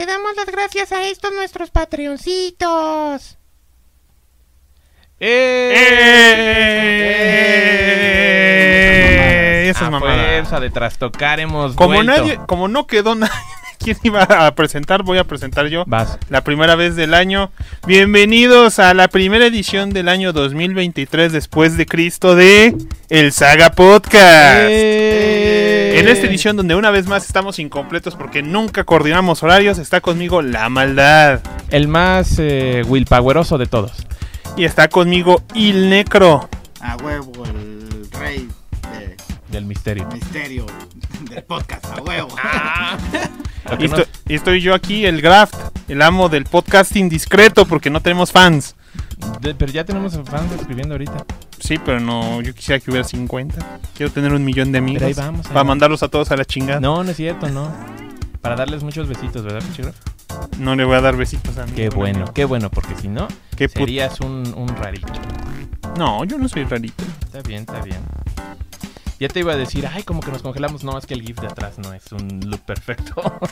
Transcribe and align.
Le 0.00 0.06
damos 0.06 0.34
las 0.34 0.46
gracias 0.46 0.92
a 0.92 1.06
estos 1.08 1.30
nuestros 1.34 1.70
patreoncitos. 1.70 3.36
¡Eh! 8.30 9.68
Esas 9.68 9.82
a 9.82 9.90
mamadas. 9.90 10.26
fuerza 10.26 10.58
de 10.58 10.70
trastocar 10.70 11.38
hemos 11.38 11.74
Como 11.74 11.96
vuelto. 11.96 12.12
nadie, 12.16 12.40
como 12.46 12.68
no 12.68 12.86
quedó 12.86 13.14
nadie, 13.14 13.34
¿quién 13.78 13.98
iba 14.02 14.22
a 14.22 14.54
presentar? 14.54 15.02
Voy 15.02 15.18
a 15.18 15.24
presentar 15.24 15.66
yo. 15.66 15.84
Vas. 15.86 16.18
La 16.30 16.42
primera 16.44 16.76
vez 16.76 16.96
del 16.96 17.12
año. 17.12 17.52
Bienvenidos 17.86 18.78
a 18.78 18.94
la 18.94 19.08
primera 19.08 19.44
edición 19.44 19.90
del 19.90 20.08
año 20.08 20.32
2023 20.32 21.30
después 21.30 21.76
de 21.76 21.84
Cristo 21.84 22.34
de 22.36 22.74
El 23.10 23.32
Saga 23.32 23.72
Podcast. 23.72 24.70
¡Eh! 24.70 25.39
En 25.92 26.08
esta 26.08 26.26
edición 26.26 26.56
donde 26.56 26.74
una 26.74 26.90
vez 26.90 27.06
más 27.06 27.26
estamos 27.26 27.58
incompletos 27.58 28.14
porque 28.14 28.42
nunca 28.42 28.84
coordinamos 28.84 29.42
horarios, 29.42 29.78
está 29.78 30.00
conmigo 30.00 30.40
La 30.42 30.68
Maldad. 30.68 31.40
El 31.70 31.88
más 31.88 32.36
eh, 32.38 32.82
willpoweroso 32.86 33.58
de 33.58 33.66
todos. 33.66 33.92
Y 34.56 34.64
está 34.64 34.88
conmigo 34.88 35.42
Il 35.54 35.88
Necro. 35.90 36.48
A 36.80 36.96
huevo, 36.96 37.44
el 37.44 38.08
rey 38.12 38.48
de 38.92 39.16
Del 39.48 39.64
misterio. 39.64 40.08
misterio 40.12 40.66
del 41.28 41.42
podcast, 41.44 41.84
a 41.86 42.02
huevo. 42.02 42.28
Que 43.78 43.84
Y, 44.28 44.34
estoy 44.34 44.60
yo 44.62 44.74
aquí, 44.74 45.04
el 45.06 45.20
Graft, 45.20 45.54
el 45.88 46.02
amo 46.02 46.28
del 46.28 46.44
podcasting 46.44 47.08
discreto 47.08 47.66
porque 47.66 47.90
no 47.90 48.00
tenemos 48.00 48.32
fans. 48.32 48.74
De- 49.40 49.54
pero 49.54 49.72
ya 49.72 49.84
tenemos 49.84 50.18
fans 50.24 50.52
escribiendo 50.52 50.94
ahorita. 50.94 51.24
Sí, 51.58 51.78
pero 51.84 52.00
no, 52.00 52.40
yo 52.40 52.54
quisiera 52.54 52.80
que 52.80 52.90
hubiera 52.90 53.06
50. 53.06 53.80
Quiero 53.94 54.12
tener 54.12 54.32
un 54.32 54.44
millón 54.44 54.72
de 54.72 54.78
amigos. 54.78 54.98
Pero 55.02 55.08
ahí 55.08 55.14
vamos, 55.14 55.40
ahí 55.40 55.42
para 55.44 55.54
vamos. 55.60 55.68
mandarlos 55.68 56.02
a 56.02 56.08
todos 56.08 56.30
a 56.30 56.36
la 56.36 56.44
chingada. 56.44 56.80
No, 56.80 56.96
No, 56.96 57.04
no 57.04 57.10
es 57.10 57.16
cierto, 57.16 57.48
no. 57.48 57.70
Para 58.40 58.56
darles 58.56 58.82
muchos 58.82 59.06
besitos, 59.06 59.42
¿verdad, 59.42 59.60
pinche 59.60 59.82
Graf? 59.82 59.96
le 60.58 60.84
voy 60.84 60.96
a 60.96 61.00
dar 61.02 61.16
besitos 61.16 61.58
a 61.58 61.66
mí. 61.66 61.72
Qué 61.76 61.90
bueno, 61.90 62.32
qué 62.32 62.44
bueno, 62.46 62.70
porque 62.70 62.94
si 62.96 63.08
no, 63.08 63.28
Qué 63.56 63.68
serías 63.68 64.20
un, 64.20 64.52
un 64.56 64.68
rarito. 64.68 65.12
No, 65.98 66.24
yo 66.24 66.38
no 66.38 66.48
soy 66.48 66.64
rarito. 66.64 67.04
Está 67.24 67.42
bien, 67.42 67.60
está 67.60 67.80
bien. 67.82 67.98
Ya 69.18 69.28
te 69.28 69.40
iba 69.40 69.52
a 69.52 69.56
decir, 69.56 69.86
ay, 69.86 70.02
como 70.02 70.20
que 70.22 70.30
nos 70.32 70.40
congelamos. 70.40 70.82
No, 70.84 70.96
es 70.96 71.04
que 71.04 71.12
el 71.12 71.20
GIF 71.20 71.38
de 71.40 71.48
atrás 71.48 71.78
no 71.78 71.92
es 71.92 72.10
un 72.12 72.40
look 72.46 72.60
perfecto. 72.60 73.14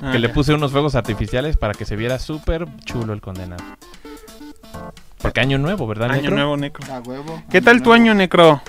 Ah, 0.00 0.12
que 0.12 0.20
le 0.20 0.28
puse 0.28 0.54
unos 0.54 0.70
fuegos 0.70 0.94
artificiales 0.94 1.56
para 1.56 1.74
que 1.74 1.84
se 1.84 1.96
viera 1.96 2.20
súper 2.20 2.68
chulo 2.84 3.14
el 3.14 3.20
condenado. 3.20 3.64
Porque 5.20 5.40
año 5.40 5.58
nuevo, 5.58 5.86
¿verdad, 5.86 6.10
Año 6.10 6.22
Necro? 6.22 6.36
nuevo, 6.36 6.56
Necro. 6.56 6.92
A 6.92 7.00
huevo. 7.00 7.42
¿Qué 7.50 7.60
tal 7.60 7.82
tu 7.82 7.92
año, 7.92 8.14
Necro? 8.14 8.62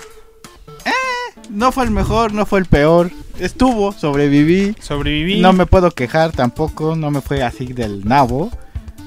No 1.48 1.72
fue 1.72 1.84
el 1.84 1.90
mejor, 1.90 2.32
no 2.32 2.46
fue 2.46 2.60
el 2.60 2.66
peor. 2.66 3.10
Estuvo, 3.38 3.92
sobreviví. 3.92 4.76
Sobreviví. 4.80 5.40
No 5.40 5.52
me 5.52 5.66
puedo 5.66 5.90
quejar 5.90 6.32
tampoco, 6.32 6.94
no 6.94 7.10
me 7.10 7.20
fue 7.20 7.42
así 7.42 7.66
del 7.72 8.04
nabo. 8.04 8.50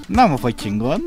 No 0.10 0.28
me 0.28 0.38
fue 0.38 0.54
chingón, 0.54 1.04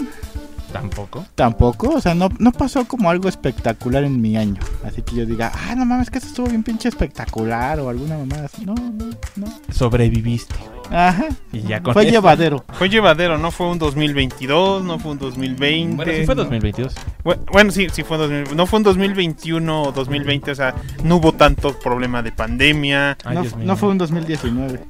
Tampoco. 0.72 1.24
tampoco. 1.34 1.90
O 1.94 2.00
sea, 2.00 2.14
no, 2.14 2.28
no 2.38 2.52
pasó 2.52 2.86
como 2.86 3.08
algo 3.10 3.28
espectacular 3.28 4.04
en 4.04 4.20
mi 4.20 4.36
año. 4.36 4.60
Así 4.84 5.02
que 5.02 5.16
yo 5.16 5.26
diga, 5.26 5.52
ah, 5.54 5.74
no 5.74 5.84
mames, 5.86 6.10
que 6.10 6.18
esto 6.18 6.28
estuvo 6.28 6.46
bien 6.48 6.62
pinche 6.62 6.88
espectacular 6.88 7.80
o 7.80 7.88
alguna 7.88 8.18
mamada 8.18 8.46
así. 8.46 8.64
No, 8.66 8.74
no, 8.74 9.06
no. 9.36 9.46
Sobreviviste. 9.72 10.54
Ajá. 10.90 11.26
Y 11.52 11.62
ya 11.62 11.82
con 11.82 11.94
Fue 11.94 12.02
eso- 12.04 12.12
llevadero. 12.12 12.64
Fue 12.74 12.88
llevadero, 12.88 13.38
no 13.38 13.50
fue 13.50 13.68
un 13.68 13.78
2022, 13.78 14.84
no 14.84 14.98
fue 15.00 15.12
un 15.12 15.18
2020. 15.18 15.96
Bueno, 15.96 16.12
sí 16.12 16.24
fue 16.26 16.34
2022. 16.36 16.94
Bu- 17.24 17.38
Bueno, 17.50 17.70
sí, 17.72 17.88
sí 17.92 18.04
fue 18.04 18.16
un 18.18 18.22
2000 18.44 18.56
No 18.56 18.66
fue 18.66 18.76
un 18.78 18.82
2021 18.84 19.82
o 19.82 19.92
2020, 19.92 20.50
o 20.52 20.54
sea, 20.54 20.74
no 21.02 21.16
hubo 21.16 21.32
tanto 21.32 21.76
problema 21.78 22.22
de 22.22 22.30
pandemia. 22.32 23.16
Ay, 23.24 23.34
no, 23.34 23.44
no 23.64 23.76
fue 23.76 23.88
un 23.88 23.98
2019. 23.98 24.80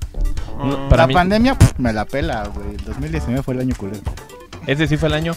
No, 0.59 0.73
Ah, 0.77 0.87
para 0.91 1.03
la 1.05 1.07
mí- 1.09 1.15
pandemia 1.15 1.55
pff, 1.59 1.79
me 1.79 1.93
la 1.93 2.05
pela, 2.05 2.47
güey. 2.49 2.71
El 2.77 2.85
2019 2.85 3.43
fue 3.43 3.55
el 3.55 3.61
año 3.61 3.75
culero. 3.77 4.01
Ese 4.67 4.87
sí 4.89 4.97
fue 4.97 5.09
el 5.09 5.15
año 5.15 5.33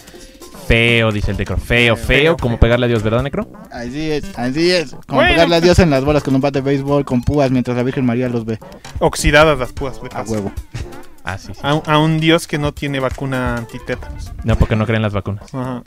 feo, 0.70 1.12
dice 1.12 1.32
el 1.32 1.38
Necro. 1.38 1.58
Feo, 1.58 1.96
feo, 1.96 2.06
Feo, 2.06 2.38
como 2.38 2.54
feo. 2.56 2.60
pegarle 2.62 2.86
a 2.86 2.90
Dios, 2.90 3.04
¿verdad, 3.04 3.24
Necro? 3.24 3.48
Así 3.72 4.12
es, 4.12 4.24
así 4.38 4.72
es. 4.72 4.92
Como 5.08 5.20
Bueno, 5.20 5.32
pegarle 5.32 5.56
a 5.56 5.62
Dios 5.62 5.80
en 5.80 5.90
las 5.90 6.06
bolas 6.06 6.24
con 6.24 6.36
un 6.36 6.42
bate 6.42 6.60
de 6.62 6.66
béisbol, 6.70 7.04
con 7.06 7.22
púas, 7.22 7.52
mientras 7.52 7.76
la 7.76 7.84
Virgen 7.84 8.06
María 8.06 8.30
los 8.30 8.46
ve. 8.46 8.60
Oxidadas 9.00 9.58
las 9.60 9.74
púas. 9.74 10.02
de 10.02 10.10
A 10.14 10.22
huevo. 10.24 10.52
Ah, 11.24 11.38
sí, 11.38 11.54
sí. 11.54 11.60
A, 11.64 11.74
un- 11.74 11.84
a 11.86 11.98
un 12.00 12.20
dios 12.20 12.48
que 12.48 12.58
no 12.58 12.72
tiene 12.74 13.00
vacuna 13.00 13.56
antitétanos. 13.58 14.32
No, 14.44 14.56
porque 14.58 14.76
no 14.76 14.86
creen 14.86 15.02
las 15.02 15.14
vacunas. 15.14 15.54
Ajá. 15.54 15.84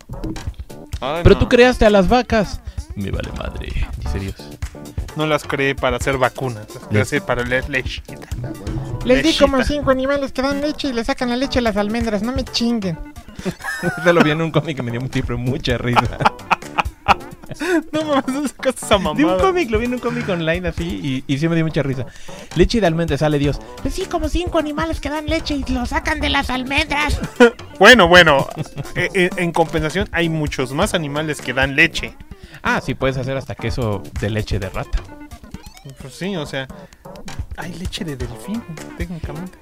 Pero 1.25 1.37
tú 1.39 1.49
creaste 1.49 1.85
a 1.87 1.91
las 1.91 2.09
vacas. 2.09 2.61
Me 2.95 3.11
vale 3.11 3.31
madre, 3.39 3.73
dice 3.99 4.19
Dios. 4.21 4.35
No 5.17 5.27
las 5.27 5.45
creé 5.45 5.75
para 5.75 5.97
hacer 5.97 6.19
vacunas, 6.19 6.67
las 6.91 7.09
creé 7.09 7.21
para 7.23 7.43
leer 7.45 7.69
leche. 7.71 8.03
Les 9.05 9.23
di 9.23 9.35
como 9.37 9.65
cinco 9.65 9.91
animales 9.91 10.33
que 10.33 10.43
dan 10.43 10.61
leche 10.61 10.89
y 10.89 10.93
le 10.93 11.03
sacan 11.05 11.31
la 11.31 11.37
leche 11.37 11.59
a 11.59 11.63
las 11.63 11.77
almendras. 11.77 12.23
No 12.23 12.33
me 12.33 12.45
chinguen. 12.45 12.99
Eso 14.01 14.13
lo 14.13 14.23
vi 14.23 14.31
en 14.31 14.43
un 14.43 14.51
cómic 14.51 14.77
que 14.77 14.83
me 14.83 14.91
dio 14.91 15.01
siempre 15.13 15.37
mucha 15.37 15.79
risa. 15.79 16.19
No 17.93 18.03
mames, 18.05 18.27
¿dónde 18.27 18.49
sacaste 18.49 18.87
esa 18.87 18.97
De 18.97 19.05
un 19.05 19.13
mamada? 19.15 19.39
cómic, 19.43 19.71
lo 19.71 19.79
vi 19.79 19.85
en 19.85 19.93
un 19.93 19.99
cómic 20.01 20.27
online 20.27 20.69
así 20.69 21.23
y, 21.29 21.33
y 21.33 21.37
sí 21.39 21.49
me 21.49 21.55
dio 21.55 21.65
mucha 21.65 21.83
risa. 21.83 22.07
Leche 22.57 22.81
de 22.81 22.87
almendra, 22.87 23.19
sale 23.19 23.39
Dios. 23.39 23.61
Les 23.85 23.95
di 23.95 24.07
como 24.07 24.31
cinco 24.31 24.59
animales 24.59 25.01
que 25.01 25.11
dan 25.11 25.27
leche 25.27 25.57
y 25.57 25.65
lo 25.71 25.85
sacan 25.85 26.19
de 26.21 26.31
las 26.31 26.49
almendras. 26.51 27.21
Bueno, 27.79 28.07
bueno, 28.07 28.47
eh, 28.95 29.09
eh, 29.13 29.31
en 29.37 29.51
compensación 29.51 30.09
hay 30.13 30.29
muchos 30.29 30.73
más 30.73 30.95
animales 30.95 31.41
que 31.41 31.53
dan 31.53 31.75
leche. 31.75 32.17
Ah, 32.63 32.81
sí, 32.81 32.95
puedes 32.95 33.17
hacer 33.17 33.37
hasta 33.37 33.57
queso 33.57 34.03
de 34.21 34.31
leche 34.31 34.61
de 34.61 34.71
rata. 34.71 34.99
Pues 36.01 36.15
sí, 36.15 36.37
o 36.37 36.47
sea, 36.47 36.69
hay 37.57 37.75
leche 37.75 38.05
de 38.05 38.17
delfín, 38.17 38.63
técnicamente. 38.97 39.59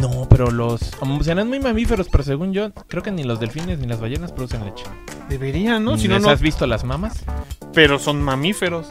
No, 0.00 0.26
pero 0.28 0.50
los... 0.50 0.80
No 1.02 1.20
es 1.20 1.46
muy 1.46 1.60
mamíferos, 1.60 2.08
pero 2.10 2.24
según 2.24 2.52
yo, 2.52 2.72
creo 2.88 3.02
que 3.02 3.10
ni 3.10 3.22
los 3.24 3.38
delfines 3.40 3.78
ni 3.78 3.86
las 3.86 4.00
ballenas 4.00 4.32
producen 4.32 4.64
leche. 4.64 4.84
Deberían, 5.28 5.84
¿no? 5.84 5.96
Si 5.98 6.08
no, 6.08 6.14
¿Les 6.14 6.22
no. 6.24 6.30
has 6.30 6.40
visto 6.40 6.66
las 6.66 6.84
mamas? 6.84 7.22
Pero 7.72 7.98
son 7.98 8.22
mamíferos. 8.22 8.88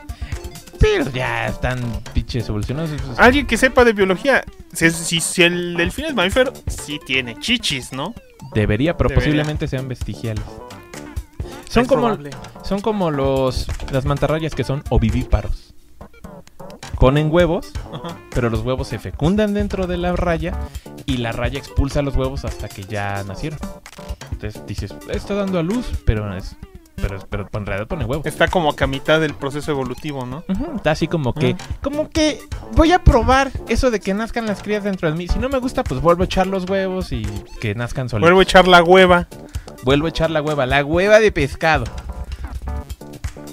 Pero 0.80 1.10
ya 1.12 1.48
están 1.48 1.80
pinches 2.14 2.48
evolucionados. 2.50 2.92
Alguien 3.18 3.48
que 3.48 3.58
sepa 3.58 3.86
de 3.86 3.94
biología, 3.94 4.44
si, 4.74 4.90
si, 4.92 5.20
si 5.22 5.44
el 5.44 5.76
delfín 5.76 6.06
es 6.06 6.14
mamífero, 6.14 6.54
sí 6.68 7.00
tiene 7.06 7.38
chichis, 7.40 7.94
¿no? 7.94 8.14
Debería, 8.54 8.98
pero 8.98 9.10
Debería. 9.10 9.26
posiblemente 9.26 9.68
sean 9.68 9.88
vestigiales. 9.88 10.44
Son 11.70 11.84
Es 11.84 11.90
como, 11.90 12.02
probable. 12.02 12.30
son 12.64 12.82
como 12.82 13.10
los 13.12 13.68
las 13.92 14.06
mantarrayas 14.06 14.54
que 14.54 14.64
son 14.64 14.84
ovivíparos. 14.90 15.73
Ponen 17.04 17.34
huevos, 17.34 17.74
pero 18.34 18.50
los 18.50 18.62
huevos 18.62 18.88
se 18.88 18.98
fecundan 18.98 19.54
dentro 19.54 19.88
de 19.88 19.98
la 19.98 20.14
raya 20.14 20.58
y 21.06 21.18
la 21.18 21.34
raya 21.34 21.60
expulsa 21.60 22.02
los 22.02 22.16
huevos 22.16 22.46
hasta 22.46 22.70
que 22.70 22.84
ya 22.84 23.22
nacieron. 23.26 23.60
Entonces 24.32 24.66
dices, 24.66 24.96
está 25.10 25.34
dando 25.34 25.60
a 25.60 25.64
luz, 25.64 25.86
pero 26.06 26.34
es 26.34 26.56
pero, 26.96 27.20
pero 27.30 27.50
en 27.52 27.66
realidad 27.66 27.90
pone 27.90 28.06
huevos. 28.06 28.26
Está 28.26 28.48
como 28.48 28.74
que 28.74 28.86
a 28.86 28.88
mitad 28.88 29.20
del 29.20 29.34
proceso 29.34 29.70
evolutivo, 29.72 30.26
¿no? 30.26 30.46
Está 30.78 30.92
así 30.92 31.10
como 31.10 31.34
que, 31.34 31.58
como 31.82 32.10
que 32.10 32.40
voy 32.72 32.94
a 32.94 33.04
probar 33.04 33.52
eso 33.68 33.92
de 33.92 34.00
que 34.00 34.14
nazcan 34.14 34.46
las 34.46 34.64
crías 34.64 34.86
dentro 34.86 35.12
de 35.12 35.18
mí. 35.18 35.28
Si 35.28 35.40
no 35.40 35.50
me 35.50 35.58
gusta, 35.58 35.84
pues 35.84 36.00
vuelvo 36.00 36.22
a 36.22 36.26
echar 36.26 36.48
los 36.48 36.70
huevos 36.70 37.12
y 37.12 37.24
que 37.60 37.76
nazcan 37.76 38.08
solitos. 38.08 38.28
Vuelvo 38.28 38.40
a 38.40 38.44
echar 38.44 38.66
la 38.66 38.82
hueva. 38.82 39.28
Vuelvo 39.84 40.06
a 40.06 40.10
echar 40.10 40.32
la 40.32 40.42
hueva, 40.42 40.66
la 40.66 40.86
hueva 40.86 41.20
de 41.20 41.34
pescado. 41.34 41.84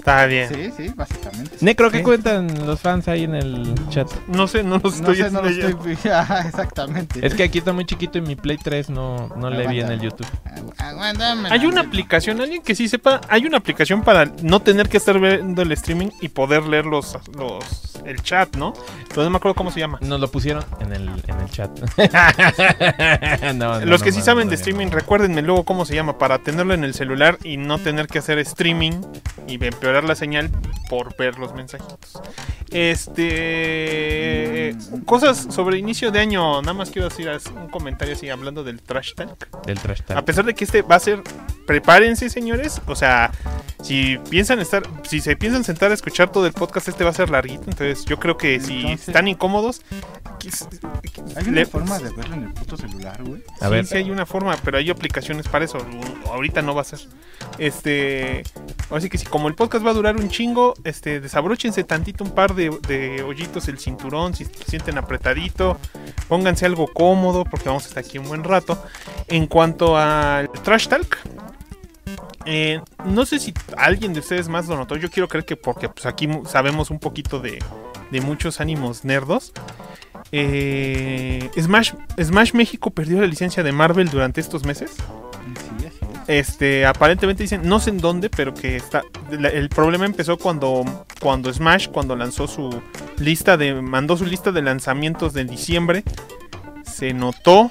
Está 0.01 0.25
bien. 0.25 0.49
Sí, 0.51 0.71
sí, 0.75 0.93
básicamente. 0.95 1.57
Necro, 1.61 1.91
¿qué 1.91 1.99
Sí. 1.99 2.03
cuentan 2.03 2.65
los 2.65 2.79
fans 2.79 3.07
ahí 3.07 3.23
en 3.23 3.35
el 3.35 3.75
chat? 3.89 4.09
No 4.27 4.47
sé, 4.47 4.63
no 4.63 4.79
los 4.79 4.99
No 4.99 5.11
estoy 5.11 5.15
sé, 5.17 5.29
no 5.31 5.41
lo 5.43 5.47
estoy. 5.49 6.11
Ajá, 6.11 6.41
exactamente. 6.47 7.25
Es 7.25 7.35
que 7.35 7.43
aquí 7.43 7.59
está 7.59 7.71
muy 7.71 7.85
chiquito 7.85 8.17
y 8.17 8.21
mi 8.21 8.35
Play 8.35 8.57
3 8.57 8.89
no, 8.89 9.27
no 9.35 9.49
le 9.51 9.67
vi 9.67 9.79
en 9.79 9.91
el 9.91 9.99
YouTube. 10.01 10.25
Agu- 10.45 10.73
Aguántame. 10.79 11.49
Hay 11.51 11.65
una 11.67 11.81
aplicación, 11.81 12.41
alguien 12.41 12.63
que 12.63 12.73
sí 12.73 12.87
sepa, 12.89 13.21
hay 13.29 13.45
una 13.45 13.57
aplicación 13.59 14.01
para 14.03 14.25
no 14.41 14.59
tener 14.59 14.89
que 14.89 14.97
estar 14.97 15.19
viendo 15.19 15.61
el 15.61 15.71
streaming 15.73 16.09
y 16.19 16.29
poder 16.29 16.63
leer 16.63 16.85
los, 16.87 17.17
los 17.37 17.63
el 18.03 18.21
chat, 18.23 18.55
¿no? 18.55 18.73
Pero 19.09 19.23
no 19.23 19.29
me 19.29 19.37
acuerdo 19.37 19.53
cómo 19.53 19.69
se 19.71 19.79
llama. 19.79 19.99
Nos 20.01 20.19
lo 20.19 20.31
pusieron 20.31 20.65
en 20.79 20.93
el, 20.93 21.09
en 21.27 21.39
el 21.39 21.49
chat. 21.51 21.69
No, 23.53 23.79
no, 23.79 23.85
Los 23.85 24.01
que 24.01 24.09
no, 24.09 24.13
sí 24.13 24.19
no, 24.19 24.25
saben 24.25 24.45
no, 24.47 24.51
de 24.51 24.55
no. 24.57 24.59
streaming, 24.59 24.87
recuérdenme 24.91 25.41
luego 25.41 25.63
cómo 25.63 25.85
se 25.85 25.93
llama 25.95 26.17
para 26.17 26.39
tenerlo 26.39 26.73
en 26.73 26.83
el 26.83 26.93
celular 26.93 27.37
y 27.43 27.57
no 27.57 27.77
tener 27.77 28.07
que 28.07 28.19
hacer 28.19 28.39
streaming 28.39 29.01
y 29.47 29.57
empeorar 29.91 30.07
la 30.07 30.15
señal 30.15 30.49
por 30.89 31.15
ver 31.17 31.37
los 31.37 31.53
mensajitos. 31.53 32.21
Este. 33.41 34.75
Cosas 35.05 35.47
sobre 35.49 35.77
inicio 35.77 36.11
de 36.11 36.19
año. 36.19 36.61
Nada 36.61 36.73
más 36.73 36.89
quiero 36.91 37.09
decir 37.09 37.29
un 37.55 37.67
comentario 37.67 38.13
así 38.15 38.29
hablando 38.29 38.63
del 38.63 38.81
trash 38.81 39.13
tank. 39.15 39.45
Del 39.65 39.77
trash 39.79 40.01
A 40.03 40.05
talk. 40.05 40.25
pesar 40.25 40.45
de 40.45 40.53
que 40.53 40.63
este 40.63 40.81
va 40.81 40.95
a 40.95 40.99
ser. 40.99 41.21
Prepárense, 41.67 42.29
señores. 42.29 42.81
O 42.87 42.95
sea, 42.95 43.31
si 43.81 44.17
piensan 44.29 44.59
estar. 44.59 44.83
Si 45.03 45.19
se 45.19 45.35
piensan 45.35 45.63
sentar 45.65 45.91
a 45.91 45.93
escuchar 45.93 46.31
todo 46.31 46.47
el 46.47 46.53
podcast, 46.53 46.87
este 46.87 47.03
va 47.03 47.09
a 47.09 47.13
ser 47.13 47.29
larguito. 47.29 47.63
Entonces, 47.67 48.05
yo 48.05 48.17
creo 48.17 48.37
que 48.37 48.59
si 48.61 48.81
Entonces- 48.81 49.09
están 49.09 49.27
incómodos, 49.27 49.81
Hay 51.35 51.43
una 51.47 51.51
le- 51.51 51.65
forma 51.65 51.99
de 51.99 52.09
verlo 52.11 52.35
en 52.35 52.43
el 52.45 52.53
puto 52.53 52.75
celular, 52.77 53.21
güey. 53.23 53.43
A 53.59 53.65
sí, 53.65 53.71
ver. 53.71 53.85
sí 53.85 53.97
hay 53.97 54.09
una 54.09 54.25
forma, 54.25 54.55
pero 54.63 54.77
hay 54.77 54.89
aplicaciones 54.89 55.47
para 55.47 55.65
eso. 55.65 55.77
Ahorita 56.27 56.61
no 56.61 56.73
va 56.73 56.81
a 56.81 56.85
ser. 56.85 56.99
Este, 57.59 58.43
ahora 58.89 59.01
sí 59.01 59.09
que 59.09 59.17
si 59.17 59.25
como 59.25 59.47
el 59.47 59.55
podcast 59.55 59.80
va 59.85 59.91
a 59.91 59.93
durar 59.93 60.15
un 60.17 60.29
chingo, 60.29 60.73
este, 60.83 61.19
desabróchense 61.19 61.83
tantito 61.83 62.23
un 62.23 62.31
par 62.31 62.55
de, 62.55 62.69
de 62.87 63.23
hoyitos 63.23 63.67
el 63.67 63.79
cinturón, 63.79 64.33
si 64.33 64.45
se 64.45 64.63
sienten 64.65 64.97
apretadito, 64.97 65.77
pónganse 66.27 66.65
algo 66.65 66.87
cómodo 66.87 67.43
porque 67.43 67.69
vamos 67.69 67.85
a 67.85 67.87
estar 67.87 68.03
aquí 68.03 68.17
un 68.17 68.27
buen 68.27 68.43
rato. 68.43 68.83
En 69.27 69.47
cuanto 69.47 69.97
al 69.97 70.51
trash 70.63 70.87
talk, 70.87 71.17
eh, 72.45 72.81
no 73.05 73.25
sé 73.25 73.39
si 73.39 73.53
alguien 73.77 74.13
de 74.13 74.19
ustedes 74.19 74.47
más 74.47 74.67
lo 74.67 74.75
notó. 74.75 74.95
Yo 74.95 75.09
quiero 75.09 75.27
creer 75.27 75.45
que 75.45 75.55
porque 75.55 75.89
pues, 75.89 76.05
aquí 76.05 76.27
sabemos 76.45 76.89
un 76.89 76.99
poquito 76.99 77.39
de, 77.39 77.59
de 78.11 78.21
muchos 78.21 78.59
ánimos 78.59 79.05
nerdos. 79.05 79.53
Eh, 80.31 81.49
Smash, 81.59 81.93
Smash 82.21 82.53
México 82.53 82.91
perdió 82.91 83.19
la 83.19 83.27
licencia 83.27 83.63
de 83.63 83.71
Marvel 83.71 84.09
durante 84.09 84.41
estos 84.41 84.65
meses. 84.65 84.95
Este, 86.31 86.85
aparentemente 86.85 87.43
dicen, 87.43 87.63
no 87.65 87.81
sé 87.81 87.89
en 87.89 87.97
dónde, 87.97 88.29
pero 88.29 88.53
que 88.53 88.77
está. 88.77 89.03
el 89.29 89.67
problema 89.67 90.05
empezó 90.05 90.37
cuando, 90.37 90.85
cuando 91.19 91.53
Smash, 91.53 91.89
cuando 91.89 92.15
lanzó 92.15 92.47
su 92.47 92.81
lista 93.17 93.57
de. 93.57 93.73
mandó 93.81 94.15
su 94.15 94.25
lista 94.25 94.53
de 94.53 94.61
lanzamientos 94.61 95.33
de 95.33 95.43
diciembre. 95.43 96.05
Se 96.85 97.13
notó 97.13 97.69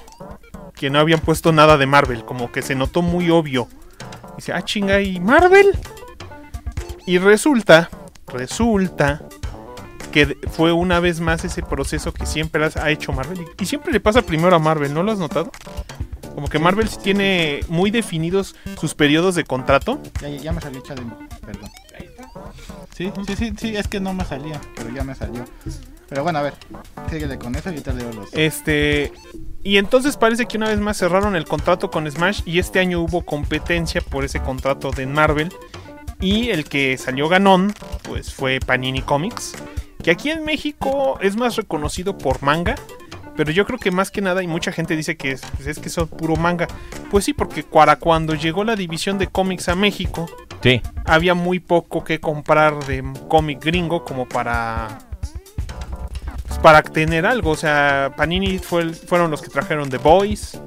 que 0.74 0.90
no 0.90 0.98
habían 0.98 1.20
puesto 1.20 1.52
nada 1.52 1.78
de 1.78 1.86
Marvel. 1.86 2.26
Como 2.26 2.52
que 2.52 2.60
se 2.60 2.74
notó 2.74 3.00
muy 3.00 3.30
obvio. 3.30 3.66
Dice, 4.36 4.52
ah, 4.52 4.62
chinga, 4.62 5.00
¿y 5.00 5.20
Marvel? 5.20 5.70
Y 7.06 7.16
resulta, 7.16 7.88
resulta 8.26 9.22
que 10.12 10.36
fue 10.50 10.72
una 10.72 11.00
vez 11.00 11.20
más 11.20 11.46
ese 11.46 11.62
proceso 11.62 12.12
que 12.12 12.26
siempre 12.26 12.68
ha 12.74 12.90
hecho 12.90 13.10
Marvel. 13.12 13.42
Y 13.58 13.64
siempre 13.64 13.90
le 13.90 14.00
pasa 14.00 14.20
primero 14.20 14.54
a 14.54 14.58
Marvel, 14.58 14.92
¿no 14.92 15.02
lo 15.02 15.12
has 15.12 15.18
notado? 15.18 15.50
Como 16.34 16.48
que 16.48 16.58
Marvel 16.58 16.88
sí 16.88 16.96
tiene 17.02 17.60
muy 17.68 17.90
definidos 17.90 18.54
sus 18.80 18.94
periodos 18.94 19.34
de 19.34 19.44
contrato. 19.44 20.00
Ya, 20.20 20.28
ya- 20.28 20.38
ya 20.40 20.52
me 20.52 20.60
salió 20.60 20.80
Chademo, 20.82 21.18
perdón. 21.44 21.70
Sí, 22.96 23.12
sí, 23.26 23.36
sí, 23.36 23.52
sí, 23.56 23.76
es 23.76 23.88
que 23.88 24.00
no 24.00 24.12
me 24.14 24.24
salía, 24.24 24.60
pero 24.76 24.90
ya 24.94 25.04
me 25.04 25.14
salió. 25.14 25.44
Pero 26.08 26.22
bueno, 26.22 26.40
a 26.40 26.42
ver, 26.42 26.54
síguele 27.08 27.38
con 27.38 27.54
eso 27.54 27.68
y 27.68 27.72
ahorita 27.72 27.92
leo 27.92 28.12
los. 28.12 28.28
Este. 28.34 29.12
Y 29.62 29.76
entonces 29.76 30.16
parece 30.16 30.46
que 30.46 30.56
una 30.56 30.68
vez 30.68 30.80
más 30.80 30.96
cerraron 30.98 31.36
el 31.36 31.44
contrato 31.44 31.90
con 31.90 32.10
Smash. 32.10 32.40
Y 32.46 32.58
este 32.58 32.78
año 32.80 33.00
hubo 33.00 33.22
competencia 33.22 34.00
por 34.00 34.24
ese 34.24 34.40
contrato 34.40 34.90
de 34.90 35.06
Marvel. 35.06 35.52
Y 36.20 36.50
el 36.50 36.64
que 36.64 36.98
salió 36.98 37.28
ganón, 37.28 37.72
pues 38.02 38.34
fue 38.34 38.58
Panini 38.60 39.02
Comics. 39.02 39.54
Que 40.02 40.10
aquí 40.10 40.30
en 40.30 40.44
México 40.44 41.18
es 41.20 41.36
más 41.36 41.56
reconocido 41.56 42.18
por 42.18 42.42
manga. 42.42 42.74
Pero 43.40 43.52
yo 43.52 43.64
creo 43.64 43.78
que 43.78 43.90
más 43.90 44.10
que 44.10 44.20
nada, 44.20 44.42
y 44.42 44.46
mucha 44.46 44.70
gente 44.70 44.94
dice 44.94 45.16
que 45.16 45.30
es, 45.32 45.40
pues 45.56 45.66
es 45.66 45.78
que 45.78 45.88
son 45.88 46.08
puro 46.08 46.36
manga. 46.36 46.68
Pues 47.10 47.24
sí, 47.24 47.32
porque 47.32 47.62
para 47.62 47.96
cuando 47.96 48.34
llegó 48.34 48.64
la 48.64 48.76
división 48.76 49.16
de 49.16 49.28
cómics 49.28 49.70
a 49.70 49.74
México, 49.74 50.28
Sí. 50.62 50.82
había 51.06 51.32
muy 51.32 51.58
poco 51.58 52.04
que 52.04 52.20
comprar 52.20 52.84
de 52.84 53.02
cómic 53.28 53.64
gringo 53.64 54.04
como 54.04 54.28
para 54.28 54.98
pues, 56.48 56.58
para 56.58 56.82
tener 56.82 57.24
algo, 57.24 57.52
o 57.52 57.56
sea, 57.56 58.12
Panini 58.14 58.58
fue 58.58 58.82
el- 58.82 58.94
fueron 58.94 59.30
los 59.30 59.40
que 59.40 59.48
trajeron 59.48 59.88
The 59.88 59.96
Boys, 59.96 60.60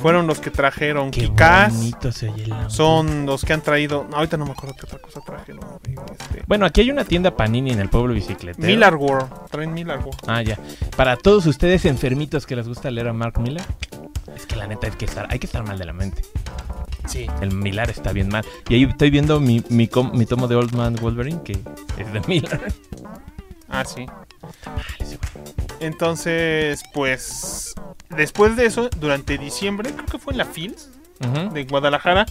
fueron 0.00 0.26
los 0.26 0.40
que 0.40 0.50
trajeron 0.50 1.10
Qué 1.10 1.22
Kikaz, 1.22 1.74
bonito 1.76 2.12
se 2.12 2.28
oye 2.28 2.44
el 2.44 2.52
audio. 2.52 2.70
son 2.70 3.26
los 3.26 3.44
que 3.44 3.52
han 3.52 3.60
traído, 3.62 4.06
no, 4.10 4.16
ahorita 4.16 4.36
no 4.36 4.44
me 4.46 4.52
acuerdo 4.52 4.74
qué 4.78 4.86
otra 4.86 4.98
cosa 4.98 5.20
trajeron, 5.20 5.60
este, 5.84 6.42
Bueno, 6.46 6.66
aquí 6.66 6.80
hay 6.82 6.90
una 6.90 7.04
tienda 7.04 7.36
Panini 7.36 7.70
en 7.72 7.80
el 7.80 7.88
pueblo 7.88 8.14
bicicletero. 8.14 8.66
Miller 8.66 8.94
World, 8.96 9.28
traen 9.50 9.72
Miller 9.74 9.98
World. 9.98 10.20
Ah, 10.26 10.42
ya. 10.42 10.58
Para 10.96 11.16
todos 11.16 11.46
ustedes 11.46 11.84
enfermitos 11.84 12.46
que 12.46 12.56
les 12.56 12.66
gusta 12.68 12.90
leer 12.90 13.08
a 13.08 13.12
Mark 13.12 13.38
Miller, 13.40 13.62
es 14.34 14.46
que 14.46 14.56
la 14.56 14.66
neta 14.66 14.86
hay 14.86 14.92
que 14.94 15.04
estar, 15.04 15.26
hay 15.30 15.38
que 15.38 15.46
estar 15.46 15.64
mal 15.66 15.78
de 15.78 15.84
la 15.84 15.92
mente. 15.92 16.22
Sí. 17.06 17.26
El 17.40 17.52
Miller 17.52 17.90
está 17.90 18.12
bien 18.12 18.28
mal. 18.28 18.44
Y 18.68 18.74
ahí 18.74 18.84
estoy 18.84 19.10
viendo 19.10 19.40
mi, 19.40 19.62
mi, 19.68 19.88
com- 19.88 20.12
mi 20.14 20.24
tomo 20.24 20.46
de 20.48 20.54
Old 20.54 20.72
Man 20.74 20.96
Wolverine, 21.00 21.40
que 21.44 21.52
es 21.98 22.12
de 22.12 22.20
Miller. 22.28 22.60
Ah, 23.68 23.84
sí. 23.84 24.06
Entonces, 25.80 26.82
pues 26.92 27.74
después 28.10 28.56
de 28.56 28.66
eso, 28.66 28.88
durante 28.98 29.38
diciembre, 29.38 29.90
creo 29.92 30.06
que 30.06 30.18
fue 30.18 30.32
en 30.32 30.38
la 30.38 30.44
FIL, 30.44 30.76
Ujú. 31.20 31.54
de 31.54 31.64
Guadalajara, 31.64 32.26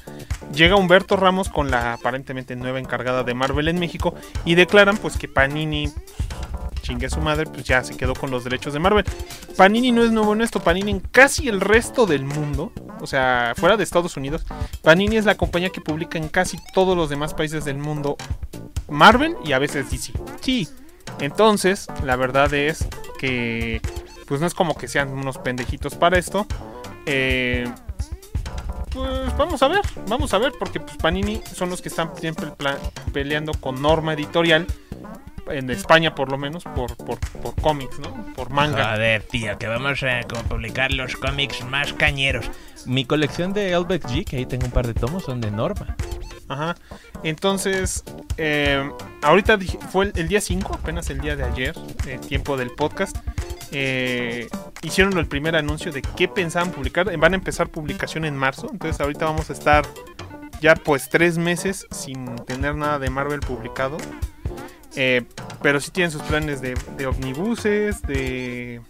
llega 0.54 0.76
Humberto 0.76 1.16
Ramos 1.16 1.48
con 1.48 1.72
la 1.72 1.94
aparentemente 1.94 2.56
nueva 2.58 2.80
encargada 2.80 3.24
de 3.24 3.34
Marvel 3.34 3.70
en 3.70 3.80
México 3.80 4.14
y 4.44 4.56
declaran 4.56 4.98
pues 4.98 5.18
que 5.18 5.30
Panini 5.30 5.90
chingue 6.82 7.06
a 7.06 7.10
su 7.10 7.22
madre, 7.22 7.46
pues 7.46 7.64
ya 7.64 7.84
se 7.84 7.96
quedó 7.96 8.14
con 8.16 8.32
los 8.32 8.44
derechos 8.44 8.74
de 8.74 8.80
Marvel. 8.80 9.06
Panini 9.56 9.92
no 9.92 10.04
es 10.04 10.12
nuevo 10.12 10.34
en 10.34 10.42
esto, 10.42 10.60
Panini 10.62 10.92
en 10.92 11.00
casi 11.00 11.48
el 11.48 11.62
resto 11.62 12.06
del 12.06 12.26
mundo, 12.26 12.74
o 13.00 13.08
sea, 13.08 13.54
fuera 13.56 13.78
de 13.78 13.84
Estados 13.84 14.18
Unidos, 14.18 14.46
Panini 14.82 15.16
es 15.16 15.26
la 15.26 15.36
compañía 15.36 15.70
que 15.70 15.80
publica 15.80 16.18
en 16.18 16.28
casi 16.28 16.58
todos 16.74 16.98
los 16.98 17.10
demás 17.10 17.34
países 17.34 17.64
del 17.64 17.78
mundo 17.78 18.18
Marvel 18.90 19.36
y 19.46 19.54
a 19.54 19.60
veces 19.60 19.90
DC. 19.90 20.14
Sí. 20.42 20.68
Entonces, 21.20 21.88
la 22.04 22.16
verdad 22.16 22.54
es 22.54 22.88
que 23.20 23.82
pues 24.28 24.40
no 24.40 24.48
es 24.48 24.54
como 24.54 24.76
que 24.76 24.88
sean 24.88 25.10
unos 25.10 25.38
pendejitos 25.38 25.96
para 25.96 26.18
esto. 26.18 26.48
Eh, 27.06 27.70
pues 28.94 29.38
vamos 29.38 29.62
a 29.62 29.68
ver, 29.68 29.82
vamos 30.08 30.34
a 30.34 30.38
ver, 30.38 30.54
porque 30.58 30.80
pues, 30.80 30.98
Panini 30.98 31.42
son 31.54 31.70
los 31.70 31.82
que 31.82 31.90
están 31.90 32.16
siempre 32.18 32.48
peleando 33.14 33.54
con 33.54 33.82
norma 33.82 34.14
editorial, 34.14 34.68
en 35.50 35.70
España 35.70 36.14
por 36.16 36.30
lo 36.32 36.38
menos, 36.38 36.64
por, 36.64 36.96
por, 36.98 37.20
por 37.20 37.56
cómics, 37.62 38.00
¿no? 38.00 38.34
Por 38.36 38.50
manga. 38.52 38.92
Joder, 38.94 39.24
tío, 39.24 39.58
que 39.58 39.68
vamos 39.68 40.02
a 40.04 40.22
como 40.28 40.44
publicar 40.44 40.92
los 40.92 41.16
cómics 41.16 41.64
más 41.66 41.94
cañeros. 41.94 42.50
Mi 42.86 43.06
colección 43.06 43.54
de 43.54 43.72
Elbeck 43.72 44.04
G, 44.06 44.26
que 44.26 44.38
ahí 44.38 44.46
tengo 44.46 44.66
un 44.66 44.72
par 44.72 44.88
de 44.88 44.94
tomos, 44.94 45.24
son 45.24 45.42
de 45.42 45.52
Norma. 45.52 45.96
Ajá. 46.48 46.76
Entonces, 47.24 48.04
eh, 48.38 48.90
ahorita 49.22 49.58
fue 49.92 50.06
el, 50.06 50.14
el 50.16 50.28
día 50.28 50.42
5, 50.42 50.74
apenas 50.76 51.10
el 51.10 51.22
día 51.22 51.36
de 51.36 51.44
ayer, 51.44 51.76
eh, 52.08 52.20
tiempo 52.28 52.58
del 52.58 52.72
podcast. 52.72 53.16
eh, 53.72 54.48
hicieron 54.82 55.18
el 55.18 55.28
primer 55.28 55.56
anuncio 55.56 55.92
de 55.94 56.02
qué 56.02 56.28
pensaban 56.28 56.72
publicar. 56.72 57.16
Van 57.18 57.34
a 57.34 57.36
empezar 57.36 57.70
publicación 57.70 58.26
en 58.26 58.36
marzo. 58.36 58.68
Entonces, 58.72 59.00
ahorita 59.00 59.26
vamos 59.26 59.50
a 59.50 59.54
estar 59.54 59.86
ya 60.62 60.76
pues 60.76 61.08
tres 61.10 61.38
meses 61.38 61.88
sin 61.92 62.36
tener 62.46 62.76
nada 62.76 63.00
de 63.00 63.10
Marvel 63.10 63.40
publicado. 63.40 63.98
Eh, 64.96 65.24
pero 65.62 65.80
sí 65.80 65.92
tienen 65.92 66.12
sus 66.12 66.22
planes 66.24 66.62
de, 66.62 66.76
de 66.98 67.06
omnibuses, 67.08 68.02
de... 68.04 68.82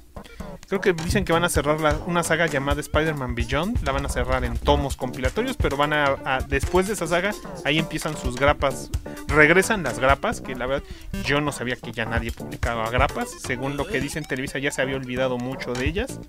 Creo 0.72 0.80
que 0.80 0.94
dicen 0.94 1.26
que 1.26 1.34
van 1.34 1.44
a 1.44 1.50
cerrar 1.50 1.82
la- 1.82 1.98
una 2.08 2.24
saga 2.24 2.46
llamada 2.46 2.80
Spider-Man 2.80 3.36
Beyond. 3.36 3.84
La 3.84 3.92
van 3.92 4.06
a 4.06 4.10
cerrar 4.10 4.46
en 4.46 4.58
tomos 4.58 4.96
compilatorios, 4.96 5.58
pero 5.58 5.76
van 5.76 5.92
a, 5.92 6.06
a- 6.24 6.40
Después 6.48 6.88
de 6.88 6.94
esa 6.94 7.08
saga, 7.08 7.32
ahí 7.66 7.78
empiezan 7.78 8.16
sus 8.16 8.38
grapas. 8.38 8.90
Regresan 9.28 9.84
las 9.84 10.00
grapas, 10.00 10.40
que 10.40 10.56
la 10.56 10.68
verdad 10.68 10.88
yo 11.26 11.42
no 11.42 11.52
sabía 11.52 11.76
que 11.76 11.92
ya 11.92 12.06
nadie 12.06 12.32
publicaba 12.32 12.90
grapas. 12.90 13.30
Según 13.46 13.76
lo 13.76 13.86
que 13.86 14.00
dicen 14.00 14.24
Televisa, 14.24 14.60
ya 14.60 14.72
se 14.72 14.82
había 14.82 14.96
olvidado 14.96 15.38
mucho 15.38 15.74
de 15.74 15.86
ellas. 15.88 16.22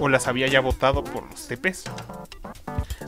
O 0.00 0.08
las 0.08 0.26
había 0.26 0.48
ya 0.48 0.58
votado 0.58 1.04
por 1.04 1.22
los 1.30 1.46
TPs. 1.46 1.84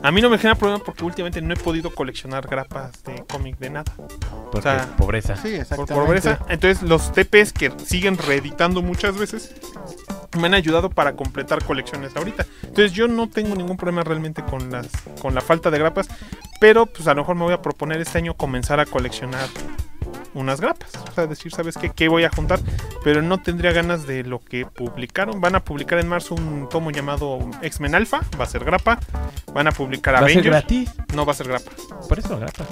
A 0.03 0.11
mí 0.11 0.21
no 0.21 0.29
me 0.29 0.37
genera 0.37 0.55
problema 0.55 0.81
porque 0.85 1.03
últimamente 1.03 1.41
no 1.41 1.53
he 1.53 1.57
podido 1.57 1.93
coleccionar 1.93 2.47
grapas 2.47 3.03
de 3.03 3.25
cómic 3.29 3.57
de 3.59 3.71
nada. 3.71 3.91
Porque 4.53 4.59
O 4.59 4.61
sea, 4.61 4.95
pobreza. 4.95 5.35
Sí, 5.35 5.59
Por 5.75 5.85
pobreza. 5.85 6.39
Entonces 6.47 6.81
los 6.81 7.11
TPs 7.11 7.51
que 7.51 7.73
siguen 7.85 8.17
reeditando 8.17 8.81
muchas 8.81 9.17
veces 9.17 9.53
me 10.37 10.47
han 10.47 10.53
ayudado 10.53 10.76
para 10.89 11.15
completar 11.15 11.63
colecciones 11.63 12.15
ahorita. 12.15 12.45
Entonces 12.63 12.93
yo 12.93 13.07
no 13.07 13.29
tengo 13.29 13.55
ningún 13.55 13.77
problema 13.77 14.03
realmente 14.03 14.43
con 14.43 14.71
las 14.71 14.87
con 15.21 15.35
la 15.35 15.41
falta 15.41 15.71
de 15.71 15.79
grapas, 15.79 16.07
pero 16.59 16.85
pues 16.85 17.07
a 17.07 17.13
lo 17.13 17.21
mejor 17.21 17.35
me 17.35 17.43
voy 17.43 17.53
a 17.53 17.61
proponer 17.61 17.99
este 18.01 18.19
año 18.19 18.35
comenzar 18.35 18.79
a 18.79 18.85
coleccionar 18.85 19.47
unas 20.37 20.61
grapas. 20.61 20.89
O 21.09 21.11
sea, 21.13 21.27
decir, 21.27 21.51
¿sabes 21.51 21.77
qué? 21.77 21.89
¿Qué 21.89 22.07
voy 22.07 22.23
a 22.23 22.29
juntar? 22.29 22.59
Pero 23.03 23.21
no 23.21 23.39
tendría 23.41 23.71
ganas 23.71 24.05
de 24.07 24.23
lo 24.23 24.39
que 24.39 24.65
publicaron. 24.65 25.41
Van 25.41 25.55
a 25.55 25.63
publicar 25.63 25.99
en 25.99 26.07
marzo 26.07 26.35
un 26.35 26.67
tomo 26.69 26.91
llamado 26.91 27.39
X-Men 27.61 27.95
Alpha. 27.95 28.21
Va 28.39 28.43
a 28.43 28.47
ser 28.47 28.63
grapa. 28.63 28.99
Van 29.53 29.67
a 29.67 29.71
publicar 29.71 30.13
¿Va 30.15 30.19
a 30.19 30.21
ser 30.21 30.31
Avengers. 30.39 30.51
gratis? 30.51 30.91
No 31.13 31.25
va 31.25 31.31
a 31.31 31.35
ser 31.35 31.47
grapa. 31.47 31.71
Por 32.07 32.19
eso, 32.19 32.37
grapa. 32.39 32.65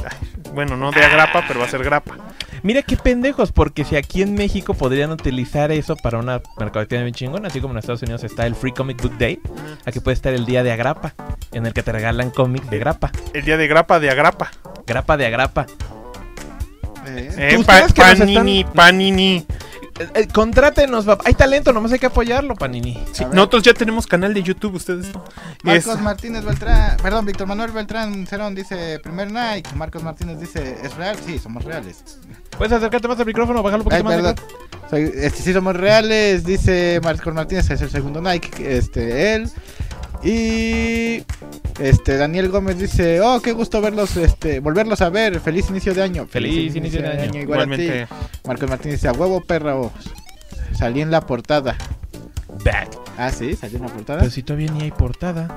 Bueno, 0.53 0.77
no 0.77 0.91
de 0.91 1.03
a 1.03 1.09
grapa, 1.09 1.43
pero 1.47 1.59
va 1.59 1.65
a 1.65 1.69
ser 1.69 1.83
grapa. 1.83 2.15
Mira 2.63 2.81
qué 2.81 2.97
pendejos, 2.97 3.51
porque 3.51 3.83
si 3.83 3.95
aquí 3.95 4.21
en 4.21 4.33
México 4.33 4.73
podrían 4.73 5.11
utilizar 5.11 5.71
eso 5.71 5.95
para 5.95 6.17
una 6.17 6.41
mercadotecnia 6.57 7.03
bien 7.03 7.13
chingona, 7.13 7.47
así 7.49 7.59
como 7.61 7.73
en 7.73 7.79
Estados 7.79 8.01
Unidos 8.01 8.23
está 8.23 8.47
el 8.47 8.55
Free 8.55 8.71
Comic 8.71 9.01
Book 9.01 9.17
Day, 9.19 9.39
aquí 9.85 9.99
puede 9.99 10.15
estar 10.15 10.33
el 10.33 10.45
día 10.45 10.63
de 10.63 10.71
Agrapa, 10.71 11.13
en 11.51 11.65
el 11.65 11.73
que 11.73 11.83
te 11.83 11.91
regalan 11.91 12.31
cómics 12.31 12.69
de 12.69 12.79
grapa. 12.79 13.11
El 13.33 13.45
día 13.45 13.57
de 13.57 13.67
grapa 13.67 13.99
de 13.99 14.09
agrapa. 14.09 14.49
Grapa 14.87 15.17
de 15.17 15.25
Agrapa. 15.27 15.65
Eh, 17.07 17.63
pa- 17.65 17.87
panini, 17.95 18.59
están- 18.61 18.73
panini. 18.73 19.45
Eh, 19.97 20.09
eh, 20.13 20.27
contrátenos, 20.27 21.05
papá. 21.05 21.23
Hay 21.25 21.35
talento, 21.35 21.71
nomás 21.71 21.89
hay 21.93 21.99
que 21.99 22.07
apoyarlo, 22.07 22.55
Panini. 22.55 23.01
Sí, 23.13 23.23
nosotros 23.31 23.63
ya 23.63 23.73
tenemos 23.73 24.05
canal 24.05 24.33
de 24.33 24.43
YouTube, 24.43 24.75
ustedes 24.75 25.07
no. 25.13 25.23
Marcos 25.63 25.95
Es- 25.95 26.01
Martínez 26.01 26.43
Beltrán, 26.43 26.97
perdón, 26.97 27.25
Víctor 27.25 27.47
Manuel 27.47 27.71
Beltrán 27.71 28.27
Cerón 28.27 28.55
dice 28.55 28.99
primer 28.99 29.31
Nike. 29.31 29.69
Marcos 29.73 30.03
Martínez 30.03 30.37
dice, 30.41 30.77
¿es 30.83 30.93
real? 30.95 31.15
Sí, 31.25 31.39
somos 31.39 31.63
reales. 31.63 32.19
Puedes 32.57 32.73
acercarte 32.73 33.07
más 33.07 33.19
al 33.19 33.25
micrófono, 33.25 33.63
bajarlo 33.63 33.85
un 33.85 33.93
Ay, 33.93 34.03
poquito 34.03 34.21
más. 34.21 34.35
Soy, 34.89 35.11
este, 35.15 35.41
sí 35.43 35.53
somos 35.53 35.75
reales, 35.77 36.43
dice 36.43 36.99
Marcos 37.01 37.33
Martínez, 37.33 37.69
es 37.71 37.81
el 37.81 37.89
segundo 37.89 38.21
Nike, 38.21 38.77
este, 38.77 39.35
él. 39.35 39.49
Y 40.25 41.23
este 41.79 42.17
Daniel 42.17 42.49
Gómez 42.49 42.79
dice, 42.79 43.21
oh, 43.21 43.39
qué 43.41 43.51
gusto 43.51 43.79
verlos, 43.79 44.17
este, 44.17 44.59
volverlos 44.59 45.01
a 45.01 45.09
ver, 45.09 45.39
feliz 45.39 45.69
inicio 45.69 45.93
de 45.93 46.01
año. 46.01 46.25
Feliz 46.25 46.75
inicio 46.75 47.01
de 47.01 47.09
año. 47.09 47.41
igual 47.41 47.59
a 47.59 47.63
ti. 47.65 47.83
Igualmente. 47.83 48.07
Marcos 48.45 48.69
Martínez 48.69 48.95
dice, 48.97 49.07
a 49.07 49.11
huevo 49.11 49.41
perro, 49.41 49.91
salí 50.73 51.01
en 51.01 51.11
la 51.11 51.21
portada. 51.21 51.77
Back. 52.63 52.89
Ah, 53.17 53.29
sí, 53.31 53.55
salió 53.55 53.77
en 53.77 53.83
la 53.83 53.89
portada. 53.93 54.19
Pero 54.19 54.31
si 54.31 54.41
todavía 54.41 54.71
ni 54.71 54.83
hay 54.83 54.91
portada. 54.91 55.47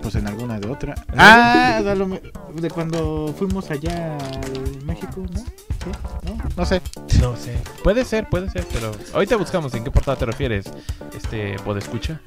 Pues 0.00 0.14
en 0.14 0.26
alguna 0.26 0.58
de 0.58 0.66
otra. 0.66 0.94
Ah, 1.14 1.82
de, 1.84 1.94
lo 1.94 2.06
me- 2.06 2.22
de 2.54 2.70
cuando 2.70 3.34
fuimos 3.38 3.70
allá 3.70 4.16
a 4.16 4.84
México, 4.86 5.26
¿no? 5.30 5.40
¿Sí? 5.40 5.90
¿No? 6.24 6.38
No 6.56 6.64
sé. 6.64 6.80
No 7.20 7.36
sé. 7.36 7.58
Puede 7.84 8.06
ser, 8.06 8.26
puede 8.30 8.48
ser, 8.48 8.64
pero 8.72 8.92
ahorita 9.12 9.36
buscamos 9.36 9.74
en 9.74 9.84
qué 9.84 9.90
portada 9.90 10.16
te 10.16 10.24
refieres. 10.24 10.72
Este, 11.14 11.54
escucha? 11.76 12.18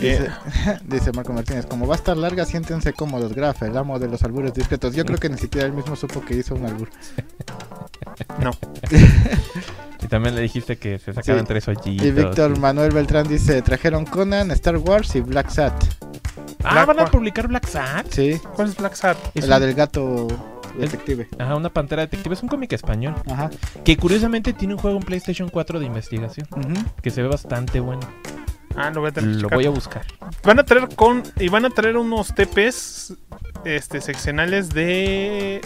Dice, 0.00 0.30
dice 0.84 1.12
Marco 1.12 1.32
Martínez, 1.32 1.66
como 1.66 1.86
va 1.86 1.94
a 1.94 1.96
estar 1.98 2.16
larga, 2.16 2.44
siéntense 2.44 2.92
cómodos, 2.92 3.34
Graf, 3.34 3.62
el 3.62 3.76
amo 3.76 3.98
de 3.98 4.08
los 4.08 4.22
albures 4.22 4.54
discretos. 4.54 4.94
Yo 4.94 5.04
creo 5.04 5.18
que 5.18 5.28
ni 5.28 5.36
siquiera 5.38 5.66
él 5.66 5.72
mismo 5.72 5.94
supo 5.96 6.20
que 6.22 6.34
hizo 6.36 6.54
un 6.54 6.66
albur. 6.66 6.88
No. 8.38 8.50
Y 10.02 10.06
también 10.08 10.34
le 10.34 10.42
dijiste 10.42 10.76
que 10.76 10.98
se 10.98 11.12
sacaban 11.12 11.42
Sí. 11.42 11.46
tres 11.48 11.68
hoyitos. 11.68 12.06
Y 12.06 12.10
Víctor 12.10 12.58
Manuel 12.58 12.92
Beltrán 12.92 13.26
dice, 13.28 13.60
trajeron 13.62 14.04
Conan, 14.04 14.50
Star 14.52 14.76
Wars 14.78 15.14
y 15.16 15.20
Black 15.20 15.48
Sat. 15.50 15.72
Ah, 16.62 16.84
Black 16.84 16.86
van 16.86 17.00
a 17.00 17.04
publicar 17.06 17.48
Black 17.48 17.66
Sat. 17.66 18.06
Sí, 18.10 18.40
¿Cuál 18.54 18.68
es 18.68 18.76
Black 18.76 18.94
Sat? 18.94 19.16
Es 19.34 19.46
la 19.48 19.56
un- 19.56 19.62
del 19.62 19.74
gato 19.74 20.28
detective. 20.78 21.28
Ajá, 21.38 21.56
una 21.56 21.70
pantera 21.70 22.02
detective. 22.02 22.34
Es 22.34 22.42
un 22.42 22.48
cómic 22.48 22.72
español. 22.72 23.14
Ajá. 23.30 23.50
Que 23.84 23.96
curiosamente 23.96 24.52
tiene 24.52 24.74
un 24.74 24.80
juego 24.80 24.96
en 24.98 25.02
PlayStation 25.02 25.48
4 25.48 25.78
de 25.80 25.86
investigación. 25.86 26.46
Ujú. 26.50 26.74
Que 27.02 27.10
se 27.10 27.22
ve 27.22 27.28
bastante 27.28 27.80
bueno. 27.80 28.00
Ah, 28.76 28.90
lo 28.90 29.00
voy 29.00 29.10
a 29.10 29.12
tener 29.12 29.34
que 29.36 29.42
Lo 29.42 29.48
voy 29.48 29.66
a 29.66 29.70
buscar. 29.70 30.04
Van 30.44 30.58
a 30.58 30.64
traer 30.64 30.88
con. 30.94 31.22
Y 31.38 31.48
van 31.48 31.64
a 31.64 31.70
traer 31.70 31.96
unos 31.96 32.34
TPs 32.34 33.14
este, 33.64 34.00
seccionales 34.00 34.70
de. 34.70 35.60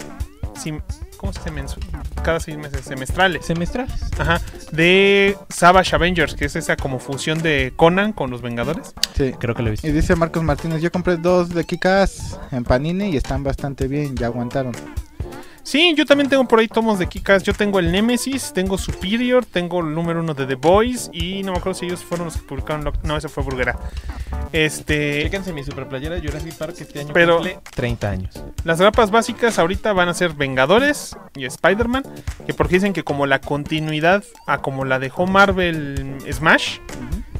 sim- 0.56 0.80
¿Cómo 1.18 1.32
se 1.32 1.38
dice? 1.40 1.52
mensu- 1.52 2.22
Cada 2.22 2.38
seis 2.40 2.56
meses, 2.58 2.82
semestrales. 2.82 3.46
Semestrales. 3.46 3.94
Ajá. 4.18 4.40
De 4.72 5.36
Savage 5.48 5.94
Avengers, 5.94 6.34
que 6.34 6.44
es 6.46 6.56
esa 6.56 6.76
como 6.76 6.98
fusión 6.98 7.40
de 7.42 7.72
Conan 7.76 8.12
con 8.12 8.30
los 8.30 8.42
Vengadores. 8.42 8.94
Sí. 9.16 9.32
Creo 9.38 9.54
que 9.54 9.62
lo 9.62 9.68
he 9.68 9.70
visto. 9.72 9.86
Y 9.86 9.92
dice 9.92 10.16
Marcos 10.16 10.42
Martínez, 10.42 10.82
yo 10.82 10.90
compré 10.92 11.16
dos 11.16 11.50
de 11.50 11.64
Kikas 11.64 12.38
en 12.50 12.64
Panini 12.64 13.10
y 13.10 13.16
están 13.16 13.42
bastante 13.42 13.86
bien, 13.88 14.16
ya 14.16 14.26
aguantaron. 14.26 14.72
Sí, 15.64 15.94
yo 15.96 16.04
también 16.04 16.28
tengo 16.28 16.46
por 16.46 16.58
ahí 16.60 16.68
tomos 16.68 16.98
de 16.98 17.08
Kikas. 17.08 17.42
Yo 17.42 17.54
tengo 17.54 17.78
el 17.78 17.90
Nemesis, 17.90 18.52
tengo 18.52 18.76
Superior, 18.76 19.46
tengo 19.46 19.80
el 19.80 19.94
número 19.94 20.20
uno 20.20 20.34
de 20.34 20.46
The 20.46 20.56
Boys. 20.56 21.08
Y 21.12 21.42
no 21.42 21.52
me 21.52 21.58
acuerdo 21.58 21.78
si 21.80 21.86
ellos 21.86 22.04
fueron 22.04 22.26
los 22.26 22.36
que 22.36 22.42
publicaron. 22.42 22.84
lo- 22.84 22.92
No, 23.02 23.16
ese 23.16 23.28
fue 23.30 23.42
Burguera. 23.42 23.76
Este. 24.52 25.22
Chéquense 25.24 25.52
mi 25.52 25.64
super 25.64 25.88
playera 25.88 26.16
de 26.16 26.20
Jurassic 26.20 26.54
Park 26.56 26.74
que 26.76 26.82
este 26.84 27.00
año 27.00 27.14
Pero- 27.14 27.36
cumple 27.36 27.58
30 27.74 28.10
años. 28.10 28.44
Las 28.64 28.78
grapas 28.78 29.10
básicas 29.10 29.58
ahorita 29.58 29.92
van 29.94 30.08
a 30.10 30.14
ser 30.14 30.34
Vengadores 30.34 31.16
y 31.34 31.46
Spider-Man. 31.46 32.04
Que 32.46 32.52
porque 32.54 32.74
dicen 32.74 32.92
que 32.92 33.02
como 33.02 33.26
la 33.26 33.40
continuidad 33.40 34.22
a 34.46 34.58
como 34.60 34.84
la 34.84 34.98
dejó 34.98 35.26
Marvel 35.26 36.18
Smash. 36.30 36.78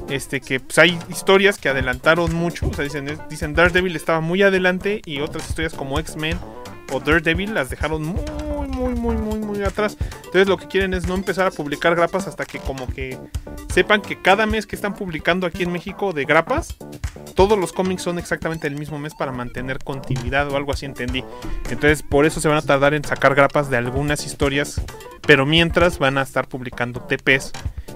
Este, 0.09 0.41
que 0.41 0.59
pues, 0.59 0.77
hay 0.77 0.99
historias 1.09 1.57
que 1.57 1.69
adelantaron 1.69 2.33
mucho. 2.33 2.67
O 2.69 2.73
sea, 2.73 2.83
dicen, 2.83 3.17
dicen 3.29 3.53
Daredevil 3.53 3.95
estaba 3.95 4.19
muy 4.19 4.41
adelante. 4.41 5.01
Y 5.05 5.19
otras 5.21 5.47
historias 5.47 5.73
como 5.73 5.99
X-Men 5.99 6.37
o 6.91 6.99
Daredevil 6.99 7.53
las 7.53 7.69
dejaron 7.69 8.03
muy, 8.03 8.23
muy, 8.67 8.93
muy, 8.93 9.15
muy, 9.15 9.39
muy 9.39 9.63
atrás. 9.63 9.97
Entonces 10.17 10.47
lo 10.47 10.57
que 10.57 10.67
quieren 10.67 10.93
es 10.93 11.07
no 11.07 11.15
empezar 11.15 11.47
a 11.47 11.51
publicar 11.51 11.95
grapas 11.95 12.27
hasta 12.27 12.45
que 12.45 12.59
como 12.59 12.87
que 12.87 13.17
sepan 13.73 14.01
que 14.01 14.21
cada 14.21 14.45
mes 14.45 14.65
que 14.65 14.75
están 14.75 14.93
publicando 14.93 15.47
aquí 15.47 15.63
en 15.63 15.71
México 15.71 16.13
de 16.13 16.25
grapas, 16.25 16.75
todos 17.35 17.57
los 17.57 17.73
cómics 17.73 18.03
son 18.03 18.19
exactamente 18.19 18.67
el 18.67 18.75
mismo 18.75 18.99
mes 18.99 19.13
para 19.13 19.31
mantener 19.31 19.79
continuidad 19.79 20.49
o 20.51 20.57
algo 20.57 20.71
así 20.71 20.85
entendí. 20.85 21.23
Entonces 21.69 22.03
por 22.03 22.25
eso 22.25 22.39
se 22.39 22.47
van 22.47 22.57
a 22.57 22.61
tardar 22.61 22.93
en 22.93 23.03
sacar 23.03 23.35
grapas 23.35 23.69
de 23.69 23.77
algunas 23.77 24.25
historias, 24.25 24.81
pero 25.25 25.45
mientras 25.45 25.99
van 25.99 26.17
a 26.17 26.21
estar 26.21 26.47
publicando 26.47 27.01
TPs, 27.01 27.51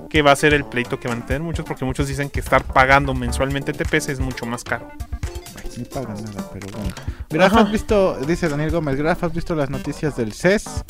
que 0.10 0.22
va 0.22 0.31
a 0.31 0.36
ser 0.36 0.53
el 0.53 0.65
pleito 0.65 1.00
que 1.00 1.08
van 1.08 1.22
a 1.22 1.25
tener 1.25 1.41
muchos, 1.41 1.65
porque 1.65 1.86
muchos 1.86 2.08
dicen 2.08 2.29
que 2.29 2.39
estar 2.39 2.63
pagando 2.63 3.13
mensualmente 3.13 3.74
TPs 3.74 4.10
es 4.10 4.19
mucho 4.19 4.46
más 4.46 4.63
caro. 4.63 4.89
Nada, 5.77 6.50
pero 6.51 6.67
bueno. 6.75 6.93
Graf, 7.29 7.53
Ajá. 7.53 7.62
¿has 7.62 7.71
visto, 7.71 8.17
dice 8.25 8.50
Daniel 8.50 8.71
Gómez, 8.71 8.95
Graf, 8.95 9.24
¿has 9.24 9.33
visto 9.33 9.53
las 9.53 9.69
noticias 9.69 10.15
del 10.17 10.33
CES? 10.33 10.83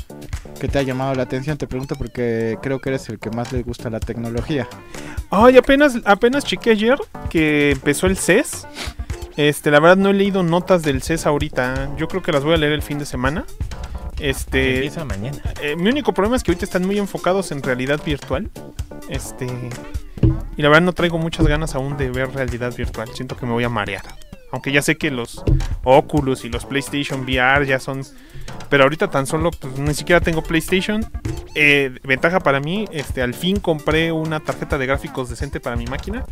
¿Qué 0.60 0.68
te 0.70 0.80
ha 0.80 0.82
llamado 0.84 1.14
la 1.16 1.24
atención? 1.24 1.58
Te 1.58 1.68
pregunto 1.68 1.96
porque 1.96 2.58
creo 2.62 2.80
que 2.80 2.90
eres 2.90 3.10
el 3.10 3.20
que 3.20 3.30
más 3.30 3.52
le 3.52 3.62
gusta 3.64 3.90
la 3.90 4.00
tecnología. 4.00 4.68
Ay, 5.32 5.58
apenas, 5.58 5.98
apenas 6.06 6.46
chequé 6.46 6.72
ayer 6.72 6.98
que 7.30 7.72
empezó 7.72 8.08
el 8.08 8.18
CES. 8.18 8.68
Este, 9.36 9.70
la 9.72 9.80
verdad 9.80 9.98
no 9.98 10.10
he 10.10 10.14
leído 10.14 10.42
notas 10.44 10.82
del 10.84 11.02
CES 11.02 11.26
ahorita. 11.26 11.92
Yo 11.98 12.08
creo 12.08 12.22
que 12.22 12.32
las 12.32 12.44
voy 12.44 12.54
a 12.54 12.58
leer 12.58 12.72
el 12.74 12.82
fin 12.82 13.00
de 13.00 13.06
semana. 13.06 13.46
Este, 14.20 14.76
Empieza 14.76 15.06
mañana. 15.06 15.38
eh, 15.62 15.76
mi 15.78 15.90
único 15.90 16.14
problema 16.14 16.36
es 16.38 16.44
que 16.44 16.52
ahorita 16.52 16.66
están 16.66 16.86
muy 16.86 16.98
enfocados 17.00 17.52
en 17.52 17.62
realidad 17.64 18.00
virtual. 18.06 18.50
Este, 19.10 19.46
y 20.58 20.62
la 20.62 20.70
verdad 20.70 20.82
no 20.84 20.94
traigo 20.94 21.18
muchas 21.18 21.48
ganas 21.48 21.76
aún 21.76 21.96
de 21.98 22.10
ver 22.12 22.34
realidad 22.34 22.74
virtual. 22.76 23.10
Siento 23.14 23.36
que 23.38 23.46
me 23.46 23.52
voy 23.54 23.64
a 23.66 23.70
marear. 23.70 24.04
Aunque 24.52 24.72
ya 24.72 24.82
sé 24.82 24.98
que 24.98 25.12
los 25.12 25.44
Oculus 25.84 26.46
y 26.46 26.50
los 26.50 26.66
PlayStation 26.66 27.22
VR 27.22 27.66
ya 27.66 27.80
son. 27.80 28.04
Pero 28.70 28.84
ahorita 28.84 29.10
tan 29.10 29.26
solo, 29.26 29.52
pues 29.52 29.78
ni 29.78 29.94
siquiera 29.94 30.22
tengo 30.22 30.42
PlayStation. 30.44 31.06
Eh, 31.56 32.00
ventaja 32.04 32.40
para 32.40 32.60
mí, 32.60 32.86
este, 32.92 33.22
al 33.22 33.34
fin 33.34 33.60
compré 33.60 34.12
una 34.12 34.40
tarjeta 34.40 34.78
de 34.78 34.86
gráficos 34.86 35.30
decente 35.30 35.60
para 35.60 35.76
mi 35.76 35.86
máquina. 35.86 36.26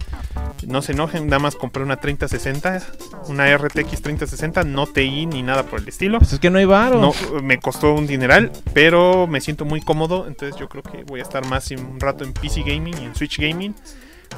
No 0.65 0.81
se 0.81 0.93
enojen, 0.93 1.27
nada 1.27 1.39
más 1.39 1.55
compré 1.55 1.83
una 1.83 1.97
3060, 1.97 2.81
una 3.27 3.55
RTX 3.57 4.01
3060, 4.01 4.63
no 4.63 4.87
TI 4.87 5.25
ni 5.25 5.43
nada 5.43 5.63
por 5.63 5.79
el 5.79 5.87
estilo. 5.87 6.19
Pues 6.19 6.33
es 6.33 6.39
que 6.39 6.49
no 6.49 6.59
hay 6.59 6.65
varo. 6.65 6.99
No, 6.99 7.13
me 7.41 7.59
costó 7.59 7.93
un 7.93 8.07
dineral, 8.07 8.51
pero 8.73 9.27
me 9.27 9.41
siento 9.41 9.65
muy 9.65 9.81
cómodo, 9.81 10.27
entonces 10.27 10.59
yo 10.59 10.69
creo 10.69 10.83
que 10.83 11.03
voy 11.03 11.19
a 11.19 11.23
estar 11.23 11.45
más 11.47 11.69
un 11.71 11.99
rato 11.99 12.23
en 12.23 12.33
PC 12.33 12.61
Gaming 12.61 12.95
y 13.01 13.05
en 13.05 13.15
Switch 13.15 13.39
Gaming, 13.39 13.75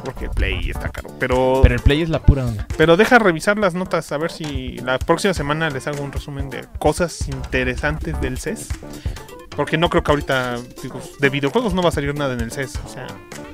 porque 0.04 0.26
el 0.26 0.32
Play 0.32 0.70
está 0.70 0.90
caro. 0.90 1.10
Pero, 1.20 1.60
Pero 1.64 1.76
el 1.76 1.82
Play 1.82 2.02
es 2.02 2.10
la 2.10 2.22
pura 2.22 2.46
onda. 2.46 2.68
pero 2.78 2.98
deja 2.98 3.20
revisar 3.20 3.58
las 3.58 3.74
notas, 3.74 4.12
a 4.12 4.18
ver 4.18 4.32
si 4.32 4.78
la 4.78 5.00
próxima 5.00 5.34
semana 5.34 5.70
les 5.70 5.88
hago 5.88 6.02
un 6.04 6.12
resumen 6.12 6.50
de 6.50 6.66
cosas 6.80 7.28
interesantes 7.28 8.20
del 8.22 8.38
CES. 8.38 8.70
Porque 9.60 9.78
no 9.78 9.90
creo 9.90 10.02
que 10.02 10.12
ahorita, 10.14 10.56
digo, 10.82 11.02
de 11.20 11.30
videojuegos 11.30 11.74
no 11.74 11.82
va 11.82 11.90
a 11.90 11.92
salir 11.92 12.16
nada 12.16 12.34
en 12.34 12.40
el 12.40 12.50
CES, 12.50 12.80
o 12.86 12.88
sea, 12.88 13.08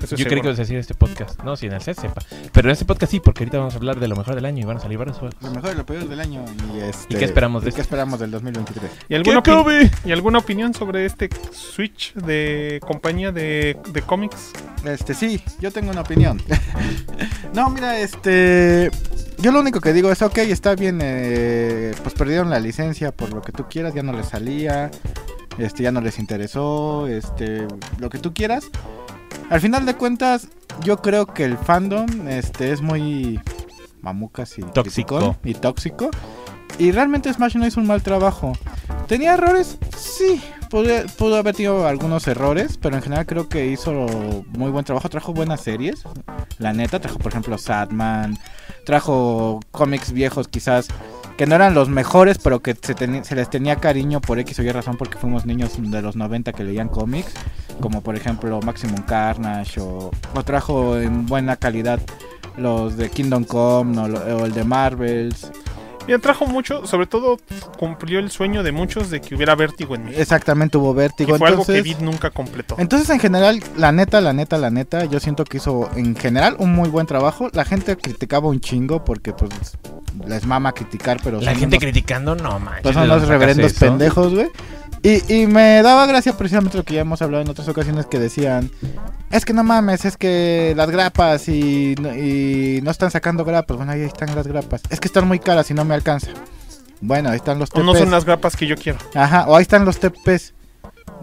eso 0.04 0.14
es 0.14 0.22
Yo 0.22 0.28
creí 0.28 0.40
que 0.40 0.48
ibas 0.50 0.60
a 0.60 0.62
decir 0.62 0.78
este 0.78 0.94
podcast. 0.94 1.42
No, 1.42 1.56
si 1.58 1.66
en 1.66 1.74
el 1.74 1.82
set 1.82 2.00
sepa. 2.00 2.22
Pero 2.52 2.68
en 2.70 2.74
este 2.74 2.86
podcast 2.86 3.12
sí, 3.12 3.20
porque 3.20 3.42
ahorita 3.44 3.58
vamos 3.58 3.74
a 3.74 3.78
hablar 3.78 4.00
de 4.00 4.08
lo 4.08 4.16
mejor 4.16 4.36
del 4.36 4.46
año 4.46 4.62
y 4.62 4.66
van 4.66 4.78
a 4.78 4.80
salir 4.82 5.00
varios 5.00 5.18
juegos. 5.18 5.36
Lo 5.42 5.50
mejor 5.50 5.72
y 5.74 5.76
lo 5.78 5.84
peor 5.84 6.08
del 6.08 6.20
año. 6.20 6.46
¿Y, 6.76 6.80
este, 6.82 7.16
¿Y 7.16 7.18
qué 7.18 7.26
esperamos 7.26 7.64
de 7.64 7.70
¿y 7.70 7.74
qué 7.74 7.82
este? 7.82 7.96
esperamos 7.96 8.20
del 8.20 8.30
2023? 8.30 8.92
¿Y 9.10 9.16
alguna, 9.16 9.42
¡Qué 9.42 9.52
opi- 9.52 9.64
Kobe! 9.64 9.92
¿Y 10.06 10.12
alguna 10.12 10.38
opinión 10.38 10.76
sobre 10.76 11.08
este 11.08 11.28
Switch 11.52 12.14
de 12.14 12.80
compañía 12.86 13.32
de, 13.32 13.76
de 13.92 14.02
cómics? 14.04 14.52
Este, 14.86 15.16
sí, 15.16 15.42
yo 15.60 15.72
tengo 15.72 15.90
una 15.90 16.02
opinión. 16.02 16.40
no, 17.56 17.72
mira, 17.72 18.00
este. 18.00 18.92
Yo 19.40 19.52
lo 19.52 19.60
único 19.60 19.82
que 19.82 19.92
digo 19.92 20.12
es, 20.12 20.22
ok, 20.22 20.38
está 20.38 20.76
bien, 20.76 21.00
eh, 21.02 21.96
pues 22.04 22.14
perdieron 22.14 22.52
la 22.52 22.60
licencia 22.60 23.12
por 23.12 23.34
lo 23.34 23.42
que 23.42 23.52
tú 23.52 23.66
quieras, 23.68 23.96
ya 23.96 24.04
no 24.04 24.14
les 24.14 24.28
salía, 24.28 24.92
este, 25.58 25.84
ya 25.84 25.92
no 25.92 26.02
les 26.02 26.20
interesó, 26.20 27.08
este, 27.08 27.68
lo 28.00 28.10
que 28.10 28.18
tú 28.20 28.34
quieras. 28.34 28.66
Al 29.50 29.62
final 29.62 29.86
de 29.86 29.96
cuentas, 29.96 30.48
yo 30.82 30.98
creo 31.02 31.26
que 31.28 31.44
el 31.46 31.58
fandom, 31.58 32.28
este, 32.28 32.72
es 32.72 32.82
muy 32.82 33.40
mamucas 34.02 34.58
y 34.58 34.62
Tóxico. 34.62 35.36
y 35.44 35.54
tóxico. 35.54 36.10
Y 36.78 36.92
realmente 36.92 37.32
Smash 37.34 37.56
no 37.56 37.66
hizo 37.66 37.80
un 37.80 37.88
mal 37.88 38.04
trabajo. 38.04 38.54
¿Tenía 39.08 39.34
errores? 39.36 39.78
Sí, 39.98 40.42
pudo, 40.70 40.90
pudo 41.18 41.38
haber 41.38 41.56
tenido 41.56 41.88
algunos 41.88 42.28
errores, 42.28 42.78
pero 42.78 42.98
en 42.98 43.02
general 43.02 43.26
creo 43.26 43.48
que 43.48 43.68
hizo 43.68 43.92
muy 44.50 44.72
buen 44.72 44.84
trabajo. 44.84 45.08
Trajo 45.10 45.34
buenas 45.34 45.62
series, 45.62 46.04
la 46.58 46.74
neta. 46.74 47.00
Trajo, 47.00 47.18
por 47.20 47.32
ejemplo, 47.32 47.58
Sadman. 47.58 48.38
Trajo 48.86 49.62
cómics 49.72 50.12
viejos, 50.12 50.48
quizás 50.48 50.88
que 51.38 51.46
no 51.46 51.56
eran 51.56 51.74
los 51.74 51.90
mejores, 51.90 52.38
pero 52.38 52.62
que 52.62 52.76
se, 52.82 53.36
les 53.36 53.50
tenía 53.50 53.78
cariño 53.78 54.22
por 54.22 54.40
X 54.40 54.60
o 54.60 54.64
Y 54.64 54.72
razón, 54.72 54.98
porque 54.98 55.18
fuimos 55.18 55.46
niños 55.46 55.74
de 55.78 56.02
los 56.02 56.16
90 56.16 56.54
que 56.54 56.64
leían 56.64 56.90
cómics. 56.90 57.34
Como 57.82 58.02
por 58.02 58.16
ejemplo 58.16 58.60
Maximum 58.62 59.02
Carnage, 59.02 59.82
o, 59.82 60.12
o 60.34 60.44
trajo 60.44 60.98
en 60.98 61.26
buena 61.26 61.58
calidad 61.58 62.00
los 62.58 62.96
de 62.96 63.10
Kingdom 63.10 63.44
Come 63.44 64.00
o, 64.00 64.04
o 64.06 64.46
el 64.46 64.54
de 64.54 64.64
Marvels. 64.64 65.52
Y 66.08 66.14
atrajo 66.14 66.46
mucho, 66.46 66.86
sobre 66.86 67.08
todo 67.08 67.38
cumplió 67.80 68.20
el 68.20 68.30
sueño 68.30 68.62
de 68.62 68.72
muchos 68.72 69.10
de 69.10 69.22
que 69.22 69.34
hubiera 69.36 69.56
vértigo 69.56 69.96
en 69.96 70.04
México. 70.06 70.22
Exactamente, 70.22 70.78
hubo 70.78 70.94
Que 70.94 71.00
vértigo. 71.02 71.38
fue 71.38 71.48
algo 71.50 71.62
entonces, 71.64 71.84
que 71.84 71.90
Vid 71.90 71.98
nunca 72.04 72.30
completó. 72.30 72.76
entonces, 72.78 73.10
en 73.10 73.20
general, 73.20 73.62
la 73.76 73.92
neta, 73.92 74.22
la 74.22 74.32
neta, 74.34 74.58
la 74.58 74.70
neta, 74.70 75.06
yo 75.06 75.20
siento 75.20 75.44
que 75.46 75.58
hizo 75.58 75.90
en 75.96 76.16
general 76.16 76.56
un 76.60 76.74
muy 76.74 76.90
buen 76.90 77.08
trabajo. 77.08 77.50
La 77.54 77.66
gente 77.66 77.98
criticaba 77.98 78.48
un 78.50 78.60
chingo 78.60 79.04
porque, 79.04 79.34
pues, 79.34 79.52
les 80.28 80.46
mama 80.46 80.72
criticar, 80.74 81.20
pero 81.24 81.42
La 81.42 81.56
gente 81.56 81.78
unos- 81.78 81.84
criticando, 81.84 82.36
no 82.36 82.60
manches. 82.60 82.84
pues 82.84 82.94
son 82.94 83.04
¿de 83.04 83.10
unos 83.10 83.22
dónde 83.22 83.28
sacas 83.28 83.40
reverendos 83.42 83.74
pendejos, 83.74 84.34
güey. 84.34 84.48
Y, 85.08 85.42
y 85.42 85.46
me 85.46 85.84
daba 85.84 86.08
gracia 86.08 86.36
precisamente 86.36 86.78
lo 86.78 86.84
que 86.84 86.96
ya 86.96 87.02
hemos 87.02 87.22
hablado 87.22 87.44
en 87.44 87.50
otras 87.50 87.68
ocasiones 87.68 88.08
que 88.08 88.18
decían, 88.18 88.72
es 89.30 89.46
que 89.46 89.54
no 89.54 89.64
mames, 89.64 90.04
es 90.04 90.18
que 90.18 90.74
las 90.76 90.90
grapas 90.90 91.48
y, 91.48 91.94
no- 92.02 92.16
y 92.16 92.80
no 92.84 92.90
están 92.90 93.12
sacando 93.12 93.46
grapas. 93.46 93.78
Bueno, 93.78 93.92
ahí 93.92 94.02
están 94.02 94.34
las 94.36 94.48
grapas. 94.48 94.82
Es 94.90 95.00
que 95.00 95.08
están 95.08 95.28
muy 95.28 95.38
caras 95.38 95.70
y 95.70 95.76
no 95.76 95.86
me 95.86 95.94
alcanza. 95.94 96.30
Bueno, 97.02 97.30
ahí 97.30 97.36
están 97.36 97.60
los 97.60 97.70
O 97.74 97.84
no 97.84 97.92
TPs. 97.92 98.00
son 98.00 98.10
las 98.12 98.26
grapas 98.26 98.56
que 98.56 98.66
yo 98.66 98.76
quiero. 98.76 98.98
Ajá, 99.14 99.46
o 99.48 99.56
ahí 99.56 99.62
están 99.62 99.86
los 99.86 100.00
TPs. 100.00 100.54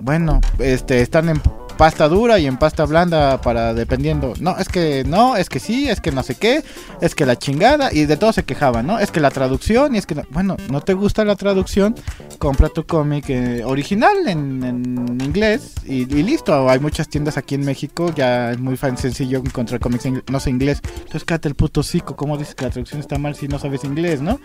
Bueno, 0.00 0.40
este, 0.60 1.00
están 1.00 1.28
en 1.28 1.40
pasta 1.76 2.08
dura 2.08 2.38
y 2.38 2.46
en 2.46 2.56
pasta 2.58 2.84
blanda 2.84 3.40
para 3.40 3.74
dependiendo. 3.74 4.34
No, 4.40 4.56
es 4.58 4.68
que 4.68 5.04
no, 5.04 5.36
es 5.36 5.48
que 5.48 5.58
sí, 5.60 5.88
es 5.88 6.00
que 6.00 6.12
no 6.12 6.22
sé 6.22 6.34
qué, 6.36 6.62
es 7.00 7.14
que 7.14 7.26
la 7.26 7.36
chingada 7.36 7.92
y 7.92 8.06
de 8.06 8.16
todo 8.16 8.32
se 8.32 8.44
quejaban, 8.44 8.86
¿no? 8.86 8.98
Es 8.98 9.10
que 9.10 9.20
la 9.20 9.30
traducción 9.30 9.94
y 9.94 9.98
es 9.98 10.06
que, 10.06 10.14
no- 10.14 10.22
bueno, 10.30 10.56
no 10.70 10.80
te 10.80 10.94
gusta 10.94 11.24
la 11.24 11.34
traducción, 11.36 11.94
compra 12.38 12.68
tu 12.68 12.84
cómic 12.86 13.24
eh, 13.30 13.62
original 13.64 14.16
en, 14.28 15.18
inglés 15.22 15.72
y, 15.84 16.02
y 16.02 16.22
listo. 16.22 16.68
Hay 16.70 16.78
muchas 16.78 17.08
tiendas 17.08 17.36
aquí 17.36 17.54
en 17.54 17.64
México, 17.64 18.12
ya 18.14 18.52
es 18.52 18.58
muy 18.58 18.76
fan- 18.76 18.96
sencillo 18.98 19.38
encontrar 19.38 19.80
cómics 19.80 20.06
en 20.06 20.22
no 20.30 20.40
sé 20.40 20.50
inglés. 20.50 20.80
Entonces 20.98 21.24
cállate 21.24 21.48
el 21.48 21.54
puto 21.54 21.82
cico, 21.82 22.16
¿cómo 22.16 22.36
dices 22.38 22.54
que 22.54 22.64
la 22.64 22.70
traducción 22.70 23.00
está 23.00 23.18
mal 23.18 23.34
si 23.34 23.48
no 23.48 23.58
sabes 23.58 23.84
inglés, 23.84 24.20
no? 24.20 24.38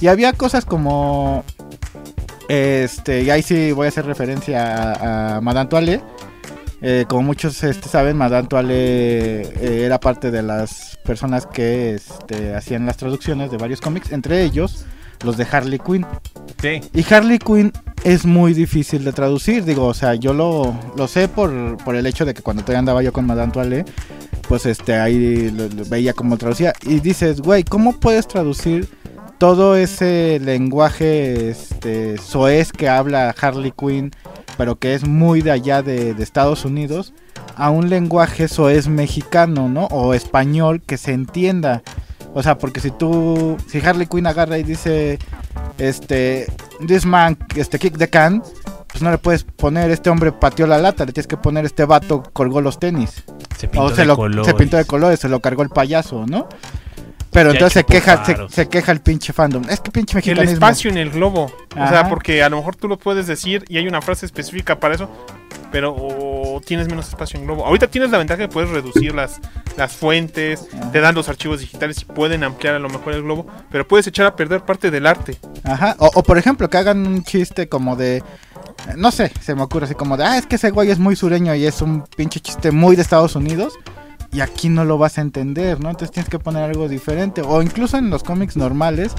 Y 0.00 0.06
había 0.06 0.32
cosas 0.32 0.64
como 0.64 1.44
este, 2.48 3.22
y 3.22 3.30
ahí 3.30 3.42
sí 3.42 3.72
voy 3.72 3.86
a 3.86 3.88
hacer 3.88 4.06
referencia 4.06 4.92
a, 4.94 5.36
a 5.36 5.40
Madame 5.40 5.68
Toile. 5.68 6.00
Eh, 6.82 7.04
como 7.08 7.22
muchos 7.22 7.62
este, 7.62 7.88
saben, 7.88 8.16
Madame 8.16 8.48
Toile 8.48 9.42
eh, 9.42 9.82
era 9.84 10.00
parte 10.00 10.30
de 10.30 10.42
las 10.42 10.98
personas 11.04 11.46
que 11.46 11.94
este, 11.94 12.54
hacían 12.54 12.86
las 12.86 12.96
traducciones 12.96 13.50
de 13.50 13.56
varios 13.58 13.80
cómics, 13.80 14.12
entre 14.12 14.42
ellos 14.44 14.84
los 15.24 15.36
de 15.36 15.46
Harley 15.50 15.78
Quinn. 15.78 16.06
Sí. 16.62 16.80
Y 16.94 17.12
Harley 17.12 17.38
Quinn 17.38 17.72
es 18.04 18.24
muy 18.24 18.54
difícil 18.54 19.04
de 19.04 19.12
traducir, 19.12 19.64
digo, 19.64 19.84
o 19.86 19.92
sea, 19.94 20.14
yo 20.14 20.32
lo, 20.32 20.74
lo 20.96 21.06
sé 21.08 21.28
por, 21.28 21.76
por 21.84 21.94
el 21.96 22.06
hecho 22.06 22.24
de 22.24 22.32
que 22.32 22.40
cuando 22.42 22.62
todavía 22.62 22.78
andaba 22.78 23.02
yo 23.02 23.12
con 23.12 23.26
Madame 23.26 23.52
Toile, 23.52 23.84
pues 24.48 24.64
este, 24.64 24.94
ahí 24.94 25.50
lo- 25.50 25.68
lo 25.68 25.84
veía 25.84 26.14
cómo 26.14 26.38
traducía. 26.38 26.72
Y 26.86 27.00
dices, 27.00 27.42
güey, 27.42 27.62
¿cómo 27.64 28.00
puedes 28.00 28.26
traducir 28.26 28.88
todo 29.36 29.76
ese 29.76 30.38
lenguaje 30.42 31.50
este, 31.50 32.16
soez 32.18 32.72
que 32.72 32.88
habla 32.88 33.34
Harley 33.38 33.72
Quinn, 33.78 34.10
pero 34.60 34.78
que 34.78 34.92
es 34.92 35.08
muy 35.08 35.40
de 35.40 35.52
allá 35.52 35.80
de, 35.80 36.12
de 36.12 36.22
Estados 36.22 36.66
Unidos, 36.66 37.14
a 37.56 37.70
un 37.70 37.88
lenguaje 37.88 38.46
soez 38.46 38.88
mexicano, 38.88 39.70
¿no? 39.70 39.86
O 39.86 40.12
español 40.12 40.82
que 40.82 40.98
se 40.98 41.14
entienda. 41.14 41.82
O 42.34 42.42
sea, 42.42 42.58
porque 42.58 42.78
si 42.80 42.90
tú, 42.90 43.56
si 43.68 43.78
Harley 43.80 44.06
Quinn 44.06 44.26
agarra 44.26 44.58
y 44.58 44.62
dice, 44.62 45.18
este, 45.78 46.46
this 46.86 47.06
man, 47.06 47.38
este, 47.56 47.78
kick 47.78 47.96
the 47.96 48.10
can, 48.10 48.42
pues 48.88 49.00
no 49.02 49.10
le 49.10 49.16
puedes 49.16 49.44
poner, 49.44 49.90
este 49.90 50.10
hombre 50.10 50.30
pateó 50.30 50.66
la 50.66 50.76
lata, 50.76 51.06
le 51.06 51.14
tienes 51.14 51.26
que 51.26 51.38
poner, 51.38 51.64
este 51.64 51.86
vato 51.86 52.22
colgó 52.34 52.60
los 52.60 52.78
tenis. 52.78 53.24
Se 53.56 53.66
pintó 53.66 53.86
O 53.86 53.88
se, 53.88 54.02
de 54.02 54.08
lo, 54.08 54.16
colores. 54.16 54.46
se 54.46 54.52
pintó 54.52 54.76
de 54.76 54.84
colores, 54.84 55.20
se 55.20 55.30
lo 55.30 55.40
cargó 55.40 55.62
el 55.62 55.70
payaso, 55.70 56.26
¿no? 56.26 56.48
Pero 57.32 57.52
entonces 57.52 57.72
se 57.74 57.84
queja, 57.84 58.24
se, 58.48 58.68
queja 58.68 58.90
el 58.92 59.00
pinche 59.00 59.32
fandom. 59.32 59.62
Es 59.68 59.80
que 59.80 59.90
pinche 59.90 60.14
El 60.18 60.24
mexicanismo. 60.24 60.54
espacio 60.54 60.90
en 60.90 60.98
el 60.98 61.10
globo. 61.10 61.52
O 61.76 61.88
sea, 61.88 62.08
porque 62.08 62.42
a 62.42 62.48
lo 62.48 62.56
mejor 62.56 62.74
tú 62.76 62.88
lo 62.88 62.98
puedes 62.98 63.26
decir 63.26 63.64
y 63.68 63.76
hay 63.78 63.86
una 63.86 64.02
frase 64.02 64.26
específica 64.26 64.80
para 64.80 64.96
eso, 64.96 65.08
pero 65.70 65.94
o 65.96 66.60
tienes 66.60 66.88
menos 66.88 67.08
espacio 67.08 67.38
en 67.38 67.46
globo. 67.46 67.64
Ahorita 67.64 67.86
tienes 67.86 68.10
la 68.10 68.18
ventaja 68.18 68.40
de 68.42 68.48
puedes 68.48 68.70
reducir 68.70 69.14
las, 69.14 69.40
las 69.76 69.92
fuentes, 69.92 70.66
Ajá. 70.76 70.90
te 70.90 71.00
dan 71.00 71.14
los 71.14 71.28
archivos 71.28 71.60
digitales 71.60 72.02
y 72.02 72.04
pueden 72.04 72.42
ampliar 72.42 72.74
a 72.74 72.80
lo 72.80 72.88
mejor 72.88 73.12
el 73.14 73.22
globo, 73.22 73.46
pero 73.70 73.86
puedes 73.86 74.06
echar 74.08 74.26
a 74.26 74.34
perder 74.34 74.62
parte 74.62 74.90
del 74.90 75.06
arte. 75.06 75.36
Ajá. 75.62 75.94
O, 75.98 76.10
o, 76.12 76.22
por 76.24 76.36
ejemplo, 76.36 76.68
que 76.68 76.78
hagan 76.78 77.06
un 77.06 77.22
chiste 77.22 77.68
como 77.68 77.94
de. 77.94 78.24
No 78.96 79.12
sé, 79.12 79.30
se 79.40 79.54
me 79.54 79.62
ocurre 79.62 79.84
así 79.84 79.94
como 79.94 80.16
de. 80.16 80.24
Ah, 80.24 80.36
es 80.38 80.46
que 80.46 80.56
ese 80.56 80.70
güey 80.70 80.90
es 80.90 80.98
muy 80.98 81.14
sureño 81.14 81.54
y 81.54 81.64
es 81.64 81.80
un 81.80 82.02
pinche 82.16 82.40
chiste 82.40 82.72
muy 82.72 82.96
de 82.96 83.02
Estados 83.02 83.36
Unidos. 83.36 83.74
Y 84.32 84.40
aquí 84.40 84.68
no 84.68 84.84
lo 84.84 84.98
vas 84.98 85.18
a 85.18 85.22
entender, 85.22 85.80
¿no? 85.80 85.90
Entonces 85.90 86.12
tienes 86.12 86.30
que 86.30 86.38
poner 86.38 86.62
algo 86.62 86.88
diferente. 86.88 87.42
O 87.42 87.62
incluso 87.62 87.98
en 87.98 88.10
los 88.10 88.22
cómics 88.22 88.56
normales. 88.56 89.12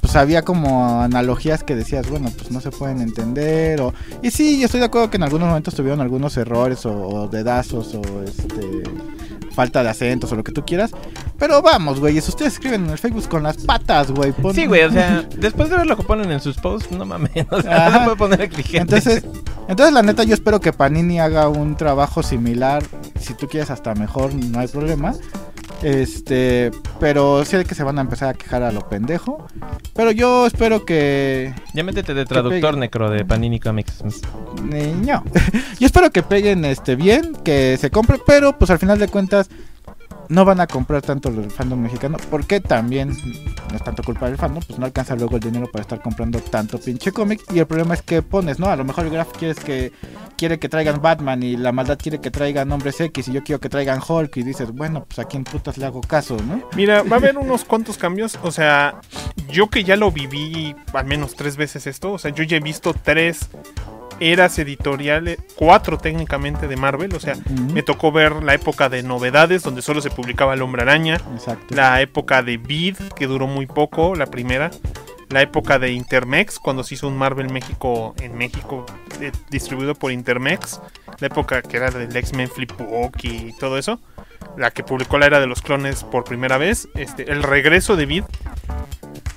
Pues 0.00 0.16
había 0.16 0.42
como 0.42 1.00
analogías 1.00 1.62
que 1.62 1.76
decías, 1.76 2.10
bueno, 2.10 2.28
pues 2.36 2.50
no 2.50 2.60
se 2.60 2.70
pueden 2.72 3.00
entender. 3.00 3.80
O... 3.80 3.94
Y 4.20 4.32
sí, 4.32 4.64
estoy 4.64 4.80
de 4.80 4.86
acuerdo 4.86 5.10
que 5.10 5.16
en 5.16 5.22
algunos 5.22 5.46
momentos 5.48 5.74
tuvieron 5.74 6.00
algunos 6.00 6.36
errores 6.36 6.84
o, 6.86 6.92
o 6.92 7.28
dedazos 7.28 7.94
o 7.94 8.22
este 8.24 8.82
falta 9.54 9.82
de 9.82 9.90
acentos 9.90 10.32
o 10.32 10.36
lo 10.36 10.44
que 10.44 10.52
tú 10.52 10.64
quieras. 10.64 10.90
Pero 11.38 11.60
vamos, 11.62 12.00
güey, 12.00 12.20
si 12.20 12.30
ustedes 12.30 12.54
escriben 12.54 12.84
en 12.84 12.90
el 12.90 12.98
Facebook 12.98 13.28
con 13.28 13.42
las 13.42 13.56
patas, 13.58 14.10
güey. 14.10 14.32
pon- 14.32 14.54
Sí, 14.54 14.66
güey, 14.66 14.82
o 14.84 14.90
sea, 14.92 15.26
después 15.36 15.68
de 15.70 15.76
ver 15.76 15.86
lo 15.86 15.96
que 15.96 16.02
ponen 16.02 16.30
en 16.30 16.40
sus 16.40 16.56
posts, 16.56 16.90
no 16.92 17.04
mames, 17.04 17.30
o 17.50 17.62
sea, 17.62 17.86
Ajá. 17.88 18.06
no 18.06 18.16
poner 18.16 18.40
exigente. 18.42 18.78
Entonces, 18.96 19.24
entonces 19.68 19.92
la 19.94 20.02
neta 20.02 20.24
yo 20.24 20.34
espero 20.34 20.60
que 20.60 20.72
Panini 20.72 21.20
haga 21.20 21.48
un 21.48 21.76
trabajo 21.76 22.22
similar, 22.22 22.82
si 23.20 23.34
tú 23.34 23.46
quieres 23.48 23.70
hasta 23.70 23.94
mejor, 23.94 24.34
no 24.34 24.58
hay 24.60 24.68
problema. 24.68 25.14
Este, 25.82 26.70
pero 27.00 27.44
sí 27.44 27.56
que 27.64 27.74
se 27.74 27.82
van 27.82 27.98
a 27.98 28.02
empezar 28.02 28.28
a 28.28 28.34
quejar 28.34 28.62
a 28.62 28.72
lo 28.72 28.88
pendejo. 28.88 29.46
Pero 29.94 30.10
yo 30.12 30.46
espero 30.46 30.84
que 30.84 31.54
Ya 31.74 31.82
métete 31.82 32.14
de 32.14 32.24
traductor, 32.24 32.76
necro, 32.76 33.10
de 33.10 33.24
Panini 33.24 33.58
Comics. 33.58 34.02
niño. 34.62 35.24
yo 35.80 35.86
espero 35.86 36.10
que 36.10 36.22
peguen 36.22 36.64
este 36.64 36.96
bien, 36.96 37.34
que 37.44 37.76
se 37.78 37.90
compre, 37.90 38.18
pero 38.26 38.58
pues 38.58 38.70
al 38.70 38.78
final 38.78 38.98
de 38.98 39.08
cuentas 39.08 39.48
no 40.32 40.46
van 40.46 40.60
a 40.60 40.66
comprar 40.66 41.02
tanto 41.02 41.28
el 41.28 41.50
fandom 41.50 41.80
mexicano, 41.80 42.16
porque 42.30 42.60
también 42.60 43.10
no 43.70 43.76
es 43.76 43.84
tanto 43.84 44.02
culpa 44.02 44.26
del 44.26 44.38
fandom, 44.38 44.62
pues 44.66 44.78
no 44.78 44.86
alcanza 44.86 45.14
luego 45.14 45.36
el 45.36 45.42
dinero 45.42 45.70
para 45.70 45.82
estar 45.82 46.00
comprando 46.00 46.40
tanto 46.40 46.78
pinche 46.78 47.12
cómic 47.12 47.42
y 47.52 47.58
el 47.58 47.66
problema 47.66 47.94
es 47.94 48.02
que 48.02 48.22
pones, 48.22 48.58
¿no? 48.58 48.68
A 48.68 48.76
lo 48.76 48.84
mejor 48.84 49.04
el 49.04 49.10
Graf 49.10 49.32
quiere 49.36 49.54
que 49.54 49.92
quiere 50.36 50.58
que 50.58 50.68
traigan 50.68 51.02
Batman 51.02 51.42
y 51.42 51.56
la 51.56 51.70
maldad 51.70 51.98
quiere 51.98 52.20
que 52.20 52.30
traigan 52.30 52.72
Hombres 52.72 53.00
X 53.00 53.28
y 53.28 53.32
yo 53.32 53.44
quiero 53.44 53.60
que 53.60 53.68
traigan 53.68 54.00
Hulk 54.06 54.36
y 54.38 54.42
dices, 54.42 54.72
bueno, 54.72 55.04
pues 55.04 55.18
a 55.18 55.24
quién 55.24 55.44
putas 55.44 55.76
le 55.76 55.84
hago 55.84 56.00
caso, 56.00 56.36
¿no? 56.36 56.62
Mira, 56.74 57.02
va 57.02 57.16
a 57.16 57.18
haber 57.18 57.36
unos 57.36 57.64
cuantos 57.64 57.98
cambios. 57.98 58.38
O 58.42 58.50
sea, 58.50 59.00
yo 59.48 59.68
que 59.68 59.84
ya 59.84 59.96
lo 59.96 60.10
viví 60.10 60.74
al 60.92 61.04
menos 61.04 61.34
tres 61.34 61.56
veces 61.56 61.86
esto. 61.86 62.12
O 62.12 62.18
sea, 62.18 62.32
yo 62.32 62.42
ya 62.42 62.56
he 62.56 62.60
visto 62.60 62.94
tres 62.94 63.48
eras 64.22 64.58
editoriales, 64.58 65.38
cuatro 65.56 65.98
técnicamente 65.98 66.68
de 66.68 66.76
Marvel. 66.76 67.14
O 67.14 67.20
sea, 67.20 67.34
me 67.72 67.82
tocó 67.82 68.12
ver 68.12 68.42
la 68.42 68.54
época 68.54 68.88
de 68.88 69.02
novedades, 69.02 69.62
donde 69.62 69.82
solo 69.82 70.00
se 70.00 70.10
publicaba 70.10 70.54
El 70.54 70.62
Hombre 70.62 70.82
Araña. 70.82 71.20
Exacto. 71.34 71.74
La 71.74 72.00
época 72.00 72.42
de 72.42 72.56
Vid, 72.56 72.96
que 73.16 73.26
duró 73.26 73.46
muy 73.46 73.66
poco, 73.66 74.14
la 74.14 74.26
primera. 74.26 74.70
La 75.28 75.40
época 75.40 75.78
de 75.78 75.92
Intermex, 75.92 76.58
cuando 76.58 76.84
se 76.84 76.94
hizo 76.94 77.08
un 77.08 77.16
Marvel 77.16 77.50
México 77.50 78.14
en 78.20 78.36
México, 78.36 78.84
eh, 79.20 79.32
distribuido 79.50 79.94
por 79.94 80.12
Intermex. 80.12 80.80
La 81.20 81.28
época 81.28 81.62
que 81.62 81.78
era 81.78 81.90
del 81.90 82.14
X-Men 82.14 82.48
Flipbook 82.48 83.16
y 83.22 83.56
todo 83.58 83.78
eso. 83.78 83.98
La 84.56 84.70
que 84.70 84.82
publicó 84.82 85.18
la 85.18 85.26
era 85.26 85.40
de 85.40 85.46
los 85.46 85.62
clones 85.62 86.04
por 86.04 86.24
primera 86.24 86.58
vez. 86.58 86.88
Este, 86.94 87.30
el 87.30 87.42
regreso 87.42 87.96
de 87.96 88.06
Vid. 88.06 88.24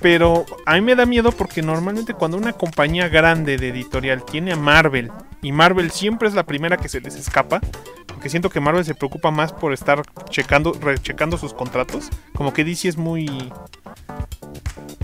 Pero 0.01 0.45
a 0.65 0.75
mí 0.75 0.81
me 0.81 0.95
da 0.95 1.05
miedo 1.05 1.31
porque 1.31 1.61
normalmente 1.61 2.13
cuando 2.13 2.37
una 2.37 2.53
compañía 2.53 3.07
grande 3.07 3.57
de 3.57 3.69
editorial 3.69 4.23
tiene 4.23 4.53
a 4.53 4.55
Marvel 4.55 5.11
y 5.41 5.51
Marvel 5.51 5.91
siempre 5.91 6.27
es 6.27 6.33
la 6.33 6.43
primera 6.43 6.77
que 6.77 6.89
se 6.89 7.01
les 7.01 7.15
escapa, 7.15 7.61
porque 8.07 8.29
siento 8.29 8.49
que 8.49 8.59
Marvel 8.59 8.85
se 8.85 8.95
preocupa 8.95 9.31
más 9.31 9.53
por 9.53 9.73
estar 9.73 10.01
checando, 10.29 10.73
rechecando 10.73 11.37
sus 11.37 11.53
contratos, 11.53 12.09
como 12.33 12.53
que 12.53 12.63
DC 12.63 12.89
es 12.89 12.97
muy 12.97 13.51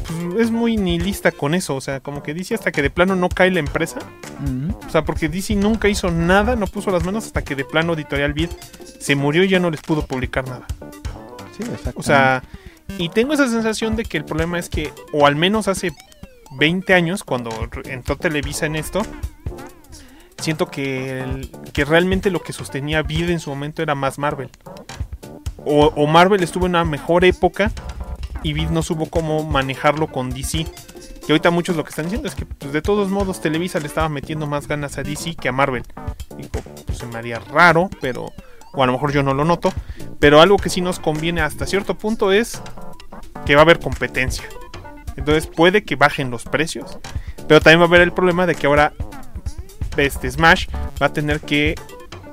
pues, 0.08 0.46
es 0.46 0.52
muy 0.52 0.78
nihilista 0.78 1.32
con 1.32 1.54
eso, 1.54 1.76
o 1.76 1.82
sea, 1.82 2.00
como 2.00 2.24
que 2.24 2.34
DC 2.34 2.56
hasta 2.56 2.72
que 2.72 2.82
de 2.82 2.90
plano 2.90 3.16
no 3.16 3.30
cae 3.30 3.52
la 3.52 3.60
empresa, 3.60 4.00
o 4.86 4.90
sea, 4.90 5.04
porque 5.04 5.30
DC 5.30 5.56
nunca 5.56 5.88
hizo 5.90 6.12
nada, 6.12 6.56
no 6.56 6.68
puso 6.68 6.92
las 6.92 7.04
manos 7.04 7.26
hasta 7.26 7.44
que 7.44 7.56
de 7.56 7.66
plano 7.66 7.94
Editorial 7.94 8.34
Vid 8.34 8.50
se 9.00 9.16
murió 9.16 9.44
y 9.44 9.50
ya 9.50 9.60
no 9.60 9.70
les 9.70 9.82
pudo 9.82 10.06
publicar 10.06 10.48
nada. 10.48 10.66
Sí, 11.58 11.64
exacto. 11.64 12.00
O 12.00 12.04
sea, 12.04 12.44
y 12.98 13.10
tengo 13.10 13.34
esa 13.34 13.48
sensación 13.48 13.96
de 13.96 14.06
que 14.06 14.18
el 14.18 14.26
problema 14.26 14.60
es 14.60 14.70
que, 14.70 14.94
o 15.14 15.26
al 15.26 15.36
menos 15.36 15.68
hace 15.68 15.92
20 16.58 16.94
años, 16.94 17.24
cuando 17.24 17.52
entró 17.86 18.18
Televisa 18.18 18.66
en 18.66 18.76
esto, 18.76 19.02
siento 20.40 20.68
que, 20.68 21.50
que 21.74 21.86
realmente 21.86 22.32
lo 22.32 22.42
que 22.42 22.54
sostenía 22.54 23.02
vida 23.04 23.32
en 23.32 23.40
su 23.40 23.50
momento 23.50 23.82
era 23.82 23.96
más 23.96 24.18
Marvel. 24.20 24.50
O, 25.64 26.08
Marvel 26.08 26.42
estuvo 26.42 26.66
en 26.66 26.72
una 26.72 26.86
mejor 26.86 27.24
época 27.24 27.72
y 28.42 28.54
Vid 28.54 28.70
no 28.70 28.82
supo 28.82 29.06
cómo 29.06 29.44
manejarlo 29.44 30.08
con 30.08 30.32
DC. 30.32 30.66
Y 31.28 31.32
ahorita 31.32 31.52
muchos 31.52 31.76
lo 31.76 31.84
que 31.84 31.90
están 31.90 32.06
diciendo 32.06 32.28
es 32.28 32.34
que 32.34 32.46
pues, 32.46 32.74
de 32.74 32.82
todos 32.82 33.10
modos 33.10 33.42
Televisa 33.42 33.80
le 33.80 33.86
estaba 33.86 34.10
metiendo 34.10 34.48
más 34.48 34.68
ganas 34.68 34.98
a 34.98 35.04
DC 35.04 35.36
que 35.36 35.50
a 35.50 35.52
Marvel. 35.52 35.84
Digo, 36.36 36.50
pues 36.86 36.98
se 36.98 37.06
me 37.06 37.18
haría 37.18 37.40
raro, 37.40 37.90
pero... 38.02 38.34
O 38.74 38.84
a 38.84 38.86
lo 38.86 38.94
mejor 38.94 39.12
yo 39.12 39.24
no 39.24 39.34
lo 39.34 39.46
noto. 39.46 39.74
Pero 40.20 40.42
algo 40.42 40.58
que 40.58 40.70
sí 40.70 40.82
nos 40.82 41.00
conviene 41.00 41.42
hasta 41.42 41.66
cierto 41.66 41.96
punto 41.96 42.32
es 42.32 42.62
que 43.46 43.56
va 43.56 43.62
a 43.62 43.64
haber 43.64 43.80
competencia. 43.80 44.46
Entonces 45.18 45.48
puede 45.48 45.84
que 45.84 45.96
bajen 45.96 46.32
los 46.32 46.44
precios. 46.44 47.00
Pero 47.48 47.60
también 47.62 47.80
va 47.80 47.86
a 47.86 47.88
haber 47.88 48.02
el 48.02 48.14
problema 48.14 48.46
de 48.46 48.56
que 48.56 48.68
ahora 48.68 48.94
este 49.98 50.32
Smash 50.32 50.68
va 51.02 51.08
a 51.08 51.14
tener 51.14 51.42
que 51.42 51.76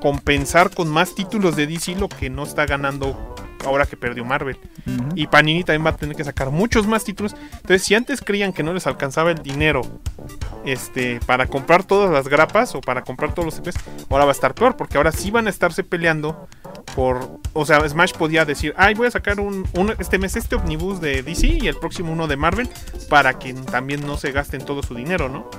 compensar 0.01 0.69
con 0.69 0.87
más 0.87 1.13
títulos 1.13 1.55
de 1.55 1.67
DC 1.67 1.95
lo 1.95 2.07
que 2.07 2.29
no 2.29 2.43
está 2.43 2.65
ganando 2.65 3.35
ahora 3.65 3.85
que 3.85 3.97
perdió 3.97 4.23
Marvel. 4.25 4.57
Y 5.15 5.27
Panini 5.27 5.63
también 5.63 5.85
va 5.85 5.89
a 5.91 5.95
tener 5.95 6.15
que 6.15 6.23
sacar 6.23 6.49
muchos 6.51 6.87
más 6.87 7.03
títulos. 7.03 7.35
Entonces, 7.53 7.83
si 7.83 7.95
antes 7.95 8.21
creían 8.21 8.53
que 8.53 8.63
no 8.63 8.73
les 8.73 8.87
alcanzaba 8.87 9.31
el 9.31 9.41
dinero 9.41 9.81
este, 10.65 11.19
para 11.25 11.47
comprar 11.47 11.83
todas 11.83 12.11
las 12.11 12.27
grapas 12.27 12.75
o 12.75 12.81
para 12.81 13.03
comprar 13.03 13.33
todos 13.33 13.45
los 13.45 13.55
CPs, 13.55 13.75
ahora 14.09 14.25
va 14.25 14.31
a 14.31 14.33
estar 14.33 14.53
peor, 14.53 14.75
porque 14.77 14.97
ahora 14.97 15.11
sí 15.11 15.31
van 15.31 15.47
a 15.47 15.49
estarse 15.49 15.83
peleando 15.83 16.47
por... 16.95 17.39
O 17.53 17.65
sea, 17.65 17.87
Smash 17.87 18.13
podía 18.13 18.45
decir, 18.45 18.73
ay, 18.77 18.93
voy 18.93 19.07
a 19.07 19.11
sacar 19.11 19.39
un, 19.39 19.67
un- 19.73 19.93
este 19.99 20.17
mes 20.17 20.35
este 20.35 20.55
omnibus 20.55 21.01
de 21.01 21.23
DC 21.23 21.47
y 21.47 21.67
el 21.67 21.75
próximo 21.77 22.11
uno 22.11 22.27
de 22.27 22.37
Marvel, 22.37 22.69
para 23.09 23.39
que 23.39 23.53
también 23.53 24.05
no 24.05 24.17
se 24.17 24.31
gasten 24.31 24.63
todo 24.63 24.83
su 24.83 24.95
dinero, 24.95 25.29
¿no? 25.29 25.49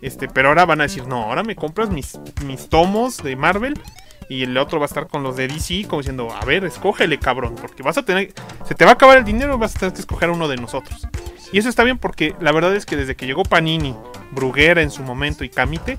Este, 0.00 0.28
pero 0.28 0.48
ahora 0.48 0.66
van 0.66 0.80
a 0.80 0.84
decir, 0.84 1.06
no, 1.06 1.22
ahora 1.24 1.42
me 1.42 1.56
compras 1.56 1.90
mis, 1.90 2.18
mis 2.44 2.68
tomos 2.68 3.22
de 3.22 3.36
Marvel 3.36 3.80
y 4.28 4.44
el 4.44 4.56
otro 4.56 4.78
va 4.78 4.86
a 4.86 4.88
estar 4.88 5.06
con 5.06 5.22
los 5.22 5.36
de 5.36 5.48
DC 5.48 5.86
como 5.88 6.00
diciendo, 6.00 6.28
a 6.32 6.44
ver, 6.44 6.64
escógele, 6.64 7.18
cabrón, 7.18 7.56
porque 7.60 7.82
vas 7.82 7.98
a 7.98 8.04
tener, 8.04 8.32
se 8.66 8.74
te 8.74 8.84
va 8.84 8.92
a 8.92 8.94
acabar 8.94 9.18
el 9.18 9.24
dinero, 9.24 9.58
vas 9.58 9.76
a 9.76 9.78
tener 9.78 9.94
que 9.94 10.00
escoger 10.00 10.30
uno 10.30 10.48
de 10.48 10.56
nosotros. 10.56 11.06
Y 11.52 11.58
eso 11.58 11.68
está 11.68 11.84
bien 11.84 11.98
porque 11.98 12.34
la 12.40 12.52
verdad 12.52 12.74
es 12.74 12.86
que 12.86 12.96
desde 12.96 13.14
que 13.14 13.26
llegó 13.26 13.44
Panini, 13.44 13.94
Bruguera 14.32 14.82
en 14.82 14.90
su 14.90 15.02
momento 15.02 15.44
y 15.44 15.48
Camite, 15.48 15.98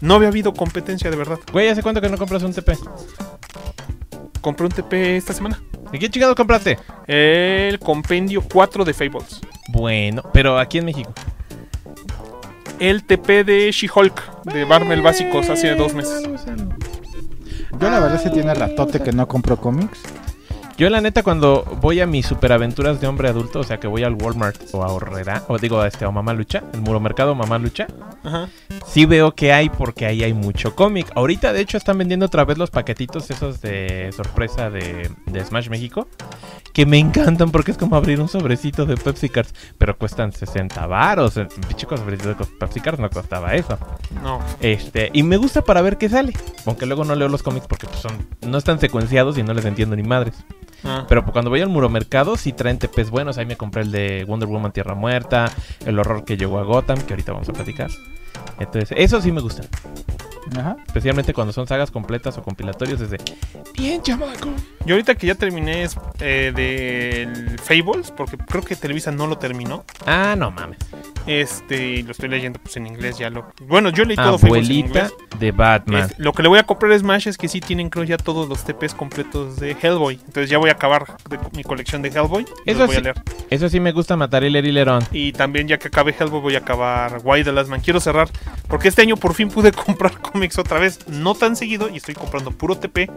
no 0.00 0.14
había 0.14 0.28
habido 0.28 0.52
competencia 0.52 1.10
de 1.10 1.16
verdad. 1.16 1.38
Güey, 1.52 1.68
¿hace 1.68 1.82
cuánto 1.82 2.00
que 2.00 2.08
no 2.08 2.18
compras 2.18 2.42
un 2.42 2.52
TP? 2.52 2.76
Compré 4.40 4.66
un 4.66 4.72
TP 4.72 5.16
esta 5.16 5.32
semana. 5.32 5.62
¿Y 5.92 5.98
qué 5.98 6.10
chingado 6.10 6.34
compraste? 6.34 6.78
El 7.06 7.78
compendio 7.78 8.42
4 8.42 8.84
de 8.84 8.94
Fables. 8.94 9.40
Bueno, 9.68 10.22
pero 10.32 10.58
aquí 10.58 10.78
en 10.78 10.84
México. 10.84 11.12
El 12.78 13.04
TP 13.04 13.44
de 13.44 13.70
She-Hulk 13.72 14.44
de 14.44 14.66
Marvel 14.66 15.00
Básicos 15.00 15.48
hace 15.48 15.74
dos 15.74 15.94
meses. 15.94 16.22
Yo 17.78 17.90
la 17.90 18.00
verdad 18.00 18.20
sí 18.22 18.30
tiene 18.30 18.54
ratote 18.54 19.00
que 19.00 19.12
no 19.12 19.28
compro 19.28 19.56
cómics. 19.58 20.02
Yo 20.76 20.90
la 20.90 21.00
neta 21.00 21.22
cuando 21.22 21.64
voy 21.80 22.00
a 22.00 22.06
mis 22.06 22.26
superaventuras 22.26 23.00
de 23.00 23.06
hombre 23.06 23.28
adulto, 23.30 23.60
o 23.60 23.62
sea 23.64 23.80
que 23.80 23.86
voy 23.86 24.04
al 24.04 24.12
Walmart 24.12 24.60
o 24.72 24.84
a 24.84 24.88
Horrera, 24.92 25.42
o 25.48 25.56
digo 25.56 25.80
a 25.80 25.88
este 25.88 26.04
o 26.04 26.12
Mamá 26.12 26.34
Lucha, 26.34 26.64
el 26.74 26.82
muro 26.82 27.00
mercado 27.00 27.34
Mamá 27.34 27.56
Lucha, 27.56 27.86
Ajá. 28.22 28.50
sí 28.86 29.06
veo 29.06 29.34
que 29.34 29.54
hay 29.54 29.70
porque 29.70 30.04
ahí 30.04 30.22
hay 30.22 30.34
mucho 30.34 30.76
cómic. 30.76 31.10
Ahorita 31.14 31.54
de 31.54 31.62
hecho 31.62 31.78
están 31.78 31.96
vendiendo 31.96 32.26
otra 32.26 32.44
vez 32.44 32.58
los 32.58 32.70
paquetitos 32.70 33.30
esos 33.30 33.62
de 33.62 34.10
sorpresa 34.14 34.68
de, 34.68 35.10
de 35.24 35.44
Smash 35.46 35.70
México, 35.70 36.08
que 36.74 36.84
me 36.84 36.98
encantan 36.98 37.50
porque 37.52 37.70
es 37.70 37.78
como 37.78 37.96
abrir 37.96 38.20
un 38.20 38.28
sobrecito 38.28 38.84
de 38.84 38.98
Pepsi 38.98 39.30
Cards, 39.30 39.54
pero 39.78 39.96
cuestan 39.96 40.30
60 40.30 40.86
varos. 40.86 41.38
El 41.38 41.46
pinche 41.46 41.86
sobrecito 41.88 42.34
de 42.34 42.44
Pepsi 42.60 42.80
Cards 42.80 43.00
no 43.00 43.08
costaba 43.08 43.54
eso. 43.54 43.78
No. 44.22 44.40
Este, 44.60 45.08
y 45.14 45.22
me 45.22 45.38
gusta 45.38 45.62
para 45.62 45.80
ver 45.80 45.96
qué 45.96 46.10
sale. 46.10 46.34
Aunque 46.66 46.84
luego 46.84 47.02
no 47.04 47.14
leo 47.14 47.28
los 47.28 47.42
cómics 47.42 47.66
porque 47.66 47.86
pues, 47.86 48.00
son 48.00 48.28
no 48.42 48.58
están 48.58 48.78
secuenciados 48.78 49.38
y 49.38 49.42
no 49.42 49.54
les 49.54 49.64
entiendo 49.64 49.96
ni 49.96 50.02
madres. 50.02 50.34
Ah. 50.84 51.04
Pero 51.08 51.24
cuando 51.24 51.50
voy 51.50 51.60
al 51.60 51.68
muro 51.68 51.88
mercado 51.88 52.36
sí 52.36 52.52
traen 52.52 52.78
TPs 52.78 53.10
buenos. 53.10 53.38
Ahí 53.38 53.46
me 53.46 53.56
compré 53.56 53.82
el 53.82 53.90
de 53.90 54.24
Wonder 54.26 54.48
Woman 54.48 54.72
Tierra 54.72 54.94
Muerta, 54.94 55.50
el 55.84 55.98
horror 55.98 56.24
que 56.24 56.36
llegó 56.36 56.58
a 56.58 56.64
Gotham, 56.64 57.00
que 57.02 57.12
ahorita 57.14 57.32
vamos 57.32 57.48
a 57.48 57.52
platicar. 57.52 57.90
Entonces, 58.58 58.92
eso 58.96 59.20
sí 59.20 59.32
me 59.32 59.40
gusta. 59.40 59.62
Ajá. 60.56 60.76
Especialmente 60.86 61.34
cuando 61.34 61.52
son 61.52 61.66
sagas 61.66 61.90
completas 61.90 62.38
o 62.38 62.42
compilatorios 62.42 63.00
desde... 63.00 63.18
Bien, 63.76 64.00
chamaco. 64.00 64.48
Yo 64.84 64.94
ahorita 64.94 65.16
que 65.16 65.26
ya 65.26 65.34
terminé 65.34 65.82
es, 65.82 65.96
eh, 66.20 66.52
del 66.54 67.58
Fables, 67.58 68.12
porque 68.12 68.38
creo 68.38 68.62
que 68.62 68.76
Televisa 68.76 69.10
no 69.10 69.26
lo 69.26 69.38
terminó. 69.38 69.84
Ah, 70.06 70.34
no 70.38 70.50
mames. 70.52 70.78
Este, 71.26 72.04
lo 72.04 72.12
estoy 72.12 72.28
leyendo 72.28 72.60
pues 72.62 72.76
en 72.76 72.86
inglés 72.86 73.18
ya 73.18 73.28
lo. 73.30 73.48
Bueno, 73.66 73.90
yo 73.90 74.04
leí 74.04 74.14
todo 74.16 74.38
Fables 74.38 74.70
en 74.70 74.76
Abuelita 74.76 74.98
inglés. 75.08 75.14
de 75.40 75.50
Batman. 75.50 76.02
Es- 76.04 76.18
lo 76.20 76.32
que 76.32 76.42
le 76.44 76.48
voy 76.48 76.60
a 76.60 76.62
comprar 76.62 76.92
a 76.92 76.98
Smash 76.98 77.26
es 77.26 77.36
que 77.36 77.48
sí 77.48 77.60
tienen 77.60 77.90
creo 77.90 78.04
ya 78.04 78.16
todos 78.16 78.48
los 78.48 78.62
TPs 78.64 78.94
completos 78.94 79.56
de 79.56 79.72
Hellboy. 79.82 80.20
Entonces 80.24 80.48
ya 80.48 80.58
voy 80.58 80.70
a 80.70 80.74
acabar 80.74 81.04
de- 81.28 81.38
mi 81.56 81.64
colección 81.64 82.00
de 82.00 82.10
Hellboy. 82.10 82.46
Eso 82.64 82.78
los 82.78 82.86
voy 82.86 82.94
sí. 82.94 83.00
a 83.00 83.02
leer. 83.02 83.22
Eso 83.50 83.68
sí 83.68 83.80
me 83.80 83.90
gusta 83.90 84.16
matar 84.16 84.44
el 84.44 84.52
Lerón. 84.52 85.02
Y 85.10 85.32
también 85.32 85.66
ya 85.66 85.78
que 85.78 85.88
acabe 85.88 86.14
Hellboy 86.18 86.40
voy 86.40 86.54
a 86.54 86.58
acabar 86.58 87.20
Why 87.24 87.42
the 87.42 87.50
Last 87.52 87.68
Man. 87.70 87.80
Quiero 87.80 87.98
cerrar 87.98 88.25
porque 88.68 88.88
este 88.88 89.02
año 89.02 89.16
por 89.16 89.34
fin 89.34 89.48
pude 89.48 89.72
comprar 89.86 90.20
cómics 90.20 90.58
otra 90.58 90.78
vez, 90.78 91.06
no 91.08 91.34
tan 91.34 91.56
seguido 91.56 91.88
y 91.88 91.96
estoy 91.96 92.14
comprando 92.14 92.50
puro 92.50 92.76
TP 92.76 93.10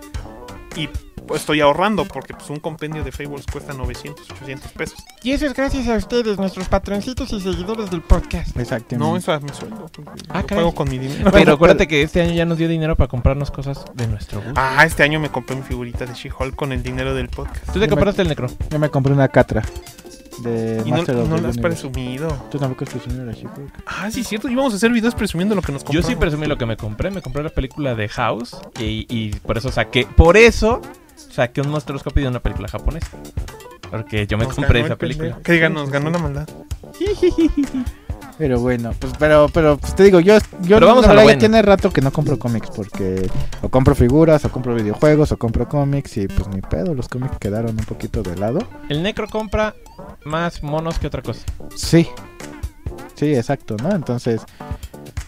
y 0.75 0.87
pues, 1.27 1.41
estoy 1.41 1.61
ahorrando 1.61 2.05
porque 2.05 2.33
pues 2.33 2.49
un 2.49 2.59
compendio 2.59 3.03
de 3.03 3.11
Fables 3.11 3.45
cuesta 3.51 3.73
900, 3.73 4.29
800 4.31 4.71
pesos. 4.71 4.97
Y 5.21 5.31
eso 5.31 5.45
es 5.45 5.53
gracias 5.53 5.87
a 5.87 5.95
ustedes, 5.95 6.37
nuestros 6.39 6.67
patroncitos 6.69 7.31
y 7.33 7.39
seguidores 7.41 7.91
del 7.91 8.01
podcast. 8.01 8.55
Exactamente. 8.57 8.97
No, 8.97 9.15
eso 9.15 9.33
es 9.35 9.41
mi 9.43 9.49
sueldo. 9.49 9.85
porque 9.93 10.09
Ah, 10.29 10.41
lo 10.41 10.47
pago 10.47 10.73
con 10.73 10.89
mi 10.89 10.97
dinero. 10.97 11.29
Pero 11.31 11.53
acuérdate 11.53 11.87
que 11.87 12.01
este 12.01 12.21
año 12.21 12.33
ya 12.33 12.45
nos 12.45 12.57
dio 12.57 12.67
dinero 12.67 12.95
para 12.95 13.07
comprarnos 13.09 13.51
cosas 13.51 13.85
de 13.93 14.07
nuestro 14.07 14.41
gusto. 14.41 14.53
Ah, 14.55 14.83
este 14.85 15.03
año 15.03 15.19
me 15.19 15.29
compré 15.29 15.55
mi 15.55 15.61
figurita 15.63 16.05
de 16.05 16.13
She-Hulk 16.15 16.55
con 16.55 16.71
el 16.71 16.81
dinero 16.81 17.13
del 17.13 17.29
podcast. 17.29 17.65
¿Tú 17.67 17.73
te 17.73 17.79
yo 17.79 17.81
me- 17.81 17.89
compraste 17.89 18.21
el 18.23 18.27
necro? 18.29 18.47
Yo 18.71 18.79
me 18.79 18.89
compré 18.89 19.13
una 19.13 19.27
catra 19.27 19.61
de 20.41 20.81
Y 20.85 20.91
no, 20.91 20.97
no 20.97 21.05
the 21.05 21.13
lo 21.13 21.21
has 21.23 21.29
Universe. 21.31 21.61
presumido. 21.61 22.27
Tú 22.51 22.57
tampoco 22.59 22.83
has 22.85 22.89
presumido 22.91 23.25
la 23.25 23.33
She-Hulk. 23.33 23.83
Ah, 23.85 24.09
sí, 24.11 24.23
cierto. 24.23 24.49
Íbamos 24.49 24.73
a 24.73 24.75
hacer 24.77 24.91
videos 24.91 25.15
presumiendo 25.15 25.55
lo 25.55 25.61
que 25.61 25.71
nos 25.71 25.81
Yo 25.83 25.87
compramos. 25.87 26.09
sí 26.09 26.15
presumí 26.15 26.47
lo 26.47 26.57
que 26.57 26.65
me 26.65 26.77
compré. 26.77 27.11
Me 27.11 27.21
compré 27.21 27.43
la 27.43 27.49
película 27.49 27.95
de 27.95 28.07
House 28.09 28.57
y, 28.79 29.05
y 29.09 29.31
por 29.39 29.57
eso 29.57 29.71
saqué. 29.71 30.05
Por 30.05 30.37
eso 30.37 30.81
saqué 31.15 31.61
un 31.61 31.69
monstruoscopio 31.69 32.23
de 32.23 32.29
una 32.29 32.39
película 32.39 32.67
japonesa. 32.67 33.09
Porque 33.89 34.27
yo 34.27 34.37
me 34.37 34.45
Nos 34.45 34.55
compré 34.55 34.81
esa 34.81 34.95
película. 34.95 35.39
Que 35.43 35.53
digan, 35.53 35.73
nos 35.73 35.89
ganó 35.89 36.09
la 36.11 36.19
maldad. 36.19 36.47
Pero 38.39 38.61
bueno, 38.61 38.93
pues 38.97 39.11
pero 39.19 39.49
pero 39.53 39.77
pues 39.77 39.93
te 39.93 40.03
digo, 40.03 40.21
yo 40.21 40.37
yo 40.61 40.77
Pero 40.77 40.87
vamos 40.87 41.05
la 41.05 41.21
a 41.21 41.25
ya 41.25 41.37
tiene 41.37 41.61
rato 41.61 41.91
que 41.91 41.99
no 41.99 42.09
compro 42.13 42.39
cómics 42.39 42.69
porque 42.73 43.29
o 43.61 43.67
compro 43.67 43.93
figuras 43.95 44.45
o 44.45 44.49
compro 44.49 44.73
videojuegos 44.75 45.33
o 45.33 45.37
compro 45.37 45.67
cómics 45.67 46.15
y 46.15 46.27
pues 46.29 46.47
ni 46.47 46.61
pedo, 46.61 46.95
los 46.95 47.09
cómics 47.09 47.37
quedaron 47.37 47.71
un 47.71 47.83
poquito 47.83 48.23
de 48.23 48.37
lado. 48.37 48.59
El 48.87 49.03
necro 49.03 49.27
compra 49.27 49.75
más 50.23 50.63
monos 50.63 50.99
que 50.99 51.07
otra 51.07 51.21
cosa. 51.21 51.41
Sí. 51.75 52.07
Sí, 53.15 53.35
exacto, 53.35 53.75
¿no? 53.83 53.91
Entonces 53.91 54.41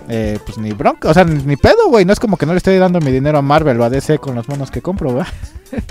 eh, 0.09 0.39
pues 0.45 0.57
ni 0.57 0.71
bronca, 0.71 1.09
o 1.09 1.13
sea, 1.13 1.23
ni, 1.23 1.41
ni 1.43 1.55
pedo, 1.57 1.87
güey, 1.89 2.05
no 2.05 2.13
es 2.13 2.19
como 2.19 2.37
que 2.37 2.45
no 2.45 2.53
le 2.53 2.57
estoy 2.57 2.77
dando 2.77 2.99
mi 2.99 3.11
dinero 3.11 3.37
a 3.37 3.41
Marvel 3.41 3.79
o 3.79 3.83
a 3.83 3.89
DC 3.89 4.19
con 4.19 4.35
los 4.35 4.47
monos 4.47 4.71
que 4.71 4.81
compro, 4.81 5.13
¿verdad? 5.13 5.31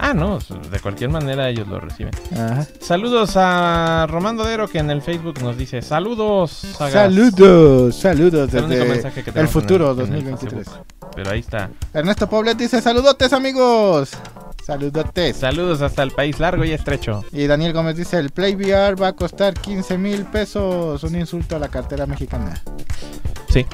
Ah, 0.00 0.14
no. 0.14 0.38
De 0.70 0.78
cualquier 0.78 1.10
manera 1.10 1.48
ellos 1.48 1.66
lo 1.66 1.80
reciben. 1.80 2.12
Ajá. 2.32 2.64
Saludos 2.80 3.32
a 3.34 4.06
Romando 4.08 4.44
Dero 4.44 4.68
que 4.68 4.78
en 4.78 4.90
el 4.90 5.02
Facebook 5.02 5.42
nos 5.42 5.58
dice 5.58 5.82
saludos. 5.82 6.52
sagas". 6.52 6.92
Saludos, 6.92 7.96
saludos 7.96 8.54
el 8.54 8.62
desde 8.64 9.40
el 9.40 9.48
futuro 9.48 9.86
en 9.86 9.90
el 9.90 10.24
2023. 10.24 10.64
Facebook. 10.64 10.86
Pero 11.16 11.30
ahí 11.30 11.40
está. 11.40 11.70
Ernesto 11.92 12.28
Poblet 12.28 12.56
dice, 12.56 12.80
saludotes 12.80 13.32
amigos. 13.32 14.10
Saludotes. 14.68 15.38
Saludos 15.38 15.80
hasta 15.80 16.02
el 16.02 16.10
país 16.10 16.38
largo 16.38 16.62
y 16.62 16.72
estrecho. 16.72 17.24
Y 17.32 17.46
Daniel 17.46 17.72
Gómez 17.72 17.96
dice, 17.96 18.18
el 18.18 18.28
Play 18.28 18.54
VR 18.54 19.00
va 19.00 19.08
a 19.08 19.12
costar 19.14 19.54
15 19.54 19.96
mil 19.96 20.26
pesos. 20.26 21.02
Un 21.04 21.16
insulto 21.16 21.56
a 21.56 21.58
la 21.58 21.68
cartera 21.68 22.04
mexicana. 22.04 22.62
Sí. 23.48 23.64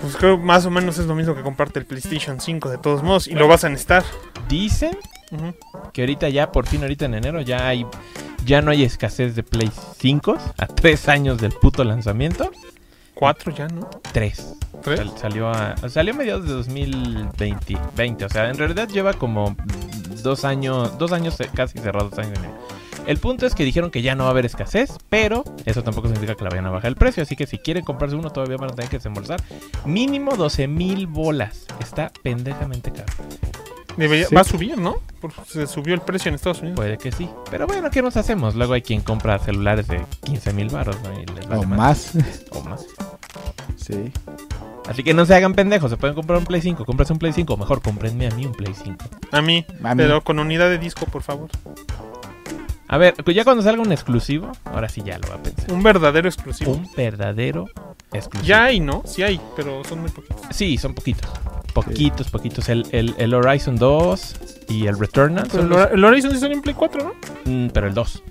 Pues 0.00 0.16
creo 0.16 0.38
más 0.38 0.66
o 0.66 0.72
menos 0.72 0.98
es 0.98 1.06
lo 1.06 1.14
mismo 1.14 1.36
que 1.36 1.42
comprarte 1.42 1.78
el 1.78 1.86
PlayStation 1.86 2.40
5 2.40 2.68
de 2.68 2.78
todos 2.78 3.04
modos. 3.04 3.28
Y 3.28 3.34
lo 3.34 3.46
vas 3.46 3.62
a 3.62 3.68
necesitar. 3.68 4.02
Dicen 4.48 4.98
que 5.92 6.02
ahorita 6.02 6.28
ya, 6.30 6.50
por 6.50 6.66
fin 6.66 6.82
ahorita 6.82 7.04
en 7.04 7.14
enero, 7.14 7.42
ya 7.42 7.68
hay 7.68 7.86
ya 8.44 8.60
no 8.60 8.72
hay 8.72 8.82
escasez 8.82 9.36
de 9.36 9.44
Play 9.44 9.70
5 9.98 10.36
a 10.58 10.66
tres 10.66 11.08
años 11.08 11.40
del 11.40 11.52
puto 11.52 11.84
lanzamiento. 11.84 12.50
Cuatro 13.14 13.52
ya, 13.52 13.68
¿no? 13.68 13.88
Tres. 14.12 14.54
¿Tres? 14.82 14.98
Sal- 14.98 15.18
salió 15.18 15.48
a, 15.48 15.76
salió 15.88 16.12
a 16.14 16.16
mediados 16.16 16.46
de 16.46 16.52
2020. 16.52 17.78
20, 17.96 18.24
o 18.24 18.28
sea, 18.28 18.50
en 18.50 18.58
realidad 18.58 18.88
lleva 18.88 19.12
como 19.14 19.56
dos 20.22 20.44
años, 20.44 20.98
dos 20.98 21.12
años 21.12 21.38
eh, 21.40 21.48
casi 21.54 21.78
cerrados, 21.78 22.10
dos 22.10 22.18
años 22.18 22.38
y 22.38 22.40
medio. 22.42 22.54
El 23.06 23.18
punto 23.18 23.44
es 23.46 23.54
que 23.54 23.64
dijeron 23.64 23.90
que 23.90 24.00
ya 24.00 24.14
no 24.14 24.24
va 24.24 24.30
a 24.30 24.32
haber 24.32 24.46
escasez, 24.46 24.96
pero 25.10 25.44
eso 25.66 25.82
tampoco 25.82 26.08
significa 26.08 26.34
que 26.34 26.44
la 26.44 26.48
vayan 26.50 26.66
a 26.66 26.70
bajar 26.70 26.88
el 26.88 26.96
precio. 26.96 27.22
Así 27.22 27.36
que 27.36 27.46
si 27.46 27.58
quieren 27.58 27.84
comprarse 27.84 28.16
uno, 28.16 28.30
todavía 28.30 28.56
van 28.56 28.70
a 28.70 28.74
tener 28.74 28.88
que 28.90 28.96
desembolsar 28.96 29.42
mínimo 29.84 30.36
12 30.36 30.68
mil 30.68 31.06
bolas. 31.06 31.66
Está 31.80 32.10
pendejamente 32.22 32.90
caro. 32.92 33.12
Debería- 33.96 34.26
Sí. 34.28 34.34
Va 34.34 34.40
a 34.40 34.44
subir, 34.44 34.78
¿no? 34.78 34.96
Porque 35.20 35.40
se 35.46 35.66
subió 35.66 35.94
el 35.94 36.00
precio 36.00 36.28
en 36.28 36.34
Estados 36.34 36.60
Unidos. 36.60 36.76
Puede 36.76 36.98
que 36.98 37.12
sí. 37.12 37.28
Pero 37.50 37.66
bueno, 37.66 37.90
¿qué 37.90 38.02
nos 38.02 38.16
hacemos? 38.16 38.54
Luego 38.54 38.72
hay 38.74 38.82
quien 38.82 39.00
compra 39.00 39.38
celulares 39.38 39.86
de 39.88 40.04
15 40.24 40.52
mil 40.52 40.68
baros, 40.68 40.96
¿no? 41.02 41.12
Y 41.20 41.24
les 41.26 41.46
vale 41.48 41.60
O 41.60 41.64
madre. 41.64 41.76
más. 41.76 42.12
O 42.50 42.60
más. 42.62 42.86
sí. 43.76 44.12
Así 44.88 45.02
que 45.02 45.14
no 45.14 45.24
se 45.24 45.34
hagan 45.34 45.54
pendejos. 45.54 45.90
Se 45.90 45.96
pueden 45.96 46.14
comprar 46.14 46.38
un 46.38 46.44
Play 46.44 46.60
5. 46.60 46.84
Cómprase 46.84 47.12
un 47.14 47.18
Play 47.18 47.32
5. 47.32 47.54
O 47.54 47.56
mejor, 47.56 47.80
cómprenme 47.80 48.26
a 48.26 48.30
mí 48.32 48.44
un 48.44 48.52
Play 48.52 48.74
5. 48.74 49.02
A 49.32 49.40
mí. 49.40 49.64
A 49.82 49.94
mí. 49.94 50.02
Pero 50.02 50.22
con 50.22 50.38
unidad 50.38 50.68
de 50.68 50.76
disco, 50.78 51.06
por 51.06 51.22
favor. 51.22 51.48
A 52.86 52.98
ver, 52.98 53.14
ya 53.32 53.44
cuando 53.44 53.62
salga 53.62 53.80
un 53.80 53.92
exclusivo, 53.92 54.52
ahora 54.66 54.90
sí 54.90 55.02
ya 55.04 55.18
lo 55.18 55.26
va 55.28 55.36
a 55.36 55.42
pensar. 55.42 55.72
Un 55.72 55.82
verdadero 55.82 56.28
exclusivo. 56.28 56.72
Un 56.72 56.86
verdadero 56.94 57.64
exclusivo. 58.12 58.46
Ya 58.46 58.64
hay, 58.64 58.78
¿no? 58.78 59.02
Sí 59.06 59.22
hay, 59.22 59.40
pero 59.56 59.82
son 59.84 60.00
muy 60.02 60.10
poquitos. 60.10 60.36
Sí, 60.50 60.76
son 60.76 60.94
poquitos. 60.94 61.28
Poquitos, 61.74 62.30
poquitos. 62.30 62.68
El, 62.68 62.86
el, 62.92 63.14
el 63.18 63.34
Horizon 63.34 63.76
2 63.76 64.36
y 64.68 64.86
el 64.86 64.98
Returnal. 64.98 65.48
Pero 65.50 65.62
son 65.64 65.72
el, 65.72 65.78
los- 65.78 65.90
el 65.92 66.04
Horizon 66.04 66.30
sí 66.32 66.38
salió 66.38 66.56
en 66.56 66.62
Play 66.62 66.74
4, 66.74 67.02
¿no? 67.02 67.12
Mm, 67.52 67.68
pero 67.70 67.86
el 67.88 67.94
2. 67.94 68.22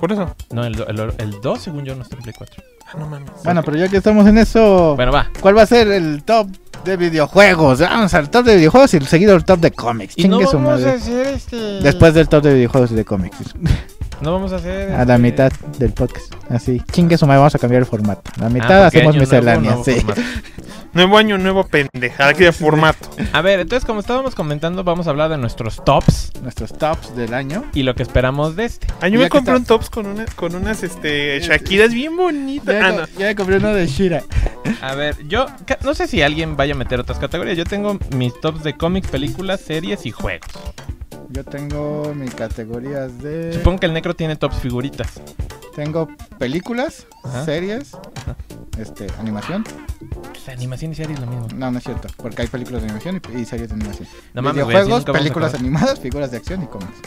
Por 0.00 0.12
eso. 0.12 0.34
No, 0.52 0.64
el, 0.64 0.74
do- 0.74 0.86
el, 0.86 0.98
el 1.18 1.40
2 1.40 1.60
según 1.60 1.84
yo 1.84 1.94
no 1.94 2.02
está 2.02 2.16
en 2.16 2.22
Play 2.22 2.34
4. 2.36 2.62
Ah, 2.86 2.96
no 2.98 3.06
mames. 3.08 3.30
Bueno, 3.44 3.62
pero 3.62 3.76
ya 3.76 3.88
que 3.88 3.98
estamos 3.98 4.26
en 4.26 4.38
eso, 4.38 4.94
Bueno, 4.96 5.12
va. 5.12 5.28
¿cuál 5.40 5.56
va 5.58 5.62
a 5.62 5.66
ser 5.66 5.88
el 5.88 6.22
top 6.24 6.48
de 6.84 6.96
videojuegos. 6.96 7.80
Vamos 7.80 8.14
al 8.14 8.30
top 8.30 8.46
de 8.46 8.56
videojuegos 8.56 8.94
y 8.94 9.00
seguido 9.00 9.34
el 9.34 9.44
top 9.44 9.58
de 9.60 9.72
cómics. 9.72 10.14
Y 10.16 10.26
no 10.28 10.38
Chingue 10.38 10.50
su 10.50 10.56
vamos 10.58 10.72
a 10.72 10.76
madre. 10.86 10.90
hacer 10.92 11.26
este... 11.26 11.56
Después 11.80 12.14
del 12.14 12.28
top 12.28 12.44
de 12.44 12.54
videojuegos 12.54 12.92
y 12.92 12.94
de 12.94 13.04
cómics. 13.04 13.36
No 14.20 14.32
vamos 14.32 14.52
a 14.52 14.56
hacer... 14.56 14.90
A 14.90 15.04
la 15.04 15.14
este- 15.14 15.18
mitad 15.18 15.52
del 15.78 15.92
podcast. 15.92 16.34
Así. 16.50 16.82
Chingue 16.90 17.16
su 17.16 17.24
madre, 17.24 17.38
vamos 17.38 17.54
a 17.54 17.58
cambiar 17.60 17.82
el 17.82 17.86
formato. 17.86 18.28
La 18.40 18.46
Ah, 18.46 18.48
mitad 18.48 18.82
porque 18.82 18.98
hacemos 18.98 19.14
año 19.14 19.18
nuevo, 19.18 19.20
miscelánea. 19.20 19.70
nuevo 19.70 19.84
sí. 19.84 19.92
formato. 20.00 20.20
Nuevo 20.98 21.16
año, 21.16 21.38
nuevo 21.38 21.64
pendejada, 21.64 22.34
que 22.34 22.42
de 22.46 22.52
formato. 22.52 23.08
A 23.32 23.40
ver, 23.40 23.60
entonces 23.60 23.84
como 23.86 24.00
estábamos 24.00 24.34
comentando, 24.34 24.82
vamos 24.82 25.06
a 25.06 25.10
hablar 25.10 25.30
de 25.30 25.38
nuestros 25.38 25.84
tops 25.84 26.32
Nuestros 26.42 26.76
tops 26.76 27.14
del 27.14 27.34
año. 27.34 27.64
y 27.72 27.84
lo 27.84 27.94
que 27.94 28.02
esperamos 28.02 28.56
de 28.56 28.64
este. 28.64 28.88
Ah, 29.00 29.06
yo 29.06 29.12
Ya 29.14 29.18
me 29.18 29.24
que 29.26 29.28
compré 29.30 29.54
un 29.54 29.64
tops 29.64 29.90
con, 29.90 30.06
una, 30.06 30.26
con 30.26 30.56
unas 30.56 30.82
este, 30.82 31.38
Shakiras 31.38 31.94
bien 31.94 32.16
bonitas. 32.16 32.74
Ya, 32.74 32.86
Ah, 32.88 32.92
no. 32.92 33.06
ya 33.16 33.32
compré 33.36 33.58
uno 33.58 33.72
de 33.74 33.86
Shira. 33.86 34.24
A 34.82 34.96
ver, 34.96 35.14
yo 35.28 35.46
ca- 35.66 35.78
no 35.84 35.94
sé 35.94 36.08
si 36.08 36.20
alguien 36.20 36.56
vaya 36.56 36.74
a 36.74 36.76
meter 36.76 36.98
otras 36.98 37.20
categorías. 37.20 37.56
Yo 37.56 37.64
tengo 37.64 37.96
mis 38.16 38.32
tops 38.40 38.64
de 38.64 38.74
cómics, 38.76 39.06
películas, 39.06 39.60
series 39.60 40.04
y 40.04 40.10
juegos. 40.10 40.48
Yo 41.30 41.44
tengo 41.44 42.12
mis 42.14 42.34
categorías 42.34 43.18
de. 43.22 43.52
Supongo 43.52 43.80
que 43.80 43.86
el 43.86 43.92
necro 43.92 44.14
tiene 44.16 44.36
tops 44.36 44.56
figuritas. 44.58 45.08
Tengo 45.76 46.08
películas, 46.38 47.06
Ajá. 47.22 47.44
series, 47.44 47.92
este, 48.78 49.06
animación. 49.20 49.64
Pues, 50.32 50.48
animación 50.48 50.92
y 50.92 50.94
series 50.96 51.18
es 51.20 51.24
lo 51.24 51.30
mismo. 51.30 51.46
No, 51.54 51.70
no 51.70 51.78
es 51.78 51.84
cierto, 51.84 52.08
porque 52.16 52.42
hay 52.42 52.48
películas 52.48 52.82
de 52.82 52.88
animación 52.88 53.20
y, 53.36 53.40
y 53.40 53.44
series 53.44 53.68
de 53.68 53.74
animación. 53.74 54.08
No 54.34 54.42
mames, 54.42 54.66
Videojuegos, 54.66 55.04
películas 55.04 55.54
animadas, 55.54 56.00
figuras 56.00 56.30
de 56.30 56.38
acción 56.38 56.62
y 56.64 56.66
cómics. 56.66 56.98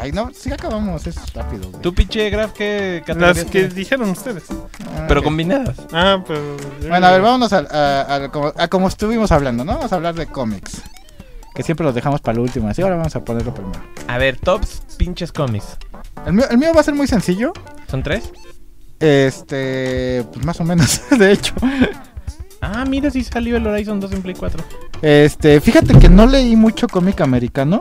Ay, 0.00 0.10
no, 0.10 0.30
sí 0.34 0.50
acabamos, 0.52 1.06
es 1.06 1.32
rápido. 1.34 1.68
güey. 1.70 1.80
Tú, 1.82 1.94
pinche 1.94 2.28
Graf, 2.30 2.52
¿qué 2.52 3.02
categorías 3.06 3.36
Las 3.36 3.44
que 3.44 3.50
tienes? 3.52 3.74
dijeron 3.76 4.08
ustedes. 4.10 4.42
Ah, 4.50 5.04
Pero 5.06 5.22
combinadas. 5.22 5.76
Ah, 5.92 6.24
pero. 6.26 6.56
Bueno, 6.88 7.06
a 7.06 7.10
ver, 7.12 7.20
vámonos 7.22 7.52
a, 7.52 7.58
a- 7.60 8.14
a 8.24 8.28
como, 8.32 8.52
a 8.56 8.68
como 8.68 8.88
estuvimos 8.88 9.30
hablando, 9.30 9.64
¿no? 9.64 9.74
Vamos 9.76 9.92
a 9.92 9.96
hablar 9.96 10.14
de 10.16 10.26
cómics. 10.26 10.82
Que 11.54 11.62
siempre 11.62 11.84
los 11.86 11.94
dejamos 11.94 12.20
para 12.20 12.36
lo 12.36 12.42
último, 12.42 12.68
así 12.68 12.82
ahora 12.82 12.96
vamos 12.96 13.14
a 13.14 13.24
ponerlo 13.24 13.54
primero. 13.54 13.80
A 14.08 14.18
ver, 14.18 14.36
tops 14.38 14.82
pinches 14.98 15.30
cómics. 15.32 15.76
El 16.26 16.32
mío, 16.32 16.44
el 16.50 16.58
mío 16.58 16.72
va 16.74 16.80
a 16.80 16.84
ser 16.84 16.94
muy 16.94 17.06
sencillo. 17.06 17.52
¿Son 17.88 18.02
tres? 18.02 18.32
Este, 19.00 20.24
pues 20.32 20.44
más 20.44 20.60
o 20.60 20.64
menos, 20.64 21.00
de 21.18 21.32
hecho. 21.32 21.54
Ah, 22.60 22.84
mira 22.88 23.10
si 23.10 23.22
salió 23.22 23.56
el 23.56 23.66
Horizon 23.66 24.00
2 24.00 24.12
en 24.12 24.22
Play 24.22 24.34
4. 24.34 24.64
Este, 25.02 25.60
fíjate 25.60 25.98
que 25.98 26.08
no 26.08 26.26
leí 26.26 26.56
mucho 26.56 26.88
cómic 26.88 27.20
americano. 27.20 27.78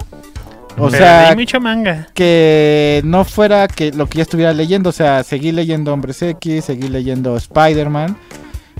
O 0.77 0.89
Pero 0.89 1.03
sea, 1.03 1.27
leí 1.27 1.35
mucha 1.37 1.59
manga. 1.59 2.07
que 2.13 3.01
no 3.05 3.23
fuera 3.25 3.67
que 3.67 3.91
lo 3.91 4.07
que 4.07 4.17
ya 4.17 4.23
estuviera 4.23 4.53
leyendo. 4.53 4.89
O 4.89 4.93
sea, 4.93 5.23
seguí 5.23 5.51
leyendo 5.51 5.93
Hombres 5.93 6.21
X, 6.21 6.65
seguí 6.65 6.89
leyendo 6.89 7.37
Spider-Man. 7.37 8.17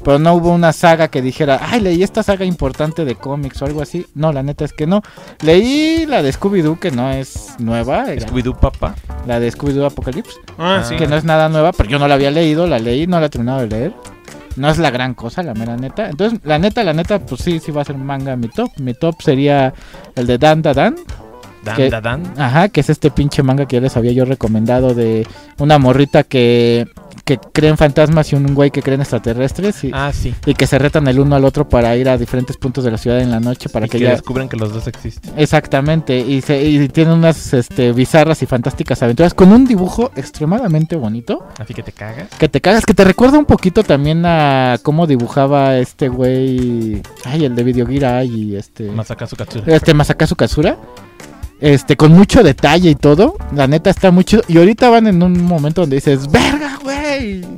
Pero 0.04 0.20
no 0.20 0.34
hubo 0.34 0.52
una 0.52 0.74
saga 0.74 1.08
que 1.08 1.22
dijera, 1.22 1.60
ay, 1.62 1.80
leí 1.80 2.04
esta 2.04 2.24
saga 2.24 2.44
importante 2.46 3.06
de 3.06 3.16
cómics 3.16 3.62
o 3.62 3.66
algo 3.66 3.82
así. 3.82 4.06
No, 4.16 4.34
la 4.34 4.44
neta 4.44 4.66
es 4.66 4.74
que 4.74 4.86
no. 4.86 5.02
Leí 5.42 6.06
la 6.06 6.22
de 6.22 6.32
Scooby-Doo, 6.34 6.80
que 6.80 6.92
no 6.92 7.10
es 7.12 7.56
nueva. 7.60 8.06
Scooby-Doo 8.08 8.60
Papa. 8.60 8.96
La 9.26 9.40
de 9.40 9.50
Scooby-Doo 9.52 9.86
Apocalypse. 9.86 10.34
Ah, 10.58 10.80
Ah. 10.82 10.84
sí. 10.84 10.96
Que 10.98 11.08
no 11.08 11.16
es 11.16 11.24
nada 11.24 11.48
nueva, 11.50 11.72
pero 11.72 11.90
yo 11.90 12.00
no 12.00 12.08
la 12.08 12.16
había 12.16 12.32
leído. 12.32 12.68
La 12.68 12.80
leí, 12.80 13.08
no 13.08 13.20
la 13.20 13.28
he 13.28 13.30
terminado 13.30 13.62
de 13.62 13.68
leer. 13.68 13.94
No 14.56 14.70
es 14.70 14.78
la 14.78 14.92
gran 14.92 15.14
cosa, 15.16 15.42
la 15.42 15.54
mera 15.54 15.76
neta. 15.78 16.10
Entonces, 16.10 16.40
la 16.44 16.60
neta, 16.60 16.84
la 16.84 16.94
neta, 16.94 17.20
pues 17.20 17.42
sí, 17.42 17.60
sí 17.60 17.72
va 17.72 17.82
a 17.82 17.86
ser 17.86 17.98
manga 17.98 18.36
mi 18.36 18.50
top. 18.50 18.72
Mi 18.78 18.94
top 18.94 19.22
sería 19.22 19.74
el 20.16 20.28
de 20.28 20.38
Dan 20.38 20.62
Da 20.62 20.74
Dan. 20.74 20.96
Dan, 21.64 21.90
da, 21.90 22.02
dan. 22.02 22.34
Ajá, 22.38 22.68
que 22.68 22.82
es 22.82 22.90
este 22.90 23.10
pinche 23.10 23.42
manga 23.42 23.66
que 23.66 23.78
ya 23.78 23.82
les 23.82 23.96
había 23.96 24.12
yo 24.12 24.26
recomendado 24.26 24.94
de 24.94 25.26
una 25.60 25.80
morrita 25.80 26.24
que, 26.24 26.88
que 27.26 27.38
cree 27.38 27.70
en 27.70 27.78
fantasmas 27.78 28.32
y 28.34 28.36
un 28.36 28.54
güey 28.54 28.70
que 28.70 28.82
cree 28.82 28.96
en 28.96 29.02
extraterrestres 29.02 29.84
y, 29.86 29.92
Ah, 29.94 30.12
sí. 30.14 30.36
y 30.46 30.54
que 30.54 30.68
se 30.68 30.78
retan 30.78 31.08
el 31.08 31.20
uno 31.20 31.36
al 31.36 31.46
otro 31.46 31.70
para 31.70 31.96
ir 31.96 32.10
a 32.10 32.18
diferentes 32.18 32.58
puntos 32.58 32.84
de 32.84 32.92
la 32.92 32.98
ciudad 32.98 33.22
en 33.22 33.32
la 33.32 33.40
noche 33.40 33.70
para 33.70 33.86
y 33.86 33.90
que 33.90 33.98
que 33.98 34.04
ya... 34.04 34.12
descubren 34.12 34.50
que 34.50 34.58
los 34.58 34.74
dos 34.74 34.88
existen. 34.88 35.32
Exactamente, 35.38 36.18
y, 36.20 36.42
se, 36.42 36.62
y 36.62 36.88
tiene 36.90 37.14
unas 37.14 37.54
este, 37.54 37.94
bizarras 37.94 38.42
y 38.44 38.46
fantásticas 38.46 39.02
aventuras 39.04 39.34
con 39.34 39.52
un 39.54 39.66
dibujo 39.66 40.12
extremadamente 40.16 40.96
bonito. 40.98 41.48
Así 41.58 41.74
que 41.74 41.84
te 41.84 41.94
cagas. 41.94 42.28
Que 42.38 42.50
te 42.50 42.60
cagas, 42.60 42.86
que 42.86 42.94
te 42.94 43.04
recuerda 43.06 43.40
un 43.40 43.46
poquito 43.46 43.84
también 43.84 44.26
a 44.26 44.78
cómo 44.84 45.08
dibujaba 45.08 45.78
este 45.78 46.10
güey... 46.10 47.02
Ay, 47.24 47.46
el 47.46 47.56
de 47.56 47.64
Videogira 47.64 48.24
y 48.26 48.56
este... 48.56 48.84
Masakazu 48.92 49.36
Katsura. 49.38 49.64
Este 49.74 49.94
Masakazu 49.94 50.36
Katsura. 50.36 50.78
Este, 51.62 51.96
con 51.96 52.12
mucho 52.12 52.44
detalle 52.44 52.90
y 52.90 52.96
todo. 52.96 53.38
La 53.56 53.68
neta 53.68 53.90
está 53.90 54.12
muy 54.12 54.26
chido. 54.26 54.42
Y 54.50 54.58
ahorita 54.58 54.90
van 54.90 55.08
en 55.08 55.24
un 55.24 55.42
momento 55.46 55.82
donde 55.82 55.96
dices, 55.96 56.30
verga, 56.30 56.78
güey. 56.84 56.93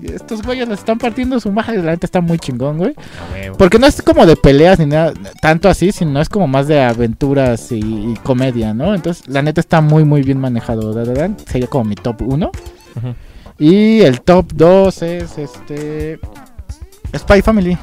Estos 0.04 0.42
güeyes 0.42 0.68
les 0.68 0.80
están 0.80 0.98
partiendo 0.98 1.40
su 1.40 1.52
madre. 1.52 1.78
La 1.82 1.92
neta 1.92 2.06
está 2.06 2.22
muy 2.22 2.40
chingón, 2.40 2.78
güey. 2.78 2.96
Porque 3.58 3.80
no 3.80 3.88
es 3.88 4.02
como 4.02 4.26
de 4.26 4.36
peleas 4.36 4.80
ni 4.80 4.86
nada, 4.86 5.14
tanto 5.42 5.70
así, 5.70 5.92
sino 5.92 6.20
es 6.22 6.30
como 6.30 6.48
más 6.48 6.68
de 6.68 6.82
aventuras 6.82 7.72
y, 7.72 7.80
y 7.80 8.14
comedia, 8.24 8.74
¿no? 8.74 8.94
Entonces, 8.94 9.28
la 9.28 9.42
neta 9.42 9.62
está 9.62 9.82
muy, 9.82 10.04
muy 10.04 10.22
bien 10.22 10.40
manejado. 10.40 10.94
Da, 10.94 11.04
da, 11.06 11.28
da. 11.28 11.36
Sería 11.48 11.68
como 11.68 11.86
mi 11.86 11.96
top 11.96 12.22
1. 12.22 12.52
Ujú. 12.96 13.16
Y 13.58 14.02
el 14.02 14.22
top 14.22 14.52
2 14.54 15.02
es 15.02 15.38
este. 15.38 16.20
Spy 17.18 17.42
Family. 17.42 17.78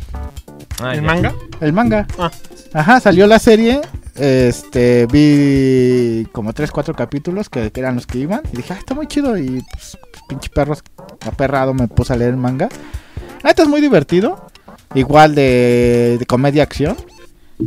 Ah, 0.80 0.94
¿El 0.94 1.00
ya. 1.00 1.06
manga? 1.06 1.35
El 1.61 1.72
manga. 1.72 2.06
Ah. 2.18 2.30
Ajá, 2.74 3.00
salió 3.00 3.26
la 3.26 3.38
serie. 3.38 3.80
Este, 4.14 5.06
vi 5.06 6.26
como 6.32 6.52
3, 6.52 6.70
4 6.70 6.94
capítulos 6.94 7.48
que, 7.48 7.70
que 7.70 7.80
eran 7.80 7.94
los 7.94 8.06
que 8.06 8.18
iban. 8.18 8.42
Y 8.52 8.58
dije, 8.58 8.74
ah, 8.74 8.78
está 8.78 8.94
muy 8.94 9.06
chido. 9.06 9.38
Y 9.38 9.62
pues, 9.72 9.96
pinche 10.33 10.49
perros 10.49 10.83
aperrado 11.27 11.75
me 11.75 11.88
puse 11.88 12.12
a 12.12 12.16
leer 12.16 12.31
el 12.31 12.37
manga. 12.37 12.68
Neta 13.45 13.62
es 13.62 13.68
muy 13.68 13.81
divertido. 13.81 14.47
Igual 14.95 15.35
de, 15.35 16.25
comedia 16.27 16.62
acción. 16.62 16.97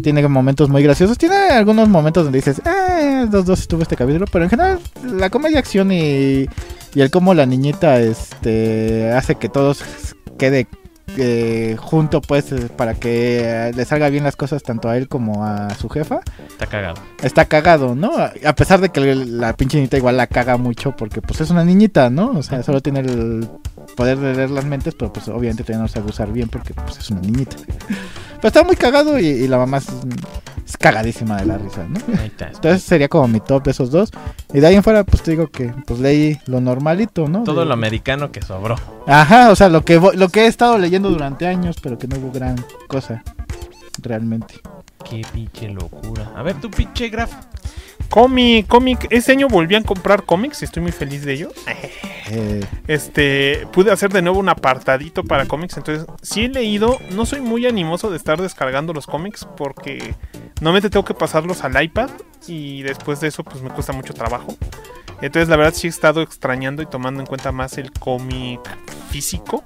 Tiene 0.04 0.28
momentos 0.28 0.70
muy 0.70 0.82
graciosos. 0.84 1.18
Tiene 1.18 1.36
algunos 1.36 1.88
momentos 1.88 2.24
donde 2.24 2.40
dices, 2.40 2.62
eh, 2.66 3.28
los 3.32 3.46
dos 3.46 3.62
estuvo 3.62 3.82
este 3.82 3.96
capítulo. 3.96 4.26
Pero 4.32 4.44
en 4.46 4.50
general, 4.50 4.80
la 5.04 5.30
comedia 5.30 5.60
acción 5.60 5.92
y, 5.92 6.48
y 6.94 7.02
el 7.02 7.12
cómo 7.12 7.34
la 7.34 7.46
niñita 7.46 8.00
este, 8.00 9.12
hace 9.12 9.36
que 9.36 9.50
todos 9.50 9.84
quede 10.38 10.68
eh, 11.18 11.76
junto, 11.80 12.22
pues, 12.22 12.52
eh, 12.52 12.70
para 12.76 12.96
que 12.96 13.72
le 13.76 13.86
salga 13.86 14.10
bien 14.10 14.24
las 14.24 14.36
cosas 14.36 14.64
tanto 14.64 14.90
a 14.90 14.98
él 14.98 15.08
como 15.08 15.46
a 15.46 15.74
su 15.76 15.90
jefa. 15.90 16.20
Está 16.48 16.66
cagado. 16.68 17.02
Está 17.22 17.46
cagado, 17.46 17.96
¿no? 17.96 18.12
A 18.18 18.56
pesar 18.56 18.82
de 18.82 18.90
que 18.90 19.16
la 19.16 19.56
pinche 19.56 19.78
niñita 19.78 19.98
igual 19.98 20.18
la 20.18 20.28
caga 20.28 20.58
mucho 20.58 20.96
porque, 20.96 21.22
pues, 21.22 21.42
es 21.42 21.50
una 21.50 21.64
niñita, 21.64 22.10
¿no? 22.10 22.32
O 22.32 22.44
sea, 22.44 22.64
solo 22.64 22.82
tiene 22.82 23.00
el 23.02 23.48
poder 23.96 24.18
de 24.18 24.36
leer 24.36 24.52
las 24.52 24.66
mentes, 24.66 24.96
pero, 24.96 25.14
pues, 25.14 25.28
obviamente 25.28 25.64
todavía 25.64 25.84
no 25.84 25.88
sabe 25.88 26.10
usar 26.10 26.32
bien 26.32 26.50
porque, 26.50 26.74
pues, 26.74 26.98
es 26.98 27.10
una 27.10 27.22
niñita. 27.22 27.56
Pero 28.46 28.60
está 28.60 28.64
muy 28.64 28.76
cagado 28.76 29.18
y, 29.18 29.26
y 29.26 29.48
la 29.48 29.58
mamá 29.58 29.78
es, 29.78 29.88
es 30.68 30.78
cagadísima 30.78 31.38
de 31.38 31.48
la 31.48 31.58
risa, 31.58 31.84
¿no? 31.90 32.00
Entonces 32.54 32.84
sería 32.84 33.08
como 33.10 33.28
mi 33.28 33.40
top 33.40 33.64
de 33.64 33.72
esos 33.72 33.90
dos. 33.90 34.12
Y 34.54 34.60
de 34.60 34.68
ahí 34.68 34.76
en 34.76 34.84
fuera, 34.84 35.04
pues 35.04 35.24
te 35.24 35.32
digo 35.32 35.48
que 35.48 35.74
pues 35.88 36.00
leí 36.00 36.38
lo 36.46 36.62
normalito, 36.62 37.28
¿no? 37.28 37.44
Todo 37.44 37.62
De- 37.62 37.66
lo 37.66 37.74
americano 37.74 38.32
que 38.32 38.44
sobró. 38.44 38.76
Ajá, 39.08 39.50
o 39.50 39.56
sea, 39.56 39.68
lo 39.70 39.84
que, 39.84 40.00
lo 40.14 40.30
que 40.30 40.42
he 40.42 40.46
estado 40.46 40.78
leyendo 40.78 41.10
durante 41.10 41.48
años, 41.48 41.78
pero 41.82 41.98
que 41.98 42.08
no 42.08 42.18
hubo 42.18 42.32
gran 42.32 42.64
cosa. 42.88 43.24
Realmente. 44.04 44.60
Qué 45.10 45.26
pinche 45.34 45.70
locura. 45.70 46.32
A 46.36 46.44
ver, 46.44 46.56
tu 46.62 46.70
pinche 46.70 47.10
Graf. 47.10 47.32
Cómic, 48.10 48.68
cómic. 48.68 49.08
Este 49.10 49.34
año 49.34 49.48
volví 49.48 49.76
a 49.76 49.84
comprar 49.84 50.24
cómics 50.24 50.62
y 50.62 50.66
estoy 50.66 50.84
muy 50.84 50.92
feliz 50.92 51.26
de 51.26 51.34
ello. 51.34 51.50
Eh, 52.32 52.66
Este, 52.88 53.68
pude 53.72 53.92
hacer 53.92 54.12
de 54.12 54.22
nuevo 54.22 54.40
un 54.40 54.50
apartadito 54.50 55.24
para 55.24 55.46
cómics. 55.46 55.78
Entonces, 55.78 56.08
sí 56.22 56.46
he 56.46 56.50
leído. 56.50 56.98
No 57.12 57.26
soy 57.26 57.42
muy 57.42 57.66
animoso 57.66 58.10
de 58.10 58.18
estar 58.18 58.42
descargando 58.42 58.94
los 58.94 59.06
cómics 59.06 59.48
porque 59.58 60.16
normalmente 60.62 60.90
tengo 60.90 61.06
que 61.06 61.14
pasarlos 61.14 61.64
al 61.64 61.82
iPad 61.84 62.10
y 62.48 62.84
después 62.84 63.20
de 63.20 63.28
eso, 63.28 63.44
pues 63.44 63.62
me 63.62 63.70
cuesta 63.70 63.94
mucho 63.94 64.14
trabajo. 64.14 64.56
Entonces, 65.22 65.50
la 65.50 65.56
verdad, 65.56 65.74
sí 65.74 65.88
he 65.88 65.90
estado 65.90 66.22
extrañando 66.22 66.82
y 66.82 66.86
tomando 66.86 67.22
en 67.22 67.26
cuenta 67.28 67.52
más 67.52 67.78
el 67.78 67.92
cómic 67.92 68.60
físico. 69.10 69.64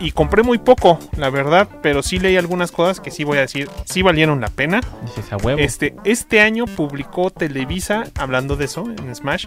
Y 0.00 0.12
compré 0.12 0.42
muy 0.44 0.58
poco, 0.58 0.98
la 1.16 1.28
verdad, 1.28 1.68
pero 1.82 2.02
sí 2.02 2.18
leí 2.20 2.36
algunas 2.36 2.70
cosas 2.70 3.00
que 3.00 3.10
sí 3.10 3.24
voy 3.24 3.38
a 3.38 3.42
decir, 3.42 3.68
sí 3.84 4.02
valieron 4.02 4.40
la 4.40 4.48
pena. 4.48 4.80
Dices 5.02 5.32
a 5.32 5.36
huevo. 5.36 5.58
Este, 5.58 5.94
este 6.04 6.40
año 6.40 6.66
publicó 6.66 7.30
Televisa, 7.30 8.04
hablando 8.16 8.54
de 8.56 8.66
eso 8.66 8.84
en 8.88 9.14
Smash, 9.14 9.46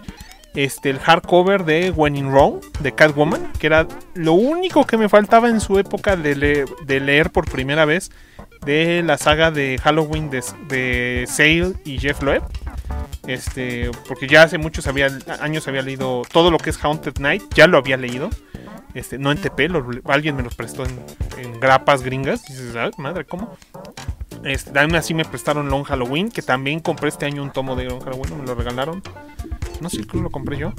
este, 0.54 0.90
el 0.90 0.98
hardcover 0.98 1.64
de 1.64 1.90
When 1.90 2.16
in 2.16 2.30
Rome, 2.30 2.60
de 2.80 2.92
Catwoman, 2.92 3.50
que 3.58 3.66
era 3.66 3.86
lo 4.14 4.34
único 4.34 4.84
que 4.84 4.98
me 4.98 5.08
faltaba 5.08 5.48
en 5.48 5.60
su 5.62 5.78
época 5.78 6.16
de, 6.16 6.36
le- 6.36 6.64
de 6.84 7.00
leer 7.00 7.30
por 7.30 7.50
primera 7.50 7.86
vez 7.86 8.10
de 8.66 9.02
la 9.02 9.16
saga 9.16 9.50
de 9.50 9.78
Halloween 9.82 10.28
de, 10.28 10.44
de 10.68 11.24
Sale 11.26 11.72
y 11.86 11.98
Jeff 11.98 12.22
Loeb. 12.22 12.42
Este, 13.26 13.90
porque 14.06 14.26
ya 14.28 14.42
hace 14.42 14.58
muchos 14.58 14.86
había, 14.86 15.08
años 15.40 15.66
había 15.68 15.80
leído 15.82 16.22
todo 16.30 16.50
lo 16.50 16.58
que 16.58 16.68
es 16.70 16.76
Haunted 16.84 17.18
Night, 17.20 17.42
ya 17.54 17.66
lo 17.66 17.78
había 17.78 17.96
leído. 17.96 18.28
Este, 18.94 19.18
no 19.18 19.32
en 19.32 19.38
TP, 19.38 19.68
alguien 20.04 20.36
me 20.36 20.42
los 20.42 20.54
prestó 20.54 20.84
en, 20.84 21.60
grapas 21.60 22.02
gringas. 22.02 22.44
Dices, 22.44 22.76
"Ay, 22.76 22.90
madre, 22.98 23.24
¿cómo? 23.24 23.56
Este, 24.44 24.78
aún 24.78 24.94
así 24.96 25.14
me 25.14 25.24
prestaron 25.24 25.68
Long 25.68 25.84
Halloween, 25.84 26.30
que 26.30 26.42
también 26.42 26.80
compré 26.80 27.08
este 27.08 27.26
año 27.26 27.42
un 27.42 27.52
tomo 27.52 27.76
de 27.76 27.84
Long 27.84 28.02
Halloween, 28.02 28.38
me 28.38 28.46
lo 28.46 28.54
regalaron. 28.54 29.02
No 29.80 29.88
sé, 29.88 29.98
creo 29.98 30.12
que 30.12 30.20
lo 30.20 30.30
compré 30.30 30.58
yo. 30.58 30.72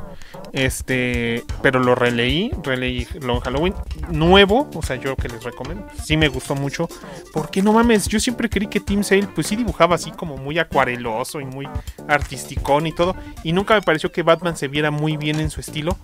Este, 0.54 1.44
pero 1.62 1.80
lo 1.80 1.96
releí, 1.96 2.52
releí 2.64 3.08
Long 3.22 3.42
Halloween 3.42 3.74
nuevo, 4.10 4.70
o 4.74 4.82
sea, 4.82 4.96
yo 4.96 5.16
que 5.16 5.28
les 5.28 5.44
recomiendo. 5.44 5.86
Sí 6.02 6.16
me 6.16 6.28
gustó 6.30 6.56
mucho, 6.56 6.88
porque 7.34 7.62
no 7.62 7.74
mames, 7.74 8.08
yo 8.08 8.20
siempre 8.20 8.50
creí 8.50 8.68
que 8.68 8.80
Tim 8.80 9.04
Sale 9.04 9.28
pues 9.28 9.48
sí 9.48 9.56
dibujaba 9.56 9.96
así 9.96 10.12
como 10.12 10.38
muy 10.38 10.58
acuareloso 10.60 11.42
y 11.42 11.46
muy 11.46 11.68
artisticón 12.08 12.88
y 12.88 12.94
todo, 12.94 13.16
y 13.44 13.52
nunca 13.52 13.76
me 13.76 13.82
pareció 13.82 14.12
que 14.12 14.24
Batman 14.24 14.56
se 14.56 14.68
viera 14.68 14.92
muy 14.92 15.18
bien 15.18 15.40
en 15.40 15.50
su 15.50 15.60
estilo. 15.60 15.98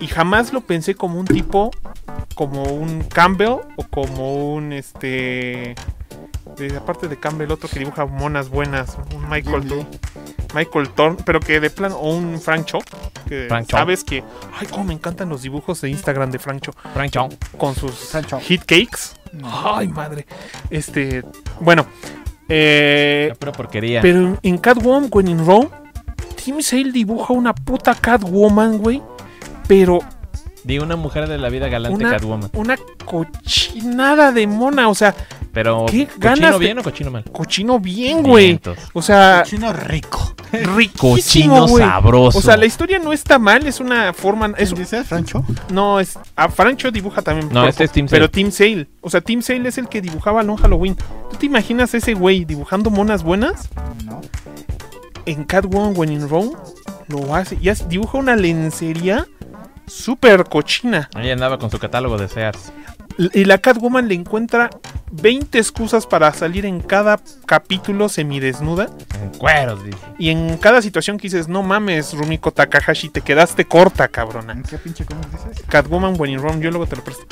Y 0.00 0.06
jamás 0.06 0.52
lo 0.52 0.60
pensé 0.60 0.94
como 0.94 1.18
un 1.18 1.26
tipo 1.26 1.70
como 2.34 2.62
un 2.62 3.02
Campbell 3.02 3.58
o 3.76 3.82
como 3.90 4.54
un 4.54 4.72
este 4.72 5.74
de, 6.56 6.76
aparte 6.76 7.08
de 7.08 7.18
Campbell 7.18 7.50
otro 7.50 7.68
que 7.68 7.80
dibuja 7.80 8.06
monas 8.06 8.48
buenas, 8.48 8.96
un 9.14 9.28
Michael 9.28 9.68
Lee. 9.68 9.86
Michael 10.54 10.88
Thorne, 10.90 11.18
pero 11.26 11.40
que 11.40 11.60
de 11.60 11.68
plan, 11.68 11.92
o 11.92 12.14
un 12.14 12.40
Frank 12.40 12.64
Cho, 12.66 12.78
que 13.28 13.46
Frank 13.48 13.66
Cho. 13.66 13.76
sabes 13.76 14.02
que, 14.02 14.24
ay, 14.58 14.66
cómo 14.70 14.84
me 14.84 14.94
encantan 14.94 15.28
los 15.28 15.42
dibujos 15.42 15.80
de 15.82 15.90
Instagram 15.90 16.30
de 16.30 16.38
Frank 16.38 16.62
Cho, 16.62 16.72
Frank 16.94 17.12
con 17.58 17.74
sus 17.74 17.92
Frank 17.92 18.26
Cho. 18.26 18.40
hit 18.40 18.62
cakes. 18.62 19.14
Ay, 19.42 19.88
madre. 19.88 20.26
Este, 20.70 21.22
bueno, 21.60 21.86
eh, 22.48 23.34
pura 23.38 23.52
porquería. 23.52 24.00
pero 24.00 24.38
en 24.42 24.58
Catwoman, 24.58 25.10
when 25.12 25.28
in 25.28 25.44
Rome, 25.44 25.68
Tim 26.42 26.62
Sale 26.62 26.92
dibuja 26.92 27.34
una 27.34 27.54
puta 27.54 27.94
Catwoman, 27.94 28.78
güey, 28.78 29.02
pero 29.68 30.00
Di 30.64 30.78
una 30.80 30.96
mujer 30.96 31.28
de 31.28 31.38
la 31.38 31.48
vida 31.48 31.68
galante 31.68 31.96
una, 32.04 32.10
Catwoman. 32.10 32.50
una 32.52 32.76
cochinada 33.04 34.32
de 34.32 34.46
mona, 34.46 34.88
o 34.88 34.94
sea, 34.94 35.14
Pero, 35.52 35.86
¿Qué 35.88 36.06
¿cochino 36.06 36.18
ganas 36.20 36.52
de- 36.52 36.58
bien 36.58 36.78
o 36.78 36.82
cochino 36.82 37.10
mal? 37.10 37.24
cochino 37.32 37.80
bien, 37.80 38.22
güey. 38.22 38.60
O 38.92 39.00
sea, 39.00 39.44
Chino 39.46 39.72
rico. 39.72 40.34
riquísimo, 40.52 41.60
Cochino 41.60 41.78
sabroso. 41.78 42.38
O 42.38 42.42
sea, 42.42 42.56
la 42.56 42.66
historia 42.66 42.98
no 42.98 43.12
está 43.12 43.38
mal, 43.38 43.66
es 43.66 43.80
una 43.80 44.12
forma. 44.12 44.52
Es, 44.58 44.70
¿Quién 44.70 44.82
dice 44.82 45.04
Francho? 45.04 45.44
no, 45.70 46.00
es. 46.00 46.18
A 46.36 46.48
Francho 46.48 46.90
dibuja 46.90 47.22
también. 47.22 47.48
No, 47.52 47.66
este 47.66 47.84
es 47.84 47.92
Tim 47.92 48.06
Pero 48.08 48.24
Sale. 48.26 48.32
Tim 48.32 48.50
Sale. 48.50 48.88
O 49.00 49.08
sea, 49.10 49.20
Tim 49.20 49.40
Sale 49.42 49.68
es 49.68 49.78
el 49.78 49.88
que 49.88 50.00
dibujaba 50.02 50.42
Long 50.42 50.58
Halloween. 50.60 50.96
¿Tú 51.30 51.36
te 51.38 51.46
imaginas 51.46 51.94
ese 51.94 52.14
güey 52.14 52.44
dibujando 52.44 52.90
monas 52.90 53.22
buenas? 53.22 53.68
No. 54.04 54.20
En 55.24 55.44
Catwoman 55.44 55.94
When 55.96 56.12
in 56.12 56.28
Rome 56.28 56.50
lo 57.08 57.34
hace. 57.34 57.56
Y 57.60 57.70
dibuja 57.88 58.18
una 58.18 58.36
lencería 58.36 59.26
súper 59.88 60.44
cochina. 60.44 61.08
Ella 61.16 61.32
andaba 61.32 61.58
con 61.58 61.70
su 61.70 61.78
catálogo 61.78 62.18
de 62.18 62.28
Sears. 62.28 62.72
Y 63.18 63.46
la 63.46 63.58
Catwoman 63.58 64.06
le 64.06 64.14
encuentra 64.14 64.70
20 65.10 65.58
excusas 65.58 66.06
para 66.06 66.32
salir 66.32 66.64
en 66.64 66.80
cada 66.80 67.18
capítulo 67.46 68.08
semidesnuda. 68.08 68.88
En 69.20 69.30
cueros, 69.30 69.84
dice. 69.84 69.98
Y 70.20 70.30
en 70.30 70.56
cada 70.58 70.80
situación 70.82 71.16
que 71.18 71.22
dices, 71.22 71.48
no 71.48 71.64
mames, 71.64 72.12
Rumiko 72.14 72.52
Takahashi, 72.52 73.08
te 73.08 73.20
quedaste 73.20 73.64
corta, 73.64 74.06
cabrona. 74.06 74.52
¿En 74.52 74.62
qué 74.62 74.78
pinche 74.78 75.04
cómic 75.04 75.26
dices? 75.30 75.64
Catwoman 75.68 76.14
When 76.16 76.30
in 76.30 76.40
Rome, 76.40 76.60
yo 76.60 76.70
luego 76.70 76.86
te 76.86 76.94
lo 76.94 77.02
presto. 77.02 77.26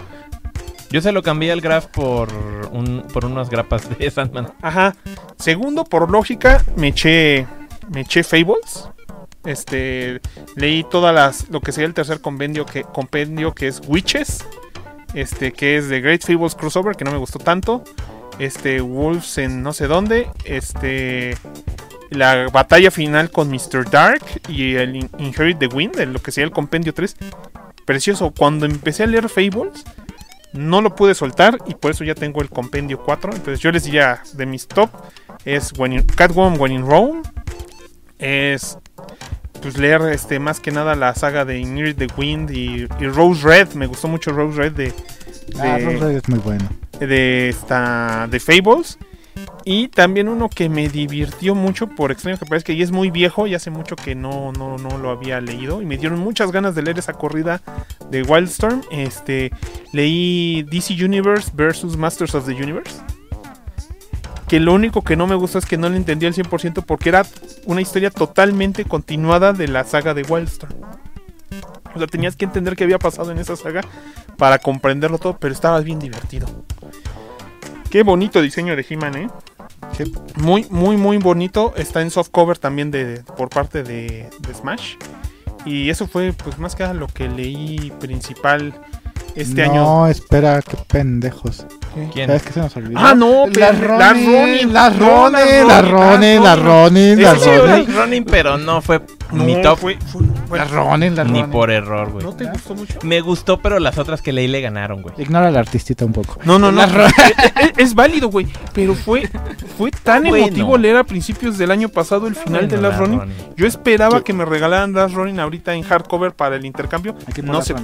Yo 0.91 1.01
se 1.01 1.13
lo 1.13 1.23
cambié 1.23 1.53
al 1.53 1.61
Graph 1.61 1.87
por, 1.87 2.33
un, 2.73 3.05
por 3.13 3.25
unas 3.25 3.49
grapas 3.49 3.89
de 3.97 4.11
Sandman. 4.11 4.53
Ajá. 4.63 4.97
Segundo, 5.39 5.85
por 5.85 6.11
lógica, 6.11 6.65
me 6.77 6.89
eché, 6.89 7.47
me 7.91 8.01
eché 8.01 8.25
Fables. 8.25 8.89
Este, 9.47 10.21
leí 10.57 10.85
todas 10.91 11.15
las, 11.15 11.49
lo 11.51 11.61
que 11.61 11.73
sería 11.73 11.87
el 11.87 11.95
tercer 11.95 12.21
compendio 12.21 12.67
que, 12.67 12.83
compendio 12.83 13.55
que 13.55 13.69
es 13.69 13.81
Witches. 13.87 14.45
Este, 15.15 15.53
que 15.53 15.77
es 15.79 15.89
de 15.89 16.01
Great 16.01 16.23
Fables 16.23 16.55
Crossover, 16.55 16.97
que 16.97 17.05
no 17.05 17.13
me 17.13 17.19
gustó 17.19 17.39
tanto. 17.39 17.83
Este, 18.39 18.81
Wolves 18.81 19.39
en 19.39 19.63
no 19.63 19.73
sé 19.73 19.87
dónde. 19.87 20.29
Este, 20.45 21.37
la 22.11 22.49
batalla 22.53 22.91
final 22.91 23.31
con 23.31 23.49
Mr. 23.51 23.89
Dark 23.91 24.23
y 24.49 24.75
el 24.75 24.97
In- 24.97 25.11
Inherit 25.19 25.59
the 25.59 25.69
Wind, 25.69 25.97
lo 25.99 26.21
que 26.21 26.33
sería 26.33 26.47
el 26.47 26.53
compendio 26.53 26.93
3. 26.93 27.17
Precioso. 27.87 28.33
Cuando 28.37 28.67
empecé 28.67 29.05
a 29.05 29.07
leer 29.07 29.29
Fables, 29.29 29.85
no 30.53 30.83
lo 30.83 30.95
pude 30.95 31.15
soltar 31.15 31.59
y 31.67 31.75
por 31.75 31.93
eso 31.93 32.05
ya 32.05 32.15
tengo 32.15 32.43
el 32.43 32.51
compendio 32.51 33.01
4. 33.03 33.33
Entonces 33.33 33.61
yo 33.61 33.71
les 33.73 33.85
diría 33.85 34.23
de 34.35 34.45
mis 34.45 34.67
top 34.67 34.91
es 35.45 35.73
Catwoman 36.17 36.61
When 36.61 36.73
in 36.73 36.87
Rome. 36.87 37.23
Es 38.19 38.79
pues 39.63 39.77
leer 39.79 40.03
este 40.13 40.39
más 40.39 40.61
que 40.61 40.71
nada 40.71 40.95
la 40.95 41.15
saga 41.15 41.45
de 41.45 41.59
Inherit 41.59 41.99
the 41.99 42.09
Wind 42.17 42.51
y, 42.51 42.87
y 43.01 43.07
Rose 43.09 43.43
Red. 43.43 43.75
Me 43.75 43.87
gustó 43.87 44.09
mucho 44.09 44.33
Rose 44.33 44.57
Red 44.57 44.73
de, 44.73 44.93
Ah, 45.61 45.79
Rose 45.81 45.99
Red 45.99 46.17
es 46.17 46.29
muy 46.29 46.39
bueno. 46.41 46.69
de 46.99 47.49
esta 47.49 48.27
de 48.31 48.41
Fables 48.41 48.99
y 49.65 49.89
también 49.89 50.29
uno 50.29 50.49
que 50.49 50.69
me 50.69 50.89
divirtió 50.89 51.55
mucho 51.55 51.89
por 51.89 52.11
extraño 52.11 52.39
que 52.39 52.47
parezca 52.47 52.73
y 52.73 52.83
es 52.83 52.91
muy 52.91 53.11
viejo 53.11 53.47
y 53.47 53.55
hace 53.55 53.71
mucho 53.71 53.95
que 53.97 54.15
no, 54.15 54.51
no, 54.53 54.79
no 54.79 54.97
lo 54.99 55.11
había 55.11 55.41
leído 55.41 55.83
y 55.83 55.87
me 55.87 55.99
dieron 55.99 56.19
muchas 56.21 56.53
ganas 56.53 56.75
de 56.75 56.83
leer 56.83 56.99
esa 56.99 57.13
corrida 57.13 57.61
de 58.11 58.23
Wildstorm 58.23 58.83
este 58.91 59.51
leí 59.93 60.63
DC 60.71 60.95
Universe 60.95 61.51
versus 61.55 61.97
Masters 61.97 62.35
of 62.35 62.47
the 62.47 62.53
Universe 62.55 62.95
que 64.49 64.61
lo 64.61 64.75
único 64.75 65.03
que 65.03 65.17
no 65.17 65.27
me 65.27 65.35
gustó 65.35 65.59
es 65.59 65.67
que 65.67 65.77
no 65.77 65.89
le 65.89 65.97
entendí 65.97 66.27
al 66.27 66.35
100% 66.35 66.85
porque 66.85 67.09
era 67.09 67.27
una 67.65 67.81
historia 67.81 68.11
totalmente 68.11 68.85
continuada 68.85 69.53
de 69.53 69.69
la 69.69 69.85
saga 69.85 70.15
de 70.15 70.23
Wildstorm 70.23 70.75
o 71.97 71.99
sea, 71.99 72.07
tenías 72.07 72.37
que 72.37 72.45
entender 72.45 72.77
qué 72.77 72.85
había 72.85 72.99
pasado 72.99 73.33
en 73.33 73.39
esa 73.39 73.57
saga 73.57 73.81
para 74.37 74.59
comprenderlo 74.59 75.19
todo, 75.19 75.39
pero 75.39 75.55
estaba 75.55 75.81
bien 75.81 75.99
divertido. 75.99 76.47
Qué 77.91 78.03
bonito 78.03 78.43
diseño 78.43 78.77
de 78.77 78.85
He-Man, 78.89 79.17
¿eh? 79.17 79.29
Muy, 80.37 80.67
muy, 80.71 80.99
muy 80.99 81.17
bonito. 81.17 81.73
Está 81.77 82.03
en 82.03 82.11
soft 82.11 82.31
cover 82.31 82.59
también 82.59 82.91
de, 82.91 83.23
por 83.37 83.49
parte 83.49 83.83
de, 83.83 84.29
de 84.41 84.55
Smash. 84.55 84.97
Y 85.65 85.89
eso 85.89 86.07
fue, 86.07 86.33
pues, 86.33 86.59
más 86.59 86.77
que 86.77 86.83
nada 86.83 86.95
lo 86.95 87.07
que 87.07 87.29
leí 87.29 87.91
principal 87.99 88.75
este 89.37 89.63
año. 89.63 89.75
No, 89.85 90.07
espera, 90.09 90.61
qué 90.63 90.77
pendejos. 90.89 91.67
¿Quién? 92.13 92.27
¿Sabes 92.27 92.43
qué 92.43 92.53
se 92.53 92.61
nos 92.61 92.77
olvidó? 92.77 92.99
Ah, 93.01 93.15
no, 93.15 93.47
Las 93.47 93.75
pero- 93.77 93.99
las 93.99 94.13
Ronin, 94.27 94.73
las 94.73 94.97
no, 94.97 95.31
las 95.31 95.41
Ronin, 95.41 95.67
las 95.69 95.89
Ronin, 95.91 96.43
las 96.43 96.59
Ronin, 96.63 97.23
las 97.23 97.45
Ronin. 97.45 97.95
Ronin. 97.97 98.25
Pero 98.27 98.59
no 98.59 98.83
fue 98.83 99.01
No, 99.33 99.45
mi 99.45 99.63
top. 99.63 99.79
fue- 99.79 99.99
fue- 100.13 100.27
bueno, 100.49 100.65
Las 100.65 100.71
Ronin, 100.71 101.15
las 101.17 101.27
Ni 101.27 101.41
Ronin. 101.41 101.51
por 101.51 101.71
error, 101.71 102.13
güey. 102.13 102.23
¿No 102.25 102.37
te 102.37 102.45
gustó 102.45 102.75
mucho? 102.75 102.99
Me 103.03 103.21
gustó, 103.23 103.61
pero 103.61 103.79
las 103.79 103.97
otras 103.97 104.21
que 104.21 104.33
leí 104.33 104.47
le 104.47 104.61
ganaron, 104.61 105.01
güey. 105.01 105.15
Ignora 105.19 105.49
al 105.49 105.57
artistita 105.57 106.05
un 106.05 106.13
poco. 106.13 106.39
No, 106.45 106.59
no, 106.59 106.71
no. 106.71 106.79
Las 106.83 106.93
Ro- 106.93 107.07
es, 107.07 107.13
es 107.79 107.95
válido, 107.95 108.29
güey. 108.29 108.47
Pero 108.75 108.95
fue, 108.95 109.29
fue 109.79 109.91
tan 109.91 110.25
Bueno. 110.25 110.37
emotivo 110.47 110.77
leer 110.77 110.99
a 110.99 111.05
principios 111.05 111.57
del 111.57 111.71
año 111.71 111.89
pasado 111.89 112.27
el 112.27 112.35
final 112.37 112.69
de 112.69 112.77
Bueno, 112.77 112.89
Last 112.91 113.01
la 113.01 113.07
Ronin. 113.07 113.19
Ronin. 113.21 113.35
Yo 113.57 113.67
esperaba 113.67 114.23
que 114.23 114.35
me 114.35 114.45
regalaran 114.45 114.93
Last 114.93 115.15
Ronin 115.15 115.41
ahorita 115.41 115.73
en 115.75 115.83
hardcover 115.83 116.33
para 116.33 116.57
el 116.57 116.67
intercambio. 116.67 117.17
No 117.43 117.55
las 117.55 117.65
se, 117.67 117.75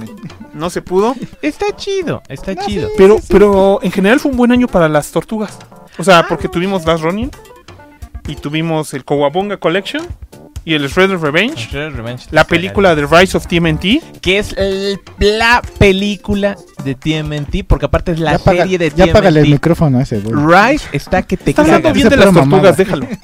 no 0.53 0.69
se 0.69 0.81
pudo. 0.83 1.15
Está 1.43 1.75
chido, 1.75 2.23
está 2.29 2.55
No, 2.55 2.65
chido. 2.65 2.87
sí. 2.87 2.93
Pero, 2.97 3.17
pero 3.27 3.79
en 3.83 3.91
general 3.91 4.19
fue 4.19 4.31
un 4.31 4.37
buen 4.37 4.51
año 4.51 4.67
para 4.67 4.89
las 4.89 5.11
tortugas. 5.11 5.57
O 5.99 6.03
sea, 6.03 6.25
porque 6.27 6.47
tuvimos 6.49 6.85
Last 6.85 7.03
Ronin 7.03 7.29
y 8.27 8.35
tuvimos 8.35 8.93
el 8.95 9.03
Kowabunga 9.05 9.57
Collection 9.57 10.07
y 10.65 10.73
el 10.75 10.87
Shredder 10.87 11.19
Revenge. 11.19 11.67
Revenge 11.71 12.27
La 12.31 12.45
película 12.45 12.95
de 12.95 13.05
Rise 13.05 13.35
of 13.37 13.45
TMNT. 13.47 14.01
que 14.21 14.39
es 14.39 14.53
el- 14.57 14.97
la 15.19 15.61
película 15.77 16.55
de 16.85 16.95
TMNT, 16.95 17.63
porque 17.67 17.85
aparte 17.87 18.13
es 18.13 18.19
la 18.19 18.31
ya 18.31 18.39
paga- 18.39 18.63
serie 18.63 18.77
de 18.77 18.89
ya 18.95 19.07
págale 19.11 19.41
el 19.41 19.45
TMNT. 19.45 19.51
micrófono 19.55 19.97
a 19.99 20.01
ese, 20.03 20.19
güey. 20.21 20.33
Rise 20.71 20.87
está 20.93 21.21
que 21.23 21.35
te 21.37 21.49
Está 21.51 21.61
hablando 21.63 21.91
bien 21.93 22.07
de 22.09 22.15
las 22.15 22.25
tortugas, 22.27 22.47
mamada. 22.47 22.71
déjalo. 22.71 23.05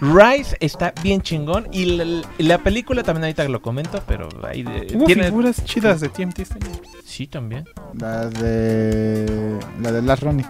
Rise 0.00 0.56
está 0.60 0.92
bien 1.02 1.22
chingón 1.22 1.66
y 1.72 1.86
la, 1.86 2.04
la 2.38 2.58
película 2.58 3.02
también 3.02 3.24
ahorita 3.24 3.48
lo 3.48 3.62
comento, 3.62 4.02
pero 4.06 4.28
ahí 4.46 4.62
de- 4.62 4.88
Hubo 4.94 5.06
tiene 5.06 5.24
figuras 5.24 5.64
chidas 5.64 6.00
de 6.00 6.08
TMT 6.10 6.40
este 6.42 6.54
año. 6.56 6.74
Sí 7.04 7.26
también. 7.26 7.64
La 7.98 8.26
de. 8.26 9.58
La 9.80 9.92
de 9.92 10.02
las 10.02 10.20
Ronin. 10.20 10.46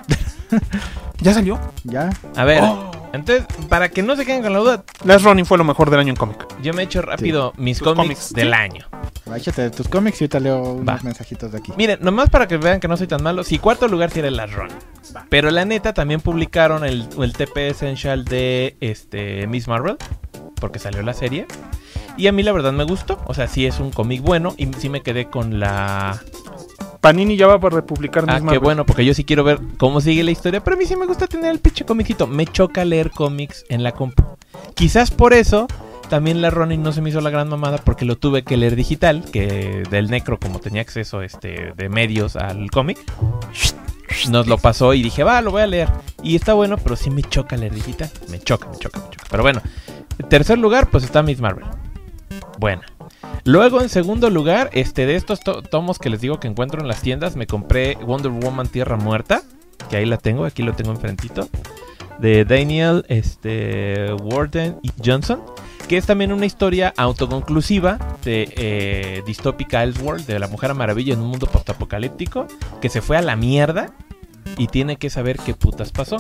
¿Ya 1.21 1.35
salió? 1.35 1.59
ya. 1.85 2.11
A 2.37 2.45
ver, 2.45 2.61
Oh. 2.63 2.91
entonces 3.13 3.45
para 3.69 3.89
que 3.89 4.03
no 4.03 4.15
se 4.17 4.25
queden 4.27 4.43
con 4.43 4.53
la 4.53 4.59
duda, 4.59 4.85
Last 5.05 5.25
Ronin 5.25 5.47
fue 5.47 5.59
lo 5.59 5.65
mejor 5.65 5.91
del 5.91 6.01
año 6.01 6.11
en 6.11 6.17
cómic. 6.17 6.47
yo 6.63 6.73
me 6.75 6.83
echo 6.83 7.03
rápido 7.03 7.53
mis 7.57 7.81
cómics, 7.81 8.03
cómics, 8.03 8.33
del 8.35 8.49
sí. 8.49 8.55
año. 8.55 8.87
Va, 9.31 9.39
Échate 9.39 9.71
tus 9.71 9.89
cómics 9.89 10.21
y 10.21 10.25
ahorita 10.25 10.41
leo 10.41 10.63
unos 10.75 10.87
Va. 10.89 11.01
mensajitos 11.03 11.51
de 11.53 11.59
aquí. 11.59 11.73
Miren, 11.77 11.99
nomás 12.03 12.29
para 12.31 12.47
que 12.47 12.59
vean 12.59 12.79
que 12.79 12.89
no 12.89 12.97
soy 12.97 13.07
tan 13.07 13.23
malo, 13.23 13.43
si 13.43 13.59
cuarto 13.59 13.89
lugar 13.89 14.11
tiene 14.11 14.31
las 14.31 14.53
Run. 14.53 14.69
Pero 15.31 15.51
la 15.51 15.65
neta 15.65 15.95
también 15.95 16.21
publicaron 16.21 16.85
el, 16.85 17.09
el 17.19 17.33
TP 17.33 17.69
Essential 17.71 18.25
de 18.27 18.77
este 18.81 19.47
Miss 19.47 19.67
Marvel, 19.67 19.97
porque 20.57 20.79
salió 20.79 21.03
la 21.03 21.15
serie. 21.15 21.47
Y 22.19 22.27
a 22.29 22.33
mí 22.33 22.43
la 22.43 22.53
verdad 22.53 22.73
me 22.73 22.85
gustó, 22.85 23.21
o 23.27 23.35
sea, 23.35 23.49
sí 23.49 23.67
es 23.67 23.81
un 23.81 23.91
cómic 23.91 24.21
bueno 24.23 24.55
y 24.57 24.69
sí 24.75 24.89
me 24.89 25.01
quedé 25.01 25.25
con 25.31 25.59
la... 25.59 26.21
Panini 27.05 27.37
ya 27.37 27.47
va 27.47 27.61
para 27.61 27.77
republicar 27.77 28.25
Ah, 28.29 28.37
qué 28.37 28.45
Marvel. 28.45 28.61
bueno, 28.61 28.87
porque 28.87 29.05
yo 29.05 29.13
sí 29.13 29.25
quiero 29.25 29.45
ver 29.45 29.61
cómo 29.77 30.01
sigue 30.01 30.23
la 30.25 30.31
historia, 30.31 30.65
pero 30.65 30.75
a 30.75 30.79
mí 30.79 30.87
sí 30.87 30.97
me 30.97 31.05
gusta 31.05 31.27
tener 31.27 31.51
el 31.51 31.59
pinche 31.59 31.85
comicito. 31.85 32.27
Me 32.27 32.47
choca 32.47 32.83
leer 32.83 33.11
cómics 33.11 33.67
en 33.69 33.83
la 33.83 33.93
compu. 33.93 34.25
Quizás 34.75 35.11
por 35.11 35.35
eso 35.35 35.67
también 36.09 36.41
la 36.41 36.49
Ronin 36.49 36.83
no 36.83 36.93
se 36.93 37.03
me 37.03 37.11
hizo 37.11 37.21
la 37.21 37.29
gran 37.29 37.47
mamada 37.51 37.77
porque 37.77 38.07
lo 38.07 38.17
tuve 38.17 38.43
que 38.43 38.57
leer 38.57 38.75
digital, 38.75 39.23
que 39.31 39.83
del 39.91 40.11
Necro 40.11 40.39
como 40.41 40.61
tenía 40.61 40.81
acceso 40.81 41.21
este 41.21 41.75
de 41.77 41.89
medios 41.91 42.37
al 42.37 42.71
cómic. 42.71 42.97
nos 44.31 44.47
lo 44.47 44.57
pasó 44.57 44.95
y 44.95 45.03
dije, 45.03 45.25
va, 45.25 45.43
lo 45.43 45.51
voy 45.51 45.61
a 45.61 45.67
leer. 45.67 45.91
Y 46.23 46.37
está 46.37 46.55
bueno, 46.55 46.79
pero 46.79 46.97
sí 46.97 47.11
me 47.11 47.23
choca 47.23 47.59
leer 47.59 47.75
digital. 47.75 48.11
Me 48.31 48.39
choca, 48.39 48.67
me 48.71 48.79
choca, 48.79 49.01
me 49.01 49.11
choca. 49.11 49.25
Pero 49.31 49.43
bueno, 49.43 49.61
en 50.19 50.29
tercer 50.31 50.57
lugar, 50.57 50.89
pues 50.89 51.05
está 51.05 51.23
Miss 51.23 51.39
Marvel. 51.39 51.67
Buena. 52.59 52.83
Luego, 53.45 53.83
en 53.83 53.89
segundo 53.91 54.31
lugar, 54.31 54.71
este 54.73 55.05
de 55.07 55.17
estos 55.17 55.41
to- 55.41 55.63
tomos 55.63 55.99
que 55.99 56.09
les 56.11 56.21
digo 56.21 56.41
que 56.41 56.49
encuentro 56.49 56.81
en 56.81 56.89
las 56.89 57.03
tiendas, 57.03 57.37
me 57.37 57.47
compré 57.47 57.97
Wonder 57.97 58.33
Woman 58.33 58.69
Tierra 58.69 58.97
Muerta. 58.97 59.43
Que 59.91 59.99
ahí 59.99 60.07
la 60.07 60.17
tengo, 60.17 60.45
aquí 60.47 60.63
lo 60.63 60.73
tengo 60.73 60.93
enfrentito. 60.93 61.49
De 62.19 62.45
Daniel 62.45 63.05
este, 63.09 64.13
Warden 64.15 64.79
y 64.83 64.91
Johnson. 65.05 65.43
Que 65.89 65.99
es 65.99 66.07
también 66.07 66.33
una 66.33 66.47
historia 66.47 66.95
autoconclusiva 66.97 67.99
de 68.25 68.51
eh, 68.57 69.23
Distópica 69.27 69.83
Elseworld, 69.83 70.25
de 70.27 70.39
la 70.39 70.49
Mujer 70.49 70.73
Maravilla 70.73 71.13
en 71.13 71.21
un 71.21 71.29
mundo 71.29 71.47
postapocalíptico, 71.47 72.47
que 72.81 72.89
se 72.89 73.03
fue 73.03 73.19
a 73.19 73.23
la 73.23 73.37
mierda 73.37 73.93
y 74.59 74.69
tiene 74.69 74.97
que 74.97 75.11
saber 75.11 75.39
qué 75.39 75.55
putas 75.55 75.93
pasó. 75.93 76.17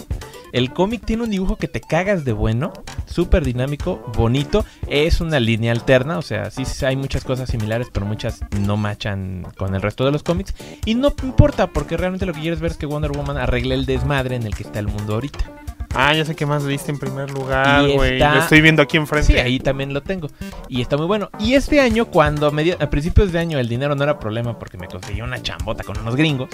El 0.53 0.73
cómic 0.73 1.05
tiene 1.05 1.25
un 1.25 1.31
dibujo 1.31 1.57
que 1.57 1.69
te 1.69 1.81
cagas 1.81 2.25
de 2.25 2.33
bueno, 2.33 2.73
súper 3.07 3.45
dinámico, 3.45 4.03
bonito. 4.17 4.65
Es 4.89 5.21
una 5.21 5.41
línea 5.41 5.73
alterna, 5.73 6.19
o 6.19 6.23
sea, 6.23 6.51
sí, 6.51 6.65
hay 6.85 6.97
muchas 6.97 7.25
cosas 7.25 7.51
similares, 7.51 7.89
pero 7.93 8.07
muchas 8.07 8.41
no 8.61 8.77
machan 8.77 9.47
con 9.57 9.75
el 9.75 9.83
resto 9.83 10.05
de 10.05 10.13
los 10.13 10.23
cómics. 10.23 10.55
Y 10.85 10.95
no 10.95 11.13
importa, 11.23 11.69
porque 11.69 11.97
realmente 11.97 12.27
lo 12.27 12.33
que 12.33 12.41
quieres 12.41 12.61
ver 12.61 12.73
es 12.73 12.77
que 12.77 12.87
Wonder 12.87 13.13
Woman 13.13 13.37
arregle 13.37 13.75
el 13.75 13.87
desmadre 13.87 14.37
en 14.37 14.45
el 14.45 14.55
que 14.55 14.63
está 14.63 14.79
el 14.79 14.89
mundo 14.89 15.15
ahorita. 15.15 15.51
Ah, 15.95 16.13
ya 16.15 16.25
sé 16.25 16.35
que 16.35 16.45
más 16.45 16.63
leíste 16.65 16.91
en 16.91 16.99
primer 16.99 17.31
lugar, 17.31 17.89
güey. 17.93 18.15
está- 18.15 18.35
Lo 18.35 18.41
estoy 18.41 18.61
viendo 18.61 18.83
aquí 18.83 18.97
enfrente. 18.97 19.33
Sí, 19.33 19.39
ahí 19.39 19.59
también 19.61 19.95
lo 19.95 20.03
tengo. 20.03 20.29
Y 20.69 20.81
está 20.83 20.97
muy 20.97 21.07
bueno. 21.07 21.31
Y 21.39 21.55
este 21.55 21.81
año, 21.81 22.07
cuando 22.07 22.51
me 22.51 22.73
a 22.73 22.91
principios 22.91 23.31
de 23.33 23.39
año 23.39 23.59
el 23.59 23.69
dinero 23.69 23.95
no 23.95 24.03
era 24.03 24.19
problema 24.19 24.59
porque 24.59 24.77
me 24.79 24.89
conseguí 24.89 25.21
una 25.23 25.41
chambota 25.43 25.85
con 25.85 25.99
unos 25.99 26.17
gringos, 26.17 26.49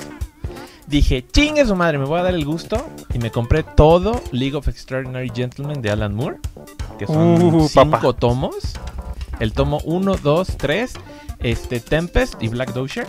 dije, 0.87 1.25
chingue 1.33 1.65
su 1.65 1.75
madre, 1.77 1.99
me 1.99 2.05
voy 2.05 2.21
a 2.21 2.23
dar 2.25 2.35
el 2.35 2.45
gusto. 2.45 2.87
Y 3.15 3.19
me 3.19 3.31
compré 3.31 3.63
todo 3.63 4.21
League 4.33 4.57
of 4.57 4.69
Extraordinary 4.69 5.31
Gentlemen 5.35 5.81
de 5.83 5.91
Alan 5.91 6.15
Moore, 6.15 6.37
que 6.99 7.07
son 7.07 7.43
Uh, 7.43 7.69
cinco 7.69 7.91
papá. 7.91 8.13
tomos. 8.19 8.55
El 9.39 9.53
tomo 9.55 9.81
1, 9.85 10.17
2, 10.23 10.57
3, 10.59 10.93
este, 11.39 11.81
Tempest 11.81 12.35
y 12.43 12.49
Black 12.49 12.75
Dozier. 12.75 13.07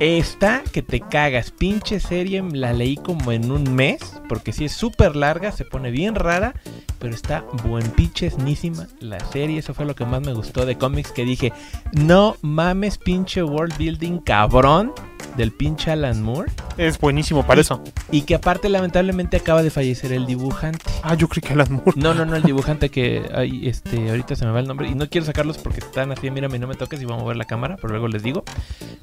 Está 0.00 0.62
que 0.72 0.80
te 0.82 1.00
cagas, 1.00 1.50
pinche 1.50 1.98
serie, 1.98 2.40
la 2.52 2.72
leí 2.72 2.96
como 2.96 3.32
en 3.32 3.50
un 3.50 3.74
mes, 3.74 3.98
porque 4.28 4.52
sí 4.52 4.64
es 4.66 4.72
súper 4.72 5.16
larga, 5.16 5.50
se 5.50 5.64
pone 5.64 5.90
bien 5.90 6.14
rara, 6.14 6.54
pero 7.00 7.14
está 7.14 7.44
buen 7.64 7.84
pinchesnísima 7.90 8.86
la 9.00 9.18
serie, 9.18 9.58
eso 9.58 9.74
fue 9.74 9.86
lo 9.86 9.96
que 9.96 10.04
más 10.04 10.20
me 10.20 10.34
gustó 10.34 10.66
de 10.66 10.78
cómics, 10.78 11.10
que 11.10 11.24
dije, 11.24 11.52
no 11.92 12.36
mames 12.42 12.96
pinche 12.96 13.42
world 13.42 13.76
building 13.76 14.18
cabrón 14.18 14.92
del 15.36 15.52
pinche 15.52 15.92
Alan 15.92 16.20
Moore, 16.20 16.50
Es 16.78 16.98
buenísimo 16.98 17.46
para 17.46 17.60
eso. 17.60 17.80
y 18.10 18.22
que 18.22 18.34
aparte 18.34 18.68
lamentablemente 18.68 19.36
acaba 19.36 19.62
de 19.62 19.70
fallecer 19.70 20.12
el 20.12 20.26
dibujante. 20.26 20.84
Ah, 21.04 21.14
yo 21.14 21.28
creí 21.28 21.42
que 21.42 21.52
Alan 21.52 21.72
Moore. 21.74 21.92
No, 21.94 22.12
no, 22.12 22.24
no, 22.24 22.34
el 22.34 22.42
dibujante 22.42 22.88
que 22.88 23.22
ay, 23.32 23.68
este, 23.68 24.10
ahorita 24.10 24.34
se 24.34 24.44
me 24.46 24.50
va 24.50 24.58
el 24.58 24.66
nombre 24.66 24.88
y 24.88 24.96
no 24.96 25.08
quiero 25.08 25.24
sacarlos 25.26 25.58
porque 25.58 25.78
están 25.78 26.10
así, 26.10 26.28
mírame, 26.32 26.58
no 26.58 26.66
me 26.66 26.74
toques 26.74 27.00
y 27.00 27.04
voy 27.04 27.14
a 27.14 27.18
mover 27.18 27.36
la 27.36 27.44
cámara, 27.44 27.76
pero 27.76 27.90
luego 27.90 28.08
les 28.08 28.24
digo. 28.24 28.42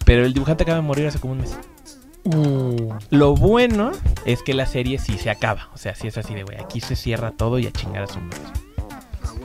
Pero 0.04 0.26
el 0.26 0.34
dibujante 0.34 0.64
acaba 0.64 0.80
de 0.80 0.85
morir 0.86 1.08
hace 1.08 1.20
como 1.20 1.34
un 1.34 1.40
mes. 1.42 1.58
Uh, 2.24 2.94
Lo 3.12 3.36
bueno 3.36 3.92
es 4.26 4.42
que 4.42 4.54
la 4.54 4.66
serie 4.66 4.98
sí 4.98 5.18
se 5.18 5.30
acaba. 5.30 5.70
O 5.74 5.78
sea, 5.78 5.94
sí 5.96 6.08
es 6.08 6.18
así 6.18 6.34
de, 6.34 6.44
güey, 6.44 6.58
aquí 6.60 6.82
se 6.82 6.96
cierra 6.96 7.32
todo 7.32 7.60
y 7.60 7.68
a 7.68 7.72
chingar 7.72 8.04
a 8.04 8.08
su 8.08 8.20
madre. 8.20 8.40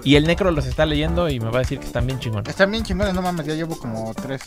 Y 0.03 0.15
el 0.15 0.27
Necro 0.27 0.51
los 0.51 0.65
está 0.65 0.87
leyendo 0.87 1.29
y 1.29 1.41
me 1.41 1.51
va 1.51 1.57
a 1.57 1.59
decir 1.61 1.79
que 1.79 1.85
están 1.85 2.07
bien 2.07 2.19
chingones. 2.19 2.49
Están 2.49 2.71
bien 2.71 2.83
chingones, 2.85 3.13
no 3.13 3.21
mames, 3.21 3.45
ya 3.47 3.55
llevo 3.55 3.77
como 3.79 4.15
tres. 4.15 4.41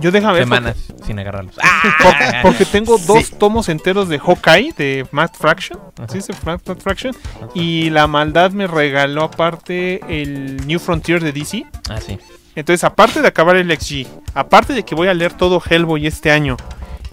yo 0.00 0.10
déjame 0.10 0.34
ver. 0.34 0.42
Semanas 0.44 0.76
sin 1.06 1.18
agarrarlos. 1.20 1.54
Porque, 2.02 2.24
porque 2.42 2.64
tengo 2.64 2.98
dos 2.98 3.26
Sí. 3.26 3.34
tomos 3.38 3.68
enteros 3.68 4.08
de 4.08 4.18
Hawkeye 4.18 4.72
de 4.76 5.06
Matt 5.12 5.36
Fraction. 5.36 5.78
Ajá. 5.98 6.08
¿Sí? 6.08 6.18
Matt 6.44 6.62
Fraction. 6.82 7.14
Y 7.54 7.90
la 7.90 8.08
maldad 8.08 8.50
me 8.50 8.66
regaló 8.66 9.22
aparte 9.22 10.00
el 10.08 10.66
New 10.66 10.80
Frontier 10.80 11.22
de 11.22 11.30
DC. 11.32 11.64
Ah, 11.88 12.00
sí. 12.04 12.18
Entonces, 12.58 12.82
aparte 12.82 13.22
de 13.22 13.28
acabar 13.28 13.54
el 13.56 13.70
XG, 13.70 14.04
aparte 14.34 14.72
de 14.72 14.82
que 14.82 14.96
voy 14.96 15.06
a 15.06 15.14
leer 15.14 15.32
todo 15.32 15.62
Hellboy 15.64 16.08
este 16.08 16.32
año, 16.32 16.56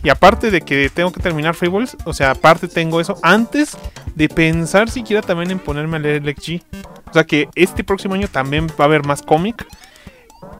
y 0.01 0.09
aparte 0.09 0.49
de 0.49 0.61
que 0.61 0.89
tengo 0.89 1.11
que 1.11 1.21
terminar 1.21 1.53
Fables, 1.53 1.95
o 2.05 2.13
sea, 2.13 2.31
aparte 2.31 2.67
tengo 2.67 2.99
eso, 2.99 3.17
antes 3.21 3.77
de 4.15 4.27
pensar 4.27 4.89
siquiera 4.89 5.21
también 5.21 5.51
en 5.51 5.59
ponerme 5.59 5.97
a 5.97 5.99
leer 5.99 6.23
el 6.27 6.35
XG. 6.35 6.61
O 7.09 7.13
sea 7.13 7.25
que 7.25 7.47
este 7.53 7.83
próximo 7.83 8.15
año 8.15 8.27
también 8.27 8.65
va 8.69 8.85
a 8.85 8.87
haber 8.87 9.05
más 9.05 9.21
cómic. 9.21 9.67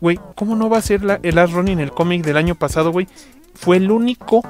Güey, 0.02 0.20
¿cómo 0.36 0.56
no 0.56 0.70
va 0.70 0.78
a 0.78 0.82
ser 0.82 1.04
la- 1.04 1.20
el 1.24 1.34
Last 1.36 1.54
Running, 1.54 1.80
el 1.80 1.92
cómic 1.92 2.24
del 2.24 2.38
año 2.38 2.54
pasado, 2.54 2.92
güey? 2.92 3.08
Fue 3.56 3.78
el 3.78 3.90
único 3.90 4.42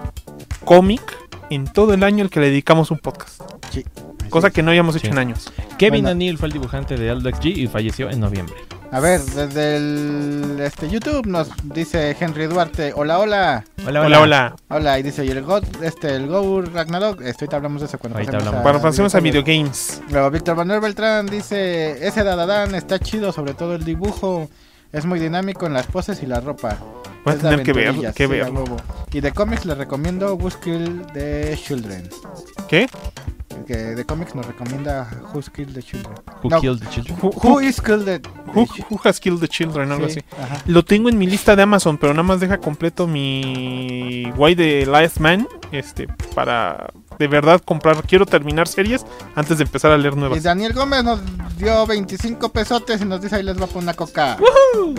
cómic 0.65 1.01
en 1.49 1.65
todo 1.65 1.93
el 1.93 2.03
año 2.03 2.23
al 2.25 2.29
que 2.29 2.41
le 2.41 2.47
dedicamos 2.47 2.91
un 2.91 2.99
podcast. 2.99 3.41
Sí. 3.71 3.86
Cosa 4.30 4.49
que 4.49 4.63
no 4.63 4.71
habíamos 4.71 4.95
hecho 4.95 5.07
en 5.07 5.17
años. 5.17 5.51
Kevin 5.78 6.03
Bueno. 6.03 6.15
O'Neill 6.15 6.38
fue 6.38 6.47
el 6.47 6.53
dibujante 6.53 6.95
de 6.95 7.09
Aldo 7.09 7.30
XG 7.30 7.45
y 7.47 7.67
falleció 7.67 8.09
en 8.09 8.19
noviembre. 8.19 8.55
A 8.91 8.99
ver, 8.99 9.19
desde 9.21 9.78
el 9.78 10.59
este, 10.61 10.89
YouTube 10.89 11.26
nos 11.26 11.49
dice 11.63 12.15
Henry 12.17 12.45
Duarte, 12.45 12.93
hola, 12.95 13.19
hola. 13.19 13.65
Hola, 13.86 14.01
Hola, 14.01 14.21
hola. 14.21 14.55
Hola, 14.69 14.99
y 14.99 15.03
dice, 15.03 15.26
y 15.26 15.30
el 15.30 15.41
God, 15.43 15.63
este, 15.82 16.15
el 16.15 16.28
Go 16.28 16.61
Ragnarok, 16.61 17.21
este, 17.21 17.45
ahorita 17.45 17.57
hablamos 17.57 17.82
de 17.82 17.88
eso 17.88 17.97
cuando 17.97 18.17
Ahorita 18.17 18.34
pasemos 18.34 18.47
hablamos. 18.47 18.63
Bueno, 18.63 18.82
pasemos 18.82 19.15
a 19.15 19.19
videojuegos. 19.19 19.53
videogames. 19.53 20.01
Luego 20.11 20.32
Víctor 20.32 20.55
Manuel 20.55 20.80
Beltrán 20.80 21.26
dice, 21.26 22.07
ese 22.07 22.23
Dadadán 22.23 22.73
está 22.76 22.99
chido, 22.99 23.32
sobre 23.32 23.53
todo 23.53 23.76
el 23.76 23.84
dibujo. 23.84 24.49
Es 24.93 25.05
muy 25.05 25.19
dinámico 25.19 25.65
en 25.65 25.73
las 25.73 25.88
poses 25.88 26.23
y 26.23 26.26
la 26.26 26.39
ropa. 26.39 26.78
Voy 27.26 27.34
a 27.34 27.36
Es 27.36 27.43
de 27.43 27.49
tener 27.49 27.65
que 27.65 27.73
ver, 27.73 27.88
aventurillas, 27.88 28.15
que 28.15 28.28
sí, 28.28 28.39
a 28.39 28.49
huevo. 28.49 28.78
Y 29.11 29.19
de 29.19 29.32
cómics 29.34 29.65
les 29.65 29.78
recomiendo 29.78 30.36
Who's 30.36 30.57
de 31.13 31.59
Children. 31.61 32.09
¿Qué? 32.69 32.88
Que 33.67 33.75
de 33.95 34.05
cómics 34.05 34.35
nos 34.35 34.45
recomienda 34.45 35.07
Who's 35.33 35.49
Killed 35.49 35.73
the 35.73 35.81
Children. 35.81 36.15
Who 36.43 36.49
No, 36.49 36.61
Killed 36.61 36.79
the 36.81 36.89
Children? 36.89 37.17
Who, 37.21 37.31
Who 37.43 37.59
is 37.61 37.81
Killed 37.81 38.05
the, 38.05 38.21
Who, 38.53 38.65
the 38.65 38.83
who 38.89 38.99
has 39.03 39.19
killed 39.19 39.39
the 39.39 39.47
children? 39.47 39.91
Algo 39.91 40.07
Sí, 40.09 40.19
así. 40.19 40.25
ajá. 40.41 40.61
Lo 40.67 40.83
tengo 40.83 41.09
en 41.09 41.17
mi 41.17 41.25
lista 41.27 41.55
de 41.55 41.63
Amazon, 41.63 41.97
pero 41.97 42.13
nada 42.13 42.23
más 42.23 42.39
deja 42.39 42.57
completo 42.59 43.07
mi 43.07 44.31
Why 44.37 44.55
the 44.55 44.85
Last 44.85 45.19
Man. 45.19 45.47
Este, 45.71 46.07
para 46.35 46.91
de 47.18 47.28
verdad 47.28 47.61
comprar. 47.63 48.01
Quiero 48.03 48.26
terminar 48.26 48.68
series 48.68 49.05
antes 49.36 49.57
de 49.57 49.63
empezar 49.63 49.91
a 49.91 49.97
leer 49.97 50.13
Y 50.13 50.18
nuevas. 50.18 50.43
Daniel 50.43 50.74
Gómez 50.74 51.03
nos 51.03 51.20
dio 51.57 51.86
25 51.86 52.49
pesotes 52.49 53.01
y 53.01 53.05
nos 53.05 53.22
dice 53.22 53.36
ahí 53.38 53.43
les 53.43 53.59
va 53.59 53.68
por 53.68 53.82
una 53.82 53.93
coca. 53.93 54.38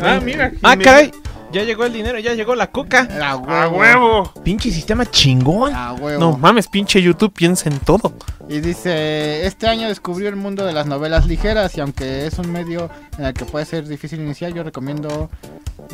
Ah, 0.02 0.20
mira. 0.22 0.52
Ah, 0.62 0.76
caray. 0.76 1.12
Ya 1.52 1.62
llegó 1.62 1.84
el 1.84 1.92
dinero, 1.92 2.18
ya 2.18 2.34
llegó 2.34 2.54
la 2.54 2.66
coca. 2.66 3.08
A 3.20 3.30
¡A 3.30 3.68
huevo! 3.68 4.32
Pinche 4.42 4.70
sistema 4.70 5.06
chingón. 5.06 5.72
A 5.74 5.92
huevo. 5.92 6.20
No 6.20 6.36
mames, 6.36 6.66
pinche 6.66 7.00
YouTube, 7.00 7.32
piensa 7.32 7.68
en 7.68 7.78
todo. 7.78 8.12
Y 8.48 8.60
dice, 8.60 9.46
este 9.46 9.68
año 9.68 9.88
descubrió 9.88 10.28
el 10.28 10.36
mundo 10.36 10.64
de 10.64 10.72
las 10.72 10.86
novelas 10.86 11.26
ligeras 11.26 11.76
y 11.76 11.80
aunque 11.80 12.26
es 12.26 12.38
un 12.38 12.50
medio 12.50 12.90
en 13.18 13.26
el 13.26 13.32
que 13.34 13.44
puede 13.44 13.64
ser 13.64 13.86
difícil 13.86 14.20
iniciar, 14.20 14.52
yo 14.52 14.64
recomiendo 14.64 15.30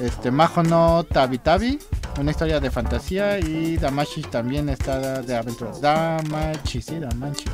este 0.02 0.30
Majo 0.30 0.62
no 0.62 1.04
Tabi 1.04 1.38
Tabi, 1.38 1.78
una 2.18 2.30
historia 2.30 2.58
de 2.60 2.70
fantasía 2.70 3.38
y 3.38 3.76
Damashi 3.76 4.22
también 4.22 4.68
está 4.68 5.22
de 5.22 5.36
aventura. 5.36 5.72
Damachi, 6.16 6.82
sí, 6.82 6.98
Damachi. 6.98 7.44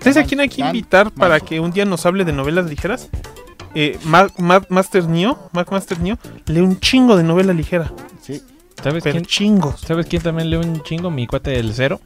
¿Sabes 0.00 0.16
a 0.16 0.24
quién 0.24 0.40
hay 0.40 0.48
que 0.48 0.62
Dan- 0.62 0.74
invitar 0.74 1.10
para 1.12 1.40
que 1.40 1.60
un 1.60 1.70
día 1.70 1.84
nos 1.84 2.04
hable 2.06 2.24
de 2.24 2.32
novelas 2.32 2.66
ligeras? 2.66 3.08
Eh, 3.74 3.98
Ma- 4.04 4.28
Ma- 4.38 4.66
Master 4.68 5.06
Neo, 5.08 5.38
Mac 5.52 5.70
Master 5.70 6.00
Neo, 6.00 6.18
lee 6.46 6.60
un 6.60 6.80
chingo 6.80 7.16
de 7.16 7.22
novela 7.22 7.52
ligera. 7.52 7.92
Sí. 8.20 8.42
¿Sabes 8.82 9.02
Pero 9.04 9.12
quién, 9.14 9.26
chingos. 9.26 9.80
¿Sabes 9.80 10.06
quién 10.06 10.22
también 10.22 10.50
lee 10.50 10.56
un 10.56 10.82
chingo? 10.82 11.10
Mi 11.10 11.26
cuate 11.26 11.50
del 11.50 11.72
cero. 11.74 12.00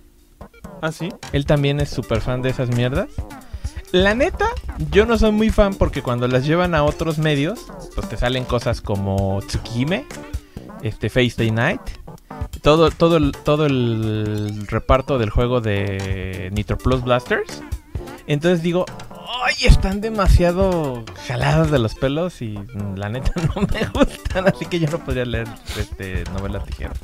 ¿Ah, 0.83 0.93
sí? 0.93 1.09
Él 1.33 1.47
también 1.47 1.81
es 1.81 1.89
súper 1.89 2.21
fan 2.21 2.43
de 2.43 2.51
esas 2.51 2.69
mierdas. 2.69 3.09
La 3.93 4.15
neta, 4.15 4.47
yo 4.91 5.07
no 5.07 5.17
soy 5.17 5.31
muy 5.31 5.51
fan 5.51 5.75
porque 5.75 6.03
cuando 6.03 6.27
las 6.27 6.45
llevan 6.45 6.75
a 6.75 6.83
otros 6.83 7.19
medios, 7.19 7.61
pues 7.95 8.09
te 8.09 8.17
salen 8.17 8.45
cosas 8.45 8.81
como 8.81 9.41
Tsukihime, 9.47 10.05
este 10.83 11.09
Face 11.09 11.35
Day 11.39 11.53
Night, 11.53 11.81
todo, 12.63 12.91
todo, 12.91 13.17
el, 13.17 13.33
todo 13.33 13.67
el 13.67 14.67
reparto 14.69 15.19
del 15.19 15.31
juego 15.31 15.61
de 15.61 16.51
Nitro 16.53 16.79
Plus 16.79 17.03
Blasters. 17.03 17.63
Entonces 18.27 18.63
digo, 18.63 18.87
¡ay! 19.45 19.55
Están 19.67 20.01
demasiado 20.01 21.05
jaladas 21.27 21.71
de 21.71 21.79
los 21.79 21.95
pelos 21.95 22.41
y 22.41 22.57
mm, 22.59 22.97
la 22.97 23.09
neta 23.11 23.33
no 23.55 23.63
me 23.63 23.87
gustan, 23.93 24.49
así 24.49 24.65
que 24.67 24.79
yo 24.79 24.89
no 24.91 24.99
podría 24.99 25.25
leer 25.27 25.47
este, 25.79 26.25
novelas 26.33 26.67
ligeras. 26.67 26.99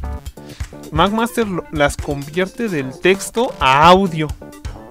MacMaster 0.93 1.47
lo- 1.47 1.65
las 1.73 1.97
convierte 1.97 2.69
del 2.69 2.99
texto 3.01 3.53
a 3.61 3.87
audio 3.89 4.29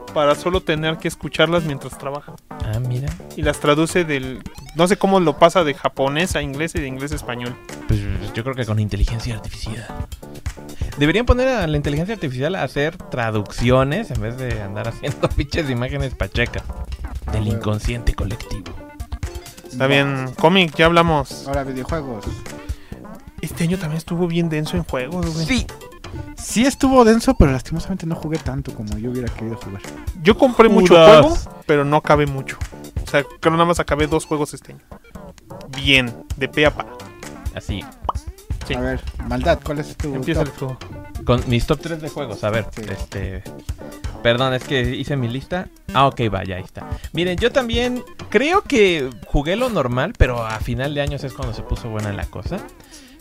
para 0.10 0.36
solo 0.36 0.62
tener 0.62 0.98
que 0.98 1.08
escucharlas 1.08 1.64
mientras 1.64 1.98
trabaja. 1.98 2.34
Ah, 2.50 2.80
mira. 2.80 3.10
Y 3.36 3.42
las 3.42 3.60
traduce 3.60 4.04
del... 4.04 4.42
No 4.76 4.88
sé 4.88 4.98
cómo 4.98 5.20
lo 5.20 5.38
pasa 5.38 5.64
de 5.64 5.74
japonés 5.74 6.36
a 6.36 6.42
inglés 6.42 6.76
y 6.76 6.80
de 6.80 6.88
inglés 6.88 7.12
a 7.12 7.16
español. 7.16 7.56
Pues 7.88 8.00
yo 8.34 8.44
creo 8.44 8.56
que 8.56 8.66
con 8.66 8.80
inteligencia 8.80 9.36
artificial. 9.36 9.86
Deberían 10.98 11.26
poner 11.26 11.48
a 11.48 11.68
la 11.68 11.78
inteligencia 11.78 12.16
artificial 12.16 12.56
a 12.56 12.64
hacer 12.64 12.98
traducciones 12.98 14.12
en 14.12 14.22
vez 14.22 14.38
de 14.38 14.62
andar 14.62 14.90
haciendo 14.90 15.30
pinches 15.36 15.70
imágenes 15.70 16.14
pachecas 16.14 16.64
del 17.32 17.48
inconsciente 17.48 18.14
colectivo. 18.14 18.74
Está 19.72 19.88
bien, 19.88 20.32
cómic, 20.38 20.76
ya 20.76 20.88
hablamos. 20.88 21.48
Ahora 21.48 21.64
videojuegos. 21.64 22.26
Este 23.42 23.64
año 23.64 23.78
también 23.78 23.98
estuvo 23.98 24.28
bien 24.28 24.50
denso 24.50 24.76
en 24.76 24.84
juegos, 24.84 25.34
güey. 25.34 25.46
Sí, 25.46 25.68
Sí 26.38 26.66
estuvo 26.66 27.04
denso, 27.06 27.36
pero 27.36 27.52
lastimosamente 27.52 28.06
no 28.06 28.16
jugué 28.16 28.38
tanto 28.38 28.74
como 28.74 28.98
yo 28.98 29.12
hubiera 29.12 29.32
querido 29.34 29.58
jugar. 29.58 29.82
Yo 30.22 30.38
compré 30.38 30.70
mucho 30.70 30.96
juego, 30.96 31.38
pero 31.66 31.86
no 31.86 31.98
acabé 31.98 32.26
mucho. 32.26 32.58
O 33.06 33.10
sea, 33.10 33.24
creo 33.40 33.54
nada 33.54 33.66
más 33.66 33.80
acabé 33.80 34.08
dos 34.08 34.26
juegos 34.26 34.54
este 34.54 34.74
año. 34.74 34.82
Bien, 35.76 36.14
de 36.38 36.48
pe 36.48 36.66
a 36.66 36.74
pa. 36.76 36.86
Así. 37.56 37.84
Sí. 38.68 38.74
A 38.76 38.80
ver, 38.82 39.02
maldad, 39.28 39.60
¿cuál 39.64 39.80
es 39.80 39.96
tu 39.98 40.14
Empieza 40.14 40.44
top? 40.44 40.54
el 40.54 40.60
juego. 40.60 40.78
Con 41.26 41.44
mis 41.50 41.66
top 41.66 41.80
3 41.82 42.02
de 42.02 42.10
juegos, 42.10 42.44
a 42.44 42.50
ver, 42.50 42.66
Sí. 42.72 42.82
este... 42.90 43.44
Perdón, 44.24 44.54
es 44.54 44.64
que 44.64 44.82
hice 44.96 45.16
mi 45.16 45.28
lista. 45.28 45.68
Ah, 45.94 46.08
ok, 46.08 46.22
vaya, 46.30 46.58
ahí 46.58 46.64
está. 46.64 46.86
Miren, 47.14 47.38
yo 47.38 47.52
también 47.52 48.04
creo 48.30 48.62
que 48.62 49.10
jugué 49.28 49.56
lo 49.56 49.70
normal, 49.70 50.14
pero 50.18 50.46
a 50.46 50.60
final 50.60 50.94
de 50.94 51.02
años 51.02 51.24
es 51.24 51.34
cuando 51.34 51.54
se 51.54 51.62
puso 51.64 51.90
buena 51.90 52.12
la 52.14 52.26
cosa. 52.26 52.58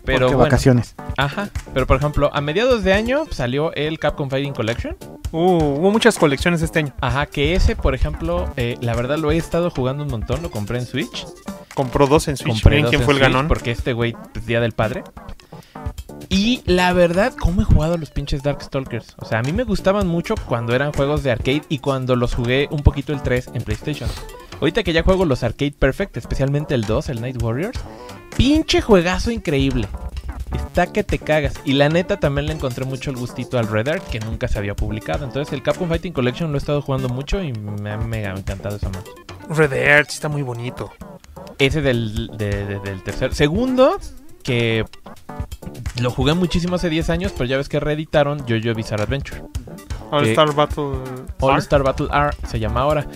Pero 0.08 0.26
Porque 0.26 0.36
bueno, 0.36 0.50
vacaciones. 0.50 0.94
ajá. 1.18 1.50
Pero 1.74 1.86
por 1.86 1.98
ejemplo, 1.98 2.30
a 2.32 2.40
mediados 2.40 2.82
de 2.82 2.94
año 2.94 3.24
salió 3.30 3.74
el 3.74 3.98
Capcom 3.98 4.30
Fighting 4.30 4.54
Collection. 4.54 4.96
Uh, 5.32 5.38
hubo 5.38 5.90
muchas 5.90 6.18
colecciones 6.18 6.62
este 6.62 6.78
año. 6.78 6.94
Ajá, 7.02 7.26
que 7.26 7.54
ese, 7.54 7.76
por 7.76 7.94
ejemplo, 7.94 8.50
eh, 8.56 8.78
la 8.80 8.94
verdad 8.96 9.18
lo 9.18 9.30
he 9.30 9.36
estado 9.36 9.70
jugando 9.70 10.02
un 10.04 10.10
montón, 10.10 10.40
lo 10.42 10.50
compré 10.50 10.78
en 10.78 10.86
Switch. 10.86 11.26
Compró 11.74 12.06
dos 12.06 12.26
en 12.28 12.38
Switch. 12.38 12.54
Compré 12.54 12.76
Miren 12.76 12.84
dos 12.84 12.90
quién 12.90 13.02
en 13.02 13.04
fue 13.04 13.14
el 13.14 13.20
Switch 13.20 13.32
ganón. 13.32 13.48
Porque 13.48 13.70
este 13.70 13.92
güey, 13.92 14.16
pues, 14.32 14.46
Día 14.46 14.60
del 14.60 14.72
Padre. 14.72 15.04
Y 16.30 16.62
la 16.64 16.92
verdad, 16.94 17.34
¿cómo 17.38 17.60
he 17.62 17.64
jugado 17.64 17.94
a 17.94 17.98
los 17.98 18.10
pinches 18.10 18.42
Darkstalkers? 18.42 19.14
O 19.18 19.26
sea, 19.26 19.38
a 19.38 19.42
mí 19.42 19.52
me 19.52 19.64
gustaban 19.64 20.06
mucho 20.06 20.34
cuando 20.46 20.74
eran 20.74 20.92
juegos 20.92 21.22
de 21.22 21.30
arcade 21.30 21.62
y 21.68 21.78
cuando 21.78 22.16
los 22.16 22.34
jugué 22.34 22.66
un 22.70 22.82
poquito 22.82 23.12
el 23.12 23.22
3 23.22 23.50
en 23.54 23.62
PlayStation. 23.62 24.08
Ahorita 24.60 24.82
que 24.82 24.92
ya 24.92 25.02
juego 25.02 25.24
los 25.24 25.42
Arcade 25.42 25.74
Perfect, 25.78 26.16
especialmente 26.16 26.74
el 26.74 26.82
2, 26.82 27.08
el 27.10 27.20
Night 27.20 27.42
Warriors, 27.42 27.78
pinche 28.36 28.80
juegazo 28.80 29.30
increíble. 29.30 29.86
Está 30.54 30.86
que 30.92 31.04
te 31.04 31.18
cagas. 31.18 31.54
Y 31.64 31.74
la 31.74 31.88
neta 31.88 32.18
también 32.18 32.46
le 32.46 32.54
encontré 32.54 32.84
mucho 32.84 33.10
el 33.10 33.16
gustito 33.16 33.58
al 33.58 33.68
Red 33.68 33.88
Art 33.88 34.04
que 34.08 34.18
nunca 34.20 34.48
se 34.48 34.58
había 34.58 34.74
publicado. 34.74 35.24
Entonces 35.24 35.52
el 35.52 35.62
Capcom 35.62 35.88
Fighting 35.88 36.12
Collection 36.12 36.50
lo 36.50 36.56
he 36.56 36.58
estado 36.58 36.80
jugando 36.82 37.08
mucho 37.08 37.42
y 37.42 37.52
me 37.52 37.90
ha 37.90 37.98
mega 37.98 38.30
encantado 38.32 38.76
esa 38.76 38.88
madre. 38.88 39.10
Red 39.50 40.06
sí 40.08 40.14
está 40.14 40.28
muy 40.28 40.42
bonito. 40.42 40.90
Ese 41.58 41.82
del, 41.82 42.28
de- 42.36 42.64
de- 42.66 42.78
del 42.80 43.02
tercer. 43.02 43.34
Segundo, 43.34 43.98
que 44.48 44.86
lo 46.00 46.10
jugué 46.10 46.32
muchísimo 46.32 46.76
hace 46.76 46.88
10 46.88 47.10
años, 47.10 47.32
pero 47.32 47.44
ya 47.44 47.58
ves 47.58 47.68
que 47.68 47.78
reeditaron 47.80 48.38
Jojo 48.48 48.74
Bizarre 48.74 49.02
Adventure. 49.02 49.42
All 50.10 50.24
Star 50.24 50.54
Battle. 50.54 51.02
All 51.40 51.50
R. 51.50 51.58
Star 51.58 51.82
Battle 51.82 52.08
R 52.10 52.30
se 52.46 52.58
llama 52.58 52.80
ahora. 52.80 53.06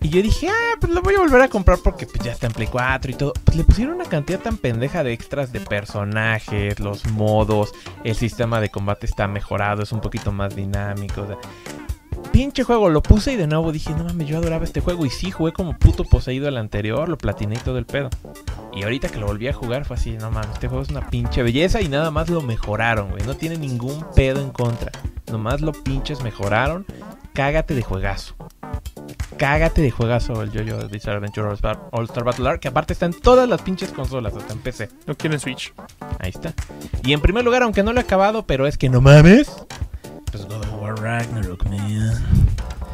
Y 0.00 0.08
yo 0.08 0.20
dije, 0.20 0.48
ah, 0.48 0.74
pues 0.80 0.92
lo 0.92 1.00
voy 1.00 1.14
a 1.14 1.20
volver 1.20 1.42
a 1.42 1.48
comprar 1.48 1.78
porque 1.84 2.06
pues, 2.06 2.24
ya 2.24 2.32
está 2.32 2.48
en 2.48 2.54
Play 2.54 2.66
4 2.66 3.12
y 3.12 3.14
todo. 3.14 3.32
Pues 3.44 3.56
le 3.56 3.62
pusieron 3.62 3.94
una 3.94 4.04
cantidad 4.04 4.40
tan 4.40 4.56
pendeja 4.56 5.04
de 5.04 5.12
extras 5.12 5.52
de 5.52 5.60
personajes, 5.60 6.80
los 6.80 7.06
modos, 7.12 7.72
el 8.02 8.16
sistema 8.16 8.60
de 8.60 8.68
combate 8.68 9.06
está 9.06 9.28
mejorado, 9.28 9.84
es 9.84 9.92
un 9.92 10.00
poquito 10.00 10.32
más 10.32 10.56
dinámico. 10.56 11.22
o 11.22 11.26
sea, 11.28 11.36
pinche 12.32 12.64
juego, 12.64 12.88
lo 12.88 13.02
puse 13.02 13.32
y 13.32 13.36
de 13.36 13.46
nuevo 13.46 13.72
dije, 13.72 13.90
no 13.90 14.04
mames, 14.04 14.28
yo 14.28 14.38
adoraba 14.38 14.64
este 14.64 14.80
juego. 14.80 15.04
Y 15.06 15.10
sí, 15.10 15.30
jugué 15.30 15.52
como 15.52 15.78
puto 15.78 16.04
poseído 16.04 16.48
el 16.48 16.56
anterior, 16.56 17.08
lo 17.08 17.18
platiné 17.18 17.56
y 17.56 17.58
todo 17.58 17.78
el 17.78 17.86
pedo. 17.86 18.10
Y 18.74 18.82
ahorita 18.82 19.08
que 19.08 19.18
lo 19.18 19.26
volví 19.26 19.48
a 19.48 19.52
jugar 19.52 19.84
fue 19.84 19.96
así, 19.96 20.12
no 20.12 20.30
mames, 20.30 20.50
este 20.54 20.68
juego 20.68 20.82
es 20.82 20.90
una 20.90 21.08
pinche 21.08 21.42
belleza 21.42 21.80
y 21.80 21.88
nada 21.88 22.10
más 22.10 22.30
lo 22.30 22.40
mejoraron, 22.40 23.10
güey. 23.10 23.22
No 23.24 23.34
tiene 23.34 23.56
ningún 23.56 24.04
pedo 24.14 24.40
en 24.40 24.50
contra. 24.50 24.92
Nomás 25.30 25.60
lo 25.60 25.72
pinches 25.72 26.22
mejoraron. 26.22 26.86
Cágate 27.32 27.74
de 27.74 27.82
juegazo. 27.82 28.34
Cágate 29.36 29.80
de 29.80 29.90
juegazo 29.90 30.42
el 30.42 30.50
Jojo 30.50 30.86
Bizarre 30.88 31.18
Adventure 31.18 31.48
All 31.48 31.54
Star, 31.54 31.80
All 31.92 32.04
Star 32.04 32.24
Battle 32.24 32.58
que 32.60 32.68
aparte 32.68 32.92
está 32.92 33.06
en 33.06 33.14
todas 33.14 33.48
las 33.48 33.62
pinches 33.62 33.90
consolas, 33.90 34.34
hasta 34.36 34.52
en 34.52 34.58
PC. 34.58 34.88
No 35.06 35.16
quiero 35.16 35.34
en 35.34 35.40
Switch. 35.40 35.72
Ahí 36.18 36.30
está. 36.30 36.52
Y 37.04 37.12
en 37.12 37.20
primer 37.20 37.44
lugar, 37.44 37.62
aunque 37.62 37.82
no 37.82 37.92
lo 37.92 38.00
he 38.00 38.02
acabado, 38.02 38.44
pero 38.46 38.66
es 38.66 38.76
que 38.76 38.88
no 38.88 39.00
mames. 39.00 39.50
Pues 40.30 40.44
God 40.46 40.62
of 40.62 40.80
War 40.80 40.94
Ragnarok, 41.00 41.64
man. 41.64 42.24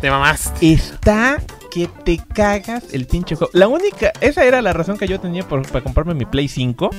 Te 0.00 0.10
mamaste. 0.10 0.72
Está 0.72 1.42
que 1.70 1.88
te 2.04 2.18
cagas 2.18 2.84
el 2.92 3.06
pinche 3.06 3.34
juego. 3.36 3.50
La 3.54 3.68
única, 3.68 4.12
esa 4.20 4.44
era 4.44 4.62
la 4.62 4.72
razón 4.72 4.96
que 4.98 5.06
yo 5.06 5.20
tenía 5.20 5.46
por- 5.46 5.66
para 5.70 5.82
comprarme 5.84 6.14
mi 6.14 6.24
Play 6.24 6.48
5. 6.48 6.90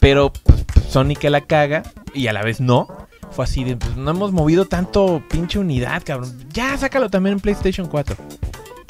Pero 0.00 0.32
pues, 0.32 0.64
pues, 0.72 0.86
Sony 0.86 1.14
que 1.18 1.30
la 1.30 1.42
caga 1.42 1.82
y 2.12 2.26
a 2.26 2.32
la 2.32 2.42
vez 2.42 2.60
no. 2.60 2.88
Fue 3.30 3.44
así 3.44 3.64
de, 3.64 3.76
pues 3.76 3.96
no 3.96 4.10
hemos 4.10 4.32
movido 4.32 4.66
tanto 4.66 5.22
pinche 5.28 5.58
unidad, 5.58 6.02
cabrón. 6.04 6.32
Ya, 6.52 6.76
sácalo 6.76 7.08
también 7.10 7.34
en 7.34 7.40
PlayStation 7.40 7.88
4. 7.88 8.16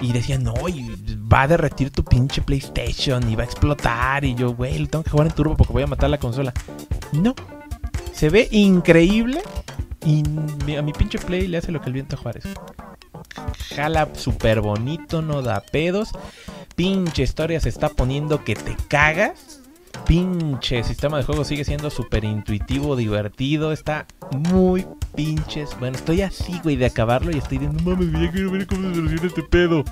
Y 0.02 0.12
decían, 0.12 0.42
no, 0.42 0.54
y 0.68 0.90
va 1.32 1.42
a 1.42 1.48
derretir 1.48 1.90
tu 1.90 2.04
pinche 2.04 2.42
PlayStation 2.42 3.26
y 3.30 3.36
va 3.36 3.42
a 3.42 3.46
explotar. 3.46 4.24
Y 4.24 4.34
yo, 4.34 4.54
güey, 4.54 4.78
lo 4.78 4.86
tengo 4.88 5.04
que 5.04 5.10
jugar 5.10 5.28
en 5.28 5.32
turbo 5.32 5.56
porque 5.56 5.72
voy 5.72 5.82
a 5.84 5.86
matar 5.86 6.10
la 6.10 6.18
consola. 6.18 6.52
No. 7.12 7.34
Se 8.12 8.28
ve 8.28 8.48
increíble. 8.50 9.40
Y 10.04 10.22
a 10.76 10.82
mi 10.82 10.92
pinche 10.92 11.18
Play 11.18 11.46
le 11.46 11.58
hace 11.58 11.72
lo 11.72 11.80
que 11.80 11.86
el 11.86 11.94
viento 11.94 12.16
a 12.16 12.18
Juárez. 12.18 12.44
Jala 13.74 14.08
súper 14.14 14.60
bonito, 14.60 15.22
no 15.22 15.42
da 15.42 15.60
pedos. 15.60 16.10
Pinche 16.76 17.22
historia 17.22 17.60
se 17.60 17.68
está 17.68 17.88
poniendo 17.88 18.44
que 18.44 18.54
te 18.54 18.76
cagas. 18.88 19.60
Pinche 20.06 20.84
sistema 20.84 21.16
de 21.16 21.24
juego 21.24 21.44
sigue 21.44 21.64
siendo 21.64 21.88
súper 21.88 22.24
intuitivo, 22.24 22.96
divertido. 22.96 23.72
Está 23.72 24.06
muy 24.30 24.86
pinches. 25.14 25.70
Bueno, 25.78 25.96
estoy 25.96 26.22
así, 26.22 26.60
güey, 26.62 26.76
de 26.76 26.86
acabarlo 26.86 27.30
y 27.30 27.38
estoy 27.38 27.58
de 27.58 27.68
no 27.68 27.80
mames, 27.82 28.12
ya 28.12 28.30
quiero 28.30 28.50
ver 28.50 28.66
cómo 28.66 28.88
se 28.88 28.96
soluciona 28.96 29.26
este 29.26 29.42
pedo. 29.42 29.84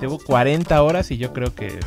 Llevo 0.00 0.18
40 0.18 0.82
horas 0.82 1.10
y 1.10 1.16
yo 1.16 1.32
creo 1.32 1.54
que. 1.54 1.80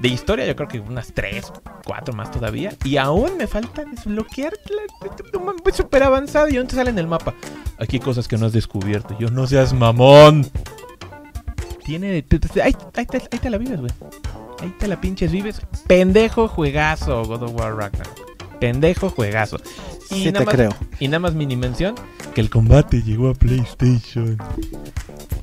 De 0.00 0.08
historia, 0.08 0.44
yo 0.44 0.54
creo 0.56 0.68
que 0.68 0.80
unas 0.80 1.12
3, 1.12 1.52
4 1.84 2.14
más 2.14 2.30
todavía. 2.30 2.72
Y 2.84 2.96
aún 2.98 3.36
me 3.38 3.46
falta 3.46 3.84
desbloquear. 3.84 4.52
La, 4.68 5.72
súper 5.72 6.02
avanzado 6.02 6.48
y 6.48 6.56
aún 6.56 6.66
te 6.66 6.76
sale 6.76 6.90
en 6.90 6.98
el 6.98 7.06
mapa. 7.06 7.34
Aquí 7.78 7.96
hay 7.96 8.00
cosas 8.00 8.28
que 8.28 8.36
no 8.36 8.46
has 8.46 8.52
descubierto. 8.52 9.16
Yo 9.18 9.30
no 9.30 9.46
seas 9.46 9.72
mamón. 9.72 10.46
Tiene. 11.84 12.24
ahí 12.62 12.74
te, 12.74 13.18
ahí 13.30 13.38
te 13.40 13.50
la 13.50 13.58
vives, 13.58 13.80
güey. 13.80 13.92
Ahí 14.60 14.74
te 14.78 14.88
la 14.88 15.00
pinches 15.00 15.32
vives. 15.32 15.60
Pendejo 15.86 16.48
juegazo, 16.48 17.24
God 17.24 17.42
of 17.44 17.54
War 17.54 17.74
Ragnarok. 17.74 18.58
Pendejo 18.58 19.10
juegazo. 19.10 19.58
Y 20.10 20.14
Sí 20.24 20.26
nada 20.26 20.40
te 20.40 20.44
más- 20.46 20.54
creo. 20.54 20.70
Y 21.00 21.08
nada 21.08 21.18
más 21.20 21.34
mini 21.34 21.56
mención 21.56 21.94
que 22.34 22.40
el 22.40 22.50
combate 22.50 23.02
llegó 23.02 23.30
a 23.30 23.34
PlayStation. 23.34 24.36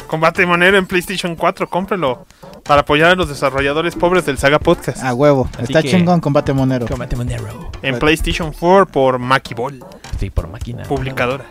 Combate 0.07 0.45
monero 0.45 0.77
en 0.77 0.85
PlayStation 0.85 1.35
4, 1.35 1.69
cómprelo. 1.69 2.25
Para 2.63 2.81
apoyar 2.81 3.11
a 3.11 3.15
los 3.15 3.27
desarrolladores 3.29 3.95
pobres 3.95 4.25
del 4.25 4.37
Saga 4.37 4.59
Podcast. 4.59 5.03
A 5.03 5.13
huevo. 5.13 5.49
Así 5.53 5.63
Está 5.63 5.81
que- 5.81 5.89
chingón 5.89 6.21
combate 6.21 6.53
monero. 6.53 6.85
Combate 6.87 7.15
monero. 7.15 7.71
En 7.81 7.99
PlayStation 7.99 8.53
4 8.57 8.85
por 8.91 9.19
Mackie 9.19 9.53
Ball, 9.55 9.83
Sí, 10.19 10.29
por 10.29 10.47
máquina. 10.47 10.83
publicadora. 10.83 11.45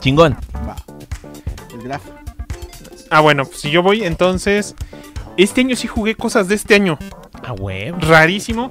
Chingón. 0.00 0.36
Va. 0.68 0.76
El 1.72 1.82
graf. 1.82 2.02
Ah, 3.10 3.20
bueno, 3.20 3.44
pues 3.44 3.60
si 3.60 3.70
yo 3.70 3.82
voy, 3.82 4.04
entonces. 4.04 4.74
Este 5.36 5.62
año 5.62 5.74
sí 5.76 5.88
jugué 5.88 6.14
cosas 6.14 6.46
de 6.48 6.54
este 6.54 6.74
año. 6.74 6.96
A 7.42 7.52
huevo. 7.52 7.98
Rarísimo. 8.00 8.70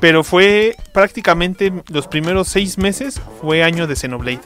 Pero 0.00 0.24
fue 0.24 0.76
prácticamente 0.92 1.72
los 1.88 2.06
primeros 2.06 2.48
seis 2.48 2.78
meses. 2.78 3.20
Fue 3.40 3.62
año 3.62 3.86
de 3.86 3.96
Xenoblade. 3.96 4.40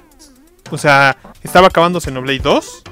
O 0.70 0.78
sea, 0.78 1.16
estaba 1.42 1.68
acabando 1.68 2.00
Xenoblade 2.00 2.38
2. 2.38 2.82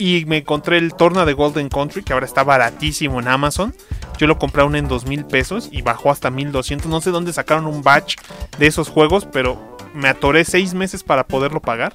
Y 0.00 0.24
me 0.26 0.38
encontré 0.38 0.78
el 0.78 0.94
Torna 0.94 1.24
de 1.24 1.32
Golden 1.32 1.68
Country, 1.68 2.04
que 2.04 2.12
ahora 2.12 2.26
está 2.26 2.44
baratísimo 2.44 3.18
en 3.18 3.26
Amazon. 3.26 3.74
Yo 4.18 4.26
lo 4.26 4.38
compré 4.38 4.62
aún 4.62 4.76
en 4.76 4.88
dos 4.88 5.06
mil 5.06 5.24
pesos 5.24 5.68
y 5.72 5.82
bajó 5.82 6.10
hasta 6.10 6.30
1200. 6.30 6.86
No 6.88 7.00
sé 7.00 7.10
dónde 7.10 7.32
sacaron 7.32 7.66
un 7.66 7.82
batch 7.82 8.16
de 8.58 8.66
esos 8.66 8.88
juegos, 8.88 9.26
pero 9.32 9.76
me 9.94 10.08
atoré 10.08 10.44
seis 10.44 10.74
meses 10.74 11.02
para 11.02 11.26
poderlo 11.26 11.60
pagar. 11.60 11.94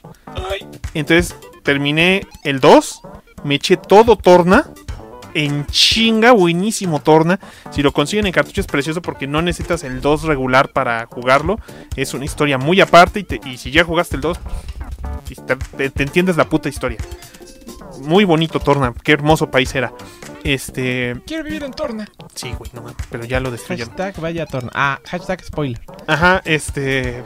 Entonces 0.94 1.36
terminé 1.64 2.28
el 2.44 2.60
2, 2.60 3.02
me 3.44 3.56
eché 3.56 3.78
todo 3.78 4.16
Torna. 4.16 4.70
En 5.34 5.66
chinga, 5.68 6.32
buenísimo 6.32 7.00
Torna. 7.02 7.40
Si 7.72 7.82
lo 7.82 7.92
consiguen 7.92 8.26
en 8.28 8.32
cartucho 8.34 8.62
es 8.62 8.68
precioso 8.68 9.02
porque 9.02 9.28
no 9.28 9.42
necesitas 9.42 9.84
el 9.84 10.00
2 10.02 10.24
regular 10.24 10.70
para 10.70 11.06
jugarlo. 11.08 11.60
Es 11.96 12.14
una 12.14 12.26
historia 12.26 12.58
muy 12.58 12.80
aparte 12.82 13.20
y, 13.20 13.24
te- 13.24 13.42
y 13.46 13.58
si 13.58 13.72
ya 13.72 13.84
jugaste 13.84 14.16
el 14.16 14.22
2, 14.22 14.40
pues, 15.26 15.92
te 15.94 16.04
entiendes 16.04 16.38
la 16.38 16.46
puta 16.46 16.70
historia. 16.70 16.98
Muy 18.02 18.26
bonito 18.26 18.60
Torna, 18.60 18.94
qué 19.04 19.12
hermoso 19.14 19.50
país 19.52 19.74
era. 19.76 19.94
Este, 20.44 21.16
Quiero 21.26 21.44
vivir 21.44 21.64
en 21.64 21.72
Torna. 21.72 22.08
sí, 22.36 22.52
güey, 22.58 22.70
no 22.74 22.82
mames, 22.82 22.98
pero 23.10 23.24
ya 23.24 23.40
lo 23.40 23.50
destruyeron. 23.50 23.90
Hashtag 23.96 24.20
vaya 24.20 24.46
Torna. 24.46 24.72
Ah, 24.74 25.00
hashtag 25.06 25.44
spoiler. 25.44 25.82
Ajá, 26.08 26.42
este 26.44 27.24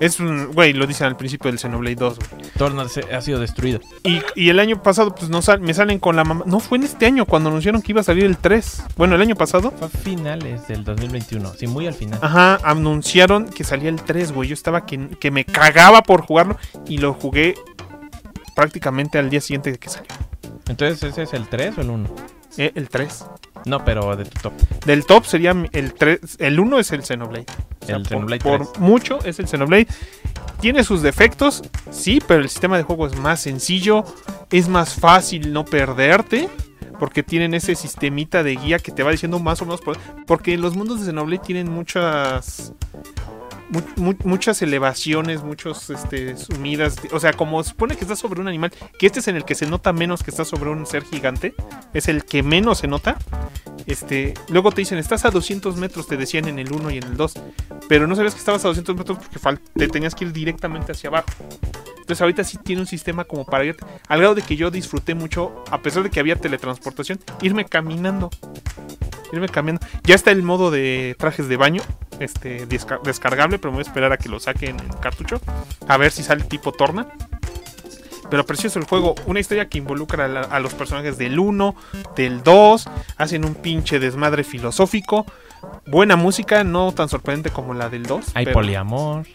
es 0.00 0.20
un, 0.20 0.52
güey, 0.52 0.72
lo 0.72 0.86
dicen 0.86 1.06
al 1.06 1.16
principio 1.16 1.50
del 1.50 1.58
Xenoblade 1.58 1.96
2, 1.96 2.18
güey. 2.18 3.12
Ha 3.12 3.20
sido 3.20 3.40
destruido. 3.40 3.80
Y, 4.04 4.20
y 4.34 4.48
el 4.50 4.58
año 4.60 4.82
pasado, 4.82 5.14
pues 5.14 5.30
no 5.30 5.42
sal- 5.42 5.60
me 5.60 5.72
salen 5.74 5.98
con 5.98 6.16
la 6.16 6.24
mamá. 6.24 6.44
No 6.46 6.60
fue 6.60 6.78
en 6.78 6.84
este 6.84 7.06
año 7.06 7.24
cuando 7.26 7.48
anunciaron 7.50 7.82
que 7.82 7.92
iba 7.92 8.00
a 8.00 8.04
salir 8.04 8.24
el 8.24 8.36
3. 8.36 8.82
Bueno, 8.96 9.14
el 9.14 9.22
año 9.22 9.34
pasado. 9.36 9.70
Fue 9.72 9.86
a 9.86 9.90
finales 9.90 10.66
del 10.68 10.84
2021. 10.84 11.52
Sí, 11.54 11.66
muy 11.66 11.86
al 11.86 11.94
final. 11.94 12.18
Ajá, 12.22 12.58
anunciaron 12.62 13.46
que 13.48 13.64
salía 13.64 13.88
el 13.88 14.00
3, 14.02 14.32
güey. 14.32 14.48
Yo 14.48 14.54
estaba 14.54 14.86
que, 14.86 15.08
que 15.20 15.30
me 15.30 15.44
cagaba 15.44 16.02
por 16.02 16.22
jugarlo 16.22 16.56
y 16.86 16.98
lo 16.98 17.14
jugué 17.14 17.54
prácticamente 18.54 19.18
al 19.18 19.30
día 19.30 19.40
siguiente 19.40 19.72
de 19.72 19.78
que 19.78 19.88
salió. 19.88 20.08
Entonces, 20.68 21.02
¿ese 21.02 21.22
es 21.22 21.32
el 21.32 21.46
3 21.48 21.78
o 21.78 21.80
el 21.82 21.90
1? 21.90 22.08
Eh, 22.58 22.72
el 22.74 22.88
3. 22.88 23.24
No, 23.64 23.84
pero 23.84 24.14
de 24.16 24.24
tu 24.24 24.40
top. 24.40 24.52
Del 24.84 25.04
top 25.06 25.24
sería 25.24 25.54
el 25.72 25.92
3, 25.94 26.20
el 26.38 26.60
1 26.60 26.78
es 26.78 26.92
el 26.92 27.02
Xenoblade. 27.04 27.46
O 27.82 27.86
sea, 27.86 27.96
El 27.96 28.02
por- 28.02 28.08
Xenoblade 28.10 28.42
por, 28.42 28.66
3. 28.72 28.78
mucho 28.80 29.18
es 29.24 29.38
el 29.38 29.48
Xenoblade. 29.48 29.88
Tiene 30.60 30.84
sus 30.84 31.02
defectos, 31.02 31.62
sí, 31.90 32.20
pero 32.26 32.42
el 32.42 32.48
sistema 32.48 32.76
de 32.76 32.82
juego 32.84 33.06
es 33.06 33.16
más 33.16 33.40
sencillo, 33.40 34.04
es 34.50 34.68
más 34.68 34.94
fácil 34.94 35.52
no 35.52 35.64
perderte. 35.64 36.48
Porque 36.98 37.22
tienen 37.22 37.52
ese 37.52 37.74
sistemita 37.74 38.42
de 38.42 38.56
guía 38.56 38.78
que 38.78 38.90
te 38.90 39.02
va 39.02 39.10
diciendo 39.10 39.38
más 39.38 39.60
o 39.60 39.66
menos. 39.66 39.82
por- 39.82 39.98
porque 40.26 40.56
los 40.56 40.74
mundos 40.76 41.00
de 41.00 41.04
Xenoblade 41.06 41.42
tienen 41.44 41.70
muchas. 41.70 42.72
Mu- 43.70 43.82
mu- 44.04 44.18
muchas 44.24 44.60
elevaciones, 44.62 45.42
muchos 45.42 45.90
este, 45.90 46.36
sumidas. 46.36 46.96
O 47.12 47.20
sea, 47.20 47.32
como 47.32 47.62
supone 47.64 47.96
que 47.96 48.02
estás 48.04 48.18
sobre 48.18 48.40
un 48.40 48.48
animal, 48.48 48.72
que 48.98 49.06
este 49.06 49.20
es 49.20 49.28
en 49.28 49.36
el 49.36 49.44
que 49.44 49.54
se 49.54 49.66
nota 49.66 49.92
menos 49.92 50.22
que 50.22 50.30
estás 50.30 50.48
sobre 50.48 50.70
un 50.70 50.86
ser 50.86 51.04
gigante. 51.04 51.54
Es 51.94 52.08
el 52.08 52.24
que 52.24 52.42
menos 52.42 52.78
se 52.78 52.88
nota. 52.88 53.16
Este, 53.86 54.34
luego 54.48 54.72
te 54.72 54.80
dicen, 54.80 54.98
estás 54.98 55.24
a 55.24 55.30
200 55.30 55.76
metros, 55.76 56.06
te 56.08 56.16
decían 56.16 56.48
en 56.48 56.58
el 56.58 56.72
1 56.72 56.90
y 56.90 56.98
en 56.98 57.04
el 57.04 57.16
2. 57.16 57.34
Pero 57.88 58.06
no 58.06 58.16
sabías 58.16 58.34
que 58.34 58.40
estabas 58.40 58.64
a 58.64 58.68
200 58.68 58.96
metros 58.96 59.18
porque 59.18 59.60
te 59.74 59.88
tenías 59.88 60.14
que 60.14 60.24
ir 60.24 60.32
directamente 60.32 60.92
hacia 60.92 61.08
abajo. 61.08 61.26
Entonces 61.98 62.20
ahorita 62.20 62.44
sí 62.44 62.56
tiene 62.58 62.82
un 62.82 62.86
sistema 62.86 63.24
como 63.24 63.44
para 63.44 63.64
ir, 63.64 63.76
al 64.08 64.18
grado 64.20 64.36
de 64.36 64.42
que 64.42 64.54
yo 64.56 64.70
disfruté 64.70 65.14
mucho, 65.16 65.64
a 65.72 65.82
pesar 65.82 66.04
de 66.04 66.10
que 66.10 66.20
había 66.20 66.36
teletransportación, 66.36 67.18
irme 67.42 67.64
caminando. 67.64 68.30
Irme 69.32 69.48
caminando. 69.48 69.84
Ya 70.04 70.14
está 70.14 70.30
el 70.30 70.44
modo 70.44 70.70
de 70.70 71.16
trajes 71.18 71.48
de 71.48 71.56
baño, 71.56 71.82
este 72.20 72.66
desca- 72.68 73.00
pero 73.58 73.72
me 73.72 73.76
voy 73.76 73.84
a 73.84 73.88
esperar 73.88 74.12
a 74.12 74.16
que 74.16 74.28
lo 74.28 74.38
saquen 74.40 74.78
en 74.80 74.88
cartucho. 75.00 75.40
A 75.88 75.96
ver 75.96 76.10
si 76.12 76.22
sale 76.22 76.44
tipo 76.44 76.72
torna. 76.72 77.06
Pero 78.28 78.44
precioso 78.44 78.78
el 78.80 78.86
juego, 78.86 79.14
una 79.26 79.38
historia 79.38 79.68
que 79.68 79.78
involucra 79.78 80.24
a, 80.24 80.28
la- 80.28 80.40
a 80.40 80.58
los 80.58 80.74
personajes 80.74 81.16
del 81.16 81.38
1, 81.38 81.76
del 82.16 82.42
2, 82.42 82.88
hacen 83.18 83.44
un 83.44 83.54
pinche 83.54 84.00
desmadre 84.00 84.42
filosófico. 84.42 85.24
Buena 85.86 86.16
música, 86.16 86.64
no 86.64 86.90
tan 86.92 87.08
sorprendente 87.08 87.50
como 87.50 87.72
la 87.74 87.88
del 87.88 88.02
2. 88.04 88.24
Hay 88.34 88.44
pero- 88.46 88.54
poliamor. 88.54 89.26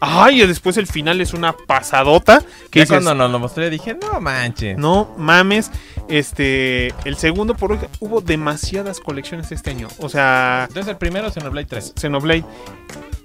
Ay, 0.00 0.42
y 0.42 0.46
después 0.46 0.76
el 0.76 0.86
final 0.86 1.20
es 1.20 1.32
una 1.34 1.52
pasadota. 1.52 2.42
Que 2.70 2.80
dices, 2.80 2.90
cuando 2.90 3.14
nos 3.14 3.30
lo 3.30 3.38
mostré 3.38 3.70
dije, 3.70 3.94
no 3.94 4.20
manches. 4.20 4.76
no 4.76 5.14
mames. 5.16 5.70
Este, 6.08 6.88
el 7.04 7.16
segundo, 7.16 7.54
por 7.54 7.72
hoy, 7.72 7.78
hubo 8.00 8.20
demasiadas 8.20 9.00
colecciones 9.00 9.52
este 9.52 9.70
año. 9.70 9.88
O 9.98 10.08
sea, 10.08 10.66
Entonces 10.68 10.90
el 10.90 10.98
primero 10.98 11.30
Xenoblade 11.30 11.66
3. 11.66 11.94
Xenoblade. 11.98 12.44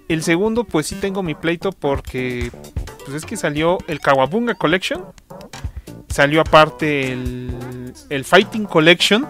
El 0.07 0.23
segundo, 0.23 0.63
pues 0.63 0.87
sí 0.87 0.95
tengo 0.95 1.21
mi 1.21 1.35
pleito 1.35 1.71
porque, 1.71 2.51
pues 3.05 3.15
es 3.15 3.25
que 3.25 3.37
salió 3.37 3.77
el 3.87 3.99
Kawabunga 3.99 4.55
Collection. 4.55 5.05
Salió 6.07 6.41
aparte 6.41 7.11
el, 7.11 7.93
el 8.09 8.25
Fighting 8.25 8.65
Collection, 8.65 9.27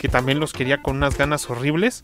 que 0.00 0.08
también 0.08 0.40
los 0.40 0.52
quería 0.52 0.82
con 0.82 0.96
unas 0.96 1.16
ganas 1.16 1.48
horribles. 1.48 2.02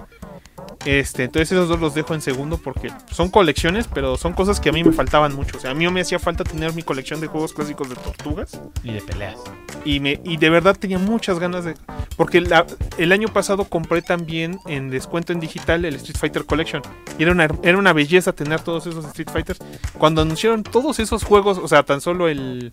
Este, 0.85 1.25
entonces 1.25 1.53
esos 1.53 1.69
dos 1.69 1.81
los 1.81 1.95
dejo 1.95 2.15
en 2.15 2.21
segundo 2.23 2.57
porque 2.57 2.91
son 3.11 3.29
colecciones, 3.31 3.87
pero 3.93 4.17
son 4.17 4.33
cosas 4.33 4.61
que 4.61 4.69
a 4.69 4.73
mí 4.73 4.85
me 4.85 4.93
faltaban 4.93 5.35
mucho. 5.35 5.57
O 5.59 5.61
sea, 5.61 5.73
a 5.73 5.75
mí 5.75 5.87
me 5.91 6.01
hacía 6.01 6.19
falta 6.19 6.45
tener 6.45 6.73
mi 6.73 6.83
colección 6.83 7.21
de 7.21 7.27
juegos 7.27 7.53
clásicos 7.53 7.89
de 7.89 7.97
tortugas. 7.97 8.59
Y 8.83 8.93
de 8.93 9.01
peleas. 9.03 9.37
Y, 9.85 10.01
me, 10.01 10.21
y 10.25 10.37
de 10.37 10.51
verdad 10.51 10.77
tenía 10.79 10.99
muchas 10.99 11.39
ganas 11.39 11.65
de... 11.65 11.75
Porque 12.17 12.41
la- 12.41 12.67
el 12.97 13.13
año 13.13 13.29
pasado 13.29 13.65
compré 13.65 14.03
también 14.03 14.59
en 14.67 14.89
descuento 14.89 15.33
en 15.33 15.41
digital 15.41 15.85
el 15.85 15.97
Street 15.97 16.17
Fighter 16.17 16.45
Collection. 16.45 16.83
Y 17.19 17.23
era 17.25 17.33
una, 17.33 17.49
era 17.63 17.77
una 17.77 17.93
belleza 17.93 18.33
tener 18.33 18.61
todos 18.61 18.87
esos 18.87 19.05
Street 19.07 19.31
Fighters. 19.31 19.59
Cuando 19.99 20.23
anunciaron 20.23 20.63
todos 20.63 21.01
esos 21.01 21.25
juegos, 21.25 21.59
o 21.59 21.69
sea, 21.69 21.83
tan 21.83 22.01
solo 22.01 22.29
el, 22.29 22.71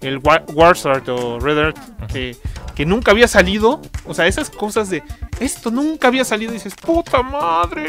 el 0.00 0.18
Wa- 0.18 0.44
Warsart 0.54 1.08
o 1.08 1.38
Red 1.40 1.58
Earth, 1.58 1.78
que, 2.12 2.36
que 2.74 2.86
nunca 2.86 3.10
había 3.10 3.28
salido. 3.28 3.80
O 4.06 4.14
sea, 4.14 4.26
esas 4.26 4.50
cosas 4.50 4.88
de... 4.88 5.02
Esto 5.40 5.70
nunca 5.70 6.08
había 6.08 6.24
salido 6.24 6.50
y 6.52 6.54
dices, 6.56 6.74
puta 6.74 7.22
madre, 7.22 7.39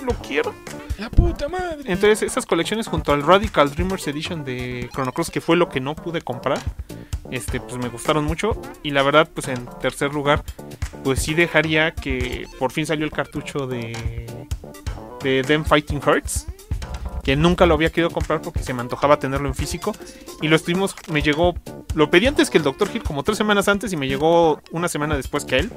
lo 0.05 0.13
quiero. 0.25 0.53
La 0.97 1.09
puta 1.09 1.47
madre. 1.47 1.79
Entonces, 1.85 2.21
esas 2.21 2.45
colecciones 2.45 2.87
junto 2.87 3.11
al 3.11 3.23
Radical 3.23 3.71
Dreamers 3.71 4.07
Edition 4.07 4.43
de 4.43 4.89
Chrono 4.93 5.11
Cross, 5.11 5.31
que 5.31 5.41
fue 5.41 5.57
lo 5.57 5.67
que 5.69 5.79
no 5.79 5.95
pude 5.95 6.21
comprar, 6.21 6.59
este, 7.31 7.59
pues 7.59 7.77
me 7.77 7.89
gustaron 7.89 8.23
mucho. 8.23 8.59
Y 8.83 8.91
la 8.91 9.01
verdad, 9.01 9.27
pues 9.33 9.47
en 9.47 9.67
tercer 9.81 10.13
lugar, 10.13 10.43
pues 11.03 11.21
sí 11.21 11.33
dejaría 11.33 11.91
que 11.91 12.47
por 12.59 12.71
fin 12.71 12.85
salió 12.85 13.05
el 13.05 13.11
cartucho 13.11 13.67
de, 13.67 14.27
de 15.23 15.41
Them 15.43 15.65
Fighting 15.65 16.01
Hearts. 16.01 16.47
Que 17.23 17.35
nunca 17.35 17.67
lo 17.67 17.75
había 17.75 17.89
querido 17.89 18.09
comprar 18.09 18.41
porque 18.41 18.63
se 18.63 18.73
me 18.73 18.81
antojaba 18.81 19.19
tenerlo 19.19 19.47
en 19.47 19.55
físico. 19.55 19.93
Y 20.41 20.47
lo 20.47 20.55
estuvimos, 20.55 20.95
me 21.11 21.21
llegó, 21.21 21.55
lo 21.93 22.09
pedí 22.09 22.27
antes 22.27 22.49
que 22.49 22.57
el 22.57 22.63
Dr. 22.63 22.89
Hill, 22.93 23.03
como 23.03 23.23
tres 23.23 23.37
semanas 23.37 23.67
antes, 23.67 23.93
y 23.93 23.97
me 23.97 24.07
llegó 24.07 24.61
una 24.71 24.87
semana 24.87 25.15
después 25.15 25.45
que 25.45 25.57
él. 25.57 25.71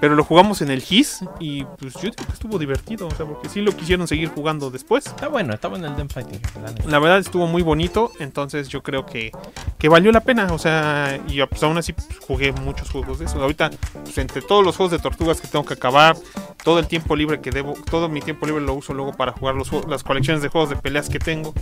Pero 0.00 0.14
lo 0.14 0.24
jugamos 0.24 0.62
en 0.62 0.70
el 0.70 0.80
GIS 0.80 1.24
y 1.40 1.64
pues 1.64 1.94
yo 1.94 2.02
digo 2.02 2.14
que 2.14 2.32
estuvo 2.32 2.58
divertido, 2.58 3.08
o 3.08 3.10
sea, 3.10 3.26
porque 3.26 3.48
sí 3.48 3.60
lo 3.60 3.72
quisieron 3.72 4.06
seguir 4.06 4.28
jugando 4.28 4.70
después. 4.70 5.06
Está 5.06 5.28
bueno, 5.28 5.54
está 5.54 5.68
bueno 5.68 5.86
el 5.88 5.96
Dem 5.96 6.08
Fighting. 6.08 6.40
la 6.86 6.98
verdad 6.98 7.18
estuvo 7.18 7.46
muy 7.46 7.62
bonito, 7.62 8.12
entonces 8.20 8.68
yo 8.68 8.82
creo 8.82 9.06
que, 9.06 9.32
que 9.78 9.88
valió 9.88 10.12
la 10.12 10.20
pena, 10.20 10.52
o 10.52 10.58
sea, 10.58 11.18
y 11.28 11.44
pues, 11.46 11.62
aún 11.62 11.78
así 11.78 11.92
pues, 11.92 12.06
jugué 12.26 12.52
muchos 12.52 12.90
juegos 12.90 13.18
de 13.18 13.24
esos. 13.24 13.40
Ahorita, 13.40 13.70
pues, 14.04 14.18
entre 14.18 14.42
todos 14.42 14.64
los 14.64 14.76
juegos 14.76 14.92
de 14.92 14.98
tortugas 14.98 15.40
que 15.40 15.48
tengo 15.48 15.64
que 15.64 15.74
acabar, 15.74 16.16
todo 16.62 16.78
el 16.78 16.86
tiempo 16.86 17.16
libre 17.16 17.40
que 17.40 17.50
debo, 17.50 17.74
todo 17.90 18.08
mi 18.08 18.20
tiempo 18.20 18.46
libre 18.46 18.62
lo 18.62 18.74
uso 18.74 18.94
luego 18.94 19.12
para 19.14 19.32
jugar 19.32 19.54
los, 19.54 19.70
las 19.88 20.04
colecciones 20.04 20.42
de 20.42 20.48
juegos 20.48 20.70
de 20.70 20.76
peleas 20.76 21.08
que 21.08 21.18
tengo 21.18 21.54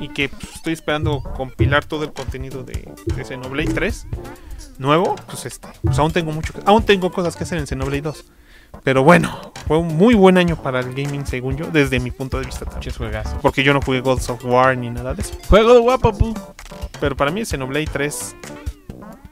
y 0.00 0.08
que 0.08 0.28
pues, 0.28 0.54
estoy 0.54 0.74
esperando 0.74 1.22
compilar 1.36 1.84
todo 1.84 2.04
el 2.04 2.12
contenido 2.12 2.62
de, 2.62 2.92
de 3.06 3.24
Xenoblade 3.24 3.72
3 3.72 4.06
nuevo, 4.82 5.14
pues 5.26 5.46
este, 5.46 5.68
pues 5.82 5.98
aún 5.98 6.12
tengo 6.12 6.32
mucho, 6.32 6.52
que- 6.52 6.60
aún 6.66 6.82
tengo 6.84 7.10
cosas 7.10 7.36
que 7.36 7.44
hacer 7.44 7.58
en 7.58 7.66
Xenoblade 7.66 8.02
2. 8.02 8.24
Pero 8.84 9.04
bueno, 9.04 9.52
fue 9.68 9.78
un 9.78 9.96
muy 9.96 10.14
buen 10.14 10.38
año 10.38 10.56
para 10.56 10.80
el 10.80 10.94
gaming 10.94 11.26
según 11.26 11.56
yo, 11.56 11.66
desde 11.66 12.00
mi 12.00 12.10
punto 12.10 12.38
de 12.40 12.46
vista 12.46 12.64
también. 12.64 12.92
Juegazos. 12.94 13.38
Porque 13.42 13.62
yo 13.62 13.72
no 13.74 13.80
jugué 13.82 14.00
Gods 14.00 14.28
of 14.30 14.44
War 14.44 14.76
ni 14.76 14.90
nada 14.90 15.14
de 15.14 15.22
eso. 15.22 15.34
Juego 15.48 15.74
de 15.74 15.80
guapo, 15.80 16.12
pu. 16.12 16.34
Pero 17.00 17.16
para 17.16 17.30
mí 17.30 17.44
Xenoblade 17.44 17.86
3. 17.92 18.34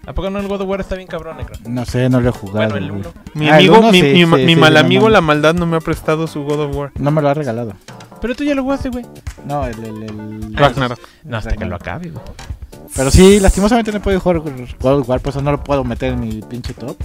¿A 0.07 0.13
poco 0.13 0.29
no 0.31 0.39
el 0.41 0.49
God 0.49 0.63
of 0.63 0.69
War 0.69 0.81
está 0.81 0.95
bien 0.97 1.07
cabrón, 1.09 1.37
Necro? 1.39 1.57
No 1.69 1.85
sé, 1.85 2.09
no 2.09 2.21
lo 2.21 2.31
he 2.31 2.33
jugado. 2.33 2.71
Bueno, 2.71 2.77
el. 2.77 2.91
1. 2.91 3.13
Mi 3.35 3.47
Ah, 3.49 3.59
el 3.59 3.69
amigo, 3.71 3.79
uno 3.81 3.93
mi, 3.93 4.01
sí, 4.01 4.13
mi 4.13 4.27
ma- 4.27 4.37
sí, 4.39 4.45
mi 4.45 4.55
sí, 4.55 4.61
mal 4.61 4.75
no 4.75 4.81
amigo 4.81 5.09
la 5.09 5.21
maldad 5.21 5.55
no 5.55 5.67
me 5.67 5.77
ha 5.77 5.81
prestado 5.81 6.27
su 6.27 6.43
God 6.45 6.61
of 6.61 6.77
War. 6.77 6.93
No 6.99 7.11
me 7.11 7.23
lo 7.23 7.29
ha 7.29 7.35
regalado. 7.35 7.73
Pero 8.21 8.35
tú 8.35 8.45
ya 8.45 8.55
lo 8.55 8.63
jugaste, 8.63 8.91
güey. 8.91 9.07
No, 9.47 9.65
el... 9.67 9.79
el, 9.85 10.03
el- 10.03 10.55
Ragnarok. 10.57 10.99
No, 11.25 11.37
hasta 11.39 11.57
que 11.57 11.65
lo 11.65 11.77
acabe, 11.77 12.11
güey. 12.11 12.25
Pero 12.97 13.11
sí, 13.11 13.41
lastimosamente 13.41 13.91
no 13.93 13.99
he 13.99 14.01
podido 14.01 14.20
jugar 14.20 14.41
God 14.41 15.01
of 15.01 15.09
War, 15.09 15.20
por 15.20 15.30
eso 15.30 15.41
no 15.41 15.53
lo 15.53 15.62
puedo 15.62 15.84
meter 15.84 16.12
en 16.14 16.20
mi 16.20 16.41
pinche 16.43 16.74
top 16.74 16.97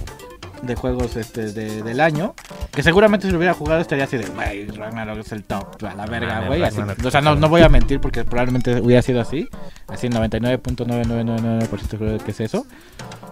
de 0.62 0.74
juegos 0.74 1.16
este 1.16 1.52
de- 1.52 1.82
del 1.82 2.00
año. 2.00 2.34
Que 2.72 2.82
seguramente 2.82 3.26
si 3.26 3.30
lo 3.32 3.38
hubiera 3.38 3.54
jugado 3.54 3.80
estaría 3.80 4.04
así 4.04 4.16
de, 4.16 4.26
güey, 4.26 4.66
Ragnarok 4.66 5.18
es 5.18 5.32
el 5.32 5.44
top, 5.44 5.82
a 5.84 5.94
la 5.94 6.06
verga, 6.06 6.46
güey. 6.48 6.60
O 7.04 7.10
sea, 7.10 7.20
no, 7.20 7.36
no 7.36 7.48
voy 7.48 7.62
a 7.62 7.68
mentir 7.68 8.00
porque 8.00 8.24
probablemente 8.24 8.80
hubiera 8.80 9.00
sido 9.02 9.20
así. 9.20 9.48
Así 9.88 10.08
99.9999% 10.08 11.88
seguro 11.88 12.12
de 12.12 12.18
que 12.18 12.30
es 12.32 12.40
eso. 12.40 12.66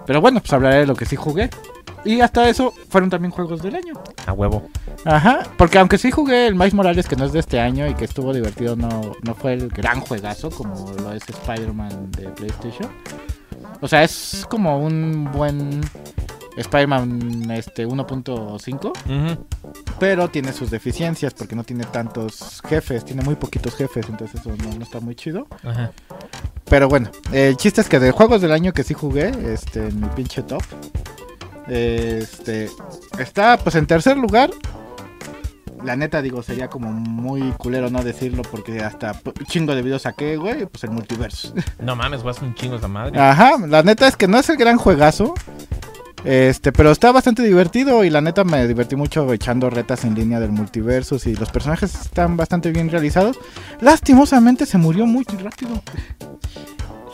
Pero 0.07 0.21
bueno, 0.21 0.41
pues 0.41 0.53
hablaré 0.53 0.81
de 0.81 0.87
lo 0.87 0.95
que 0.95 1.07
sí 1.07 1.17
jugué. 1.17 1.51
Y 2.05 2.21
hasta 2.21 2.49
eso 2.49 2.73
fueron 2.89 3.11
también 3.11 3.31
juegos 3.31 3.63
del 3.63 3.75
año. 3.77 3.95
A 4.27 4.33
huevo. 4.33 4.69
Ajá, 5.05 5.43
porque 5.57 5.79
aunque 5.79 5.99
sí 5.99 6.11
jugué 6.11 6.47
el 6.47 6.55
Miles 6.55 6.75
Morales 6.75 7.09
que 7.09 7.17
no 7.17 7.25
es 7.25 7.33
de 7.33 7.41
este 7.41 7.61
año 7.61 7.87
y 7.87 7.95
que 7.95 8.05
estuvo 8.05 8.33
divertido, 8.33 8.77
no, 8.77 9.13
no 9.23 9.35
fue 9.35 9.55
el 9.55 9.69
gran 9.69 10.01
juegazo 10.01 10.51
como 10.51 10.93
lo 10.93 11.13
es 11.13 11.23
Spider-Man 11.29 12.11
de 12.13 12.29
PlayStation. 12.31 12.91
O 13.81 13.89
sea, 13.89 14.03
es 14.03 14.47
como 14.49 14.79
un 14.79 15.31
buen 15.33 15.81
Spider-Man 16.57 17.51
este 17.51 17.87
1.5, 17.87 18.87
Ujú. 18.87 19.45
pero 19.99 20.29
tiene 20.29 20.53
sus 20.53 20.71
deficiencias 20.71 21.35
porque 21.35 21.57
no 21.57 21.65
tiene 21.65 21.85
tantos 21.85 22.61
jefes, 22.69 23.05
tiene 23.05 23.23
muy 23.23 23.35
poquitos 23.35 23.75
jefes, 23.75 24.07
entonces 24.09 24.41
eso 24.41 24.51
no, 24.57 24.75
no 24.77 24.83
está 24.85 25.01
muy 25.01 25.15
chido. 25.15 25.47
Ajá. 25.65 25.91
Pero 26.67 26.89
bueno, 26.89 27.11
el 27.33 27.57
chiste 27.57 27.81
es 27.81 27.89
que 27.89 27.99
de 27.99 28.11
juegos 28.13 28.41
del 28.41 28.53
año 28.53 28.73
que 28.73 28.85
sí 28.85 28.95
jugué, 28.95 29.33
este, 29.53 29.89
en 29.89 30.01
mi 30.01 30.09
pinche 30.09 30.43
top, 30.43 30.63
este, 31.69 32.71
está 33.19 33.57
pues 33.59 33.75
en 33.75 33.87
tercer 33.87 34.17
lugar. 34.17 34.51
La 35.83 35.97
neta, 35.97 36.23
digo, 36.23 36.43
sería 36.43 36.69
como 36.69 36.93
muy 36.93 37.43
culero 37.53 37.91
no 37.91 38.03
decirlo 38.03 38.43
porque 38.51 38.81
hasta 38.81 39.21
chingo 39.47 39.75
de 39.75 39.83
videos 39.83 40.03
saqué, 40.03 40.37
güey, 40.37 40.65
pues 40.65 40.83
el 40.85 40.91
multiverso. 40.91 41.53
No 41.79 41.95
mames, 41.95 42.23
vas 42.23 42.41
un 42.41 42.55
chingo 42.55 42.77
esa 42.77 42.89
madre. 42.89 43.21
Ajá, 43.21 43.59
la 43.67 43.83
neta 43.83 44.09
es 44.09 44.17
que 44.17 44.27
no 44.27 44.39
es 44.39 44.49
el 44.49 44.57
gran 44.57 44.79
juegazo. 44.79 45.35
Este, 46.25 46.73
pero 46.73 46.91
está 46.91 47.13
bastante 47.13 47.43
divertido 47.43 48.03
y 48.03 48.09
la 48.09 48.23
neta 48.23 48.45
me 48.45 48.67
divertí 48.67 48.97
mucho 48.97 49.31
echando 49.35 49.69
retas 49.69 50.07
en 50.07 50.15
línea 50.15 50.41
del 50.41 50.53
multiversus 50.53 51.27
y 51.27 51.35
los 51.35 51.51
personajes 51.51 51.95
están 51.95 52.39
bastante 52.39 52.73
bien 52.73 52.89
realizados. 52.89 53.39
Lastimosamente 53.81 54.65
se 54.65 54.79
murió 54.79 55.05
muy 55.05 55.25
rápido. 55.25 55.83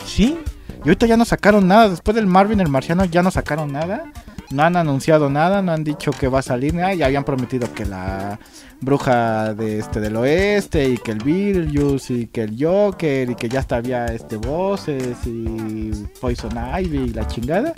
Sí. 0.05 0.39
Y 0.83 0.87
ahorita 0.87 1.07
ya 1.07 1.17
no 1.17 1.25
sacaron 1.25 1.67
nada. 1.67 1.89
Después 1.89 2.15
del 2.15 2.25
Marvin 2.25 2.61
el 2.61 2.69
Marciano 2.69 3.03
ya 3.03 3.21
no 3.21 3.31
sacaron 3.31 3.73
nada. 3.73 4.11
No 4.51 4.63
han 4.63 4.75
anunciado 4.75 5.29
nada, 5.29 5.61
no 5.61 5.71
han 5.71 5.83
dicho 5.83 6.11
que 6.11 6.27
va 6.27 6.39
a 6.39 6.43
salir 6.43 6.73
nada. 6.73 6.93
Ya 6.93 7.05
habían 7.05 7.23
prometido 7.23 7.73
que 7.73 7.85
la 7.85 8.39
bruja 8.81 9.53
de 9.53 9.79
este 9.79 9.99
del 9.99 10.15
oeste 10.17 10.89
y 10.89 10.97
que 10.97 11.11
el 11.11 11.19
Beetlejuice 11.19 12.13
y 12.13 12.27
que 12.27 12.43
el 12.43 12.57
Joker 12.59 13.29
y 13.29 13.35
que 13.35 13.47
ya 13.47 13.59
hasta 13.59 13.77
había 13.77 14.07
este 14.07 14.37
voces 14.37 15.17
y 15.25 15.91
Poison 16.19 16.51
Ivy 16.79 16.97
y 16.97 17.13
la 17.13 17.27
chingada. 17.27 17.73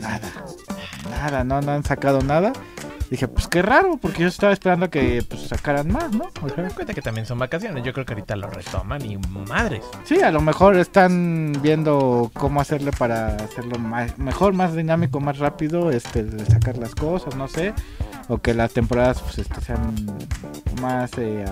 Nada. 0.00 0.32
nada, 1.10 1.44
no, 1.44 1.60
no 1.60 1.72
han 1.72 1.84
sacado 1.84 2.22
nada. 2.22 2.52
Dije, 3.10 3.26
pues 3.26 3.48
qué 3.48 3.60
raro, 3.60 3.98
porque 4.00 4.22
yo 4.22 4.28
estaba 4.28 4.52
esperando 4.52 4.88
que 4.88 5.24
pues, 5.28 5.48
sacaran 5.48 5.90
más, 5.90 6.12
¿no? 6.12 6.26
O 6.42 6.48
sea, 6.48 6.68
cuenta 6.70 6.94
que 6.94 7.02
también 7.02 7.26
son 7.26 7.40
vacaciones. 7.40 7.82
Yo 7.84 7.92
creo 7.92 8.06
que 8.06 8.12
ahorita 8.14 8.36
lo 8.36 8.48
retoman 8.48 9.04
y 9.04 9.16
madres. 9.18 9.82
Sí, 10.04 10.20
a 10.22 10.30
lo 10.30 10.40
mejor 10.40 10.76
están 10.76 11.52
viendo 11.60 12.30
cómo 12.34 12.60
hacerle 12.60 12.92
para 12.92 13.34
hacerlo 13.34 13.80
más, 13.80 14.16
mejor, 14.16 14.52
más 14.52 14.76
dinámico, 14.76 15.18
más 15.18 15.38
rápido, 15.38 15.90
este, 15.90 16.22
de 16.22 16.46
sacar 16.46 16.76
las 16.78 16.94
cosas, 16.94 17.34
no 17.34 17.48
sé, 17.48 17.74
o 18.28 18.38
que 18.38 18.54
las 18.54 18.72
temporadas 18.72 19.20
pues, 19.22 19.38
este, 19.40 19.60
sean 19.60 19.92
más 20.80 21.10
eh, 21.18 21.44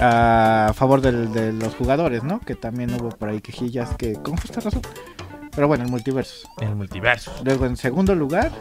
a, 0.00 0.66
a 0.68 0.72
favor 0.74 1.00
del- 1.00 1.32
de 1.32 1.52
los 1.52 1.74
jugadores, 1.76 2.24
¿no? 2.24 2.40
Que 2.40 2.54
también 2.54 2.92
hubo 2.94 3.10
por 3.10 3.28
ahí 3.28 3.40
quejillas 3.40 3.94
que 3.96 4.14
con 4.14 4.36
justa 4.36 4.60
razón. 4.60 4.82
Pero 5.58 5.66
bueno, 5.66 5.82
el 5.82 5.90
multiverso. 5.90 6.48
El 6.60 6.76
multiverso. 6.76 7.32
Luego 7.42 7.66
en 7.66 7.76
segundo 7.76 8.14
lugar 8.14 8.52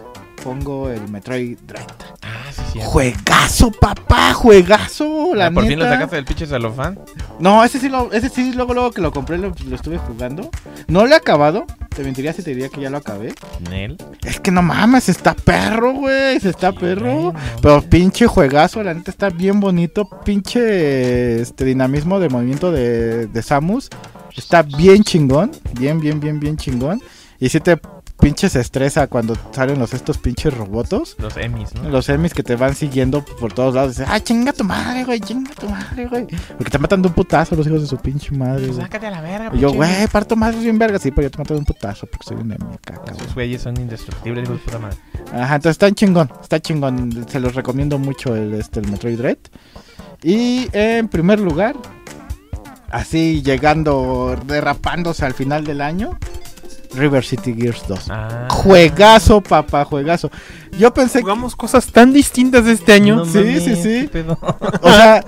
pongo 0.44 0.90
el 0.90 1.08
Metroid 1.10 1.56
Dread. 1.68 1.86
Ah, 2.24 2.52
sí, 2.52 2.62
sí. 2.74 2.80
Juegazo, 2.82 3.70
papá, 3.70 4.34
juegazo, 4.34 5.36
la 5.36 5.52
¿Por 5.52 5.68
fin 5.68 5.78
lo 5.78 5.86
neta. 5.86 5.96
sacaste 5.98 6.16
del 6.16 6.26
pinche 6.26 6.48
celofán? 6.48 6.98
No, 7.40 7.64
ese 7.64 7.80
sí, 7.80 7.88
lo, 7.88 8.12
ese 8.12 8.30
sí, 8.30 8.52
luego, 8.54 8.74
luego 8.74 8.90
que 8.90 9.02
lo 9.02 9.12
compré 9.12 9.38
lo, 9.38 9.54
lo 9.68 9.76
estuve 9.76 10.00
jugando. 10.00 10.50
No 10.88 11.06
lo 11.06 11.14
he 11.14 11.16
acabado. 11.16 11.68
Te 11.96 12.02
mentiría 12.02 12.34
si 12.34 12.42
te 12.42 12.50
diría 12.50 12.70
que 12.70 12.82
ya 12.82 12.90
lo 12.90 12.98
acabé. 12.98 13.36
Nel. 13.70 13.98
Es 14.26 14.40
que 14.40 14.50
no 14.50 14.64
mames, 14.64 15.08
está 15.08 15.36
perro, 15.36 15.94
güey. 15.94 16.40
Se 16.40 16.50
está 16.50 16.72
Sí, 16.72 16.78
perro. 16.80 17.32
Pero 17.62 17.84
pinche 17.84 18.26
juegazo, 18.26 18.82
la 18.82 18.96
neta 18.96 19.12
está 19.12 19.30
bien 19.30 19.60
bonito. 19.60 20.10
Pinche 20.26 21.42
este 21.42 21.64
dinamismo 21.64 22.20
de 22.20 22.30
movimiento 22.30 22.72
de, 22.72 23.28
de 23.28 23.44
Samus. 23.44 23.92
Está 24.38 24.62
bien 24.62 25.04
chingón. 25.04 25.52
Bien, 25.74 26.00
bien, 26.00 26.20
bien, 26.20 26.40
bien 26.40 26.56
chingón. 26.56 27.02
Y 27.40 27.50
si 27.50 27.60
te 27.60 27.78
pinches 28.20 28.56
estresa 28.56 29.08
cuando 29.08 29.36
salen 29.52 29.80
los 29.80 29.94
estos 29.94 30.18
pinches 30.18 30.54
robotos. 30.54 31.16
Los 31.20 31.38
Emmys, 31.38 31.74
¿no? 31.76 31.90
Los 31.90 32.10
emis 32.10 32.34
que 32.34 32.44
te 32.44 32.56
van 32.56 32.76
siguiendo 32.76 33.24
por 33.24 33.54
todos 33.54 33.76
lados. 33.76 33.92
Dices, 33.92 34.08
ah, 34.10 34.20
chinga 34.20 34.54
tu 34.54 34.64
madre, 34.64 35.04
güey, 35.04 35.20
chinga 35.20 35.52
tu 35.54 35.70
madre, 35.70 36.08
güey. 36.08 36.28
Porque 36.58 36.72
te 36.72 36.80
matan 36.80 37.02
de 37.02 37.10
un 37.10 37.14
putazo 37.14 37.56
los 37.56 37.68
hijos 37.68 37.82
de 37.82 37.88
su 37.88 37.98
pinche 37.98 38.32
madre, 38.36 38.68
Pues. 38.68 38.78
Sácate 38.78 39.08
a 39.08 39.12
la 39.12 39.22
verga, 39.22 39.52
Y 39.54 39.60
yo, 39.60 39.72
güey, 39.72 40.08
parto 40.08 40.36
más 40.36 40.60
bien 40.60 40.80
verga. 40.80 41.00
Sí, 41.00 41.12
pero 41.12 41.24
yo 41.28 41.32
te 41.32 41.38
mato 41.38 41.54
de 41.54 41.60
un 41.60 41.66
putazo 41.66 42.08
porque 42.08 42.26
soy 42.28 42.38
un 42.38 42.52
emi 42.52 42.78
cabrón. 42.82 43.16
Esos 43.16 43.34
güeyes 43.36 43.62
son 43.62 43.80
indestructibles, 43.80 44.44
hijos 44.46 44.58
de 44.58 44.64
puta 44.66 44.80
madre. 44.80 44.98
Ajá, 45.34 45.56
entonces 45.56 45.72
está 45.72 45.92
chingón, 45.92 46.32
está 46.42 46.60
chingón. 46.60 47.26
Se 47.30 47.40
los 47.40 47.54
recomiendo 47.54 48.00
mucho 48.00 48.36
el, 48.36 48.54
este, 48.54 48.80
el 48.80 48.90
Metroid 48.90 49.18
Dread. 49.18 49.38
Y 50.24 50.68
en 50.74 51.08
primer 51.08 51.40
lugar, 51.40 51.76
así 52.90 53.42
llegando, 53.42 54.36
derrapándose 54.46 55.26
al 55.26 55.34
final 55.34 55.64
del 55.64 55.82
año, 55.82 56.18
River 56.94 57.24
City 57.24 57.54
Gears 57.58 57.84
2. 57.88 58.00
Ah. 58.10 58.48
Juegazo, 58.50 59.42
papá, 59.42 59.86
juegazo. 59.86 60.30
Yo 60.80 60.94
pensé 60.94 61.20
que, 61.20 61.24
Jugamos 61.24 61.56
cosas 61.56 61.88
tan 61.92 62.14
distintas 62.14 62.66
este 62.68 62.94
año. 62.94 63.18
No 63.18 63.26
Sí, 63.26 63.38
mames, 63.40 63.64
sí, 63.64 63.76
sí. 63.76 64.10
o 64.82 64.90
sea, 64.92 65.24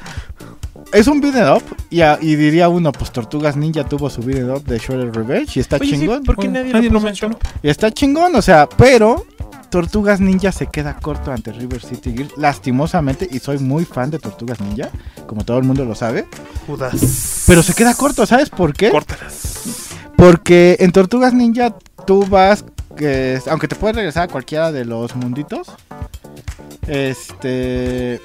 es 0.93 1.07
un 1.07 1.20
beat'em 1.22 1.55
up. 1.55 1.64
Y, 1.89 2.01
a- 2.01 2.18
y 2.22 2.36
diría 2.36 2.70
uno, 2.70 2.91
pues 2.91 3.12
Tortugas 3.12 3.55
Ninja 3.57 3.84
tuvo 3.84 4.10
su 4.10 4.22
beat'em 4.22 4.49
up 4.51 4.64
de 4.64 4.78
Shredder 4.80 5.12
Revenge 5.14 5.51
y 5.57 5.60
está 5.60 5.76
Oye, 5.78 5.86
sí, 5.86 5.99
chingón. 5.99 6.24
¿por 6.24 6.36
qué 6.38 6.47
Bueno, 6.47 6.60
nadie, 6.60 6.74
nadie 6.74 6.88
lo 6.89 6.93
lo 6.95 7.01
mencionó. 7.01 7.38
Y 7.62 7.70
está 7.70 7.91
chingón, 7.91 8.36
o 8.36 8.41
sea, 8.41 8.68
pero 8.78 9.26
Tortugas 9.70 10.20
Ninja 10.20 10.52
se 10.52 10.68
queda 10.68 10.98
corto 10.98 11.32
ante 11.32 11.52
River 11.52 11.82
City 11.82 12.14
Gears, 12.16 12.38
lastimosamente, 12.38 13.28
y 13.30 13.40
soy 13.40 13.60
muy 13.60 13.86
fan 13.86 14.12
de 14.12 14.20
Tortugas 14.20 14.60
Ninja, 14.60 14.90
como 15.28 15.46
todo 15.46 15.58
el 15.58 15.64
mundo 15.64 15.86
lo 15.86 15.96
sabe, 15.96 16.28
Judas. 16.68 17.44
pero 17.48 17.64
se 17.64 17.74
queda 17.74 17.94
corto, 17.94 18.26
¿sabes 18.26 18.50
por 18.50 18.74
qué? 18.74 18.90
Córtalas. 18.90 19.90
Porque 20.16 20.78
en 20.80 20.92
Tortugas 20.92 21.34
Ninja 21.34 21.76
tú 22.06 22.26
vas, 22.26 22.66
que, 22.96 23.40
aunque 23.50 23.68
te 23.68 23.76
puedes 23.76 23.96
regresar 23.96 24.24
a 24.24 24.28
cualquiera 24.28 24.72
de 24.72 24.86
los 24.86 25.16
munditos, 25.16 25.68
este... 26.88 28.20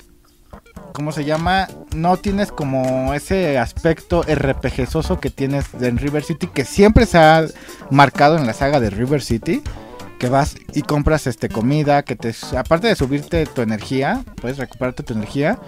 ¿Cómo 0.92 1.10
se 1.10 1.24
llama? 1.24 1.66
No 1.92 2.16
tienes 2.18 2.52
como 2.52 3.14
ese 3.14 3.58
aspecto 3.58 4.22
RPGoso 4.22 5.18
que 5.18 5.28
tienes 5.28 5.66
en 5.80 5.98
River 5.98 6.22
City, 6.22 6.46
que 6.46 6.64
siempre 6.64 7.04
se 7.04 7.18
ha 7.18 7.46
marcado 7.90 8.38
en 8.38 8.46
la 8.46 8.52
saga 8.52 8.78
de 8.78 8.90
River 8.90 9.20
City. 9.20 9.60
Que 10.18 10.28
vas 10.28 10.56
y 10.72 10.82
compras 10.82 11.26
este 11.26 11.48
comida, 11.48 12.02
que 12.02 12.16
te 12.16 12.34
aparte 12.56 12.86
de 12.86 12.94
subirte 12.96 13.44
tu 13.46 13.62
energía, 13.62 14.24
puedes 14.40 14.58
recuperarte 14.58 15.02
tu 15.02 15.12
energía. 15.12 15.58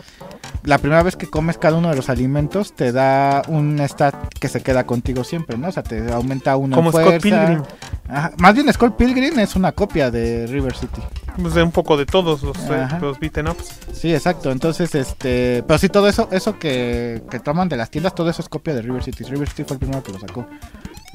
La 0.62 0.78
primera 0.78 1.02
vez 1.02 1.16
que 1.16 1.26
comes 1.28 1.58
cada 1.58 1.76
uno 1.76 1.90
de 1.90 1.96
los 1.96 2.08
alimentos 2.08 2.74
te 2.74 2.92
da 2.92 3.42
un 3.48 3.78
stat 3.80 4.14
que 4.40 4.48
se 4.48 4.62
queda 4.62 4.86
contigo 4.86 5.24
siempre, 5.24 5.58
¿no? 5.58 5.68
O 5.68 5.72
sea, 5.72 5.82
te 5.82 6.12
aumenta 6.12 6.56
uno 6.56 6.74
Como 6.74 6.88
en 6.88 6.92
Scott 6.92 7.04
fuerza. 7.04 7.22
Pilgrim. 7.22 7.62
Ajá, 8.08 8.32
Más 8.38 8.54
bien 8.54 8.72
Scott 8.72 8.96
Pilgrim 8.96 9.38
es 9.38 9.56
una 9.56 9.72
copia 9.72 10.10
de 10.10 10.46
River 10.46 10.74
City. 10.74 11.02
Pues 11.40 11.54
de 11.54 11.62
un 11.62 11.72
poco 11.72 11.96
de 11.96 12.06
todos 12.06 12.42
los, 12.42 12.56
eh, 12.70 12.88
los 13.00 13.18
beaten 13.20 13.48
ups. 13.48 13.78
Sí, 13.92 14.14
exacto. 14.14 14.50
Entonces, 14.50 14.94
este. 14.94 15.62
Pero 15.66 15.78
sí, 15.78 15.88
todo 15.88 16.08
eso, 16.08 16.28
eso 16.32 16.58
que, 16.58 17.22
que 17.30 17.40
toman 17.40 17.68
de 17.68 17.76
las 17.76 17.90
tiendas, 17.90 18.14
todo 18.14 18.30
eso 18.30 18.40
es 18.40 18.48
copia 18.48 18.74
de 18.74 18.82
River 18.82 19.02
City. 19.02 19.24
River 19.24 19.48
City 19.48 19.64
fue 19.64 19.74
el 19.74 19.80
primero 19.80 20.02
que 20.02 20.12
lo 20.12 20.18
sacó. 20.18 20.46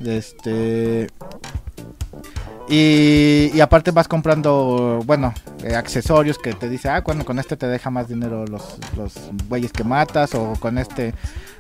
Este. 0.06 1.08
Y, 2.70 3.60
aparte 3.60 3.92
vas 3.92 4.08
comprando, 4.08 5.02
bueno, 5.06 5.34
eh, 5.64 5.76
accesorios 5.76 6.38
que 6.38 6.54
te 6.54 6.70
dice, 6.70 6.90
ah, 6.90 7.02
bueno, 7.02 7.26
con 7.26 7.40
este 7.40 7.58
te 7.58 7.68
deja 7.68 7.90
más 7.90 8.08
dinero 8.08 8.46
los, 8.46 8.78
los 8.96 9.14
güeyes 9.50 9.74
que 9.74 9.84
matas, 9.84 10.34
o 10.36 10.54
con 10.54 10.78
este 10.78 11.14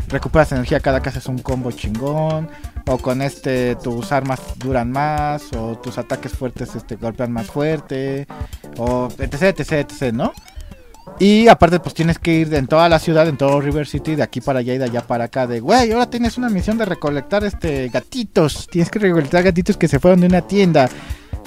recuperas 0.07 0.51
energía 0.51 0.79
cada 0.79 1.01
que 1.01 1.09
haces 1.09 1.25
un 1.27 1.39
combo 1.39 1.71
chingón, 1.71 2.49
o 2.87 2.97
con 2.97 3.21
este 3.21 3.75
tus 3.75 4.11
armas 4.11 4.39
duran 4.57 4.91
más, 4.91 5.51
o 5.53 5.77
tus 5.77 5.97
ataques 5.97 6.31
fuertes 6.31 6.75
este, 6.75 6.95
golpean 6.95 7.31
más 7.31 7.47
fuerte, 7.47 8.27
o 8.77 9.09
etc, 9.17 9.59
etc, 9.59 9.71
etc, 9.71 10.13
¿no? 10.13 10.33
Y 11.19 11.47
aparte, 11.47 11.79
pues 11.79 11.93
tienes 11.93 12.17
que 12.17 12.33
ir 12.33 12.53
en 12.53 12.67
toda 12.67 12.89
la 12.89 12.99
ciudad, 12.99 13.27
en 13.27 13.37
todo 13.37 13.61
River 13.61 13.87
City, 13.87 14.15
de 14.15 14.23
aquí 14.23 14.41
para 14.41 14.59
allá 14.59 14.73
y 14.73 14.77
de 14.77 14.85
allá 14.85 15.01
para 15.01 15.25
acá. 15.25 15.45
De, 15.45 15.59
güey, 15.59 15.91
ahora 15.91 16.09
tienes 16.09 16.37
una 16.37 16.49
misión 16.49 16.77
de 16.77 16.85
recolectar 16.85 17.43
este 17.43 17.89
gatitos. 17.89 18.67
Tienes 18.71 18.89
que 18.89 18.99
recolectar 18.99 19.43
gatitos 19.43 19.77
que 19.77 19.87
se 19.87 19.99
fueron 19.99 20.21
de 20.21 20.27
una 20.27 20.41
tienda. 20.41 20.89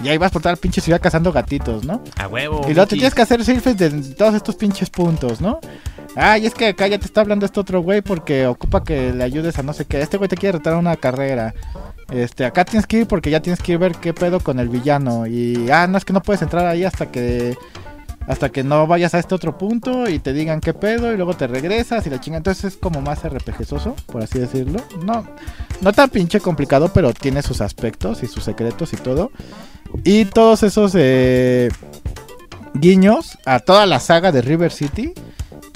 Y 0.03 0.09
ahí 0.09 0.19
vas 0.19 0.33
por 0.33 0.43
toda 0.43 0.53
la 0.53 0.61
pinche 0.61 0.81
ciudad 0.81 1.01
cazando 1.01 1.33
gatitos, 1.33 1.85
¿no? 1.85 2.03
A 2.17 2.29
huevo. 2.29 2.63
Y 2.69 2.75
luego 2.75 2.87
te 2.87 2.97
tienes 2.97 3.15
que 3.15 3.23
hacer 3.23 3.45
surfes 3.45 3.77
de 3.77 3.91
todos 4.15 4.35
estos 4.35 4.57
pinches 4.57 4.91
puntos, 4.91 5.41
¿no? 5.41 5.61
Ah, 6.17 6.39
y 6.39 6.47
es 6.47 6.55
que 6.55 6.69
acá 6.69 6.87
ya 6.87 6.99
te 6.99 7.07
está 7.07 7.21
hablando 7.23 7.47
este 7.47 7.59
otro 7.59 7.81
güey 7.81 8.01
porque 8.01 8.47
ocupa 8.47 8.85
que 8.85 9.13
le 9.13 9.25
ayudes 9.25 9.59
a 9.59 9.63
no 9.63 9.73
sé 9.73 9.85
qué. 9.85 10.01
Este 10.01 10.17
güey 10.17 10.29
te 10.29 10.37
quiere 10.37 10.59
retar 10.59 10.75
una 10.77 10.97
carrera. 10.97 11.55
Este, 12.13 12.45
acá 12.45 12.65
tienes 12.65 12.87
que 12.87 12.99
ir 12.99 13.07
porque 13.07 13.31
ya 13.31 13.41
tienes 13.41 13.61
que 13.61 13.73
ir 13.73 13.77
a 13.77 13.81
ver 13.81 13.97
qué 13.97 14.13
pedo 14.13 14.41
con 14.41 14.59
el 14.61 14.69
villano. 14.69 15.27
Y, 15.27 15.69
ah, 15.71 15.87
no, 15.87 15.99
es 15.99 16.05
que 16.05 16.13
no 16.13 16.23
puedes 16.23 16.43
entrar 16.43 16.67
ahí 16.67 16.85
hasta 16.85 17.07
que 17.07 17.57
hasta 18.27 18.51
que 18.51 18.64
no 18.64 18.87
vayas 18.87 19.14
a 19.14 19.18
este 19.18 19.35
otro 19.35 19.59
punto 19.59 20.09
y 20.09 20.18
te 20.18 20.33
digan 20.33 20.61
qué 20.61 20.72
pedo 20.72 21.12
y 21.12 21.16
luego 21.16 21.35
te 21.35 21.47
regresas 21.47 22.07
y 22.07 22.11
la 22.11 22.20
chinga. 22.20 22.39
Entonces 22.39 22.64
es 22.64 22.77
como 22.77 23.01
más 23.01 23.22
RPGoso, 23.22 23.95
por 24.07 24.22
así 24.22 24.39
decirlo. 24.39 24.81
No, 25.05 25.27
no 25.81 25.93
tan 25.93 26.11
pinche 26.11 26.41
complicado, 26.41 26.91
pero 26.93 27.12
tiene 27.12 27.43
sus 27.43 27.61
aspectos 27.61 28.22
y 28.22 28.27
sus 28.27 28.45
secretos 28.45 28.93
y 28.93 28.97
todo. 28.97 29.31
Y 30.05 30.25
todos 30.25 30.62
esos 30.62 30.93
eh, 30.97 31.70
guiños 32.75 33.39
a 33.45 33.61
toda 33.61 33.87
la 33.87 34.01
saga 34.01 34.33
de 34.33 34.43
River 34.43 34.72
City, 34.72 35.12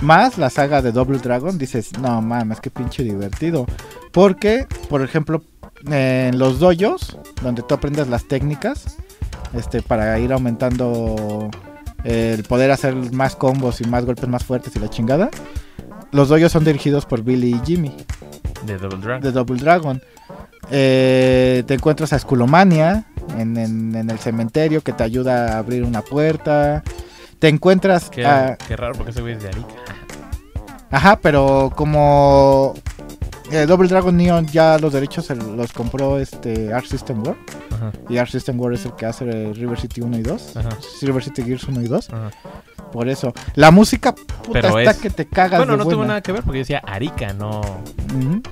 más 0.03 0.39
la 0.39 0.51
saga 0.51 0.83
de 0.83 0.93
Double 0.93 1.19
Dragon, 1.19 1.59
dices, 1.59 1.99
no 1.99 2.21
mames, 2.23 2.61
qué 2.61 2.71
pinche 2.71 3.03
divertido. 3.03 3.67
Porque, 4.13 4.67
por 4.89 5.03
ejemplo, 5.03 5.43
en 5.87 6.39
los 6.39 6.59
doyos, 6.59 7.19
donde 7.43 7.63
tú 7.63 7.75
aprendes 7.75 8.09
las 8.09 8.27
técnicas, 8.27 8.97
este, 9.55 9.83
para 9.83 10.19
ir 10.19 10.33
aumentando 10.33 11.51
el 12.05 12.45
poder 12.45 12.71
hacer 12.71 12.95
más 13.13 13.37
combos 13.37 13.81
y 13.81 13.85
más 13.85 14.05
golpes 14.05 14.29
más 14.29 14.45
fuertes 14.45 14.75
y 14.77 14.79
la 14.79 14.89
chingada. 14.89 15.31
Los 16.13 16.29
doyos 16.29 16.53
son 16.53 16.65
dirigidos 16.65 17.05
por 17.07 17.23
Billy 17.23 17.55
y 17.55 17.61
Jimmy 17.67 17.95
De 18.65 18.79
Double 18.79 18.99
Dragon. 18.99 19.21
de 19.23 19.33
Double 19.33 19.61
Dragon. 19.61 20.03
Eh, 20.71 21.65
te 21.67 21.75
encuentras 21.75 22.13
a 22.13 22.19
Skulomania 22.19 23.05
en, 23.39 23.57
en- 23.57 23.95
en 23.95 24.11
el 24.11 24.19
cementerio 24.19 24.83
que 24.83 24.93
te 24.93 25.03
ayuda 25.03 25.55
a 25.55 25.59
abrir 25.59 25.83
una 25.85 26.03
puerta. 26.03 26.83
Te 27.39 27.49
encuentras 27.49 28.11
Qué, 28.11 28.27
a... 28.27 28.57
qué 28.57 28.77
raro 28.77 28.95
porque 28.95 29.11
ese 29.13 29.21
güey 29.21 29.35
es 29.35 29.43
de 29.43 29.49
Arica. 29.49 29.69
Ajá, 30.91 31.19
pero 31.21 31.71
como 31.75 32.75
eh, 33.51 33.67
Double 33.67 33.89
Dragon 33.89 34.17
Neon 34.17 34.47
ya 34.47 34.79
los 34.79 34.93
derechos 34.93 35.29
los 35.31 35.73
compró 35.73 36.19
este 36.19 36.73
Arc 36.73 36.87
System 36.87 37.23
War. 37.27 37.37
Ajá, 37.75 37.93
Y 38.09 38.17
Arc 38.19 38.31
System 38.31 38.59
War 38.61 38.73
es 38.75 38.85
el 38.85 38.95
que 38.95 39.07
hace 39.07 39.25
eh, 39.29 39.53
River 39.55 39.79
City 39.81 40.01
1 40.01 40.19
y 40.19 40.23
2. 40.23 40.57
ajá, 40.57 40.69
River 41.03 41.23
City 41.25 41.43
Gears 41.43 41.65
1 41.65 41.81
y 41.83 41.87
2. 41.89 42.11
ajá. 42.11 42.31
Por 42.93 43.09
eso. 43.09 43.33
La 43.55 43.71
música 43.71 44.15
puta 44.15 44.51
Pero 44.53 44.79
está 44.79 44.93
es- 44.93 44.97
que 44.99 45.11
te 45.11 45.27
cagas 45.27 45.59
Bueno, 45.61 45.73
de 45.73 45.79
no 45.79 45.85
tuvo 45.85 45.97
buena. 45.97 46.09
nada 46.09 46.21
que 46.23 46.33
ver 46.33 46.43
porque 46.43 46.61
decía 46.61 46.79
Arica, 46.87 47.35
no, 47.35 47.61
Ujú, 47.61 48.43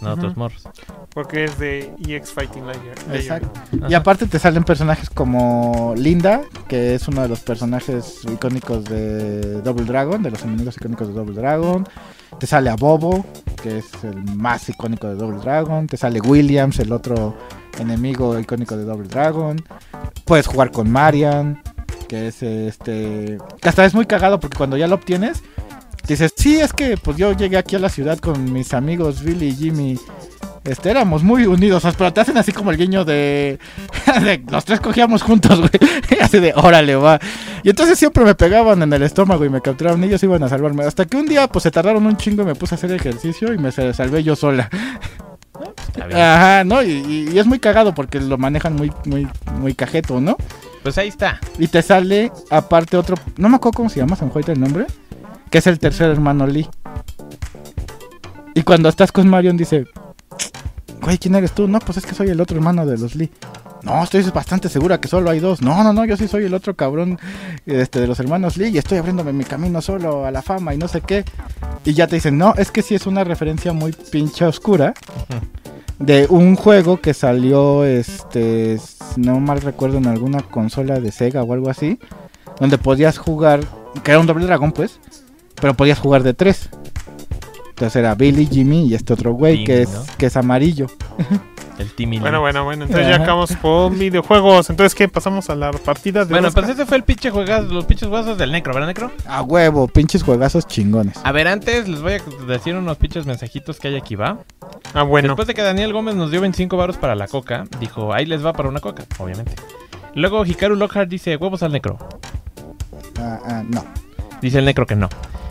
no 0.00 0.12
otros 0.12 0.32
Ujú. 0.32 0.40
morros. 0.40 0.62
Porque 1.12 1.44
es 1.44 1.58
de 1.58 1.92
EX 2.06 2.30
Fighting 2.30 2.66
Layer. 2.66 2.94
Exacto. 3.12 3.50
Y 3.88 3.92
aparte 3.94 4.26
te 4.26 4.38
salen 4.38 4.64
personajes 4.64 5.10
como 5.10 5.92
Linda, 5.96 6.40
que 6.68 6.94
es 6.94 7.06
uno 7.08 7.20
de 7.22 7.28
los 7.28 7.40
personajes 7.40 8.20
icónicos 8.32 8.84
de 8.84 9.60
Double 9.60 9.84
Dragon, 9.84 10.22
de 10.22 10.30
los 10.30 10.42
enemigos 10.42 10.76
icónicos 10.76 11.08
de 11.08 11.14
Double 11.14 11.34
Dragon. 11.34 11.86
Te 12.38 12.46
sale 12.46 12.70
a 12.70 12.76
Bobo, 12.76 13.24
que 13.62 13.78
es 13.78 13.86
el 14.04 14.24
más 14.36 14.68
icónico 14.68 15.08
de 15.08 15.14
Double 15.14 15.40
Dragon. 15.40 15.86
Te 15.86 15.96
sale 15.96 16.20
Williams, 16.20 16.78
el 16.78 16.92
otro 16.92 17.36
enemigo 17.78 18.38
icónico 18.38 18.76
de 18.76 18.84
Double 18.84 19.08
Dragon. 19.08 19.62
puedes 20.24 20.46
jugar 20.46 20.70
con 20.70 20.90
Marian, 20.90 21.62
que 22.08 22.28
es 22.28 22.42
este... 22.42 23.38
Que 23.60 23.68
hasta 23.68 23.84
es 23.84 23.94
muy 23.94 24.06
cagado 24.06 24.40
porque 24.40 24.56
cuando 24.56 24.76
ya 24.76 24.86
lo 24.86 24.96
obtienes, 24.96 25.42
dices, 26.06 26.32
sí, 26.36 26.60
es 26.60 26.72
que 26.72 26.96
pues 26.96 27.16
yo 27.16 27.32
llegué 27.32 27.58
aquí 27.58 27.76
a 27.76 27.78
la 27.80 27.88
ciudad 27.88 28.18
con 28.18 28.52
mis 28.52 28.74
amigos 28.74 29.22
Billy 29.22 29.48
y 29.48 29.56
Jimmy. 29.56 29.98
Este, 30.64 30.90
éramos 30.90 31.22
muy 31.22 31.46
unidos, 31.46 31.84
pero 31.96 32.12
te 32.12 32.20
hacen 32.20 32.36
así 32.36 32.52
como 32.52 32.70
el 32.70 32.76
guiño 32.76 33.04
de, 33.04 33.58
de 34.22 34.42
los 34.50 34.64
tres 34.64 34.80
cogíamos 34.80 35.22
juntos, 35.22 35.58
güey. 35.58 35.70
así 36.20 36.38
de, 36.38 36.52
órale, 36.54 36.96
va. 36.96 37.18
Y 37.62 37.70
entonces 37.70 37.98
siempre 37.98 38.24
me 38.24 38.34
pegaban 38.34 38.82
en 38.82 38.92
el 38.92 39.02
estómago 39.02 39.44
y 39.44 39.48
me 39.48 39.60
capturaban, 39.62 40.04
ellos 40.04 40.22
iban 40.22 40.42
a 40.42 40.48
salvarme. 40.48 40.84
Hasta 40.84 41.06
que 41.06 41.16
un 41.16 41.26
día, 41.26 41.46
pues 41.48 41.62
se 41.62 41.70
tardaron 41.70 42.04
un 42.06 42.16
chingo 42.16 42.42
y 42.42 42.46
me 42.46 42.54
puse 42.54 42.74
a 42.74 42.76
hacer 42.76 42.92
ejercicio 42.92 43.52
y 43.54 43.58
me 43.58 43.72
salvé 43.72 44.22
yo 44.22 44.36
sola. 44.36 44.68
Ajá, 46.12 46.64
¿no? 46.64 46.82
Y, 46.82 46.90
y- 46.90 47.30
y 47.32 47.38
es 47.38 47.46
muy 47.46 47.58
cagado 47.58 47.94
porque 47.94 48.20
lo 48.20 48.38
manejan 48.38 48.74
muy, 48.76 48.92
muy, 49.06 49.26
muy 49.58 49.74
cajeto, 49.74 50.20
¿no? 50.20 50.36
Pues 50.82 50.96
ahí 50.98 51.08
está. 51.08 51.40
Y 51.58 51.68
te 51.68 51.82
sale 51.82 52.32
aparte 52.50 52.96
otro, 52.96 53.16
no 53.36 53.48
me 53.48 53.56
acuerdo 53.56 53.76
cómo 53.76 53.90
se 53.90 54.00
llama, 54.00 54.16
San 54.16 54.30
Juan 54.30 54.44
el 54.48 54.60
nombre, 54.60 54.86
que 55.50 55.58
es 55.58 55.66
el 55.66 55.78
tercer 55.78 56.10
hermano 56.10 56.46
Lee. 56.46 56.68
Y 58.54 58.62
cuando 58.62 58.88
estás 58.88 59.12
con 59.12 59.28
Marion 59.28 59.56
dice, 59.56 59.84
güey, 61.02 61.18
¿quién 61.18 61.34
eres 61.34 61.52
tú? 61.52 61.68
No, 61.68 61.78
pues 61.78 61.98
es 61.98 62.06
que 62.06 62.14
soy 62.14 62.28
el 62.28 62.40
otro 62.40 62.56
hermano 62.56 62.86
de 62.86 62.98
los 62.98 63.14
Lee. 63.14 63.30
No, 63.82 64.02
estoy 64.02 64.22
bastante 64.30 64.68
segura 64.68 65.00
que 65.00 65.08
solo 65.08 65.30
hay 65.30 65.40
dos. 65.40 65.62
No, 65.62 65.82
no, 65.82 65.92
no, 65.92 66.04
yo 66.04 66.16
sí 66.16 66.28
soy 66.28 66.44
el 66.44 66.54
otro 66.54 66.76
cabrón 66.76 67.18
este, 67.66 68.00
de 68.00 68.06
los 68.06 68.20
hermanos 68.20 68.56
Lee 68.56 68.68
y 68.68 68.78
estoy 68.78 68.98
abriéndome 68.98 69.32
mi 69.32 69.44
camino 69.44 69.80
solo 69.80 70.26
a 70.26 70.30
la 70.30 70.42
fama 70.42 70.74
y 70.74 70.78
no 70.78 70.88
sé 70.88 71.00
qué. 71.00 71.24
Y 71.84 71.94
ya 71.94 72.06
te 72.06 72.16
dicen, 72.16 72.36
no, 72.36 72.54
es 72.56 72.70
que 72.70 72.82
sí 72.82 72.94
es 72.94 73.06
una 73.06 73.24
referencia 73.24 73.72
muy 73.72 73.92
pinche 73.92 74.44
oscura 74.44 74.94
de 75.98 76.26
un 76.28 76.56
juego 76.56 77.00
que 77.00 77.14
salió, 77.14 77.84
este, 77.84 78.78
no 79.16 79.38
mal 79.38 79.60
recuerdo, 79.60 79.98
en 79.98 80.06
alguna 80.06 80.40
consola 80.40 80.98
de 80.98 81.12
Sega 81.12 81.42
o 81.42 81.52
algo 81.52 81.70
así, 81.70 81.98
donde 82.58 82.78
podías 82.78 83.18
jugar, 83.18 83.60
que 84.02 84.10
era 84.10 84.20
un 84.20 84.26
doble 84.26 84.46
dragón, 84.46 84.72
pues, 84.72 84.98
pero 85.60 85.74
podías 85.74 85.98
jugar 85.98 86.22
de 86.22 86.34
tres. 86.34 86.70
Entonces 87.80 87.96
era 87.96 88.14
Billy, 88.14 88.44
Jimmy 88.44 88.88
y 88.88 88.94
este 88.94 89.14
otro 89.14 89.32
güey 89.32 89.64
que, 89.64 89.80
es, 89.80 89.90
¿no? 89.90 90.04
que 90.18 90.26
es 90.26 90.36
amarillo. 90.36 90.86
El 91.78 91.90
Timmy. 91.94 92.18
Bueno, 92.18 92.42
bueno, 92.42 92.62
bueno. 92.62 92.84
Entonces 92.84 93.08
ya 93.08 93.16
acabamos 93.16 93.56
con 93.56 93.98
videojuegos. 93.98 94.68
Entonces, 94.68 94.94
¿qué? 94.94 95.08
Pasamos 95.08 95.48
a 95.48 95.54
la 95.54 95.70
partida 95.70 96.26
de 96.26 96.34
Bueno, 96.34 96.48
Oscar? 96.48 96.64
pues 96.64 96.76
ese 96.76 96.84
fue 96.84 96.98
el 96.98 97.04
pinche 97.04 97.30
juegazo, 97.30 97.72
los 97.72 97.86
pinches 97.86 98.10
juegos 98.10 98.36
del 98.36 98.52
Necro, 98.52 98.74
¿verdad, 98.74 98.88
Necro? 98.88 99.10
A 99.26 99.40
huevo, 99.40 99.88
pinches 99.88 100.22
juegazos 100.22 100.66
chingones. 100.66 101.18
A 101.24 101.32
ver, 101.32 101.48
antes 101.48 101.88
les 101.88 102.02
voy 102.02 102.12
a 102.12 102.46
decir 102.46 102.76
unos 102.76 102.98
pinches 102.98 103.24
mensajitos 103.24 103.80
que 103.80 103.88
hay 103.88 103.96
aquí, 103.96 104.14
¿va? 104.14 104.40
Ah, 104.92 105.04
bueno. 105.04 105.28
Después 105.28 105.48
de 105.48 105.54
que 105.54 105.62
Daniel 105.62 105.94
Gómez 105.94 106.16
nos 106.16 106.30
dio 106.30 106.42
25 106.42 106.76
baros 106.76 106.98
para 106.98 107.14
la 107.14 107.28
coca, 107.28 107.64
dijo, 107.80 108.12
ahí 108.12 108.26
les 108.26 108.44
va 108.44 108.52
para 108.52 108.68
una 108.68 108.80
coca, 108.80 109.04
obviamente. 109.16 109.52
Luego 110.14 110.44
Hikaru 110.44 110.76
Lockhart 110.76 111.08
dice, 111.08 111.34
huevos 111.36 111.62
al 111.62 111.72
Necro. 111.72 111.96
Ah, 113.18 113.40
ah, 113.42 113.62
no. 113.66 113.86
Dice 114.42 114.58
el 114.58 114.66
Necro 114.66 114.86
que 114.86 114.96
no. 114.96 115.08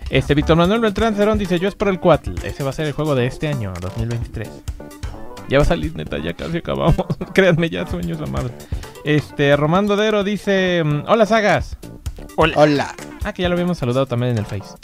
Este 0.10 0.34
Víctor 0.34 0.57
Manuel 0.57 0.80
Beltrán 0.80 1.16
Cerón 1.16 1.38
dice, 1.38 1.60
yo 1.60 1.68
espero 1.68 1.91
el 1.91 1.99
Cuatl. 1.99 2.32
Ese 2.43 2.64
va 2.64 2.72
a 2.72 2.74
ser 2.74 2.88
el 2.88 2.93
juego 2.93 3.14
de 3.16 3.28
este 3.28 3.47
año, 3.47 3.74
2023. 3.80 4.49
Ya 5.49 5.57
va 5.60 5.64
a 5.64 5.68
salir, 5.68 5.95
neta, 5.95 6.18
ya 6.18 6.34
casi 6.34 6.57
acabamos. 6.57 6.95
Créanme, 7.34 7.70
ya 7.70 7.86
sueño 7.88 8.16
esa 8.16 8.26
madre. 8.26 8.53
Este, 9.05 9.55
Romando 9.55 9.95
Dero 9.95 10.24
dice, 10.24 10.84
mm, 10.84 11.03
hola 11.07 11.26
sagas. 11.26 11.78
Hola. 12.38 12.53
Hola. 12.57 12.95
Ah, 13.24 13.34
que 13.34 13.43
ya 13.43 13.49
lo 13.49 13.53
habíamos 13.55 13.78
saludado 13.78 14.05
también 14.05 14.32
en 14.34 14.39
el 14.39 14.45
Face. 14.45 14.76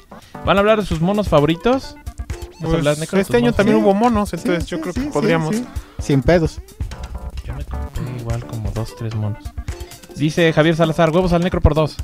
¿Van 0.45 0.57
a 0.57 0.59
hablar 0.59 0.79
de 0.79 0.85
sus 0.85 1.01
monos 1.01 1.27
favoritos? 1.27 1.95
¿Vas 1.95 2.57
a 2.57 2.61
Pues, 2.61 2.73
hablar, 2.75 2.97
Necro, 2.99 3.15
de 3.17 3.21
este 3.23 3.37
año 3.37 3.45
monos 3.45 3.55
también 3.57 3.77
Sí. 3.77 3.83
hubo 3.83 3.93
monos, 3.93 4.33
entonces 4.33 4.63
Sí, 4.63 4.69
yo 4.69 4.77
sí, 4.77 4.81
creo 4.81 4.93
sí, 4.93 4.99
que 5.01 5.05
sí, 5.07 5.11
podríamos. 5.11 5.55
sí. 5.55 5.65
Sin 5.99 6.21
pedos. 6.21 6.61
Yo 7.45 7.53
me 7.53 7.63
compré 7.65 8.03
igual 8.19 8.45
como 8.45 8.69
dos, 8.71 8.95
tres 8.95 9.15
monos. 9.15 9.43
Dice 10.15 10.51
Javier 10.53 10.75
Salazar, 10.75 11.09
huevos 11.09 11.33
al 11.33 11.41
necro 11.43 11.61
por 11.61 11.73
dos. 11.75 11.97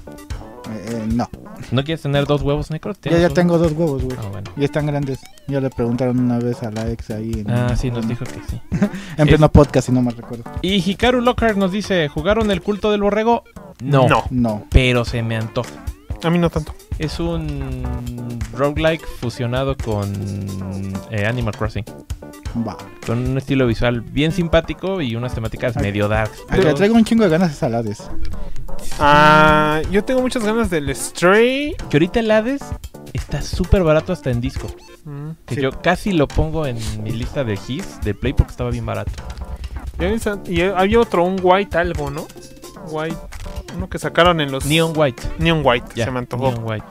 Eh, 0.74 1.06
no. 1.14 1.30
¿No 1.72 1.84
quieres 1.84 2.02
tener 2.02 2.26
dos 2.26 2.42
huevos 2.42 2.72
necros? 2.72 2.98
Yo 2.98 3.02
¿Tienes 3.02 3.22
ya 3.22 3.30
tengo 3.30 3.58
dos 3.58 3.72
huevos, 3.74 4.04
güey. 4.04 4.18
Ah, 4.22 4.28
bueno. 4.32 4.52
Y 4.58 4.64
están 4.64 4.86
grandes. 4.86 5.20
Ya 5.48 5.60
le 5.60 5.70
preguntaron 5.70 6.20
una 6.20 6.40
vez 6.40 6.62
a 6.64 6.72
la 6.72 6.90
ex 6.90 7.10
ahí. 7.12 7.32
En, 7.46 7.52
Ah, 7.52 7.76
sí, 7.76 7.92
nos 7.92 8.08
dijo 8.08 8.26
que 8.26 8.40
sí. 8.50 8.62
En 9.18 9.28
pleno 9.28 9.52
podcast, 9.52 9.88
si 9.88 9.92
no 9.94 10.02
me 10.02 10.12
recuerdo. 10.12 10.44
Y 10.62 10.76
Hikaru 10.90 11.22
Lockhart 11.22 11.58
nos 11.58 11.72
dice, 11.72 12.08
¿jugaron 12.08 12.50
el 12.52 12.62
culto 12.62 12.92
del 12.92 13.02
borrego? 13.02 13.44
No. 13.84 14.08
No. 14.08 14.24
No. 14.30 14.66
Pero 14.72 15.06
se 15.06 15.22
me 15.24 15.36
antoja. 15.38 15.72
A 16.24 16.30
mí 16.30 16.38
no 16.38 16.50
tanto. 16.50 16.74
Es 17.00 17.20
un 17.20 18.38
roguelike 18.54 19.04
fusionado 19.20 19.76
con 19.76 20.14
eh, 21.10 21.26
Animal 21.26 21.56
Crossing. 21.58 21.84
Va. 22.68 22.78
Con 23.06 23.30
un 23.30 23.38
estilo 23.38 23.66
visual 23.66 24.02
bien 24.02 24.32
simpático 24.32 25.02
y 25.02 25.16
unas 25.16 25.34
temáticas 25.34 25.76
Ay. 25.78 25.84
medio 25.84 26.08
dark. 26.08 26.32
Ay, 26.50 26.62
Le 26.62 26.74
traigo 26.74 26.96
un 26.96 27.06
chingo 27.06 27.24
de 27.24 27.30
ganas 27.30 27.52
a 27.52 27.54
Salades. 27.56 28.04
Ah, 29.00 29.82
yo 29.92 30.04
tengo 30.04 30.22
muchas 30.22 30.44
ganas 30.44 30.70
del 30.70 30.94
Stray. 30.96 31.76
Que 31.90 31.98
ahorita 31.98 32.20
el 32.20 32.32
Hades 32.32 32.62
está 33.14 33.42
súper 33.42 33.84
barato 33.84 34.14
hasta 34.14 34.30
en 34.32 34.42
disco. 34.42 34.68
Mm. 35.06 35.32
Que 35.46 35.56
Sí. 35.56 35.62
yo 35.62 35.72
casi 35.82 36.12
lo 36.12 36.28
pongo 36.28 36.66
en 36.66 36.78
mi 37.04 37.12
lista 37.12 37.44
de 37.44 37.58
hits 37.68 38.02
de 38.02 38.14
Play 38.14 38.34
porque 38.34 38.52
estaba 38.52 38.70
bien 38.70 38.86
barato. 38.86 39.12
Y 40.48 40.54
Y 40.58 40.62
había 40.62 41.00
otro, 41.00 41.24
un 41.24 41.40
White 41.42 41.78
algo, 41.78 42.10
¿no? 42.10 42.28
White. 42.90 43.16
Uno 43.76 43.90
que 43.90 44.00
sacaron 44.00 44.42
en 44.42 44.52
los. 44.52 44.66
Neon 44.66 44.94
White. 44.96 45.22
Neon 45.40 45.62
White, 45.64 46.04
se 46.04 46.12
me 46.12 46.20
antojó. 46.20 46.52
Neon 46.52 46.64
White. 46.66 46.86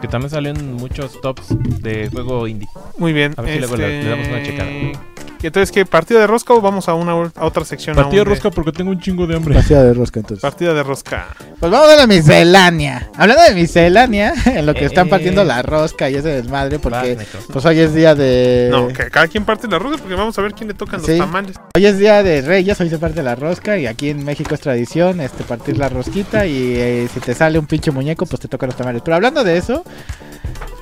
Que 0.00 0.08
también 0.08 0.30
salió 0.30 0.50
en 0.50 0.74
muchos 0.74 1.20
tops 1.20 1.48
de 1.80 2.08
juego 2.10 2.46
indie. 2.48 2.68
Muy 2.98 3.12
bien. 3.12 3.34
A 3.36 3.42
ver 3.42 3.54
si 3.54 3.58
luego 3.60 3.76
le- 3.76 4.02
le 4.02 4.08
damos 4.08 4.26
una 4.28 4.42
checada. 4.42 4.70
¿Y 5.42 5.46
entonces 5.48 5.72
qué? 5.72 5.84
¿Partida 5.84 6.20
de 6.20 6.26
rosca 6.28 6.54
o 6.54 6.60
vamos 6.60 6.88
a 6.88 6.94
una 6.94 7.12
a 7.34 7.44
otra 7.44 7.64
sección? 7.64 7.96
Partida 7.96 8.20
aún 8.20 8.28
de- 8.28 8.34
rosca 8.34 8.50
porque 8.50 8.70
tengo 8.70 8.90
un 8.92 9.00
chingo 9.00 9.26
de 9.26 9.34
hambre. 9.36 9.54
Vacía 9.56 9.82
de 9.82 9.92
rosca 9.92 10.20
entonces. 10.20 10.40
Partida 10.40 10.72
de 10.72 10.82
rosca. 10.84 11.26
Pues 11.58 11.72
vamos 11.72 11.90
a 11.90 11.96
la 11.96 12.06
miscelánea. 12.06 13.10
Hablando 13.16 13.42
de 13.42 13.54
miscelánea, 13.54 14.32
en 14.46 14.66
lo 14.66 14.72
que 14.74 14.84
están 14.84 15.08
Eh. 15.08 15.10
partiendo 15.10 15.42
la 15.44 15.62
rosca 15.62 16.08
y 16.08 16.14
ese 16.14 16.28
desmadre, 16.28 16.78
porque 16.78 17.18
pues 17.52 17.64
hoy 17.64 17.80
es 17.80 17.92
día 17.92 18.14
de. 18.14 18.68
No, 18.70 18.88
que 18.88 19.10
cada 19.10 19.26
quien 19.26 19.44
parte 19.44 19.66
la 19.66 19.78
rosca 19.80 19.98
porque 19.98 20.14
vamos 20.14 20.38
a 20.38 20.42
ver 20.42 20.52
quién 20.54 20.68
le 20.68 20.74
tocan 20.74 21.00
Sí. 21.02 21.10
los 21.18 21.18
tamales. 21.26 21.56
Hoy 21.74 21.86
es 21.86 21.98
día 21.98 22.22
de 22.22 22.40
Reyes, 22.42 22.80
hoy 22.80 22.88
se 22.88 22.98
parte 22.98 23.22
la 23.22 23.34
rosca 23.34 23.76
y 23.78 23.86
aquí 23.86 24.10
en 24.10 24.24
México 24.24 24.54
es 24.54 24.60
tradición 24.60 25.20
este 25.20 25.42
partir 25.42 25.76
la 25.76 25.88
rosquita 25.88 26.46
y 26.46 26.74
eh, 26.76 27.08
si 27.12 27.18
te 27.18 27.34
sale 27.34 27.58
un 27.58 27.66
pinche 27.66 27.90
muñeco, 27.90 28.26
pues 28.26 28.40
te 28.40 28.46
tocan 28.48 28.68
los 28.68 28.76
tamales. 28.76 29.02
Pero 29.04 29.16
hablando 29.16 29.42
de 29.42 29.56
eso, 29.56 29.84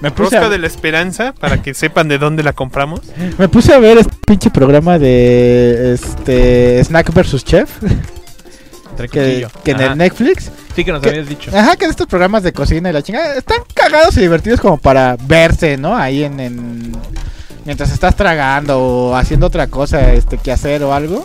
me 0.01 0.11
puse, 0.11 0.37
Rosca 0.37 0.47
a, 0.47 0.49
de 0.51 0.59
la 0.59 0.67
esperanza 0.67 1.33
para 1.33 1.63
que 1.63 1.75
sepan 1.75 2.09
de 2.09 2.19
dónde 2.19 2.43
la 2.43 2.53
compramos. 2.53 3.01
me 3.39 3.49
puse 3.49 3.73
a 3.75 3.79
ver 3.79 3.99
este 3.99 4.13
pinche 4.27 4.51
programa 4.51 4.99
de 4.99 5.93
este 5.95 6.83
Snack 6.85 7.13
vs 7.13 7.45
Chef 7.45 7.71
que, 9.11 9.47
que 9.65 9.71
en 9.71 9.81
el 9.81 9.97
Netflix. 9.97 10.51
Sí 10.77 10.85
que 10.85 10.93
nos 10.93 11.01
que- 11.03 11.09
habías 11.09 11.29
dicho. 11.29 11.51
Ajá, 11.57 11.77
que 11.77 11.87
de 11.87 11.91
estos 11.91 12.07
programas 12.07 12.43
de 12.43 12.53
cocina 12.53 12.91
y 12.91 12.93
la 12.93 13.03
chingada 13.03 13.35
están 13.35 13.59
cagados 13.75 14.17
y 14.17 14.21
divertidos 14.21 14.61
como 14.61 14.77
para 14.79 15.17
verse, 15.27 15.77
¿no? 15.77 15.97
Ahí 15.97 16.23
en, 16.25 16.39
en- 16.39 16.93
mientras 17.65 17.91
estás 17.93 18.15
tragando 18.15 18.79
o 18.79 19.17
haciendo 19.17 19.47
otra 19.47 19.69
cosa, 19.69 20.13
este, 20.13 20.39
que 20.39 20.53
hacer 20.53 20.83
o 20.83 20.93
algo. 20.95 21.25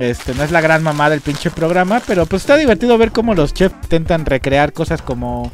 Este, 0.00 0.34
no 0.34 0.42
es 0.42 0.50
la 0.50 0.60
gran 0.60 0.82
mamá 0.82 1.08
del 1.08 1.20
pinche 1.22 1.50
programa, 1.50 2.02
pero 2.06 2.26
pues 2.26 2.42
está 2.42 2.56
divertido 2.56 2.98
ver 2.98 3.12
cómo 3.12 3.34
los 3.34 3.54
chefs 3.54 3.74
intentan 3.84 4.26
recrear 4.26 4.72
cosas 4.74 5.00
como 5.00 5.50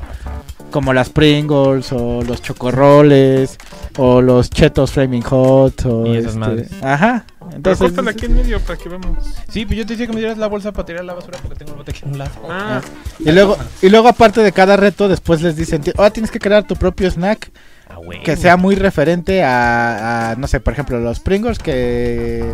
como 0.73 0.93
las 0.93 1.11
Pringles 1.11 1.93
o 1.93 2.23
los 2.23 2.43
chocorroles 2.43 3.59
o 3.97 4.21
los 4.21 4.51
Chetos 4.51 4.91
Flaming 4.91 5.23
Hot 5.23 5.87
o 5.87 6.07
Y 6.07 6.17
esas 6.17 6.33
este, 6.33 6.39
madres. 6.41 6.71
Ajá. 6.83 7.25
Pero 7.39 7.57
Entonces, 7.57 7.87
córtala 7.89 8.11
aquí 8.11 8.27
en 8.27 8.35
medio 8.35 8.59
para 8.61 8.77
que 8.77 8.89
veamos. 8.89 9.25
Sí, 9.49 9.65
pues 9.65 9.79
yo 9.79 9.87
te 9.87 9.93
decía 9.93 10.07
que 10.07 10.13
me 10.13 10.21
dieras 10.21 10.39
la 10.39 10.49
bolsa 10.49 10.73
para 10.73 10.87
tirar 10.87 11.05
la 11.05 11.15
basura 11.15 11.39
porque 11.41 11.57
tengo 11.57 11.73
el 11.73 11.79
bote 11.79 11.93
aquí 11.93 12.01
a 12.05 12.09
un 12.09 12.19
lado. 12.19 12.33
Ah, 12.49 12.81
y 13.21 13.31
luego 13.31 13.57
y 13.81 13.89
luego 13.89 14.09
aparte 14.09 14.41
de 14.41 14.51
cada 14.51 14.77
reto 14.77 15.09
después 15.09 15.43
les 15.43 15.55
dicen, 15.55 15.83
"Ahora 15.97 16.11
tienes 16.11 16.31
que 16.31 16.41
crear 16.41 16.67
tu 16.67 16.75
propio 16.75 17.09
snack." 17.09 17.53
Ah, 17.93 17.97
güey. 18.03 18.23
que 18.23 18.37
sea 18.37 18.57
muy 18.57 18.75
referente 18.75 19.43
a, 19.45 20.31
a, 20.31 20.37
no 20.37 20.47
sé, 20.47 20.61
por 20.61 20.73
ejemplo, 20.73 20.99
los 20.99 21.21
Pringles 21.21 21.59
que, 21.59 22.53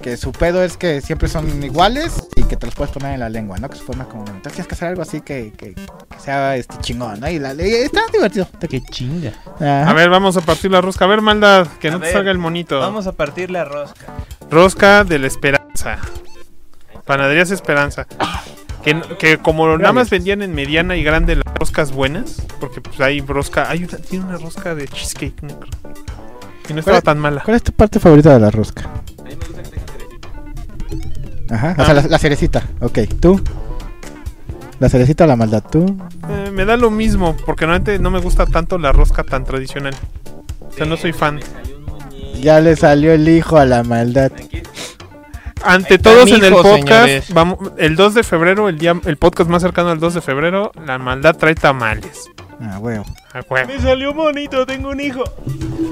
que 0.00 0.16
su 0.16 0.32
pedo 0.32 0.62
es 0.62 0.76
que 0.76 1.00
siempre 1.00 1.28
son 1.28 1.62
iguales 1.62 2.28
y 2.34 2.42
que 2.44 2.56
te 2.56 2.66
los 2.66 2.74
puedes 2.74 2.92
poner 2.92 3.14
en 3.14 3.20
la 3.20 3.28
lengua, 3.28 3.58
¿no? 3.58 3.68
Que 3.68 3.76
se 3.76 3.84
forma 3.84 4.08
como... 4.08 4.22
Entonces 4.26 4.52
tienes 4.52 4.66
que 4.66 4.74
hacer 4.74 4.88
algo 4.88 5.02
así 5.02 5.20
que, 5.20 5.52
que, 5.56 5.74
que 5.74 5.86
sea 6.18 6.56
este 6.56 6.76
chingón, 6.78 7.20
¿no? 7.20 7.28
Y 7.30 7.38
la, 7.38 7.54
y 7.54 7.60
está 7.74 8.00
divertido. 8.12 8.48
Qué 8.68 8.80
chinga. 8.82 9.32
Ajá. 9.56 9.88
a 9.88 9.92
ver, 9.92 10.10
vamos 10.10 10.36
a 10.36 10.40
partir 10.40 10.70
la 10.70 10.80
rosca. 10.80 11.04
A 11.04 11.08
ver, 11.08 11.20
maldad, 11.20 11.66
que 11.80 11.88
A 11.88 11.92
no 11.92 11.98
te 12.00 12.06
ver, 12.06 12.12
salga 12.14 12.30
el 12.30 12.38
monito. 12.38 12.80
Vamos 12.80 13.06
a 13.06 13.12
partir 13.12 13.50
la 13.50 13.64
rosca. 13.64 14.06
Rosca 14.50 15.04
de 15.04 15.18
la 15.18 15.26
esperanza. 15.28 15.98
Panaderías 17.04 17.50
Esperanza. 17.50 18.06
Que, 18.84 19.00
que 19.18 19.38
como 19.38 19.78
nada 19.78 19.92
más 19.92 20.10
vendían 20.10 20.42
en 20.42 20.54
mediana 20.54 20.96
y 20.96 21.04
grande 21.04 21.36
las 21.36 21.44
roscas 21.54 21.92
buenas, 21.92 22.42
porque 22.58 22.80
pues 22.80 23.00
hay 23.00 23.20
rosca, 23.20 23.70
hay 23.70 23.84
una, 23.84 23.96
tiene 23.98 24.24
una 24.24 24.38
rosca 24.38 24.74
de 24.74 24.88
cheesecake 24.88 25.40
negro. 25.42 25.68
Y 26.68 26.72
no 26.72 26.80
estaba 26.80 27.00
tan 27.00 27.18
mala. 27.18 27.42
¿Cuál 27.44 27.56
es 27.56 27.62
tu 27.62 27.72
parte 27.72 28.00
favorita 28.00 28.32
de 28.34 28.40
la 28.40 28.50
rosca? 28.50 28.82
A 28.84 29.22
mí 29.22 29.30
me 29.30 29.34
gusta 29.36 29.62
que 29.62 29.68
tenga 29.70 29.86
cerecita. 29.92 31.54
Ajá, 31.54 31.74
o 31.78 31.82
Ah. 31.82 31.84
sea, 31.84 31.94
la, 31.94 32.02
la 32.02 32.18
cerecita. 32.18 32.62
Ok, 32.80 32.98
¿tú? 33.20 33.40
La 34.80 34.88
cerecita 34.88 35.24
o 35.24 35.26
la 35.28 35.36
maldad, 35.36 35.62
¿tú? 35.70 35.96
Eh, 36.28 36.50
me 36.52 36.64
da 36.64 36.76
lo 36.76 36.90
mismo, 36.90 37.36
porque 37.46 37.66
normalmente 37.66 38.00
no 38.00 38.10
me 38.10 38.18
gusta 38.20 38.46
tanto 38.46 38.78
la 38.78 38.90
rosca 38.90 39.22
tan 39.22 39.44
tradicional. 39.44 39.94
O 40.68 40.72
sea, 40.72 40.86
no 40.86 40.96
soy 40.96 41.12
fan. 41.12 41.38
Ya 42.40 42.58
le 42.60 42.74
salió 42.74 43.12
el 43.12 43.28
hijo 43.28 43.58
a 43.58 43.64
la 43.64 43.84
maldad. 43.84 44.32
Aquí. 44.36 44.62
Ante 45.64 45.98
todos 45.98 46.30
en 46.30 46.44
el 46.44 46.52
podcast, 46.52 47.06
señores. 47.06 47.32
vamos, 47.32 47.58
el 47.78 47.96
2 47.96 48.14
de 48.14 48.22
febrero, 48.22 48.68
el 48.68 48.78
día, 48.78 48.94
el 49.04 49.16
podcast 49.16 49.48
más 49.48 49.62
cercano 49.62 49.90
al 49.90 50.00
2 50.00 50.14
de 50.14 50.20
febrero, 50.20 50.72
la 50.84 50.98
maldad 50.98 51.36
trae 51.36 51.54
tamales. 51.54 52.30
Ah, 52.60 52.78
huevo. 52.78 53.04
A 53.32 53.40
huevo. 53.48 53.68
Me 53.68 53.80
salió 53.80 54.12
bonito, 54.12 54.66
tengo 54.66 54.90
un 54.90 55.00
hijo. 55.00 55.24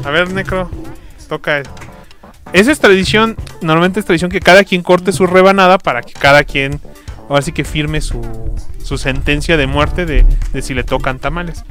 A 0.04 0.10
ver, 0.10 0.32
Necro, 0.32 0.70
toca. 1.28 1.62
Esa 2.52 2.72
es 2.72 2.80
tradición, 2.80 3.36
normalmente 3.60 4.00
es 4.00 4.06
tradición 4.06 4.30
que 4.30 4.40
cada 4.40 4.64
quien 4.64 4.82
corte 4.82 5.12
su 5.12 5.26
rebanada 5.26 5.78
para 5.78 6.02
que 6.02 6.12
cada 6.12 6.44
quien, 6.44 6.80
ahora 7.28 7.42
sí 7.42 7.52
que 7.52 7.64
firme 7.64 8.00
su, 8.00 8.20
su 8.82 8.98
sentencia 8.98 9.56
de 9.56 9.66
muerte 9.66 10.04
de, 10.04 10.26
de 10.52 10.62
si 10.62 10.74
le 10.74 10.82
tocan 10.84 11.18
tamales. 11.18 11.64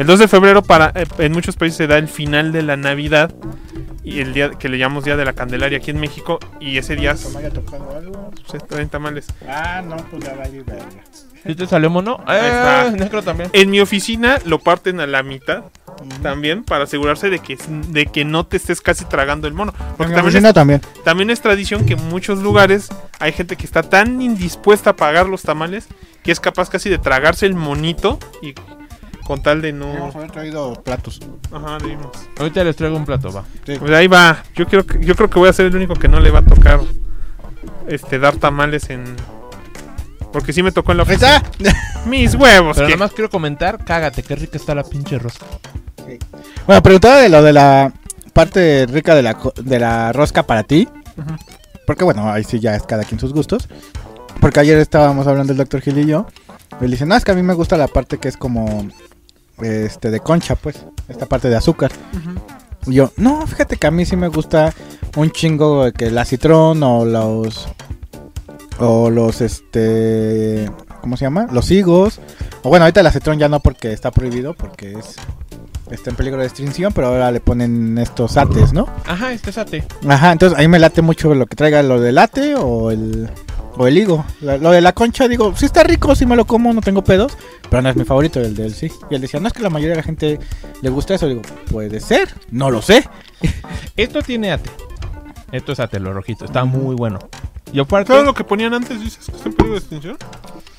El 0.00 0.06
2 0.06 0.18
de 0.18 0.28
febrero 0.28 0.62
para 0.62 0.92
eh, 0.94 1.06
en 1.18 1.32
muchos 1.32 1.56
países 1.56 1.76
se 1.76 1.86
da 1.86 1.98
el 1.98 2.08
final 2.08 2.52
de 2.52 2.62
la 2.62 2.78
Navidad 2.78 3.34
y 4.02 4.20
el 4.20 4.32
día 4.32 4.48
que 4.52 4.70
le 4.70 4.78
llamamos 4.78 5.04
Día 5.04 5.14
de 5.14 5.26
la 5.26 5.34
Candelaria 5.34 5.76
aquí 5.76 5.90
en 5.90 6.00
México 6.00 6.38
y 6.58 6.78
ese 6.78 6.96
día 6.96 7.14
¿Me 7.34 7.38
haya 7.40 7.50
tocado 7.50 7.94
algo? 7.94 8.30
se 8.50 8.58
traen 8.60 8.88
tamales. 8.88 9.26
Ah, 9.46 9.82
no, 9.86 9.96
pues 10.10 10.24
ya 10.24 10.34
va 10.36 10.44
a 10.44 10.48
ir. 10.48 10.64
¿Sí 11.46 11.54
te 11.54 11.66
salió 11.66 11.90
mono? 11.90 12.18
Ahí 12.26 12.38
Eh, 12.40 12.46
está. 12.48 12.90
negro 12.92 13.22
también. 13.22 13.50
En 13.52 13.68
mi 13.68 13.80
oficina 13.80 14.38
lo 14.46 14.58
parten 14.58 15.00
a 15.00 15.06
la 15.06 15.22
mitad 15.22 15.64
también 16.22 16.64
para 16.64 16.84
asegurarse 16.84 17.28
de 17.28 17.40
que, 17.40 17.58
de 17.88 18.06
que 18.06 18.24
no 18.24 18.46
te 18.46 18.56
estés 18.56 18.80
casi 18.80 19.04
tragando 19.04 19.48
el 19.48 19.52
mono. 19.52 19.72
Porque 19.98 20.04
En 20.04 20.08
mi 20.10 20.14
también 20.14 20.18
es, 20.28 20.34
oficina 20.34 20.52
también. 20.54 20.80
también 21.04 21.28
es 21.28 21.42
tradición 21.42 21.84
que 21.84 21.92
en 21.92 22.08
muchos 22.08 22.38
lugares 22.38 22.88
hay 23.18 23.32
gente 23.32 23.54
que 23.56 23.66
está 23.66 23.82
tan 23.82 24.22
indispuesta 24.22 24.90
a 24.90 24.96
pagar 24.96 25.26
los 25.28 25.42
tamales 25.42 25.88
que 26.22 26.32
es 26.32 26.40
capaz 26.40 26.70
casi 26.70 26.88
de 26.88 26.96
tragarse 26.96 27.44
el 27.44 27.52
monito 27.54 28.18
y 28.40 28.54
con 29.30 29.40
tal 29.44 29.62
de 29.62 29.72
no... 29.72 29.86
Debemos 29.86 30.16
haber 30.16 30.30
traído 30.32 30.82
platos. 30.82 31.20
Ajá, 31.52 31.78
dimos. 31.78 32.08
Ahorita 32.36 32.64
les 32.64 32.74
traigo 32.74 32.96
un 32.96 33.04
plato, 33.04 33.30
va. 33.30 33.44
Pues 33.64 33.92
ahí 33.92 34.08
va. 34.08 34.42
Yo 34.56 34.66
creo 34.66 34.84
que 34.84 35.04
yo 35.04 35.14
creo 35.14 35.30
que 35.30 35.38
voy 35.38 35.48
a 35.48 35.52
ser 35.52 35.66
el 35.66 35.76
único 35.76 35.94
que 35.94 36.08
no 36.08 36.18
le 36.18 36.32
va 36.32 36.40
a 36.40 36.44
tocar 36.44 36.80
este 37.86 38.18
dar 38.18 38.34
tamales 38.38 38.90
en 38.90 39.04
porque 40.32 40.52
sí 40.52 40.64
me 40.64 40.72
tocó 40.72 40.90
en 40.90 40.96
la 40.96 41.04
oficina. 41.04 41.44
Mis 42.06 42.34
huevos. 42.34 42.74
Pero 42.76 42.88
que- 42.88 42.94
nada 42.94 43.06
más 43.06 43.12
quiero 43.12 43.30
comentar, 43.30 43.84
cágate, 43.84 44.24
qué 44.24 44.34
rica 44.34 44.56
está 44.56 44.74
la 44.74 44.82
pinche 44.82 45.16
rosca. 45.16 45.46
Bueno, 46.66 46.82
preguntaba 46.82 47.18
de 47.18 47.28
lo 47.28 47.40
de 47.40 47.52
la 47.52 47.92
parte 48.32 48.86
rica 48.86 49.14
de 49.14 49.22
la, 49.22 49.36
de 49.62 49.78
la 49.78 50.12
rosca 50.12 50.42
para 50.42 50.64
ti. 50.64 50.88
Porque 51.86 52.02
bueno, 52.02 52.28
ahí 52.32 52.42
sí 52.42 52.58
ya 52.58 52.74
es 52.74 52.82
cada 52.82 53.04
quien 53.04 53.20
sus 53.20 53.32
gustos. 53.32 53.68
Porque 54.40 54.58
ayer 54.58 54.76
estábamos 54.78 55.28
hablando 55.28 55.52
el 55.52 55.58
doctor 55.58 55.82
Gil 55.82 55.98
y 55.98 56.06
yo. 56.06 56.26
Él 56.80 56.90
dice, 56.90 57.06
no, 57.06 57.14
es 57.14 57.24
que 57.24 57.30
a 57.30 57.34
mí 57.36 57.42
me 57.44 57.54
gusta 57.54 57.76
la 57.76 57.86
parte 57.86 58.18
que 58.18 58.26
es 58.28 58.36
como 58.36 58.88
este 59.62 60.10
de 60.10 60.20
concha, 60.20 60.54
pues. 60.54 60.84
Esta 61.08 61.26
parte 61.26 61.48
de 61.48 61.56
azúcar. 61.56 61.90
Y 62.86 62.94
yo, 62.94 63.12
no, 63.16 63.46
fíjate 63.46 63.76
que 63.76 63.86
a 63.86 63.90
mí 63.90 64.06
sí 64.06 64.16
me 64.16 64.28
gusta 64.28 64.72
un 65.16 65.30
chingo 65.30 65.90
que 65.92 66.10
la 66.10 66.24
citrón 66.24 66.82
o 66.82 67.04
los. 67.04 67.68
O 68.78 69.10
los, 69.10 69.40
este. 69.40 70.70
¿Cómo 71.00 71.16
se 71.16 71.24
llama? 71.24 71.46
Los 71.50 71.70
higos. 71.70 72.20
O 72.62 72.68
bueno, 72.68 72.84
ahorita 72.84 73.02
la 73.02 73.12
citrón 73.12 73.38
ya 73.38 73.48
no 73.48 73.60
porque 73.60 73.92
está 73.92 74.10
prohibido, 74.10 74.54
porque 74.54 74.92
es. 74.92 75.16
Está 75.90 76.10
en 76.10 76.16
peligro 76.16 76.40
de 76.40 76.46
extinción, 76.46 76.92
pero 76.92 77.08
ahora 77.08 77.32
le 77.32 77.40
ponen 77.40 77.98
estos 77.98 78.36
ates, 78.36 78.72
¿no? 78.72 78.86
Ajá, 79.06 79.32
este 79.32 79.50
sate. 79.50 79.84
Ajá, 80.08 80.30
entonces 80.30 80.56
ahí 80.56 80.68
me 80.68 80.78
late 80.78 81.02
mucho 81.02 81.34
lo 81.34 81.46
que 81.46 81.56
traiga 81.56 81.82
lo 81.82 82.00
del 82.00 82.18
ate 82.18 82.54
o 82.54 82.92
el. 82.92 83.28
O 83.82 83.86
el 83.86 83.96
higo. 83.96 84.26
La- 84.42 84.58
Lo 84.58 84.72
de 84.72 84.82
la 84.82 84.92
concha, 84.92 85.26
digo, 85.26 85.54
sí 85.56 85.64
está 85.64 85.82
rico, 85.82 86.14
sí 86.14 86.26
me 86.26 86.36
lo 86.36 86.44
como, 86.44 86.70
no 86.74 86.82
tengo 86.82 87.02
pedos. 87.02 87.32
Pero 87.70 87.80
no 87.80 87.88
es 87.88 87.96
mi 87.96 88.04
favorito, 88.04 88.38
el 88.38 88.54
del 88.54 88.74
sí. 88.74 88.92
Y 89.10 89.14
él 89.14 89.22
decía, 89.22 89.40
no 89.40 89.46
es 89.48 89.54
que 89.54 89.62
la 89.62 89.70
mayoría 89.70 89.92
de 89.92 89.96
la 89.96 90.02
gente 90.02 90.38
le 90.82 90.90
gusta 90.90 91.14
eso. 91.14 91.26
Digo, 91.26 91.40
puede 91.70 91.98
ser, 92.00 92.28
no 92.50 92.70
lo 92.70 92.82
sé. 92.82 93.08
Esto 93.96 94.20
tiene 94.22 94.52
ate. 94.52 94.68
Esto 95.50 95.72
es 95.72 95.80
ate, 95.80 95.98
lo 95.98 96.12
rojito. 96.12 96.44
Está 96.44 96.64
muy 96.66 96.94
bueno. 96.94 97.18
Y 97.72 97.80
aparte, 97.80 98.08
¿Sabes 98.12 98.26
lo 98.26 98.34
que 98.34 98.44
ponían 98.44 98.74
antes? 98.74 99.00
¿Dices 99.00 99.24
que 99.26 99.32
está 99.36 99.48
en 99.48 99.54
peligro 99.54 99.74
de 99.74 99.78
extinción? 99.80 100.16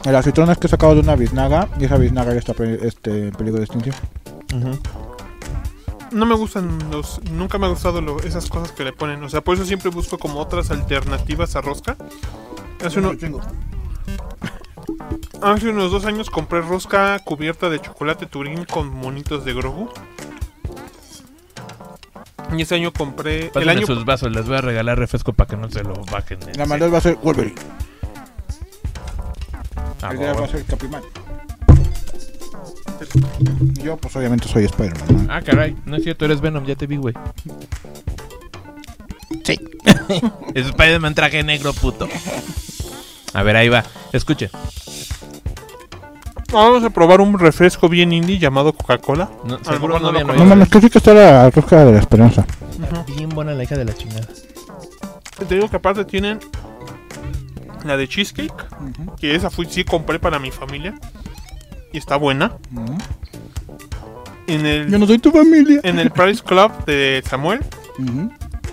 El 0.06 0.16
aceitón 0.16 0.52
es 0.52 0.58
que 0.60 0.68
he 0.68 0.70
sacado 0.70 0.94
de 0.94 1.00
una 1.02 1.16
biznaga 1.16 1.70
y 1.80 1.86
esa 1.86 1.98
biznaga 1.98 2.34
ya 2.34 2.40
está 2.40 2.54
este, 2.64 3.30
en 3.30 3.32
peligro 3.32 3.58
de 3.60 3.66
extinción. 3.66 3.96
No 6.12 6.26
me 6.26 6.36
gustan 6.36 6.78
los. 6.92 7.22
Nunca 7.32 7.58
me 7.58 7.66
ha 7.66 7.70
gustado 7.70 8.02
lo- 8.02 8.20
esas 8.22 8.48
cosas 8.50 8.74
que 8.74 8.84
le 8.84 8.92
ponen. 8.94 9.24
O 9.24 9.30
sea, 9.30 9.42
por 9.42 9.56
eso 9.56 9.66
siempre 9.66 9.90
busco 9.90 10.18
como 10.20 10.40
otras 10.40 10.70
alternativas 10.70 11.56
a 11.56 11.62
rosca. 11.62 11.96
Hace, 12.84 13.00
uno- 13.00 13.12
hace 15.42 15.70
unos 15.70 15.92
dos 15.92 16.06
años 16.06 16.30
compré 16.30 16.62
rosca 16.62 17.20
cubierta 17.20 17.70
de 17.70 17.80
chocolate 17.80 18.26
turín 18.26 18.66
con 18.66 18.90
monitos 18.90 19.46
de 19.46 19.54
Grogu. 19.54 19.90
Y 22.56 22.62
ese 22.64 22.76
año 22.76 22.92
compré. 22.92 23.50
El 23.56 23.70
año, 23.70 23.86
sus 23.86 24.04
vasos, 24.04 24.32
les 24.32 24.46
voy 24.46 24.58
a 24.58 24.62
regalar 24.62 24.98
refresco 25.00 25.32
para 25.34 25.50
que 25.50 25.56
no 25.58 25.70
se 25.70 25.84
lo 25.84 25.94
bajen. 26.12 26.40
de- 26.42 26.54
La 26.56 26.66
maldad 26.66 26.92
va 26.92 26.98
a 26.98 27.02
ser 27.02 27.16
Wolverine. 27.24 27.56
Ah, 30.02 30.10
El 30.12 30.18
día 30.20 30.34
va 30.34 30.46
a 30.46 30.48
ser 30.50 30.66
Capimán. 30.66 31.04
Yo, 33.84 33.98
pues 33.98 34.16
obviamente 34.16 34.48
soy 34.48 34.66
Spider-Man. 34.66 35.28
¿no? 35.28 35.34
Ah, 35.34 35.42
caray, 35.42 35.76
no 35.86 35.96
es 35.96 36.04
cierto, 36.04 36.26
eres 36.26 36.42
Venom, 36.42 36.66
ya 36.66 36.76
te 36.76 36.88
vi, 36.88 36.98
güey. 36.98 37.14
Sí. 39.44 39.60
es 40.54 40.66
Spider-Man 40.68 41.16
traje 41.16 41.44
negro, 41.44 41.74
puto. 41.74 42.08
A 43.34 43.44
ver, 43.44 43.56
ahí 43.56 43.70
va. 43.70 43.84
Escuche. 44.12 44.50
vamos 46.52 46.84
a 46.84 46.90
probar 46.90 47.22
un 47.22 47.38
refresco 47.40 47.88
bien 47.88 48.12
indie 48.12 48.40
llamado 48.40 48.74
Coca-Cola. 48.74 49.30
No, 49.46 49.58
lo 49.58 49.64
seguro 49.64 50.00
no 50.00 50.12
no. 50.12 50.34
No 50.34 50.46
mames, 50.46 50.70
que 50.70 50.82
sí 50.82 50.90
que 50.90 50.98
está 50.98 51.14
la 51.14 51.50
rosca 51.50 51.86
de 51.86 51.92
la 51.94 52.00
esperanza. 52.00 52.46
Bien 53.16 53.30
buena 53.30 53.54
la 53.54 53.64
hija 53.64 53.76
de 53.76 53.86
la 53.86 53.94
chingada. 53.94 54.28
Te 55.48 55.56
digo 55.56 55.70
que 55.70 55.78
aparte 55.78 56.06
tienen 56.06 56.40
la 57.86 57.98
de 57.98 58.08
cheesecake. 58.08 58.66
Que 59.20 59.36
esa 59.36 59.50
fui, 59.50 59.66
sí 59.70 59.84
compré 59.84 60.20
para 60.20 60.40
mi 60.40 60.52
familia. 60.52 60.94
Y 61.94 61.98
está 61.98 62.16
buena. 62.16 62.54
En 64.48 64.66
el, 64.66 64.90
Yo 64.90 64.98
no 65.00 65.08
soy 65.08 65.20
tu 65.20 65.32
familia. 65.32 65.80
en 65.84 66.00
el 66.00 66.12
Price 66.12 66.44
Club 66.44 66.86
de 66.86 67.24
Samuel 67.28 67.62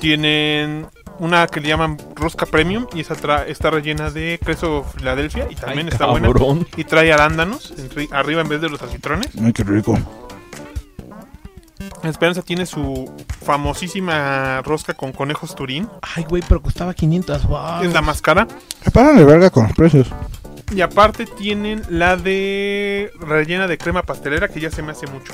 tienen 0.01 0.87
una 1.19 1.47
que 1.47 1.61
le 1.61 1.69
llaman 1.69 1.97
rosca 2.15 2.47
premium 2.47 2.87
y 2.95 3.01
esa 3.01 3.15
tra- 3.17 3.45
está 3.47 3.71
rellena 3.71 4.11
de 4.11 4.39
queso 4.45 4.85
Filadelfia 4.97 5.47
y 5.51 5.55
también 5.57 5.87
Ay, 5.87 5.93
está 5.93 6.07
buena. 6.07 6.29
Y 6.77 6.85
trae 6.85 7.13
arándanos 7.13 7.73
en 7.77 8.15
arriba 8.15 8.43
en 8.43 8.49
vez 8.49 8.61
de 8.61 8.69
los 8.69 8.81
acitrones. 8.83 9.29
Ay, 9.43 9.53
qué 9.53 9.65
rico. 9.65 9.99
Esperanza 12.05 12.43
tiene 12.43 12.65
su 12.67 13.11
famosísima 13.45 14.63
rosca 14.63 14.95
con 14.95 15.13
conejos 15.13 15.55
turín. 15.55 15.89
Ay, 16.15 16.25
güey, 16.29 16.43
pero 16.49 16.63
costaba 16.63 16.95
500 16.95 17.47
wow. 17.47 17.83
Es 17.83 17.93
la 17.93 18.03
más 18.03 18.23
cara. 18.23 18.47
Se 18.83 18.91
pasan 18.91 19.17
de 19.17 19.25
verga 19.25 19.51
con 19.51 19.65
los 19.65 19.73
precios. 19.73 20.09
Y 20.75 20.81
aparte 20.83 21.27
tienen 21.27 21.83
la 21.89 22.17
de 22.17 23.11
rellena 23.21 23.67
de 23.67 23.79
crema 23.79 24.03
pastelera 24.03 24.49
que 24.49 24.61
ya 24.61 24.71
se 24.71 24.83
me 24.83 24.93
hace 24.93 25.07
mucho. 25.07 25.33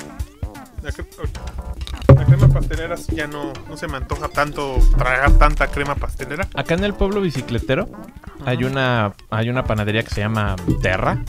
Crema 2.37 2.53
pastelera 2.53 2.95
ya 3.13 3.27
no, 3.27 3.53
no 3.69 3.77
se 3.77 3.87
me 3.87 3.97
antoja 3.97 4.27
tanto 4.29 4.77
tragar 4.97 5.31
tanta 5.37 5.67
crema 5.67 5.95
pastelera. 5.95 6.47
Acá 6.53 6.73
en 6.73 6.83
el 6.83 6.93
pueblo 6.93 7.21
bicicletero 7.21 7.87
hay 8.45 8.63
una 8.65 9.13
hay 9.29 9.49
una 9.49 9.63
panadería 9.63 10.03
que 10.03 10.09
se 10.13 10.21
llama 10.21 10.55
Terra, 10.81 11.19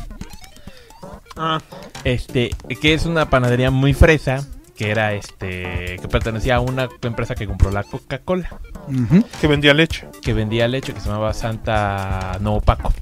Ah, 1.36 1.60
este, 2.04 2.50
que 2.80 2.94
es 2.94 3.04
una 3.06 3.28
panadería 3.28 3.70
muy 3.70 3.92
fresa, 3.94 4.46
que 4.74 4.90
era 4.90 5.12
este 5.12 5.96
que 6.00 6.08
pertenecía 6.08 6.56
a 6.56 6.60
una 6.60 6.88
empresa 7.02 7.34
que 7.34 7.46
compró 7.46 7.70
la 7.70 7.84
Coca-Cola, 7.84 8.58
Ujú. 8.88 9.22
que 9.40 9.46
vendía 9.46 9.74
leche. 9.74 10.08
que 10.22 10.32
vendía 10.32 10.66
leche 10.66 10.92
que 10.94 11.00
se 11.00 11.08
llamaba 11.08 11.32
Santa 11.34 12.38
No 12.40 12.60
Paco. 12.60 12.92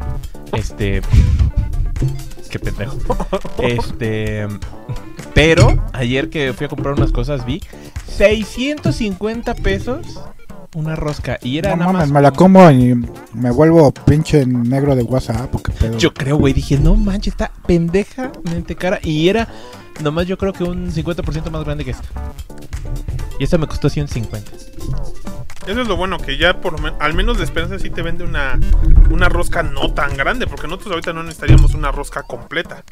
Este 0.53 1.01
qué 2.51 2.59
pendejo. 2.59 2.97
Este, 3.59 4.47
pero 5.33 5.85
ayer 5.93 6.29
que 6.29 6.53
fui 6.53 6.67
a 6.67 6.69
comprar 6.69 6.95
unas 6.95 7.13
cosas 7.13 7.45
vi 7.47 7.63
650 8.09 9.55
pesos 9.55 10.21
una 10.75 10.97
rosca 10.97 11.39
y 11.43 11.59
era 11.59 11.71
No 11.71 11.77
nada 11.77 11.93
mames, 11.93 12.09
más 12.09 12.15
me 12.15 12.23
la 12.23 12.33
como 12.33 12.71
y 12.71 12.95
me 13.33 13.51
vuelvo 13.51 13.93
pinche 13.93 14.45
negro 14.45 14.97
de 14.97 15.03
WhatsApp. 15.03 15.55
Pedo. 15.79 15.99
Yo 15.99 16.13
creo, 16.13 16.37
güey, 16.37 16.53
dije, 16.53 16.79
no 16.79 16.97
manches, 16.97 17.35
está 17.35 17.53
pendejamente 17.67 18.75
cara. 18.75 18.99
Y 19.03 19.29
era 19.29 19.49
nomás 20.03 20.27
yo 20.27 20.37
creo 20.37 20.53
que 20.53 20.65
un 20.65 20.91
50% 20.93 21.51
más 21.51 21.65
grande 21.65 21.85
que 21.85 21.93
esta. 21.93 22.09
Y 23.39 23.45
esta 23.45 23.59
me 23.59 23.67
costó 23.67 23.89
150. 23.89 24.51
Eso 25.67 25.81
es 25.81 25.89
lo 25.89 25.97
bueno, 25.97 26.19
que 26.19 26.37
ya 26.37 26.61
por 26.61 26.73
lo 26.73 26.79
menos, 26.79 27.01
al 27.01 27.15
menos 27.15 27.39
de 27.39 27.45
Esperanza 27.45 27.79
sí 27.79 27.89
te 27.89 28.03
vende 28.03 28.23
una, 28.23 28.59
una 29.11 29.29
rosca 29.31 29.63
no 29.63 29.95
tan 29.95 30.17
grande, 30.17 30.47
porque 30.47 30.67
nosotros 30.67 30.93
ahorita 30.93 31.13
no 31.15 31.23
necesitaríamos 31.23 31.75
una 31.75 31.91
rosca 31.91 32.23
completa. 32.23 32.85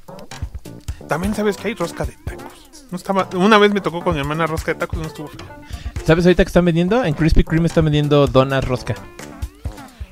También 1.07 1.35
sabes 1.35 1.59
que 1.59 1.69
hay 1.69 1.75
rosca 1.75 2.07
de 2.07 2.13
tacos. 2.25 2.87
No 2.91 2.97
estaba, 2.97 3.29
una 3.35 3.59
vez 3.59 3.75
me 3.75 3.83
tocó 3.83 4.03
con 4.03 4.15
mi 4.15 4.21
hermana 4.21 4.47
rosca 4.47 4.73
de 4.73 4.81
tacos, 4.81 4.99
no 4.99 5.07
estuvo 5.07 5.29
fea. 5.29 5.61
¿Sabes 6.07 6.25
ahorita 6.25 6.45
que 6.45 6.49
están 6.49 6.65
vendiendo? 6.65 7.05
En 7.05 7.13
Krispy 7.15 7.45
Kreme 7.45 7.67
están 7.67 7.85
vendiendo 7.85 8.27
donas 8.27 8.65
rosca. 8.65 8.95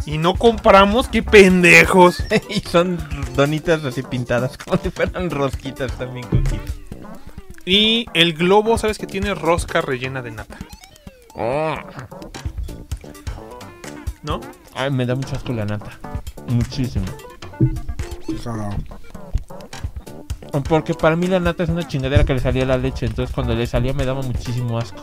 Y 0.05 0.19
no 0.19 0.35
compramos, 0.35 1.09
qué 1.09 1.23
pendejos. 1.23 2.23
y 2.51 2.61
son 2.61 2.99
donitas 3.35 3.85
así 3.85 4.03
pintadas 4.03 4.59
como 4.59 4.77
si 4.83 4.91
fueran 4.91 5.31
rosquitas 5.31 5.93
también 5.97 6.27
coquitas. 6.27 6.81
Y 7.65 8.07
el 8.15 8.35
globo, 8.35 8.77
¿sabes 8.77 8.99
que 8.99 9.07
tiene 9.07 9.35
rosca 9.35 9.81
rellena 9.81 10.23
de 10.23 10.33
nata? 10.33 10.59
¿No? 14.23 14.41
Ay, 14.75 14.91
me 14.91 15.07
da 15.07 15.15
mucho 15.15 15.37
asco 15.37 15.53
la 15.53 15.65
nata. 15.65 15.99
Muchísimo. 16.49 17.07
Porque 20.69 20.95
para 20.95 21.17
mí 21.17 21.27
la 21.27 21.41
nata 21.41 21.63
es 21.63 21.71
una 21.71 21.87
chingadera 21.87 22.25
que 22.25 22.35
le 22.35 22.41
salía 22.41 22.67
la 22.67 22.77
leche. 22.77 23.07
Entonces 23.07 23.35
cuando 23.35 23.55
le 23.55 23.67
salía 23.67 23.95
me 23.95 24.05
daba 24.05 24.23
muchísimo 24.23 24.79
asco. 24.79 25.03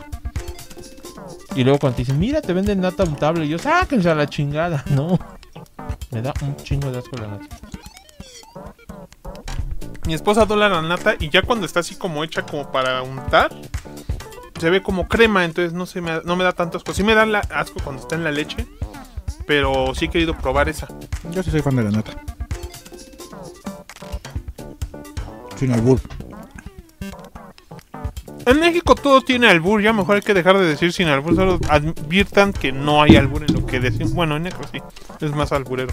Y 1.56 1.64
luego 1.64 1.80
cuando 1.80 1.96
te 1.96 2.02
dicen, 2.02 2.18
mira, 2.18 2.40
te 2.40 2.52
venden 2.52 2.80
nata 2.80 3.02
untable. 3.02 3.44
Y 3.44 3.48
yo, 3.48 3.58
sáquense 3.58 4.08
a 4.10 4.14
la 4.14 4.28
chingada. 4.28 4.84
No. 4.90 5.18
Me 6.10 6.22
da 6.22 6.32
un 6.42 6.56
chingo 6.56 6.90
de 6.90 6.98
asco 6.98 7.16
la 7.16 7.26
nata. 7.26 7.56
Mi 10.06 10.14
esposa 10.14 10.42
adora 10.42 10.68
la 10.68 10.80
nata 10.80 11.16
y 11.18 11.28
ya 11.28 11.42
cuando 11.42 11.66
está 11.66 11.80
así 11.80 11.96
como 11.96 12.24
hecha 12.24 12.42
como 12.42 12.70
para 12.72 13.02
untar, 13.02 13.50
se 14.58 14.70
ve 14.70 14.82
como 14.82 15.08
crema, 15.08 15.44
entonces 15.44 15.72
no, 15.72 15.86
se 15.86 16.00
me, 16.00 16.20
no 16.24 16.36
me 16.36 16.44
da 16.44 16.52
tanto 16.52 16.78
asco. 16.78 16.92
Sí 16.94 17.02
me 17.02 17.14
da 17.14 17.26
la- 17.26 17.40
asco 17.40 17.80
cuando 17.82 18.02
está 18.02 18.14
en 18.16 18.24
la 18.24 18.30
leche, 18.32 18.66
pero 19.46 19.94
sí 19.94 20.06
he 20.06 20.08
querido 20.10 20.34
probar 20.36 20.68
esa. 20.68 20.88
Yo 21.32 21.42
sí 21.42 21.50
soy 21.50 21.62
fan 21.62 21.76
de 21.76 21.84
la 21.84 21.90
nata. 21.90 22.12
Sin 25.56 25.72
albur. 25.72 26.00
En 28.46 28.60
México 28.60 28.94
todo 28.94 29.20
tiene 29.20 29.48
albur, 29.48 29.82
ya 29.82 29.92
mejor 29.92 30.16
hay 30.16 30.22
que 30.22 30.32
dejar 30.32 30.56
de 30.58 30.64
decir 30.66 30.92
sin 30.92 31.08
albur, 31.08 31.34
solo 31.34 31.58
adviertan 31.68 32.52
que 32.52 32.72
no 32.72 33.02
hay 33.02 33.16
albur 33.16 33.44
en 33.46 33.52
lo 33.54 33.66
que 33.66 33.78
decimos. 33.80 34.14
Bueno, 34.14 34.36
en 34.36 34.44
Necro 34.44 34.62
sí, 34.72 34.80
es 35.20 35.32
más 35.32 35.52
alburero 35.52 35.90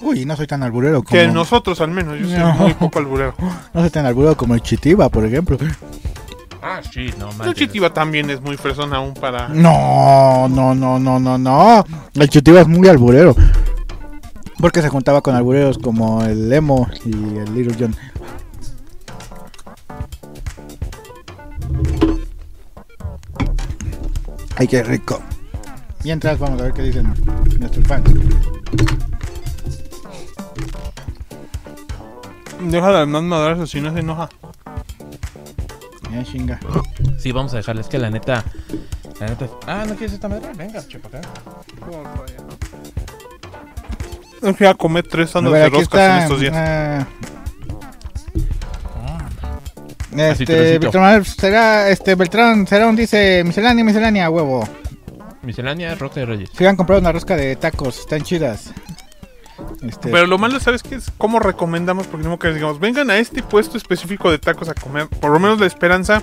Uy, 0.00 0.24
no 0.24 0.34
soy 0.34 0.46
tan 0.46 0.62
alburero 0.62 1.02
como... 1.02 1.10
que 1.20 1.28
nosotros 1.28 1.80
al 1.82 1.90
menos, 1.90 2.18
yo 2.18 2.26
soy 2.26 2.38
No. 2.38 2.54
muy 2.54 2.74
poco 2.74 2.98
alburero. 2.98 3.34
No 3.74 3.80
soy 3.82 3.90
tan 3.90 4.06
alburero 4.06 4.36
como 4.36 4.54
el 4.54 4.62
Chitiba, 4.62 5.08
por 5.10 5.24
ejemplo. 5.26 5.58
Ah, 6.62 6.80
sí, 6.82 7.10
no 7.18 7.30
El 7.30 7.36
manches. 7.36 7.56
Chitiba 7.56 7.92
también 7.92 8.28
es 8.30 8.40
muy 8.40 8.56
fresón 8.56 8.92
aún 8.92 9.14
para... 9.14 9.48
No, 9.48 10.48
no, 10.48 10.74
no, 10.74 10.98
no, 10.98 11.18
no, 11.18 11.38
no. 11.38 11.84
El 12.14 12.28
Chitiba 12.28 12.60
es 12.60 12.68
muy 12.68 12.88
alburero. 12.88 13.34
Porque 14.58 14.82
se 14.82 14.90
juntaba 14.90 15.22
con 15.22 15.34
albureros 15.34 15.78
como 15.78 16.22
el 16.22 16.52
Emo 16.52 16.86
y 17.04 17.12
el 17.12 17.54
Little 17.54 17.76
John. 17.78 17.96
Ay, 24.56 24.68
qué 24.68 24.82
rico. 24.82 25.22
Mientras 26.04 26.38
vamos 26.38 26.60
a 26.60 26.64
ver 26.64 26.72
qué 26.74 26.82
dicen 26.82 27.14
nuestros 27.58 27.86
fans. 27.86 28.10
Deja 32.60 32.92
de 32.92 33.06
no 33.06 33.22
madrazo 33.22 33.66
si 33.66 33.80
no 33.80 33.90
se 33.94 34.00
enoja. 34.00 34.28
Ya, 36.12 36.24
chinga. 36.24 36.58
Sí, 37.18 37.32
vamos 37.32 37.54
a 37.54 37.58
dejarles 37.58 37.86
que 37.88 37.98
la 37.98 38.10
neta. 38.10 38.44
La 39.20 39.28
neta. 39.28 39.48
Ah, 39.66 39.84
¿no 39.86 39.94
quieres 39.94 40.14
esta 40.14 40.28
madre? 40.28 40.50
Venga, 40.56 40.86
chepa 40.86 41.08
acá. 41.08 41.20
No 44.42 44.54
fui 44.54 44.66
a 44.66 44.74
comer 44.74 45.06
tres 45.06 45.32
ver, 45.34 45.44
de 45.44 45.68
roscas 45.68 46.16
en 46.16 46.22
estos 46.22 46.40
días. 46.40 46.54
ah, 46.56 47.06
este, 50.16 50.80
Manuel, 50.80 51.24
será, 51.24 51.88
este, 51.90 52.14
Beltrán, 52.14 52.66
Cerón 52.66 52.96
dice, 52.96 53.44
miscelánea, 53.44 53.84
miscelánea, 53.84 54.30
huevo. 54.30 54.66
Miscelánea, 55.42 55.94
Roca 55.94 56.20
de 56.20 56.26
Reyes. 56.26 56.50
Sigan 56.56 56.76
comprando 56.76 57.00
una 57.08 57.12
rosca 57.12 57.36
de 57.36 57.56
tacos, 57.56 58.00
están 58.00 58.22
chidas. 58.22 58.72
Este, 59.82 60.08
Pero 60.10 60.26
lo 60.26 60.38
malo, 60.38 60.60
¿sabes 60.60 60.82
qué 60.82 60.96
es? 60.96 61.10
¿Cómo 61.18 61.38
recomendamos? 61.38 62.06
Porque 62.06 62.26
no 62.26 62.38
que 62.38 62.48
les 62.48 62.56
digamos, 62.56 62.78
vengan 62.80 63.10
a 63.10 63.18
este 63.18 63.42
puesto 63.42 63.76
específico 63.76 64.30
de 64.30 64.38
tacos 64.38 64.68
a 64.68 64.74
comer. 64.74 65.08
Por 65.08 65.30
lo 65.30 65.38
menos 65.40 65.58
la 65.60 65.66
esperanza. 65.66 66.22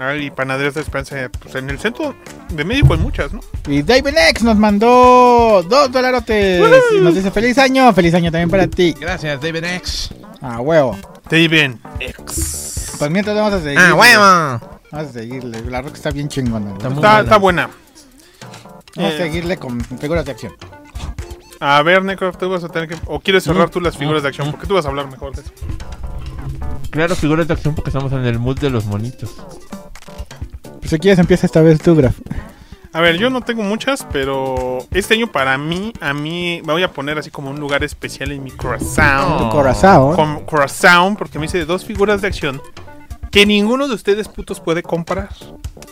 Ay, 0.00 0.26
y 0.26 0.30
panaderías 0.30 0.74
de 0.74 0.82
esperanza. 0.82 1.28
Pues 1.40 1.54
en 1.56 1.70
el 1.70 1.78
centro 1.78 2.14
de 2.50 2.64
México 2.64 2.94
hay 2.94 3.00
muchas, 3.00 3.32
¿no? 3.32 3.40
Y 3.66 3.82
David 3.82 4.14
X 4.30 4.42
nos 4.44 4.56
mandó 4.56 5.64
dos 5.68 5.90
dolarotes. 5.90 6.62
Y 6.96 7.00
nos 7.00 7.14
dice 7.14 7.30
feliz 7.32 7.58
año, 7.58 7.92
feliz 7.92 8.14
año 8.14 8.30
también 8.30 8.48
para 8.50 8.66
ti. 8.68 8.94
Gracias, 9.00 9.40
David 9.40 9.64
X. 9.64 10.14
Ah, 10.40 10.60
huevo. 10.60 10.96
David 11.28 11.72
X. 12.00 12.94
Pues 12.98 13.10
mientras 13.10 13.34
vamos 13.36 13.54
a 13.54 13.60
seguir. 13.60 13.78
Ah, 13.78 13.94
huevo. 13.94 14.80
Vamos 14.92 15.08
a 15.10 15.12
seguirle. 15.12 15.62
La 15.62 15.82
roca 15.82 15.94
está 15.94 16.10
bien 16.10 16.28
chingona. 16.28 16.74
Está 16.74 17.38
buena. 17.38 17.68
Vamos 18.96 19.12
a 19.12 19.14
Eh, 19.14 19.18
seguirle 19.18 19.56
con 19.56 19.80
figuras 19.80 20.24
de 20.24 20.30
acción. 20.32 20.52
A 21.60 21.82
ver, 21.82 22.04
Necro, 22.04 22.32
tú 22.32 22.48
vas 22.48 22.62
a 22.64 22.68
tener 22.68 22.88
que. 22.88 22.96
O 23.06 23.20
quieres 23.20 23.44
cerrar 23.44 23.70
tú 23.70 23.80
las 23.80 23.96
figuras 23.96 24.22
de 24.22 24.28
acción, 24.28 24.50
porque 24.50 24.66
tú 24.66 24.74
vas 24.74 24.86
a 24.86 24.88
hablar 24.88 25.10
mejor 25.10 25.34
de 25.34 25.42
eso. 25.42 25.50
Claro, 26.90 27.14
figuras 27.16 27.46
de 27.46 27.54
acción 27.54 27.74
porque 27.74 27.90
estamos 27.90 28.12
en 28.12 28.24
el 28.24 28.38
mood 28.38 28.58
de 28.58 28.70
los 28.70 28.86
monitos. 28.86 29.36
Pues 30.78 30.90
si 30.90 30.98
quieres 30.98 31.18
empieza 31.18 31.46
esta 31.46 31.60
vez 31.60 31.80
tú, 31.80 31.94
Graf. 31.94 32.18
A 32.92 33.00
ver, 33.00 33.18
yo 33.18 33.28
no 33.28 33.42
tengo 33.42 33.62
muchas, 33.62 34.06
pero 34.10 34.78
este 34.92 35.14
año 35.14 35.30
para 35.30 35.58
mí, 35.58 35.92
a 36.00 36.14
mí, 36.14 36.62
me 36.64 36.72
voy 36.72 36.82
a 36.82 36.92
poner 36.92 37.18
así 37.18 37.30
como 37.30 37.50
un 37.50 37.60
lugar 37.60 37.84
especial 37.84 38.32
en 38.32 38.42
mi 38.42 38.50
corazón. 38.50 39.50
Corazón. 39.50 40.16
Con 40.16 40.44
corazón, 40.46 41.16
porque 41.16 41.38
me 41.38 41.46
hice 41.46 41.64
dos 41.64 41.84
figuras 41.84 42.22
de 42.22 42.28
acción 42.28 42.62
que 43.30 43.46
ninguno 43.46 43.88
de 43.88 43.94
ustedes 43.94 44.28
putos 44.28 44.60
puede 44.60 44.82
comprar. 44.82 45.28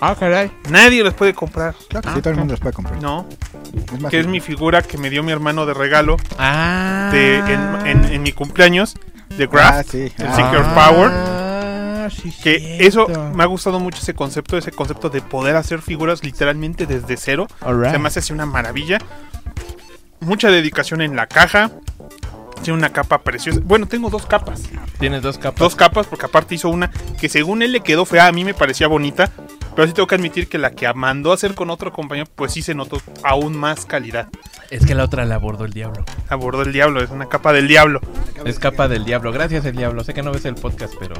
Ah, 0.00 0.14
caray. 0.18 0.50
Nadie 0.70 1.02
las 1.04 1.14
puede 1.14 1.34
comprar. 1.34 1.74
Claro 1.88 2.08
que 2.08 2.14
sí, 2.14 2.20
todo 2.22 2.30
el 2.30 2.38
mundo 2.38 2.52
los 2.52 2.60
puede 2.60 2.72
comprar. 2.74 3.00
No, 3.02 3.26
Es 3.92 4.00
más, 4.00 4.10
que 4.10 4.20
es 4.20 4.26
mi 4.26 4.40
figura 4.40 4.82
que 4.82 4.98
me 4.98 5.10
dio 5.10 5.22
mi 5.22 5.32
hermano 5.32 5.66
de 5.66 5.74
regalo 5.74 6.16
Ah. 6.38 7.08
de, 7.12 7.38
en, 7.38 7.86
en- 7.86 8.04
en 8.12 8.22
mi 8.22 8.32
cumpleaños 8.32 8.94
de 9.36 9.44
Ah, 9.44 9.48
Graft. 9.50 9.90
sí. 9.90 10.12
el 10.18 10.26
Ah, 10.26 10.34
Secret 10.36 10.66
Power. 10.74 11.10
Ah, 11.12 12.08
sí, 12.10 12.30
Que 12.42 12.58
cierto. 12.78 13.08
eso 13.10 13.30
me 13.34 13.42
ha 13.42 13.46
gustado 13.46 13.80
mucho 13.80 13.98
ese 14.00 14.14
concepto, 14.14 14.56
ese 14.56 14.70
concepto 14.72 15.08
de 15.10 15.20
poder 15.22 15.56
hacer 15.56 15.80
figuras 15.82 16.22
literalmente 16.22 16.86
desde 16.86 17.16
cero. 17.16 17.46
Alright. 17.60 17.92
Se 17.92 17.98
me 17.98 18.08
hace 18.08 18.20
así 18.20 18.32
una 18.32 18.46
maravilla. 18.46 18.98
Mucha 20.20 20.50
dedicación 20.50 21.00
en 21.02 21.16
la 21.16 21.26
caja. 21.26 21.70
Tiene 22.62 22.78
una 22.78 22.90
capa 22.90 23.18
preciosa. 23.18 23.60
Bueno, 23.62 23.86
tengo 23.86 24.10
dos 24.10 24.26
capas. 24.26 24.62
Tienes 24.98 25.22
dos 25.22 25.38
capas. 25.38 25.60
Dos 25.60 25.76
capas, 25.76 26.06
porque 26.06 26.26
aparte 26.26 26.54
hizo 26.54 26.68
una 26.68 26.90
que 27.20 27.28
según 27.28 27.62
él 27.62 27.72
le 27.72 27.80
quedó 27.80 28.04
fea. 28.04 28.26
A 28.26 28.32
mí 28.32 28.44
me 28.44 28.54
parecía 28.54 28.88
bonita. 28.88 29.30
Pero 29.76 29.88
sí 29.88 29.92
tengo 29.92 30.06
que 30.06 30.14
admitir 30.14 30.48
que 30.48 30.56
la 30.56 30.70
que 30.70 30.90
mandó 30.94 31.32
a 31.32 31.34
hacer 31.34 31.54
con 31.54 31.68
otro 31.68 31.92
compañero, 31.92 32.26
pues 32.34 32.54
sí 32.54 32.62
se 32.62 32.74
notó 32.74 32.98
aún 33.22 33.54
más 33.54 33.84
calidad. 33.84 34.28
Es 34.70 34.86
que 34.86 34.94
la 34.94 35.04
otra 35.04 35.26
la 35.26 35.34
abordó 35.34 35.66
el 35.66 35.74
diablo. 35.74 36.02
Abordó 36.30 36.62
el 36.62 36.72
diablo, 36.72 37.02
es 37.02 37.10
una 37.10 37.28
capa 37.28 37.52
del 37.52 37.68
diablo. 37.68 38.00
Es 38.46 38.58
capa 38.58 38.88
del 38.88 39.04
diablo. 39.04 39.32
Gracias, 39.32 39.66
el 39.66 39.76
diablo. 39.76 40.02
Sé 40.02 40.14
que 40.14 40.22
no 40.22 40.32
ves 40.32 40.46
el 40.46 40.54
podcast, 40.54 40.94
pero. 40.98 41.14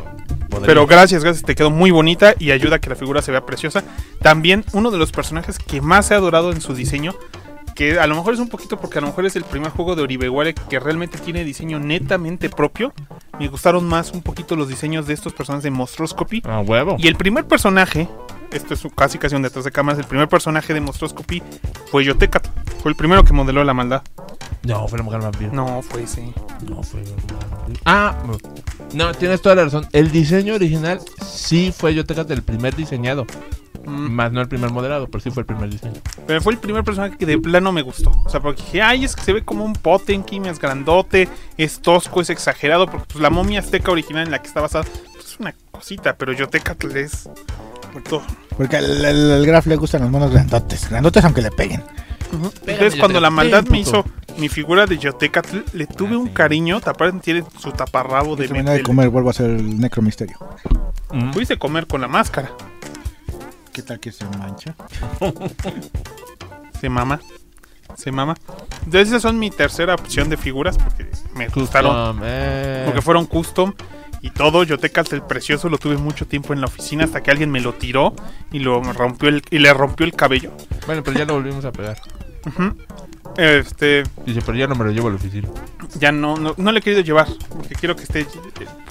podría. 0.48 0.66
Pero 0.66 0.86
gracias, 0.86 1.22
gracias, 1.22 1.44
te 1.44 1.54
quedó 1.54 1.70
muy 1.70 1.90
bonita 1.90 2.34
y 2.38 2.50
ayuda 2.50 2.76
a 2.76 2.78
que 2.78 2.88
la 2.88 2.96
figura 2.96 3.20
se 3.20 3.30
vea 3.30 3.44
preciosa. 3.44 3.84
También 4.22 4.64
uno 4.72 4.90
de 4.90 4.96
los 4.96 5.12
personajes 5.12 5.58
que 5.58 5.82
más 5.82 6.10
he 6.10 6.14
adorado 6.14 6.50
en 6.50 6.62
su 6.62 6.74
diseño, 6.74 7.14
que 7.76 8.00
a 8.00 8.06
lo 8.06 8.16
mejor 8.16 8.34
es 8.34 8.40
un 8.40 8.48
poquito 8.48 8.78
porque 8.78 8.98
a 8.98 9.00
lo 9.02 9.08
mejor 9.08 9.26
es 9.26 9.36
el 9.36 9.44
primer 9.44 9.70
juego 9.70 9.94
de 9.94 10.02
Oribeware 10.02 10.54
que 10.54 10.80
realmente 10.80 11.18
tiene 11.18 11.44
diseño 11.44 11.78
netamente 11.78 12.48
propio. 12.48 12.92
Me 13.38 13.48
gustaron 13.48 13.86
más 13.86 14.12
un 14.12 14.22
poquito 14.22 14.56
los 14.56 14.66
diseños 14.66 15.06
de 15.06 15.12
estos 15.12 15.34
personajes 15.34 15.62
de 15.62 15.70
Monstroscopy. 15.70 16.42
Ah, 16.46 16.60
huevo. 16.66 16.96
Y 16.98 17.06
el 17.06 17.16
primer 17.16 17.46
personaje, 17.46 18.08
esto 18.50 18.72
es 18.72 18.82
casi 18.96 19.18
casi 19.18 19.36
un 19.36 19.42
detrás 19.42 19.66
de 19.66 19.70
cámaras, 19.70 20.00
el 20.00 20.06
primer 20.06 20.26
personaje 20.26 20.72
de 20.72 20.80
Monstroscopy 20.80 21.42
fue 21.90 22.02
Yotecat. 22.02 22.48
Fue 22.82 22.90
el 22.90 22.96
primero 22.96 23.24
que 23.24 23.34
modeló 23.34 23.62
la 23.62 23.74
maldad. 23.74 24.02
No, 24.62 24.88
fue 24.88 24.98
la 24.98 25.04
mujer 25.04 25.20
vampiro. 25.20 25.52
No, 25.52 25.82
fue 25.82 26.04
ese. 26.04 26.32
No, 26.68 26.82
fue 26.82 27.02
la 27.04 27.10
mujer 27.10 27.48
vampiro. 27.50 27.80
Ah, 27.84 28.16
no, 28.94 29.12
tienes 29.12 29.42
toda 29.42 29.54
la 29.54 29.64
razón. 29.64 29.86
El 29.92 30.10
diseño 30.10 30.54
original 30.54 31.00
sí 31.22 31.74
fue 31.76 31.94
yo 31.94 32.04
del 32.04 32.42
primer 32.42 32.74
diseñado. 32.74 33.26
Más 34.16 34.32
no 34.32 34.40
el 34.40 34.48
primer 34.48 34.70
modelado, 34.70 35.08
pero 35.08 35.20
sí 35.22 35.30
fue 35.30 35.42
el 35.42 35.46
primer 35.46 35.68
diseño. 35.68 36.00
Pero 36.26 36.40
fue 36.40 36.54
el 36.54 36.58
primer 36.58 36.82
personaje 36.84 37.18
que 37.18 37.26
de 37.26 37.36
plano 37.38 37.70
me 37.70 37.82
gustó. 37.82 38.10
O 38.24 38.30
sea, 38.30 38.40
porque 38.40 38.62
dije, 38.62 38.80
ay, 38.80 39.04
es 39.04 39.14
que 39.14 39.22
se 39.22 39.32
ve 39.34 39.44
como 39.44 39.62
un 39.64 39.74
Potenkin, 39.74 40.46
es 40.46 40.58
grandote, 40.58 41.28
es 41.58 41.80
tosco, 41.80 42.22
es 42.22 42.30
exagerado. 42.30 42.86
Porque 42.86 43.04
pues, 43.12 43.20
la 43.22 43.28
momia 43.28 43.60
azteca 43.60 43.90
original 43.90 44.24
en 44.24 44.30
la 44.30 44.40
que 44.40 44.48
está 44.48 44.62
basada 44.62 44.84
pues, 45.12 45.26
es 45.26 45.38
una 45.38 45.54
cosita, 45.70 46.16
pero 46.16 46.32
Yotecatl 46.32 46.96
es. 46.96 47.28
todo. 48.08 48.22
Porque 48.56 48.76
al, 48.78 49.04
al- 49.04 49.32
al 49.32 49.46
Graf 49.46 49.66
le 49.66 49.76
gustan 49.76 50.00
los 50.00 50.10
monos 50.10 50.30
grandotes. 50.32 50.88
Grandotes 50.88 51.22
aunque 51.24 51.42
le 51.42 51.50
peguen. 51.50 51.82
Entonces, 52.66 52.96
cuando 52.98 53.20
la 53.20 53.30
maldad 53.30 53.64
me 53.66 53.78
hizo 53.78 54.04
mi 54.38 54.48
figura 54.48 54.86
de 54.86 54.98
Yotecatl, 54.98 55.58
le 55.74 55.86
tuve 55.86 56.16
un 56.16 56.28
cariño. 56.28 56.80
Aparte, 56.84 57.18
tiene 57.20 57.44
su 57.60 57.70
taparrabo 57.72 58.34
de. 58.34 58.48
Terminé 58.48 58.70
de 58.72 58.76
de- 58.78 58.82
comer, 58.82 59.08
vuelvo 59.10 59.28
a 59.28 59.32
hacer 59.32 59.50
el 59.50 59.78
necromisterio. 59.78 60.36
Mm. 61.12 61.30
Pudiste 61.32 61.56
comer 61.58 61.86
con 61.86 62.00
la 62.00 62.08
máscara. 62.08 62.50
¿Qué 63.76 63.82
tal 63.82 64.00
que 64.00 64.10
se 64.10 64.24
mancha? 64.24 64.74
Se 66.80 66.88
mama. 66.88 67.20
Se 67.94 68.10
mama. 68.10 68.34
Entonces, 68.86 69.08
esas 69.08 69.20
son 69.20 69.38
mi 69.38 69.50
tercera 69.50 69.94
opción 69.94 70.30
de 70.30 70.38
figuras 70.38 70.78
porque 70.78 71.06
me 71.34 71.48
gustaron. 71.48 72.20
Eh. 72.24 72.84
Porque 72.86 73.02
fueron 73.02 73.26
custom 73.26 73.74
y 74.22 74.30
todo. 74.30 74.64
Yotecatl 74.64 75.16
el 75.16 75.22
precioso 75.22 75.68
lo 75.68 75.76
tuve 75.76 75.98
mucho 75.98 76.26
tiempo 76.26 76.54
en 76.54 76.62
la 76.62 76.68
oficina 76.68 77.04
hasta 77.04 77.22
que 77.22 77.30
alguien 77.30 77.50
me 77.50 77.60
lo 77.60 77.74
tiró 77.74 78.14
y 78.50 78.60
lo 78.60 78.82
rompió 78.82 79.28
el, 79.28 79.42
y 79.50 79.58
le 79.58 79.74
rompió 79.74 80.06
el 80.06 80.14
cabello. 80.14 80.52
Bueno, 80.86 81.02
pero 81.02 81.18
ya 81.18 81.26
lo 81.26 81.34
volvimos 81.34 81.66
a 81.66 81.72
pegar. 81.72 82.00
Este, 83.36 84.04
Dice, 84.24 84.40
pero 84.40 84.56
ya 84.56 84.66
no 84.68 84.74
me 84.74 84.86
lo 84.86 84.90
llevo 84.90 85.08
a 85.08 85.10
la 85.10 85.16
oficina. 85.16 85.50
ya 85.98 86.12
no, 86.12 86.38
no, 86.38 86.54
no 86.56 86.72
le 86.72 86.78
he 86.78 86.82
querido 86.82 87.02
llevar 87.02 87.28
porque 87.50 87.74
quiero 87.74 87.94
que 87.94 88.04
esté, 88.04 88.20
eh, 88.20 88.26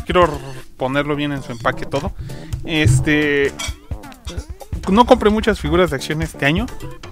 quiero 0.05 0.29
ponerlo 0.77 1.15
bien 1.15 1.31
en 1.31 1.41
su 1.41 1.51
empaque 1.51 1.87
todo. 1.87 2.11
Este, 2.65 3.51
no 4.89 5.05
compré 5.05 5.29
muchas 5.29 5.59
figuras 5.59 5.89
de 5.89 5.95
acción 5.97 6.21
este 6.21 6.45
año, 6.45 6.65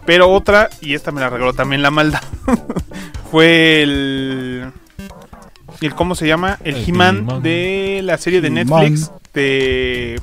pero 0.05 0.29
otra, 0.31 0.69
y 0.81 0.93
esta 0.93 1.11
me 1.11 1.21
la 1.21 1.29
regaló 1.29 1.53
también 1.53 1.81
la 1.81 1.91
maldad, 1.91 2.21
fue 3.31 3.81
el... 3.83 4.71
el 5.81 5.95
¿Cómo 5.95 6.15
se 6.15 6.27
llama? 6.27 6.57
El, 6.63 6.75
El 6.75 6.89
He-Man 6.89 7.41
de 7.41 8.01
la 8.03 8.17
serie 8.17 8.41
de. 8.41 8.49
Netflix 8.49 9.11
de... 9.33 10.21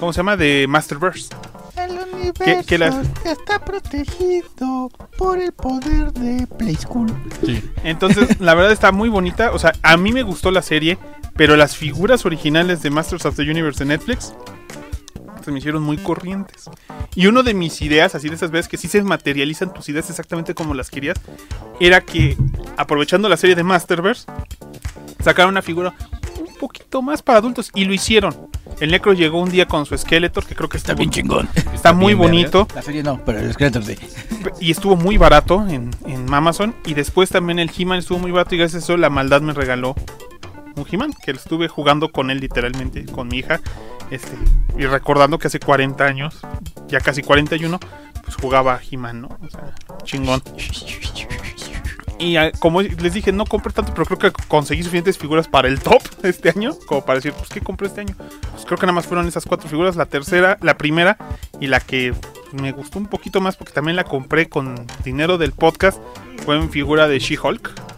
¿Cómo 0.00 0.12
se 0.12 0.18
llama? 0.18 0.36
De 0.36 0.66
Masterverse. 0.68 1.28
El 1.76 1.98
universo 2.14 2.66
que 2.66 2.78
las- 2.78 2.96
está 3.24 3.64
protegido 3.64 4.90
por 5.18 5.38
el 5.38 5.52
poder 5.52 6.12
de 6.12 6.46
Play 6.46 6.74
School. 6.74 7.12
Sí. 7.44 7.62
Entonces, 7.84 8.40
la 8.40 8.54
verdad 8.54 8.72
está 8.72 8.92
muy 8.92 9.08
bonita. 9.08 9.52
O 9.52 9.58
sea, 9.58 9.72
a 9.82 9.96
mí 9.96 10.12
me 10.12 10.22
gustó 10.22 10.50
la 10.50 10.62
serie, 10.62 10.98
pero 11.34 11.56
las 11.56 11.76
figuras 11.76 12.24
originales 12.26 12.82
de 12.82 12.90
Masters 12.90 13.24
of 13.26 13.36
the 13.36 13.42
Universe 13.42 13.78
de 13.84 13.88
Netflix 13.88 14.34
se 15.46 15.52
me 15.52 15.60
hicieron 15.60 15.84
muy 15.84 15.96
corrientes. 15.96 16.68
Y 17.14 17.28
una 17.28 17.44
de 17.44 17.54
mis 17.54 17.80
ideas, 17.80 18.16
así 18.16 18.28
de 18.28 18.34
esas 18.34 18.50
veces 18.50 18.66
que 18.66 18.76
sí 18.76 18.88
se 18.88 19.00
materializan 19.02 19.72
tus 19.72 19.88
ideas 19.88 20.10
exactamente 20.10 20.54
como 20.54 20.74
las 20.74 20.90
querías, 20.90 21.16
era 21.78 22.00
que 22.00 22.36
aprovechando 22.76 23.28
la 23.28 23.36
serie 23.36 23.54
de 23.54 23.62
Masterverse, 23.62 24.26
sacaron 25.22 25.52
una 25.52 25.62
figura 25.62 25.94
un 26.40 26.52
poquito 26.56 27.00
más 27.00 27.22
para 27.22 27.38
adultos 27.38 27.70
y 27.76 27.84
lo 27.84 27.94
hicieron. 27.94 28.34
El 28.80 28.90
Necro 28.90 29.12
llegó 29.12 29.40
un 29.40 29.50
día 29.50 29.66
con 29.66 29.86
su 29.86 29.96
Skeletor, 29.96 30.44
que 30.44 30.56
creo 30.56 30.68
que 30.68 30.78
está, 30.78 30.94
bien 30.94 31.10
chingón. 31.10 31.48
está 31.72 31.92
muy 31.92 32.14
bien 32.14 32.18
bonito. 32.18 32.66
La 32.74 32.82
serie 32.82 33.04
no, 33.04 33.24
pero 33.24 33.38
el 33.38 33.48
esqueleto 33.48 33.80
sí. 33.82 33.96
Y 34.60 34.72
estuvo 34.72 34.96
muy 34.96 35.16
barato 35.16 35.64
en, 35.68 35.92
en 36.06 36.34
Amazon. 36.34 36.74
Y 36.84 36.94
después 36.94 37.30
también 37.30 37.60
el 37.60 37.70
He-Man 37.74 38.00
estuvo 38.00 38.18
muy 38.18 38.32
barato. 38.32 38.56
Y 38.56 38.58
gracias 38.58 38.82
a 38.82 38.84
eso 38.84 38.96
la 38.96 39.10
maldad 39.10 39.42
me 39.42 39.52
regaló 39.52 39.94
un 40.76 40.86
He-Man. 40.90 41.12
Que 41.24 41.32
estuve 41.32 41.68
jugando 41.68 42.10
con 42.12 42.30
él 42.30 42.40
literalmente, 42.40 43.04
con 43.06 43.28
mi 43.28 43.38
hija. 43.38 43.60
Este, 44.10 44.36
y 44.78 44.86
recordando 44.86 45.38
que 45.38 45.48
hace 45.48 45.58
40 45.58 46.04
años, 46.04 46.38
ya 46.88 47.00
casi 47.00 47.22
41, 47.22 47.80
pues 48.22 48.36
jugaba 48.36 48.80
He-Man, 48.88 49.22
¿no? 49.22 49.28
O 49.40 49.50
sea, 49.50 49.74
chingón. 50.04 50.42
Y 52.18 52.36
ah, 52.36 52.50
como 52.58 52.80
les 52.80 53.12
dije, 53.12 53.30
no 53.30 53.44
compré 53.44 53.72
tanto, 53.72 53.92
pero 53.92 54.06
creo 54.06 54.18
que 54.18 54.42
conseguí 54.48 54.82
suficientes 54.82 55.18
figuras 55.18 55.48
para 55.48 55.68
el 55.68 55.80
top 55.80 56.02
este 56.22 56.48
año. 56.48 56.74
Como 56.86 57.04
para 57.04 57.16
decir, 57.16 57.32
pues, 57.32 57.48
¿qué 57.50 57.60
compré 57.60 57.88
este 57.88 58.00
año? 58.00 58.14
Pues 58.52 58.64
creo 58.64 58.78
que 58.78 58.86
nada 58.86 58.94
más 58.94 59.06
fueron 59.06 59.28
esas 59.28 59.44
cuatro 59.44 59.68
figuras. 59.68 59.96
La 59.96 60.06
tercera, 60.06 60.56
la 60.62 60.78
primera 60.78 61.18
y 61.60 61.66
la 61.66 61.80
que 61.80 62.14
me 62.52 62.72
gustó 62.72 62.98
un 62.98 63.06
poquito 63.06 63.40
más 63.40 63.56
porque 63.56 63.72
también 63.72 63.96
la 63.96 64.04
compré 64.04 64.48
con 64.48 64.86
dinero 65.04 65.36
del 65.36 65.52
podcast. 65.52 66.00
Fue 66.44 66.56
en 66.56 66.70
figura 66.70 67.06
de 67.06 67.18
She-Hulk. 67.18 67.95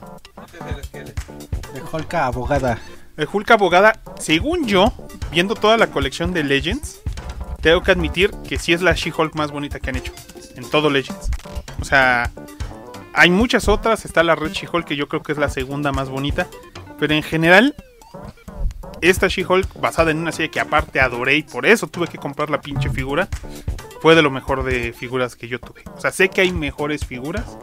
De 1.74 1.82
Holka 1.92 2.26
abogada. 2.26 2.78
El 3.18 3.28
Hulk 3.30 3.50
abogada, 3.50 3.98
según 4.18 4.68
yo, 4.68 4.92
viendo 5.32 5.56
toda 5.56 5.76
la 5.76 5.88
colección 5.88 6.32
de 6.32 6.44
Legends, 6.44 7.00
tengo 7.60 7.82
que 7.82 7.90
admitir 7.90 8.30
que 8.48 8.60
sí 8.60 8.72
es 8.72 8.80
la 8.80 8.92
She-Hulk 8.92 9.34
más 9.34 9.50
bonita 9.50 9.80
que 9.80 9.90
han 9.90 9.96
hecho. 9.96 10.12
En 10.54 10.68
todo 10.70 10.88
Legends. 10.88 11.28
O 11.80 11.84
sea, 11.84 12.30
hay 13.12 13.30
muchas 13.30 13.68
otras. 13.68 14.04
Está 14.04 14.22
la 14.22 14.36
Red 14.36 14.52
She-Hulk, 14.52 14.86
que 14.86 14.94
yo 14.94 15.08
creo 15.08 15.24
que 15.24 15.32
es 15.32 15.38
la 15.38 15.50
segunda 15.50 15.90
más 15.90 16.08
bonita. 16.08 16.46
Pero 17.00 17.12
en 17.12 17.24
general, 17.24 17.74
esta 19.00 19.26
She-Hulk, 19.26 19.80
basada 19.80 20.12
en 20.12 20.18
una 20.18 20.30
serie 20.30 20.52
que 20.52 20.60
aparte 20.60 21.00
adoré 21.00 21.36
y 21.38 21.42
por 21.42 21.66
eso 21.66 21.88
tuve 21.88 22.06
que 22.06 22.18
comprar 22.18 22.50
la 22.50 22.60
pinche 22.60 22.88
figura, 22.88 23.28
fue 24.00 24.14
de 24.14 24.22
lo 24.22 24.30
mejor 24.30 24.62
de 24.62 24.92
figuras 24.92 25.34
que 25.34 25.48
yo 25.48 25.58
tuve. 25.58 25.82
O 25.96 26.00
sea, 26.00 26.12
sé 26.12 26.28
que 26.28 26.42
hay 26.42 26.52
mejores 26.52 27.04
figuras. 27.04 27.58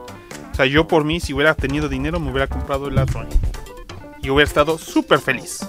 O 0.56 0.58
sea, 0.58 0.68
yo 0.68 0.88
por 0.88 1.04
mí, 1.04 1.20
si 1.20 1.34
hubiera 1.34 1.54
tenido 1.54 1.90
dinero, 1.90 2.18
me 2.18 2.32
hubiera 2.32 2.48
comprado 2.48 2.88
el 2.88 2.98
Atron. 2.98 3.28
Y 4.22 4.30
hubiera 4.30 4.48
estado 4.48 4.78
súper 4.78 5.20
feliz. 5.20 5.68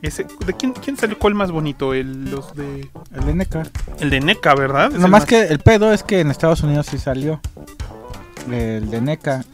Ese, 0.00 0.24
¿De 0.46 0.54
quién, 0.54 0.72
quién 0.72 0.96
salió 0.96 1.18
cuál 1.18 1.34
más 1.34 1.50
bonito? 1.50 1.92
El, 1.92 2.30
los 2.30 2.54
de, 2.56 2.88
El 3.14 3.26
de 3.26 3.34
NECA. 3.34 3.64
el 4.00 4.08
de 4.08 4.20
NECA, 4.20 4.54
¿verdad? 4.54 4.86
Es 4.88 4.94
el 4.94 5.02
Nomás 5.02 5.26
que 5.26 5.42
el 5.42 5.58
pedo 5.58 5.92
es 5.92 6.02
que 6.02 6.20
en 6.20 6.30
Estados 6.30 6.62
Unidos 6.62 6.86
sí 6.86 6.96
salió. 6.96 7.42
El 8.50 8.88
de 8.88 9.02
NECA. 9.02 9.44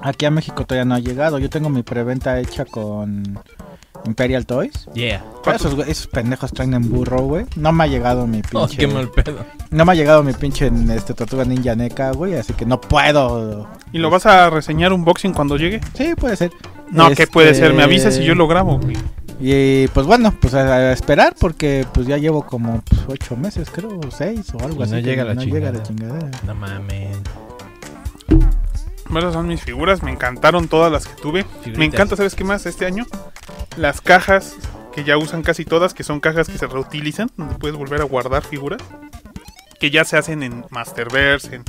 Aquí 0.00 0.24
a 0.24 0.30
México 0.30 0.64
todavía 0.64 0.86
no 0.86 0.94
ha 0.94 0.98
llegado. 1.00 1.38
Yo 1.38 1.50
tengo 1.50 1.68
mi 1.68 1.82
preventa 1.82 2.40
hecha 2.40 2.64
con 2.64 3.38
Imperial 4.06 4.46
Toys. 4.46 4.88
Yeah. 4.94 5.24
Esos, 5.54 6.06
pendejos 6.06 6.52
traen 6.52 6.74
en 6.74 6.88
burro, 6.88 7.20
güey. 7.22 7.46
No 7.56 7.72
me 7.72 7.84
ha 7.84 7.86
llegado 7.86 8.26
mi 8.26 8.40
Oh, 8.52 8.66
pinche. 8.66 8.76
qué 8.78 8.86
mal 8.86 9.10
pedo. 9.10 9.44
No 9.70 9.84
me 9.84 9.92
ha 9.92 9.94
llegado 9.94 10.22
mi 10.22 10.32
pinche 10.32 10.70
este, 10.94 11.12
Tortuga 11.14 11.44
Ninja 11.44 11.74
NECA, 11.74 12.12
güey. 12.12 12.34
Así 12.34 12.52
que 12.52 12.64
no 12.66 12.80
puedo. 12.80 13.68
¿Y 13.92 13.98
lo 13.98 14.10
vas 14.10 14.26
a 14.26 14.48
reseñar 14.50 14.92
unboxing 14.92 15.32
cuando 15.34 15.56
llegue? 15.56 15.80
Sí, 15.94 16.14
puede 16.16 16.36
ser. 16.36 16.50
No, 16.90 17.10
¿qué 17.10 17.26
puede 17.26 17.54
ser? 17.54 17.70
Me 17.72 17.82
Este, 17.82 17.84
avisas 17.84 18.18
y 18.18 18.24
yo 18.24 18.34
lo 18.34 18.46
grabo. 18.48 18.78
güey. 18.78 18.96
Y 19.38 19.86
pues 19.88 20.06
bueno, 20.06 20.34
pues 20.40 20.54
a, 20.54 20.60
a 20.74 20.92
esperar 20.92 21.34
porque 21.38 21.84
pues 21.92 22.06
ya 22.06 22.16
llevo 22.16 22.46
como 22.46 22.80
pues, 22.88 23.02
ocho 23.06 23.36
meses, 23.36 23.68
creo, 23.70 24.00
seis 24.10 24.46
o 24.54 24.64
algo 24.64 24.80
Y 24.80 24.82
así. 24.84 24.92
no 24.92 24.96
que 24.98 25.02
llega 25.02 25.24
la 25.24 25.34
no 25.34 25.42
llega 25.42 25.72
la 25.72 25.82
chingada. 25.82 26.18
chingadera. 26.20 26.40
No 26.46 26.54
mames. 26.54 27.18
Esas 29.14 29.32
son 29.32 29.46
mis 29.48 29.62
figuras, 29.62 30.02
me 30.02 30.10
encantaron 30.10 30.68
todas 30.68 30.90
las 30.92 31.06
que 31.06 31.20
tuve. 31.20 31.42
Figuritas. 31.44 31.78
Me 31.78 31.84
encanta, 31.86 32.16
¿sabes 32.16 32.34
qué 32.34 32.44
más? 32.44 32.66
Este 32.66 32.86
año, 32.86 33.06
las 33.76 34.00
cajas 34.00 34.56
que 34.94 35.04
ya 35.04 35.16
usan 35.18 35.42
casi 35.42 35.64
todas, 35.64 35.94
que 35.94 36.02
son 36.04 36.20
cajas 36.20 36.48
que 36.48 36.58
se 36.58 36.66
reutilizan, 36.66 37.30
donde 37.36 37.54
puedes 37.56 37.76
volver 37.76 38.00
a 38.00 38.04
guardar 38.04 38.42
figuras, 38.44 38.80
que 39.78 39.90
ya 39.90 40.04
se 40.04 40.16
hacen 40.16 40.42
en 40.42 40.64
Masterverse, 40.70 41.56
en, 41.56 41.64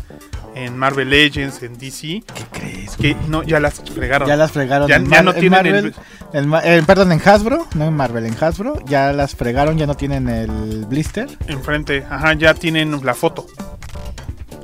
en 0.55 0.77
Marvel 0.77 1.09
Legends, 1.09 1.61
en 1.61 1.77
DC, 1.77 2.23
¿Qué 2.33 2.45
crees? 2.53 2.95
que 2.95 3.15
no, 3.27 3.43
ya 3.43 3.59
las 3.59 3.81
fregaron. 3.81 4.27
Ya 4.29 4.37
las 4.37 4.53
fregaron 4.53 4.87
Ya- 4.87 4.95
en, 4.95 5.09
ya 5.09 5.21
no 5.21 5.31
en 5.33 5.39
tienen 5.41 5.51
Marvel. 5.63 5.93
el- 6.33 6.43
en 6.45 6.53
eh, 6.63 6.83
perdón, 6.87 7.11
en 7.11 7.21
Hasbro, 7.23 7.67
no 7.75 7.83
en 7.85 7.93
Marvel, 7.95 8.25
en 8.25 8.35
Hasbro. 8.41 8.79
Ya 8.85 9.11
las 9.13 9.35
fregaron, 9.35 9.77
ya 9.77 9.85
no 9.87 9.95
tienen 9.95 10.29
el 10.29 10.85
blister. 10.85 11.27
Enfrente, 11.47 12.05
ajá, 12.09 12.33
ya 12.33 12.53
tienen 12.53 13.05
la 13.05 13.13
foto. 13.13 13.45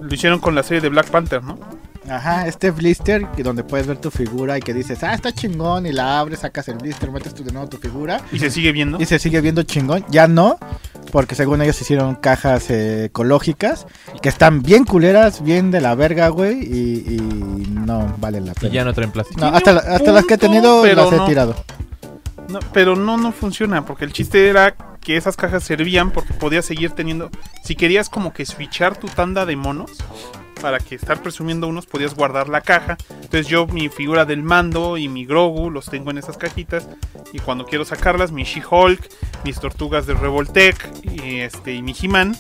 Lo 0.02 0.14
hicieron 0.14 0.40
con 0.40 0.56
la 0.56 0.64
serie 0.64 0.82
de 0.82 0.90
Black 0.90 1.10
Panther, 1.10 1.44
¿no? 1.44 1.58
Ajá, 2.10 2.48
este 2.48 2.72
blister 2.72 3.28
que 3.36 3.44
donde 3.44 3.64
puedes 3.64 3.88
ver 3.88 3.98
tu 3.98 4.12
figura 4.12 4.58
y 4.58 4.62
que 4.62 4.74
dices, 4.74 5.04
ah, 5.04 5.14
está 5.14 5.32
chingón, 5.32 5.86
y 5.86 5.94
la 5.94 6.20
abres, 6.20 6.40
sacas 6.40 6.68
el 6.68 6.78
blister, 6.78 7.10
metes 7.12 7.34
tú 7.34 7.44
de 7.46 7.52
nuevo 7.54 7.70
tu 7.70 7.78
figura. 7.78 8.20
Y 8.32 8.40
se 8.40 8.50
sigue 8.52 8.72
viendo. 8.74 9.00
Y 9.02 9.06
se 9.06 9.20
sigue 9.20 9.40
viendo 9.40 9.64
chingón. 9.64 10.04
Ya 10.10 10.28
no, 10.28 10.58
porque 11.14 11.34
según 11.36 11.62
ellos 11.62 11.80
hicieron 11.82 12.16
cajas 12.16 12.70
eh, 12.70 13.06
ecológicas 13.06 13.88
que 14.22 14.28
están 14.30 14.62
bien 14.64 14.84
culeras, 14.84 15.42
bien 15.44 15.72
de 15.72 15.80
la 15.80 15.96
verga, 15.96 16.28
güey, 16.28 16.60
y, 16.62 17.16
y 17.16 17.68
no 17.72 18.14
valen 18.20 18.46
la 18.46 18.52
Y 18.52 18.56
pena. 18.56 18.74
ya 18.74 18.84
no 18.84 18.94
traen 18.94 19.12
plástico. 19.12 19.40
No, 19.40 19.48
hasta, 19.48 19.72
la- 19.72 19.80
hasta 19.82 20.12
las 20.12 20.26
que 20.26 20.34
he 20.34 20.38
tenido 20.38 20.82
pero 20.82 21.06
las 21.06 21.14
he 21.14 21.18
no. 21.18 21.26
tirado. 21.26 21.56
No, 22.50 22.60
pero 22.74 22.98
no, 22.98 23.16
no 23.18 23.32
funciona, 23.32 23.86
porque 23.86 24.04
el 24.04 24.12
chiste 24.12 24.50
era 24.50 24.76
que 25.00 25.16
esas 25.16 25.38
cajas 25.38 25.64
servían 25.64 26.12
porque 26.12 26.34
podías 26.34 26.66
seguir 26.66 26.92
teniendo... 26.92 27.30
Si 27.64 27.76
querías 27.76 28.10
como 28.10 28.34
que 28.34 28.46
switchar 28.46 28.98
tu 28.98 29.08
tanda 29.08 29.46
de 29.46 29.56
monos, 29.56 29.92
para 30.62 30.80
que 30.80 30.96
estar 30.96 31.22
presumiendo 31.22 31.68
unos, 31.68 31.86
podías 31.86 32.16
guardar 32.16 32.50
la 32.50 32.62
caja. 32.62 32.98
Entonces 33.10 33.48
yo 33.48 33.68
mi 33.68 33.90
figura 33.90 34.26
del 34.26 34.44
mando 34.44 34.98
y 34.98 35.08
mi 35.08 35.26
Grogu 35.26 35.70
los 35.70 35.86
tengo 35.86 36.12
en 36.12 36.18
esas 36.18 36.38
cajitas. 36.38 36.88
Y 37.32 37.40
cuando 37.40 37.66
quiero 37.66 37.86
sacarlas, 37.86 38.32
mi 38.32 38.44
She-Hulk, 38.44 39.10
mis 39.44 39.60
tortugas 39.60 40.06
de 40.06 40.14
Revoltech 40.14 40.90
y, 41.04 41.40
este, 41.40 41.74
y 41.74 41.82
mi 41.82 41.96
He-Man, 42.00 42.36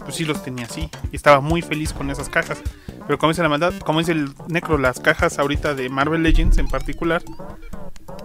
pues 0.00 0.16
sí 0.16 0.24
los 0.24 0.42
tenía 0.42 0.66
así. 0.66 0.90
Y 1.10 1.16
estaba 1.16 1.40
muy 1.40 1.62
feliz 1.62 1.92
con 1.92 2.10
esas 2.10 2.28
cajas. 2.28 2.60
Pero 3.06 3.18
como 3.18 3.32
dice 3.32 3.42
la 3.42 3.48
maldad, 3.48 3.74
como 3.80 3.98
dice 3.98 4.12
el 4.12 4.30
Necro, 4.48 4.78
las 4.78 5.00
cajas 5.00 5.38
ahorita 5.38 5.74
de 5.74 5.88
Marvel 5.88 6.22
Legends 6.22 6.58
en 6.58 6.68
particular, 6.68 7.22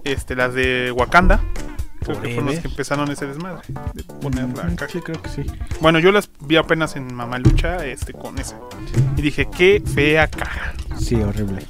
este, 0.03 0.35
las 0.35 0.53
de 0.53 0.91
Wakanda, 0.91 1.41
creo 2.13 2.21
que 2.21 2.27
fueron 2.29 2.43
Forever. 2.45 2.61
que 2.61 2.67
empezaron 2.67 3.11
ese 3.11 3.27
desmadre 3.27 3.61
de 3.93 4.03
poner 4.03 4.47
la 4.57 4.63
Mm, 4.63 4.75
caja. 4.75 4.91
Sí, 4.91 4.99
creo 5.01 5.21
que 5.21 5.29
sí. 5.29 5.43
Bueno, 5.81 5.99
yo 5.99 6.11
las 6.11 6.29
vi 6.41 6.55
apenas 6.57 6.95
en 6.95 7.13
Mamalucha 7.13 7.85
este, 7.85 8.13
con 8.13 8.37
esa. 8.39 8.57
Y 9.15 9.21
dije, 9.21 9.47
qué 9.55 9.81
fea 9.85 10.27
caja. 10.27 10.73
Sí, 10.99 11.15
horrible. 11.15 11.63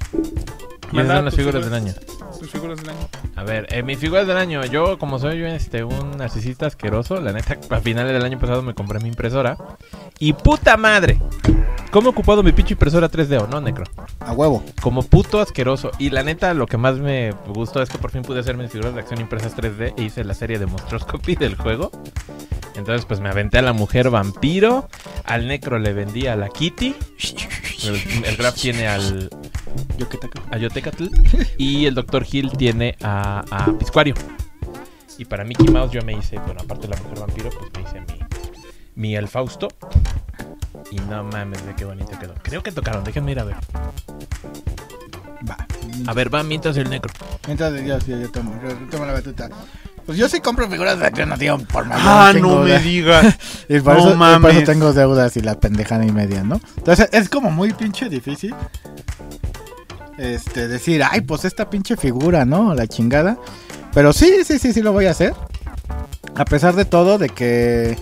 Y 0.92 1.00
esas 1.00 1.16
son 1.16 1.26
las 1.26 1.34
tus 1.34 1.36
figuras 1.36 1.64
del 1.66 1.74
año. 1.74 1.94
Tus 2.40 2.52
figuras 2.52 2.80
del 2.80 2.90
año. 2.90 3.08
A 3.36 3.44
ver, 3.44 3.68
eh, 3.70 3.84
mis 3.84 3.98
figuras 4.00 4.28
del 4.28 4.38
año. 4.38 4.64
Yo, 4.66 4.98
como 4.98 5.20
soy 5.20 5.40
yo 5.40 5.48
este, 5.48 5.84
un 5.84 6.18
narcisista 6.18 6.68
asqueroso, 6.68 7.20
la 7.20 7.32
neta, 7.32 7.58
a 7.76 7.80
finales 7.80 8.14
del 8.14 8.24
año 8.24 8.40
pasado 8.40 8.62
me 8.62 8.74
compré 8.74 9.00
mi 9.00 9.10
impresora. 9.10 9.58
Y 10.20 10.34
puta 10.34 10.78
madre. 10.78 11.20
¿Cómo 11.92 12.08
he 12.08 12.12
ocupado 12.12 12.44
mi 12.44 12.52
pinche 12.52 12.74
impresora 12.74 13.10
3D 13.10 13.48
no, 13.48 13.62
Necro? 13.62 13.86
A 14.20 14.34
huevo. 14.34 14.64
Como 14.82 15.04
puto 15.04 15.40
asqueroso. 15.40 15.92
Y 15.98 16.10
la 16.10 16.24
neta, 16.24 16.54
lo 16.54 16.68
que 16.68 16.78
más 16.78 16.98
me 16.98 17.32
gustó 17.48 17.82
es 17.82 17.90
que 17.90 17.98
por 17.98 18.12
fin 18.12 18.24
pude 18.24 18.42
hacer 18.42 18.58
mis 18.58 18.72
figuras 18.72 18.94
de 18.94 19.00
acción 19.00 19.22
impresas 19.22 19.56
3D 19.56 19.94
e 19.98 20.04
hice 20.04 20.24
la 20.24 20.34
serie 20.34 20.60
de 20.60 20.66
Monstroscopy 20.66 21.36
del 21.36 21.56
juego. 21.56 21.92
Entonces, 22.76 23.06
pues 23.06 23.20
me 23.20 23.30
aventé 23.30 23.58
a 23.58 23.62
la 23.62 23.74
mujer 23.74 24.10
vampiro. 24.10 24.90
Al 25.24 25.48
Necro 25.48 25.80
le 25.80 25.94
vendí 25.94 26.28
a 26.28 26.36
la 26.36 26.50
Kitty. 26.50 26.96
El, 27.84 28.26
el 28.26 28.38
Graf 28.38 28.56
tiene 28.56 28.88
al, 28.88 29.30
a 30.52 30.58
Yotecatl 30.58 31.06
y 31.58 31.86
el 31.86 31.96
Dr. 31.96 32.26
Hill 32.30 32.52
tiene 32.58 32.96
a, 33.02 33.44
a 33.50 33.72
Piscuario. 33.74 34.14
Y 35.18 35.26
para 35.26 35.44
Mickey 35.44 35.68
Mouse 35.70 35.92
yo 35.92 36.02
me 36.04 36.14
hice, 36.14 36.38
bueno, 36.40 36.62
aparte 36.64 36.88
de 36.88 36.96
la 36.96 37.02
mujer 37.02 37.20
vampiro, 37.20 37.50
pues 37.50 37.72
me 37.74 37.82
hice 37.82 38.02
mi, 38.14 38.20
mi 38.96 39.16
El 39.16 39.28
Fausto. 39.28 39.68
Y 40.92 40.96
no 40.98 41.24
mames, 41.24 41.66
de 41.66 41.74
qué 41.76 41.86
bonito 41.86 42.12
quedó. 42.20 42.34
Creo 42.44 42.62
que 42.64 42.72
tocaron, 42.72 43.04
déjenme 43.04 43.32
ir 43.32 43.40
a 43.40 43.44
ver. 43.44 43.56
Va. 45.50 45.58
A 46.06 46.14
ver, 46.14 46.34
va 46.34 46.44
mientras 46.44 46.78
el 46.78 46.90
necro. 46.90 47.12
Mientras 47.46 47.74
yo, 47.74 47.98
yo, 48.00 48.20
yo 48.20 48.32
tomo, 48.32 48.60
yo 48.64 48.76
tomo 48.90 49.06
la 49.06 49.14
batuta. 49.14 49.50
Pues 50.06 50.18
yo 50.18 50.30
sí 50.30 50.40
compro 50.40 50.70
figuras 50.70 51.00
de 51.00 51.08
acción, 51.08 51.66
por 51.66 51.86
más. 51.86 52.00
Ah, 52.02 52.32
no 52.40 52.60
me 52.62 52.80
digas. 52.80 53.38
Y 53.70 53.80
por, 53.82 53.96
No 53.96 54.00
eso, 54.00 54.08
y 54.08 54.12
por 54.12 54.18
mames. 54.18 54.56
eso 54.56 54.66
tengo 54.66 54.94
deudas 54.94 55.36
y 55.36 55.42
la 55.42 55.60
pendejada 55.60 56.06
y 56.06 56.12
media, 56.14 56.44
¿no? 56.44 56.62
Entonces 56.78 57.10
es 57.12 57.28
como 57.28 57.52
muy 57.52 57.74
pinche 57.74 58.08
difícil. 58.08 58.56
Este, 60.18 60.68
decir, 60.68 61.04
ay, 61.04 61.22
pues 61.22 61.46
esta 61.46 61.70
pinche 61.70 61.96
figura, 61.96 62.46
¿no? 62.46 62.74
La 62.74 62.88
chingada. 62.88 63.38
Pero 63.94 64.14
sí, 64.14 64.44
sí, 64.44 64.60
sí, 64.60 64.74
sí 64.74 64.82
lo 64.82 64.92
voy 64.92 65.06
a 65.06 65.12
hacer. 65.12 65.34
A 66.36 66.46
pesar 66.46 66.76
de 66.76 66.86
todo, 66.86 67.18
de 67.18 67.30
que, 67.30 67.98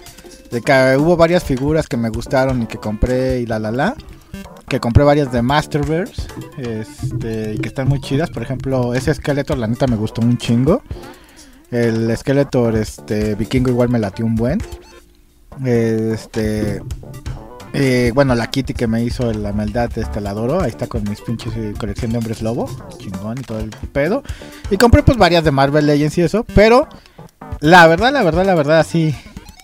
de 0.51 0.61
que 0.61 0.97
hubo 0.97 1.17
varias 1.17 1.43
figuras 1.43 1.87
que 1.87 1.97
me 1.97 2.09
gustaron 2.09 2.63
y 2.63 2.65
que 2.65 2.77
compré 2.77 3.39
y 3.41 3.45
la 3.45 3.59
la 3.59 3.71
la. 3.71 3.95
Que 4.67 4.79
compré 4.79 5.03
varias 5.03 5.31
de 5.31 5.41
Masterverse. 5.41 6.23
Este, 6.57 7.53
y 7.53 7.59
que 7.59 7.67
están 7.67 7.87
muy 7.87 7.99
chidas. 7.99 8.29
Por 8.29 8.43
ejemplo, 8.43 8.93
ese 8.93 9.13
Skeletor, 9.13 9.57
la 9.57 9.67
neta, 9.67 9.87
me 9.87 9.95
gustó 9.95 10.21
un 10.21 10.37
chingo. 10.37 10.81
El 11.71 12.15
Skeletor, 12.15 12.75
este, 12.77 13.35
vikingo 13.35 13.69
igual 13.69 13.89
me 13.89 13.99
latió 13.99 14.25
un 14.25 14.35
buen. 14.35 14.59
Este. 15.65 16.81
Eh, 17.77 18.11
bueno, 18.15 18.35
la 18.35 18.47
Kitty 18.47 18.73
que 18.73 18.87
me 18.87 19.03
hizo 19.03 19.33
la 19.33 19.51
maldad, 19.51 19.91
este, 19.97 20.21
la 20.21 20.29
adoro. 20.29 20.61
Ahí 20.61 20.69
está 20.69 20.87
con 20.87 21.03
mis 21.03 21.19
pinches 21.19 21.53
eh, 21.57 21.73
colección 21.77 22.11
de 22.11 22.19
hombres 22.19 22.41
lobo. 22.41 22.69
Chingón 22.97 23.37
y 23.39 23.41
todo 23.41 23.59
el 23.59 23.69
pedo. 23.69 24.23
Y 24.71 24.77
compré 24.77 25.03
pues 25.03 25.17
varias 25.17 25.43
de 25.43 25.51
Marvel 25.51 25.85
Legends 25.85 26.17
y 26.17 26.21
eso. 26.21 26.45
Pero 26.55 26.87
la 27.59 27.85
verdad, 27.87 28.13
la 28.13 28.23
verdad, 28.23 28.45
la 28.45 28.55
verdad, 28.55 28.85
sí. 28.89 29.13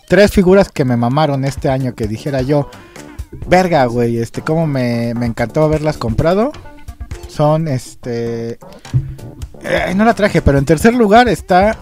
Tres 0.09 0.31
figuras 0.31 0.69
que 0.69 0.83
me 0.83 0.97
mamaron 0.97 1.45
este 1.45 1.69
año 1.69 1.95
que 1.95 2.07
dijera 2.07 2.41
yo. 2.41 2.69
Verga, 3.47 3.85
güey, 3.85 4.17
este, 4.17 4.41
cómo 4.41 4.67
me, 4.67 5.11
encantó 5.11 5.63
haberlas 5.63 5.97
comprado. 5.97 6.51
Son, 7.29 7.69
este... 7.69 8.59
eh, 9.61 9.93
no 9.95 10.03
la 10.03 10.13
traje, 10.15 10.41
pero 10.41 10.57
en 10.57 10.65
tercer 10.65 10.93
lugar 10.93 11.29
está 11.29 11.77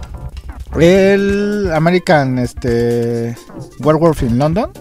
el 0.79 1.71
American 1.73 2.37
este, 2.37 3.35
Werewolf 3.79 4.21
in 4.21 4.37
London, 4.37 4.71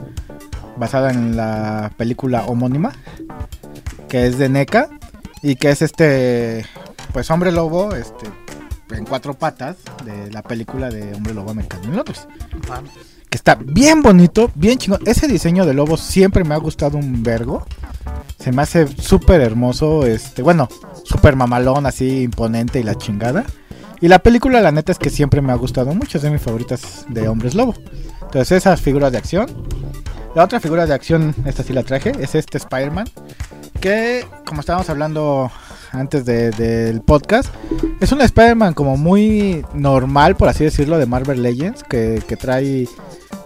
basada 0.78 1.10
en 1.10 1.36
la 1.36 1.92
película 1.96 2.44
homónima, 2.46 2.92
que 4.08 4.26
es 4.26 4.38
de 4.38 4.48
NECA, 4.48 4.88
y 5.42 5.56
que 5.56 5.70
es 5.70 5.82
este, 5.82 6.64
pues 7.12 7.30
hombre 7.30 7.52
lobo, 7.52 7.94
este, 7.94 8.26
en 8.90 9.04
cuatro 9.04 9.34
patas, 9.34 9.76
de 10.04 10.30
la 10.30 10.42
película 10.42 10.88
de 10.88 11.14
hombre 11.14 11.34
lobo 11.34 11.50
americano 11.50 11.84
en 11.84 11.96
Londres. 11.96 12.26
Que 13.28 13.36
está 13.36 13.56
bien 13.56 14.02
bonito, 14.02 14.50
bien 14.54 14.78
chingón. 14.78 15.00
Ese 15.04 15.28
diseño 15.28 15.66
de 15.66 15.74
lobo 15.74 15.96
siempre 15.96 16.44
me 16.44 16.54
ha 16.54 16.58
gustado 16.58 16.96
un 16.96 17.22
vergo. 17.22 17.66
Se 18.38 18.52
me 18.52 18.62
hace 18.62 18.86
súper 18.86 19.40
hermoso, 19.40 20.06
este, 20.06 20.42
bueno, 20.42 20.68
súper 21.04 21.36
mamalón, 21.36 21.86
así 21.86 22.22
imponente 22.22 22.80
y 22.80 22.84
la 22.84 22.94
chingada. 22.94 23.44
Y 24.00 24.08
la 24.08 24.20
película, 24.20 24.60
la 24.60 24.72
neta, 24.72 24.92
es 24.92 24.98
que 24.98 25.10
siempre 25.10 25.42
me 25.42 25.52
ha 25.52 25.56
gustado 25.56 25.92
mucho, 25.92 26.18
es 26.18 26.22
de 26.22 26.30
mis 26.30 26.40
favoritas 26.40 27.04
de 27.08 27.28
Hombres 27.28 27.54
Lobo. 27.54 27.74
Entonces, 28.22 28.52
esas 28.52 28.80
figuras 28.80 29.10
de 29.12 29.18
acción. 29.18 29.46
La 30.34 30.44
otra 30.44 30.60
figura 30.60 30.86
de 30.86 30.94
acción, 30.94 31.34
esta 31.46 31.62
sí 31.62 31.72
la 31.72 31.82
traje, 31.82 32.12
es 32.20 32.34
este 32.34 32.58
Spider-Man. 32.58 33.06
Que, 33.80 34.24
como 34.46 34.60
estábamos 34.60 34.88
hablando 34.90 35.50
antes 35.92 36.24
de- 36.24 36.50
del 36.50 37.00
podcast, 37.00 37.48
es 38.00 38.12
un 38.12 38.20
Spider-Man 38.20 38.74
como 38.74 38.96
muy 38.96 39.64
normal, 39.74 40.36
por 40.36 40.48
así 40.48 40.64
decirlo, 40.64 40.98
de 40.98 41.06
Marvel 41.06 41.42
Legends, 41.42 41.82
que, 41.82 42.22
que 42.26 42.36
trae 42.36 42.88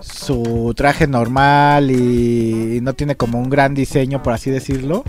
su 0.00 0.72
traje 0.76 1.06
normal 1.06 1.90
y 1.90 2.80
no 2.82 2.94
tiene 2.94 3.16
como 3.16 3.38
un 3.38 3.48
gran 3.50 3.74
diseño, 3.74 4.22
por 4.22 4.32
así 4.32 4.50
decirlo. 4.50 5.04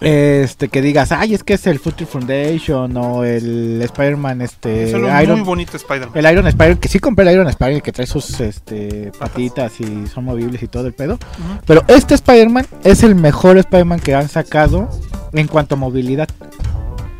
Este, 0.00 0.68
que 0.68 0.82
digas, 0.82 1.12
ay, 1.12 1.34
es 1.34 1.44
que 1.44 1.54
es 1.54 1.66
el 1.66 1.78
Future 1.78 2.04
Foundation 2.06 2.94
o 2.96 3.24
el 3.24 3.80
Spider-Man, 3.82 4.42
este, 4.42 4.84
Es 4.84 4.90
Iron, 4.90 5.38
muy 5.38 5.46
bonito 5.46 5.76
Spider-Man. 5.76 6.10
el 6.18 6.32
Iron 6.32 6.46
Spider, 6.46 6.76
que 6.78 6.88
sí 6.88 6.98
compré 6.98 7.26
el 7.28 7.34
Iron 7.34 7.48
Spider, 7.48 7.80
que 7.80 7.92
trae 7.92 8.06
sus 8.06 8.40
este, 8.40 9.12
patitas 9.18 9.80
y 9.80 10.06
son 10.08 10.24
movibles 10.24 10.62
y 10.62 10.68
todo 10.68 10.86
el 10.86 10.92
pedo. 10.92 11.18
Pero 11.66 11.84
este 11.88 12.14
Spider-Man 12.14 12.66
es 12.82 13.02
el 13.02 13.14
mejor 13.14 13.56
Spider-Man 13.56 14.00
que 14.00 14.14
han 14.14 14.28
sacado 14.28 14.90
en 15.32 15.46
cuanto 15.46 15.76
a 15.76 15.78
movilidad. 15.78 16.28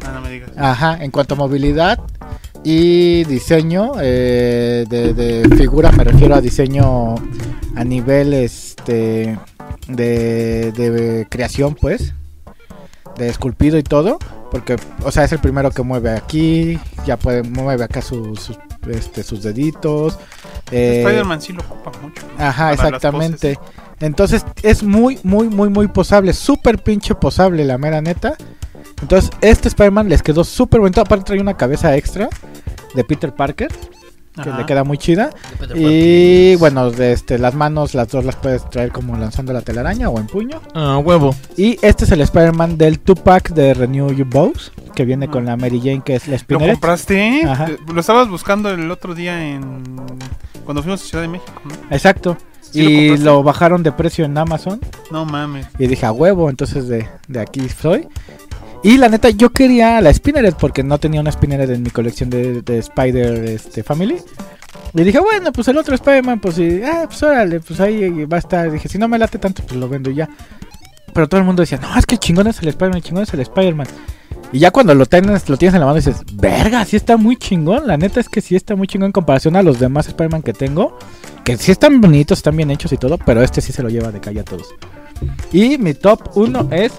Ah, 0.05 0.13
no 0.15 0.21
me 0.21 0.31
digas. 0.31 0.51
Ajá, 0.57 1.03
en 1.03 1.11
cuanto 1.11 1.35
a 1.35 1.37
movilidad 1.39 2.01
y 2.65 3.25
diseño 3.25 3.93
eh, 4.03 4.85
de, 4.89 5.15
de 5.15 5.57
figura, 5.57 5.91
me 5.93 6.05
refiero 6.05 6.35
a 6.35 6.41
diseño 6.41 7.15
a 7.77 7.85
nivel 7.85 8.35
este 8.35 9.39
de, 9.89 10.73
de 10.73 11.27
creación, 11.31 11.75
pues, 11.75 12.15
de 13.17 13.29
esculpido 13.29 13.79
y 13.79 13.83
todo, 13.83 14.19
porque, 14.51 14.77
o 15.03 15.11
sea, 15.11 15.25
es 15.25 15.33
el 15.33 15.39
primero 15.39 15.71
que 15.71 15.83
mueve 15.83 16.11
aquí, 16.11 16.79
ya 17.07 17.17
puede 17.17 17.43
mueve 17.43 17.85
acá 17.85 18.03
sus, 18.03 18.41
sus, 18.41 18.59
este, 18.89 19.23
sus 19.23 19.43
deditos. 19.43 20.19
eh, 20.71 21.03
Spider-Man 21.05 21.41
sí 21.41 21.53
lo 21.53 21.63
ocupa 21.63 21.93
mucho. 22.01 22.23
¿no? 22.39 22.45
Ajá, 22.45 22.71
Para 22.77 22.89
exactamente. 22.89 23.59
Entonces 24.01 24.45
es 24.63 24.83
muy, 24.83 25.19
muy, 25.23 25.49
muy, 25.49 25.69
muy 25.69 25.89
posable. 25.89 26.33
Súper 26.33 26.83
pinche 26.83 27.15
posable, 27.15 27.65
la 27.65 27.79
mera 27.79 28.01
neta. 28.01 28.35
Entonces, 29.01 29.31
este 29.41 29.69
Spider-Man 29.69 30.09
les 30.09 30.23
quedó 30.23 30.45
súper 30.45 30.81
bonito. 30.81 31.01
Aparte, 31.01 31.25
trae 31.25 31.41
una 31.41 31.57
cabeza 31.57 31.97
extra 31.97 32.29
de 32.95 33.05
Peter 33.05 33.35
Parker, 33.35 33.69
que 34.43 34.49
Ajá. 34.51 34.59
le 34.59 34.67
queda 34.67 34.83
muy 34.85 34.99
chida. 34.99 35.31
Y 35.75 36.57
bueno, 36.57 36.91
de 36.91 37.13
este, 37.13 37.39
las 37.39 37.55
manos, 37.55 37.95
las 37.95 38.09
dos 38.09 38.25
las 38.25 38.37
puedes 38.37 38.69
traer 38.71 38.91
como 38.93 39.17
lanzando 39.17 39.53
la 39.53 39.63
telaraña 39.63 40.09
o 40.09 40.19
en 40.19 40.27
puño. 40.27 40.61
Ah, 40.75 40.99
huevo. 40.99 41.35
Y 41.57 41.79
este 41.83 42.05
es 42.05 42.11
el 42.13 42.21
Spider-Man 42.21 42.77
del 42.77 42.99
Tupac 43.01 43.51
de 43.51 43.75
Renew 43.75 44.13
Your 44.13 44.27
Bows, 44.29 44.73
que 44.95 45.05
viene 45.05 45.29
con 45.29 45.45
la 45.45 45.57
Mary 45.57 45.79
Jane, 45.79 46.03
que 46.05 46.17
es 46.17 46.27
la 46.27 46.33
¿Lo 46.33 46.39
Spinneret. 46.39 46.75
compraste? 46.75 47.45
Ajá. 47.47 47.67
Eh, 47.71 47.79
Lo 47.93 48.01
estabas 48.01 48.29
buscando 48.29 48.71
el 48.71 48.91
otro 48.91 49.15
día 49.15 49.45
en... 49.45 49.85
Cuando 50.65 50.83
fuimos 50.83 51.03
a 51.03 51.05
Ciudad 51.07 51.23
de 51.23 51.29
México, 51.29 51.53
¿no? 51.65 51.75
Exacto. 51.95 52.37
¿Sí 52.61 52.83
lo 52.83 52.91
y 52.91 52.95
compraste? 53.09 53.25
lo 53.25 53.43
bajaron 53.43 53.83
de 53.83 53.93
precio 53.93 54.25
en 54.25 54.37
Amazon. 54.39 54.81
No 55.11 55.25
mames. 55.25 55.67
Y 55.79 55.87
dije, 55.87 56.07
a 56.07 56.13
huevo, 56.13 56.51
entonces 56.51 56.89
de, 56.89 57.07
de 57.29 57.41
aquí 57.41 57.69
soy. 57.69 58.09
Y 58.85 58.99
la 58.99 59.09
neta, 59.09 59.31
yo 59.31 59.51
quería 59.51 59.99
la 60.03 60.13
Spinneret 60.13 60.57
porque 60.57 60.83
no 60.83 60.99
tenía 60.99 61.19
una 61.19 61.33
Spinneret 61.33 61.71
en 61.71 61.83
mi 61.83 61.89
colección 61.89 62.29
de, 62.29 62.61
de 62.61 62.79
Spider 62.81 63.43
este, 63.47 63.83
Family. 63.83 64.19
Y 64.93 65.03
dije, 65.03 65.19
bueno, 65.21 65.53
pues 65.53 65.67
el 65.69 65.79
otro 65.79 65.95
Spider-Man, 65.95 66.39
pues, 66.39 66.59
y, 66.59 66.83
ah, 66.83 67.05
pues 67.07 67.23
órale, 67.23 67.61
pues 67.61 67.81
ahí 67.81 68.27
va 68.27 68.37
a 68.37 68.41
estar. 68.41 68.71
Dije, 68.71 68.87
si 68.91 68.99
no 68.99 69.09
me 69.09 69.19
late 69.19 69.39
tanto, 69.39 69.63
pues 69.63 69.81
lo 69.81 69.89
vendo 69.89 70.11
y 70.11 70.17
ya. 70.17 70.29
Pero 71.15 71.27
todo 71.27 71.41
el 71.41 71.47
mundo 71.47 71.63
decía, 71.63 71.79
no, 71.81 71.99
es 71.99 72.05
que 72.05 72.19
chingón 72.19 72.47
es 72.47 72.61
el 72.61 72.69
Spider-Man, 72.69 73.01
chingón 73.01 73.23
es 73.23 73.33
el 73.33 73.41
Spider-Man. 73.41 73.87
Y 74.53 74.59
ya 74.59 74.71
cuando 74.71 74.95
lo 74.95 75.07
tienes, 75.07 75.49
lo 75.49 75.57
tienes 75.57 75.73
en 75.73 75.81
la 75.81 75.87
mano 75.87 75.97
dices, 75.97 76.19
verga, 76.35 76.85
sí 76.85 76.97
está 76.97 77.17
muy 77.17 77.37
chingón. 77.37 77.87
La 77.87 77.97
neta 77.97 78.21
es 78.21 78.29
que 78.29 78.43
sí 78.43 78.55
está 78.55 78.77
muy 78.77 78.87
chingón 78.87 79.07
en 79.07 79.13
comparación 79.13 79.57
a 79.57 79.63
los 79.63 79.81
demás 79.81 80.09
Spider-Man 80.09 80.43
que 80.43 80.53
tengo. 80.53 80.99
Que 81.43 81.57
sí 81.57 81.73
están 81.73 82.03
bonitos, 82.03 82.41
están 82.41 82.55
bien 82.55 82.71
hechos 82.71 82.93
y 82.93 82.99
todo, 82.99 83.17
pero 83.17 83.43
este 83.43 83.63
sí 83.63 83.73
se 83.73 83.83
lo 83.83 83.89
lleva 83.89 84.13
de 84.13 84.21
calle 84.21 84.41
a 84.41 84.45
todos. 84.45 84.69
Y 85.53 85.79
mi 85.79 85.95
top 85.95 86.37
1 86.37 86.69
es 86.71 86.93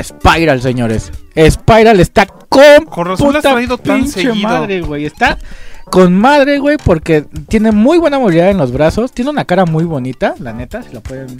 Spiral, 0.00 0.60
señores. 0.62 1.10
Spiral 1.50 2.00
está 2.00 2.26
con 2.26 2.84
Con 2.86 3.06
razón 3.06 3.28
puta 3.28 3.40
traído 3.40 3.78
tan 3.78 4.02
pinche 4.02 4.22
seguido. 4.22 4.48
madre, 4.48 4.80
güey. 4.82 5.04
Está 5.06 5.38
con 5.86 6.14
madre, 6.16 6.58
güey, 6.58 6.76
porque 6.82 7.26
tiene 7.48 7.72
muy 7.72 7.98
buena 7.98 8.18
movilidad 8.18 8.50
en 8.50 8.58
los 8.58 8.72
brazos. 8.72 9.12
Tiene 9.12 9.30
una 9.30 9.44
cara 9.44 9.64
muy 9.64 9.84
bonita, 9.84 10.34
la 10.38 10.52
neta. 10.52 10.82
Si 10.82 10.92
lo 10.92 11.00
pueden 11.02 11.38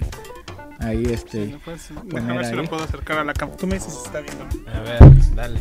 ahí, 0.79 1.05
este. 1.11 1.45
¿Me 1.47 1.57
puedes- 1.59 1.89
Déjame 1.89 2.09
Poner 2.11 2.35
ver 2.37 2.45
si 2.45 2.55
lo 2.55 2.63
puedo 2.65 2.83
acercar 2.83 3.19
a 3.19 3.23
la 3.23 3.33
cámara. 3.33 3.57
Tú 3.57 3.67
me 3.67 3.75
dices 3.75 3.93
si 3.93 4.05
está 4.05 4.19
viendo. 4.19 4.43
A 4.75 4.79
ver, 4.81 5.35
dale. 5.35 5.59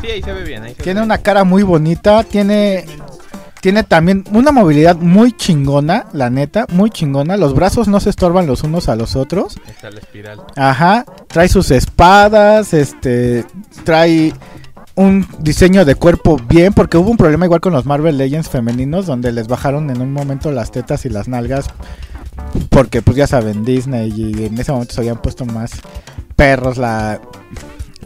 Sí, 0.00 0.06
ahí 0.08 0.22
se 0.22 0.32
ve 0.32 0.42
bien. 0.44 0.62
Ahí 0.64 0.74
se 0.74 0.82
Tiene 0.82 1.00
ve 1.00 1.06
una 1.06 1.18
cara 1.18 1.44
muy 1.44 1.62
bonita. 1.62 2.24
Tiene, 2.24 2.84
tiene 3.60 3.82
también 3.82 4.24
una 4.32 4.52
movilidad 4.52 4.96
muy 4.96 5.32
chingona, 5.32 6.06
la 6.12 6.30
neta, 6.30 6.66
muy 6.72 6.90
chingona. 6.90 7.36
Los 7.36 7.54
brazos 7.54 7.88
no 7.88 8.00
se 8.00 8.10
estorban 8.10 8.46
los 8.46 8.62
unos 8.62 8.88
a 8.88 8.96
los 8.96 9.16
otros. 9.16 9.56
está 9.68 9.90
la 9.90 9.98
espiral. 9.98 10.42
Ajá, 10.56 11.04
trae 11.26 11.48
sus 11.48 11.70
espadas, 11.70 12.72
este, 12.72 13.44
trae 13.84 14.32
un 14.94 15.26
diseño 15.38 15.84
de 15.84 15.94
cuerpo 15.94 16.38
bien, 16.48 16.72
porque 16.72 16.98
hubo 16.98 17.10
un 17.10 17.16
problema 17.16 17.46
igual 17.46 17.60
con 17.60 17.72
los 17.72 17.86
Marvel 17.86 18.18
Legends 18.18 18.48
femeninos, 18.48 19.06
donde 19.06 19.32
les 19.32 19.46
bajaron 19.46 19.90
en 19.90 20.00
un 20.00 20.12
momento 20.12 20.50
las 20.50 20.72
tetas 20.72 21.04
y 21.04 21.08
las 21.08 21.28
nalgas, 21.28 21.66
porque 22.68 23.00
pues 23.00 23.16
ya 23.16 23.26
saben, 23.26 23.64
Disney 23.64 24.12
y 24.14 24.46
en 24.46 24.58
ese 24.58 24.72
momento 24.72 24.94
se 24.94 25.00
habían 25.00 25.22
puesto 25.22 25.44
más 25.44 25.70
perros, 26.34 26.78
la... 26.78 27.20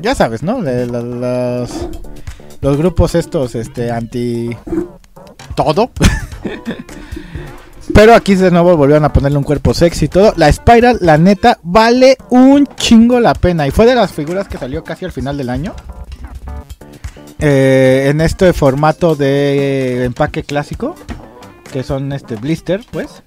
Ya 0.01 0.15
sabes, 0.15 0.43
¿no? 0.43 0.61
Los, 0.61 1.71
los 2.61 2.77
grupos 2.77 3.15
estos, 3.15 3.55
este, 3.55 3.91
anti... 3.91 4.57
Todo. 5.55 5.91
Pero 7.95 8.15
aquí 8.15 8.35
de 8.35 8.51
nuevo 8.51 8.77
volvieron 8.77 9.05
a 9.05 9.13
ponerle 9.13 9.39
un 9.39 9.45
cuerpo 9.45 9.75
sexy 9.75 10.07
y 10.07 10.09
todo. 10.09 10.33
La 10.37 10.51
Spiral, 10.53 10.99
la 11.01 11.19
neta, 11.19 11.59
vale 11.63 12.17
un 12.31 12.67
chingo 12.77 13.21
la 13.21 13.35
pena. 13.35 13.67
Y 13.67 13.71
fue 13.71 13.87
de 13.87 13.95
las 13.95 14.13
figuras 14.13 14.49
que 14.49 14.57
salió 14.57 14.83
casi 14.83 15.05
al 15.05 15.13
final 15.13 15.37
del 15.37 15.51
año. 15.51 15.75
Eh, 17.39 18.07
en 18.09 18.21
este 18.21 18.53
formato 18.53 19.15
de 19.15 20.05
empaque 20.05 20.43
clásico. 20.45 20.95
Que 21.73 21.83
son 21.83 22.13
este 22.13 22.37
blister, 22.37 22.85
pues. 22.91 23.23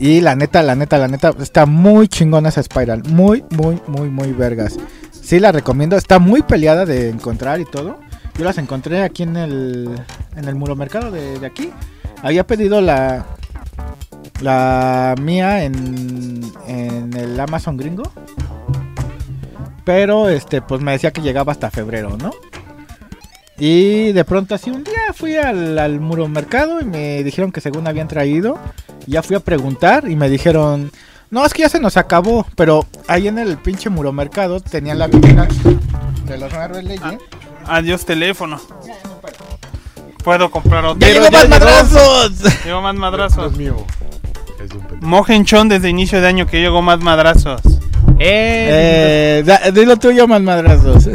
Y 0.00 0.20
la 0.20 0.36
neta, 0.36 0.62
la 0.62 0.74
neta, 0.74 0.98
la 0.98 1.08
neta, 1.08 1.34
está 1.40 1.66
muy 1.66 2.08
chingona 2.08 2.50
esa 2.50 2.62
Spiral. 2.62 3.02
Muy, 3.04 3.44
muy, 3.50 3.80
muy, 3.86 4.08
muy 4.10 4.32
vergas. 4.32 4.76
Sí 5.10 5.40
la 5.40 5.52
recomiendo. 5.52 5.96
Está 5.96 6.18
muy 6.18 6.42
peleada 6.42 6.84
de 6.84 7.10
encontrar 7.10 7.60
y 7.60 7.64
todo. 7.64 7.98
Yo 8.38 8.44
las 8.44 8.56
encontré 8.58 9.02
aquí 9.02 9.24
en 9.24 9.36
el, 9.36 10.00
en 10.36 10.44
el 10.44 10.54
muro 10.54 10.76
mercado 10.76 11.10
de, 11.10 11.40
de 11.40 11.46
aquí. 11.46 11.72
Había 12.22 12.46
pedido 12.46 12.80
la, 12.80 13.26
la 14.40 15.16
mía 15.20 15.64
en, 15.64 16.42
en 16.68 17.12
el 17.14 17.38
Amazon 17.40 17.76
gringo. 17.76 18.04
Pero 19.84 20.28
este, 20.28 20.62
pues 20.62 20.80
me 20.80 20.92
decía 20.92 21.10
que 21.10 21.20
llegaba 21.20 21.50
hasta 21.50 21.70
febrero, 21.70 22.16
¿no? 22.16 22.30
Y 23.58 24.12
de 24.12 24.24
pronto 24.24 24.54
así 24.54 24.70
un 24.70 24.84
día 24.84 25.12
fui 25.14 25.34
al, 25.34 25.76
al 25.78 25.98
muro 25.98 26.28
mercado 26.28 26.80
y 26.80 26.84
me 26.84 27.24
dijeron 27.24 27.50
que 27.50 27.60
según 27.60 27.88
habían 27.88 28.06
traído. 28.06 28.56
Ya 29.06 29.22
fui 29.22 29.34
a 29.34 29.40
preguntar 29.40 30.08
y 30.08 30.14
me 30.14 30.28
dijeron, 30.28 30.92
no, 31.30 31.44
es 31.44 31.52
que 31.52 31.62
ya 31.62 31.68
se 31.68 31.80
nos 31.80 31.96
acabó. 31.96 32.46
Pero 32.54 32.86
ahí 33.08 33.26
en 33.26 33.38
el 33.38 33.56
pinche 33.58 33.90
muro 33.90 34.12
mercado 34.12 34.60
tenían 34.60 34.98
la 35.00 35.08
vitrina 35.08 35.48
de 36.26 36.38
los 36.38 36.52
Marvel. 36.52 37.00
Adiós 37.68 38.04
teléfono. 38.04 38.60
Puedo 40.24 40.50
comprar 40.50 40.84
otro. 40.84 41.00
¡Ya 41.00 41.12
llegó 41.12 41.30
más 41.30 41.48
madrazos! 41.48 42.32
Llegó 42.64 42.82
más 42.82 42.94
madrazos. 42.94 43.52
es 43.52 43.58
mío. 43.58 43.76
Mojenchón 45.00 45.68
desde 45.68 45.88
inicio 45.88 46.20
de 46.20 46.26
año 46.26 46.46
que 46.46 46.60
llegó 46.60 46.82
más 46.82 47.00
madrazos. 47.00 47.60
¡Eh! 48.18 49.44
Eh, 49.46 49.72
dilo 49.72 49.96
tuyo, 49.96 50.26
más 50.26 50.42
madrazos. 50.42 51.08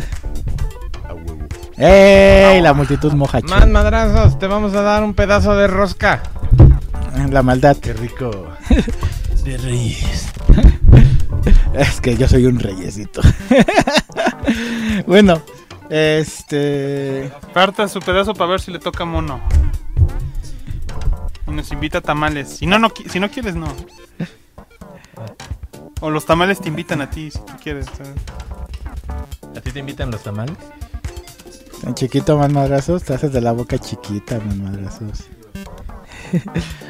¡Ey! 1.77 2.61
La 2.61 2.73
multitud 2.73 3.11
moja. 3.13 3.39
Más 3.41 3.67
madrazos, 3.67 4.39
te 4.39 4.47
vamos 4.47 4.73
a 4.73 4.81
dar 4.81 5.03
un 5.03 5.13
pedazo 5.13 5.55
de 5.55 5.67
rosca. 5.67 6.23
La 7.29 7.43
maldad. 7.43 7.77
Qué 7.77 7.93
rico. 7.93 8.47
De 9.43 9.57
reyes. 9.57 10.27
Es 11.73 11.99
que 11.99 12.15
yo 12.15 12.27
soy 12.27 12.45
un 12.45 12.59
reyesito. 12.59 13.21
bueno, 15.07 15.41
este. 15.89 17.31
Parta 17.53 17.87
su 17.87 17.99
pedazo 17.99 18.33
para 18.33 18.51
ver 18.51 18.61
si 18.61 18.71
le 18.71 18.79
toca 18.79 19.05
mono. 19.05 19.39
Y 21.47 21.51
nos 21.51 21.71
invita 21.71 21.99
a 21.99 22.01
tamales. 22.01 22.49
Si 22.57 22.65
no, 22.65 22.79
no, 22.79 22.91
si 23.09 23.19
no 23.19 23.29
quieres, 23.29 23.55
no. 23.55 23.67
O 26.01 26.09
los 26.09 26.25
tamales 26.25 26.59
te 26.59 26.67
invitan 26.67 27.01
a 27.01 27.09
ti, 27.09 27.31
si 27.31 27.39
tú 27.39 27.53
quieres. 27.61 27.85
¿sabes? 27.85 28.13
¿A 29.55 29.61
ti 29.61 29.71
te 29.71 29.79
invitan 29.79 30.11
los 30.11 30.23
tamales? 30.23 30.57
Tan 31.81 31.95
chiquito, 31.95 32.37
más 32.37 32.51
madrazos. 32.51 33.03
Te 33.03 33.13
haces 33.13 33.31
de 33.31 33.41
la 33.41 33.51
boca 33.51 33.77
chiquita, 33.77 34.39
más 34.39 34.55
madrazos. 34.55 35.25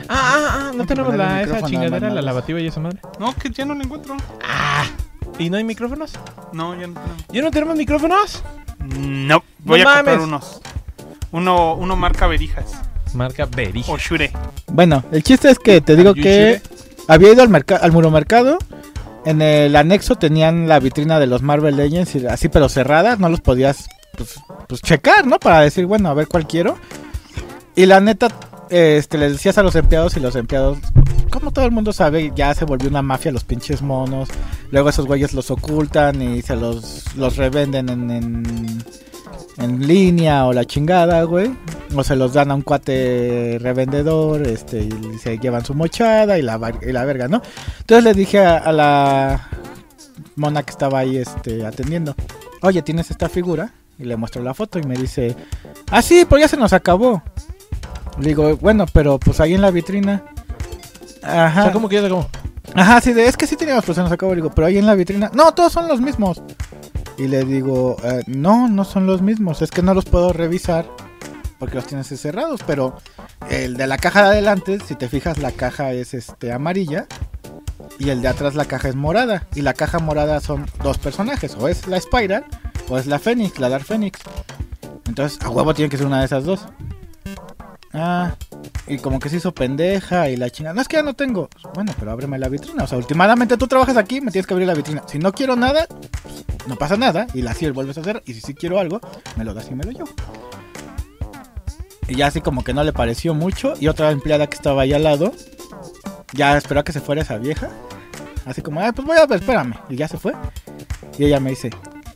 Ah, 0.09 0.35
ah, 0.35 0.47
ah, 0.51 0.71
no 0.75 0.85
tenemos 0.85 1.15
la, 1.15 1.41
esa 1.41 1.61
chingadera, 1.63 2.09
la 2.09 2.21
lavativa 2.21 2.59
y 2.59 2.67
esa 2.67 2.79
madre. 2.79 2.99
No, 3.19 3.33
que 3.35 3.49
ya 3.49 3.65
no 3.65 3.73
lo 3.73 3.83
encuentro. 3.83 4.15
¿Y 5.39 5.49
no 5.49 5.57
hay 5.57 5.63
micrófonos? 5.63 6.13
No, 6.51 6.75
ya 6.79 6.87
no 6.87 6.93
tenemos. 6.93 7.25
¿Ya 7.29 7.41
no 7.41 7.51
tenemos 7.51 7.75
micrófonos? 7.75 8.43
No, 8.83 9.43
voy 9.59 9.81
No 9.81 9.89
a 9.89 9.95
comprar 9.95 10.17
mames. 10.19 10.27
unos. 10.27 10.61
Uno, 11.31 11.75
uno 11.75 11.95
marca 11.95 12.27
Berijas. 12.27 12.65
Marca 13.13 13.45
Berija. 13.45 13.91
O 13.91 13.97
Shure. 13.97 14.31
Bueno, 14.67 15.03
el 15.11 15.23
chiste 15.23 15.49
es 15.49 15.59
que 15.59 15.81
te 15.81 15.95
digo 15.95 16.13
que 16.13 16.61
había 17.07 17.31
ido 17.33 17.41
al, 17.43 17.49
merca- 17.49 17.77
al 17.77 17.91
muro 17.91 18.11
mercado. 18.11 18.57
En 19.25 19.41
el 19.41 19.75
anexo 19.75 20.15
tenían 20.15 20.67
la 20.67 20.79
vitrina 20.79 21.17
de 21.19 21.27
los 21.27 21.41
Marvel 21.41 21.77
Legends, 21.77 22.15
y 22.15 22.25
así 22.27 22.49
pero 22.49 22.67
cerradas, 22.69 23.19
no 23.19 23.29
los 23.29 23.39
podías 23.39 23.87
pues, 24.17 24.35
pues, 24.67 24.81
checar, 24.81 25.25
¿no? 25.25 25.39
Para 25.39 25.61
decir, 25.61 25.85
bueno, 25.85 26.09
a 26.09 26.13
ver 26.13 26.27
cuál 26.27 26.45
quiero. 26.45 26.77
Y 27.75 27.85
la 27.85 27.99
neta, 28.01 28.27
este, 28.73 29.17
les 29.17 29.33
decías 29.33 29.57
a 29.57 29.63
los 29.63 29.75
empleados 29.75 30.17
y 30.17 30.19
los 30.19 30.35
empleados, 30.35 30.79
como 31.29 31.51
todo 31.51 31.65
el 31.65 31.71
mundo 31.71 31.93
sabe, 31.93 32.31
ya 32.35 32.53
se 32.55 32.65
volvió 32.65 32.89
una 32.89 33.01
mafia 33.01 33.31
los 33.31 33.43
pinches 33.43 33.81
monos. 33.81 34.29
Luego 34.71 34.89
esos 34.89 35.05
güeyes 35.05 35.33
los 35.33 35.51
ocultan 35.51 36.21
y 36.21 36.41
se 36.41 36.55
los, 36.55 37.15
los 37.15 37.37
revenden 37.37 37.89
en, 37.89 38.09
en, 38.09 38.83
en 39.57 39.87
línea 39.87 40.45
o 40.45 40.53
la 40.53 40.65
chingada, 40.65 41.23
güey. 41.23 41.55
O 41.95 42.03
se 42.03 42.15
los 42.15 42.33
dan 42.33 42.49
a 42.49 42.55
un 42.55 42.63
cuate 42.63 43.57
revendedor, 43.61 44.47
este, 44.47 44.81
y 44.81 45.17
se 45.19 45.37
llevan 45.37 45.63
su 45.63 45.75
mochada 45.75 46.39
y 46.39 46.41
la, 46.41 46.59
y 46.81 46.91
la 46.91 47.05
verga, 47.05 47.27
¿no? 47.27 47.43
Entonces 47.81 48.03
le 48.03 48.13
dije 48.15 48.39
a, 48.39 48.57
a 48.57 48.71
la 48.71 49.49
mona 50.35 50.63
que 50.63 50.71
estaba 50.71 50.99
ahí, 50.99 51.17
este, 51.17 51.63
atendiendo, 51.65 52.15
oye, 52.63 52.81
¿tienes 52.81 53.11
esta 53.11 53.29
figura? 53.29 53.73
Y 53.99 54.05
le 54.05 54.15
muestro 54.15 54.41
la 54.41 54.55
foto 54.55 54.79
y 54.79 54.83
me 54.83 54.95
dice, 54.95 55.35
ah, 55.91 56.01
sí, 56.01 56.25
pues 56.27 56.41
ya 56.41 56.47
se 56.47 56.57
nos 56.57 56.73
acabó. 56.73 57.21
Le 58.19 58.29
digo, 58.29 58.55
bueno, 58.57 58.85
pero 58.91 59.17
pues 59.19 59.39
ahí 59.39 59.53
en 59.53 59.61
la 59.61 59.71
vitrina. 59.71 60.23
O 61.23 61.25
Ajá. 61.27 61.63
sea, 61.63 61.71
¿cómo 61.71 61.89
que 61.89 62.01
ya? 62.01 62.09
Ajá, 62.75 63.01
sí, 63.01 63.13
de, 63.13 63.25
es 63.25 63.37
que 63.37 63.47
sí 63.47 63.55
teníamos, 63.55 63.83
pero 63.83 63.93
se 63.95 64.01
nos 64.01 64.11
acabó. 64.11 64.31
Le 64.33 64.37
digo, 64.41 64.51
pero 64.53 64.67
ahí 64.67 64.77
en 64.77 64.85
la 64.85 64.95
vitrina. 64.95 65.29
No, 65.33 65.53
todos 65.53 65.71
son 65.73 65.87
los 65.87 66.01
mismos. 66.01 66.41
Y 67.17 67.27
le 67.27 67.43
digo, 67.45 67.97
"Eh, 68.03 68.23
no, 68.27 68.67
no 68.67 68.83
son 68.85 69.05
los 69.05 69.21
mismos. 69.21 69.61
Es 69.61 69.69
que 69.71 69.81
no 69.83 69.93
los 69.93 70.05
puedo 70.05 70.33
revisar 70.33 70.85
porque 71.59 71.75
los 71.75 71.85
tienes 71.85 72.07
cerrados. 72.07 72.61
Pero 72.65 72.97
el 73.49 73.77
de 73.77 73.87
la 73.87 73.97
caja 73.97 74.23
de 74.23 74.29
adelante, 74.29 74.79
si 74.85 74.95
te 74.95 75.07
fijas, 75.09 75.37
la 75.37 75.51
caja 75.51 75.91
es 75.93 76.13
este 76.13 76.51
amarilla. 76.51 77.05
Y 77.99 78.09
el 78.09 78.21
de 78.21 78.27
atrás, 78.29 78.55
la 78.55 78.65
caja 78.65 78.89
es 78.89 78.95
morada. 78.95 79.45
Y 79.53 79.61
la 79.61 79.73
caja 79.73 79.99
morada 79.99 80.39
son 80.39 80.65
dos 80.81 80.97
personajes: 80.97 81.55
o 81.59 81.67
es 81.67 81.87
la 81.87 81.99
Spiral 81.99 82.45
o 82.89 82.97
es 82.97 83.05
la 83.05 83.19
Fénix, 83.19 83.59
la 83.59 83.69
Dark 83.69 83.85
Fénix. 83.85 84.19
Entonces, 85.07 85.39
a 85.43 85.49
huevo 85.49 85.73
tiene 85.73 85.89
que 85.89 85.97
ser 85.97 86.07
una 86.07 86.19
de 86.19 86.25
esas 86.25 86.43
dos. 86.45 86.65
Ah, 87.93 88.35
y 88.87 88.97
como 88.97 89.19
que 89.19 89.29
se 89.29 89.37
hizo 89.37 89.53
pendeja 89.53 90.29
y 90.29 90.35
la 90.35 90.49
chingada. 90.49 90.73
No 90.73 90.81
es 90.81 90.87
que 90.87 90.97
ya 90.97 91.03
no 91.03 91.13
tengo. 91.13 91.49
Bueno, 91.75 91.93
pero 91.99 92.11
ábreme 92.11 92.39
la 92.39 92.49
vitrina. 92.49 92.83
O 92.83 92.87
sea, 92.87 92.97
últimamente 92.97 93.55
tú 93.55 93.67
trabajas 93.67 93.97
aquí, 93.97 94.19
me 94.19 94.31
tienes 94.31 94.47
que 94.47 94.53
abrir 94.53 94.67
la 94.67 94.73
vitrina. 94.73 95.03
Si 95.07 95.19
no 95.19 95.31
quiero 95.31 95.55
nada, 95.55 95.85
pues, 95.87 96.45
no 96.67 96.75
pasa 96.75 96.97
nada. 96.97 97.27
Y 97.33 97.43
la 97.43 97.53
ciel 97.53 97.71
vuelves 97.71 97.97
a 97.97 98.01
hacer. 98.01 98.23
Y 98.25 98.33
si 98.33 98.41
sí 98.41 98.53
quiero 98.55 98.79
algo, 98.79 98.99
me 99.35 99.45
lo 99.45 99.53
das 99.53 99.69
y 99.69 99.75
me 99.75 99.83
lo 99.83 99.91
llevo. 99.91 100.09
Y 102.07 102.15
ya 102.15 102.27
así 102.27 102.41
como 102.41 102.63
que 102.63 102.73
no 102.73 102.83
le 102.83 102.93
pareció 102.93 103.35
mucho. 103.35 103.75
Y 103.79 103.87
otra 103.87 104.09
empleada 104.11 104.47
que 104.47 104.55
estaba 104.55 104.81
ahí 104.81 104.93
al 104.93 105.03
lado, 105.03 105.31
ya 106.33 106.57
esperó 106.57 106.79
a 106.79 106.83
que 106.83 106.93
se 106.93 106.99
fuera 106.99 107.21
esa 107.21 107.37
vieja. 107.37 107.69
Así 108.45 108.61
como, 108.61 108.81
ah, 108.81 108.91
pues 108.91 109.07
voy 109.07 109.17
a 109.17 109.25
ver, 109.27 109.39
espérame. 109.39 109.75
Y 109.89 109.97
ya 109.97 110.07
se 110.07 110.17
fue. 110.17 110.33
Y 111.17 111.25
ella 111.25 111.39
me 111.39 111.51
dice, 111.51 111.69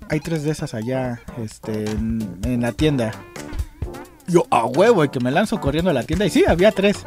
hay 0.10 0.20
tres 0.20 0.44
de 0.44 0.52
esas 0.52 0.74
allá, 0.74 1.22
este, 1.38 1.86
en 1.92 2.62
la 2.62 2.72
tienda. 2.72 3.12
Yo, 4.28 4.46
a 4.52 4.66
huevo, 4.66 5.04
y 5.06 5.10
que 5.10 5.20
me 5.20 5.32
lanzo 5.32 5.60
corriendo 5.60 5.90
a 5.90 5.94
la 5.94 6.04
tienda. 6.04 6.26
Y 6.26 6.30
sí, 6.30 6.44
había 6.48 6.72
tres. 6.72 7.06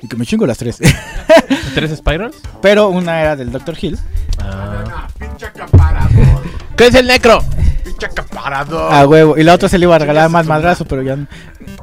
Y 0.00 0.08
que 0.08 0.16
me 0.16 0.24
chingo 0.26 0.46
las 0.46 0.58
tres. 0.58 0.78
¿Tres 1.74 1.96
spirals? 1.96 2.36
Pero 2.62 2.88
una 2.88 3.20
era 3.20 3.36
del 3.36 3.50
Dr. 3.50 3.76
Hill. 3.80 3.98
Ah. 4.38 5.08
Pinche 5.18 5.46
acaparador. 5.46 6.42
¿Qué 6.76 6.86
es 6.88 6.94
el 6.94 7.06
necro? 7.06 7.42
Pinche 7.84 8.06
acaparador. 8.06 8.92
A 8.92 9.06
huevo. 9.06 9.36
Y 9.38 9.42
la 9.42 9.54
otra 9.54 9.68
se 9.68 9.78
le 9.78 9.86
iba 9.86 9.96
a 9.96 9.98
regalar 9.98 10.28
más 10.30 10.46
madrazo, 10.46 10.84
pero 10.84 11.02
ya. 11.02 11.16
no. 11.16 11.26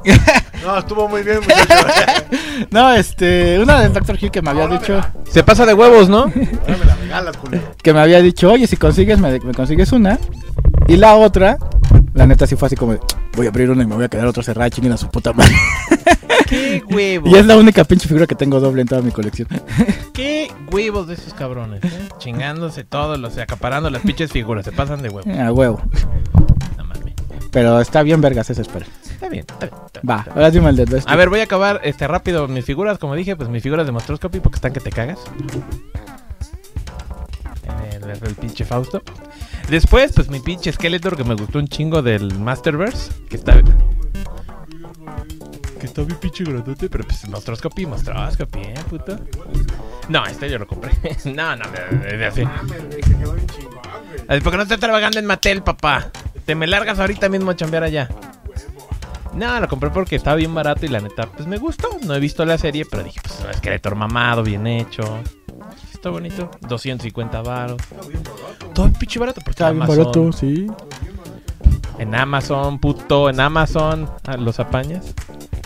No, 0.61 0.77
estuvo 0.77 1.09
muy 1.09 1.23
bien, 1.23 1.39
muchacho. 1.39 1.87
No, 2.69 2.93
este. 2.93 3.57
Una 3.57 3.81
del 3.81 3.93
Dr. 3.93 4.15
Hill 4.21 4.29
que 4.29 4.43
me 4.43 4.51
había 4.51 4.67
dicho. 4.67 5.01
Se 5.27 5.43
pasa 5.43 5.65
de 5.65 5.73
huevos, 5.73 6.07
¿no? 6.07 6.19
Ahora 6.19 6.77
me 6.77 6.85
la 6.85 6.95
regalas, 6.95 7.37
culero. 7.37 7.63
Que 7.81 7.91
me 7.93 7.99
había 7.99 8.21
dicho, 8.21 8.51
oye, 8.51 8.67
si 8.67 8.77
consigues, 8.77 9.17
me, 9.17 9.39
me 9.39 9.53
consigues 9.55 9.91
una. 9.91 10.19
Y 10.91 10.97
la 10.97 11.15
otra. 11.15 11.57
La 12.13 12.27
neta 12.27 12.45
sí 12.45 12.55
fue 12.57 12.65
así 12.67 12.75
como 12.75 12.91
de, 12.93 12.99
voy 13.37 13.45
a 13.45 13.49
abrir 13.49 13.69
una 13.69 13.83
y 13.83 13.85
me 13.85 13.95
voy 13.95 14.03
a 14.03 14.09
quedar 14.09 14.27
otra 14.27 14.43
cerrada, 14.43 14.69
chinguen 14.69 14.91
a 14.91 14.97
su 14.97 15.07
puta 15.09 15.31
madre. 15.31 15.53
¡Qué 16.47 16.83
huevos! 16.89 17.29
Y 17.31 17.35
es 17.37 17.45
la 17.45 17.55
única 17.55 17.85
pinche 17.85 18.07
figura 18.09 18.27
que 18.27 18.35
tengo 18.35 18.59
doble 18.59 18.81
en 18.81 18.87
toda 18.89 19.01
mi 19.01 19.11
colección. 19.11 19.47
¡Qué 20.13 20.51
huevos 20.71 21.07
de 21.07 21.13
esos 21.13 21.33
cabrones! 21.33 21.81
eh! 21.85 22.09
Chingándose 22.17 22.83
todos, 22.83 23.17
los 23.17 23.37
acaparando 23.37 23.89
las 23.89 24.01
pinches 24.01 24.29
figuras. 24.31 24.65
Se 24.65 24.73
pasan 24.73 25.01
de 25.01 25.07
huevo. 25.09 25.23
No 26.77 26.83
mames. 26.83 27.13
Pero 27.51 27.79
está 27.79 28.03
bien 28.03 28.19
vergas 28.19 28.49
ese, 28.49 28.61
espera. 28.61 28.85
Está 29.09 29.29
bien, 29.29 29.45
está 29.49 29.65
bien. 29.67 29.79
está 29.85 30.01
bien, 30.01 30.09
Va, 30.17 30.25
ahora 30.35 30.51
dime 30.51 30.69
el 30.69 30.75
de 30.75 30.85
Best. 30.85 31.09
A 31.09 31.15
ver, 31.15 31.29
voy 31.29 31.39
a 31.39 31.43
acabar 31.43 31.79
este 31.85 32.05
rápido 32.07 32.49
mis 32.49 32.65
figuras, 32.65 32.97
como 32.97 33.15
dije, 33.15 33.37
pues 33.37 33.47
mis 33.47 33.63
figuras 33.63 33.85
de 33.85 33.93
Monstroscopy 33.93 34.41
porque 34.41 34.55
están 34.57 34.73
que 34.73 34.81
te 34.81 34.89
cagas. 34.91 35.19
El, 37.93 38.03
el- 38.09 38.23
el 38.27 38.35
pinche 38.35 38.65
Fausto. 38.65 39.01
Después, 39.71 40.11
pues 40.11 40.29
mi 40.29 40.41
pinche 40.41 40.69
Skeletor 40.69 41.15
que 41.15 41.23
me 41.23 41.33
gustó 41.33 41.57
un 41.57 41.65
chingo 41.65 42.01
del 42.01 42.37
Masterverse, 42.37 43.09
que 43.29 43.37
está 43.37 43.53
que 45.79 45.85
está 45.85 46.01
bien 46.03 46.19
pinche 46.19 46.43
grandote, 46.43 46.89
pero 46.89 47.05
pues 47.05 47.25
Monstroscopy, 47.29 47.85
Monstroscopy, 47.85 48.59
eh, 48.59 48.73
puto. 48.89 49.17
No, 50.09 50.25
este 50.25 50.49
yo 50.49 50.59
lo 50.59 50.67
compré. 50.67 50.91
no, 51.23 51.55
no, 51.55 51.63
de, 51.71 52.25
así. 52.25 52.43
Porque 54.43 54.57
no 54.57 54.63
estoy 54.63 54.77
trabajando 54.77 55.19
en 55.19 55.25
Mattel, 55.25 55.63
papá. 55.63 56.11
Te 56.45 56.53
me 56.53 56.67
largas 56.67 56.99
ahorita 56.99 57.29
mismo 57.29 57.51
a 57.51 57.55
chambear 57.55 57.83
allá. 57.83 58.09
No, 59.33 59.57
lo 59.57 59.69
compré 59.69 59.89
porque 59.89 60.17
estaba 60.17 60.35
bien 60.35 60.53
barato 60.53 60.85
y 60.85 60.89
la 60.89 60.99
neta, 60.99 61.27
pues 61.27 61.47
me 61.47 61.57
gustó. 61.57 61.97
No 62.03 62.13
he 62.13 62.19
visto 62.19 62.43
la 62.43 62.57
serie, 62.57 62.85
pero 62.91 63.03
dije, 63.03 63.21
pues 63.23 63.39
un 63.39 63.51
esqueleto 63.51 63.95
mamado, 63.95 64.43
bien 64.43 64.67
hecho. 64.67 65.23
Está 66.01 66.09
bonito. 66.09 66.49
250 66.67 67.41
varos. 67.43 67.77
Todo 68.73 68.91
pinche 68.93 69.19
barato 69.19 69.35
porque 69.41 69.51
Está 69.51 69.69
bien 69.69 69.83
Amazon. 69.83 69.97
barato, 69.99 70.31
sí. 70.31 70.65
En 71.99 72.15
Amazon, 72.15 72.79
puto, 72.79 73.29
en 73.29 73.39
Amazon. 73.39 74.09
ah, 74.25 74.35
¿Los 74.35 74.59
apañas? 74.59 75.13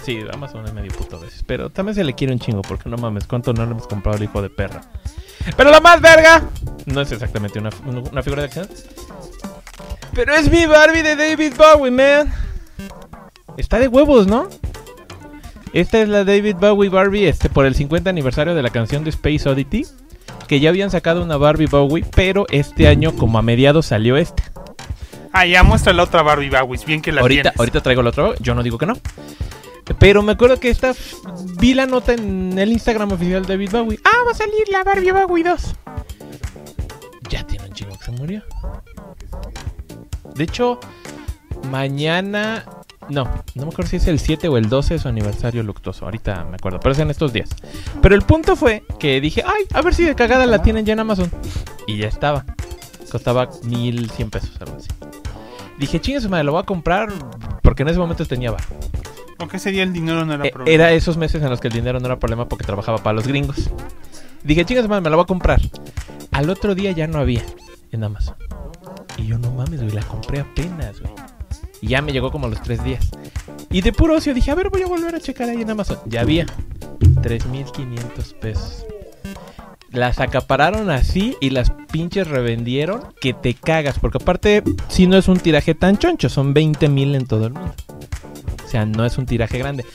Sí, 0.03 0.20
Amazon 0.34 0.66
es 0.66 0.74
medio 0.74 0.91
puto 0.91 1.16
a 1.16 1.20
veces. 1.22 1.41
Pero 1.48 1.70
también 1.70 1.95
se 1.95 2.03
le 2.03 2.14
quiere 2.16 2.34
un 2.34 2.40
chingo 2.40 2.62
porque 2.64 2.90
no 2.90 2.98
mames, 2.98 3.26
¿cuánto 3.28 3.53
no 3.53 3.66
le 3.66 3.72
hemos 3.72 3.88
comprado 3.88 4.18
al 4.18 4.24
hijo 4.24 4.41
de 4.41 4.49
perra? 4.49 4.82
Pero 5.56 5.72
la 5.72 5.80
más 5.80 6.02
verga. 6.02 6.44
No 6.86 6.99
es 6.99 7.14
exactamente 7.14 7.57
una, 7.57 7.70
una 8.12 8.22
figura 8.22 8.41
de 8.41 8.48
acción. 8.48 8.68
Pero 10.14 10.36
es 10.36 10.52
mi 10.52 10.66
Barbie 10.66 11.02
de 11.02 11.16
David 11.16 11.53
Bowie, 11.57 11.91
man. 11.91 12.34
Está 13.56 13.80
de 13.80 13.88
huevos, 13.88 14.28
¿no? 14.28 14.49
Esta 15.72 16.02
es 16.02 16.10
la 16.10 16.26
David 16.26 16.57
Bowie 16.60 16.90
Barbie 16.90 17.26
este, 17.30 17.49
por 17.49 17.66
el 17.66 17.74
50 17.74 18.10
aniversario 18.10 18.53
de 18.53 18.62
la 18.62 18.70
canción 18.70 19.06
de 19.06 19.12
Space 19.12 19.48
Oddity. 19.48 19.86
Que 20.47 20.59
ya 20.59 20.69
habían 20.69 20.91
sacado 20.91 21.23
una 21.23 21.38
Barbie 21.38 21.65
Bowie, 21.67 22.05
pero 22.15 22.45
este 22.49 22.88
año, 22.88 23.15
como 23.15 23.38
a 23.38 23.41
mediados, 23.41 23.88
salió 23.88 24.17
esta. 24.17 24.43
Ah, 25.34 25.45
ya 25.45 25.63
muestra 25.63 25.91
la 25.91 26.03
otra 26.03 26.22
Barbie 26.22 26.49
Bowis. 26.49 26.85
Bien 26.85 27.01
que 27.01 27.11
la 27.11 27.22
ahorita, 27.22 27.41
tienes. 27.41 27.59
ahorita 27.59 27.81
traigo 27.81 28.01
la 28.01 28.09
otra, 28.09 28.35
yo 28.39 28.55
no 28.55 28.63
digo 28.63 28.77
que 28.77 28.85
no. 28.85 28.93
Pero 29.99 30.23
me 30.23 30.31
acuerdo 30.31 30.59
que 30.59 30.69
esta 30.69 30.93
vi 31.59 31.73
la 31.73 31.85
nota 31.85 32.13
en 32.13 32.57
el 32.57 32.72
Instagram 32.72 33.11
oficial 33.11 33.43
de 33.45 33.53
David 33.53 33.72
Bowie. 33.72 33.99
Ah, 34.03 34.23
va 34.26 34.31
a 34.31 34.35
salir 34.35 34.67
la 34.72 34.84
Barbie 34.84 35.11
Bowie 35.11 35.43
2. 35.43 35.76
Ya 37.30 37.45
tiene 37.45 37.65
un 37.67 37.73
chingo 37.73 37.97
que 37.97 38.05
se 38.05 38.11
murió. 38.11 38.43
De 40.35 40.43
hecho, 40.43 40.80
mañana. 41.69 42.65
No, 43.10 43.23
no 43.56 43.64
me 43.65 43.69
acuerdo 43.69 43.90
si 43.90 43.98
es 43.98 44.07
el 44.07 44.19
7 44.19 44.48
o 44.48 44.57
el 44.57 44.68
12 44.69 44.95
de 44.95 44.99
su 44.99 45.07
aniversario 45.07 45.61
luctuoso. 45.64 46.06
Ahorita 46.06 46.44
me 46.45 46.56
acuerdo, 46.56 46.80
pero 46.80 46.94
es 46.94 46.99
en 46.99 47.10
estos 47.11 47.34
días. 47.34 47.49
Pero 48.02 48.15
el 48.15 48.22
punto 48.23 48.56
fue 48.56 48.84
que 48.99 49.22
dije, 49.22 49.44
ay, 49.45 49.64
a 49.73 49.82
ver 49.82 49.94
si 49.94 50.03
de 50.06 50.15
cagada 50.15 50.45
la 50.45 50.61
tienen 50.61 50.86
ya 50.86 50.94
en 50.94 50.99
Amazon. 50.99 51.30
Y 51.88 51.98
ya 51.98 52.07
estaba. 52.07 52.45
Costaba 53.11 53.49
1100 53.64 54.30
pesos, 54.32 54.52
algo 54.60 54.77
así. 54.77 54.88
Dije, 55.77 55.99
chingue 56.02 56.19
su 56.22 56.30
madre, 56.30 56.44
lo 56.45 56.53
voy 56.53 56.61
a 56.61 56.65
comprar 56.65 57.10
porque 57.61 57.84
en 57.84 57.90
ese 57.90 57.99
momento 57.99 58.26
tenía 58.26 58.52
bar. 58.52 58.64
Aunque 59.38 59.57
ese 59.57 59.72
día 59.72 59.84
el 59.84 59.91
dinero 59.94 60.26
no 60.26 60.34
era 60.34 60.45
Eh, 60.45 60.52
problema. 60.52 60.73
Era 60.73 60.91
esos 60.94 61.18
meses 61.18 61.44
en 61.44 61.49
los 61.49 61.60
que 61.60 61.68
el 61.68 61.73
dinero 61.73 61.99
no 61.99 62.06
era 62.06 62.18
problema 62.18 62.48
porque 62.48 62.64
trabajaba 62.65 62.98
para 62.99 63.14
los 63.15 63.27
gringos. 63.27 63.69
Dije, 64.44 64.64
chingas 64.65 64.88
madre, 64.88 65.02
me 65.02 65.10
la 65.10 65.18
voy 65.18 65.23
a 65.23 65.27
comprar. 65.27 65.61
Al 66.32 66.49
otro 66.49 66.73
día 66.76 66.91
ya 66.91 67.07
no 67.07 67.19
había 67.19 67.44
en 67.91 68.03
Amazon. 68.03 68.36
Y 69.18 69.27
yo 69.27 69.38
no 69.38 69.52
mames, 69.52 69.82
güey, 69.82 69.91
la 69.94 70.02
compré 70.03 70.40
apenas, 70.41 70.99
güey. 71.02 71.14
Y 71.86 71.90
ya 71.90 72.02
me 72.02 72.12
llegó 72.12 72.32
como 72.32 72.48
a 72.48 72.49
los 72.49 72.64
tres 72.64 72.84
días. 72.84 73.12
Y 73.70 73.82
de 73.82 73.94
puro 73.94 74.16
ocio 74.16 74.34
dije, 74.34 74.49
a 74.49 74.56
ver, 74.56 74.72
voy 74.72 74.82
a 74.82 74.88
volver 74.88 75.14
a 75.14 75.20
checar 75.20 75.49
ahí 75.49 75.62
en 75.62 75.70
Amazon. 75.70 75.99
Ya 76.07 76.22
había. 76.22 76.48
3.500 76.99 78.34
pesos. 78.40 78.88
Las 79.91 80.20
acapararon 80.20 80.90
así 80.90 81.38
y 81.41 81.52
las 81.52 81.72
pinches 81.91 82.28
revendieron 82.28 83.03
que 83.22 83.34
te 83.34 83.53
cagas. 83.53 83.99
Porque 83.99 84.18
aparte, 84.20 84.64
si 84.88 85.06
no 85.06 85.16
es 85.16 85.28
un 85.28 85.38
tiraje 85.38 85.76
tan 85.76 85.99
choncho, 85.99 86.28
son 86.28 86.56
20.000 86.56 87.18
en 87.18 87.28
todo 87.28 87.45
el 87.45 87.53
mundo. 87.53 87.76
O 88.66 88.68
sea, 88.68 88.88
no 88.88 89.06
es 89.06 89.20
un 89.20 89.28
tiraje 89.28 89.60
grande. 89.60 89.86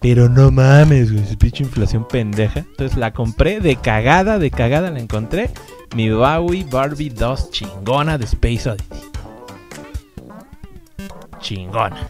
Pero 0.00 0.30
no 0.30 0.50
mames, 0.50 1.12
güey, 1.12 1.24
es 1.24 1.36
pinche 1.36 1.62
inflación 1.62 2.08
pendeja. 2.08 2.60
Entonces 2.60 2.96
la 2.96 3.12
compré 3.12 3.60
de 3.60 3.76
cagada, 3.76 4.38
de 4.38 4.50
cagada 4.50 4.90
la 4.90 4.98
encontré. 4.98 5.50
Mi 5.94 6.08
Bowie 6.08 6.64
Barbie 6.64 7.10
2 7.10 7.50
chingona 7.50 8.16
de 8.16 8.24
Space 8.24 8.70
Oddity. 8.70 9.13
Chingona. 11.44 12.08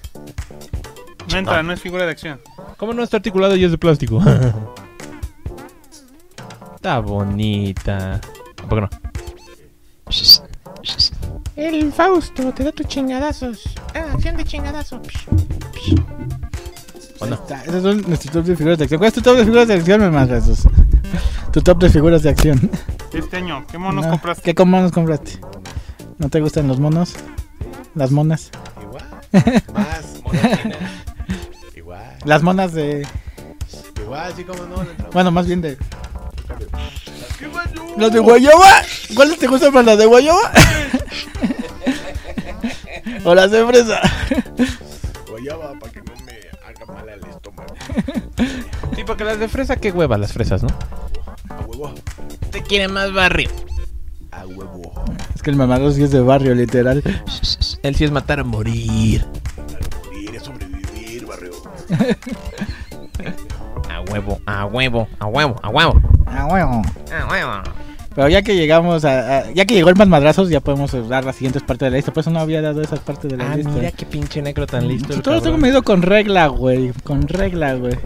no 1.28 1.38
entra, 1.38 1.60
no 1.64 1.72
es 1.72 1.80
figura 1.80 2.04
de 2.04 2.12
acción. 2.12 2.40
¿Cómo 2.76 2.94
no 2.94 3.02
está 3.02 3.16
articulado 3.16 3.56
y 3.56 3.64
es 3.64 3.72
de 3.72 3.78
plástico? 3.78 4.22
está 6.76 7.00
bonita. 7.00 8.20
¿A 8.62 8.68
poco 8.68 8.82
no? 8.82 8.88
El 11.56 11.92
Fausto 11.92 12.52
te 12.52 12.62
da 12.62 12.70
tus 12.70 12.86
chingadazos. 12.86 13.64
Ah, 13.94 14.04
acción 14.12 14.36
de 14.36 14.44
chingadazos. 14.44 15.00
¿O 17.18 17.26
no? 17.26 17.34
Está, 17.34 17.64
Esos 17.64 17.82
son 17.82 18.02
nuestros 18.02 18.32
top 18.32 18.44
de 18.44 18.54
figuras 18.54 18.78
de 18.78 18.84
acción. 18.84 18.98
¿Cuál 18.98 19.08
es 19.08 19.14
tu 19.14 19.22
top 19.22 19.36
de 19.36 19.44
figuras 19.44 19.66
de 19.66 19.74
acción, 19.74 20.00
me 20.00 20.10
mandas 20.10 20.48
esos? 20.48 20.72
Tu 21.52 21.60
top 21.62 21.78
de 21.78 21.90
figuras 21.90 22.22
de 22.22 22.30
acción. 22.30 22.70
Este 23.12 23.36
año, 23.36 23.64
¿qué 23.70 23.78
monos 23.78 24.04
No, 24.04 24.10
compraste? 24.10 24.42
¿Qué 24.42 24.54
con 24.56 24.68
monos 24.68 24.90
compraste? 24.90 25.38
¿No 26.18 26.28
te 26.28 26.40
gustan 26.40 26.66
los 26.66 26.80
monos? 26.80 27.14
Las 27.94 28.10
monas. 28.10 28.50
Más. 29.72 30.22
Igual. 31.74 32.16
Las 32.24 32.42
monas 32.42 32.72
de. 32.72 33.06
Igual, 34.00 34.32
sí, 34.36 34.44
como 34.44 34.64
no. 34.64 34.86
Bueno, 35.12 35.30
más 35.30 35.46
bien 35.46 35.60
de. 35.60 35.76
¿Las 37.96 38.12
de 38.12 38.20
Guayaba? 38.20 38.82
¿Cuáles 39.14 39.38
te 39.38 39.46
gustan 39.46 39.72
más, 39.72 39.84
las 39.84 39.98
de 39.98 40.06
Guayaba? 40.06 40.40
¿O 43.24 43.34
las 43.34 43.50
de 43.50 43.66
fresa? 43.66 44.00
Guayaba 45.28 45.78
para 45.78 45.92
que 45.92 46.00
no 46.00 46.12
me 46.24 46.32
haga 46.66 46.92
mal 46.92 47.08
al 47.08 47.20
estómago. 47.28 47.74
Sí, 48.94 49.04
porque 49.04 49.24
las 49.24 49.38
de 49.38 49.48
fresa, 49.48 49.76
qué 49.76 49.90
hueva 49.90 50.18
las 50.18 50.32
fresas, 50.32 50.62
¿no? 50.62 50.68
A 51.48 51.60
huevo. 51.62 51.94
Te 52.50 52.62
quiere 52.62 52.88
más 52.88 53.12
barrio. 53.12 53.50
A 54.30 54.46
huevo. 54.46 54.92
Es 55.34 55.42
que 55.42 55.50
el 55.50 55.56
mamador 55.56 55.92
sí 55.92 56.02
es 56.02 56.10
de 56.10 56.20
barrio, 56.20 56.54
literal. 56.54 57.02
Él 57.84 57.94
sí 57.94 58.04
es 58.04 58.10
matar 58.10 58.40
a 58.40 58.44
morir. 58.44 59.24
A 59.56 60.06
morir 60.08 60.34
es 60.34 60.42
sobrevivir, 60.42 61.26
barrio. 61.26 61.52
A 63.90 64.00
huevo, 64.10 64.40
a 64.46 64.64
huevo, 64.66 65.08
a 65.18 65.26
huevo, 65.26 65.56
a 65.62 65.68
huevo. 65.68 66.02
Ah, 66.26 66.46
bueno. 66.48 66.82
A 67.12 67.26
huevo. 67.30 67.62
Pero 68.14 68.28
ya 68.28 68.42
que 68.42 68.54
llegamos 68.56 69.04
a, 69.04 69.38
a- 69.38 69.50
Ya 69.52 69.64
que 69.66 69.74
llegó 69.74 69.90
el 69.90 69.96
más 69.96 70.08
madrazos, 70.08 70.48
ya 70.48 70.60
podemos 70.60 70.92
dar 71.08 71.24
las 71.24 71.36
siguientes 71.36 71.62
partes 71.62 71.86
de 71.86 71.90
la 71.90 71.96
lista. 71.96 72.12
Por 72.12 72.20
eso 72.22 72.30
no 72.30 72.38
había 72.40 72.62
dado 72.62 72.80
esas 72.80 73.00
partes 73.00 73.30
de 73.30 73.36
la 73.36 73.52
Ah, 73.52 73.56
lista. 73.56 73.70
mira 73.72 73.90
qué 73.92 74.06
pinche 74.06 74.40
negro 74.40 74.66
tan 74.66 74.88
listo. 74.88 75.12
El 75.12 75.20
todo 75.22 75.34
lo 75.34 75.42
tengo 75.42 75.58
medido 75.58 75.82
con 75.82 76.00
regla, 76.02 76.46
güey. 76.46 76.92
Con 77.02 77.28
regla, 77.28 77.74
güey. 77.74 77.98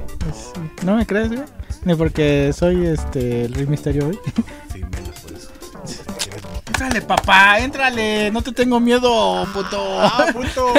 ¿No 0.84 0.96
me 0.96 1.06
crees, 1.06 1.28
güey? 1.28 1.42
Ni 1.84 1.94
porque 1.94 2.52
soy 2.52 2.86
este 2.86 3.44
el 3.44 3.54
Rey 3.54 3.66
Misterio, 3.66 4.06
güey. 4.06 4.18
Sí, 4.72 4.80
eso. 4.80 5.07
Entrale, 6.80 7.02
papá, 7.02 7.58
entrale. 7.58 8.30
No 8.30 8.40
te 8.40 8.52
tengo 8.52 8.78
miedo, 8.78 9.44
puto. 9.52 10.00
¡Ah, 10.00 10.26
puto! 10.32 10.72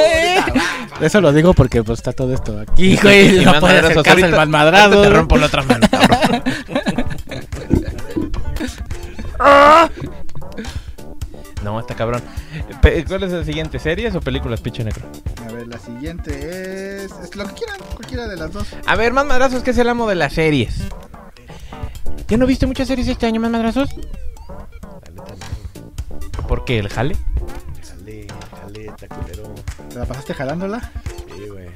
Eso 1.02 1.20
lo 1.20 1.34
digo 1.34 1.54
porque 1.54 1.84
pues 1.84 2.00
está 2.00 2.14
todo 2.14 2.34
esto 2.34 2.58
aquí, 2.58 2.96
güey. 2.96 3.40
Y 3.42 3.46
No 3.46 3.52
más 3.52 3.60
puede 3.60 3.74
madrazos. 3.74 3.92
acercarse 3.98 4.20
el 4.20 4.24
Ahorita- 4.34 4.38
más 4.38 4.48
madrado. 4.48 4.96
ahorita 5.00 5.10
Te 5.10 5.16
rompo 5.18 5.36
la 5.38 5.46
otra 5.48 5.64
mano, 5.64 5.88
cabrón. 5.92 6.44
No, 11.64 11.78
está 11.80 11.94
cabrón. 11.94 12.22
¿Cuál 12.82 13.24
es 13.24 13.34
el 13.34 13.44
siguiente? 13.46 13.80
¿Series 13.80 14.16
o 14.16 14.22
películas, 14.22 14.62
pinche 14.62 14.84
negro? 14.84 15.06
A 15.46 15.52
ver, 15.52 15.68
la 15.68 15.78
siguiente 15.78 17.04
es, 17.04 17.12
es 17.22 17.36
lo 17.36 17.46
que 17.48 17.54
quieran, 17.54 17.78
cualquiera 17.96 18.28
de 18.28 18.38
las 18.38 18.54
dos. 18.54 18.66
A 18.86 18.96
ver, 18.96 19.12
más 19.12 19.26
madrazos, 19.26 19.62
que 19.62 19.72
es 19.72 19.78
el 19.78 19.90
amo 19.90 20.08
de 20.08 20.16
las 20.16 20.34
series. 20.34 20.80
¿Ya 22.30 22.38
no 22.38 22.46
viste 22.46 22.66
muchas 22.66 22.88
series 22.88 23.08
este 23.10 23.26
año, 23.26 23.42
más 23.42 23.52
madrazos? 23.52 23.90
La 23.94 25.10
neta, 25.10 25.12
no. 25.14 25.26
¿Por 26.48 26.66
qué? 26.66 26.80
¿El 26.80 26.90
jale? 26.90 27.16
Jale, 27.88 28.28
jale, 28.52 28.86
está 28.86 29.08
culero. 29.08 29.54
¿Te 29.90 29.96
la 30.00 30.06
pasaste 30.06 30.34
jalándola? 30.34 30.92
Sí, 31.36 31.48
güey. 31.48 31.68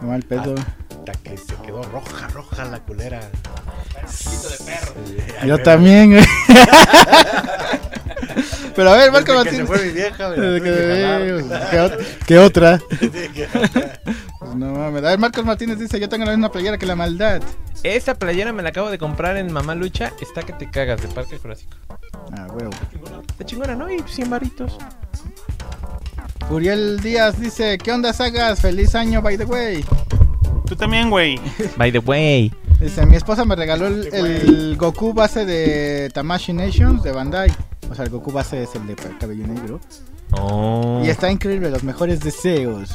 No 0.00 0.08
mal 0.08 0.22
pedo. 0.22 0.54
Hasta 0.98 1.12
que 1.22 1.36
se 1.36 1.54
quedó 1.64 1.82
roja, 1.84 2.28
roja 2.28 2.64
la 2.64 2.80
culera. 2.80 3.20
de 3.20 4.64
perro. 4.64 4.94
Yo 5.46 5.58
también, 5.58 6.12
güey. 6.12 6.24
Pero 8.76 8.90
a 8.90 8.96
ver, 8.96 9.10
Marco 9.10 9.32
Desde 9.32 9.50
que 9.50 9.56
se 9.56 9.66
fue 9.66 9.86
mi 9.86 9.92
vieja, 9.92 10.28
güey. 10.34 10.60
¿Qué, 10.60 11.90
qué 12.26 12.38
otra? 12.38 12.78
Pues 14.38 14.54
no 14.54 14.72
mames. 14.72 15.02
A 15.04 15.08
ver, 15.08 15.18
Marcos 15.18 15.44
Martínez 15.44 15.78
dice: 15.78 15.98
Yo 15.98 16.08
tengo 16.08 16.24
la 16.24 16.32
misma 16.32 16.50
playera 16.50 16.78
que 16.78 16.86
la 16.86 16.96
maldad. 16.96 17.42
Esta 17.82 18.14
playera 18.14 18.52
me 18.52 18.62
la 18.62 18.70
acabo 18.70 18.90
de 18.90 18.98
comprar 18.98 19.36
en 19.36 19.52
Mamá 19.52 19.74
Lucha. 19.74 20.12
Está 20.20 20.42
que 20.42 20.52
te 20.52 20.70
cagas 20.70 21.00
de 21.00 21.08
Parque 21.08 21.38
Jurásico. 21.38 21.76
Ah, 22.36 22.46
huevo. 22.52 22.70
Está 23.28 23.44
chingona, 23.44 23.74
¿no? 23.74 23.90
Y 23.90 24.02
100 24.06 24.30
varitos. 24.30 24.78
Uriel 26.50 27.00
Díaz 27.00 27.40
dice: 27.40 27.78
¿Qué 27.78 27.92
onda, 27.92 28.12
sagas? 28.12 28.60
Feliz 28.60 28.94
año, 28.94 29.22
by 29.22 29.38
the 29.38 29.44
way. 29.44 29.84
Tú 30.66 30.76
también, 30.76 31.10
güey. 31.10 31.40
By 31.76 31.92
the 31.92 32.00
way. 32.00 32.52
Dice: 32.80 33.06
Mi 33.06 33.16
esposa 33.16 33.44
me 33.44 33.54
regaló 33.56 33.86
el, 33.86 34.12
el 34.12 34.76
Goku 34.76 35.14
base 35.14 35.46
de 35.46 36.10
Tamashi 36.12 36.52
Nations 36.52 37.02
de 37.02 37.12
Bandai. 37.12 37.52
O 37.90 37.94
sea, 37.94 38.04
el 38.04 38.10
Goku 38.10 38.32
base 38.32 38.64
es 38.64 38.74
el 38.74 38.86
de 38.86 38.96
cabello 38.96 39.46
negro. 39.46 39.80
Oh. 40.32 41.02
Y 41.04 41.08
está 41.08 41.30
increíble, 41.30 41.70
los 41.70 41.82
mejores 41.84 42.20
deseos. 42.20 42.90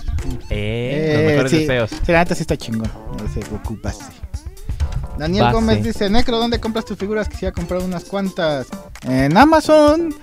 Eh, 0.49 1.14
los 1.14 1.22
Eh, 1.22 1.26
mejores 1.32 1.52
sí. 1.52 1.58
deseos. 1.60 1.90
Sí, 1.90 2.12
la 2.12 2.20
neta 2.20 2.36
sí 2.36 2.41
está 2.41 2.58
chingón. 2.58 2.91
Ese 3.30 3.48
Goku 3.49 3.78
base. 3.82 4.03
Daniel 5.18 5.44
Base. 5.45 5.56
Gómez 5.56 5.84
dice, 5.84 6.10
Necro, 6.10 6.38
¿dónde 6.38 6.60
compras 6.60 6.86
tus 6.86 6.98
figuras? 6.98 7.28
Quisiera 7.30 7.52
comprar 7.53 7.82
unas 7.82 8.03
cuantas. 8.06 8.68
En 9.08 9.38
Amazon. 9.38 10.14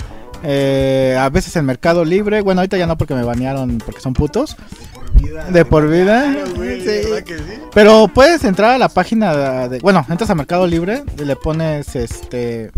eh, 0.44 1.16
a 1.18 1.28
veces 1.30 1.56
en 1.56 1.64
Mercado 1.66 2.04
Libre. 2.04 2.42
Bueno, 2.42 2.60
ahorita 2.60 2.76
ya 2.78 2.86
no 2.86 2.96
porque 2.96 3.12
me 3.14 3.24
banearon 3.24 3.78
porque 3.78 4.00
son 4.00 4.12
putos. 4.12 4.56
Por 4.94 5.12
vida. 5.20 5.44
De 5.50 5.64
por 5.64 5.88
vida. 5.90 6.30
Claro, 6.32 6.54
güey, 6.54 6.80
Sí. 6.80 6.86
¿verdad 7.10 7.24
que 7.24 7.38
sí? 7.38 7.42
Pero 7.74 8.06
puedes 8.06 8.44
entrar 8.44 8.70
a 8.70 8.78
la 8.78 8.88
página 8.88 9.66
de... 9.68 9.80
Bueno, 9.80 10.06
entras 10.08 10.30
a 10.30 10.36
Mercado 10.36 10.64
Libre 10.68 11.02
y 11.18 11.24
le 11.24 11.34
pones 11.34 11.96
este... 11.96 12.70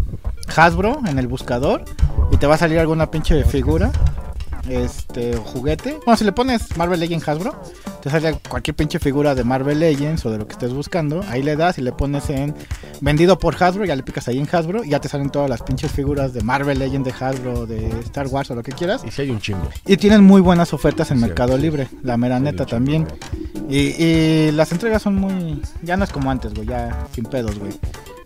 Hasbro 0.55 1.01
en 1.07 1.19
el 1.19 1.27
buscador 1.27 1.85
y 2.31 2.37
te 2.37 2.47
va 2.47 2.55
a 2.55 2.59
salir 2.59 2.79
alguna 2.79 3.11
pinche 3.11 3.45
figura. 3.45 3.91
Este, 4.69 5.35
o 5.37 5.41
juguete. 5.41 5.99
Bueno, 6.05 6.17
si 6.17 6.25
le 6.25 6.33
pones 6.33 6.77
Marvel 6.77 7.01
Legends 7.01 7.27
Hasbro, 7.27 7.61
te 8.03 8.11
sale 8.11 8.39
cualquier 8.49 8.77
pinche 8.77 8.99
figura 8.99 9.35
de 9.35 9.43
Marvel 9.43 9.81
Legends 9.81 10.25
o 10.27 10.31
de 10.31 10.39
lo 10.39 10.47
que 10.47 10.53
estés 10.53 10.73
buscando. 10.73 11.25
Ahí 11.29 11.43
le 11.43 11.57
das 11.57 11.79
y 11.79 11.83
le 11.83 11.93
pones 11.93 12.29
en 12.31 12.55
vendido 13.01 13.39
por 13.39 13.61
Hasbro, 13.61 13.85
ya 13.87 13.97
le 13.97 14.03
picas 14.03 14.29
ahí 14.29 14.39
en 14.39 14.47
Hasbro 14.53 14.85
y 14.85 14.91
ya 14.91 15.01
te 15.01 15.09
salen 15.09 15.31
todas 15.31 15.49
las 15.49 15.63
pinches 15.63 15.91
figuras 15.91 16.35
de 16.35 16.43
Marvel 16.43 16.79
Legends, 16.79 17.07
de 17.09 17.25
Hasbro, 17.25 17.67
de 17.67 17.89
Star 18.01 18.27
Wars 18.27 18.51
o 18.51 18.55
lo 18.55 18.63
que 18.63 18.73
quieras. 18.73 19.03
Y 19.05 19.11
si 19.11 19.23
hay 19.23 19.31
un 19.31 19.41
chingo. 19.41 19.69
Y 19.87 19.97
tienen 19.97 20.23
muy 20.23 20.43
buenas 20.43 20.73
ofertas 20.75 21.11
en 21.11 21.19
Sí, 21.19 21.25
Mercado 21.25 21.57
sí. 21.57 21.63
Libre, 21.63 21.89
la 22.03 22.17
mera 22.19 22.37
Sí, 22.37 22.45
neta 22.45 22.67
también. 22.67 23.09
Y, 23.69 23.79
y 23.79 24.53
las 24.53 24.71
entregas 24.73 25.03
son 25.03 25.17
muy. 25.17 25.63
Ya 25.83 25.97
no 25.97 26.05
es 26.05 26.11
como 26.11 26.31
antes, 26.31 26.53
güey, 26.53 26.69
ya 26.69 27.07
sin 27.15 27.25
pedos, 27.25 27.59
güey. 27.59 27.73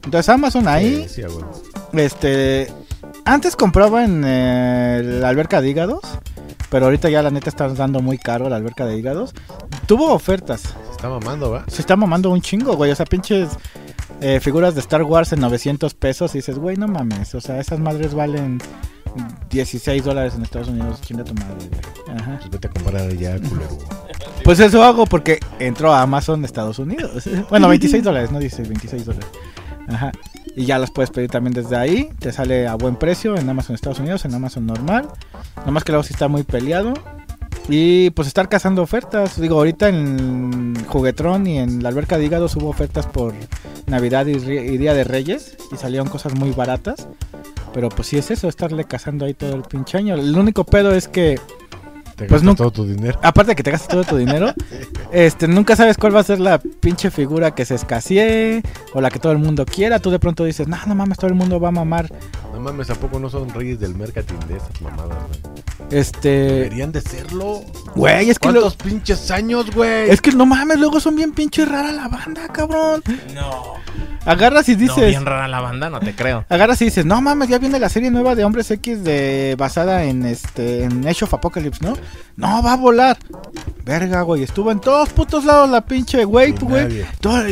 Entonces 0.05 0.29
Amazon 0.29 0.69
ahí, 0.69 1.07
Sí, 1.09 1.23
sí, 1.23 1.29
güey. 1.29 2.05
este. 2.05 2.73
Antes 3.27 3.57
compraba 3.57 4.05
en 4.05 4.23
eh, 4.27 5.01
la 5.21 5.29
alberca 5.31 5.63
de 5.63 5.71
hígados, 5.71 6.01
pero 6.69 6.87
ahorita 6.87 7.09
ya 7.09 7.23
la 7.23 7.31
neta 7.31 7.49
está 7.49 7.69
dando 7.69 8.01
muy 8.01 8.19
caro 8.19 8.49
la 8.51 8.57
alberca 8.57 8.85
de 8.85 8.99
hígados. 8.99 9.33
Tuvo 9.87 10.13
ofertas, 10.13 10.61
Se 10.61 10.91
está 10.93 11.09
mamando, 11.09 11.51
¿va? 11.51 11.65
se 11.69 11.81
está 11.81 11.97
mamando 11.97 12.31
un 12.31 12.43
chingo, 12.43 12.77
güey. 12.77 12.91
O 12.91 12.95
sea, 12.95 13.07
pinches 13.07 13.49
eh, 14.21 14.41
figuras 14.41 14.75
de 14.75 14.81
Star 14.81 15.03
Wars 15.05 15.33
en 15.33 15.41
900 15.41 15.95
pesos. 15.95 16.35
Y 16.35 16.39
dices, 16.39 16.59
güey, 16.59 16.77
no 16.77 16.87
mames. 16.87 17.35
O 17.35 17.41
sea, 17.41 17.59
esas 17.61 17.81
madres 17.81 18.13
valen 18.15 18.61
16 19.49 20.05
dólares 20.05 20.35
en 20.35 20.43
Estados 20.43 20.69
Unidos. 20.69 21.01
Chinga 21.01 21.25
tu 21.25 21.33
madre, 21.35 21.55
güey. 21.57 22.19
Ajá. 22.19 22.37
Pues 22.41 22.51
vete 22.51 22.69
a 22.69 22.71
comprar 22.71 23.17
ya, 23.17 23.39
culero. 23.39 23.79
Pues 24.43 24.61
eso 24.61 24.85
hago 24.85 25.07
porque 25.07 25.39
entro 25.59 25.95
a 25.95 26.03
Amazon 26.03 26.43
de 26.43 26.47
Estados 26.47 26.79
Unidos. 26.79 27.25
Bueno, 27.49 27.69
26 27.69 28.05
dólares, 28.05 28.31
no 28.31 28.39
dice 28.39 28.63
26 28.63 29.07
dólares. 29.07 29.29
Ajá. 29.89 30.13
Y 30.57 30.67
ya 30.67 30.79
las 30.79 30.91
puedes 30.91 31.11
pedir 31.11 31.31
también 31.31 31.55
desde 31.55 31.77
ahí. 31.77 32.11
Te 32.19 32.33
sale 32.33 32.67
a 32.67 32.75
buen 32.75 32.97
precio 32.97 33.37
en 33.37 33.49
Amazon 33.49 33.75
Estados 33.75 33.99
Unidos, 33.99 34.25
en 34.25 34.35
Amazon 34.35 34.67
normal. 34.67 35.09
Nomás 35.67 35.85
que 35.85 35.93
luego 35.93 36.05
sí 36.05 36.13
está 36.13 36.29
muy 36.29 36.43
peleado. 36.43 36.95
Y 37.69 38.11
pues 38.11 38.29
estar 38.29 38.49
cazando 38.49 38.83
ofertas. 38.83 39.41
Digo, 39.41 39.57
ahorita 39.57 39.89
en 39.89 40.75
Juguetrón 40.87 41.47
y 41.47 41.59
en 41.59 41.83
la 41.83 41.89
alberca 41.89 42.19
de 42.19 42.27
hígados 42.27 42.55
hubo 42.57 42.69
ofertas 42.69 43.07
por 43.07 43.35
Navidad 43.87 44.27
y, 44.27 44.33
y 44.33 44.79
Día 44.79 44.95
de 44.95 45.05
Reyes. 45.05 45.57
Y 45.73 45.77
salieron 45.77 46.09
cosas 46.09 46.35
muy 46.35 46.51
baratas. 46.53 47.09
Pero 47.73 47.89
pues 47.89 48.07
sí 48.07 48.17
es 48.19 48.31
eso, 48.31 48.49
estarle 48.49 48.85
cazando 48.85 49.25
ahí 49.25 49.35
todo 49.35 49.55
el 49.57 49.63
pinche 49.63 49.99
año. 49.99 50.15
El 50.15 50.39
único 50.39 50.63
pedo 50.65 50.95
es 50.95 51.09
que 51.09 51.41
Te 52.17 52.27
Pues 52.27 52.43
gastas 52.43 52.45
nunca- 52.45 52.59
todo 52.59 52.71
tu 52.71 52.87
dinero. 52.87 53.19
aparte 53.23 53.51
de 53.53 53.57
que 53.57 53.63
te 53.65 53.71
gastas 53.73 53.89
todo 53.89 54.05
tu 54.05 54.17
dinero, 54.17 54.55
este, 55.13 55.49
nunca 55.49 55.75
sabes 55.75 55.97
cuál 55.97 56.15
va 56.15 56.21
a 56.21 56.25
ser 56.25 56.39
la 56.39 56.59
pinche 56.59 57.11
figura 57.11 57.55
que 57.55 57.65
se 57.65 57.75
escasee 57.75 58.63
o 58.93 59.01
la 59.01 59.11
que 59.11 59.19
todo 59.19 59.33
el 59.33 59.39
mundo 59.39 59.67
quiera. 59.67 59.99
Tú 59.99 60.11
de 60.11 60.19
pronto 60.21 60.45
dices, 60.45 60.69
no, 60.69 60.79
no 60.87 60.95
mames, 60.95 61.19
todo 61.19 61.29
el 61.29 61.35
mundo 61.35 61.59
va 61.59 61.69
a 61.69 61.73
mamar. 61.73 62.09
No 62.53 62.61
mames, 62.61 62.89
¿a 62.91 62.95
poco 62.95 63.19
no 63.19 63.29
son 63.29 63.49
reyes 63.51 63.81
del 63.81 63.97
marketing 63.97 64.39
de 64.49 64.57
esas 64.59 64.81
mamadas, 64.81 65.19
güey? 65.43 65.55
Este, 65.91 66.29
Deberían 66.29 66.93
de 66.93 67.01
serlo. 67.01 67.63
güey, 67.97 68.31
es 68.31 68.39
que 68.39 68.49
¿Cuántos 68.49 68.77
pinches 68.77 69.31
años, 69.31 69.71
güey? 69.75 70.09
es 70.11 70.21
que 70.21 70.31
no 70.33 70.47
mames, 70.47 70.79
luego 70.79 71.01
son 71.01 71.17
bien 71.17 71.33
pinche 71.33 71.65
rara 71.65 71.91
la 71.93 72.09
banda, 72.09 72.47
cabrón. 72.53 73.03
No. 73.35 73.75
Agarras 74.27 74.67
y 74.71 74.73
No, 74.73 74.79
dices, 74.79 75.09
bien 75.11 75.27
rara 75.27 75.47
la 75.49 75.61
banda, 75.61 75.91
no 75.91 76.01
te 76.01 76.15
creo. 76.15 76.47
agarras 76.49 76.81
y 76.81 76.87
dices, 76.87 77.05
no 77.05 77.21
mames, 77.21 77.49
ya 77.51 77.59
viene 77.59 77.79
la 77.79 77.91
serie 77.91 78.11
nueva 78.11 78.35
de 78.35 78.43
Hombres 78.45 78.71
X 78.71 79.05
de 79.05 79.55
basada 79.59 80.05
en 80.05 80.25
este 80.25 80.85
en 80.85 81.07
Age 81.07 81.27
of 81.27 81.35
Apocalypse, 81.35 81.85
¿no? 81.85 81.93
No 82.37 82.63
va 82.63 82.73
a 82.73 82.77
volar. 82.77 83.17
Verga, 83.85 84.23
güey, 84.23 84.43
estuvo 84.43 84.71
en 84.73 84.81
todos 84.81 85.11
putos 85.11 85.45
lados 85.45 85.69
la 85.69 85.83
pinche 85.83 86.25
güey, 86.25 86.51
Y 86.51 86.65
güey. 86.65 87.07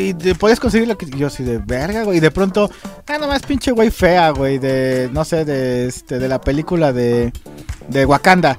y 0.08 0.14
te 0.14 0.34
podías 0.34 0.58
conseguir 0.58 0.88
lo 0.88 0.96
que 0.96 1.06
yo 1.10 1.26
así 1.26 1.44
de 1.44 1.58
verga, 1.58 2.04
güey. 2.04 2.16
Y 2.18 2.20
de 2.20 2.30
pronto, 2.30 2.70
ah, 3.06 3.18
nomás 3.18 3.42
pinche 3.42 3.70
güey 3.70 3.90
fea, 3.90 4.30
güey. 4.30 4.58
De, 4.58 5.10
no 5.12 5.24
sé, 5.24 5.44
de 5.44 5.86
este, 5.86 6.18
de 6.18 6.28
la 6.28 6.40
película 6.40 6.92
de, 6.92 7.32
de 7.88 8.06
Wakanda. 8.06 8.58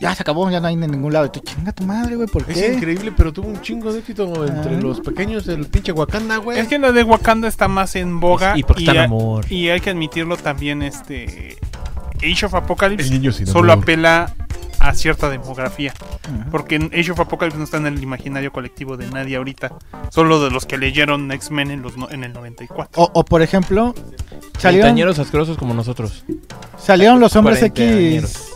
Ya 0.00 0.14
se 0.14 0.22
acabó, 0.22 0.48
ya 0.48 0.60
no 0.60 0.68
hay 0.68 0.74
en 0.74 0.80
ningún 0.92 1.12
lado. 1.12 1.26
Y 1.26 1.30
tú, 1.30 1.40
chinga 1.40 1.72
tu 1.72 1.82
madre, 1.84 2.14
güey, 2.14 2.28
¿por 2.28 2.42
Es 2.48 2.56
qué? 2.56 2.74
increíble, 2.74 3.12
pero 3.16 3.32
tuvo 3.32 3.48
un 3.48 3.60
chingo 3.62 3.92
de 3.92 3.98
éxito 3.98 4.46
entre 4.46 4.76
Ah. 4.76 4.80
los 4.80 5.00
pequeños 5.00 5.48
el 5.48 5.66
pinche 5.66 5.90
Wakanda, 5.90 6.36
güey. 6.36 6.58
Es 6.58 6.68
que 6.68 6.78
lo 6.78 6.92
de 6.92 7.02
Wakanda 7.02 7.48
está 7.48 7.66
más 7.66 7.96
en 7.96 8.20
boga. 8.20 8.56
Y 8.56 8.62
porque 8.62 8.82
está 8.82 8.92
en 8.92 8.98
a- 8.98 9.04
amor. 9.04 9.44
y 9.50 9.68
hay 9.70 9.80
que 9.80 9.90
admitirlo 9.90 10.36
también, 10.36 10.82
este. 10.82 11.56
Age 12.18 12.46
of 12.46 12.54
Apocalypse 12.54 13.06
El 13.06 13.12
niño 13.12 13.32
sin 13.32 13.46
solo 13.46 13.72
amor. 13.72 13.82
apela 13.84 14.34
a 14.80 14.94
cierta 14.94 15.28
demografía. 15.28 15.92
Ajá. 16.24 16.46
Porque 16.50 16.76
en 16.76 16.84
Age 16.86 17.10
of 17.12 17.20
Apocalypse 17.20 17.58
no 17.58 17.64
está 17.64 17.76
en 17.78 17.86
el 17.86 18.02
imaginario 18.02 18.52
colectivo 18.52 18.96
de 18.96 19.06
nadie 19.08 19.36
ahorita. 19.36 19.72
Solo 20.10 20.42
de 20.42 20.50
los 20.50 20.66
que 20.66 20.78
leyeron 20.78 21.30
X-Men 21.32 21.70
en, 21.70 21.82
los 21.82 21.96
no- 21.96 22.10
en 22.10 22.24
el 22.24 22.32
94. 22.32 23.02
O, 23.02 23.10
o, 23.12 23.24
por 23.24 23.42
ejemplo, 23.42 23.94
salieron, 24.58 25.18
asquerosos 25.20 25.56
como 25.58 25.74
nosotros. 25.74 26.24
salieron 26.78 27.20
los 27.20 27.34
hombres. 27.36 27.62
X. 27.62 28.50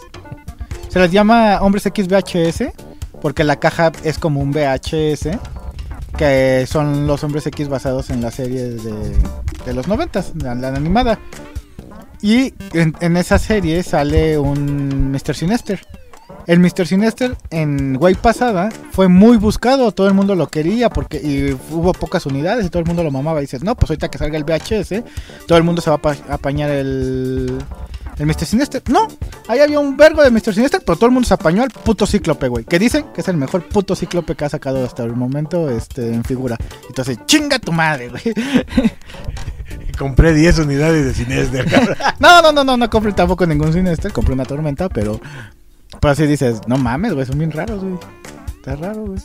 Se 0.88 0.98
les 0.98 1.10
llama 1.10 1.58
hombres 1.62 1.86
X 1.86 2.06
VHS. 2.08 2.72
Porque 3.20 3.44
la 3.44 3.56
caja 3.60 3.92
es 4.02 4.18
como 4.18 4.40
un 4.40 4.50
VHS. 4.52 5.38
Que 6.16 6.66
son 6.68 7.06
los 7.06 7.24
hombres 7.24 7.46
X 7.46 7.68
basados 7.68 8.10
en 8.10 8.20
la 8.20 8.30
serie 8.30 8.62
de, 8.64 9.16
de 9.64 9.72
los 9.74 9.88
noventas, 9.88 10.32
la, 10.36 10.54
la 10.54 10.68
animada. 10.68 11.18
Y 12.20 12.52
en, 12.74 12.94
en 13.00 13.16
esa 13.16 13.38
serie 13.38 13.82
sale 13.82 14.38
un 14.38 15.10
Mr. 15.10 15.34
Sinister. 15.34 15.80
El 16.46 16.58
Mr. 16.58 16.86
Sinister 16.86 17.36
en 17.50 17.96
Way 18.00 18.14
pasada 18.16 18.70
fue 18.90 19.08
muy 19.08 19.36
buscado, 19.36 19.92
todo 19.92 20.08
el 20.08 20.14
mundo 20.14 20.34
lo 20.34 20.48
quería 20.48 20.90
porque 20.90 21.18
y 21.18 21.52
hubo 21.70 21.92
pocas 21.92 22.26
unidades 22.26 22.66
y 22.66 22.68
todo 22.70 22.80
el 22.80 22.86
mundo 22.86 23.04
lo 23.04 23.10
mamaba. 23.10 23.38
Y 23.40 23.42
dices, 23.42 23.62
no, 23.62 23.76
pues 23.76 23.90
ahorita 23.90 24.08
que 24.10 24.18
salga 24.18 24.36
el 24.36 24.44
VHS, 24.44 25.04
todo 25.46 25.56
el 25.58 25.64
mundo 25.64 25.80
se 25.80 25.90
va 25.90 25.94
a 25.96 25.98
apa- 25.98 26.16
a 26.28 26.34
apañar 26.34 26.70
el, 26.70 27.58
el 28.18 28.26
Mr. 28.26 28.44
Sinister. 28.44 28.82
No, 28.88 29.06
ahí 29.46 29.60
había 29.60 29.78
un 29.78 29.96
vergo 29.96 30.22
de 30.22 30.30
Mr. 30.32 30.52
Sinister, 30.54 30.82
pero 30.84 30.96
todo 30.96 31.06
el 31.06 31.12
mundo 31.12 31.28
se 31.28 31.34
apañó 31.34 31.62
al 31.62 31.70
puto 31.70 32.06
cíclope, 32.06 32.48
güey. 32.48 32.64
Que 32.64 32.78
dicen 32.80 33.04
que 33.14 33.20
es 33.20 33.28
el 33.28 33.36
mejor 33.36 33.62
puto 33.68 33.94
cíclope 33.94 34.34
que 34.34 34.44
ha 34.44 34.48
sacado 34.48 34.84
hasta 34.84 35.04
el 35.04 35.14
momento 35.14 35.70
este, 35.70 36.12
en 36.12 36.24
figura. 36.24 36.56
Entonces, 36.88 37.18
chinga 37.26 37.60
tu 37.60 37.70
madre, 37.72 38.08
güey. 38.08 38.22
Compré 39.98 40.34
10 40.34 40.58
unidades 40.60 41.04
de 41.04 41.14
Sinister, 41.14 41.70
cabrón. 41.70 41.96
No, 42.18 42.42
no, 42.42 42.52
no, 42.52 42.64
no, 42.64 42.76
no 42.76 42.90
compré 42.90 43.12
tampoco 43.12 43.46
ningún 43.46 43.72
Sinister, 43.72 44.12
compré 44.12 44.34
una 44.34 44.44
tormenta, 44.44 44.88
pero. 44.88 45.20
Pero 46.00 46.12
así 46.12 46.26
dices, 46.26 46.60
no 46.66 46.76
mames, 46.78 47.14
güey, 47.14 47.26
son 47.26 47.38
bien 47.38 47.50
raros, 47.52 47.82
güey. 47.82 47.98
Está 48.56 48.76
raro, 48.76 49.02
güey. 49.06 49.20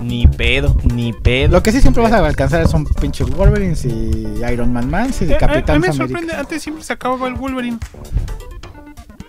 Ni 0.00 0.26
pedo, 0.26 0.74
ni 0.92 1.12
pedo. 1.12 1.52
Lo 1.52 1.62
que 1.62 1.70
sí 1.72 1.80
siempre 1.80 2.02
vas 2.02 2.12
a 2.12 2.24
alcanzar 2.26 2.66
son 2.68 2.84
pinches 2.84 3.28
Wolverines 3.30 3.84
y 3.84 4.42
Iron 4.50 4.72
Man 4.72 4.90
Man 4.90 5.10
y 5.20 5.24
Eh, 5.24 5.32
a- 5.34 5.36
a 5.36 5.38
Capitán 5.38 5.76
mí 5.80 5.82
me 5.82 5.88
América. 5.88 5.94
sorprende, 5.96 6.34
antes 6.34 6.62
siempre 6.62 6.82
se 6.84 6.92
acababa 6.92 7.28
el 7.28 7.34
Wolverine. 7.34 7.78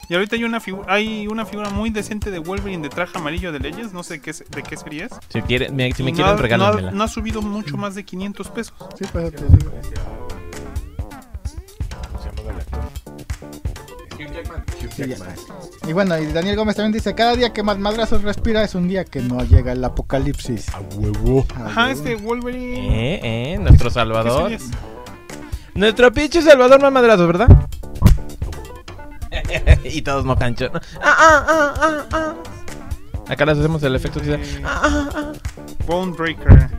Y 0.07 0.13
ahorita 0.13 0.35
hay 0.35 0.43
una, 0.43 0.61
hay 0.87 1.27
una 1.27 1.45
figura 1.45 1.69
muy 1.71 1.89
decente 1.89 2.29
de 2.31 2.39
Wolverine 2.39 2.83
de 2.83 2.89
traje 2.89 3.17
amarillo 3.17 3.51
de 3.51 3.59
leyes, 3.59 3.91
no 3.93 4.03
sé 4.03 4.21
qué 4.21 4.31
es- 4.31 4.43
de 4.49 4.63
qué 4.63 4.77
serie 4.77 5.05
es. 5.05 5.11
Si, 5.29 5.41
quiere- 5.41 5.69
me, 5.69 5.91
si 5.93 6.03
me 6.03 6.11
no, 6.11 6.15
quieren, 6.15 6.29
ha- 6.31 6.35
no, 6.35 6.39
ha- 6.39 6.41
regálenmela. 6.41 6.91
no 6.91 7.03
ha 7.03 7.07
subido 7.07 7.41
mucho 7.41 7.75
más 7.77 7.95
de 7.95 8.03
500 8.05 8.49
pesos. 8.49 8.73
Sí, 8.99 9.05
pues, 9.11 9.31
te 9.33 9.43
digo. 9.45 9.71
Hugh 14.17 14.31
Jackman. 14.33 14.63
Sí, 14.95 15.03
ya. 15.07 15.17
Y 15.87 15.93
bueno, 15.93 16.17
y 16.17 16.27
Daniel 16.27 16.55
Gómez 16.55 16.75
también 16.75 16.93
dice, 16.93 17.13
cada 17.15 17.35
día 17.35 17.51
que 17.51 17.63
más 17.63 17.77
madrazos 17.77 18.21
respira 18.23 18.63
es 18.63 18.75
un 18.75 18.87
día 18.87 19.03
que 19.03 19.21
no 19.21 19.43
llega 19.43 19.73
el 19.73 19.83
apocalipsis. 19.83 20.69
A 20.73 20.79
huevo. 20.95 21.45
Ah, 21.55 21.65
Ajá, 21.67 21.91
este 21.91 22.15
Wolverine. 22.15 23.15
Eh, 23.15 23.53
eh, 23.53 23.57
nuestro 23.57 23.89
¿Qué 23.89 23.93
Salvador. 23.93 24.51
Nuestro 25.73 26.11
pinche 26.13 26.41
Salvador 26.41 26.81
mamadrazos, 26.81 27.27
¿verdad? 27.27 27.67
y 29.83 30.01
todos 30.01 30.23
mocanchos. 30.23 30.71
Ah, 31.01 31.15
ah, 31.17 31.45
ah, 31.47 31.73
ah, 31.81 32.05
ah. 32.13 32.35
Acá 33.27 33.45
les 33.45 33.57
hacemos 33.57 33.81
el 33.83 33.95
efecto 33.95 34.21
que 34.21 34.37
dice, 34.37 34.57
Eh, 34.59 34.61
ah, 34.63 34.81
ah, 34.83 35.09
ah. 35.15 35.31
Bone 35.85 36.13
Breaker. 36.13 36.69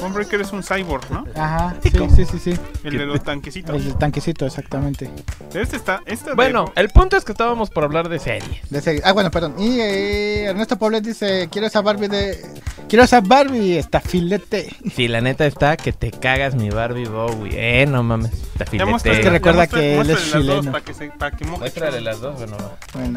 Bone 0.00 0.14
Breaker 0.14 0.40
es 0.40 0.52
un 0.52 0.62
cyborg, 0.62 1.10
¿no? 1.10 1.24
Ajá, 1.36 1.74
sí, 1.82 1.90
sí, 2.16 2.24
sí, 2.24 2.38
sí. 2.38 2.60
El 2.84 2.98
de 2.98 3.06
los 3.06 3.22
tanquecitos. 3.22 3.76
El 3.76 3.84
del 3.84 3.96
tanquecito, 3.96 4.46
exactamente. 4.46 5.10
Este 5.54 5.76
está. 5.76 6.00
Este 6.06 6.30
de- 6.30 6.36
Bueno, 6.36 6.72
el 6.76 6.88
punto 6.90 7.16
es 7.16 7.24
que 7.24 7.32
estábamos 7.32 7.70
por 7.70 7.84
hablar 7.84 8.08
de 8.08 8.18
series. 8.18 8.68
De 8.70 8.80
serie. 8.80 9.02
Ah, 9.04 9.12
bueno, 9.12 9.30
perdón. 9.30 9.54
Y 9.58 9.78
eh, 9.80 10.44
Ernesto 10.44 10.76
Poblet 10.78 11.04
dice, 11.04 11.48
quiero 11.50 11.66
esa 11.66 11.80
Barbie 11.82 12.08
de... 12.08 12.40
Quiero 12.88 13.04
esa 13.04 13.20
Barbie, 13.20 13.78
está 13.78 14.00
filete. 14.00 14.68
Sí, 14.94 15.06
la 15.08 15.20
neta 15.20 15.46
está 15.46 15.76
que 15.76 15.92
te 15.92 16.10
cagas 16.10 16.54
mi 16.54 16.68
Barbie 16.70 17.06
Bowie. 17.06 17.52
Eh, 17.82 17.86
no 17.86 18.02
mames. 18.02 18.30
Te 18.58 18.64
Ya 18.64 18.66
filete. 18.66 19.12
Es 19.12 19.18
que 19.20 19.30
recuerda 19.30 19.66
que 19.66 19.98
él 19.98 20.10
es 20.10 20.32
chileno. 20.32 20.72
Para 20.72 20.84
que, 20.84 20.94
se, 20.94 21.08
para 21.10 21.36
que. 21.36 21.44
Muéstrale 21.44 22.00
las 22.00 22.20
dos, 22.20 22.36
bueno. 22.38 22.56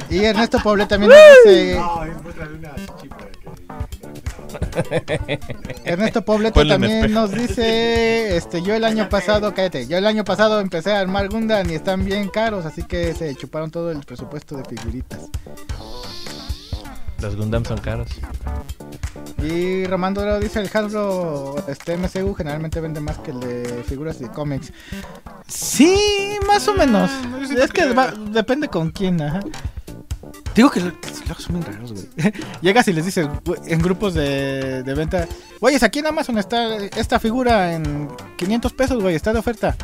y 0.09 0.19
Ernesto 0.23 0.59
Poblet 0.61 0.87
también 0.87 1.11
dice... 1.45 1.75
No, 1.75 2.03
es 2.05 2.21
muéstrale 2.21 2.53
una 2.55 2.71
que. 2.75 3.09
Ernesto 5.85 6.23
Pobleto 6.23 6.53
Ponle 6.55 6.73
también 6.73 7.13
nos 7.13 7.31
dice, 7.31 8.37
este, 8.37 8.61
yo 8.61 8.73
el 8.75 8.83
año 8.83 9.09
pasado, 9.09 9.53
cállate, 9.53 9.87
yo 9.87 9.97
el 9.97 10.05
año 10.05 10.23
pasado 10.23 10.59
empecé 10.59 10.91
a 10.93 10.99
armar 10.99 11.29
Gundam 11.29 11.69
y 11.69 11.73
están 11.75 12.05
bien 12.05 12.29
caros, 12.29 12.65
así 12.65 12.83
que 12.83 13.13
se 13.13 13.33
chuparon 13.35 13.71
todo 13.71 13.91
el 13.91 13.99
presupuesto 14.01 14.55
de 14.55 14.63
figuritas. 14.65 15.19
Los 17.21 17.35
Gundam 17.35 17.63
son 17.65 17.77
caros. 17.79 18.09
Y 19.41 19.85
Román 19.85 20.13
Dorado 20.13 20.39
dice, 20.39 20.59
el 20.59 20.69
Hasbro 20.73 21.55
este 21.67 21.97
MCU 21.97 22.33
generalmente 22.33 22.79
vende 22.79 22.99
más 22.99 23.17
que 23.19 23.31
el 23.31 23.39
de 23.39 23.83
figuras 23.87 24.19
de 24.19 24.29
cómics. 24.29 24.71
Sí, 25.47 26.37
más 26.47 26.67
o 26.67 26.73
menos. 26.73 27.09
Ah, 27.11 27.39
Es 27.41 27.71
que 27.71 27.83
que- 27.87 27.93
va- 27.93 28.11
depende 28.11 28.67
con 28.67 28.91
quién, 28.91 29.21
ajá. 29.21 29.41
Digo 30.55 30.69
que 30.69 30.79
lo- 30.81 30.91
luego 31.25 31.39
son 31.41 31.59
bien 31.59 31.65
raros, 31.73 31.93
güey. 31.93 32.33
Llegas 32.61 32.87
y 32.87 32.93
les 32.93 33.05
dices 33.05 33.27
güey, 33.45 33.59
en 33.67 33.81
grupos 33.81 34.13
de, 34.13 34.83
de 34.83 34.93
venta, 34.93 35.27
güeyes, 35.59 35.81
aquí 35.83 35.99
en 35.99 36.07
Amazon 36.07 36.37
está 36.37 36.77
esta 36.77 37.19
figura 37.19 37.73
en 37.73 38.07
500 38.37 38.73
pesos, 38.73 39.01
güey, 39.01 39.15
está 39.15 39.33
de 39.33 39.39
oferta. 39.39 39.75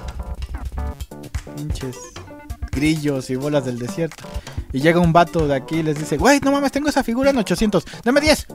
Pinches 1.56 1.96
grillos 2.72 3.30
y 3.32 3.36
bolas 3.36 3.66
del 3.66 3.80
desierto. 3.80 4.24
Y 4.72 4.82
llega 4.82 5.00
un 5.00 5.12
vato 5.12 5.48
de 5.48 5.56
aquí 5.56 5.78
y 5.78 5.84
les 5.84 5.98
dice, 5.98 6.18
güey, 6.18 6.40
no 6.42 6.52
mames, 6.52 6.72
tengo 6.72 6.90
esa 6.90 7.04
figura 7.04 7.32
en 7.32 7.38
800, 7.40 7.84
dame 8.04 8.22
10. 8.22 8.46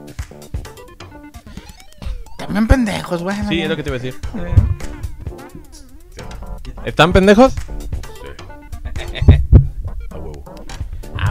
Ven 2.49 2.67
pendejos, 2.67 3.21
güey. 3.23 3.35
Sí, 3.49 3.59
es 3.61 3.67
lo 3.69 3.75
que 3.75 3.83
te 3.83 3.89
iba 3.89 3.97
a 3.97 3.99
decir. 3.99 4.19
¿Están 6.85 7.11
pendejos? 7.11 7.53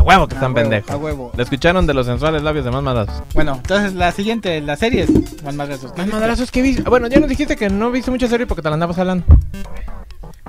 Huevo 0.05 0.29
que 0.29 0.35
están 0.35 0.53
huevo, 0.55 0.69
pendejos. 0.71 0.91
a 0.91 0.97
huevo. 0.97 1.33
Lo 1.37 1.43
escucharon 1.43 1.87
de 1.87 1.95
los 1.95 2.07
sensuales 2.07 2.43
labios 2.43 2.65
de 2.65 2.71
más 2.71 2.83
madrazos. 2.83 3.23
Bueno, 3.35 3.55
entonces 3.57 3.95
la 3.95 4.13
siguiente, 4.13 4.61
las 4.61 4.79
series. 4.79 5.11
Más 5.43 5.55
madrazos. 5.55 5.93
¿Qué 5.93 6.03
Más 6.03 6.11
madrazos 6.11 6.51
que 6.51 6.63
viste. 6.63 6.83
Bueno, 6.83 7.07
ya 7.09 7.19
nos 7.21 7.29
dijiste 7.29 7.57
que 7.57 7.69
no 7.71 7.91
viste 7.91 8.11
mucha 8.11 8.29
serie 8.29 8.47
porque 8.47 8.63
te 8.63 8.69
la 8.69 8.75
andabas 8.75 8.99
hablando. 8.99 9.25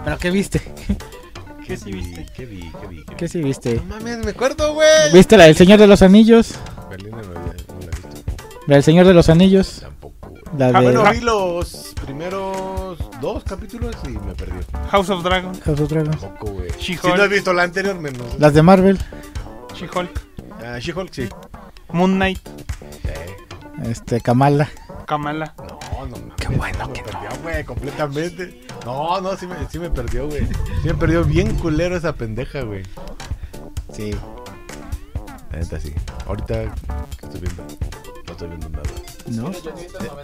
¿Pero 0.04 0.18
qué 0.20 0.30
viste? 0.32 0.62
¿Qué 1.66 1.78
sí 1.78 1.92
viste? 1.92 2.26
¿Qué 2.36 2.46
vi? 2.46 2.72
¿Qué 2.82 2.88
vi? 2.88 3.04
¿Qué 3.18 3.28
sí 3.28 3.42
viste? 3.42 3.76
No 3.76 3.96
mames, 3.96 4.24
me 4.24 4.32
acuerdo, 4.32 4.74
güey. 4.74 4.88
¿Viste 5.14 5.38
la 5.38 5.46
del 5.46 5.56
Señor 5.56 5.80
de 5.80 5.88
los 5.88 6.02
Anillos? 6.02 6.54
Berlina 6.90 7.18
no, 7.24 7.34
la 7.34 7.50
he 7.50 7.54
visto. 7.54 7.74
La 8.68 8.76
del 8.76 8.84
Señor 8.84 9.08
de 9.08 9.14
los 9.14 9.30
Anillos. 9.30 9.80
Tampoco. 9.82 10.16
La 10.58 10.68
Ah, 10.68 10.72
de 10.74 10.82
Bueno, 10.84 11.04
Ja- 11.04 11.12
vi 11.12 11.22
los 11.22 11.94
primeros 12.06 12.98
dos 13.20 13.44
capítulos 13.44 13.96
y 14.06 14.10
me 14.10 14.34
perdió. 14.36 14.60
House 14.92 15.10
of 15.10 15.24
Dragon, 15.24 15.60
House 15.62 15.80
of 15.80 15.90
Dragons. 15.90 16.20
Tampoco, 16.22 16.52
güey. 16.54 16.70
Si 16.80 16.96
no 17.04 17.24
he 17.24 17.28
visto 17.28 17.52
la 17.52 17.64
anterior, 17.64 18.00
menos. 18.00 18.40
Las 18.40 18.54
de 18.54 18.62
Marvel. 18.62 19.00
She-Hulk, 19.76 20.10
Ah, 20.64 20.80
She-Hulk, 20.80 21.10
sí. 21.14 21.30
Moon 21.92 22.16
Knight, 22.16 22.40
Eh, 23.06 23.36
Este, 23.90 24.22
Kamala. 24.22 24.70
Kamala. 25.06 25.54
No, 25.58 26.06
no 26.06 26.18
mames. 26.18 26.34
Qué 26.38 26.48
bueno 26.50 26.88
me 26.88 26.94
que 26.94 27.04
perdió, 27.04 27.30
güey, 27.44 27.64
completamente. 27.64 28.62
No, 28.86 29.22
no, 29.22 29.36
sí 29.38 29.46
me, 29.48 29.56
sí 29.70 29.80
me 29.80 29.90
perdió, 29.90 30.28
güey. 30.28 30.46
Sí 30.82 30.88
me 30.88 30.94
perdió 30.96 31.24
bien 31.24 31.56
culero 31.56 31.96
esa 31.98 32.14
pendeja, 32.14 32.62
güey. 32.62 32.84
Sí. 33.94 34.12
La 35.52 35.60
neta, 35.60 35.80
sí. 35.80 35.94
Ahorita, 36.28 36.64
¿qué 37.20 37.26
estoy 37.26 37.42
viendo? 37.42 37.64
No 38.26 38.32
estoy 38.32 38.48
viendo 38.48 38.70
nada. 38.70 38.84
¿No? 39.28 39.52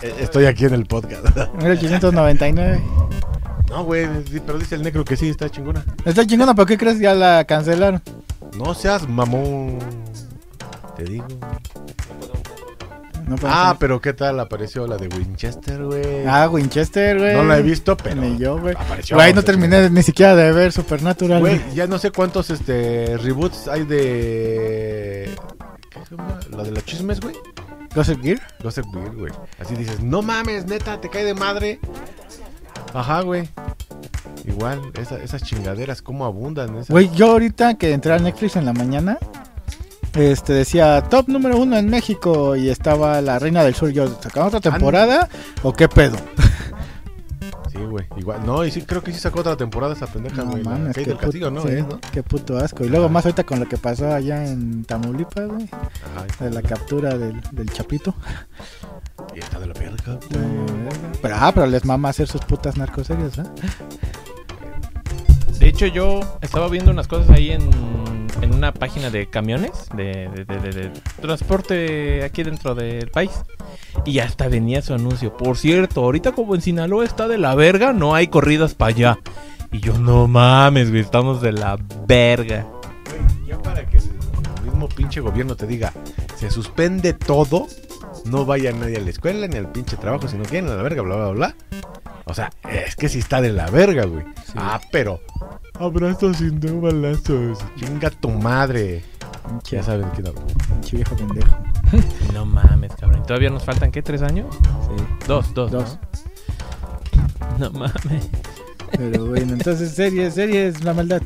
Eh, 0.02 0.16
Estoy 0.20 0.46
aquí 0.46 0.66
en 0.66 0.74
el 0.74 0.86
podcast. 0.86 1.26
1899. 1.56 2.82
no, 3.70 3.84
güey, 3.84 4.08
sí, 4.30 4.40
pero 4.46 4.58
dice 4.60 4.76
el 4.76 4.84
negro 4.84 5.04
que 5.06 5.16
sí, 5.16 5.30
está 5.30 5.50
chingona. 5.50 5.84
Está 6.06 6.26
chingona, 6.26 6.54
¿pero 6.54 6.66
qué 6.66 6.78
crees? 6.78 7.00
Ya 7.00 7.14
la 7.14 7.44
cancelaron. 7.46 8.02
No 8.58 8.74
seas 8.74 9.08
mamón. 9.08 9.80
Te 10.98 11.04
digo. 11.04 11.26
No 13.28 13.36
Ah, 13.44 13.78
pero 13.80 14.02
¿qué 14.02 14.12
tal 14.12 14.40
apareció 14.42 14.86
la 14.88 14.98
de 14.98 15.08
Winchester, 15.08 15.82
güey? 15.86 16.26
Ah, 16.28 16.50
Winchester, 16.50 17.18
güey. 17.18 17.34
no 17.34 17.44
la 17.46 17.60
he 17.60 17.62
visto, 17.62 17.96
pero. 17.96 18.20
Ni 18.20 18.38
yo, 18.38 18.60
güey. 18.60 18.76
apareció. 18.78 19.16
Güey, 19.16 19.34
no 19.34 19.42
terminé 19.44 19.90
ni 19.90 20.04
siquiera 20.04 20.36
de 20.36 20.52
ver 20.52 20.74
Supernatural. 20.74 21.40
Güey, 21.40 21.62
ya 21.74 21.88
no 21.88 21.98
sé 21.98 22.12
cuántos 22.12 22.50
este 22.50 23.18
reboots 23.18 23.68
hay 23.70 23.86
de. 23.86 25.30
¿Qué 25.90 26.00
se 26.10 26.16
llama? 26.18 26.40
La 26.50 26.64
de 26.64 26.72
los 26.72 26.84
chismes, 26.86 27.22
güey. 27.22 27.36
Gossip 27.96 28.22
Gear. 28.22 28.40
Gossip 28.62 28.86
Girl, 28.94 29.16
güey. 29.16 29.34
Así 29.60 29.76
dices, 29.76 30.02
no 30.02 30.22
mames, 30.22 30.66
neta, 30.66 31.00
te 31.00 31.10
cae 31.10 31.24
de 31.24 31.34
madre. 31.34 31.80
Ajá, 32.94 33.22
güey. 33.22 33.50
Igual, 34.46 34.82
esa- 35.00 35.22
esas 35.22 35.44
chingaderas, 35.44 36.02
cómo 36.02 36.26
abundan. 36.26 36.76
Esas... 36.78 36.90
Güey, 36.90 37.10
yo 37.12 37.32
ahorita 37.32 37.76
que 37.76 37.92
entré 37.94 38.14
a 38.14 38.20
Netflix 38.20 38.56
en 38.56 38.66
la 38.66 38.74
mañana, 38.74 39.18
este 40.16 40.54
decía 40.54 41.02
top 41.10 41.28
número 41.30 41.58
uno 41.58 41.78
en 41.78 41.88
México 41.90 42.56
y 42.56 42.70
estaba 42.70 43.22
la 43.22 43.40
Reina 43.40 43.64
del 43.64 43.76
Sur. 43.76 43.92
Yo, 43.92 44.08
¿sacaron 44.22 44.48
otra 44.48 44.60
temporada 44.60 45.30
o 45.64 45.74
qué 45.74 45.88
pedo? 45.88 46.18
Sí, 47.72 47.78
güey. 47.78 48.06
Igual, 48.18 48.46
no, 48.46 48.66
y 48.66 48.72
sí, 48.72 48.82
creo 48.82 49.02
que 49.02 49.14
sí 49.14 49.20
sacó 49.20 49.40
otra 49.40 49.56
temporada 49.56 49.94
esa 49.94 50.06
pendeja, 50.08 50.44
No 50.44 50.52
güey. 50.52 50.64
la 50.64 50.78
del 50.92 51.18
Castillo, 51.18 51.50
¿no? 51.52 51.62
sí, 51.62 51.70
Es, 51.70 51.88
¿no? 51.88 52.00
Qué 52.12 52.22
puto 52.22 52.58
asco. 52.58 52.84
Y 52.84 52.90
luego 52.90 53.08
más 53.08 53.26
ahorita 53.26 53.46
con 53.46 53.60
lo 53.62 53.70
que 53.70 53.78
pasó 53.78 54.12
allá 54.14 54.46
en 54.46 54.84
Tamaulipas, 54.84 55.48
güey, 55.48 55.70
de 56.40 56.50
la 56.50 56.62
captura 56.62 57.18
del, 57.18 57.40
del 57.52 57.72
chapito. 57.72 58.14
Y 59.36 59.40
está 59.40 59.60
de 59.60 59.68
la 59.68 59.74
verga. 59.74 60.20
Pero, 61.22 61.36
ah, 61.40 61.52
pero 61.54 61.68
les 61.68 61.86
mama 61.86 62.10
hacer 62.10 62.28
sus 62.28 62.42
putas 62.42 62.78
narcoseries, 62.78 63.38
¿eh? 63.38 63.44
De 65.60 65.68
hecho, 65.68 65.86
yo 65.86 66.22
estaba 66.42 66.68
viendo 66.70 66.92
unas 66.92 67.08
cosas 67.08 67.30
ahí 67.30 67.52
en, 67.52 67.70
en 68.42 68.54
una 68.54 68.74
página 68.74 69.10
de 69.12 69.28
camiones, 69.30 69.88
de, 69.96 70.28
de- 70.34 70.46
de- 70.46 70.60
de- 70.60 70.72
de 70.90 70.92
transporte 71.22 72.24
aquí 72.24 72.44
dentro 72.44 72.74
del 72.76 73.10
país. 73.10 73.32
Y 74.06 74.20
hasta 74.20 74.48
venía 74.48 74.82
su 74.82 74.94
anuncio. 74.94 75.38
Por 75.38 75.58
cierto, 75.58 76.04
ahorita 76.04 76.32
como 76.32 76.56
en 76.56 76.62
Sinaloa 76.62 77.06
está 77.06 77.28
de 77.28 77.38
la 77.38 77.54
verga, 77.56 77.94
no 77.94 78.16
hay 78.16 78.28
corridas 78.28 78.74
para 78.74 78.90
allá. 78.90 79.20
Y 79.72 79.80
yo, 79.80 79.98
no 79.98 80.28
mames, 80.28 80.90
güey, 80.90 81.02
estamos 81.02 81.42
de 81.42 81.52
la 81.54 81.78
verga. 82.08 82.66
Güey, 83.10 83.48
ya 83.48 83.58
para 83.62 83.86
que 83.88 83.98
el 83.98 84.64
mismo 84.66 84.90
pinche 84.90 85.22
gobierno 85.22 85.56
te 85.56 85.68
diga, 85.68 85.94
se 86.38 86.50
suspende 86.50 87.14
todo, 87.14 87.68
no 88.26 88.46
vaya 88.46 88.72
nadie 88.72 88.98
a 88.98 89.02
la 89.02 89.10
escuela 89.10 89.48
ni 89.48 89.58
al 89.58 89.72
pinche 89.72 89.98
trabajo, 89.98 90.28
si 90.28 90.38
no 90.38 90.44
quieren 90.44 90.70
a 90.70 90.76
la 90.76 90.84
verga, 90.84 91.02
bla, 91.02 91.16
bla, 91.16 91.28
bla. 91.30 91.56
O 92.26 92.34
sea, 92.34 92.52
es 92.70 92.96
que 92.96 93.10
sí 93.10 93.20
está 93.20 93.42
de 93.42 93.52
la 93.52 93.70
verga, 93.70 94.06
güey. 94.06 94.24
Ah, 94.56 94.80
pero... 94.92 95.20
Abrazos 95.80 96.38
sin 96.38 96.60
de 96.60 96.72
balazos. 96.72 97.60
Chinga 97.76 98.10
tu 98.12 98.30
madre. 98.30 99.04
Ya 99.70 99.82
saben 99.82 100.08
quién 100.14 100.28
hablo. 100.28 100.42
pinche 100.70 100.98
viejo 100.98 101.16
pendejo. 101.16 101.58
No 102.34 102.46
mames, 102.46 102.94
cabrón. 102.96 103.24
¿Todavía 103.24 103.50
nos 103.50 103.66
faltan 103.66 103.92
qué? 103.92 104.02
¿Tres 104.02 104.22
años? 104.22 104.56
Sí, 104.56 105.04
Dos, 105.28 105.54
dos. 105.54 105.72
dos. 105.72 106.00
No, 107.58 107.70
No 107.70 107.80
mames. 107.80 108.30
Pero 108.92 109.26
bueno, 109.26 109.54
entonces 109.54 109.94
series, 109.94 110.36
series, 110.36 110.84
la 110.84 110.94
maldad. 110.94 111.22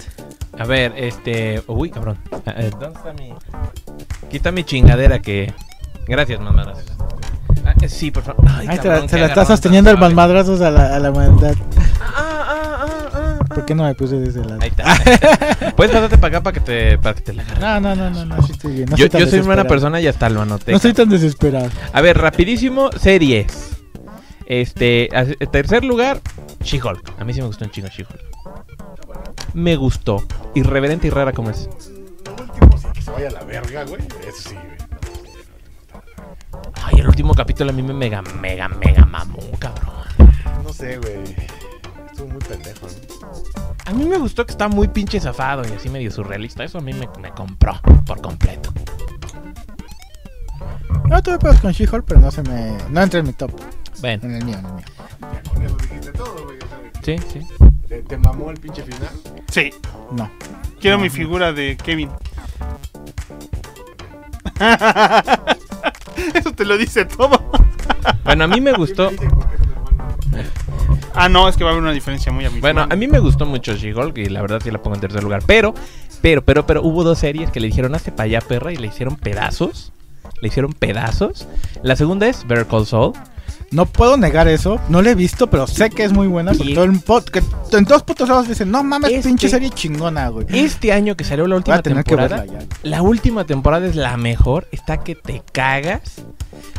A 0.57 0.65
ver, 0.65 0.93
este. 0.95 1.61
Uy, 1.67 1.89
cabrón. 1.89 2.17
Ah, 2.45 2.53
eh, 2.57 2.71
¿Dónde 2.79 2.97
está 2.97 3.13
mi.? 3.13 3.33
Está 4.31 4.51
mi 4.51 4.63
chingadera 4.63 5.19
que. 5.19 5.53
Gracias, 6.07 6.39
mamadas. 6.39 6.79
Ah, 7.65 7.73
eh, 7.81 7.89
sí, 7.89 8.11
por 8.11 8.23
favor. 8.23 8.45
Ay, 8.47 8.67
Ay, 8.69 8.77
te 8.77 8.83
cabrón, 8.87 9.09
se 9.09 9.17
la 9.19 9.25
está 9.27 9.45
sosteniendo 9.45 9.89
el 9.89 9.97
malmadrazos 9.97 10.61
a 10.61 10.69
la, 10.71 10.95
a 10.95 10.99
la 10.99 11.11
maldad. 11.11 11.55
Ah, 11.99 12.09
ah, 12.13 13.09
ah. 13.13 13.39
¿Por 13.47 13.65
qué 13.65 13.73
no 13.73 13.83
me 13.83 13.95
puse 13.95 14.15
de 14.19 14.29
ese 14.29 14.39
lado? 14.39 14.59
Ahí 14.61 14.69
está. 14.69 15.71
Puedes 15.75 15.91
pasarte 15.93 16.17
para 16.17 16.37
acá 16.37 16.43
para 16.43 16.53
que 16.53 16.59
te, 16.59 16.97
para 16.99 17.15
que 17.15 17.21
te 17.21 17.33
la 17.33 17.43
agarre. 17.43 17.59
No, 17.61 17.79
no, 17.79 17.95
no, 17.95 18.09
no, 18.11 18.25
no, 18.25 18.41
sí 18.45 18.51
estoy 18.51 18.73
bien. 18.73 18.89
No 18.89 18.97
yo 18.97 19.03
soy 19.03 19.09
tan 19.09 19.21
yo 19.21 19.27
soy 19.27 19.39
una 19.39 19.45
buena 19.47 19.63
persona 19.65 19.99
y 20.01 20.07
hasta 20.07 20.29
lo 20.29 20.41
anoté. 20.41 20.71
No 20.73 20.79
soy 20.79 20.93
tan 20.93 21.09
desesperado. 21.09 21.69
A 21.93 22.01
ver, 22.01 22.17
rapidísimo, 22.17 22.91
series. 22.91 23.71
Este, 24.45 25.09
a- 25.13 25.21
en 25.21 25.51
tercer 25.51 25.83
lugar, 25.85 26.19
She-Hulk. 26.63 27.13
A 27.19 27.23
mí 27.23 27.33
sí 27.33 27.41
me 27.41 27.47
gustó 27.47 27.65
un 27.65 27.71
chingo 27.71 27.87
She-Hulk. 27.87 28.21
Me 29.53 29.75
gustó. 29.75 30.23
Irreverente 30.53 31.07
y 31.07 31.09
rara 31.09 31.31
como 31.31 31.49
es. 31.49 31.67
Lo 32.25 32.43
último 32.43 32.77
sí 32.77 32.87
que 32.93 33.01
se 33.01 33.09
vaya 33.11 33.29
a 33.29 33.31
la 33.31 33.43
verga, 33.43 33.83
güey. 33.85 34.01
Eso 34.27 34.49
sí, 34.49 34.55
güey. 34.55 34.74
Ay, 36.87 36.99
el 36.99 37.07
último 37.07 37.33
capítulo 37.33 37.71
a 37.71 37.73
mí 37.73 37.81
me 37.81 37.93
mega, 37.93 38.21
mega, 38.21 38.67
mega 38.69 39.05
mamó, 39.05 39.39
cabrón. 39.59 39.95
No 40.63 40.71
sé, 40.71 40.97
güey. 40.97 41.23
Estuvo 42.11 42.27
muy 42.27 42.39
pendejo, 42.39 42.87
¿no? 42.87 43.27
A 43.85 43.93
mí 43.93 44.05
me 44.05 44.17
gustó 44.17 44.45
que 44.45 44.51
está 44.51 44.67
muy 44.67 44.87
pinche 44.87 45.19
zafado 45.19 45.63
y 45.67 45.71
así 45.73 45.89
medio 45.89 46.11
surrealista. 46.11 46.63
Eso 46.63 46.77
a 46.77 46.81
mí 46.81 46.93
me, 46.93 47.07
me 47.21 47.31
compró 47.31 47.79
por 48.05 48.21
completo. 48.21 48.71
No 51.07 51.21
tuve 51.21 51.37
pedos 51.39 51.59
con 51.59 51.71
She-Hulk, 51.71 52.05
pero 52.05 52.19
no 52.19 52.31
se 52.31 52.41
me. 52.43 52.77
No 52.89 53.01
entra 53.01 53.19
en 53.19 53.27
mi 53.27 53.33
top. 53.33 53.51
Bueno, 54.01 54.23
En 54.25 54.35
el 54.35 54.45
mío, 54.45 54.57
en 54.59 54.65
el 54.65 54.73
mío. 54.73 54.85
Ya 55.21 55.41
con 55.51 55.61
eso 55.63 55.77
dijiste 55.77 56.11
todo, 56.13 56.43
güey. 56.45 56.57
sí, 57.03 57.15
sí. 57.31 57.39
¿Te, 57.87 58.01
te 58.03 58.17
mamó 58.17 58.49
el 58.51 58.59
pinche 58.59 58.81
final? 58.83 59.09
Sí, 59.49 59.71
No. 60.11 60.29
quiero 60.79 60.97
No. 60.97 61.03
mi 61.03 61.09
figura 61.09 61.51
de 61.53 61.77
Kevin. 61.77 62.09
Eso 66.33 66.51
te 66.51 66.65
lo 66.65 66.77
dice 66.77 67.05
todo. 67.05 67.49
Bueno, 68.23 68.43
a 68.45 68.47
mí 68.47 68.61
me 68.61 68.73
gustó. 68.73 69.11
Ah, 71.13 71.29
no, 71.29 71.47
es 71.47 71.55
que 71.55 71.63
va 71.63 71.69
a 71.69 71.73
haber 71.73 71.83
una 71.83 71.93
diferencia 71.93 72.31
muy 72.31 72.45
abismal. 72.45 72.73
Bueno, 72.73 72.87
a 72.89 72.95
mí 72.95 73.07
me 73.07 73.19
gustó 73.19 73.45
mucho 73.45 73.75
She-Hulk 73.75 74.17
y 74.17 74.25
la 74.25 74.41
verdad 74.41 74.61
sí 74.63 74.69
la 74.69 74.81
pongo 74.81 74.95
en 74.95 75.01
tercer 75.01 75.23
lugar. 75.23 75.43
Pero, 75.45 75.73
pero, 76.21 76.43
pero, 76.43 76.65
pero 76.65 76.83
hubo 76.83 77.03
dos 77.03 77.19
series 77.19 77.51
que 77.51 77.59
le 77.59 77.67
dijeron 77.67 77.95
hazte 77.95 78.11
para 78.11 78.23
allá, 78.23 78.41
perra, 78.41 78.73
y 78.73 78.75
le 78.75 78.87
hicieron 78.87 79.15
pedazos. 79.15 79.93
Le 80.41 80.49
hicieron 80.49 80.73
pedazos. 80.73 81.47
La 81.83 81.95
segunda 81.95 82.27
es 82.27 82.45
Better 82.45 82.67
Call 82.67 82.85
Saul. 82.85 83.13
No 83.71 83.85
puedo 83.85 84.15
negar 84.15 84.47
eso. 84.47 84.79
No 84.89 85.01
la 85.01 85.11
he 85.11 85.15
visto, 85.15 85.47
pero 85.49 85.67
sé 85.67 85.89
que 85.89 86.03
es 86.03 86.13
muy 86.13 86.27
buena. 86.27 86.53
Porque 86.53 86.71
Y- 86.71 86.75
todo 86.75 86.85
el 86.85 86.91
pod- 87.03 87.25
que 87.29 87.41
en 87.77 87.85
todos 87.85 88.03
putos 88.03 88.29
lados 88.29 88.47
dicen, 88.47 88.71
no 88.71 88.83
mames, 88.83 89.11
Este- 89.11 89.27
pinche 89.29 89.49
serie 89.49 89.69
chingona, 89.69 90.29
güey. 90.29 90.45
Este 90.49 90.93
año 90.93 91.15
que 91.17 91.23
salió 91.23 91.45
la 91.47 91.55
última 91.57 91.81
temporada. 91.81 92.45
La 92.83 93.01
última 93.01 93.45
temporada 93.45 93.85
es 93.87 93.95
la 93.95 94.15
mejor. 94.17 94.67
Está 94.71 94.97
que 95.03 95.15
te 95.15 95.41
cagas. 95.51 96.21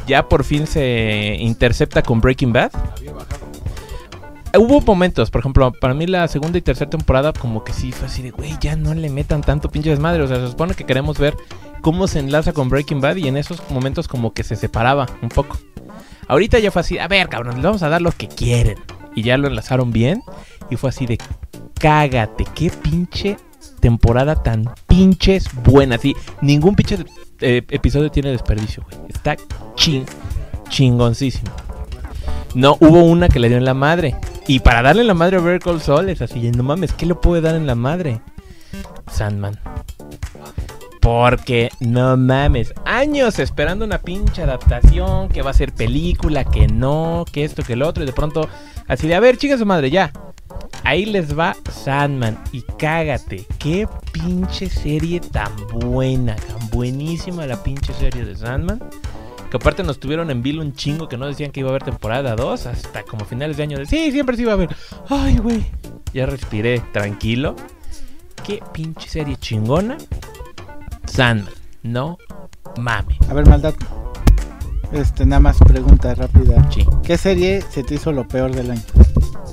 Ya 0.06 0.28
por 0.28 0.44
fin 0.44 0.66
se 0.66 1.36
intercepta 1.40 2.02
con 2.02 2.20
Breaking 2.20 2.52
Bad. 2.52 2.70
Hubo 4.58 4.80
momentos, 4.80 5.30
por 5.30 5.40
ejemplo, 5.40 5.70
para 5.72 5.92
mí 5.92 6.06
la 6.06 6.26
segunda 6.28 6.56
y 6.56 6.62
tercera 6.62 6.88
temporada 6.88 7.34
como 7.34 7.62
que 7.62 7.74
sí 7.74 7.92
fue 7.92 8.06
así 8.06 8.22
de, 8.22 8.30
güey, 8.30 8.56
ya 8.58 8.74
no 8.74 8.94
le 8.94 9.10
metan 9.10 9.42
tanto 9.42 9.70
pinche 9.70 9.90
desmadre. 9.90 10.22
O 10.22 10.28
sea, 10.28 10.38
se 10.38 10.48
supone 10.48 10.74
que 10.74 10.84
queremos 10.84 11.18
ver 11.18 11.34
cómo 11.82 12.06
se 12.08 12.20
enlaza 12.20 12.54
con 12.54 12.70
Breaking 12.70 13.02
Bad 13.02 13.16
y 13.16 13.28
en 13.28 13.36
esos 13.36 13.60
momentos 13.70 14.08
como 14.08 14.32
que 14.32 14.44
se 14.44 14.56
separaba 14.56 15.06
un 15.20 15.28
poco. 15.28 15.58
Ahorita 16.28 16.58
ya 16.58 16.70
fue 16.70 16.80
así, 16.80 16.98
a 16.98 17.08
ver, 17.08 17.28
cabrón, 17.28 17.56
les 17.56 17.64
vamos 17.64 17.82
a 17.82 17.88
dar 17.88 18.02
lo 18.02 18.12
que 18.12 18.28
quieren. 18.28 18.78
Y 19.14 19.22
ya 19.22 19.38
lo 19.38 19.48
enlazaron 19.48 19.92
bien 19.92 20.22
y 20.70 20.76
fue 20.76 20.90
así 20.90 21.06
de, 21.06 21.18
cágate, 21.80 22.44
qué 22.54 22.70
pinche 22.70 23.36
temporada 23.80 24.42
tan 24.42 24.68
pinches 24.86 25.48
buena. 25.64 25.96
Así, 25.96 26.14
ningún 26.40 26.74
pinche 26.74 26.98
eh, 27.40 27.62
episodio 27.70 28.10
tiene 28.10 28.30
desperdicio, 28.30 28.84
güey. 28.84 29.08
Está 29.08 29.36
ching, 29.74 30.04
chingoncísimo. 30.68 31.50
No, 32.54 32.76
hubo 32.80 33.04
una 33.04 33.28
que 33.28 33.38
le 33.38 33.48
dio 33.48 33.58
en 33.58 33.64
la 33.64 33.74
madre. 33.74 34.16
Y 34.46 34.60
para 34.60 34.82
darle 34.82 35.02
en 35.02 35.08
la 35.08 35.14
madre 35.14 35.36
a 35.36 35.40
Better 35.40 35.60
Call 35.60 35.80
Saul 35.80 36.08
es 36.08 36.22
así, 36.22 36.50
no 36.52 36.62
mames, 36.62 36.92
¿qué 36.92 37.04
le 37.04 37.14
puede 37.14 37.42
dar 37.42 37.54
en 37.54 37.66
la 37.66 37.74
madre? 37.74 38.20
Sandman. 39.10 39.58
Porque, 41.06 41.70
no 41.78 42.16
mames, 42.16 42.74
años 42.84 43.38
esperando 43.38 43.84
una 43.84 43.98
pinche 43.98 44.42
adaptación, 44.42 45.28
que 45.28 45.40
va 45.40 45.50
a 45.50 45.54
ser 45.54 45.72
película, 45.72 46.42
que 46.44 46.66
no, 46.66 47.24
que 47.30 47.44
esto, 47.44 47.62
que 47.62 47.76
lo 47.76 47.86
otro, 47.86 48.02
y 48.02 48.06
de 48.06 48.12
pronto, 48.12 48.48
así 48.88 49.06
de, 49.06 49.14
a 49.14 49.20
ver, 49.20 49.36
chica 49.36 49.56
su 49.56 49.64
madre, 49.64 49.88
ya. 49.88 50.10
Ahí 50.82 51.04
les 51.04 51.38
va 51.38 51.54
Sandman, 51.70 52.36
y 52.50 52.62
cágate, 52.76 53.46
qué 53.60 53.86
pinche 54.10 54.68
serie 54.68 55.20
tan 55.20 55.52
buena, 55.74 56.34
tan 56.34 56.70
buenísima 56.70 57.46
la 57.46 57.62
pinche 57.62 57.92
serie 57.92 58.24
de 58.24 58.34
Sandman. 58.34 58.82
Que 59.48 59.58
aparte 59.58 59.84
nos 59.84 60.00
tuvieron 60.00 60.32
en 60.32 60.42
vilo 60.42 60.60
un 60.60 60.74
chingo 60.74 61.08
que 61.08 61.16
no 61.16 61.28
decían 61.28 61.52
que 61.52 61.60
iba 61.60 61.68
a 61.68 61.70
haber 61.70 61.84
temporada 61.84 62.34
2 62.34 62.66
hasta 62.66 63.04
como 63.04 63.24
finales 63.26 63.58
de 63.58 63.62
año. 63.62 63.78
De, 63.78 63.86
sí, 63.86 64.10
siempre 64.10 64.34
se 64.34 64.42
iba 64.42 64.54
a 64.54 64.56
ver. 64.56 64.74
Ay, 65.08 65.38
güey. 65.38 65.64
Ya 66.12 66.26
respiré 66.26 66.80
tranquilo. 66.92 67.54
Qué 68.44 68.60
pinche 68.72 69.08
serie 69.08 69.36
chingona. 69.36 69.98
Sandman. 71.06 71.52
No 71.82 72.18
mames. 72.78 73.18
A 73.28 73.34
ver, 73.34 73.46
maldad. 73.48 73.74
Este, 74.92 75.26
nada 75.26 75.40
más 75.40 75.58
pregunta 75.58 76.14
rápida. 76.14 76.68
Sí. 76.70 76.86
¿Qué 77.02 77.16
serie 77.18 77.62
se 77.62 77.82
te 77.82 77.94
hizo 77.94 78.12
lo 78.12 78.26
peor 78.26 78.54
del 78.54 78.70
año? 78.70 78.82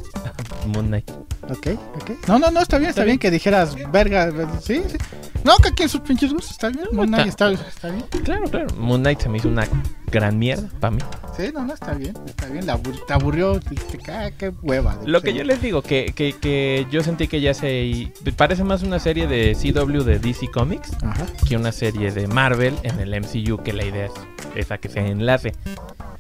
Moon 0.74 0.88
Knight. 0.88 1.12
Ok, 1.50 1.68
ok. 1.96 2.28
No, 2.28 2.40
no, 2.40 2.52
no, 2.52 2.62
está 2.62 2.78
bien, 2.78 2.90
está 2.90 3.04
bien 3.04 3.20
que 3.20 3.30
dijeras, 3.32 3.76
verga, 3.92 4.32
sí, 4.62 4.82
sí. 4.88 4.98
No, 5.44 5.58
que 5.58 5.70
aquí 5.70 5.84
en 5.84 5.90
sus 5.90 6.00
pinches 6.02 6.32
gustos, 6.32 6.52
está 6.52 6.70
bien. 6.70 6.86
Moon 6.94 7.08
Knight 7.08 7.28
está, 7.28 7.52
está 7.52 7.90
bien. 7.90 8.06
Claro, 8.24 8.44
claro. 8.46 8.68
Moon 8.78 9.02
Knight 9.02 9.20
se 9.20 9.28
me 9.30 9.38
hizo 9.40 9.50
una 9.50 9.68
gran 10.10 10.40
mierda 10.40 10.70
para 10.80 10.92
mí. 10.92 11.02
Sí, 11.36 11.50
no, 11.54 11.66
no, 11.66 11.74
está 11.74 11.94
bien, 11.96 12.14
está 12.26 12.46
bien. 12.48 12.66
La 12.66 12.78
te 12.78 13.14
aburrió, 13.14 13.60
dijiste, 13.60 14.00
"Ah, 14.12 14.30
qué 14.38 14.54
hueva. 14.62 14.96
de 14.98 15.08
Lo 15.08 15.20
que 15.22 15.28
serie". 15.30 15.40
yo 15.42 15.48
les 15.48 15.62
digo, 15.62 15.82
que, 15.82 16.14
que, 16.16 16.34
que 16.34 16.88
yo 16.92 17.04
sentí 17.04 17.28
que 17.28 17.42
ya 17.42 17.54
se... 17.54 18.14
Parece 18.38 18.64
más 18.64 18.84
una 18.84 19.00
serie 19.00 19.28
de 19.28 19.54
CW 19.60 20.04
de 20.04 20.20
DC 20.20 20.48
Comics 20.50 20.92
Ajá. 21.04 21.26
que 21.48 21.58
una 21.58 21.72
serie 21.74 22.12
de 22.12 22.28
Marvel 22.28 22.76
en 22.84 23.00
el 23.00 23.20
MCU, 23.20 23.58
que 23.64 23.74
la 23.74 23.84
idea 23.84 24.06
es 24.06 24.12
esa 24.56 24.78
que 24.78 24.88
se 24.88 25.00
enlace. 25.00 25.54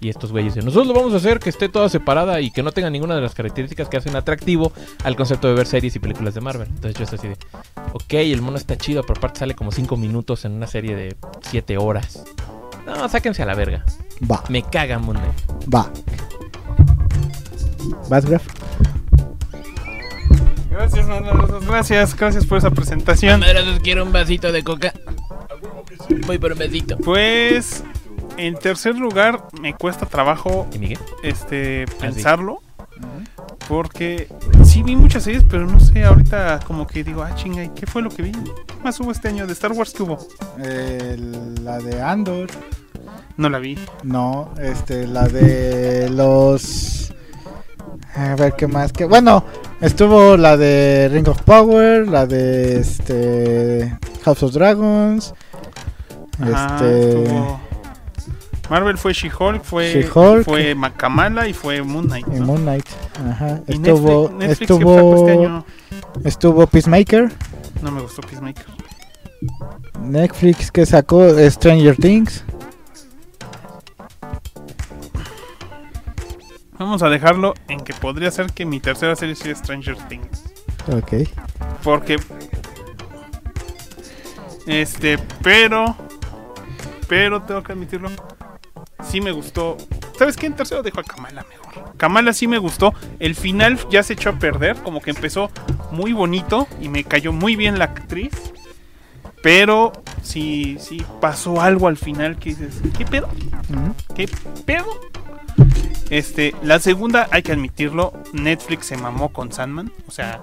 Y 0.01 0.09
estos 0.09 0.33
güeyes 0.33 0.53
dicen, 0.55 0.65
nosotros 0.65 0.87
lo 0.87 0.93
vamos 0.95 1.13
a 1.13 1.17
hacer 1.17 1.39
que 1.39 1.49
esté 1.49 1.69
toda 1.69 1.87
separada 1.87 2.41
y 2.41 2.51
que 2.51 2.61
no 2.61 2.73
tenga 2.73 2.89
ninguna 2.89 3.15
de 3.15 3.21
las 3.21 3.33
características 3.35 3.87
que 3.87 3.95
hacen 3.95 4.17
atractivo 4.17 4.73
al 5.05 5.12
concepto 5.15 5.47
de 5.47 5.53
ver 5.53 5.67
series 5.67 5.95
y 5.95 5.99
películas 5.99 6.33
de 6.33 6.41
Marvel. 6.41 6.67
Entonces 6.67 6.95
yo 6.95 7.03
estoy 7.03 7.19
así 7.19 7.27
de, 7.29 7.37
ok, 7.93 8.13
el 8.13 8.41
mono 8.41 8.57
está 8.57 8.77
chido, 8.77 9.03
pero 9.03 9.17
aparte 9.17 9.39
sale 9.39 9.55
como 9.55 9.71
5 9.71 9.97
minutos 9.97 10.45
en 10.45 10.53
una 10.53 10.67
serie 10.67 10.95
de 10.95 11.15
7 11.49 11.77
horas. 11.77 12.23
No, 12.85 13.07
sáquense 13.09 13.41
a 13.43 13.45
la 13.45 13.55
verga. 13.55 13.85
Va, 14.29 14.43
Me 14.49 14.61
caga 14.63 14.99
Moon 14.99 15.17
Knight. 15.17 15.73
va. 15.73 15.89
¿Vas, 18.09 18.25
Graf? 18.25 18.43
Gracias, 20.69 21.07
Manolo, 21.07 21.59
gracias, 21.61 22.15
gracias 22.15 22.45
por 22.45 22.57
esa 22.57 22.71
presentación. 22.71 23.41
quiero 23.83 24.03
un 24.03 24.11
vasito 24.11 24.51
de 24.51 24.63
coca. 24.63 24.93
Voy 26.25 26.37
por 26.37 26.53
un 26.53 26.57
besito. 26.57 26.97
Pues 26.97 27.83
en 28.37 28.55
tercer 28.55 28.95
lugar 28.95 29.47
me 29.61 29.73
cuesta 29.75 30.05
trabajo 30.07 30.67
¿Y 30.73 30.79
Miguel? 30.79 30.99
este 31.21 31.85
sí. 31.87 32.23
Porque 33.67 34.27
sí 34.63 34.83
vi 34.83 34.95
muchas 34.95 35.23
series, 35.23 35.43
pero 35.49 35.65
no 35.65 35.79
sé, 35.79 36.03
ahorita 36.03 36.59
como 36.65 36.85
que 36.87 37.03
digo, 37.03 37.23
ah, 37.23 37.33
chinga, 37.35 37.63
¿y 37.63 37.69
qué 37.69 37.85
fue 37.85 38.01
lo 38.01 38.09
que 38.09 38.21
vi? 38.23 38.31
¿Qué 38.31 38.75
más 38.83 38.99
hubo 38.99 39.11
este 39.11 39.27
año 39.29 39.47
de 39.47 39.53
Star 39.53 39.71
Wars 39.71 39.93
que 39.93 40.03
hubo? 40.03 40.17
Eh, 40.63 41.17
la 41.63 41.79
de 41.79 42.01
Andor. 42.01 42.49
No 43.37 43.49
la 43.49 43.59
vi. 43.59 43.77
No, 44.03 44.51
este, 44.61 45.07
la 45.07 45.27
de 45.27 46.09
los. 46.09 47.13
A 48.15 48.35
ver 48.35 48.53
qué 48.55 48.67
más. 48.67 48.91
que 48.93 49.05
Bueno, 49.05 49.43
estuvo 49.81 50.37
la 50.37 50.55
de 50.55 51.09
Ring 51.11 51.27
of 51.27 51.41
Power, 51.41 52.07
la 52.07 52.25
de 52.27 52.79
este 52.79 53.97
House 54.23 54.43
of 54.43 54.53
Dragons. 54.53 55.33
Ajá, 56.39 56.75
este. 56.75 57.23
estuvo- 57.23 57.59
Marvel 58.69 58.97
fue 58.97 59.13
She-Hulk, 59.13 59.61
fue, 59.63 59.91
She-Hulk. 59.93 60.45
fue 60.45 60.73
Makamala 60.73 61.47
y 61.47 61.53
fue 61.53 61.81
Moon 61.81 62.05
Knight. 62.07 62.27
Moon 62.27 62.61
Knight. 62.63 62.85
Ajá. 63.29 63.59
Y 63.67 63.73
Estuvo, 63.73 64.29
Netflix, 64.29 64.37
sacó 64.37 64.41
este 64.41 64.63
estuvo, 64.63 65.31
año 65.31 65.65
estuvo 66.23 66.67
Peacemaker. 66.67 67.31
no 67.81 67.91
me 67.91 68.01
gustó 68.01 68.21
Peacemaker. 68.21 68.65
Netflix 70.01 70.71
que 70.71 70.85
sacó 70.85 71.27
Stranger 71.49 71.97
Things. 71.97 72.43
Vamos 76.79 77.03
a 77.03 77.09
dejarlo 77.09 77.53
en 77.67 77.79
que 77.81 77.93
podría 77.93 78.31
ser 78.31 78.51
que 78.51 78.65
mi 78.65 78.79
tercera 78.79 79.15
serie 79.15 79.35
sea 79.35 79.55
Stranger 79.55 79.95
Things. 80.07 80.43
Ok. 80.91 81.27
Porque. 81.83 82.17
Este, 84.67 85.17
pero. 85.41 85.95
Pero 87.07 87.41
tengo 87.43 87.61
que 87.63 87.73
admitirlo. 87.73 88.09
Sí 89.03 89.21
me 89.21 89.31
gustó. 89.31 89.77
¿Sabes 90.17 90.37
qué? 90.37 90.45
En 90.45 90.55
tercero 90.55 90.83
dejo 90.83 90.99
a 90.99 91.03
Kamala 91.03 91.45
mejor. 91.49 91.95
Kamala 91.97 92.33
sí 92.33 92.47
me 92.47 92.57
gustó. 92.57 92.93
El 93.19 93.35
final 93.35 93.79
ya 93.89 94.03
se 94.03 94.13
echó 94.13 94.29
a 94.29 94.39
perder. 94.39 94.77
Como 94.77 95.01
que 95.01 95.11
empezó 95.11 95.49
muy 95.91 96.13
bonito. 96.13 96.67
Y 96.81 96.89
me 96.89 97.03
cayó 97.03 97.31
muy 97.31 97.55
bien 97.55 97.79
la 97.79 97.85
actriz. 97.85 98.33
Pero 99.41 99.91
sí, 100.21 100.77
sí 100.79 101.03
pasó 101.19 101.61
algo 101.61 101.87
al 101.87 101.97
final 101.97 102.37
que 102.37 102.49
dices. 102.49 102.81
¿Qué 102.97 103.05
pedo? 103.05 103.29
¿Qué 104.15 104.29
pedo? 104.65 104.87
Este, 106.09 106.53
la 106.61 106.79
segunda, 106.79 107.27
hay 107.31 107.41
que 107.41 107.53
admitirlo, 107.53 108.13
Netflix 108.33 108.87
se 108.87 108.97
mamó 108.97 109.29
con 109.29 109.51
Sandman. 109.51 109.91
O 110.07 110.11
sea, 110.11 110.41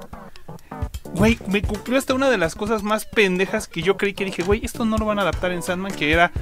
güey, 1.14 1.38
me 1.46 1.62
cumplió 1.62 1.98
hasta 1.98 2.14
una 2.14 2.28
de 2.28 2.38
las 2.38 2.54
cosas 2.54 2.82
más 2.82 3.04
pendejas 3.06 3.68
que 3.68 3.82
yo 3.82 3.96
creí 3.96 4.14
que 4.14 4.24
dije, 4.24 4.42
güey, 4.42 4.64
esto 4.64 4.84
no 4.84 4.98
lo 4.98 5.06
van 5.06 5.18
a 5.18 5.22
adaptar 5.22 5.52
en 5.52 5.62
Sandman, 5.62 5.92
que 5.92 6.12
era 6.12 6.32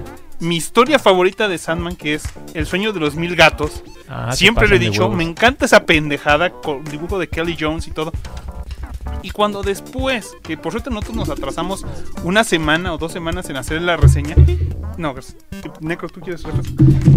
mi 0.41 0.57
historia 0.57 0.99
favorita 0.99 1.49
de 1.49 1.59
Sandman, 1.59 1.97
que 1.97 2.15
es 2.15 2.23
El 2.55 2.67
sueño 2.67 2.93
de 2.93 3.01
los 3.01 3.15
mil 3.17 3.35
gatos. 3.37 3.83
Ah, 4.09 4.33
Siempre 4.33 4.69
lo 4.69 4.77
he 4.77 4.79
dicho, 4.79 5.09
me 5.11 5.25
encanta 5.25 5.65
esa 5.67 5.85
pendejada 5.85 6.51
con 6.51 6.85
dibujo 6.85 7.19
de 7.19 7.29
Kelly 7.29 7.57
Jones 7.59 7.87
y 7.89 7.91
todo. 7.91 8.13
Y 9.23 9.31
cuando 9.31 9.63
después, 9.63 10.37
que 10.43 10.57
por 10.57 10.73
suerte 10.73 10.91
nosotros 10.91 11.17
nos 11.17 11.29
atrasamos 11.31 11.85
una 12.25 12.45
semana 12.45 12.93
o 12.95 12.99
dos 12.99 13.13
semanas 13.13 13.49
en 13.51 13.57
hacer 13.57 13.83
la 13.83 13.97
reseña. 13.97 14.37
No, 14.97 15.13
gracias. 15.13 15.37
Necro, 15.81 16.09
tú 16.09 16.21
quieres? 16.21 16.43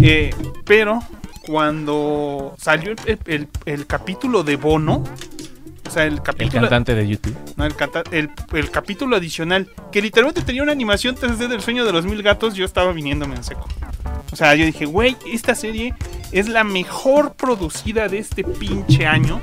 Eh, 0.02 0.34
pero 0.64 1.00
cuando 1.46 2.54
salió 2.58 2.92
el, 3.06 3.18
el- 3.26 3.48
el 3.66 3.86
capítulo 3.86 4.42
de 4.42 4.56
Bono, 4.56 5.04
sea, 5.92 6.04
el 6.04 6.14
El 6.14 6.22
capítulo. 6.22 6.60
cantante 6.62 6.94
de 6.94 7.06
YouTube. 7.08 7.36
No, 7.56 7.64
el, 7.64 7.74
canta- 7.76 8.02
el, 8.10 8.30
el 8.52 8.70
capítulo 8.70 9.16
adicional, 9.16 9.68
que 9.92 10.02
literalmente 10.02 10.42
tenía 10.42 10.62
una 10.62 10.72
animación 10.72 11.14
3D 11.16 11.48
del 11.48 11.60
sueño 11.60 11.84
de 11.84 11.92
los 11.92 12.04
mil 12.04 12.22
gatos, 12.22 12.54
yo 12.54 12.64
estaba 12.64 12.92
viniéndome 12.92 13.36
en 13.36 13.44
seco. 13.44 13.68
O 14.32 14.36
sea, 14.36 14.54
yo 14.54 14.64
dije, 14.64 14.86
güey, 14.86 15.16
esta 15.30 15.54
serie 15.54 15.94
es 16.32 16.48
la 16.48 16.64
mejor 16.64 17.34
producida 17.34 18.08
de 18.08 18.18
este 18.18 18.44
pinche 18.44 19.06
año. 19.06 19.40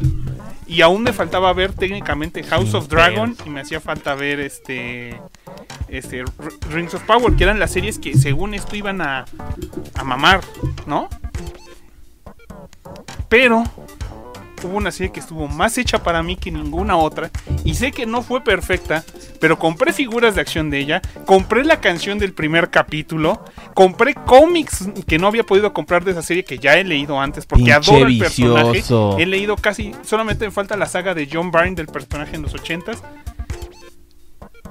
Y 0.65 0.81
aún 0.81 1.01
me 1.01 1.13
faltaba 1.13 1.51
ver 1.53 1.73
técnicamente 1.73 2.43
House 2.43 2.75
of 2.75 2.89
Dragon 2.89 3.35
y 3.43 3.49
me 3.49 3.61
hacía 3.61 3.79
falta 3.81 4.13
ver 4.13 4.39
este 4.39 5.19
este 5.87 6.23
Rings 6.69 6.93
of 6.93 7.01
Power, 7.05 7.35
que 7.35 7.43
eran 7.43 7.57
las 7.59 7.71
series 7.71 7.97
que 7.97 8.15
según 8.15 8.53
esto 8.53 8.75
iban 8.75 9.01
a, 9.01 9.25
a 9.95 10.03
mamar, 10.03 10.41
¿no? 10.85 11.09
Pero 13.29 13.63
hubo 14.67 14.77
una 14.77 14.91
serie 14.91 15.11
que 15.11 15.19
estuvo 15.19 15.47
más 15.47 15.77
hecha 15.77 16.01
para 16.03 16.23
mí 16.23 16.35
que 16.35 16.51
ninguna 16.51 16.97
otra. 16.97 17.29
Y 17.63 17.75
sé 17.75 17.91
que 17.91 18.05
no 18.05 18.21
fue 18.21 18.41
perfecta, 18.43 19.03
pero 19.39 19.57
compré 19.59 19.93
figuras 19.93 20.35
de 20.35 20.41
acción 20.41 20.69
de 20.69 20.79
ella, 20.79 21.01
compré 21.25 21.63
la 21.63 21.81
canción 21.81 22.19
del 22.19 22.33
primer 22.33 22.69
capítulo, 22.69 23.43
compré 23.73 24.13
cómics 24.13 24.89
que 25.07 25.17
no 25.17 25.27
había 25.27 25.43
podido 25.43 25.73
comprar 25.73 26.03
de 26.03 26.11
esa 26.11 26.21
serie 26.21 26.43
que 26.43 26.57
ya 26.59 26.75
he 26.77 26.83
leído 26.83 27.19
antes 27.19 27.45
porque 27.45 27.63
Pinche 27.65 27.91
adoro 27.91 28.07
el 28.07 28.19
personaje. 28.19 28.71
vicioso. 28.71 29.17
He 29.19 29.25
leído 29.25 29.55
casi, 29.55 29.91
solamente 30.03 30.45
me 30.45 30.51
falta 30.51 30.75
la 30.77 30.85
saga 30.85 31.13
de 31.13 31.27
John 31.31 31.51
Byrne 31.51 31.75
del 31.75 31.87
personaje 31.87 32.35
en 32.35 32.41
los 32.41 32.53
80s. 32.53 32.97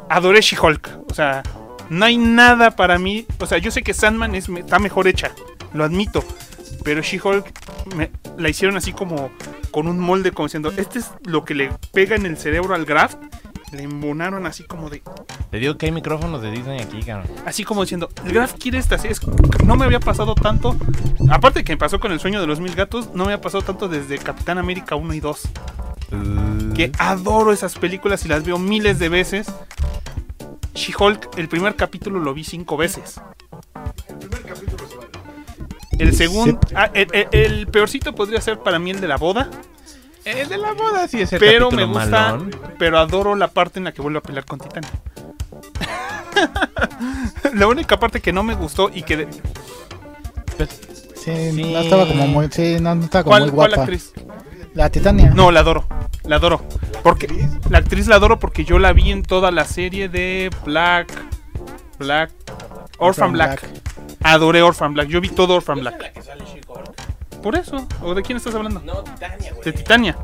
Adoré 0.08 0.40
She-Hulk, 0.40 0.88
o 1.10 1.14
sea, 1.14 1.42
no 1.90 2.04
hay 2.04 2.16
nada 2.16 2.70
para 2.72 2.98
mí, 2.98 3.26
o 3.38 3.46
sea, 3.46 3.58
yo 3.58 3.70
sé 3.70 3.82
que 3.82 3.92
Sandman 3.92 4.34
es, 4.34 4.48
está 4.48 4.78
mejor 4.78 5.06
hecha, 5.06 5.32
lo 5.74 5.84
admito, 5.84 6.24
pero 6.88 7.02
She-Hulk 7.02 7.44
me- 7.96 8.10
la 8.38 8.48
hicieron 8.48 8.78
así 8.78 8.94
como 8.94 9.30
con 9.70 9.88
un 9.88 9.98
molde 10.00 10.32
como 10.32 10.46
diciendo, 10.46 10.72
este 10.74 11.00
es 11.00 11.10
lo 11.26 11.44
que 11.44 11.54
le 11.54 11.70
pega 11.92 12.16
en 12.16 12.24
el 12.24 12.38
cerebro 12.38 12.74
al 12.74 12.86
Graft, 12.86 13.18
le 13.72 13.82
embonaron 13.82 14.46
así 14.46 14.64
como 14.64 14.88
de, 14.88 15.02
Te 15.50 15.58
digo 15.58 15.76
que 15.76 15.84
hay 15.84 15.92
micrófonos 15.92 16.40
de 16.40 16.50
Disney 16.50 16.80
aquí, 16.80 17.02
cabrón. 17.02 17.26
así 17.44 17.62
como 17.62 17.82
diciendo, 17.82 18.08
el 18.24 18.32
Graf 18.32 18.54
quiere 18.54 18.78
esta 18.78 18.96
serie. 18.96 19.12
Es- 19.12 19.20
No 19.66 19.76
me 19.76 19.84
había 19.84 20.00
pasado 20.00 20.34
tanto. 20.34 20.74
Aparte 21.30 21.58
de 21.58 21.64
que 21.66 21.74
me 21.74 21.76
pasó 21.76 22.00
con 22.00 22.10
el 22.10 22.20
sueño 22.20 22.40
de 22.40 22.46
los 22.46 22.58
mil 22.58 22.74
gatos, 22.74 23.08
no 23.12 23.26
me 23.26 23.32
había 23.34 23.42
pasado 23.42 23.62
tanto 23.62 23.86
desde 23.88 24.16
Capitán 24.16 24.56
América 24.56 24.94
1 24.94 25.12
y 25.12 25.20
2. 25.20 25.42
Que 26.74 26.90
adoro 26.98 27.52
esas 27.52 27.74
películas 27.74 28.24
y 28.24 28.28
las 28.28 28.44
veo 28.46 28.58
miles 28.58 28.98
de 28.98 29.10
veces. 29.10 29.52
She-Hulk, 30.74 31.36
el 31.36 31.48
primer 31.50 31.76
capítulo 31.76 32.18
lo 32.20 32.32
vi 32.32 32.44
cinco 32.44 32.78
veces. 32.78 33.20
El 34.08 34.28
segundo, 36.14 36.60
ah, 36.74 36.90
el, 36.94 37.08
el- 37.12 37.28
el 37.32 37.66
peorcito 37.66 38.14
podría 38.14 38.40
ser 38.40 38.58
para 38.60 38.78
mí 38.78 38.90
el 38.90 39.00
de 39.00 39.08
la 39.08 39.16
boda, 39.16 39.50
El 40.24 40.48
de 40.48 40.58
la 40.58 40.72
boda 40.74 41.08
sí 41.08 41.20
es 41.20 41.32
el 41.32 41.38
pero 41.40 41.70
me 41.70 41.84
gusta, 41.84 42.06
malón. 42.32 42.50
pero 42.78 42.98
adoro 42.98 43.34
la 43.34 43.48
parte 43.48 43.78
en 43.78 43.84
la 43.84 43.92
que 43.92 44.02
vuelve 44.02 44.18
a 44.18 44.22
pelear 44.22 44.44
con 44.44 44.58
Titania. 44.58 44.90
la 47.54 47.66
única 47.66 47.98
parte 47.98 48.20
que 48.20 48.32
no 48.32 48.42
me 48.42 48.54
gustó 48.54 48.90
y 48.92 49.02
que 49.02 49.16
de- 49.18 49.28
Sí, 51.14 51.50
Sí. 51.52 51.72
no 51.72 51.78
estaba 51.80 52.06
como 52.06 52.26
muy, 52.26 52.48
sí, 52.50 52.78
no, 52.80 52.94
no 52.94 53.04
estaba 53.04 53.22
como 53.24 53.32
¿cuál, 53.32 53.42
muy 53.42 53.50
cuál 53.52 53.68
guapa. 53.70 53.82
actriz? 53.82 54.12
La 54.74 54.90
Titania. 54.90 55.30
No, 55.34 55.50
la 55.50 55.60
adoro. 55.60 55.86
La 56.24 56.36
adoro. 56.36 56.62
Porque 57.02 57.28
la 57.70 57.78
actriz 57.78 58.06
la 58.06 58.16
adoro 58.16 58.38
porque 58.38 58.64
yo 58.64 58.78
la 58.78 58.92
vi 58.92 59.10
en 59.10 59.22
toda 59.22 59.50
la 59.50 59.64
serie 59.64 60.08
de 60.08 60.50
Black 60.64 61.12
Black 61.98 62.30
Orphan 62.98 63.32
Black. 63.32 63.60
Black. 63.60 63.82
Adoré 64.22 64.62
Orphan 64.62 64.94
Black. 64.94 65.08
Yo 65.08 65.20
vi 65.20 65.28
todo 65.28 65.54
Orphan 65.56 65.80
Black. 65.80 66.12
Por 67.42 67.56
eso. 67.56 67.86
¿O 68.02 68.14
de 68.14 68.22
quién 68.22 68.36
estás 68.36 68.54
hablando? 68.54 68.80
No, 68.80 69.02
Titania, 69.04 69.50
güey. 69.52 69.64
De 69.64 69.72
Titania. 69.72 70.16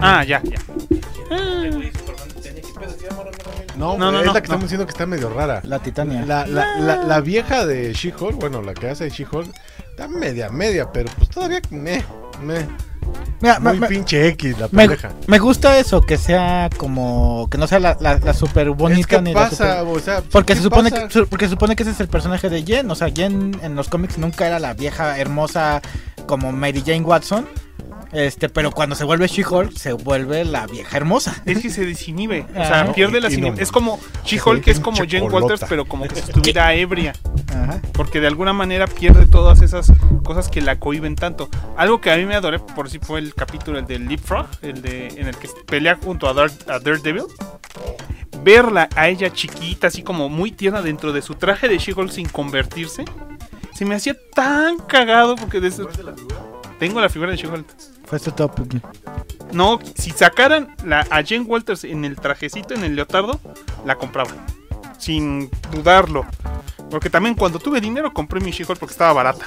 Ah, 0.00 0.22
ya, 0.24 0.40
ya. 0.42 0.58
Ah, 1.30 1.64
No, 3.76 3.96
No, 3.96 4.12
no, 4.12 4.20
es 4.20 4.26
no, 4.26 4.32
la 4.32 4.40
que 4.40 4.48
no. 4.48 4.54
estamos 4.54 4.62
diciendo 4.62 4.86
que 4.86 4.92
está 4.92 5.06
medio 5.06 5.30
rara. 5.30 5.60
La 5.64 5.78
Titania. 5.80 6.24
La, 6.26 6.46
la, 6.46 6.78
la, 6.78 6.96
la 7.04 7.20
vieja 7.20 7.66
de 7.66 7.92
She-Hulk, 7.92 8.36
bueno, 8.38 8.62
la 8.62 8.74
que 8.74 8.88
hace 8.88 9.04
de 9.04 9.10
She-Hulk, 9.10 9.50
está 10.04 10.08
media, 10.18 10.48
media, 10.50 10.90
pero 10.92 11.10
pues 11.16 11.28
todavía 11.28 11.60
me, 11.70 12.02
me, 12.42 12.66
Mira, 13.40 13.58
muy 13.60 13.78
me- 13.78 13.86
pinche 13.88 14.28
X 14.28 14.58
la 14.58 14.68
me- 14.70 14.86
pendeja. 14.86 15.10
me 15.26 15.38
gusta 15.38 15.78
eso, 15.78 16.00
que 16.02 16.16
sea 16.16 16.68
como. 16.76 17.48
Que 17.50 17.58
no 17.58 17.66
sea 17.66 17.80
la, 17.80 17.96
la, 18.00 18.18
la 18.18 18.34
super 18.34 18.70
bonita 18.70 19.00
Es 19.00 19.06
que 19.06 19.22
ni 19.22 19.34
la 19.34 19.40
pasa, 19.48 19.80
super- 19.80 19.96
o 19.96 20.00
sea, 20.00 20.22
Porque 20.30 20.52
¿qué 20.52 20.56
se 20.56 20.62
supone 20.62 20.90
pasa? 20.90 21.08
que 21.08 21.12
su- 21.12 21.26
porque 21.26 21.44
se 21.46 21.50
supone 21.50 21.76
que 21.76 21.82
ese 21.82 21.92
es 21.92 22.00
el 22.00 22.08
personaje 22.08 22.48
de 22.48 22.62
Jen, 22.62 22.90
o 22.90 22.94
sea, 22.94 23.08
Jen 23.10 23.58
en 23.62 23.74
los 23.76 23.88
cómics 23.88 24.18
nunca 24.18 24.46
era 24.46 24.58
la 24.58 24.74
vieja 24.74 25.18
hermosa 25.18 25.80
como 26.26 26.52
Mary 26.52 26.82
Jane 26.84 27.00
Watson, 27.02 27.46
este, 28.12 28.48
pero 28.48 28.70
cuando 28.72 28.94
se 28.96 29.04
vuelve 29.04 29.26
She-Hulk 29.28 29.72
se 29.76 29.92
vuelve 29.92 30.44
la 30.44 30.66
vieja 30.66 30.96
hermosa. 30.96 31.42
es 31.46 31.58
que 31.60 31.70
se 31.70 31.84
desinhibe. 31.86 32.46
O 32.50 32.54
sea, 32.54 32.82
Ajá. 32.82 32.92
pierde 32.92 33.20
la 33.20 33.28
no, 33.30 33.54
Es 33.58 33.70
como 33.70 34.00
She-Hulk, 34.24 34.62
que 34.64 34.70
es 34.72 34.80
como 34.80 34.98
Jane. 34.98 35.22
Walters, 35.22 35.64
pero 35.68 35.84
como 35.84 36.06
que 36.08 36.14
si 36.16 36.20
estuviera 36.22 36.74
ebria. 36.74 37.12
Ajá. 37.48 37.80
Porque 37.92 38.20
de 38.20 38.26
alguna 38.26 38.52
manera 38.52 38.86
pierde 38.86 39.26
todas 39.26 39.62
esas 39.62 39.92
cosas 40.24 40.48
que 40.48 40.60
la 40.60 40.78
cohiben 40.78 41.14
tanto. 41.16 41.48
Algo 41.76 42.00
que 42.00 42.10
a 42.10 42.16
mí 42.16 42.24
me 42.26 42.34
adoré, 42.34 42.58
por 42.58 42.90
si 42.90 42.98
fue 42.98 43.20
el 43.20 43.34
capítulo 43.34 43.78
el 43.78 43.86
del 43.86 44.06
Leapfrog, 44.08 44.46
el 44.62 44.82
de 44.82 45.08
en 45.08 45.26
el 45.28 45.36
que 45.36 45.48
pelea 45.66 45.98
junto 46.02 46.28
a, 46.28 46.34
Dar- 46.34 46.50
a 46.68 46.78
Daredevil. 46.78 47.24
Verla 48.42 48.88
a 48.96 49.08
ella 49.08 49.30
chiquita, 49.32 49.88
así 49.88 50.02
como 50.02 50.28
muy 50.28 50.50
tierna 50.52 50.80
dentro 50.80 51.12
de 51.12 51.20
su 51.20 51.34
traje 51.34 51.68
de 51.68 51.78
She-Hulk 51.78 52.10
sin 52.10 52.28
convertirse, 52.28 53.04
se 53.74 53.84
me 53.84 53.94
hacía 53.94 54.16
tan 54.34 54.78
cagado 54.78 55.36
porque 55.36 55.60
desde... 55.60 55.84
Tengo 56.78 57.00
la 57.00 57.10
figura 57.10 57.32
de 57.32 57.36
She-Hulk. 57.36 57.66
Fue 58.10 58.18
su 58.18 58.32
top. 58.32 58.50
No, 59.52 59.78
si 59.94 60.10
sacaran 60.10 60.74
la, 60.84 61.06
a 61.10 61.22
Jane 61.24 61.42
Walters 61.42 61.84
en 61.84 62.04
el 62.04 62.16
trajecito, 62.16 62.74
en 62.74 62.82
el 62.82 62.96
leotardo, 62.96 63.38
la 63.86 63.94
compraba. 63.94 64.32
Sin 64.98 65.48
dudarlo. 65.70 66.26
Porque 66.90 67.08
también 67.08 67.36
cuando 67.36 67.60
tuve 67.60 67.80
dinero 67.80 68.12
compré 68.12 68.40
mi 68.40 68.50
She-Hulk 68.50 68.80
porque 68.80 68.94
estaba 68.94 69.12
barata. 69.12 69.46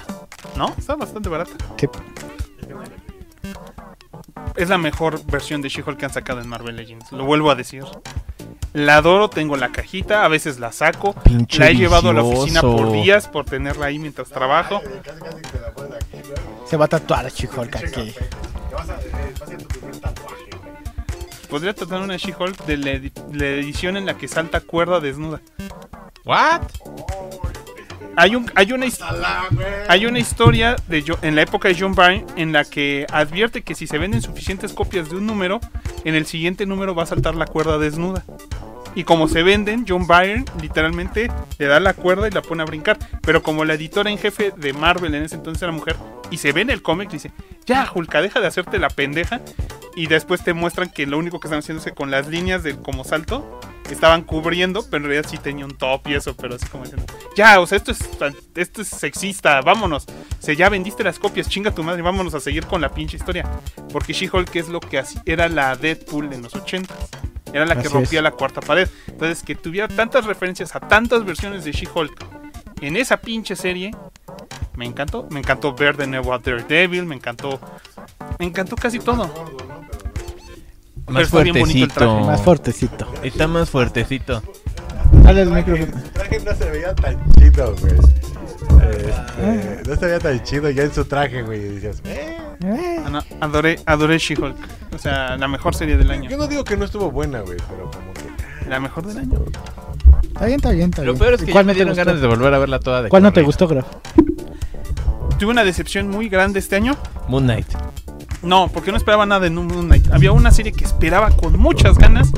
¿No? 0.55 0.73
Estaba 0.77 0.99
bastante 0.99 1.27
barata. 1.27 1.51
Sí. 1.77 1.87
Es 4.55 4.69
la 4.69 4.77
mejor 4.77 5.21
versión 5.25 5.61
de 5.61 5.67
She-Hulk 5.67 5.97
que 5.97 6.05
han 6.05 6.13
sacado 6.13 6.39
en 6.39 6.47
Marvel 6.47 6.77
Legends. 6.77 7.11
Lo 7.11 7.25
vuelvo 7.25 7.51
a 7.51 7.55
decir. 7.55 7.83
La 8.73 8.97
adoro, 8.97 9.29
tengo 9.29 9.55
la 9.55 9.71
cajita, 9.71 10.25
a 10.25 10.27
veces 10.27 10.59
la 10.59 10.71
saco. 10.71 11.13
Pinche 11.13 11.59
la 11.59 11.69
he 11.69 11.75
llevado 11.75 12.09
a 12.09 12.13
la 12.13 12.23
oficina 12.23 12.61
por 12.61 12.91
días 12.91 13.27
por 13.27 13.45
tenerla 13.45 13.85
ahí 13.87 13.99
mientras 13.99 14.29
trabajo. 14.29 14.81
Se 16.65 16.75
va 16.75 16.85
a 16.85 16.87
tatuar 16.87 17.31
She-Hulk 17.31 17.75
aquí. 17.75 18.13
Podría 21.49 21.73
tratar 21.75 22.01
una 22.01 22.17
She-Hulk 22.17 22.65
de 22.65 22.77
la 22.77 23.45
edición 23.45 23.95
en 23.95 24.07
la 24.07 24.17
que 24.17 24.27
salta 24.27 24.59
cuerda 24.59 24.99
desnuda. 24.99 25.39
¿What? 26.25 26.61
Hay, 28.15 28.35
un, 28.35 28.51
hay, 28.55 28.71
una, 28.73 28.85
hay 29.89 30.05
una 30.05 30.19
historia 30.19 30.75
de 30.87 31.01
Jo- 31.01 31.17
en 31.23 31.35
la 31.35 31.41
época 31.41 31.67
de 31.67 31.75
John 31.79 31.95
Byrne 31.95 32.25
en 32.35 32.51
la 32.53 32.63
que 32.63 33.07
advierte 33.11 33.63
que 33.63 33.73
si 33.75 33.87
se 33.87 33.97
venden 33.97 34.21
suficientes 34.21 34.71
copias 34.73 35.09
de 35.09 35.15
un 35.15 35.25
número, 35.25 35.59
en 36.05 36.13
el 36.15 36.25
siguiente 36.25 36.65
número 36.65 36.93
va 36.93 37.03
a 37.03 37.07
saltar 37.07 37.35
la 37.35 37.45
cuerda 37.47 37.77
desnuda. 37.79 38.23
Y 38.95 39.03
como 39.03 39.27
se 39.27 39.43
venden, 39.43 39.85
John 39.87 40.07
Byrne 40.07 40.45
literalmente 40.61 41.31
le 41.57 41.65
da 41.65 41.79
la 41.79 41.93
cuerda 41.93 42.27
y 42.27 42.31
la 42.31 42.41
pone 42.41 42.63
a 42.63 42.65
brincar. 42.65 42.97
Pero 43.21 43.41
como 43.41 43.65
la 43.65 43.73
editora 43.73 44.11
en 44.11 44.17
jefe 44.17 44.53
de 44.55 44.73
Marvel 44.73 45.15
en 45.15 45.23
ese 45.23 45.35
entonces 45.35 45.61
era 45.63 45.71
mujer 45.71 45.95
y 46.29 46.37
se 46.37 46.51
ve 46.51 46.61
en 46.61 46.69
el 46.69 46.81
cómic, 46.81 47.09
dice, 47.09 47.31
ya, 47.65 47.89
Hulka, 47.93 48.21
deja 48.21 48.39
de 48.39 48.47
hacerte 48.47 48.79
la 48.79 48.89
pendeja. 48.89 49.41
Y 49.95 50.07
después 50.07 50.43
te 50.43 50.53
muestran 50.53 50.89
que 50.89 51.05
lo 51.05 51.19
único 51.19 51.39
que 51.39 51.47
están 51.47 51.59
haciendo 51.59 51.79
es 51.79 51.85
que 51.85 51.93
con 51.93 52.09
las 52.09 52.27
líneas 52.27 52.63
del 52.63 52.77
como 52.79 53.03
salto 53.03 53.59
estaban 53.89 54.23
cubriendo, 54.23 54.83
pero 54.89 55.03
en 55.03 55.09
realidad 55.09 55.29
sí 55.29 55.37
tenía 55.37 55.65
un 55.65 55.77
top 55.77 56.07
y 56.07 56.15
eso, 56.15 56.35
pero 56.35 56.55
así 56.55 56.65
como 56.67 56.83
diciendo, 56.83 57.05
ya, 57.35 57.59
o 57.59 57.67
sea, 57.67 57.77
esto 57.77 57.91
es, 57.91 57.99
esto 58.55 58.81
es 58.81 58.87
sexista, 58.87 59.61
vámonos. 59.61 60.05
O 60.07 60.41
sea, 60.45 60.53
ya 60.55 60.69
vendiste 60.69 61.03
las 61.03 61.19
copias, 61.19 61.47
chinga 61.47 61.71
tu 61.71 61.83
madre, 61.83 62.01
vámonos 62.01 62.33
a 62.33 62.39
seguir 62.39 62.65
con 62.65 62.81
la 62.81 62.89
pinche 62.89 63.17
historia. 63.17 63.49
Porque 63.91 64.13
She-Hulk 64.13 64.55
es 64.55 64.69
lo 64.69 64.79
que 64.79 65.03
era 65.25 65.47
la 65.47 65.75
Deadpool 65.75 66.33
en 66.33 66.41
los 66.41 66.55
80 66.55 66.93
Era 67.53 67.65
la 67.65 67.81
que 67.81 67.87
rompía 67.87 68.19
es. 68.19 68.23
la 68.23 68.31
cuarta 68.31 68.61
pared. 68.61 68.89
Entonces, 69.07 69.43
que 69.43 69.55
tuviera 69.55 69.87
tantas 69.87 70.25
referencias 70.25 70.75
a 70.75 70.79
tantas 70.79 71.23
versiones 71.23 71.63
de 71.63 71.71
She-Hulk 71.71 72.25
en 72.81 72.97
esa 72.97 73.17
pinche 73.17 73.55
serie, 73.55 73.91
me 74.75 74.85
encantó. 74.85 75.27
Me 75.29 75.39
encantó 75.39 75.73
ver 75.73 75.95
de 75.95 76.07
nuevo 76.07 76.33
a 76.33 76.39
Daredevil, 76.39 77.05
me 77.05 77.15
encantó. 77.15 77.59
Me 78.39 78.45
encantó 78.45 78.75
casi 78.75 78.99
todo. 78.99 79.29
Pero 81.05 81.13
Más 81.13 81.23
está 81.23 81.41
bien 81.43 81.59
bonito 81.59 81.83
el 81.85 81.91
traje. 81.91 82.05
fuertecito. 82.11 82.25
Más 82.25 82.41
fuertecito. 82.41 83.13
Está 83.23 83.47
más 83.47 83.69
fuertecito. 83.69 84.41
Dale 85.23 85.41
el 85.43 85.49
micrófono. 85.51 85.85
El 85.97 86.11
traje 86.11 86.39
no 86.39 86.55
se 86.55 86.69
veía 86.69 86.95
tan 86.95 87.17
chido, 87.39 87.75
güey. 87.81 87.93
Este, 88.83 89.89
no 89.89 89.95
se 89.95 90.05
veía 90.05 90.19
tan 90.19 90.43
chido 90.43 90.69
ya 90.69 90.83
en 90.83 90.93
su 90.93 91.05
traje, 91.05 91.41
güey. 91.43 91.59
Y 91.59 91.63
decías, 91.79 92.01
eh. 92.05 92.37
Eh, 92.63 92.97
Ah, 93.05 93.09
no, 93.09 93.19
adoré, 93.41 93.79
adoré 93.85 94.17
She-Hulk. 94.17 94.55
O 94.93 94.97
sea, 94.97 95.35
la 95.37 95.47
mejor 95.47 95.75
serie 95.75 95.97
del 95.97 96.09
año. 96.09 96.29
Yo 96.29 96.37
no 96.37 96.47
digo 96.47 96.63
que 96.63 96.77
no 96.77 96.85
estuvo 96.85 97.11
buena, 97.11 97.41
güey, 97.41 97.57
pero 97.69 97.91
como 97.91 98.13
que. 98.13 98.69
La 98.69 98.79
mejor 98.79 99.05
del 99.05 99.17
año. 99.17 99.39
Está 100.23 100.45
bien, 100.45 100.55
está 100.55 100.71
bien, 100.71 100.89
está 100.89 101.01
Lo 101.03 101.11
bien. 101.13 101.19
peor 101.19 101.33
es 101.33 101.41
¿Y 101.41 101.45
que 101.45 101.51
ya 101.51 101.53
¿Cuál 101.53 101.65
me 101.65 101.73
dieron 101.73 101.91
gustó? 101.93 102.05
ganas 102.05 102.21
de 102.21 102.27
volver 102.27 102.53
a 102.53 102.59
verla 102.59 102.79
toda 102.79 103.01
de 103.03 103.09
¿Cuál 103.09 103.23
no 103.23 103.33
te 103.33 103.41
gustó, 103.41 103.67
Graf? 103.67 103.85
Tuve 105.43 105.51
una 105.51 105.65
decepción 105.65 106.07
muy 106.07 106.29
grande 106.29 106.59
este 106.59 106.77
año. 106.77 106.95
Moon 107.27 107.43
Knight. 107.43 107.67
No, 108.43 108.69
porque 108.69 108.91
no 108.91 108.97
esperaba 108.97 109.25
nada 109.25 109.41
de 109.41 109.49
Moon 109.49 109.87
Knight. 109.87 110.07
Había 110.13 110.31
una 110.31 110.51
serie 110.51 110.71
que 110.71 110.85
esperaba 110.85 111.31
con 111.31 111.59
muchas 111.59 111.97
ganas. 111.97 112.31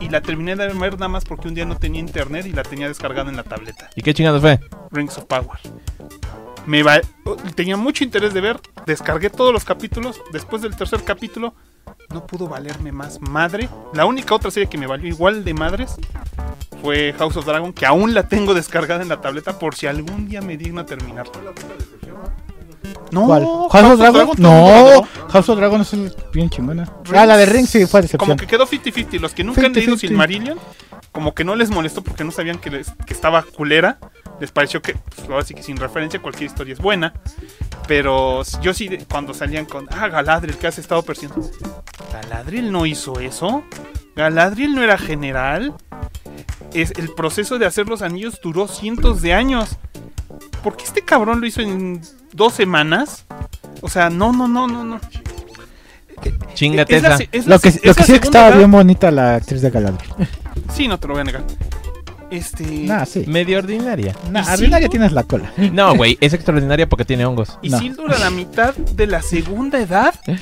Y 0.00 0.08
la 0.08 0.22
terminé 0.22 0.56
de 0.56 0.68
ver 0.72 0.94
nada 0.94 1.08
más 1.08 1.26
porque 1.26 1.48
un 1.48 1.54
día 1.54 1.66
no 1.66 1.76
tenía 1.76 2.00
internet 2.00 2.46
y 2.46 2.52
la 2.52 2.62
tenía 2.62 2.88
descargada 2.88 3.28
en 3.28 3.36
la 3.36 3.42
tableta. 3.42 3.90
¿Y 3.94 4.00
qué 4.00 4.14
chingados 4.14 4.40
fue? 4.40 4.58
Rings 4.90 5.18
of 5.18 5.24
Power. 5.26 5.58
Me 6.64 6.82
va- 6.82 7.02
tenía 7.54 7.76
mucho 7.76 8.04
interés 8.04 8.32
de 8.32 8.40
ver, 8.40 8.58
descargué 8.86 9.28
todos 9.28 9.52
los 9.52 9.66
capítulos. 9.66 10.18
Después 10.32 10.62
del 10.62 10.74
tercer 10.74 11.04
capítulo, 11.04 11.52
no 12.08 12.26
pudo 12.26 12.48
valerme 12.48 12.90
más 12.90 13.20
madre. 13.20 13.68
La 13.92 14.06
única 14.06 14.34
otra 14.34 14.50
serie 14.50 14.66
que 14.66 14.78
me 14.78 14.86
valió 14.86 15.08
igual 15.08 15.44
de 15.44 15.52
madres 15.52 15.96
fue 16.82 17.14
House 17.18 17.36
of 17.36 17.46
Dragon, 17.46 17.72
que 17.72 17.86
aún 17.86 18.12
la 18.12 18.28
tengo 18.28 18.52
descargada 18.54 19.00
en 19.02 19.08
la 19.08 19.20
tableta 19.20 19.58
por 19.58 19.74
si 19.74 19.86
algún 19.86 20.28
día 20.28 20.42
me 20.42 20.56
digno 20.56 20.80
a 20.82 20.86
terminar. 20.86 21.26
No, 23.10 23.26
¿Cuál? 23.26 23.44
¿House 23.70 23.92
of 23.92 23.98
Dragon? 23.98 24.30
el 24.36 24.42
No. 24.42 25.02
House 25.28 25.48
of 25.50 25.58
Dragon 25.58 25.80
es 25.82 25.92
bien 26.32 26.48
chingona. 26.48 26.86
Rings- 27.04 27.18
Ah, 27.18 27.26
la 27.26 27.36
de 27.36 27.46
Ring 27.46 27.66
sí 27.66 27.84
fue 27.86 28.00
decepción. 28.00 28.18
Como 28.30 28.36
que 28.36 28.46
quedó 28.46 28.66
50-50. 28.66 29.20
Los 29.20 29.34
que 29.34 29.44
nunca 29.44 29.66
han 29.66 29.72
leído 29.74 29.96
50-50. 29.96 29.98
Silmarillion, 30.08 30.58
como 31.12 31.34
que 31.34 31.44
no 31.44 31.54
les 31.54 31.70
molestó 31.70 32.02
porque 32.02 32.24
no 32.24 32.30
sabían 32.30 32.58
que, 32.58 32.70
les- 32.70 32.90
que 33.06 33.12
estaba 33.12 33.42
culera. 33.42 33.98
Les 34.40 34.50
pareció 34.50 34.80
que, 34.80 34.94
pues, 34.94 35.28
ahora 35.28 35.44
sí 35.44 35.54
que 35.54 35.62
sin 35.62 35.76
referencia, 35.76 36.20
cualquier 36.22 36.48
historia 36.50 36.72
es 36.72 36.80
buena. 36.80 37.12
Pero 37.86 38.42
yo 38.62 38.72
sí, 38.72 38.88
cuando 39.10 39.34
salían 39.34 39.66
con, 39.66 39.86
ah, 39.90 40.08
Galadriel, 40.08 40.56
que 40.56 40.66
has 40.68 40.78
estado 40.78 41.02
persiguiendo. 41.02 41.48
Galadriel 42.12 42.72
no 42.72 42.86
hizo 42.86 43.20
eso. 43.20 43.62
Galadriel 44.16 44.74
no 44.74 44.82
era 44.82 44.96
general. 44.96 45.74
Es, 46.74 46.92
el 46.96 47.10
proceso 47.14 47.58
de 47.58 47.66
hacer 47.66 47.86
los 47.88 48.02
anillos 48.02 48.40
duró 48.42 48.66
cientos 48.68 49.20
de 49.22 49.34
años. 49.34 49.76
¿Por 50.62 50.76
qué 50.76 50.84
este 50.84 51.02
cabrón 51.02 51.40
lo 51.40 51.46
hizo 51.46 51.60
en 51.60 52.00
dos 52.32 52.54
semanas? 52.54 53.26
O 53.80 53.88
sea, 53.88 54.10
no, 54.10 54.32
no, 54.32 54.48
no, 54.48 54.66
no, 54.66 54.84
no. 54.84 55.00
Chingate 56.54 56.96
Es 56.96 57.02
la 57.02 57.08
esa. 57.08 57.16
se- 57.18 57.28
es 57.32 57.46
la 57.46 57.56
Lo 57.56 57.60
que, 57.60 57.70
lo 57.82 57.94
que 57.94 58.04
sí 58.04 58.12
es 58.12 58.20
que 58.20 58.26
estaba 58.26 58.48
edad. 58.48 58.58
bien 58.58 58.70
bonita 58.70 59.10
la 59.10 59.34
actriz 59.36 59.60
de 59.60 59.70
Galadriel. 59.70 60.28
Sí, 60.72 60.86
no 60.86 60.98
te 60.98 61.08
lo 61.08 61.14
voy 61.14 61.22
a 61.22 61.24
negar. 61.24 61.44
Este. 62.30 62.64
Nah, 62.64 63.04
sí. 63.04 63.24
Medio 63.26 63.58
ordinaria. 63.58 64.14
Nah, 64.30 64.40
¿Y 64.42 64.52
ordinaria 64.54 64.86
Sildur? 64.86 64.90
tienes 64.90 65.12
la 65.12 65.24
cola. 65.24 65.52
No, 65.72 65.94
güey, 65.96 66.16
es 66.20 66.32
extraordinaria 66.32 66.88
porque 66.88 67.04
tiene 67.04 67.26
hongos. 67.26 67.58
Y 67.60 67.68
No. 67.70 67.78
Sildur 67.78 68.14
a 68.14 68.18
la 68.18 68.30
mitad 68.30 68.74
de 68.74 69.06
la 69.06 69.20
segunda 69.20 69.80
edad. 69.80 70.14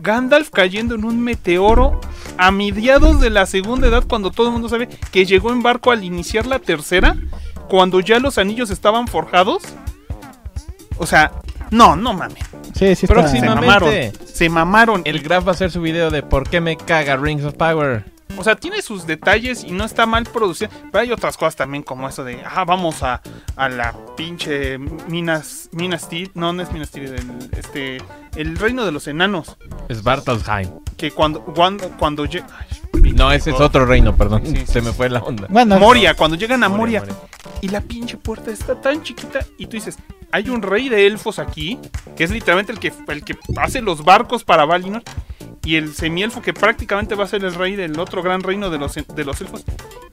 Gandalf 0.00 0.50
cayendo 0.50 0.94
en 0.94 1.04
un 1.04 1.20
meteoro 1.20 2.00
a 2.38 2.50
mediados 2.50 3.20
de 3.20 3.30
la 3.30 3.46
segunda 3.46 3.88
edad 3.88 4.04
cuando 4.08 4.30
todo 4.30 4.48
el 4.48 4.52
mundo 4.52 4.68
sabe 4.68 4.88
que 5.10 5.26
llegó 5.26 5.52
en 5.52 5.62
barco 5.62 5.90
al 5.90 6.04
iniciar 6.04 6.46
la 6.46 6.58
tercera, 6.58 7.16
cuando 7.68 8.00
ya 8.00 8.18
los 8.18 8.38
anillos 8.38 8.70
estaban 8.70 9.06
forjados. 9.08 9.62
O 10.98 11.06
sea, 11.06 11.32
no, 11.70 11.96
no 11.96 12.12
mames. 12.12 12.44
Sí, 12.74 12.80
sí 12.80 12.84
está. 12.84 12.94
Se 12.94 13.06
Próximamente. 13.06 13.66
mamaron. 13.66 13.94
Se 14.26 14.48
mamaron. 14.48 15.02
El 15.04 15.20
Graf 15.20 15.46
va 15.46 15.50
a 15.50 15.54
hacer 15.54 15.70
su 15.70 15.80
video 15.80 16.10
de 16.10 16.22
por 16.22 16.48
qué 16.48 16.60
me 16.60 16.76
caga 16.76 17.16
Rings 17.16 17.44
of 17.44 17.54
Power. 17.54 18.04
O 18.36 18.44
sea, 18.44 18.56
tiene 18.56 18.82
sus 18.82 19.06
detalles 19.06 19.64
y 19.64 19.72
no 19.72 19.84
está 19.84 20.06
mal 20.06 20.24
producida. 20.24 20.70
Pero 20.90 21.02
hay 21.02 21.12
otras 21.12 21.36
cosas 21.36 21.56
también 21.56 21.82
como 21.82 22.08
eso 22.08 22.24
de, 22.24 22.42
ah, 22.44 22.64
vamos 22.64 23.02
a, 23.02 23.20
a 23.56 23.68
la 23.68 23.94
pinche 24.16 24.78
Minas, 24.78 25.68
Minas 25.72 26.08
Tirith. 26.08 26.34
No, 26.34 26.52
no 26.52 26.62
es 26.62 26.72
Minas 26.72 26.90
Tirith, 26.90 27.12
el, 27.12 27.50
este, 27.56 27.98
el 28.36 28.56
reino 28.56 28.84
de 28.84 28.92
los 28.92 29.06
enanos. 29.06 29.56
Es 29.88 30.02
Bartalsheim. 30.02 30.70
Que 30.96 31.10
cuando, 31.10 31.40
cuando, 31.40 31.88
cuando 31.98 32.24
llega... 32.24 32.46
No, 33.14 33.32
ese 33.32 33.50
es 33.50 33.60
otro 33.60 33.84
reino, 33.84 34.16
perdón. 34.16 34.42
Sí, 34.46 34.64
Se 34.66 34.80
sí, 34.80 34.80
me 34.80 34.92
fue 34.92 35.10
la 35.10 35.20
onda. 35.20 35.46
Bueno, 35.50 35.78
Moria, 35.78 36.14
cuando 36.14 36.36
llegan 36.36 36.62
a 36.62 36.68
Moria, 36.68 37.00
Moria, 37.00 37.16
y 37.60 37.68
la 37.68 37.80
pinche 37.80 38.16
puerta 38.16 38.50
está 38.50 38.80
tan 38.80 39.02
chiquita 39.02 39.40
y 39.58 39.66
tú 39.66 39.72
dices, 39.72 39.98
hay 40.30 40.48
un 40.48 40.62
rey 40.62 40.88
de 40.88 41.06
elfos 41.06 41.38
aquí, 41.38 41.78
que 42.16 42.24
es 42.24 42.30
literalmente 42.30 42.72
el 42.72 42.78
que, 42.78 42.92
el 43.08 43.24
que 43.24 43.36
hace 43.56 43.82
los 43.82 44.04
barcos 44.04 44.44
para 44.44 44.64
Valinor, 44.64 45.02
y 45.64 45.76
el 45.76 45.94
semielfo 45.94 46.42
que 46.42 46.52
prácticamente 46.52 47.14
va 47.14 47.24
a 47.24 47.28
ser 47.28 47.44
el 47.44 47.54
rey 47.54 47.76
del 47.76 47.98
otro 48.00 48.22
gran 48.22 48.42
reino 48.42 48.70
de 48.70 48.78
los, 48.78 48.94
de 48.94 49.24
los 49.24 49.40
elfos, 49.40 49.64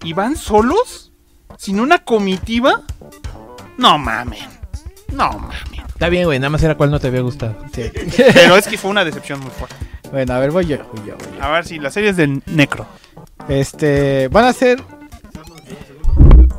y 0.03 0.13
van 0.13 0.35
solos, 0.35 1.11
sin 1.57 1.79
una 1.79 1.99
comitiva. 1.99 2.81
No 3.77 3.97
mamen, 3.97 4.47
no 5.11 5.31
mamen. 5.33 5.85
Está 5.87 6.09
bien, 6.09 6.25
güey. 6.25 6.39
Nada 6.39 6.49
más 6.49 6.63
era 6.63 6.75
cuál 6.75 6.91
no 6.91 6.99
te 6.99 7.07
había 7.07 7.21
gustado. 7.21 7.55
sí. 7.73 7.91
Pero 8.33 8.55
es 8.55 8.67
que 8.67 8.77
fue 8.77 8.89
una 8.91 9.03
decepción 9.03 9.39
muy 9.41 9.51
fuerte. 9.51 9.75
bueno, 10.11 10.33
a 10.33 10.39
ver, 10.39 10.51
voy 10.51 10.65
yo, 10.65 10.77
voy 10.93 11.05
yo, 11.07 11.15
voy 11.17 11.37
yo. 11.37 11.43
A 11.43 11.49
ver 11.51 11.65
si 11.65 11.79
la 11.79 11.89
serie 11.91 12.09
es 12.11 12.17
del 12.17 12.41
Necro. 12.45 12.85
Este, 13.47 14.27
van 14.29 14.45
a 14.45 14.53
ser 14.53 14.81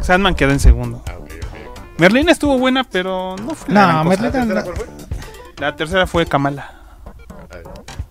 Sandman 0.01 0.35
quedó 0.35 0.51
en 0.51 0.61
segundo. 0.61 1.03
Merlina 1.99 2.33
estuvo 2.33 2.59
buena, 2.59 2.85
pero 2.85 3.37
no 3.37 3.55
fue 3.55 3.73
la 3.75 3.93
No. 4.03 4.05
Merlina 4.05 4.29
¿La 4.31 4.33
tercera 4.33 4.61
no- 4.61 4.65
cuál 4.65 4.77
fue? 4.77 4.87
La 5.59 5.77
tercera 5.77 6.07
fue 6.07 6.27
Kamala. 6.27 6.80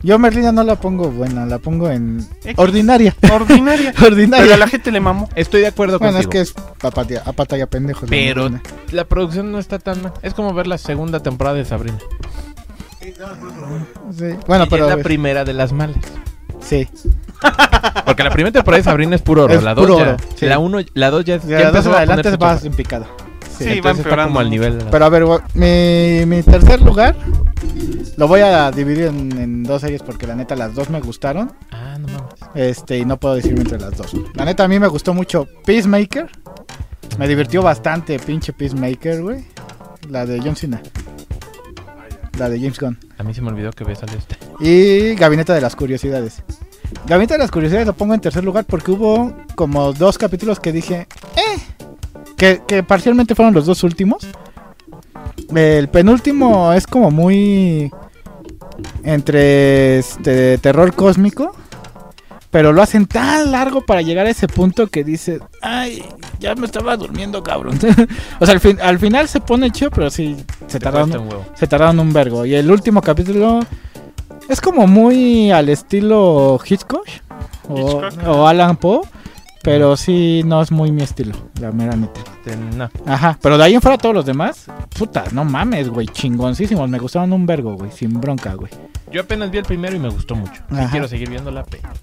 Yo 0.02 0.18
Merlina 0.18 0.52
no 0.54 0.64
la 0.64 0.76
pongo 0.76 1.10
buena, 1.10 1.46
la 1.46 1.60
pongo 1.60 1.90
en 1.90 2.26
X. 2.44 2.54
ordinaria. 2.58 3.14
Ordinaria. 3.34 3.92
Pero 3.94 4.06
a 4.06 4.08
ordinaria. 4.08 4.58
la 4.58 4.68
gente 4.68 4.92
le 4.92 5.00
mamó. 5.02 5.28
Estoy 5.36 5.62
de 5.62 5.68
acuerdo 5.68 6.00
Bueno, 6.00 6.20
es 6.20 6.28
que 6.28 6.40
es 6.42 6.54
apatía, 6.82 7.22
apatía 7.26 7.68
pendejo. 7.68 8.06
Pero 8.08 8.50
la 8.92 9.04
producción 9.06 9.52
no 9.52 9.60
está 9.60 9.78
tan 9.78 10.02
mal. 10.02 10.14
Es 10.22 10.34
como 10.34 10.54
ver 10.54 10.68
la 10.68 10.78
segunda 10.78 11.20
temporada 11.22 11.58
de 11.58 11.66
Sabrina. 11.66 11.98
Sí. 13.02 14.26
Bueno, 14.48 14.66
Y 14.66 14.70
pero 14.70 14.90
es 14.90 14.98
la 14.98 15.04
primera 15.04 15.44
de 15.44 15.54
las 15.54 15.72
malas. 15.74 15.98
sí. 16.62 16.88
Porque 18.06 18.24
la 18.24 18.32
primera 18.32 18.52
temporada 18.52 18.80
de 18.80 18.84
Sabrina 18.84 19.16
es 19.16 19.22
puro 19.22 19.44
oro. 19.46 19.54
Es 19.54 19.64
la 19.64 19.74
2 19.74 19.86
puro 19.86 19.98
ya. 20.00 20.04
oro, 20.14 20.18
sí. 20.36 20.46
La 20.46 20.60
1, 20.60 20.80
la 20.94 21.10
2 21.10 21.26
ya, 21.26 21.36
es- 21.36 21.46
ya 21.48 21.60
Ya 21.60 21.68
empezó 21.70 21.94
a 21.94 21.98
adelante 21.98 22.24
ponerse 22.24 22.38
vas 22.46 22.56
chafa. 22.58 22.68
en 22.68 22.74
picada. 22.74 23.06
Sí, 23.58 23.64
Entonces 23.66 23.68
va 23.86 23.90
está 23.92 24.02
empeorando. 24.02 24.30
como 24.30 24.40
al 24.42 24.50
nivel. 24.50 24.78
de 24.80 24.86
la- 24.86 24.92
Pero 24.92 25.06
a 25.06 25.10
ver, 25.10 25.24
gua- 25.26 25.42
mi, 25.54 26.26
mi 26.26 26.44
tercer 26.44 26.82
lugar 26.82 27.16
lo 28.18 28.27
voy 28.27 28.41
a 28.41 28.72
dividir 28.72 29.06
en, 29.06 29.38
en 29.38 29.64
dos 29.64 29.81
series 29.81 30.03
porque 30.03 30.27
la 30.27 30.36
neta 30.36 30.56
las 30.56 30.76
dos 30.76 30.90
me 30.90 30.99
gustaron. 30.99 31.52
Ah, 31.72 31.98
no 31.99 32.07
mames. 32.07 32.30
Este, 32.56 32.98
y 32.98 33.06
no 33.06 33.18
puedo 33.18 33.36
decirme 33.36 33.61
entre 33.61 33.80
las 33.80 33.98
dos. 33.98 34.14
La 34.34 34.45
neta 34.45 34.64
a 34.64 34.68
mí 34.68 34.80
me 34.80 34.88
gustó 34.88 35.14
mucho 35.14 35.48
Peacemaker. 35.65 36.30
Me 37.18 37.27
divirtió 37.27 37.61
bastante 37.61 38.18
pinche 38.19 38.53
Peacemaker, 38.53 39.22
güey. 39.22 39.45
La 40.10 40.26
de 40.26 40.40
John 40.40 40.56
Cena. 40.56 40.81
La 42.38 42.48
de 42.48 42.57
James 42.57 42.80
Gunn. 42.80 42.98
A 43.18 43.23
mí 43.23 43.34
se 43.34 43.41
me 43.41 43.49
olvidó 43.49 43.72
que 43.72 43.84
había 43.84 43.98
salido 43.98 44.18
este. 44.18 44.38
Y 44.61 45.15
Gabinete 45.15 45.52
de 45.52 45.60
las 45.60 45.76
Curiosidades. 45.76 46.41
Gabinete 47.06 47.34
de 47.34 47.40
las 47.40 47.52
Curiosidades 47.52 47.86
lo 47.86 47.94
pongo 47.94 48.14
en 48.14 48.22
tercer 48.22 48.45
lugar 48.45 48.64
porque 48.65 48.91
hubo 48.91 49.36
como 49.56 49.91
dos 49.91 50.18
capítulos 50.18 50.60
que 50.61 50.72
dije, 50.72 51.07
eh, 51.36 51.60
que, 52.38 52.61
que 52.65 52.81
parcialmente 52.81 53.36
fueron 53.36 53.53
los 53.53 53.65
dos 53.65 53.84
últimos. 53.84 54.26
El 55.56 55.88
penúltimo 55.89 56.73
es 56.73 56.85
como 56.85 57.11
muy 57.11 57.91
entre 59.03 59.99
este 59.99 60.57
terror 60.57 60.93
cósmico, 60.93 61.56
pero 62.51 62.73
lo 62.73 62.81
hacen 62.81 63.06
tan 63.06 63.51
largo 63.51 63.81
para 63.85 64.01
llegar 64.01 64.26
a 64.26 64.30
ese 64.30 64.47
punto 64.47 64.88
que 64.88 65.03
dices, 65.03 65.41
ay, 65.61 66.03
ya 66.39 66.56
me 66.56 66.65
estaba 66.65 66.97
durmiendo, 66.97 67.43
cabrón. 67.43 67.77
o 68.39 68.45
sea, 68.45 68.53
al, 68.53 68.60
fin, 68.60 68.77
al 68.81 68.99
final 68.99 69.27
se 69.27 69.39
pone 69.39 69.72
chido, 69.72 69.91
pero 69.91 70.10
sí 70.10 70.35
se 70.68 70.80
tardaron, 70.80 71.11
un 71.11 71.27
huevo. 71.27 71.45
se 71.56 71.68
tardaron 71.68 71.99
un 71.99 72.14
vergo. 72.14 72.45
Y 72.45 72.56
el 72.56 72.72
último 72.72 73.01
capítulo 73.01 73.60
es 74.47 74.61
como 74.61 74.88
muy 74.88 75.51
al 75.51 75.69
estilo 75.69 76.60
Hitchcock 76.68 77.06
o, 77.68 78.03
Hitchcock. 78.03 78.27
o 78.27 78.47
Alan 78.47 78.77
Poe, 78.77 79.01
pero 79.70 79.96
sí 79.98 80.41
no 80.46 80.62
es 80.62 80.72
muy 80.72 80.91
mi 80.91 81.04
estilo, 81.04 81.36
la 81.62 81.72
mera 81.72 81.96
neta. 81.96 82.22
No. 82.76 82.90
Ajá, 83.06 83.38
pero 83.41 83.58
de 83.58 83.64
ahí 83.66 83.76
en 83.76 83.82
fuera 83.82 83.98
todos 83.98 84.16
los 84.16 84.26
demás, 84.26 84.66
puta, 84.98 85.26
no 85.32 85.46
mames, 85.46 85.90
güey, 85.90 86.08
chingoncísimos, 86.08 86.90
me 86.90 86.98
gustaron 86.98 87.32
un 87.34 87.46
vergo, 87.46 87.76
güey, 87.76 87.91
sin 87.91 88.20
bronca, 88.20 88.54
güey. 88.56 88.72
Yo 89.12 89.22
apenas 89.22 89.50
vi 89.52 89.58
el 89.60 89.64
primero 89.66 89.96
y 89.96 90.00
me 90.00 90.10
gustó 90.10 90.36
mucho. 90.36 90.62
Y 90.72 90.76
Ajá. 90.76 90.91
quiero 90.91 91.08
seguir 91.08 91.30
Y, 91.30 91.38
se 91.38 91.41
me 91.41 91.52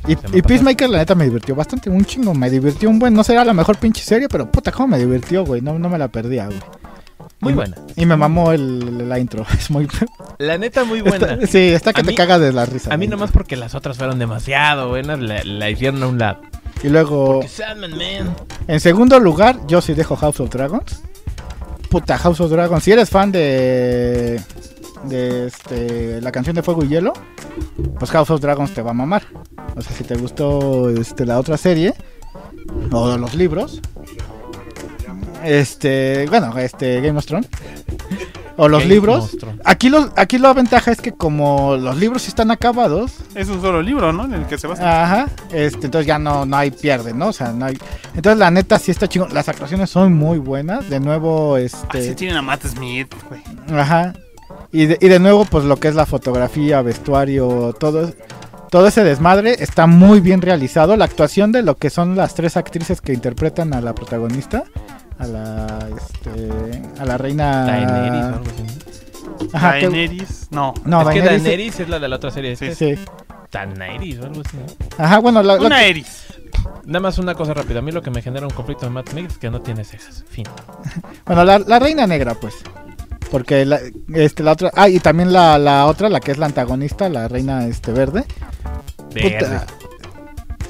y 0.08 0.16
pasó. 0.16 0.42
Peacemaker, 0.48 0.90
la 0.90 0.98
neta, 0.98 1.14
me 1.14 1.24
divirtió 1.24 1.54
bastante, 1.54 1.88
un 1.90 2.04
chingo, 2.04 2.34
me 2.34 2.50
divirtió 2.50 2.88
un 2.90 2.98
buen, 2.98 3.14
no 3.14 3.22
será 3.24 3.44
la 3.44 3.52
mejor 3.52 3.76
pinche 3.78 4.02
serie, 4.02 4.28
pero 4.28 4.50
puta, 4.50 4.72
cómo 4.72 4.88
me 4.88 4.98
divirtió, 4.98 5.44
güey, 5.44 5.60
no, 5.62 5.78
no 5.78 5.88
me 5.88 5.98
la 5.98 6.08
perdía, 6.08 6.46
güey. 6.46 6.58
Muy 7.40 7.52
Y- 7.52 7.56
buena. 7.56 7.76
Y 7.96 8.06
me 8.06 8.16
mamó 8.16 8.52
el, 8.52 9.08
la 9.08 9.18
intro, 9.18 9.44
es 9.58 9.70
muy... 9.70 9.86
La 10.38 10.58
neta, 10.58 10.84
muy 10.84 11.00
buena. 11.00 11.34
Está- 11.34 11.46
sí, 11.46 11.58
está 11.58 11.92
que 11.92 12.00
A 12.00 12.04
te 12.04 12.10
mí- 12.10 12.16
cagas 12.16 12.40
de 12.40 12.52
la 12.52 12.66
risa. 12.66 12.92
A 12.92 12.96
mí 12.96 13.06
nomás 13.06 13.30
porque 13.30 13.56
las 13.56 13.74
otras 13.74 13.96
fueron 13.98 14.18
demasiado 14.18 14.88
buenas, 14.88 15.18
la, 15.20 15.42
la 15.44 15.70
hicieron 15.70 16.02
a 16.02 16.06
un 16.08 16.18
lado. 16.18 16.40
Y 16.82 16.88
luego... 16.88 17.40
Sandman, 17.48 17.92
man. 17.92 18.36
En 18.68 18.80
segundo 18.80 19.18
lugar, 19.18 19.58
yo 19.66 19.80
sí 19.80 19.94
dejo 19.94 20.16
House 20.16 20.40
of 20.40 20.50
Dragons. 20.50 21.02
Puta, 21.88 22.18
House 22.18 22.40
of 22.40 22.50
Dragons. 22.50 22.82
Si 22.82 22.92
eres 22.92 23.10
fan 23.10 23.32
de. 23.32 24.40
de 25.04 25.46
este, 25.46 26.20
la 26.20 26.32
canción 26.32 26.56
de 26.56 26.62
Fuego 26.62 26.84
y 26.84 26.88
Hielo, 26.88 27.12
pues 27.98 28.10
House 28.10 28.30
of 28.30 28.40
Dragons 28.40 28.74
te 28.74 28.82
va 28.82 28.90
a 28.90 28.94
mamar. 28.94 29.22
O 29.76 29.80
sea, 29.80 29.96
si 29.96 30.04
te 30.04 30.16
gustó 30.16 30.90
este, 30.90 31.24
la 31.24 31.38
otra 31.38 31.56
serie, 31.56 31.94
o 32.92 33.16
los 33.16 33.34
libros. 33.34 33.80
Este, 35.44 36.26
bueno, 36.28 36.56
este, 36.58 37.00
Game 37.00 37.18
of 37.18 37.26
Thrones. 37.26 37.48
O 38.56 38.68
los 38.68 38.82
Game 38.82 38.94
libros. 38.94 39.36
Aquí, 39.64 39.88
los, 39.90 40.10
aquí 40.16 40.38
la 40.38 40.52
ventaja 40.54 40.90
es 40.90 41.00
que 41.00 41.12
como 41.12 41.76
los 41.76 41.96
libros 41.96 42.22
sí 42.22 42.28
están 42.28 42.50
acabados, 42.50 43.12
Es 43.34 43.48
un 43.48 43.60
solo 43.60 43.82
libro, 43.82 44.12
¿no? 44.12 44.24
En 44.24 44.34
el 44.34 44.46
que 44.46 44.56
se 44.56 44.66
basa. 44.66 45.04
Ajá, 45.04 45.28
este, 45.52 45.86
entonces 45.86 46.06
ya 46.06 46.18
no, 46.18 46.46
no 46.46 46.56
hay 46.56 46.70
pierde, 46.70 47.12
¿no? 47.12 47.28
O 47.28 47.32
sea, 47.32 47.52
no 47.52 47.66
hay. 47.66 47.78
Entonces 48.14 48.38
la 48.38 48.50
neta 48.50 48.78
sí 48.78 48.90
está 48.90 49.08
chingón. 49.08 49.34
Las 49.34 49.48
actuaciones 49.48 49.90
son 49.90 50.14
muy 50.14 50.38
buenas. 50.38 50.88
De 50.88 51.00
nuevo, 51.00 51.56
este. 51.56 52.14
tienen 52.14 52.36
a 52.36 52.42
Matt 52.42 52.66
Smith, 52.66 53.14
güey. 53.28 53.42
Ajá. 53.78 54.14
Y 54.72 54.86
de, 54.86 54.98
y 55.00 55.08
de 55.08 55.18
nuevo, 55.18 55.44
pues 55.44 55.64
lo 55.64 55.76
que 55.76 55.88
es 55.88 55.94
la 55.94 56.06
fotografía, 56.06 56.82
vestuario, 56.82 57.74
todo, 57.78 58.12
todo 58.70 58.88
ese 58.88 59.04
desmadre 59.04 59.56
está 59.60 59.86
muy 59.86 60.20
bien 60.20 60.42
realizado. 60.42 60.96
La 60.96 61.04
actuación 61.04 61.52
de 61.52 61.62
lo 61.62 61.76
que 61.76 61.90
son 61.90 62.16
las 62.16 62.34
tres 62.34 62.56
actrices 62.56 63.00
que 63.00 63.12
interpretan 63.12 63.74
a 63.74 63.80
la 63.80 63.94
protagonista, 63.94 64.64
a 65.18 65.26
la, 65.26 65.78
este, 65.96 66.82
a 67.00 67.04
la 67.04 67.18
reina. 67.18 67.64
Daenerys 67.64 68.24
o 68.24 68.26
algo 68.36 68.44
así. 68.50 68.62
¿no? 68.62 69.48
Ajá, 69.52 69.68
Daenerys, 69.72 70.48
no. 70.50 70.74
no, 70.84 71.02
es 71.10 71.14
que 71.14 71.22
Daenerys- 71.24 71.80
es 71.80 71.88
la 71.88 71.98
de 71.98 72.08
la 72.08 72.16
otra 72.16 72.30
serie. 72.30 72.56
Sí, 72.56 72.74
Sí. 72.74 72.94
Daenerys 73.52 74.18
o 74.20 74.24
algo 74.26 74.42
así. 74.46 74.56
Ajá, 74.98 75.18
bueno, 75.18 75.42
la, 75.42 75.56
la- 75.56 75.66
Una 75.66 75.84
Eris. 75.84 76.24
Nada 76.84 77.00
más 77.00 77.18
una 77.18 77.34
cosa 77.34 77.52
rápida. 77.54 77.78
A 77.80 77.82
mí 77.82 77.92
lo 77.92 78.02
que 78.02 78.10
me 78.10 78.22
genera 78.22 78.46
un 78.46 78.52
conflicto 78.52 78.86
de 78.86 78.90
Matt 78.90 79.08
Smith 79.10 79.30
es 79.30 79.38
que 79.38 79.50
no 79.50 79.60
tiene 79.60 79.84
cejas. 79.84 80.24
Fin. 80.28 80.46
Bueno, 81.26 81.44
la, 81.44 81.58
la 81.58 81.78
reina 81.78 82.06
negra, 82.06 82.34
pues. 82.34 82.54
Porque 83.30 83.64
la, 83.64 83.80
este, 84.14 84.42
la 84.44 84.52
otra. 84.52 84.70
Ah, 84.76 84.88
y 84.88 85.00
también 85.00 85.32
la, 85.32 85.58
la 85.58 85.86
otra, 85.86 86.08
la 86.08 86.20
que 86.20 86.30
es 86.30 86.38
la 86.38 86.46
antagonista, 86.46 87.08
la 87.08 87.26
reina 87.26 87.66
este 87.66 87.90
verde. 87.92 88.24
Verde. 89.12 89.30
Puta, 89.38 89.66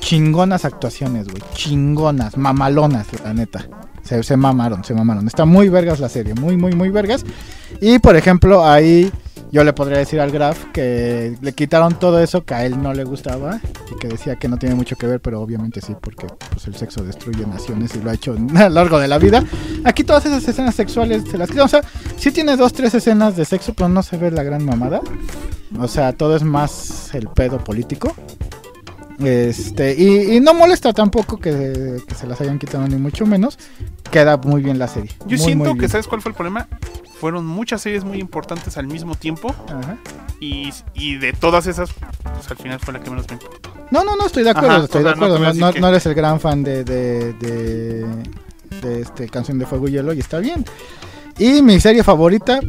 chingonas 0.00 0.64
actuaciones, 0.64 1.26
güey. 1.28 1.42
Chingonas, 1.52 2.36
mamalonas, 2.38 3.06
la 3.22 3.34
neta. 3.34 3.66
Se, 4.06 4.22
se 4.22 4.36
mamaron, 4.36 4.84
se 4.84 4.94
mamaron. 4.94 5.26
Está 5.26 5.44
muy 5.44 5.68
vergas 5.68 6.00
la 6.00 6.08
serie, 6.08 6.34
muy, 6.34 6.56
muy, 6.56 6.72
muy 6.74 6.90
vergas. 6.90 7.24
Y 7.80 7.98
por 7.98 8.16
ejemplo, 8.16 8.64
ahí 8.64 9.10
yo 9.52 9.64
le 9.64 9.72
podría 9.72 9.98
decir 9.98 10.20
al 10.20 10.30
Graf 10.30 10.66
que 10.72 11.36
le 11.40 11.52
quitaron 11.52 11.98
todo 11.98 12.20
eso 12.20 12.44
que 12.44 12.54
a 12.54 12.66
él 12.66 12.82
no 12.82 12.92
le 12.92 13.04
gustaba 13.04 13.60
y 13.90 13.98
que 13.98 14.08
decía 14.08 14.36
que 14.36 14.48
no 14.48 14.58
tiene 14.58 14.74
mucho 14.74 14.96
que 14.96 15.06
ver, 15.06 15.20
pero 15.20 15.40
obviamente 15.40 15.80
sí, 15.80 15.94
porque 16.00 16.26
pues, 16.50 16.66
el 16.66 16.74
sexo 16.74 17.04
destruye 17.04 17.46
naciones 17.46 17.94
y 17.94 18.00
lo 18.00 18.10
ha 18.10 18.14
hecho 18.14 18.36
a 18.56 18.68
lo 18.68 18.68
largo 18.68 18.98
de 18.98 19.08
la 19.08 19.18
vida. 19.18 19.44
Aquí 19.84 20.04
todas 20.04 20.26
esas 20.26 20.46
escenas 20.46 20.74
sexuales 20.74 21.24
se 21.30 21.38
las 21.38 21.48
quitan. 21.48 21.64
O 21.64 21.68
sea, 21.68 21.82
sí 22.16 22.32
tiene 22.32 22.56
dos, 22.56 22.72
tres 22.72 22.94
escenas 22.94 23.36
de 23.36 23.44
sexo, 23.44 23.72
pero 23.74 23.88
no 23.88 24.02
se 24.02 24.16
ve 24.16 24.30
la 24.30 24.42
gran 24.42 24.64
mamada. 24.64 25.00
O 25.78 25.88
sea, 25.88 26.12
todo 26.12 26.36
es 26.36 26.42
más 26.42 27.14
el 27.14 27.28
pedo 27.28 27.62
político. 27.62 28.14
Este, 29.18 29.94
y, 29.96 30.36
y 30.36 30.40
no 30.40 30.52
molesta 30.54 30.92
tampoco 30.92 31.38
que, 31.38 32.02
que 32.06 32.14
se 32.14 32.26
las 32.26 32.40
hayan 32.40 32.58
quitado, 32.58 32.86
ni 32.86 32.96
mucho 32.96 33.24
menos. 33.26 33.58
Queda 34.10 34.36
muy 34.36 34.62
bien 34.62 34.78
la 34.78 34.88
serie. 34.88 35.10
Yo 35.20 35.36
Muy, 35.36 35.38
siento 35.38 35.70
muy 35.70 35.78
que. 35.78 35.88
¿sabes 35.88 36.06
cuál 36.06 36.20
fue 36.22 36.30
el 36.30 36.36
problema? 36.36 36.68
Fueron 37.18 37.46
muchas 37.46 37.80
series 37.80 38.04
muy 38.04 38.18
importantes 38.20 38.76
al 38.76 38.86
mismo 38.86 39.14
tiempo. 39.14 39.54
Ajá. 39.68 39.96
Y, 40.38 40.70
y 40.94 41.16
de 41.16 41.32
todas 41.32 41.66
esas, 41.66 41.90
pues 42.34 42.50
al 42.50 42.56
final 42.58 42.78
fue 42.78 42.92
la 42.92 43.00
que 43.00 43.08
menos 43.08 43.26
me 43.28 43.34
importó. 43.34 43.72
No, 43.90 44.04
no, 44.04 44.16
no, 44.16 44.26
estoy 44.26 44.44
de 44.44 44.50
acuerdo, 44.50 44.70
Ajá, 44.70 44.84
estoy 44.84 45.02
de 45.02 45.10
acuerdo. 45.10 45.38
No, 45.38 45.44
no- 45.44 45.52
decir 45.52 45.74
que- 45.74 45.80
no 45.80 45.88
eres 45.88 46.04
el 46.06 46.14
gran 46.14 46.38
fan 46.40 46.62
de, 46.62 46.84
de, 46.84 47.32
de, 47.34 48.06
de 48.82 49.00
este 49.00 49.28
Canción 49.30 49.58
de 49.58 49.64
Fuego 49.64 49.88
y 49.88 49.92
Hielo 49.92 50.12
y 50.12 50.18
está 50.18 50.38
bien. 50.40 50.64
Y 51.38 51.62
mi 51.62 51.80
serie 51.80 52.02
favorita, 52.04 52.60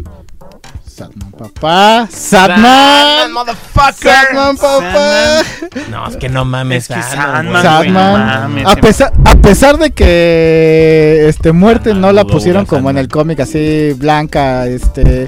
Satman, 0.98 1.32
papá. 1.32 2.08
Satman. 2.12 3.32
motherfucker. 3.32 4.12
Satman, 4.12 4.58
papá. 4.58 5.44
No, 5.90 6.08
es 6.08 6.18
que 6.18 6.30
no 6.30 6.46
mames. 6.46 6.90
Es 6.90 6.96
que 6.96 7.04
Sandman, 7.04 7.62
Sandman, 7.62 7.78
güey. 7.78 7.92
no 7.92 8.18
mames, 8.18 8.66
A 8.66 8.76
pesar, 8.76 9.14
a 9.26 9.36
pesar 9.36 9.78
de 9.78 9.92
que 9.92 11.28
este 11.28 11.52
muerte 11.52 11.92
Ah, 11.92 11.94
no 11.94 12.12
la 12.12 12.26
pusieron 12.26 12.66
como 12.66 12.90
en 12.90 12.98
el 12.98 13.08
cómic 13.08 13.40
así 13.40 13.94
blanca, 13.94 14.66
este 14.68 15.28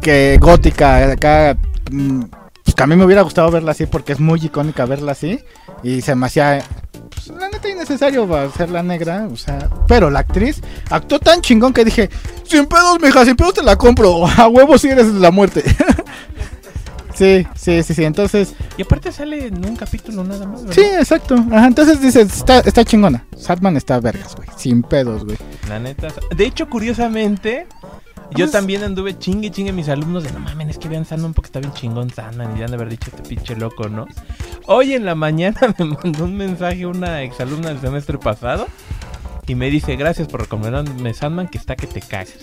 que 0.00 0.38
gótica, 0.40 1.12
acá 1.12 1.56
mm, 1.90 2.22
pues, 2.64 2.74
que 2.74 2.82
a 2.82 2.86
mí 2.86 2.96
me 2.96 3.04
hubiera 3.04 3.22
gustado 3.22 3.50
verla 3.50 3.72
así 3.72 3.86
porque 3.86 4.12
es 4.12 4.20
muy 4.20 4.40
icónica 4.44 4.84
verla 4.86 5.12
así 5.12 5.40
y 5.82 6.00
se 6.02 6.14
me 6.14 6.26
hacía 6.26 6.62
pues, 7.10 7.28
la 7.28 7.48
neta 7.48 7.68
innecesario 7.68 8.32
hacerla 8.36 8.82
negra, 8.82 9.28
o 9.30 9.36
sea, 9.36 9.68
pero 9.86 10.10
la 10.10 10.20
actriz 10.20 10.60
actuó 10.90 11.18
tan 11.18 11.40
chingón 11.40 11.72
que 11.72 11.84
dije, 11.84 12.10
sin 12.48 12.66
pedos, 12.66 13.00
mija, 13.00 13.24
sin 13.24 13.36
pedos 13.36 13.54
te 13.54 13.62
la 13.62 13.76
compro, 13.76 14.26
a 14.36 14.48
huevo 14.48 14.78
si 14.78 14.88
eres 14.88 15.06
la 15.06 15.30
muerte. 15.30 15.62
sí, 17.14 17.46
sí, 17.54 17.82
sí, 17.82 17.94
sí, 17.94 18.04
entonces 18.04 18.54
Y 18.76 18.82
aparte 18.82 19.10
sale 19.12 19.46
en 19.46 19.64
un 19.64 19.76
capítulo 19.76 20.24
nada 20.24 20.46
más, 20.46 20.62
¿verdad? 20.64 20.74
Sí, 20.74 20.82
exacto. 20.82 21.34
Ajá, 21.52 21.66
entonces 21.66 22.00
dices, 22.00 22.32
está, 22.36 22.60
está 22.60 22.84
chingona. 22.84 23.24
Satman 23.36 23.76
está 23.76 23.98
vergas, 24.00 24.36
güey. 24.36 24.48
Sin 24.56 24.82
pedos, 24.82 25.24
güey. 25.24 25.36
La 25.68 25.78
neta. 25.78 26.08
De 26.34 26.44
hecho, 26.46 26.68
curiosamente, 26.68 27.66
yo 28.30 28.44
Pues- 28.44 28.52
también 28.52 28.82
anduve 28.82 29.18
chingue 29.18 29.50
chingue 29.50 29.72
mis 29.72 29.88
alumnos 29.88 30.22
de 30.24 30.32
no 30.32 30.40
mames, 30.40 30.68
es 30.68 30.78
que 30.78 30.88
vean 30.88 31.04
Sandman 31.04 31.34
porque 31.34 31.48
está 31.48 31.60
bien 31.60 31.72
chingón 31.72 32.10
Sandman 32.10 32.54
y 32.56 32.58
ya 32.60 32.66
han 32.66 32.70
de 32.70 32.76
haber 32.76 32.88
dicho 32.90 33.10
este 33.14 33.28
pinche 33.28 33.56
loco, 33.56 33.88
¿no? 33.88 34.06
Hoy 34.66 34.92
en 34.94 35.04
la 35.06 35.14
mañana 35.14 35.58
me 35.78 35.84
mandó 35.86 36.24
un 36.24 36.36
mensaje 36.36 36.84
una 36.86 37.22
exalumna 37.22 37.68
del 37.70 37.80
semestre 37.80 38.18
pasado 38.18 38.66
y 39.48 39.54
me 39.54 39.70
dice, 39.70 39.96
gracias 39.96 40.28
por 40.28 40.40
recomendarme 40.42 41.14
Sandman 41.14 41.48
que 41.48 41.58
está 41.58 41.74
que 41.76 41.86
te 41.86 42.00
cagas. 42.00 42.34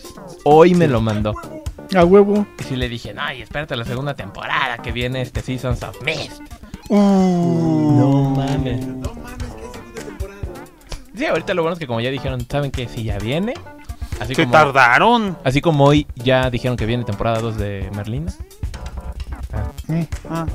Hoy 0.43 0.73
me 0.73 0.87
lo 0.87 1.01
mandó. 1.01 1.33
A 1.95 2.03
huevo. 2.03 2.47
Y 2.59 2.63
sí 2.63 2.75
le 2.75 2.89
dije, 2.89 3.13
no, 3.13 3.31
y 3.31 3.41
espérate 3.41 3.75
la 3.75 3.85
segunda 3.85 4.15
temporada 4.15 4.77
que 4.79 4.91
viene 4.91 5.21
este 5.21 5.41
Seasons 5.41 5.83
of 5.83 6.01
Mist. 6.03 6.41
Uh. 6.89 7.95
No 7.97 8.29
mames. 8.31 8.85
Sí, 11.15 11.25
ahorita 11.25 11.53
lo 11.53 11.61
bueno 11.61 11.73
es 11.73 11.79
que 11.79 11.87
como 11.87 12.01
ya 12.01 12.09
dijeron, 12.09 12.45
¿saben 12.49 12.71
qué? 12.71 12.87
Si 12.87 13.03
ya 13.03 13.17
viene. 13.17 13.53
Así 14.19 14.33
Se 14.33 14.43
como, 14.43 14.53
tardaron. 14.53 15.37
así 15.43 15.61
como 15.61 15.85
hoy 15.85 16.07
ya 16.15 16.49
dijeron 16.49 16.77
que 16.77 16.85
viene 16.85 17.03
temporada 17.03 17.39
2 17.39 17.57
de 17.57 17.89
Merlina. 17.95 18.33
Eh, 19.89 20.07
Ah, 20.29 20.45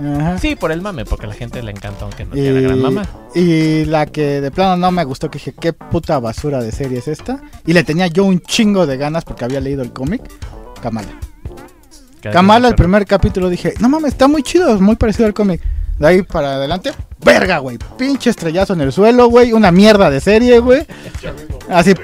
Ajá. 0.00 0.38
Sí, 0.38 0.56
por 0.56 0.72
el 0.72 0.80
mame, 0.80 1.04
porque 1.04 1.26
a 1.26 1.28
la 1.28 1.34
gente 1.34 1.62
le 1.62 1.70
encanta 1.70 2.04
aunque 2.04 2.24
no 2.24 2.34
sea 2.34 2.52
la 2.52 2.60
gran 2.60 2.80
mamá. 2.80 3.02
y 3.34 3.84
la 3.84 4.06
que 4.06 4.40
de 4.40 4.50
plano 4.50 4.76
no 4.76 4.90
me 4.90 5.04
gustó, 5.04 5.30
que 5.30 5.38
dije, 5.38 5.54
qué 5.58 5.72
puta 5.72 6.18
basura 6.18 6.62
de 6.62 6.72
serie 6.72 6.98
es 6.98 7.08
esta. 7.08 7.40
Y 7.66 7.72
le 7.72 7.84
tenía 7.84 8.06
yo 8.06 8.24
un 8.24 8.40
chingo 8.40 8.86
de 8.86 8.96
ganas 8.96 9.24
porque 9.24 9.44
había 9.44 9.60
leído 9.60 9.82
el 9.82 9.92
cómic. 9.92 10.22
Kamala. 10.82 11.08
Kamala, 12.20 12.68
el 12.68 12.74
primer 12.76 13.04
capítulo, 13.04 13.48
dije, 13.48 13.74
no 13.80 13.88
mames, 13.88 14.12
está 14.12 14.28
muy 14.28 14.42
chido, 14.42 14.74
es 14.74 14.80
muy 14.80 14.96
parecido 14.96 15.26
al 15.26 15.34
cómic. 15.34 15.60
De 15.98 16.06
ahí 16.06 16.22
para 16.22 16.54
adelante, 16.54 16.92
verga, 17.24 17.58
güey. 17.58 17.78
Pinche 17.98 18.30
estrellazo 18.30 18.72
en 18.74 18.80
el 18.80 18.92
suelo, 18.92 19.26
güey. 19.28 19.52
Una 19.52 19.70
mierda 19.70 20.08
de 20.10 20.20
serie, 20.20 20.58
güey. 20.60 20.86
Así, 21.68 21.94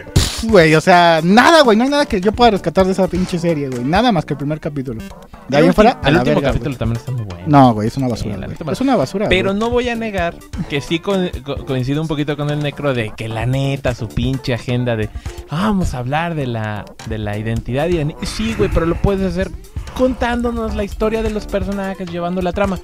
güey. 0.45 0.75
O 0.75 0.81
sea, 0.81 1.21
nada, 1.23 1.63
güey. 1.63 1.77
No 1.77 1.85
hay 1.85 1.91
nada 1.91 2.07
que 2.07 2.21
yo 2.21 2.33
pueda 2.33 2.51
rescatar 2.53 2.87
de 2.87 2.93
esa 2.93 3.07
pinche 3.09 3.39
serie, 3.39 3.69
güey. 3.69 3.85
Nada 3.85 4.13
más 4.13 4.25
que 4.25 4.35
el 4.35 4.39
primer 4.39 4.61
capítulo. 4.61 5.03
De 5.49 5.57
ahí 5.57 5.67
en 5.67 5.75
fuera, 5.75 5.99
a 6.03 6.09
el 6.09 6.15
la 6.15 6.21
último 6.21 6.37
verga, 6.37 6.49
capítulo 6.51 6.71
güey. 6.71 6.79
también 6.79 6.97
está 6.99 7.13
muy 7.13 7.23
bueno. 7.25 7.45
No, 7.47 7.75
güey, 7.75 7.89
es 7.89 7.97
una 7.97 8.09
basura, 8.09 8.37
güey. 8.37 8.73
Es 8.73 8.81
una 8.81 8.97
basura, 8.97 9.29
Pero 9.29 9.51
güey. 9.51 9.61
no 9.61 9.71
voy 9.71 9.89
a 9.89 9.95
negar 9.95 10.35
que 10.69 10.81
sí 10.81 10.99
co- 10.99 11.15
co- 11.45 11.65
coincido 11.67 12.03
un 12.03 12.09
poquito 12.09 12.37
con 12.37 12.51
el 12.51 12.63
necro 12.63 12.95
de 12.95 13.13
que 13.17 13.29
la 13.29 13.47
neta, 13.47 13.95
su 13.95 14.09
pinche 14.09 14.55
agenda 14.55 14.97
de 14.97 15.09
"Ah, 15.51 15.69
vamos 15.69 15.95
a 15.95 15.99
hablar 15.99 16.35
de 16.35 16.47
la, 16.47 16.85
de 17.07 17.19
la 17.19 17.39
identidad. 17.39 17.89
Y 17.89 18.15
sí, 18.27 18.55
güey, 18.57 18.71
pero 18.73 18.87
lo 18.87 18.97
puedes 18.97 19.31
hacer 19.33 19.51
contándonos 19.97 20.75
la 20.75 20.85
historia 20.85 21.23
de 21.23 21.31
los 21.31 21.47
personajes, 21.47 22.11
llevando 22.11 22.43
la 22.43 22.53
trama. 22.53 22.79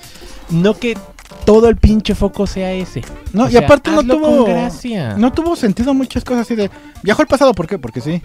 No 0.51 0.75
que 0.75 0.97
todo 1.45 1.69
el 1.69 1.77
pinche 1.77 2.15
foco 2.15 2.47
sea 2.47 2.73
ese. 2.73 3.03
No, 3.33 3.45
O 3.45 3.49
y 3.49 3.53
sea, 3.53 3.61
aparte 3.63 3.91
no 3.91 4.03
tuvo... 4.03 4.45
gracia. 4.45 5.17
No 5.17 5.33
tuvo 5.33 5.57
sentido 5.57 5.93
muchas 5.95 6.25
cosas 6.25 6.43
así 6.43 6.55
de... 6.55 6.71
Viajó 7.03 7.23
al 7.23 7.29
pasado, 7.29 7.53
¿por 7.55 7.67
qué? 7.67 7.79
Porque 7.79 8.01
sí. 8.01 8.23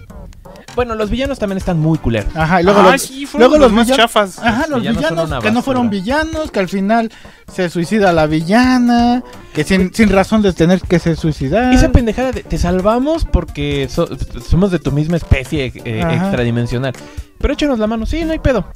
Bueno, 0.76 0.94
los 0.94 1.10
villanos 1.10 1.38
también 1.38 1.58
están 1.58 1.78
muy 1.80 1.98
culeros. 1.98 2.34
Ajá, 2.34 2.60
y 2.60 2.64
luego 2.64 2.80
Ah, 2.80 2.92
los... 2.92 3.02
sí, 3.02 3.26
fueron 3.26 3.50
luego 3.50 3.62
los, 3.64 3.72
los 3.72 3.86
más 3.88 3.96
chafas. 3.96 4.38
Ajá, 4.38 4.66
los 4.68 4.80
villanos 4.80 5.42
que 5.42 5.50
no 5.50 5.62
fueron 5.62 5.90
villanos, 5.90 6.50
que 6.50 6.60
al 6.60 6.68
final 6.68 7.10
se 7.52 7.68
suicida 7.68 8.12
la 8.12 8.26
villana, 8.26 9.22
que 9.52 9.64
sin, 9.64 9.92
sin 9.92 10.08
razón 10.10 10.42
de 10.42 10.52
tener 10.52 10.80
que 10.80 10.98
se 10.98 11.16
suicidar. 11.16 11.72
Esa 11.74 11.90
pendejada 11.90 12.32
de 12.32 12.42
te 12.44 12.58
salvamos 12.58 13.24
porque 13.24 13.88
so- 13.90 14.08
somos 14.48 14.70
de 14.70 14.78
tu 14.78 14.92
misma 14.92 15.16
especie 15.16 15.72
eh, 15.84 16.00
extradimensional. 16.00 16.92
Pero 17.40 17.54
échanos 17.54 17.78
la 17.78 17.86
mano, 17.86 18.06
sí, 18.06 18.24
no 18.24 18.32
hay 18.32 18.38
pedo. 18.38 18.66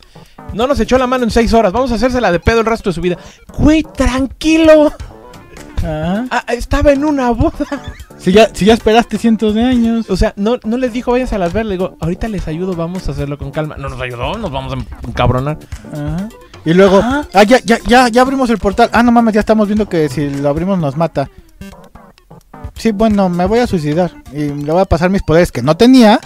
No 0.54 0.66
nos 0.66 0.80
echó 0.80 0.96
la 0.98 1.06
mano 1.06 1.24
en 1.24 1.30
seis 1.30 1.52
horas, 1.52 1.72
vamos 1.72 1.92
a 1.92 1.96
hacérsela 1.96 2.32
de 2.32 2.40
pedo 2.40 2.60
el 2.60 2.66
resto 2.66 2.90
de 2.90 2.94
su 2.94 3.00
vida. 3.00 3.18
Güey, 3.58 3.82
tranquilo. 3.82 4.92
Ajá. 5.78 6.26
Ah, 6.30 6.44
estaba 6.48 6.92
en 6.92 7.04
una 7.04 7.30
boda. 7.30 7.66
Si 8.16 8.32
ya, 8.32 8.48
si 8.54 8.64
ya 8.64 8.72
esperaste 8.72 9.18
cientos 9.18 9.54
de 9.54 9.62
años. 9.62 10.08
O 10.08 10.16
sea, 10.16 10.32
no, 10.36 10.58
no 10.64 10.78
les 10.78 10.92
dijo 10.94 11.12
váyanse 11.12 11.34
a 11.34 11.38
las 11.38 11.52
ver, 11.52 11.66
le 11.66 11.72
digo, 11.72 11.96
ahorita 12.00 12.26
les 12.28 12.48
ayudo, 12.48 12.74
vamos 12.74 13.06
a 13.06 13.12
hacerlo 13.12 13.36
con 13.36 13.50
calma. 13.50 13.76
No 13.76 13.90
nos 13.90 14.00
ayudó, 14.00 14.38
nos 14.38 14.50
vamos 14.50 14.72
a 14.72 15.06
encabronar. 15.06 15.58
Ajá. 15.92 16.28
Y 16.64 16.72
luego, 16.72 17.00
ah, 17.02 17.26
ya, 17.46 17.58
ya, 17.62 17.78
ya, 17.86 18.08
ya 18.08 18.22
abrimos 18.22 18.48
el 18.48 18.56
portal. 18.56 18.88
Ah, 18.92 19.02
no 19.02 19.12
mames, 19.12 19.34
ya 19.34 19.40
estamos 19.40 19.68
viendo 19.68 19.86
que 19.86 20.08
si 20.08 20.30
lo 20.30 20.48
abrimos 20.48 20.78
nos 20.78 20.96
mata. 20.96 21.28
Sí, 22.74 22.92
bueno, 22.92 23.28
me 23.28 23.44
voy 23.44 23.58
a 23.58 23.66
suicidar. 23.66 24.12
Y 24.32 24.48
le 24.48 24.72
voy 24.72 24.80
a 24.80 24.86
pasar 24.86 25.10
mis 25.10 25.22
poderes 25.22 25.52
que 25.52 25.60
no 25.60 25.76
tenía 25.76 26.18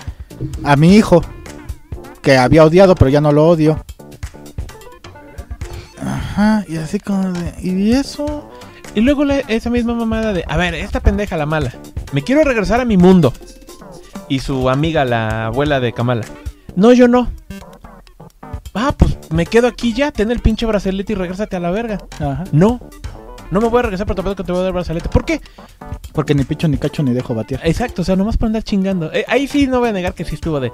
a 0.62 0.77
mi 0.77 0.94
hijo. 0.94 1.23
Que 2.28 2.36
había 2.36 2.62
odiado, 2.62 2.94
pero 2.94 3.09
ya 3.09 3.22
no 3.22 3.32
lo 3.32 3.48
odio. 3.48 3.82
Ajá, 5.98 6.62
y 6.68 6.76
así 6.76 7.00
como 7.00 7.32
de... 7.32 7.55
¿Y 7.62 7.92
eso? 7.94 8.46
Y 8.94 9.00
luego 9.00 9.24
la- 9.24 9.38
esa 9.38 9.70
misma 9.70 9.94
mamada 9.94 10.34
de, 10.34 10.44
a 10.46 10.59
ver, 10.59 10.74
esta 10.74 11.00
pendeja 11.00 11.38
la 11.38 11.46
mala, 11.46 11.72
me 12.12 12.20
quiero 12.20 12.44
regresar 12.44 12.82
a 12.82 12.84
mi 12.84 12.98
mundo. 12.98 13.32
Y 14.28 14.40
su 14.40 14.68
amiga, 14.68 15.06
la 15.06 15.46
abuela 15.46 15.80
de 15.80 15.94
Kamala, 15.94 16.26
no, 16.76 16.92
yo 16.92 17.09
no. 17.09 17.30
Ah, 18.74 18.92
pues 18.94 19.16
me 19.30 19.46
quedo 19.46 19.66
aquí 19.66 19.94
ya, 19.94 20.12
ten 20.12 20.30
el 20.30 20.40
pinche 20.40 20.66
bracelete 20.66 21.14
y 21.14 21.16
regrésate 21.16 21.56
a 21.56 21.60
la 21.60 21.70
verga. 21.70 21.96
Ajá. 22.20 22.44
No, 22.52 22.78
no 23.50 23.62
me 23.62 23.68
voy 23.68 23.78
a 23.78 23.82
regresar, 23.84 24.06
pero 24.06 24.16
tampoco 24.16 24.44
te 24.44 24.52
voy 24.52 24.60
a 24.60 24.64
dar 24.64 24.72
brazalete. 24.74 25.09
¿Por 25.09 25.24
qué? 25.24 25.40
Porque 26.12 26.34
ni 26.34 26.44
picho, 26.44 26.68
ni 26.68 26.76
cacho, 26.76 27.02
ni 27.02 27.14
dejo 27.14 27.34
batear. 27.34 27.62
Exacto, 27.64 28.02
o 28.02 28.05
sea, 28.05 28.16
nomás 28.16 28.36
por 28.36 28.48
andar 28.48 28.64
chingando. 28.64 29.10
Eh, 29.14 29.24
ahí 29.28 29.48
sí 29.48 29.66
no 29.66 29.80
voy 29.80 29.88
a 29.88 29.92
negar 29.92 30.12
que 30.12 30.26
sí 30.26 30.34
estuvo 30.34 30.60
de, 30.60 30.72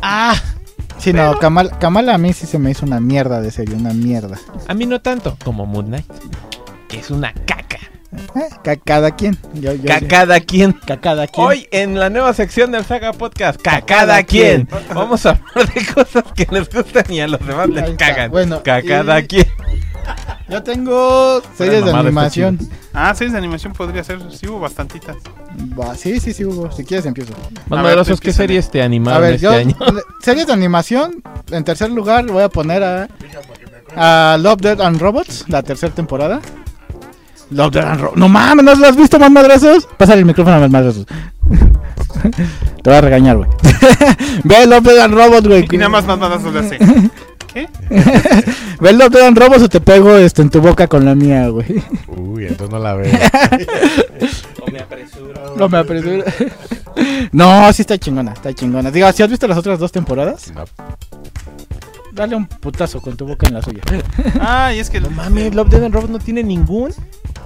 ah, 0.00 0.34
Sí, 1.00 1.14
no, 1.14 1.38
Kamala, 1.38 1.78
Kamala 1.78 2.14
a 2.14 2.18
mí 2.18 2.32
sí 2.34 2.46
se 2.46 2.58
me 2.58 2.70
hizo 2.70 2.84
una 2.84 3.00
mierda 3.00 3.40
de 3.40 3.50
serie, 3.50 3.74
una 3.74 3.94
mierda. 3.94 4.38
a 4.68 4.74
mí 4.74 4.84
no 4.84 5.00
tanto 5.00 5.36
como 5.42 5.64
Moon 5.64 5.86
Knight, 5.86 6.06
que 6.88 6.98
es 6.98 7.10
una 7.10 7.32
caca. 7.32 7.78
Eh, 8.12 8.48
ca- 8.64 8.76
cada 8.76 9.14
quien. 9.14 9.38
Yo, 9.54 9.72
yo- 9.74 9.84
Cacada 9.86 10.40
quien. 10.40 10.72
ca- 10.72 11.00
cada 11.00 11.26
quien. 11.28 11.46
Hoy 11.46 11.68
en 11.70 11.98
la 11.98 12.10
nueva 12.10 12.32
sección 12.34 12.72
del 12.72 12.84
Saga 12.84 13.12
Podcast, 13.12 13.60
Cacada 13.62 13.80
Cacada 13.86 14.22
quien. 14.24 14.66
quien. 14.66 14.80
Vamos 14.94 15.24
a 15.26 15.30
hablar 15.30 15.72
de 15.72 15.86
cosas 15.86 16.24
que 16.34 16.46
les 16.50 16.68
gustan 16.68 17.04
y 17.08 17.20
a 17.20 17.28
los 17.28 17.40
demás 17.46 17.66
Ahí 17.68 17.72
les 17.74 17.90
está. 17.90 18.06
cagan. 18.08 18.30
Bueno, 18.30 18.62
Cacada 18.62 19.20
y- 19.20 19.26
quien. 19.26 19.46
Yo 20.48 20.62
tengo 20.64 21.40
series 21.56 21.84
de 21.84 21.90
animación. 21.92 22.58
Ah, 22.92 23.14
series 23.14 23.32
de 23.32 23.38
animación 23.38 23.72
podría 23.72 24.02
ser. 24.02 24.18
Sí, 24.32 24.48
hubo 24.48 24.58
bastantitas. 24.58 25.16
Va, 25.78 25.94
sí, 25.94 26.18
sí, 26.18 26.32
sí, 26.32 26.44
Hugo. 26.44 26.72
Si 26.72 26.84
quieres 26.84 27.06
empiezo. 27.06 27.32
Más 27.68 27.78
A 27.78 27.82
poderosos, 27.82 28.18
tú 28.18 28.24
¿qué 28.24 28.32
series 28.32 28.68
te 28.70 28.82
A 28.82 28.86
animaron 28.86 29.22
ver, 29.22 29.34
este 29.34 29.44
yo. 29.44 29.52
año? 29.52 29.76
Series 30.22 30.48
de 30.48 30.52
animación. 30.52 31.22
En 31.52 31.62
tercer 31.62 31.90
lugar 31.90 32.26
voy 32.26 32.42
a 32.42 32.48
poner 32.48 32.82
a. 32.82 33.08
A 33.96 34.36
Love, 34.38 34.60
Dead 34.60 34.80
and 34.80 35.00
Robots, 35.00 35.44
la 35.48 35.62
tercera 35.62 35.92
temporada. 35.94 36.40
Love, 37.50 37.72
Dead 37.72 37.84
and 37.84 38.00
Robots. 38.00 38.18
No 38.18 38.28
mames, 38.28 38.64
¿no 38.64 38.74
lo 38.74 38.86
has 38.86 38.96
visto 38.96 39.18
más 39.18 39.30
madrazos? 39.30 39.88
Pásale 39.96 40.20
el 40.20 40.26
micrófono 40.26 40.56
a 40.56 40.60
más 40.60 40.70
madrazos. 40.70 41.06
Te 42.82 42.90
voy 42.90 42.94
a 42.94 43.00
regañar, 43.00 43.36
güey. 43.36 43.48
Ve 44.44 44.66
Love, 44.66 44.84
Dead 44.84 44.98
and 45.00 45.14
Robots, 45.14 45.48
güey. 45.48 45.68
Y 45.70 45.76
nada 45.76 45.88
más 45.88 46.06
más 46.06 46.18
más 46.18 46.42
le 46.42 46.58
hace. 46.58 46.78
¿Qué? 47.52 47.68
Ve 48.80 48.92
Love, 48.92 49.10
Dead 49.10 49.26
and 49.26 49.38
Robots 49.38 49.62
o 49.62 49.68
te 49.68 49.80
pego 49.80 50.16
este, 50.16 50.42
en 50.42 50.50
tu 50.50 50.60
boca 50.60 50.86
con 50.86 51.04
la 51.04 51.14
mía, 51.14 51.48
güey. 51.48 51.82
Uy, 52.08 52.46
entonces 52.46 52.70
no 52.70 52.78
la 52.78 52.94
veo. 52.94 53.12
No 55.56 55.68
me 55.68 55.78
apresuro. 55.78 56.24
No, 57.32 57.72
sí 57.72 57.82
está 57.82 57.98
chingona, 57.98 58.32
está 58.32 58.54
chingona. 58.54 58.90
Diga, 58.90 59.12
¿si 59.12 59.22
has 59.22 59.30
visto 59.30 59.48
las 59.48 59.58
otras 59.58 59.78
dos 59.78 59.90
temporadas? 59.92 60.52
No. 60.54 60.64
Dale 62.20 62.36
un 62.36 62.44
putazo 62.46 63.00
con 63.00 63.16
tu 63.16 63.26
boca 63.26 63.46
en 63.46 63.54
la 63.54 63.62
suya. 63.62 63.80
Ah, 64.40 64.74
y 64.74 64.78
es 64.78 64.90
que 64.90 65.00
No 65.00 65.08
mames, 65.08 65.54
Love, 65.54 65.70
Dead 65.70 65.84
and 65.84 65.94
Robot 65.94 66.10
no 66.10 66.18
tiene 66.18 66.42
ningún 66.42 66.92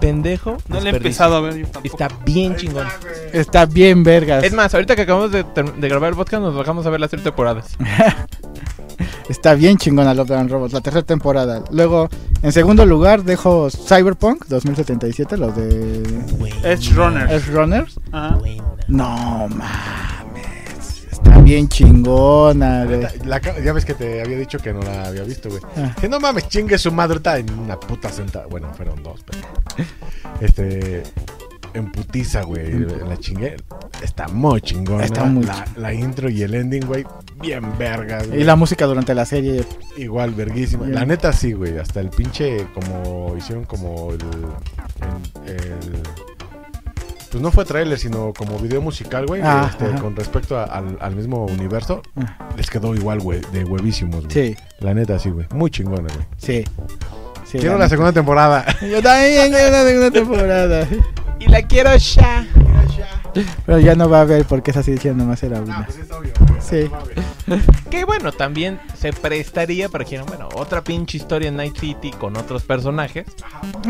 pendejo. 0.00 0.56
no 0.66 0.80
le 0.80 0.90
he 0.90 0.96
empezado 0.96 1.36
a 1.36 1.40
ver 1.42 1.58
yo 1.58 1.66
tampoco. 1.68 1.86
Está 1.94 2.08
bien 2.24 2.56
chingón. 2.56 2.84
Está 3.32 3.66
bien, 3.66 4.02
vergas. 4.02 4.42
Es 4.42 4.52
más, 4.52 4.74
ahorita 4.74 4.96
que 4.96 5.02
acabamos 5.02 5.30
de, 5.30 5.44
grabar 5.76 6.10
el 6.10 6.16
podcast, 6.16 6.42
nos 6.42 6.56
bajamos 6.56 6.84
a 6.86 6.90
ver 6.90 6.98
las 6.98 7.08
tres 7.08 7.22
temporadas. 7.22 7.76
Está 9.28 9.54
bien 9.54 9.76
chingona 9.76 10.12
Love 10.12 10.32
and 10.32 10.50
Robots, 10.50 10.72
la 10.72 10.80
tercera 10.80 11.06
temporada. 11.06 11.62
Luego, 11.70 12.08
en 12.42 12.50
segundo 12.50 12.84
lugar, 12.84 13.22
dejo 13.22 13.70
Cyberpunk 13.70 14.46
2077, 14.46 15.36
los 15.36 15.54
de 15.54 16.02
Edge 16.64 16.92
Runner. 16.94 17.30
Edge 17.30 17.46
Runners. 17.52 18.00
Ajá. 18.10 18.40
No 18.88 19.46
mames. 19.50 20.23
Bien 21.42 21.68
chingona, 21.68 22.84
güey. 22.86 23.02
La 23.24 23.40
ya 23.40 23.72
ves 23.72 23.84
que 23.84 23.94
te 23.94 24.22
había 24.22 24.38
dicho 24.38 24.58
que 24.58 24.72
no 24.72 24.80
la 24.80 25.04
había 25.08 25.22
visto, 25.24 25.50
güey. 25.50 25.60
Ah. 25.76 25.94
Que 26.00 26.08
no 26.08 26.18
mames, 26.18 26.48
chingue 26.48 26.78
su 26.78 26.90
madre, 26.90 27.16
está 27.16 27.38
en 27.38 27.52
una 27.58 27.78
puta 27.78 28.10
sentada. 28.10 28.46
Bueno, 28.46 28.72
fueron 28.74 29.02
dos, 29.02 29.22
pero. 29.26 29.86
Este. 30.40 31.02
En 31.74 31.90
putiza, 31.90 32.42
güey. 32.42 32.66
En 32.70 33.08
la 33.08 33.16
chingue. 33.16 33.56
Está 34.00 34.28
muy 34.28 34.60
chingona. 34.60 35.04
Está 35.04 35.24
muy 35.24 35.44
la, 35.44 35.64
la 35.76 35.92
intro 35.92 36.30
y 36.30 36.42
el 36.42 36.54
ending, 36.54 36.86
güey. 36.86 37.04
Bien 37.40 37.76
vergas, 37.76 38.28
güey. 38.28 38.40
Y 38.40 38.44
la 38.44 38.54
música 38.54 38.86
durante 38.86 39.12
la 39.12 39.24
serie. 39.26 39.64
Igual, 39.96 40.34
verguísima. 40.34 40.84
Bien. 40.84 40.94
La 40.94 41.04
neta 41.04 41.32
sí, 41.32 41.52
güey. 41.52 41.76
Hasta 41.78 42.00
el 42.00 42.10
pinche. 42.10 42.68
Como 42.74 43.34
hicieron 43.36 43.64
como 43.64 44.12
el. 44.12 44.20
el- 45.46 45.56
el- 45.56 46.02
pues 47.34 47.42
no 47.42 47.50
fue 47.50 47.64
tráiler, 47.64 47.98
sino 47.98 48.32
como 48.32 48.60
video 48.60 48.80
musical, 48.80 49.26
güey. 49.26 49.42
Ah, 49.44 49.68
este, 49.68 49.90
con 50.00 50.14
respecto 50.14 50.56
a- 50.56 50.64
al, 50.66 50.96
al 51.00 51.16
mismo 51.16 51.46
universo. 51.46 52.00
Ah. 52.16 52.48
Les 52.56 52.70
quedó 52.70 52.94
igual, 52.94 53.18
güey. 53.18 53.40
De 53.52 53.64
huevísimos, 53.64 54.24
güey. 54.26 54.30
Sí, 54.32 54.56
La 54.78 54.94
neta 54.94 55.18
sí, 55.18 55.30
güey. 55.30 55.46
Muy 55.52 55.68
chingona, 55.68 56.02
güey. 56.14 56.26
sí. 56.36 56.64
sí 57.44 57.58
Quiero 57.58 57.76
la 57.76 57.88
segunda 57.88 58.12
temporada. 58.12 58.64
Yo 58.88 59.02
también 59.02 59.50
quiero 59.52 59.70
la 59.72 59.82
segunda 59.84 60.10
temporada. 60.12 60.86
Y 61.40 61.46
la 61.48 61.62
quiero 61.62 61.96
ya. 61.96 62.46
Pero 63.66 63.78
ya 63.80 63.94
no 63.94 64.08
va 64.08 64.18
a 64.18 64.22
haber 64.22 64.44
porque 64.44 64.70
esa 64.70 64.82
sí 64.82 64.92
dijeron 64.92 65.18
nomás 65.18 65.42
era 65.42 65.60
una. 65.60 65.86
es 65.88 66.10
obvio. 66.10 66.32
Sí. 66.60 66.90
Que 67.90 68.04
bueno, 68.04 68.32
también 68.32 68.80
se 68.96 69.12
prestaría 69.12 69.88
para 69.88 70.04
que 70.04 70.20
bueno, 70.22 70.48
otra 70.54 70.82
pinche 70.82 71.18
historia 71.18 71.48
en 71.48 71.56
Night 71.56 71.76
City 71.78 72.10
con 72.12 72.36
otros 72.36 72.62
personajes. 72.64 73.26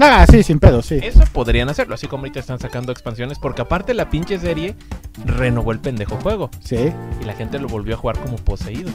Ah, 0.01 0.27
sí, 0.31 0.43
sin 0.43 0.59
pedo, 0.59 0.83
sí. 0.83 0.99
Eso 1.03 1.21
podrían 1.33 1.69
hacerlo, 1.69 1.95
así 1.95 2.07
como 2.09 2.23
ahorita 2.23 2.41
están 2.41 2.59
sacando 2.59 2.91
expansiones, 2.91 3.39
porque 3.39 3.63
aparte 3.63 3.95
la 3.95 4.11
pinche 4.11 4.39
serie 4.39 4.75
renovó 5.25 5.73
el 5.73 5.79
pendejo 5.79 6.17
juego 6.17 6.51
Sí. 6.65 6.93
y 7.21 7.25
la 7.25 7.35
gente 7.35 7.59
lo 7.59 7.69
volvió 7.69 7.95
a 7.95 7.99
jugar 7.99 8.19
como 8.19 8.37
poseídos. 8.37 8.93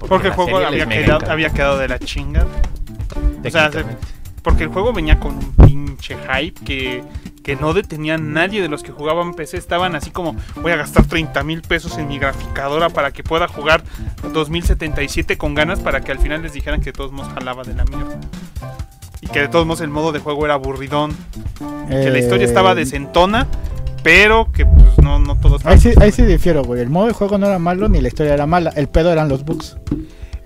Porque 0.00 0.28
el 0.28 0.34
juego 0.34 0.58
había 0.58 0.86
quedado, 0.86 1.16
encanta, 1.16 1.32
había 1.32 1.50
quedado 1.50 1.78
de 1.78 1.88
la 1.88 1.98
chinga. 1.98 2.46
O 3.44 3.50
sea. 3.50 3.70
Porque 4.48 4.64
el 4.64 4.70
juego 4.70 4.94
venía 4.94 5.20
con 5.20 5.34
un 5.34 5.52
pinche 5.66 6.16
hype 6.16 6.64
que, 6.64 7.04
que 7.42 7.54
no 7.56 7.74
detenía 7.74 8.14
a 8.14 8.16
nadie 8.18 8.62
de 8.62 8.68
los 8.68 8.82
que 8.82 8.92
jugaban 8.92 9.34
PC. 9.34 9.58
Estaban 9.58 9.94
así 9.94 10.10
como, 10.10 10.34
voy 10.62 10.72
a 10.72 10.76
gastar 10.76 11.04
30 11.04 11.42
mil 11.44 11.60
pesos 11.60 11.98
en 11.98 12.08
mi 12.08 12.18
graficadora 12.18 12.88
para 12.88 13.10
que 13.10 13.22
pueda 13.22 13.46
jugar 13.46 13.84
2077 14.32 15.36
con 15.36 15.54
ganas 15.54 15.80
para 15.80 16.00
que 16.00 16.12
al 16.12 16.18
final 16.18 16.40
les 16.40 16.54
dijeran 16.54 16.80
que 16.80 16.86
de 16.86 16.92
todos 16.94 17.12
modos 17.12 17.30
jalaba 17.34 17.62
de 17.62 17.74
la 17.74 17.84
mierda. 17.84 18.18
Y 19.20 19.26
que 19.26 19.40
de 19.40 19.48
todos 19.48 19.66
modos 19.66 19.82
el 19.82 19.90
modo 19.90 20.12
de 20.12 20.20
juego 20.20 20.46
era 20.46 20.54
aburridón. 20.54 21.14
Que 21.90 22.08
la 22.08 22.18
historia 22.18 22.46
Eh, 22.46 22.48
estaba 22.48 22.74
desentona, 22.74 23.46
pero 24.02 24.50
que 24.50 24.64
pues 24.64 24.96
no, 25.02 25.18
no 25.18 25.36
todo 25.38 25.56
estaba... 25.56 25.74
Ahí 25.74 25.80
sí, 25.82 25.92
ahí 26.00 26.10
sí 26.10 26.22
difiero, 26.22 26.64
güey. 26.64 26.80
El 26.80 26.88
modo 26.88 27.08
de 27.08 27.12
juego 27.12 27.36
no 27.36 27.46
era 27.48 27.58
malo 27.58 27.86
ni 27.90 28.00
la 28.00 28.08
historia 28.08 28.32
era 28.32 28.46
mala. 28.46 28.70
El 28.76 28.88
pedo 28.88 29.12
eran 29.12 29.28
los 29.28 29.44
bugs. 29.44 29.76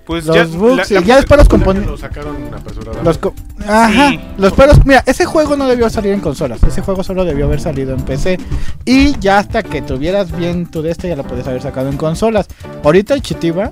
Pues 0.05 0.25
Los 0.25 0.35
ya- 0.35 0.45
bugs 0.57 0.91
la- 0.91 1.01
ya 1.01 1.15
después 1.15 1.37
los 1.37 1.45
Lo 1.47 1.51
componentes. 1.51 1.99
sacaron 2.01 2.35
apresuradamente. 2.53 3.03
Los 3.05 3.17
co- 3.19 3.33
Ajá, 3.65 4.09
Sí. 4.09 4.19
los 4.37 4.51
pedos. 4.51 4.85
Mira, 4.85 5.01
ese 5.05 5.23
juego 5.25 5.55
no 5.55 5.65
debió 5.67 5.89
salir 5.89 6.11
en 6.11 6.19
consolas. 6.19 6.61
Ese 6.63 6.81
juego 6.81 7.03
solo 7.03 7.23
debió 7.23 7.45
haber 7.45 7.61
salido 7.61 7.93
en 7.95 8.01
PC. 8.01 8.37
Y 8.83 9.17
ya 9.19 9.37
hasta 9.37 9.63
que 9.63 9.81
tuvieras 9.81 10.35
bien 10.37 10.65
tu 10.65 10.81
de 10.81 10.91
este, 10.91 11.07
ya 11.07 11.15
lo 11.15 11.23
podías 11.23 11.47
haber 11.47 11.61
sacado 11.61 11.87
en 11.89 11.95
consolas. 11.97 12.47
Ahorita 12.83 13.13
el 13.13 13.21
Chitiba 13.21 13.71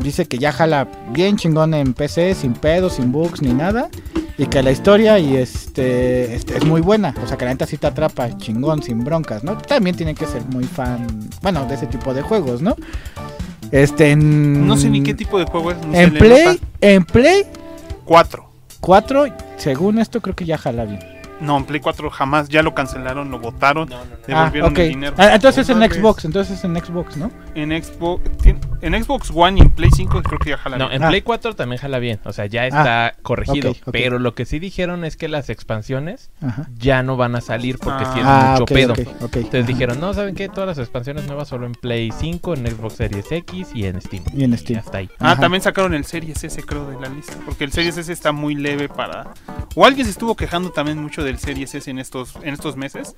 dice 0.00 0.26
que 0.26 0.38
ya 0.38 0.52
jala 0.52 0.86
bien 1.10 1.36
chingón 1.36 1.74
en 1.74 1.94
PC, 1.94 2.34
sin 2.34 2.52
pedos, 2.54 2.94
sin 2.94 3.10
bugs 3.10 3.42
ni 3.42 3.52
nada. 3.52 3.88
Y 4.38 4.46
que 4.46 4.62
la 4.62 4.70
historia 4.70 5.18
y 5.18 5.36
este, 5.36 6.34
este 6.34 6.56
es 6.56 6.64
muy 6.64 6.80
buena. 6.80 7.12
O 7.22 7.26
sea, 7.26 7.36
que 7.36 7.44
la 7.44 7.50
neta 7.50 7.66
sí 7.66 7.76
te 7.76 7.86
atrapa 7.88 8.36
chingón, 8.38 8.82
sin 8.82 9.04
broncas, 9.04 9.42
¿no? 9.44 9.58
También 9.58 9.94
tiene 9.96 10.14
que 10.14 10.26
ser 10.26 10.42
muy 10.46 10.64
fan, 10.64 11.06
bueno, 11.42 11.66
de 11.66 11.74
ese 11.74 11.86
tipo 11.86 12.14
de 12.14 12.22
juegos, 12.22 12.62
¿no? 12.62 12.74
Este, 13.72 14.10
en... 14.10 14.66
No 14.66 14.76
sé 14.76 14.90
ni 14.90 15.02
qué 15.02 15.14
tipo 15.14 15.38
de 15.38 15.46
juego 15.46 15.72
es. 15.72 15.78
En 15.92 16.12
Play, 16.12 16.60
en 16.80 17.04
Play 17.04 17.44
4. 18.04 18.48
4, 18.80 19.26
según 19.56 19.98
esto, 19.98 20.20
creo 20.20 20.36
que 20.36 20.44
ya 20.44 20.58
jala 20.58 20.84
bien. 20.84 21.00
No, 21.40 21.56
en 21.56 21.64
Play 21.64 21.80
4 21.80 22.10
jamás. 22.10 22.48
Ya 22.48 22.62
lo 22.62 22.74
cancelaron, 22.74 23.30
lo 23.30 23.38
votaron. 23.38 23.88
Devolvieron 24.26 24.74
ah, 24.76 24.80
el 24.80 24.88
dinero. 24.88 25.14
Ah, 25.18 25.34
entonces 25.34 25.68
No 25.68 25.82
en. 25.82 25.90
Xbox, 25.90 26.24
entonces 26.24 26.62
en 26.64 26.76
Xbox, 26.76 27.16
¿no? 27.16 27.30
En 27.54 27.70
Xbox, 27.70 28.22
tien- 28.42 28.60
en 28.82 29.02
Xbox 29.02 29.30
One 29.34 29.58
y 29.58 29.62
en 29.62 29.70
Play 29.70 29.90
5 29.94 30.22
creo 30.22 30.38
que 30.38 30.50
ya 30.50 30.58
jala 30.58 30.76
No, 30.76 30.88
bien. 30.88 31.00
en 31.00 31.04
Ah. 31.06 31.08
Play 31.08 31.22
4 31.22 31.54
también 31.54 31.80
jala 31.80 31.98
bien, 31.98 32.20
o 32.24 32.32
sea, 32.32 32.46
ya 32.46 32.66
está 32.66 33.14
corregido. 33.22 33.74
Pero 33.90 34.18
lo 34.18 34.34
que 34.34 34.44
sí 34.44 34.58
dijeron 34.58 35.04
es 35.04 35.16
que 35.16 35.28
las 35.28 35.48
expansiones 35.50 36.30
Ajá. 36.42 36.68
ya 36.76 37.02
no 37.02 37.16
van 37.16 37.34
a 37.36 37.40
salir 37.40 37.78
porque 37.78 38.04
Ah, 38.06 38.50
mucho 38.58 38.64
ok, 38.64 38.68
pedo. 38.72 38.94
Entonces 38.96 39.54
Ajá. 39.54 39.66
dijeron, 39.66 40.00
no, 40.00 40.12
¿saben 40.14 40.34
qué? 40.34 40.48
Todas 40.48 40.66
las 40.76 40.78
expansiones 40.78 41.26
nuevas 41.26 41.48
solo 41.48 41.66
en 41.66 41.72
Play 41.72 42.10
5, 42.12 42.54
en 42.54 42.66
Xbox 42.66 42.94
Series 42.94 43.30
X 43.32 43.68
y 43.74 43.86
en 43.86 44.00
Steam. 44.00 44.24
Y 44.34 44.44
en 44.44 44.56
Steam. 44.58 44.80
hasta 44.80 44.98
ahí. 44.98 45.08
Ah, 45.18 45.32
Ajá. 45.32 45.40
también 45.40 45.62
sacaron 45.62 45.94
el 45.94 46.04
Series 46.04 46.42
S, 46.44 46.62
creo, 46.62 46.90
de 46.90 47.00
la 47.00 47.08
lista. 47.08 47.34
Porque 47.44 47.64
el 47.64 47.72
Series 47.72 47.96
S 47.96 48.12
está 48.12 48.32
muy 48.32 48.54
leve 48.54 48.88
para. 48.88 49.32
O 49.74 49.86
alguien 49.86 50.04
se 50.06 50.10
estuvo 50.12 50.34
quejando 50.36 50.70
también 50.70 50.98
mucho 51.00 51.22
del 51.24 51.38
Series 51.38 51.74
S 51.74 51.90
en 51.90 51.98
estos, 51.98 52.36
en 52.42 52.54
estos 52.54 52.76
meses, 52.76 53.14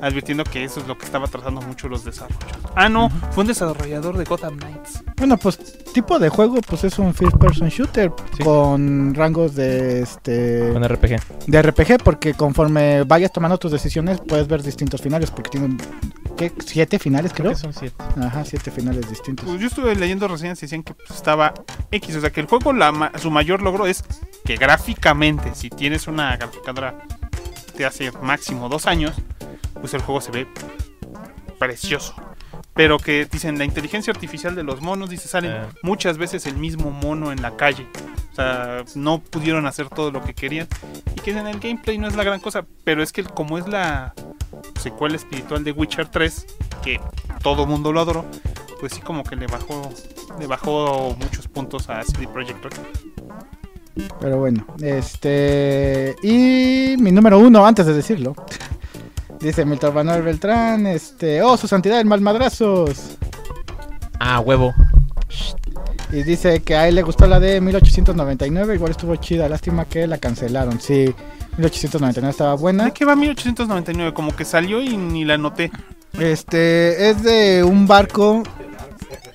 advirtiendo 0.00 0.44
que 0.44 0.64
eso 0.64 0.80
es 0.80 0.86
lo 0.86 0.96
que 0.96 1.04
estaba 1.04 1.26
trazando 1.26 1.60
mucho 1.60 1.88
los 1.88 2.04
desarrollos. 2.04 2.38
Ah, 2.76 2.88
no, 2.88 3.10
fue 3.32 3.42
un 3.42 3.48
desarrollador 3.48 4.16
de 4.16 4.24
Gotham 4.24 4.56
Knights. 4.58 5.02
Bueno, 5.16 5.36
pues 5.36 5.58
tipo 5.92 6.18
de 6.18 6.28
juego, 6.28 6.60
pues 6.60 6.84
es 6.84 6.98
un 6.98 7.12
first 7.14 7.36
person 7.38 7.68
shooter 7.68 8.12
Sí. 8.36 8.44
con 8.44 9.14
rangos 9.14 9.54
de 9.54 10.02
este 10.02 10.70
Con 10.72 10.84
RPG. 10.84 11.20
de 11.46 11.62
RPG, 11.62 12.02
porque 12.04 12.34
conforme 12.34 13.02
vayas 13.04 13.32
tomando 13.32 13.58
tus 13.58 13.72
decisiones 13.72 14.20
puedes 14.20 14.46
ver 14.46 14.62
distintos 14.62 15.00
finales, 15.00 15.30
porque 15.30 15.50
tienen 15.50 15.76
¿qué? 16.36 16.52
siete 16.64 16.98
finales 17.00 17.32
Creo 17.32 17.46
creo. 17.46 17.56
que 17.56 17.58
son 17.60 17.72
siete. 17.72 17.96
Ajá, 18.20 18.44
siete 18.44 18.70
finales 18.70 19.08
distintos. 19.08 19.44
Pues 19.46 19.60
yo 19.60 19.66
estuve 19.66 19.96
leyendo 19.96 20.28
reseñas 20.28 20.58
y 20.58 20.66
decían 20.66 20.82
que 20.84 20.94
pues, 20.94 21.10
estaba 21.10 21.52
X. 21.90 22.14
O 22.16 22.20
sea, 22.20 22.30
que 22.30 22.40
el 22.40 22.46
juego, 22.46 22.72
la 22.72 22.92
ma- 22.92 23.10
su 23.18 23.30
mayor 23.30 23.60
logro 23.62 23.86
es 23.86 24.04
que 24.44 24.56
gráficamente, 24.56 25.54
si 25.54 25.68
tienes 25.70 26.06
una 26.06 26.36
graficadora 26.36 26.94
de 27.76 27.84
hace 27.86 28.12
máximo 28.22 28.68
dos 28.68 28.86
años, 28.86 29.14
pues 29.80 29.94
el 29.94 30.02
juego 30.02 30.20
se 30.20 30.30
ve 30.30 30.46
precioso. 31.58 32.14
Pero 32.78 33.00
que 33.00 33.24
dicen, 33.24 33.58
la 33.58 33.64
inteligencia 33.64 34.12
artificial 34.12 34.54
de 34.54 34.62
los 34.62 34.80
monos, 34.80 35.10
dice, 35.10 35.26
salen 35.26 35.50
Ah. 35.50 35.68
muchas 35.82 36.16
veces 36.16 36.46
el 36.46 36.56
mismo 36.56 36.92
mono 36.92 37.32
en 37.32 37.42
la 37.42 37.56
calle. 37.56 37.88
O 38.30 38.34
sea, 38.36 38.84
no 38.94 39.18
pudieron 39.18 39.66
hacer 39.66 39.88
todo 39.88 40.12
lo 40.12 40.22
que 40.22 40.32
querían. 40.32 40.68
Y 41.16 41.20
que 41.20 41.32
en 41.32 41.44
el 41.48 41.58
gameplay 41.58 41.98
no 41.98 42.06
es 42.06 42.14
la 42.14 42.22
gran 42.22 42.38
cosa, 42.38 42.64
pero 42.84 43.02
es 43.02 43.10
que 43.10 43.24
como 43.24 43.58
es 43.58 43.66
la 43.66 44.14
secuela 44.80 45.16
espiritual 45.16 45.64
de 45.64 45.72
Witcher 45.72 46.06
3, 46.06 46.46
que 46.84 47.00
todo 47.42 47.66
mundo 47.66 47.92
lo 47.92 47.98
adoró, 48.00 48.24
pues 48.78 48.92
sí 48.92 49.00
como 49.00 49.24
que 49.24 49.34
le 49.34 49.48
bajó 49.48 49.90
le 50.38 50.46
bajó 50.46 51.16
muchos 51.18 51.48
puntos 51.48 51.90
a 51.90 52.04
CD 52.04 52.28
Projekt 52.28 52.62
Red. 52.62 52.78
Pero 54.20 54.38
bueno, 54.38 54.64
este. 54.80 56.14
Y 56.22 56.94
mi 57.00 57.10
número 57.10 57.40
uno, 57.40 57.66
antes 57.66 57.86
de 57.86 57.94
decirlo. 57.94 58.36
Dice 59.40 59.64
Milton 59.64 59.94
Manuel 59.94 60.22
Beltrán, 60.22 60.86
este. 60.86 61.42
Oh, 61.42 61.56
su 61.56 61.68
santidad, 61.68 62.00
el 62.00 62.06
malmadrazos. 62.06 63.16
Ah, 64.18 64.40
huevo. 64.40 64.74
Y 66.10 66.22
dice 66.22 66.60
que 66.60 66.74
a 66.74 66.88
él 66.88 66.94
le 66.94 67.02
gustó 67.02 67.26
la 67.26 67.38
de 67.38 67.60
1899, 67.60 68.74
igual 68.74 68.92
estuvo 68.92 69.14
chida, 69.16 69.48
lástima 69.48 69.84
que 69.84 70.06
la 70.06 70.18
cancelaron. 70.18 70.80
Sí, 70.80 71.14
1899 71.58 72.30
estaba 72.30 72.54
buena. 72.54 72.86
¿De 72.86 72.92
qué 72.92 73.04
va 73.04 73.14
1899? 73.14 74.14
Como 74.14 74.34
que 74.34 74.44
salió 74.44 74.80
y 74.80 74.96
ni 74.96 75.24
la 75.24 75.36
noté. 75.38 75.70
Este, 76.18 77.10
es 77.10 77.22
de 77.22 77.62
un 77.62 77.86
barco. 77.86 78.42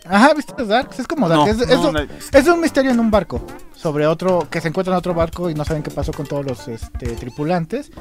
Ajá, 0.06 0.34
¿viste 0.34 0.54
los 0.58 0.68
Darks? 0.68 1.00
Es 1.00 1.08
como 1.08 1.28
Dark. 1.30 1.42
No, 1.42 1.48
es, 1.48 1.60
es 1.60 1.68
no, 1.80 1.88
un- 1.90 1.94
la- 1.94 2.08
es 2.34 2.48
un 2.48 2.60
misterio 2.62 2.92
en 2.92 3.00
un 3.00 3.10
barco. 3.12 3.42
Sobre 3.76 4.08
otro, 4.08 4.48
que 4.50 4.62
se 4.62 4.68
encuentra 4.70 4.94
en 4.94 4.98
otro 4.98 5.14
barco 5.14 5.50
y 5.50 5.56
no 5.56 5.66
saben 5.66 5.84
qué 5.84 5.92
pasó 5.92 6.12
con 6.14 6.26
todos 6.26 6.46
los 6.46 6.68
este, 6.68 7.08
tripulantes. 7.16 7.92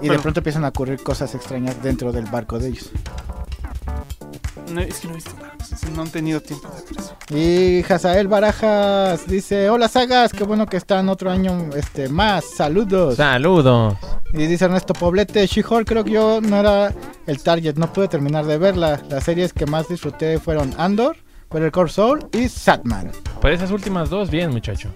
Y 0.00 0.08
de 0.08 0.18
pronto 0.18 0.40
empiezan 0.40 0.64
a 0.64 0.68
ocurrir 0.68 1.02
cosas 1.02 1.34
extrañas 1.34 1.80
dentro 1.82 2.12
del 2.12 2.24
barco 2.26 2.58
de 2.58 2.68
ellos. 2.68 2.90
No, 4.72 4.80
es 4.80 5.00
que 5.00 5.06
no 5.06 5.12
he 5.12 5.16
visto 5.16 5.32
nada, 5.40 5.54
no 5.94 6.02
han 6.02 6.10
tenido 6.10 6.40
tiempo 6.40 6.68
de 6.68 6.82
ver 6.82 7.00
eso. 7.00 7.16
Y 7.30 7.84
Hazael 7.92 8.28
Barajas 8.28 9.26
dice, 9.26 9.70
hola 9.70 9.88
sagas, 9.88 10.32
qué 10.32 10.44
bueno 10.44 10.66
que 10.66 10.76
están 10.76 11.08
otro 11.08 11.30
año 11.30 11.70
este, 11.74 12.08
más, 12.08 12.44
saludos. 12.56 13.16
Saludos. 13.16 13.96
Y 14.32 14.46
dice 14.46 14.64
Ernesto 14.64 14.94
Poblete, 14.94 15.46
She-Hulk 15.46 15.86
creo 15.86 16.04
que 16.04 16.10
yo 16.10 16.40
no 16.40 16.56
era 16.56 16.94
el 17.26 17.42
target, 17.42 17.76
no 17.76 17.92
pude 17.92 18.08
terminar 18.08 18.46
de 18.46 18.58
verla. 18.58 19.02
Las 19.08 19.24
series 19.24 19.52
que 19.52 19.66
más 19.66 19.88
disfruté 19.88 20.38
fueron 20.38 20.74
Andor, 20.78 21.16
Better 21.50 21.70
Call 21.70 21.90
Saul 21.90 22.26
y 22.32 22.48
Satman. 22.48 23.12
Por 23.40 23.50
esas 23.50 23.70
últimas 23.70 24.08
dos, 24.08 24.30
bien, 24.30 24.50
muchacho. 24.50 24.88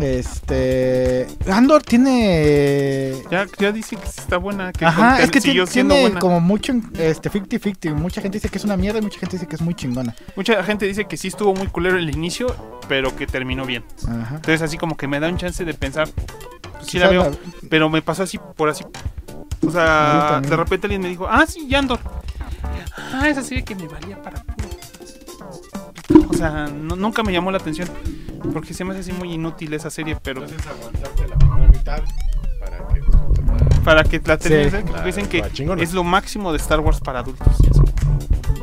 Este... 0.00 1.26
Andor 1.50 1.82
tiene... 1.82 3.14
Ya, 3.30 3.46
ya 3.58 3.72
dice 3.72 3.96
que 3.96 4.04
está 4.04 4.36
buena, 4.36 4.72
que 4.72 4.84
Ajá, 4.84 5.20
es 5.22 5.30
que 5.30 5.40
tiene, 5.40 6.00
buena. 6.02 6.20
como 6.20 6.40
mucho 6.40 6.72
este 6.98 7.30
50-50. 7.30 7.94
Mucha 7.94 8.20
gente 8.20 8.36
dice 8.38 8.48
que 8.48 8.58
es 8.58 8.64
una 8.64 8.76
mierda 8.76 8.98
y 8.98 9.02
mucha 9.02 9.18
gente 9.18 9.36
dice 9.36 9.46
que 9.46 9.56
es 9.56 9.62
muy 9.62 9.74
chingona. 9.74 10.14
Mucha 10.36 10.62
gente 10.62 10.86
dice 10.86 11.06
que 11.06 11.16
sí 11.16 11.28
estuvo 11.28 11.54
muy 11.54 11.66
culero 11.68 11.98
el 11.98 12.08
inicio, 12.10 12.54
pero 12.88 13.14
que 13.16 13.26
terminó 13.26 13.64
bien. 13.66 13.84
Ajá. 14.06 14.36
Entonces 14.36 14.62
así 14.62 14.78
como 14.78 14.96
que 14.96 15.08
me 15.08 15.20
da 15.20 15.28
un 15.28 15.36
chance 15.36 15.64
de 15.64 15.74
pensar, 15.74 16.08
pues 16.72 16.86
sí 16.86 16.98
la 16.98 17.08
veo, 17.08 17.24
la- 17.30 17.36
pero 17.68 17.88
me 17.88 18.02
pasó 18.02 18.22
así 18.22 18.38
por 18.56 18.68
así. 18.68 18.84
O 19.66 19.70
sea, 19.70 20.40
de 20.40 20.56
repente 20.56 20.86
alguien 20.86 21.02
me 21.02 21.08
dijo, 21.08 21.26
ah, 21.28 21.44
sí, 21.46 21.66
Yandor. 21.68 21.98
Ah, 23.12 23.28
esa 23.28 23.42
serie 23.42 23.64
que 23.64 23.74
me 23.74 23.86
valía 23.88 24.20
para 24.22 24.42
O 26.28 26.34
sea, 26.34 26.66
no- 26.66 26.96
nunca 26.96 27.22
me 27.22 27.32
llamó 27.32 27.50
la 27.50 27.58
atención. 27.58 27.88
Porque 28.52 28.72
se 28.72 28.84
me 28.84 28.92
hace 28.92 29.00
así 29.00 29.12
muy 29.12 29.32
inútil 29.32 29.72
esa 29.74 29.90
serie, 29.90 30.16
pero 30.22 30.42
Entonces 30.44 30.66
aguantarte 30.68 31.28
la 31.28 31.36
primera 31.36 31.68
mitad 31.68 32.02
para 32.60 32.86
que 32.88 33.00
disfrutes 33.00 33.44
más. 33.44 33.80
para 33.84 34.04
que 34.04 34.20
la 34.24 34.36
termines, 34.38 34.74
¿eh? 34.74 34.84
claro, 34.86 35.04
dicen 35.06 35.26
que 35.26 35.42
es 35.82 35.92
lo 35.92 36.04
máximo 36.04 36.52
de 36.52 36.58
Star 36.58 36.80
Wars 36.80 37.00
para 37.00 37.20
adultos. 37.20 37.48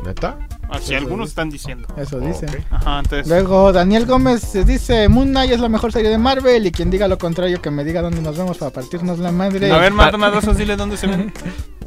¿Neta? 0.04 0.38
Así 0.70 0.94
Eso 0.94 1.02
algunos 1.04 1.26
dice. 1.26 1.30
están 1.30 1.50
diciendo. 1.50 1.88
Eso 1.96 2.18
dice. 2.20 2.46
Ok. 2.46 2.54
Ajá, 2.70 2.98
entonces. 3.00 3.28
Luego 3.28 3.72
Daniel 3.72 4.06
Gómez 4.06 4.54
eh, 4.54 4.64
dice 4.64 5.08
Moon 5.08 5.28
Knight 5.28 5.52
es 5.52 5.60
la 5.60 5.68
mejor 5.68 5.92
serie 5.92 6.10
de 6.10 6.18
Marvel 6.18 6.66
y 6.66 6.72
quien 6.72 6.90
diga 6.90 7.06
lo 7.08 7.18
contrario 7.18 7.60
que 7.60 7.70
me 7.70 7.84
diga 7.84 8.02
dónde 8.02 8.20
nos 8.22 8.36
vemos 8.36 8.58
para 8.58 8.70
partirnos 8.72 9.18
la 9.18 9.30
madre. 9.32 9.70
A 9.70 9.78
ver, 9.78 9.92
más 9.92 10.16
madrazos, 10.18 10.56
dile 10.56 10.76
dónde 10.76 10.96
se 10.96 11.06
ven. 11.06 11.32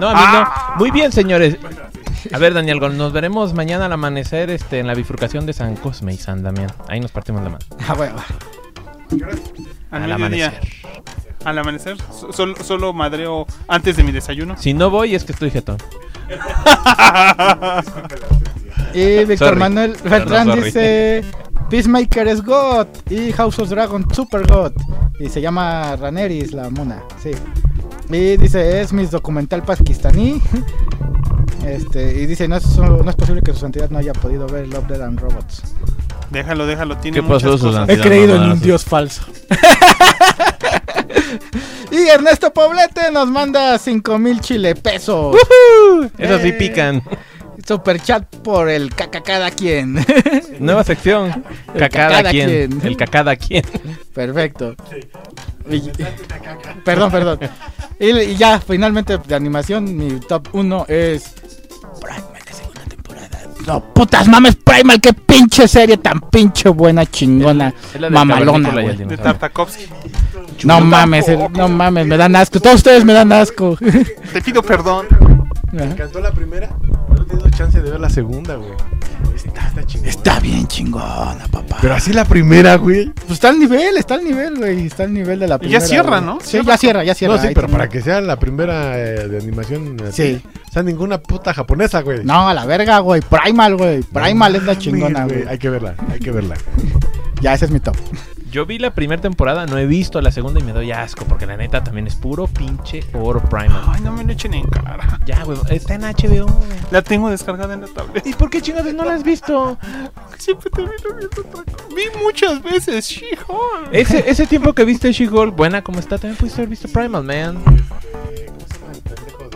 No, 0.00 0.08
a 0.08 0.14
mí 0.14 0.20
no. 0.32 0.76
Muy 0.78 0.90
bien, 0.90 1.12
señores. 1.12 1.56
A 2.32 2.38
ver, 2.38 2.52
Daniel, 2.54 2.80
nos 2.96 3.12
veremos 3.12 3.54
mañana 3.54 3.86
al 3.86 3.92
amanecer 3.92 4.50
este, 4.50 4.78
en 4.78 4.86
la 4.86 4.94
bifurcación 4.94 5.46
de 5.46 5.52
San 5.52 5.76
Cosme 5.76 6.12
y 6.12 6.16
San 6.16 6.42
Damián. 6.42 6.70
Ahí 6.88 7.00
nos 7.00 7.10
partimos 7.10 7.42
la 7.42 7.50
mano. 7.50 7.64
Ah, 7.88 7.94
bueno. 7.94 8.16
Al, 9.90 10.02
Al 10.04 10.12
amanecer. 10.12 10.60
Al 11.44 11.58
amanecer. 11.58 11.96
So- 12.12 12.32
Solo, 12.32 12.54
solo 12.62 12.92
madreo 12.92 13.46
antes 13.68 13.96
de 13.96 14.02
mi 14.02 14.12
desayuno. 14.12 14.56
Si 14.58 14.74
no 14.74 14.90
voy, 14.90 15.14
es 15.14 15.24
que 15.24 15.32
estoy 15.32 15.50
jetón. 15.50 15.78
Y 18.92 19.18
Víctor 19.24 19.48
Sorry. 19.48 19.60
Manuel 19.60 19.96
Pero 20.02 20.10
Beltrán 20.10 20.48
no, 20.48 20.56
dice 20.56 21.24
Peacemaker 21.68 22.26
es 22.28 22.42
God 22.42 22.86
y 23.08 23.30
House 23.32 23.58
of 23.60 23.68
Dragon 23.68 24.04
Super 24.12 24.44
God. 24.46 24.72
Y 25.20 25.28
se 25.28 25.40
llama 25.40 25.94
Raneris 25.96 26.52
la 26.52 26.70
mona, 26.70 27.02
sí. 27.22 27.30
Y 28.10 28.36
dice, 28.36 28.80
es 28.80 28.92
mis 28.92 29.10
documental 29.10 29.62
pakistaní. 29.62 30.40
Este, 31.66 32.20
y 32.22 32.26
dice, 32.26 32.48
no 32.48 32.56
es, 32.56 32.66
no 32.78 33.08
es 33.08 33.16
posible 33.16 33.42
que 33.42 33.52
su 33.52 33.58
santidad 33.60 33.90
no 33.90 33.98
haya 33.98 34.12
podido 34.12 34.46
ver 34.46 34.66
Love, 34.68 34.86
Dead 34.88 35.02
and 35.02 35.20
Robots. 35.20 35.62
Déjalo, 36.30 36.66
déjalo. 36.66 36.96
Tiene 36.96 37.16
¿Qué 37.16 37.22
muchas 37.22 37.42
pasó, 37.42 37.50
cosas. 37.52 37.68
Susana? 37.72 37.92
He 37.92 38.00
creído 38.00 38.36
en 38.36 38.42
un 38.52 38.60
dios 38.60 38.84
falso. 38.84 39.22
y 41.90 42.08
Ernesto 42.08 42.52
Poblete 42.52 43.10
nos 43.12 43.28
manda 43.28 43.78
5000 43.78 44.40
chile 44.40 44.74
pesos. 44.74 45.36
Eso 46.18 46.38
sí 46.38 46.48
Eh. 46.48 46.52
pican. 46.54 47.02
Super 47.66 48.00
chat 48.00 48.24
por 48.36 48.68
el 48.70 48.94
caca 48.94 49.22
cada 49.22 49.50
quien. 49.50 50.02
Nueva 50.58 50.82
sección. 50.82 51.44
El 51.74 51.80
Cacada 51.80 52.30
quién. 52.30 52.80
El 52.82 52.96
cacada 52.96 53.36
quién. 53.36 53.64
Perfecto. 54.14 54.74
Y- 55.76 55.90
perdón, 56.84 57.10
perdón. 57.10 57.38
Y, 57.98 58.10
y 58.10 58.36
ya, 58.36 58.60
finalmente 58.60 59.18
de 59.18 59.34
animación, 59.34 59.96
mi 59.96 60.20
top 60.20 60.48
1 60.52 60.86
es. 60.88 61.34
Primal 62.00 62.24
de 62.46 62.52
segunda 62.52 62.80
temporada. 62.88 63.28
No, 63.66 63.84
putas 63.92 64.26
mames, 64.28 64.56
Primal, 64.56 65.00
qué 65.00 65.12
pinche 65.12 65.68
serie 65.68 65.96
tan 65.98 66.20
pinche 66.20 66.68
buena, 66.70 67.04
chingona, 67.06 67.74
Es 67.94 68.00
la 68.00 68.08
mamalona, 68.10 68.70
güey. 68.70 68.96
De. 68.96 69.16
Tartakovsky. 69.16 69.86
No 70.64 70.80
mames, 70.80 71.28
el- 71.28 71.52
no 71.52 71.68
mames, 71.68 72.06
me 72.06 72.16
dan 72.16 72.36
asco. 72.36 72.60
Todos 72.60 72.76
ustedes 72.76 73.04
me 73.04 73.12
dan 73.12 73.32
asco. 73.32 73.76
Te 74.32 74.40
pido 74.42 74.62
perdón. 74.62 75.06
Me 75.72 75.84
encantó 75.84 76.20
la 76.20 76.32
primera, 76.32 76.68
no 77.08 77.22
he 77.22 77.26
tenido 77.26 77.48
chance 77.50 77.80
de 77.80 77.90
ver 77.90 78.00
la 78.00 78.10
segunda, 78.10 78.56
güey. 78.56 78.72
Está, 79.46 79.68
está 79.68 79.86
chingona. 79.86 80.10
Está 80.10 80.40
bien 80.40 80.66
chingona, 80.66 81.46
papá. 81.50 81.78
Pero 81.80 81.94
así 81.94 82.12
la 82.12 82.24
primera, 82.24 82.76
güey. 82.76 83.10
Pues 83.10 83.32
está 83.32 83.48
al 83.48 83.58
nivel, 83.58 83.96
está 83.96 84.14
al 84.14 84.24
nivel, 84.24 84.56
güey. 84.56 84.86
Está 84.86 85.04
al 85.04 85.14
nivel 85.14 85.38
de 85.40 85.48
la 85.48 85.56
Y 85.56 85.58
primera. 85.58 85.80
ya 85.80 85.86
cierra, 85.86 86.20
güey. 86.20 86.22
¿no? 86.22 86.38
Sí, 86.42 86.60
ya 86.64 86.76
cierra, 86.76 87.04
ya 87.04 87.14
cierra. 87.14 87.36
No, 87.36 87.40
sí, 87.40 87.48
pero 87.48 87.60
termina. 87.62 87.78
para 87.78 87.88
que 87.88 88.00
sea 88.02 88.20
la 88.20 88.36
primera 88.38 88.98
eh, 88.98 89.28
de 89.28 89.38
animación 89.38 89.96
así. 90.06 90.40
Sí. 90.40 90.42
O 90.68 90.72
sea, 90.72 90.82
ninguna 90.82 91.18
puta 91.18 91.52
japonesa, 91.54 92.00
güey. 92.02 92.24
No, 92.24 92.48
a 92.48 92.54
la 92.54 92.64
verga, 92.66 92.98
güey. 93.00 93.20
Primal, 93.22 93.76
güey. 93.76 94.02
Primal 94.02 94.54
es 94.56 94.62
la 94.62 94.78
chingona, 94.78 95.24
güey. 95.24 95.44
Hay 95.48 95.58
que 95.58 95.68
verla, 95.70 95.94
hay 96.12 96.20
que 96.20 96.30
verla. 96.30 96.54
Ya, 97.40 97.54
ese 97.54 97.64
es 97.64 97.70
mi 97.70 97.80
top. 97.80 97.96
Yo 98.50 98.66
vi 98.66 98.78
la 98.78 98.92
primera 98.92 99.22
temporada, 99.22 99.66
no 99.66 99.78
he 99.78 99.86
visto 99.86 100.20
la 100.20 100.32
segunda 100.32 100.58
y 100.58 100.64
me 100.64 100.72
doy 100.72 100.90
asco. 100.90 101.24
Porque 101.24 101.46
la 101.46 101.56
neta 101.56 101.84
también 101.84 102.08
es 102.08 102.16
puro 102.16 102.48
pinche 102.48 103.04
oro 103.12 103.40
primal. 103.40 103.82
Ay, 103.86 104.00
no 104.00 104.12
me 104.12 104.24
lo 104.24 104.32
echen 104.32 104.54
en 104.54 104.66
cara. 104.66 105.20
Ya, 105.24 105.44
güey. 105.44 105.58
Está 105.68 105.94
en 105.94 106.02
HBO, 106.02 106.46
güey. 106.46 106.78
La 106.90 107.02
tengo 107.02 107.30
descargada 107.30 107.74
en 107.74 107.82
la 107.82 107.86
tablet. 107.86 108.26
¿Y 108.26 108.34
por 108.34 108.50
qué 108.50 108.60
chingados 108.60 108.92
no 108.92 109.04
la 109.04 109.14
has 109.14 109.22
visto? 109.22 109.78
Siempre 110.36 110.70
termino 110.70 110.96
viendo 111.16 111.40
otra 111.40 111.64
cosa. 111.64 111.86
Vi 111.94 112.02
muchas 112.22 112.60
veces 112.62 113.06
She-Hulk. 113.06 113.88
Ese, 113.92 114.28
ese 114.28 114.46
tiempo 114.46 114.72
que 114.72 114.84
viste 114.84 115.12
She-Hulk, 115.12 115.54
buena 115.54 115.82
como 115.82 116.00
está, 116.00 116.18
también 116.18 116.36
pudiste 116.36 116.60
haber 116.60 116.70
visto 116.70 116.88
Primal, 116.88 117.22
man. 117.22 117.62
¿Cómo 117.62 117.76
se 117.78 118.78
llama 118.78 118.92
el 118.92 119.02
pendejo 119.02 119.49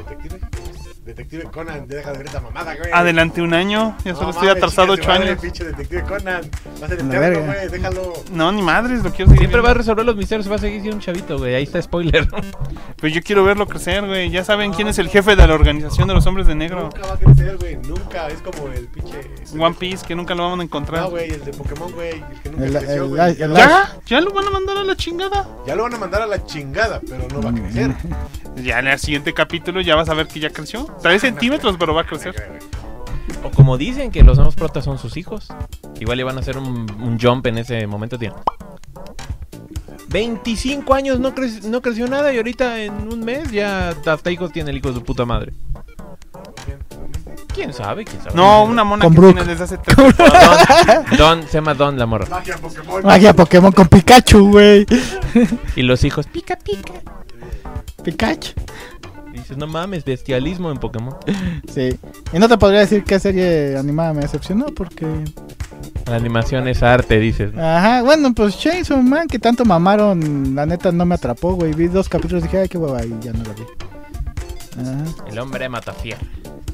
detective? 1.15 1.45
Conan, 1.51 1.87
deja 1.89 2.13
de 2.13 2.19
ver 2.19 2.27
esa 2.27 2.41
mamada, 2.41 2.75
güey. 2.77 2.91
Adelante 2.93 3.43
un 3.43 3.55
año. 3.55 3.97
Ya 4.05 4.15
solo 4.15 4.27
No 4.27 4.31
estoy 4.31 4.49
atrasado 4.49 4.93
ocho 4.95 5.09
madre, 5.09 5.31
años. 5.31 5.41
pinche 5.41 5.65
detective 5.65 6.03
Conan. 6.03 6.43
Va 6.83 6.87
a 6.87 6.89
ser 6.89 6.99
La 7.03 7.05
eterno, 7.05 7.21
verga. 7.21 7.41
güey, 7.55 7.69
déjalo. 7.69 8.13
No, 8.33 8.53
ni 8.53 8.63
madres, 8.63 9.03
lo 9.03 9.11
quiero 9.11 9.27
seguir. 9.31 9.39
Siempre 9.39 9.61
va 9.61 9.71
a 9.71 9.75
resolver 9.75 10.05
los 10.05 10.17
misterios, 10.17 10.51
va 10.51 10.57
a 10.57 10.59
seguir 10.59 10.81
siendo 10.81 10.97
un 10.97 11.03
chavito, 11.03 11.39
güey. 11.39 11.55
Ahí 11.55 11.63
está 11.65 11.81
spoiler. 11.81 12.29
Pues 12.97 13.13
yo 13.13 13.23
quiero 13.23 13.45
verlo 13.45 13.67
crecer, 13.67 14.07
güey. 14.07 14.31
Ya 14.31 14.45
saben 14.45 14.73
quién 14.73 14.89
es 14.89 14.99
el 14.99 15.09
jefe 15.09 15.37
de 15.37 15.47
la 15.47 15.53
organización 15.55 16.09
de 16.09 16.15
los 16.15 16.25
hombres 16.27 16.47
de 16.47 16.55
negro. 16.55 16.85
Nunca 16.85 17.07
va 17.07 17.15
a 17.15 17.19
crecer, 17.19 17.57
güey. 17.59 17.77
Nunca. 17.77 18.29
Es 18.29 18.41
como 18.41 18.69
el 18.69 18.87
pinche. 18.89 19.21
One 19.59 19.75
Piece, 19.79 20.07
que 20.07 20.15
nunca 20.15 20.35
lo 20.35 20.49
van 20.49 20.61
a 20.61 20.63
encontrar. 20.63 21.03
No, 21.03 21.11
güey, 21.11 21.31
el 21.31 21.45
de 21.45 21.53
Pokémon, 21.53 21.93
güey. 21.93 22.11
El 22.13 22.41
que 22.43 22.51
nunca 22.51 22.65
El- 22.65 22.73
creció, 22.79 23.03
el- 23.03 23.09
güey. 23.11 23.31
el- 23.31 23.37
Ya, 23.37 23.45
el- 23.45 23.51
lo- 23.51 23.57
¿Ya? 23.59 23.97
¿Ya 24.07 24.21
lo 24.23 24.33
van 24.33 24.47
a 24.47 24.51
mandar 24.51 24.79
a 24.79 24.85
la 24.85 24.97
chingada? 24.97 25.47
ya 25.67 25.75
lo 25.75 25.83
van 25.83 25.95
a 25.95 25.99
mandar 25.99 26.23
a 26.23 26.27
la 26.27 26.47
chingada, 26.47 27.01
pero 27.07 27.27
no 27.31 27.43
va 27.43 27.51
a 27.51 27.55
crecer. 27.55 27.95
Ya 28.57 28.79
en 28.79 28.87
el 28.87 28.99
siguiente 29.01 29.35
capítulo 29.35 29.81
ya 29.81 29.97
vas 29.97 30.09
a 30.09 30.15
ver 30.15 30.29
que 30.29 30.39
ya 30.39 30.49
creció. 30.49 30.87
Tres 31.05 31.21
centímetros, 31.21 31.77
pero 31.79 31.95
va 31.95 32.01
a 32.01 32.07
crecer. 32.07 32.35
O 33.43 33.51
como 33.51 33.77
dicen 33.77 34.11
que 34.11 34.23
los 34.23 34.37
nuevos 34.39 34.55
protas 34.55 34.85
son 34.85 34.99
sus 34.99 35.17
hijos. 35.17 35.49
Igual 36.01 36.19
iban 36.21 36.37
a 36.37 36.41
hacer 36.41 36.57
un, 36.57 36.91
un 37.01 37.19
jump 37.21 37.47
en 37.47 37.59
ese 37.59 37.87
momento. 37.87 38.19
Tío. 38.19 38.35
25 40.09 40.95
años 40.95 41.19
no, 41.21 41.35
cre- 41.35 41.63
no 41.65 41.81
creció 41.83 42.07
nada 42.07 42.33
y 42.33 42.37
ahorita 42.37 42.81
en 42.81 43.13
un 43.13 43.21
mes 43.25 43.51
ya 43.51 43.91
hasta 44.07 44.31
hijos 44.31 44.53
tiene 44.53 44.71
el 44.71 44.77
hijo 44.79 44.89
de 44.89 44.95
su 44.95 45.03
puta 45.03 45.25
madre. 45.25 45.53
¿Quién 47.53 47.73
sabe? 47.73 48.05
¿Quién 48.05 48.23
sabe? 48.23 48.35
No, 48.35 48.65
una 48.65 48.83
mona 48.85 49.05
Con 49.05 49.13
que 49.13 49.21
Brooke. 49.21 49.35
tiene 49.37 49.51
desde 49.57 49.65
hace 49.65 49.79
tres 49.85 51.19
Don, 51.19 51.43
se 51.45 51.53
llama 51.53 51.75
Don 51.75 51.99
la 51.99 52.07
morra. 52.07 52.27
Magia 52.31 52.57
Pokémon. 52.57 53.03
Magia 53.05 53.33
Pokémon 53.35 53.73
con 53.73 53.89
Pikachu, 53.89 54.51
güey. 54.51 54.87
Y 55.77 55.83
los 55.83 56.03
hijos, 56.05 56.27
pica, 56.27 56.57
pica. 56.57 56.95
Pikachu. 58.03 58.53
Y 59.35 59.39
dices, 59.39 59.57
no 59.57 59.67
mames, 59.67 60.05
bestialismo 60.05 60.71
en 60.71 60.79
Pokémon. 60.79 61.17
Sí. 61.73 61.99
Y 62.33 62.39
no 62.39 62.49
te 62.49 62.57
podría 62.57 62.81
decir 62.81 63.03
qué 63.03 63.19
serie 63.19 63.77
animada 63.77 64.13
me 64.15 64.23
decepcionó 64.23 64.67
porque. 64.67 65.07
La 66.07 66.15
animación 66.17 66.69
es 66.69 66.83
arte, 66.85 67.19
dices. 67.19 67.53
¿no? 67.53 67.61
Ajá, 67.67 68.03
bueno, 68.03 68.33
pues 68.33 68.57
Chainsaw 68.59 69.03
Man, 69.03 69.27
que 69.27 69.39
tanto 69.41 69.65
mamaron, 69.65 70.55
la 70.55 70.67
neta 70.67 70.93
no 70.93 71.05
me 71.05 71.17
atrapó, 71.17 71.55
güey. 71.55 71.73
Vi 71.73 71.89
dos 71.89 72.09
capítulos 72.09 72.45
y 72.45 72.47
dije, 72.47 72.61
ay, 72.61 72.69
qué 72.69 72.79
hueva, 72.79 73.05
y 73.05 73.09
ya 73.21 73.33
no 73.33 73.43
la 73.43 73.53
vi. 73.55 73.63
Ajá. 74.81 75.27
El 75.29 75.39
hombre 75.41 75.69
matafiel. 75.69 76.19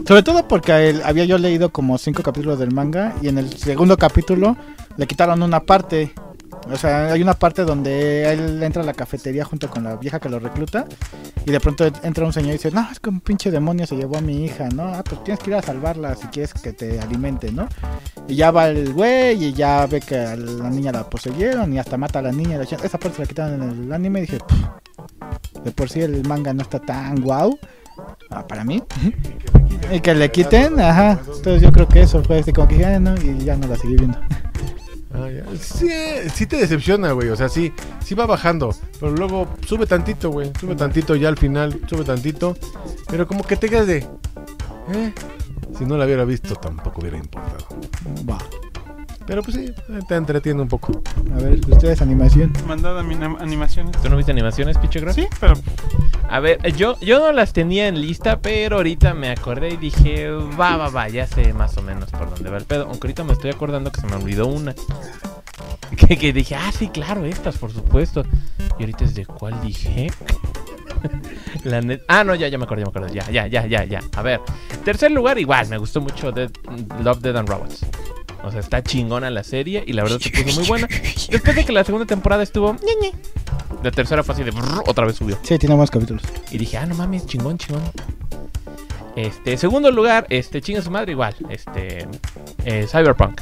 Sobre 0.06 0.22
todo 0.22 0.46
porque 0.48 0.90
el- 0.90 1.02
había 1.02 1.24
yo 1.24 1.38
leído 1.38 1.70
como 1.70 1.96
cinco 1.98 2.22
capítulos 2.22 2.58
del 2.58 2.72
manga 2.74 3.14
y 3.22 3.28
en 3.28 3.38
el 3.38 3.56
segundo 3.56 3.96
capítulo 3.96 4.56
le 4.96 5.06
quitaron 5.06 5.42
una 5.42 5.60
parte. 5.60 6.12
O 6.68 6.76
sea, 6.76 7.12
hay 7.12 7.22
una 7.22 7.34
parte 7.34 7.62
donde 7.64 8.30
él 8.32 8.62
entra 8.62 8.82
a 8.82 8.86
la 8.86 8.92
cafetería 8.92 9.44
junto 9.44 9.68
con 9.70 9.82
la 9.84 9.96
vieja 9.96 10.20
que 10.20 10.28
lo 10.28 10.38
recluta 10.38 10.86
y 11.46 11.50
de 11.50 11.58
pronto 11.58 11.86
entra 12.02 12.24
un 12.24 12.32
señor 12.32 12.50
y 12.50 12.52
dice, 12.54 12.70
no, 12.70 12.86
es 12.92 13.00
que 13.00 13.08
un 13.08 13.20
pinche 13.20 13.50
demonio 13.50 13.86
se 13.86 13.96
llevó 13.96 14.18
a 14.18 14.20
mi 14.20 14.44
hija, 14.44 14.68
¿no? 14.68 14.84
Ah, 14.84 15.02
pues 15.02 15.24
tienes 15.24 15.42
que 15.42 15.50
ir 15.50 15.56
a 15.56 15.62
salvarla 15.62 16.14
si 16.14 16.26
quieres 16.28 16.52
que 16.54 16.72
te 16.72 17.00
alimente, 17.00 17.50
¿no? 17.50 17.66
Y 18.28 18.36
ya 18.36 18.50
va 18.50 18.68
el 18.68 18.92
güey 18.92 19.42
y 19.42 19.52
ya 19.52 19.86
ve 19.86 20.00
que 20.00 20.16
a 20.18 20.36
la 20.36 20.68
niña 20.70 20.92
la 20.92 21.08
poseyeron 21.08 21.72
y 21.72 21.78
hasta 21.78 21.96
mata 21.96 22.18
a 22.18 22.22
la 22.22 22.32
niña. 22.32 22.60
Esa 22.62 22.98
parte 22.98 23.16
se 23.16 23.22
la 23.22 23.26
quitaron 23.26 23.62
en 23.62 23.84
el 23.84 23.92
anime 23.92 24.18
y 24.20 24.22
dije, 24.22 24.38
"Pff, 24.38 25.64
de 25.64 25.70
por 25.72 25.88
sí 25.88 26.00
el 26.02 26.26
manga 26.28 26.52
no 26.52 26.62
está 26.62 26.78
tan 26.78 27.20
guau. 27.20 27.58
ah, 28.30 28.46
para 28.46 28.64
mí. 28.64 28.82
Y 29.92 30.00
que 30.00 30.14
le 30.14 30.30
quiten, 30.30 30.80
ajá. 30.80 31.20
Entonces 31.20 31.60
yo 31.62 31.72
creo 31.72 31.86
que 31.88 32.02
eso 32.02 32.22
fue 32.22 32.38
así 32.38 32.52
como 32.52 32.68
que 32.68 32.78
ya 32.78 32.98
no, 33.00 33.14
y 33.16 33.44
ya 33.44 33.56
no 33.56 33.66
la 33.66 33.76
seguí 33.76 33.96
viendo. 33.96 34.18
Ah. 35.12 35.28
Sí, 35.60 35.88
sí 36.34 36.46
te 36.46 36.56
decepciona, 36.56 37.12
güey. 37.12 37.28
O 37.28 37.36
sea, 37.36 37.48
sí, 37.48 37.72
sí 38.04 38.14
va 38.14 38.26
bajando. 38.26 38.74
Pero 38.98 39.12
luego 39.12 39.48
sube 39.66 39.86
tantito, 39.86 40.30
güey. 40.30 40.52
Sube 40.58 40.76
tantito 40.76 41.16
ya 41.16 41.28
al 41.28 41.36
final, 41.36 41.80
sube 41.88 42.04
tantito. 42.04 42.56
Pero 43.08 43.26
como 43.26 43.44
que 43.44 43.56
te 43.56 43.68
quedas 43.68 43.86
de. 43.86 43.98
¿eh? 44.92 45.12
Si 45.76 45.84
no 45.84 45.96
la 45.96 46.04
hubiera 46.04 46.24
visto, 46.24 46.54
tampoco 46.54 47.00
hubiera 47.00 47.16
importado. 47.16 47.66
Va. 48.28 48.38
Pero 49.26 49.42
pues 49.42 49.56
sí, 49.56 49.72
te 50.08 50.14
entretiene 50.16 50.60
un 50.60 50.68
poco. 50.68 51.02
A 51.34 51.38
ver, 51.40 51.60
ustedes 51.68 52.02
animación. 52.02 52.52
Mandada 52.66 53.02
mi 53.02 53.14
animaciones. 53.14 53.92
¿Tú 54.02 54.08
no 54.08 54.16
viste 54.16 54.32
animaciones, 54.32 54.76
pinche 54.78 54.98
Graf? 55.00 55.14
Sí, 55.14 55.26
pero 55.38 55.54
A 56.28 56.40
ver, 56.40 56.58
yo, 56.74 56.98
yo 57.00 57.20
no 57.20 57.30
las 57.32 57.52
tenía 57.52 57.86
en 57.86 58.00
lista, 58.00 58.40
pero 58.40 58.76
ahorita 58.76 59.14
me 59.14 59.30
acordé 59.30 59.70
y 59.70 59.76
dije, 59.76 60.28
va, 60.30 60.76
va, 60.76 60.88
va, 60.88 61.08
ya 61.08 61.26
sé 61.26 61.52
más 61.52 61.76
o 61.76 61.82
menos 61.82 62.10
por 62.10 62.30
dónde 62.30 62.50
va 62.50 62.56
el 62.56 62.64
pedo. 62.64 62.84
Aunque 62.84 63.06
ahorita 63.06 63.22
me 63.24 63.32
estoy 63.34 63.50
acordando 63.50 63.92
que 63.92 64.00
se 64.00 64.06
me 64.06 64.14
olvidó 64.16 64.46
una. 64.46 64.74
Que, 65.96 66.16
que 66.16 66.32
dije, 66.32 66.54
ah, 66.54 66.70
sí, 66.72 66.88
claro, 66.88 67.24
estas, 67.24 67.58
por 67.58 67.72
supuesto. 67.72 68.22
Y 68.78 68.82
ahorita 68.84 69.04
es 69.04 69.14
de 69.16 69.26
cuál 69.26 69.60
dije. 69.60 70.06
La 71.64 71.80
net- 71.82 72.02
Ah, 72.06 72.22
no, 72.22 72.34
ya, 72.36 72.46
ya 72.48 72.58
me 72.58 72.64
acuerdo, 72.64 72.84
ya 72.84 72.86
me 72.86 72.90
acuerdo. 72.90 73.12
Ya, 73.14 73.28
ya, 73.30 73.46
ya, 73.48 73.66
ya, 73.66 73.84
ya. 73.84 74.00
A 74.16 74.22
ver. 74.22 74.40
Tercer 74.84 75.10
lugar, 75.10 75.38
igual, 75.38 75.68
me 75.68 75.78
gustó 75.78 76.00
mucho 76.00 76.30
Dead- 76.30 76.50
Love, 77.02 77.20
Dead 77.20 77.36
and 77.36 77.48
Robots. 77.48 77.84
O 78.42 78.50
sea, 78.50 78.60
está 78.60 78.82
chingona 78.82 79.30
la 79.30 79.44
serie 79.44 79.84
y 79.86 79.92
la 79.92 80.02
verdad 80.02 80.18
se 80.18 80.30
puso 80.30 80.60
muy 80.60 80.68
buena. 80.68 80.88
Después 81.30 81.56
de 81.56 81.64
que 81.64 81.72
la 81.72 81.84
segunda 81.84 82.06
temporada 82.06 82.42
estuvo... 82.42 82.72
ñe, 82.74 82.94
ñe, 83.00 83.12
La 83.82 83.90
tercera 83.90 84.22
fue 84.22 84.34
así 84.34 84.44
de... 84.44 84.50
brrr, 84.50 84.82
otra 84.86 85.06
vez 85.06 85.16
subió. 85.16 85.38
Sí, 85.42 85.58
tiene 85.58 85.74
buenos 85.74 85.90
capítulos. 85.90 86.22
Y 86.50 86.58
dije, 86.58 86.78
ah, 86.78 86.86
no 86.86 86.94
mames, 86.94 87.26
chingón, 87.26 87.58
chingón. 87.58 87.82
Este, 89.16 89.56
segundo 89.56 89.90
lugar, 89.90 90.26
este, 90.30 90.60
chinga 90.60 90.82
su 90.82 90.90
madre 90.90 91.12
igual. 91.12 91.34
Este, 91.50 92.06
eh, 92.64 92.86
Cyberpunk. 92.90 93.40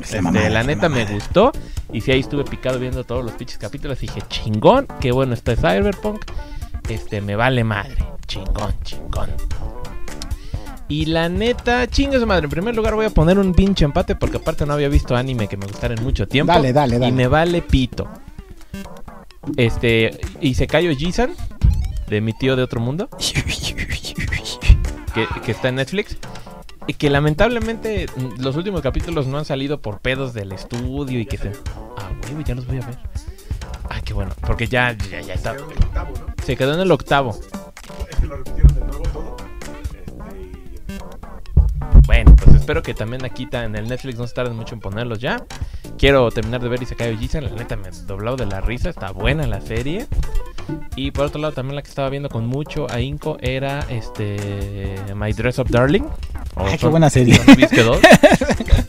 Este, 0.00 0.50
la 0.50 0.62
neta 0.62 0.88
me 0.88 1.04
gustó. 1.06 1.52
Y 1.92 2.00
si 2.00 2.12
ahí 2.12 2.20
estuve 2.20 2.44
picado 2.44 2.78
viendo 2.78 3.04
todos 3.04 3.24
los 3.24 3.34
pinches 3.34 3.58
capítulos. 3.58 3.98
Dije, 4.00 4.22
chingón, 4.28 4.86
qué 5.00 5.12
bueno 5.12 5.34
está 5.34 5.56
Cyberpunk. 5.56 6.24
Este, 6.88 7.20
me 7.20 7.36
vale 7.36 7.64
madre. 7.64 8.04
Chingón, 8.26 8.74
chingón. 8.82 9.30
Y 10.88 11.06
la 11.06 11.28
neta, 11.28 11.86
chinga 11.86 12.18
su 12.18 12.26
madre. 12.26 12.44
En 12.44 12.50
primer 12.50 12.76
lugar 12.76 12.94
voy 12.94 13.06
a 13.06 13.10
poner 13.10 13.38
un 13.38 13.54
pinche 13.54 13.84
empate 13.84 14.16
porque 14.16 14.36
aparte 14.36 14.66
no 14.66 14.74
había 14.74 14.88
visto 14.88 15.16
anime 15.16 15.48
que 15.48 15.56
me 15.56 15.66
gustara 15.66 15.94
en 15.94 16.02
mucho 16.02 16.28
tiempo. 16.28 16.52
Dale, 16.52 16.72
dale, 16.72 16.98
dale. 16.98 17.08
Y 17.08 17.12
me 17.12 17.26
vale 17.26 17.62
pito. 17.62 18.08
Este, 19.56 20.18
y 20.40 20.54
se 20.54 20.66
cayó 20.66 20.94
Jisan 20.94 21.34
de 22.08 22.20
mi 22.20 22.32
tío 22.32 22.56
de 22.56 22.62
otro 22.62 22.80
mundo, 22.80 23.08
que, 25.14 25.26
que 25.44 25.52
está 25.52 25.68
en 25.68 25.76
Netflix. 25.76 26.18
Y 26.86 26.94
que 26.94 27.08
lamentablemente 27.08 28.06
mm, 28.14 28.42
los 28.42 28.56
últimos 28.56 28.82
capítulos 28.82 29.26
no 29.26 29.38
han 29.38 29.46
salido 29.46 29.80
por 29.80 30.00
pedos 30.00 30.34
del 30.34 30.52
estudio 30.52 31.18
y 31.18 31.24
que 31.24 31.38
se... 31.38 31.52
Ah, 31.96 32.10
güey, 32.30 32.44
ya 32.44 32.54
los 32.54 32.66
voy 32.66 32.76
a 32.76 32.86
ver. 32.86 32.98
Ah, 33.88 34.00
qué 34.04 34.12
bueno, 34.12 34.34
porque 34.46 34.66
ya, 34.66 34.92
ya, 35.10 35.22
ya 35.22 35.34
está. 35.34 35.56
Se 36.44 36.56
quedó 36.56 36.74
en 36.74 36.80
el 36.80 36.90
octavo. 36.90 37.38
Es 38.10 38.16
que 38.16 38.26
lo 38.26 38.36
repitieron 38.36 38.74
de 38.74 38.80
nuevo 38.82 39.02
todo. 39.12 39.36
Bueno, 42.06 42.34
pues 42.36 42.56
espero 42.56 42.82
que 42.82 42.94
también 42.94 43.24
aquí 43.24 43.48
en 43.50 43.76
el 43.76 43.88
Netflix 43.88 44.18
no 44.18 44.26
se 44.26 44.34
tarden 44.34 44.56
mucho 44.56 44.74
en 44.74 44.80
ponerlos 44.80 45.18
ya. 45.18 45.44
Quiero 45.98 46.30
terminar 46.30 46.60
de 46.60 46.68
ver 46.68 46.82
Isekai 46.82 47.16
Jisan, 47.16 47.44
la 47.44 47.50
neta 47.50 47.76
me 47.76 47.88
he 47.88 47.90
doblado 48.06 48.36
de 48.36 48.46
la 48.46 48.60
risa, 48.60 48.90
está 48.90 49.10
buena 49.12 49.46
la 49.46 49.60
serie. 49.60 50.06
Y 50.96 51.10
por 51.10 51.26
otro 51.26 51.40
lado 51.40 51.52
también 51.54 51.76
la 51.76 51.82
que 51.82 51.88
estaba 51.88 52.08
viendo 52.08 52.28
con 52.28 52.46
mucho 52.46 52.86
ahínco 52.90 53.36
era 53.40 53.80
este 53.88 54.94
My 55.14 55.32
Dress 55.32 55.58
Up 55.58 55.68
Darling. 55.68 56.02
o 56.56 56.66
Ay, 56.66 56.78
qué 56.78 56.86
buena 56.86 57.10
serie. 57.10 57.36
Son 57.36 57.56
Bisque 57.56 57.82
2. 57.82 57.98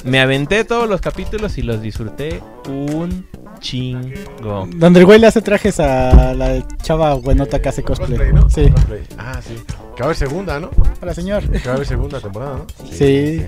Me 0.03 0.19
aventé 0.19 0.63
todos 0.63 0.87
los 0.87 1.01
capítulos 1.01 1.57
y 1.57 1.63
los 1.63 1.81
disfruté 1.81 2.41
un 2.69 3.25
chingo. 3.59 4.67
Donde 4.75 4.99
el 4.99 5.05
güey 5.05 5.19
le 5.19 5.27
hace 5.27 5.41
trajes 5.41 5.79
a 5.79 6.33
la 6.33 6.65
chava 6.81 7.13
buenota 7.15 7.61
que 7.61 7.69
hace 7.69 7.83
cosplay. 7.83 8.17
Cosplay, 8.17 8.33
¿no? 8.33 8.49
Sí. 8.49 8.69
Cosplay. 8.69 9.03
Ah, 9.17 9.39
sí. 9.41 9.55
Que 9.95 10.01
va 10.01 10.05
a 10.05 10.05
haber 10.07 10.17
segunda, 10.17 10.59
¿no? 10.59 10.69
Hola, 11.01 11.13
señor. 11.13 11.49
Que 11.49 11.59
va 11.67 11.72
a 11.72 11.76
haber 11.76 11.88
segunda 11.88 12.19
temporada, 12.19 12.57
¿no? 12.57 12.65
Sí. 12.91 13.41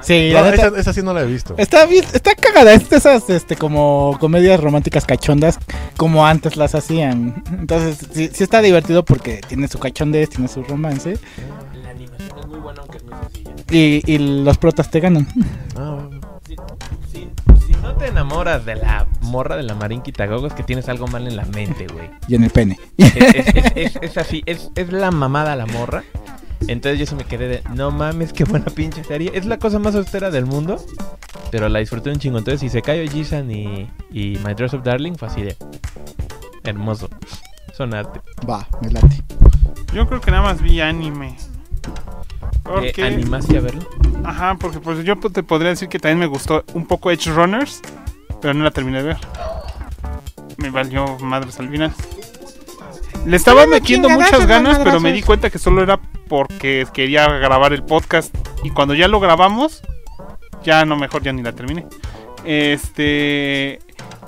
Sí, 0.00 0.30
No, 0.34 0.42
la 0.42 0.50
neta. 0.50 0.66
esa, 0.68 0.78
esa 0.80 0.92
sí 0.92 1.02
no 1.02 1.14
la 1.14 1.22
he 1.22 1.26
visto. 1.26 1.54
Está 1.56 1.86
bien, 1.86 2.04
está 2.12 2.34
cagada, 2.34 2.74
es 2.74 2.90
de 2.90 2.96
esas 2.98 3.30
este 3.30 3.56
como 3.56 4.16
comedias 4.20 4.60
románticas 4.60 5.06
cachondas 5.06 5.58
como 5.96 6.26
antes 6.26 6.56
las 6.58 6.74
hacían. 6.74 7.42
Entonces, 7.58 8.06
sí, 8.12 8.28
sí 8.32 8.44
está 8.44 8.60
divertido 8.60 9.02
porque 9.04 9.40
tiene 9.48 9.66
su 9.66 9.78
cachondez, 9.78 10.28
tiene 10.28 10.48
su 10.48 10.62
romance 10.62 11.16
La 11.82 11.90
animación 11.90 12.38
es 12.38 12.46
muy 12.46 12.58
buena 12.58 12.80
aunque 12.82 12.98
es 12.98 13.04
muy 13.04 13.14
sencilla. 13.32 13.54
y, 13.70 14.02
y 14.12 14.18
los 14.44 14.58
protas 14.58 14.90
te 14.90 15.00
ganan. 15.00 15.26
Ah, 15.76 15.96
bueno. 16.10 16.20
Si 17.10 17.63
no 17.84 17.94
te 17.96 18.06
enamoras 18.08 18.64
de 18.64 18.74
la 18.76 19.06
morra 19.20 19.56
de 19.56 19.62
la 19.62 19.74
Marín 19.74 20.00
Quitagogo 20.02 20.46
es 20.48 20.52
que 20.54 20.62
tienes 20.62 20.88
algo 20.88 21.06
mal 21.06 21.26
en 21.28 21.36
la 21.36 21.44
mente, 21.44 21.86
güey. 21.86 22.10
Y 22.28 22.34
en 22.34 22.44
el 22.44 22.50
pene. 22.50 22.78
Es, 22.98 23.14
es- 23.16 23.46
es- 23.54 23.72
es- 23.76 23.98
es 24.02 24.16
así, 24.18 24.42
es, 24.46 24.70
es 24.74 24.92
la 24.92 25.10
mamada 25.10 25.54
la 25.56 25.66
morra. 25.66 26.02
Entonces 26.66 26.98
yo 26.98 27.04
sí 27.06 27.14
me 27.14 27.24
quedé 27.24 27.46
de, 27.48 27.62
no 27.74 27.90
mames, 27.90 28.32
qué 28.32 28.44
buena 28.44 28.66
pinche 28.66 29.04
serie. 29.04 29.30
Es 29.34 29.44
la 29.44 29.58
cosa 29.58 29.78
más 29.78 29.94
austera 29.94 30.30
del 30.30 30.46
mundo, 30.46 30.82
pero 31.50 31.68
la 31.68 31.78
disfruté 31.80 32.10
un 32.10 32.18
chingo. 32.18 32.38
Entonces 32.38 32.60
si 32.60 32.70
se 32.70 32.80
cayó 32.80 33.08
Jisan 33.10 33.50
y, 33.50 33.90
y 34.10 34.38
My 34.44 34.54
Dress 34.54 34.72
of 34.72 34.82
Darling 34.82 35.14
fue 35.16 35.28
así 35.28 35.42
de 35.42 35.56
hermoso. 36.64 37.10
Son 37.76 37.92
arte. 37.92 38.20
Va, 38.48 38.66
me 38.80 38.90
late. 38.90 39.22
Yo 39.92 40.06
creo 40.08 40.20
que 40.22 40.30
nada 40.30 40.42
más 40.44 40.62
vi 40.62 40.80
anime. 40.80 41.36
¿Te 42.62 42.70
Porque, 42.70 43.04
animaste 43.04 43.58
a 43.58 43.60
verlo? 43.60 43.88
ajá, 44.24 44.56
porque 44.58 44.80
pues 44.80 45.04
yo 45.04 45.16
te 45.18 45.42
podría 45.42 45.70
decir 45.70 45.88
que 45.88 45.98
también 45.98 46.18
me 46.18 46.26
gustó 46.26 46.64
un 46.72 46.86
poco 46.86 47.10
Edge 47.10 47.30
Runners, 47.30 47.82
pero 48.40 48.54
no 48.54 48.64
la 48.64 48.70
terminé 48.70 48.98
de 49.02 49.08
ver. 49.08 49.18
Me 50.56 50.70
valió 50.70 51.18
madres 51.18 51.58
al 51.60 51.68
final. 51.68 51.92
Le 53.26 53.36
estaba 53.36 53.66
metiendo 53.66 54.08
muchas 54.08 54.46
ganas, 54.46 54.78
pero 54.78 55.00
me 55.00 55.12
di 55.12 55.22
cuenta 55.22 55.50
que 55.50 55.58
solo 55.58 55.82
era 55.82 55.98
porque 56.28 56.86
quería 56.92 57.26
grabar 57.26 57.72
el 57.72 57.82
podcast. 57.82 58.34
Y 58.62 58.70
cuando 58.70 58.94
ya 58.94 59.08
lo 59.08 59.20
grabamos, 59.20 59.82
ya 60.62 60.84
no, 60.84 60.96
mejor 60.96 61.22
ya 61.22 61.32
ni 61.32 61.42
la 61.42 61.52
terminé. 61.52 61.86
Este. 62.44 63.78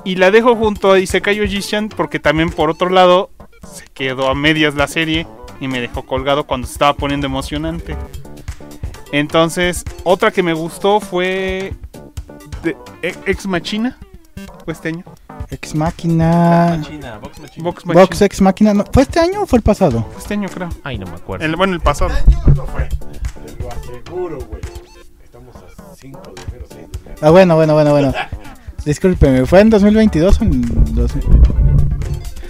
Y 0.04 0.16
la 0.16 0.30
dejo 0.30 0.54
junto 0.56 0.92
a 0.92 0.98
Isekai 0.98 1.40
Ojishan 1.40 1.88
porque 1.88 2.20
también 2.20 2.50
por 2.50 2.70
otro 2.70 2.90
lado 2.90 3.30
se 3.70 3.84
quedó 3.92 4.28
a 4.28 4.34
medias 4.34 4.74
la 4.76 4.86
serie 4.86 5.26
y 5.60 5.68
me 5.68 5.80
dejó 5.80 6.02
colgado 6.04 6.44
cuando 6.44 6.66
se 6.66 6.74
estaba 6.74 6.94
poniendo 6.94 7.26
emocionante. 7.26 7.96
Entonces, 9.12 9.84
otra 10.04 10.30
que 10.30 10.42
me 10.42 10.52
gustó 10.52 11.00
fue 11.00 11.74
de- 12.62 12.76
E- 13.02 13.14
Ex 13.26 13.46
Machina. 13.46 13.96
Fue 14.64 14.72
este 14.72 14.88
año. 14.88 15.04
Ex 15.50 15.74
Máquina. 15.76 16.76
Vox 17.20 17.38
Machina. 17.40 17.94
Box 17.94 18.22
Ex 18.22 18.40
Máquina. 18.40 18.74
no, 18.74 18.84
¿Fue 18.92 19.02
este 19.04 19.20
año 19.20 19.42
o 19.42 19.46
fue 19.46 19.58
el 19.58 19.62
pasado? 19.62 20.04
Fue 20.10 20.18
este 20.22 20.34
año, 20.34 20.48
creo. 20.52 20.68
Ay, 20.82 20.98
no 20.98 21.06
me 21.06 21.14
acuerdo. 21.14 21.44
El, 21.44 21.54
bueno, 21.56 21.74
el 21.74 21.80
pasado. 21.80 22.10
No 22.54 22.66
fue. 22.66 22.88
Te 22.88 23.62
lo 23.62 23.70
aseguro, 23.70 24.38
güey. 24.46 24.60
Estamos 25.22 25.54
a 25.56 25.94
5 25.94 26.20
de 26.34 26.42
enero, 26.48 26.66
6 26.68 26.80
de 26.80 26.98
enero. 26.98 27.16
Ah, 27.22 27.30
bueno, 27.30 27.54
bueno, 27.54 27.74
bueno, 27.74 27.90
bueno. 27.92 28.12
Discúlpeme, 28.84 29.46
¿fue 29.46 29.60
en 29.60 29.70
2022 29.70 30.40
o 30.40 30.44
en 30.44 30.94
2000? 30.94 31.65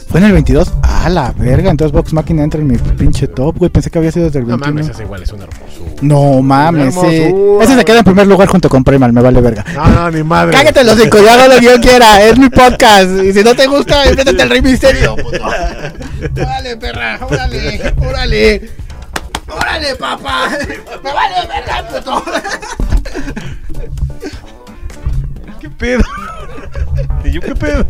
¿Fue 0.08 0.20
en 0.20 0.26
el 0.26 0.32
22? 0.32 0.72
Ah, 0.82 1.08
la 1.08 1.32
verga. 1.32 1.70
Entonces 1.70 1.92
Box 1.92 2.12
Máquina 2.12 2.42
entra 2.44 2.60
en 2.60 2.66
mi 2.68 2.78
pinche 2.78 3.26
top, 3.26 3.58
güey. 3.58 3.70
Pensé 3.70 3.90
que 3.90 3.98
había 3.98 4.12
sido 4.12 4.26
desde 4.26 4.38
el 4.38 4.44
No 4.46 4.56
21. 4.56 4.72
mames, 4.74 4.88
esa 4.88 5.02
igual 5.02 5.22
es 5.22 5.32
un 5.32 5.42
hermoso. 5.42 5.84
No 6.00 6.42
mames, 6.42 6.94
sí. 6.94 7.00
Hermosura. 7.00 7.64
Ese 7.64 7.76
se 7.76 7.84
queda 7.84 7.98
en 7.98 8.04
primer 8.04 8.26
lugar 8.26 8.48
junto 8.48 8.68
con 8.68 8.84
Primal, 8.84 9.12
me 9.12 9.20
vale 9.20 9.40
verga. 9.40 9.64
No, 9.74 9.88
no, 9.88 10.10
ni 10.10 10.22
madre. 10.22 10.52
Cállate 10.52 10.84
los 10.84 10.96
cinco, 10.98 11.18
yo 11.18 11.30
hago 11.30 11.52
lo 11.54 11.58
que 11.60 11.64
yo 11.66 11.80
quiera, 11.80 12.22
es 12.22 12.38
mi 12.38 12.48
podcast. 12.48 13.10
Y 13.24 13.32
si 13.32 13.42
no 13.42 13.54
te 13.54 13.66
gusta, 13.66 14.04
enfréntate 14.06 14.42
al 14.42 14.50
Rey 14.50 14.62
Misterio, 14.62 15.16
puto. 15.16 15.38
Órale, 16.36 16.76
perra, 16.76 17.18
órale, 17.22 17.94
órale. 17.98 18.70
Órale, 19.48 19.96
papá. 19.96 20.48
Me 21.02 21.12
vale 21.12 21.34
verga, 21.48 21.88
puto. 21.88 22.24
¿Qué 25.60 25.70
pedo? 25.70 26.02
¿Y 27.26 27.32
yo 27.32 27.40
qué 27.40 27.54
pedo? 27.54 27.84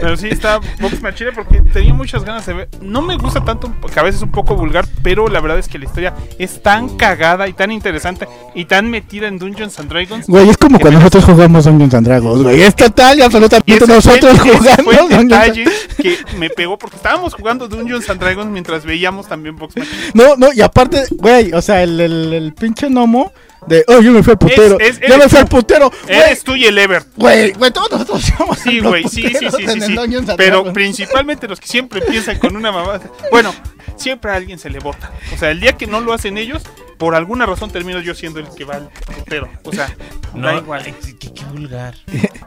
Pero 0.00 0.16
sí 0.16 0.28
está 0.28 0.58
Vox 0.80 1.00
Machina 1.00 1.30
porque 1.34 1.60
tenía 1.60 1.94
muchas 1.94 2.24
ganas 2.24 2.46
de 2.46 2.54
ver. 2.54 2.68
No 2.80 3.02
me 3.02 3.16
gusta 3.16 3.44
tanto, 3.44 3.72
que 3.92 4.00
a 4.00 4.02
veces 4.02 4.16
es 4.16 4.22
un 4.22 4.32
poco 4.32 4.54
vulgar, 4.54 4.86
pero 5.02 5.28
la 5.28 5.40
verdad 5.40 5.58
es 5.58 5.68
que 5.68 5.78
la 5.78 5.86
historia 5.86 6.14
es 6.38 6.62
tan 6.62 6.96
cagada 6.96 7.48
y 7.48 7.52
tan 7.52 7.72
interesante 7.72 8.28
y 8.54 8.64
tan 8.66 8.90
metida 8.90 9.28
en 9.28 9.38
Dungeons 9.38 9.78
and 9.80 9.90
Dragons. 9.90 10.26
Güey, 10.26 10.48
es 10.48 10.56
como 10.56 10.78
cuando 10.78 11.00
nosotros 11.00 11.24
jugamos 11.24 11.64
Dungeons 11.64 11.94
and 11.94 12.06
Dragons, 12.06 12.42
güey. 12.42 12.62
Es 12.62 12.76
total 12.76 13.18
y 13.18 13.20
Y 13.20 13.24
absolutamente 13.24 13.84
ese 13.84 13.86
nosotros 13.86 14.38
fue, 14.38 14.50
jugando 14.56 14.84
fue 14.84 14.94
el 15.00 15.28
detalle 15.28 15.64
que 15.96 16.16
me 16.38 16.50
pegó 16.50 16.78
porque 16.78 16.96
estábamos 16.96 17.34
jugando 17.34 17.68
Dungeons 17.68 18.08
and 18.08 18.20
Dragons 18.20 18.50
mientras 18.50 18.84
veíamos 18.84 19.26
también 19.26 19.56
Vox 19.56 19.76
Machina. 19.76 19.96
No, 20.14 20.36
no, 20.36 20.52
y 20.52 20.60
aparte, 20.60 21.04
güey, 21.10 21.52
o 21.52 21.62
sea, 21.62 21.82
el, 21.82 21.98
el, 22.00 22.32
el 22.32 22.54
pinche 22.54 22.88
gnomo 22.88 23.32
de, 23.66 23.84
oh, 23.88 24.00
yo 24.00 24.12
me 24.12 24.22
fui 24.22 24.32
al 24.32 24.38
putero. 24.38 24.78
Es- 24.78 25.00
es- 25.00 25.08
yo 25.08 25.18
me 25.18 25.28
fui 25.28 25.38
al 25.38 25.46
putero. 25.48 25.90
Eres 26.08 26.42
tú 26.44 26.54
y 26.54 26.64
el 26.66 26.76
Ever. 26.78 27.04
güey, 27.16 27.52
güey, 27.52 27.70
todos 27.72 27.90
nosotros 27.90 28.22
somos 28.36 28.58
Sí, 28.58 28.80
güey, 28.80 29.04
sí, 29.04 29.22
sí, 29.38 29.48
sí, 29.50 29.96
Pero 30.36 30.72
principalmente 30.72 31.48
los 31.48 31.60
que 31.60 31.66
siempre 31.66 32.00
piensan 32.02 32.38
con 32.38 32.56
una 32.56 32.70
mamá. 32.72 33.00
Bueno, 33.30 33.54
siempre 33.96 34.30
a 34.30 34.34
alguien 34.34 34.58
se 34.58 34.70
le 34.70 34.78
vota. 34.78 35.10
O 35.34 35.38
sea, 35.38 35.50
el 35.50 35.60
día 35.60 35.72
que 35.76 35.86
no 35.86 36.00
lo 36.00 36.12
hacen 36.12 36.38
ellos, 36.38 36.62
por 36.98 37.14
alguna 37.14 37.44
razón 37.46 37.70
termino 37.70 38.00
yo 38.00 38.14
siendo 38.14 38.40
el 38.40 38.48
que 38.56 38.64
va 38.64 38.76
al 38.76 38.88
putero. 39.16 39.48
O 39.64 39.72
sea, 39.72 39.94
No, 40.34 40.46
da 40.48 40.54
igual. 40.56 40.84
qué, 41.18 41.32
qué 41.32 41.44
vulgar. 41.52 41.94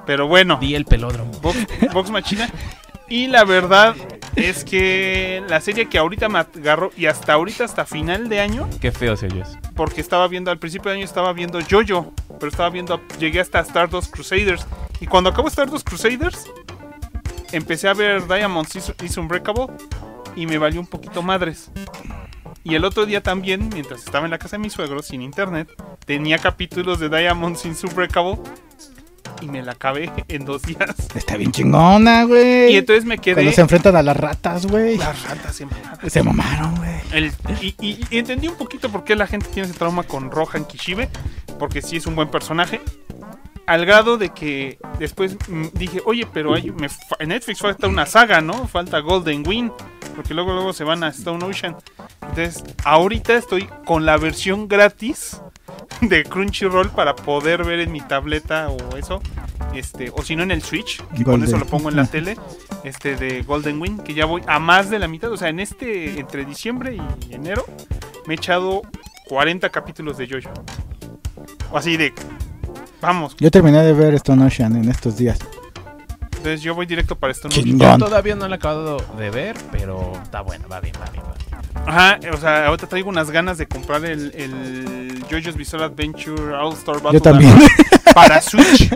Pero 0.05 0.27
bueno, 0.27 0.57
Di 0.61 0.75
el 0.75 0.85
pelódromo. 0.85 1.31
Vox, 1.41 1.57
Vox 1.93 2.09
Machina. 2.11 2.49
Y 3.09 3.27
la 3.27 3.43
verdad 3.43 3.95
es 4.35 4.63
que 4.63 5.43
la 5.47 5.59
serie 5.61 5.87
que 5.89 5.97
ahorita 5.97 6.29
me 6.29 6.39
agarró 6.39 6.91
y 6.95 7.07
hasta 7.07 7.33
ahorita, 7.33 7.63
hasta 7.65 7.85
final 7.85 8.29
de 8.29 8.39
año, 8.39 8.69
Qué 8.79 8.91
feo 8.91 9.17
se 9.17 9.25
oye 9.27 9.41
eso. 9.41 9.57
porque 9.75 10.01
estaba 10.01 10.27
viendo, 10.27 10.51
al 10.51 10.59
principio 10.59 10.91
de 10.91 10.97
año 10.97 11.05
estaba 11.05 11.33
viendo 11.33 11.59
Jojo, 11.69 12.13
pero 12.39 12.49
estaba 12.51 12.69
viendo, 12.69 13.01
llegué 13.19 13.39
hasta 13.39 13.59
Stardust 13.61 14.13
Crusaders. 14.13 14.65
Y 15.01 15.07
cuando 15.07 15.29
acabó 15.31 15.47
Stardust 15.47 15.87
Crusaders, 15.87 16.45
empecé 17.51 17.87
a 17.89 17.93
ver 17.93 18.27
Diamonds 18.27 18.75
is, 18.75 19.17
Unbreakable 19.17 19.67
y 20.35 20.45
me 20.45 20.57
valió 20.57 20.79
un 20.79 20.87
poquito 20.87 21.21
madres. 21.21 21.71
Y 22.63 22.75
el 22.75 22.85
otro 22.85 23.05
día 23.05 23.23
también, 23.23 23.69
mientras 23.73 24.03
estaba 24.03 24.25
en 24.25 24.31
la 24.31 24.37
casa 24.37 24.57
de 24.57 24.63
mis 24.63 24.73
suegros 24.73 25.07
sin 25.07 25.21
internet, 25.21 25.69
tenía 26.05 26.37
capítulos 26.37 26.99
de 26.99 27.09
Diamonds 27.09 27.65
is 27.65 27.83
Unbreakable 27.83 28.37
y 29.41 29.47
me 29.47 29.61
la 29.63 29.73
acabé 29.73 30.11
en 30.27 30.45
dos 30.45 30.61
días. 30.63 30.95
Está 31.15 31.37
bien 31.37 31.51
chingona, 31.51 32.23
güey. 32.25 32.73
Y 32.73 32.77
entonces 32.77 33.05
me 33.05 33.17
quedé. 33.17 33.35
Cuando 33.35 33.51
se 33.51 33.61
enfrentan 33.61 33.95
a 33.95 34.03
las 34.03 34.15
ratas, 34.17 34.65
güey. 34.65 34.97
Las 34.97 35.23
ratas 35.23 35.55
se 35.55 35.65
mamaron. 35.65 36.09
Se 36.09 36.23
mamaron, 36.23 36.75
güey. 36.75 37.31
Y, 37.61 37.75
y- 37.79 38.05
y 38.09 38.17
entendí 38.17 38.47
un 38.47 38.55
poquito 38.55 38.89
por 38.89 39.03
qué 39.03 39.15
la 39.15 39.27
gente 39.27 39.47
tiene 39.53 39.69
ese 39.69 39.77
trauma 39.77 40.03
con 40.03 40.29
Rohan 40.31 40.65
Kishibe, 40.65 41.09
porque 41.57 41.81
sí 41.81 41.97
es 41.97 42.05
un 42.05 42.15
buen 42.15 42.29
personaje. 42.29 42.81
Al 43.65 43.85
grado 43.85 44.17
de 44.17 44.29
que 44.29 44.79
después 44.97 45.37
mm, 45.47 45.67
dije, 45.73 46.01
oye, 46.05 46.27
pero 46.33 46.55
hay, 46.55 46.71
me 46.71 46.87
en 47.19 47.29
Netflix 47.29 47.59
falta 47.59 47.87
una 47.87 48.07
saga, 48.07 48.41
¿no? 48.41 48.67
Falta 48.67 48.97
Golden 48.99 49.43
Wing, 49.47 49.69
porque 50.15 50.33
luego 50.33 50.53
luego 50.53 50.73
se 50.73 50.83
van 50.83 51.03
a 51.03 51.09
Stone 51.09 51.45
Ocean. 51.45 51.75
Entonces, 52.21 52.63
ahorita 52.83 53.35
estoy 53.35 53.69
con 53.85 54.05
la 54.07 54.17
versión 54.17 54.67
gratis 54.67 55.39
de 56.01 56.23
Crunchyroll 56.23 56.89
para 56.89 57.15
poder 57.15 57.63
ver 57.63 57.79
en 57.79 57.91
mi 57.91 58.01
tableta 58.01 58.69
o 58.69 58.97
eso, 58.97 59.21
este, 59.73 60.11
o 60.13 60.21
si 60.23 60.35
no 60.35 60.43
en 60.43 60.51
el 60.51 60.61
Switch, 60.61 60.97
que 61.15 61.23
con 61.23 61.33
Golden. 61.33 61.47
eso 61.49 61.57
lo 61.57 61.65
pongo 61.65 61.89
en 61.89 61.95
la 61.95 62.05
tele, 62.05 62.37
este 62.83 63.15
de 63.15 63.43
Golden 63.43 63.81
Wing, 63.81 63.99
que 63.99 64.13
ya 64.13 64.25
voy 64.25 64.41
a 64.47 64.59
más 64.59 64.89
de 64.89 64.99
la 64.99 65.07
mitad, 65.07 65.31
o 65.31 65.37
sea, 65.37 65.49
en 65.49 65.59
este 65.59 66.19
entre 66.19 66.45
diciembre 66.45 66.97
y 67.29 67.33
enero 67.33 67.65
me 68.25 68.35
he 68.35 68.37
echado 68.37 68.81
40 69.27 69.69
capítulos 69.69 70.17
de 70.17 70.27
Jojo. 70.27 70.53
O 71.71 71.77
así 71.77 71.97
de 71.97 72.13
vamos, 73.01 73.35
Yo 73.39 73.51
terminé 73.51 73.81
de 73.83 73.93
ver 73.93 74.13
Stone 74.15 74.45
Ocean 74.45 74.75
en 74.75 74.89
estos 74.89 75.17
días. 75.17 75.39
entonces 76.37 76.61
yo 76.61 76.75
voy 76.75 76.85
directo 76.85 77.15
para 77.15 77.31
esto. 77.31 77.49
Chingón. 77.49 77.99
Yo 77.99 78.05
todavía 78.05 78.35
no 78.35 78.47
la 78.47 78.55
he 78.55 78.57
acabado 78.57 78.97
de 79.17 79.29
ver, 79.29 79.55
pero 79.71 80.13
está 80.21 80.41
bueno, 80.41 80.67
va 80.67 80.79
bien, 80.79 80.95
va 80.99 81.09
bien. 81.11 81.23
va 81.23 81.33
bien. 81.33 81.48
Ajá, 81.85 82.19
o 82.33 82.37
sea, 82.37 82.67
ahorita 82.67 82.87
traigo 82.87 83.09
unas 83.09 83.31
ganas 83.31 83.57
de 83.57 83.67
comprar 83.67 84.03
el, 84.05 84.31
el 84.35 85.23
JoJo's 85.29 85.55
Bizarre 85.55 85.85
Adventure 85.85 86.53
All 86.55 86.73
Star 86.73 86.95
Battle 87.01 87.13
Yo 87.13 87.21
también. 87.21 87.53
para 88.13 88.41
Switch. 88.41 88.91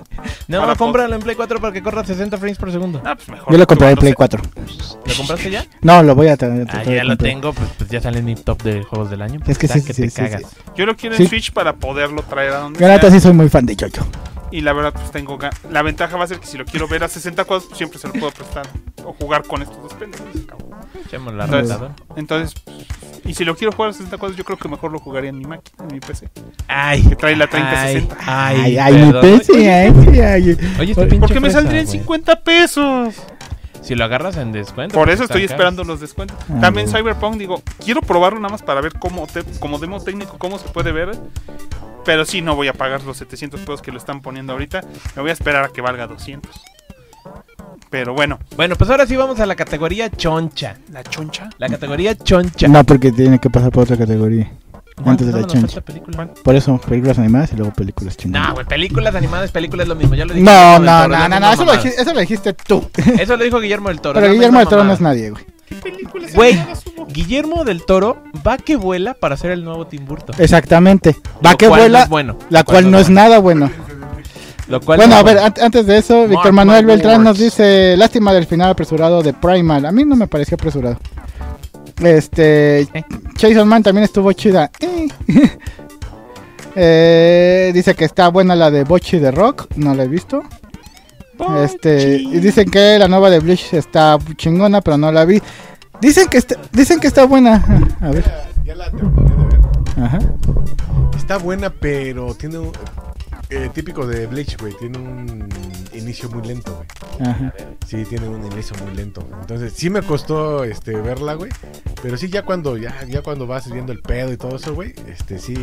No, 0.48 0.60
Para 0.62 0.76
cómpralo 0.76 1.16
en 1.16 1.22
Play 1.22 1.36
4 1.36 1.60
para 1.62 1.72
que 1.74 1.82
corra 1.82 2.04
60 2.04 2.38
frames 2.38 2.58
por 2.58 2.72
segundo. 2.72 3.02
Ah, 3.06 3.16
pues 3.16 3.30
mejor. 3.30 3.52
Yo 3.52 3.58
lo 3.58 3.66
compré 3.68 3.90
en. 3.92 3.96
Play 3.98 4.14
4. 4.14 4.42
¿Lo 5.06 5.14
compraste 5.16 5.50
ya? 5.52 5.66
No, 5.82 6.04
lo 6.04 6.16
voy 6.16 6.28
a 6.28 6.38
tra- 6.38 6.68
Ah, 6.70 6.84
ya 6.84 7.04
lo 7.04 7.16
tengo, 7.18 7.54
pues, 7.54 7.70
pues 7.78 7.90
ya 7.90 8.02
sale 8.02 8.20
en 8.20 8.26
mi 8.26 8.36
top 8.36 8.62
de 8.64 8.84
juegos 8.84 9.10
del 9.10 9.22
año. 9.22 9.40
Es 9.48 9.58
que 9.58 9.68
Pues, 9.68 9.84
sí, 9.84 9.94
sí, 9.94 10.02
te 10.04 10.10
sí, 10.10 10.16
cagas. 10.22 10.42
sí. 10.42 10.58
Yo 10.76 10.86
lo 10.86 10.96
quiero 10.96 11.16
Sí. 11.16 11.24
en 11.24 11.30
Switch 11.30 11.52
para 11.54 11.74
poderlo 11.76 12.22
traer 12.24 12.54
a 12.54 12.58
donde 12.60 12.80
la 12.80 12.88
neta 12.90 13.10
sí 13.12 13.20
soy 13.20 13.34
muy 13.34 13.50
fan 13.50 13.66
de 13.66 13.76
Jojo. 13.76 14.06
Y 14.54 14.62
la 14.62 14.72
verdad, 14.72 14.94
pues 14.94 15.10
tengo 15.10 15.40
La 15.72 15.82
ventaja 15.82 16.16
va 16.16 16.26
a 16.26 16.28
ser 16.28 16.40
que 16.40 16.46
si 16.46 16.60
lo 16.60 16.66
quiero 16.66 16.88
ver 16.88 17.04
a 17.04 17.08
60 17.08 17.44
cuadros, 17.46 17.66
pues 17.66 17.76
siempre 17.80 17.98
se 17.98 18.06
lo 18.08 18.14
puedo 18.14 18.30
prestar. 18.32 18.68
O 19.04 19.12
jugar 19.14 19.42
con 19.48 19.64
estos 19.64 19.82
dos 19.82 19.96
pendejos. 19.96 20.28
Echemos 21.08 21.34
la 21.34 21.46
Entonces-. 21.46 21.80
Entonces, 22.16 22.62
pues, 22.64 22.86
y 23.26 23.34
si 23.34 23.46
lo 23.46 23.56
quiero 23.56 23.72
jugar 23.72 23.90
a 23.90 23.94
60 23.94 24.16
cuadros, 24.20 24.38
yo 24.38 24.44
creo 24.44 24.60
que 24.60 24.70
mejor 24.70 24.92
lo 24.92 25.00
jugaría 25.00 25.32
en 25.32 25.40
mi 25.40 25.46
máquina, 25.46 25.76
en 25.80 25.96
mi 25.96 26.00
PC. 26.00 26.30
Ay, 26.68 27.02
Que 27.02 27.16
trae 27.16 27.36
la 27.36 27.48
3060. 27.48 28.16
Ay, 28.28 28.78
ay, 28.78 28.94
mi 28.94 29.12
perdón. 29.12 29.22
PC, 29.40 29.54
Oye, 29.54 29.74
ay, 29.74 30.20
ay. 30.20 30.58
Oye, 30.80 30.92
este 30.92 31.08
¿Por 31.08 31.20
Porque 31.22 31.34
me 31.40 31.50
fresa, 31.50 31.62
saldría 31.62 31.80
en 31.82 31.88
güey. 31.88 31.98
50 31.98 32.44
pesos. 32.44 33.16
Si 33.82 33.96
lo 33.96 34.06
agarras 34.06 34.38
en 34.38 34.52
descuento. 34.52 34.94
Por 34.94 35.06
pues, 35.08 35.16
eso 35.16 35.24
estoy 35.24 35.46
esperando 35.46 35.84
los 35.84 36.00
descuentos. 36.00 36.38
Ah, 36.48 36.60
También. 36.62 36.88
Cyberpunk, 36.88 37.38
digo, 37.38 37.64
quiero 37.84 38.02
probarlo 38.02 38.40
nada 38.40 38.52
más 38.52 38.62
para 38.62 38.82
ver 38.82 38.94
cómo, 39.00 39.26
te- 39.26 39.44
como 39.60 39.80
demo 39.80 40.00
técnico, 40.00 40.38
cómo 40.38 40.60
se 40.60 40.70
puede 40.70 40.92
ver. 40.92 41.18
Pero 42.06 42.26
sí, 42.26 42.42
no 42.42 42.56
voy 42.56 42.68
a 42.68 42.74
pagar 42.74 43.04
los 43.04 43.18
700 43.18 43.60
pesos 43.62 43.82
que 43.82 43.92
lo 43.92 43.98
están 43.98 44.22
poniendo 44.22 44.54
ahorita. 44.54 44.82
Me 45.16 45.22
voy 45.22 45.30
a 45.32 45.34
esperar 45.34 45.64
a 45.66 45.70
que 45.70 45.82
valga 45.82 46.08
200. 46.08 46.52
Pero 47.90 48.14
bueno, 48.14 48.40
Bueno, 48.56 48.76
pues 48.76 48.90
ahora 48.90 49.06
sí 49.06 49.16
vamos 49.16 49.40
a 49.40 49.46
la 49.46 49.56
categoría 49.56 50.10
choncha. 50.10 50.78
la 50.92 51.04
choncha. 51.04 51.50
La 51.60 51.70
categoría 51.70 52.16
choncha. 52.18 52.68
No, 52.68 52.84
porque 52.84 53.12
tiene 53.12 53.40
que 53.40 53.50
pasar 53.50 53.72
por 53.72 53.84
otra 53.84 53.98
categoría. 53.98 54.52
No, 55.04 55.12
antes 55.12 55.28
de 55.28 55.40
la 55.40 55.48
choncha. 55.48 55.82
Por 56.44 56.56
eso, 56.56 56.80
películas 56.80 57.18
animadas 57.20 57.54
y 57.54 57.56
luego 57.56 57.74
películas 57.74 58.18
chingonas. 58.18 58.50
No, 58.50 58.54
güey, 58.56 58.66
películas 58.66 59.16
animadas, 59.16 59.52
películas 59.52 59.86
es 59.86 59.90
lo 59.90 59.96
mismo. 59.96 60.16
Ya 60.16 60.26
lo 60.26 60.34
dije. 60.34 60.44
No, 60.46 60.80
no, 60.80 61.08
no, 61.08 61.30
no, 61.30 61.40
no, 61.40 61.52
eso 61.54 61.66
lo, 61.66 61.72
dijiste, 61.74 62.02
eso 62.02 62.14
lo 62.14 62.20
dijiste 62.20 62.54
tú. 62.54 62.90
Eso 63.20 63.38
lo 63.38 63.44
dijo 63.44 63.60
Guillermo 63.60 63.90
del 63.90 64.02
Toro. 64.02 64.20
Pero 64.20 64.34
Guillermo 64.34 64.60
del 64.60 64.68
Toro 64.68 64.84
no 64.84 64.94
es 64.94 65.02
nadie, 65.02 65.30
güey. 65.32 65.44
¿Qué 65.68 65.76
películas 65.76 66.34
Güey, 66.34 66.54
animadas 66.54 66.84
hubo? 66.88 67.06
Guillermo 67.08 67.64
del 67.64 67.84
Toro 67.86 68.22
va 68.46 68.58
que 68.58 68.76
vuela 68.76 69.14
para 69.14 69.38
ser 69.38 69.52
el 69.52 69.64
nuevo 69.64 69.88
Tim 69.88 70.06
Burton. 70.06 70.36
Exactamente. 70.40 71.16
Va 71.46 71.52
Lo 71.52 71.58
que 71.58 71.68
cual 71.68 71.80
no 71.80 71.84
vuela, 71.84 72.04
es 72.04 72.10
bueno. 72.10 72.38
la 72.50 72.60
Lo 72.60 72.66
cual 72.66 72.92
no 72.92 73.00
es 73.00 73.08
bueno. 73.08 73.22
nada 73.22 73.40
bueno. 73.40 73.72
Lo 74.68 74.80
cual 74.82 74.98
Bueno, 74.98 75.16
no 75.16 75.20
a 75.20 75.24
ver, 75.24 75.38
an- 75.40 75.54
antes 75.62 75.86
de 75.86 75.98
eso, 75.98 76.28
Víctor 76.28 76.54
Manuel 76.54 76.86
Beltrán 76.86 77.24
nos 77.24 77.38
dice, 77.38 77.96
lástima 77.98 78.34
del 78.34 78.46
final 78.46 78.70
apresurado 78.72 79.22
de 79.22 79.34
Primal. 79.34 79.86
A 79.86 79.92
mí 79.92 80.06
no 80.06 80.16
me 80.16 80.28
pareció 80.28 80.56
apresurado. 80.56 80.98
Este, 82.02 82.82
Eh. 82.82 83.04
Jason 83.40 83.68
Man 83.68 83.84
también 83.84 84.04
estuvo 84.06 84.32
chida. 84.34 84.72
Eh. 84.80 85.08
Eh, 86.76 87.70
dice 87.72 87.94
que 87.94 88.06
está 88.06 88.30
buena 88.30 88.56
la 88.56 88.72
de 88.72 88.84
Bochi 88.84 89.20
de 89.20 89.30
Rock, 89.30 89.68
no 89.76 89.94
la 89.94 90.06
he 90.06 90.08
visto. 90.08 90.42
Este, 91.64 92.16
y 92.22 92.40
dicen 92.40 92.70
que 92.70 92.98
la 93.00 93.08
nueva 93.08 93.30
de 93.30 93.40
Bleach 93.40 93.74
está 93.74 94.18
chingona, 94.38 94.82
pero 94.82 94.98
no 94.98 95.12
la 95.12 95.26
vi. 95.26 95.42
Dicen 96.02 96.28
que 96.28 96.38
está, 96.38 96.56
dicen 96.72 97.00
que 97.00 97.08
está 97.08 97.26
buena. 97.26 97.64
A 98.02 98.10
ver, 98.12 98.24
Ya 98.66 98.76
la 98.76 98.90
terminé 98.92 99.32
de 99.32 99.46
ver. 99.46 99.60
ajá. 100.06 100.20
Está 101.18 101.38
buena, 101.38 101.70
pero 101.70 102.34
tiene 102.36 102.58
un. 102.60 102.72
Eh, 103.56 103.70
típico 103.74 104.06
de 104.08 104.28
Bleach, 104.28 104.58
güey. 104.60 104.74
Tiene 104.78 104.98
un 104.98 105.48
inicio 105.94 106.30
muy 106.30 106.46
lento, 106.48 106.76
güey. 107.18 107.30
Ajá. 107.30 107.54
Sí, 107.88 108.04
tiene 108.10 108.28
un 108.28 108.46
inicio 108.46 108.76
muy 108.84 108.96
lento. 108.96 109.26
Entonces, 109.42 109.74
sí 109.76 109.90
me 109.90 110.02
costó 110.02 110.64
este 110.64 110.96
verla, 111.00 111.36
güey. 111.36 111.52
Pero 112.02 112.18
sí, 112.18 112.30
ya 112.30 112.44
cuando 112.44 112.78
ya, 112.78 112.94
ya 113.08 113.22
cuando 113.22 113.48
vas 113.48 113.72
viendo 113.72 113.92
el 113.92 114.00
pedo 114.02 114.32
y 114.34 114.38
todo 114.38 114.56
eso, 114.56 114.74
güey, 114.74 114.94
este 115.08 115.40
sí, 115.40 115.56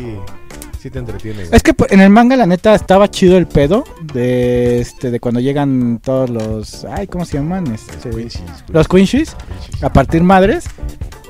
sí 0.79 0.89
te 0.89 0.99
entretiene, 0.99 1.43
güey. 1.45 1.55
Es 1.55 1.63
que 1.63 1.73
pues, 1.73 1.91
en 1.91 1.99
el 1.99 2.09
manga 2.09 2.35
la 2.35 2.45
neta 2.45 2.73
estaba 2.73 3.09
chido 3.11 3.37
el 3.37 3.47
pedo 3.47 3.83
de 4.13 4.79
este 4.79 5.11
de 5.11 5.19
cuando 5.19 5.39
llegan 5.39 5.99
todos 6.03 6.29
los 6.29 6.85
ay, 6.85 7.07
¿cómo 7.07 7.25
se 7.25 7.37
llaman? 7.37 7.67
Este, 7.67 8.09
güey. 8.09 8.27
los 8.69 8.87
Quincy's. 8.87 9.35
a 9.81 9.91
partir 9.91 10.23
madres. 10.23 10.65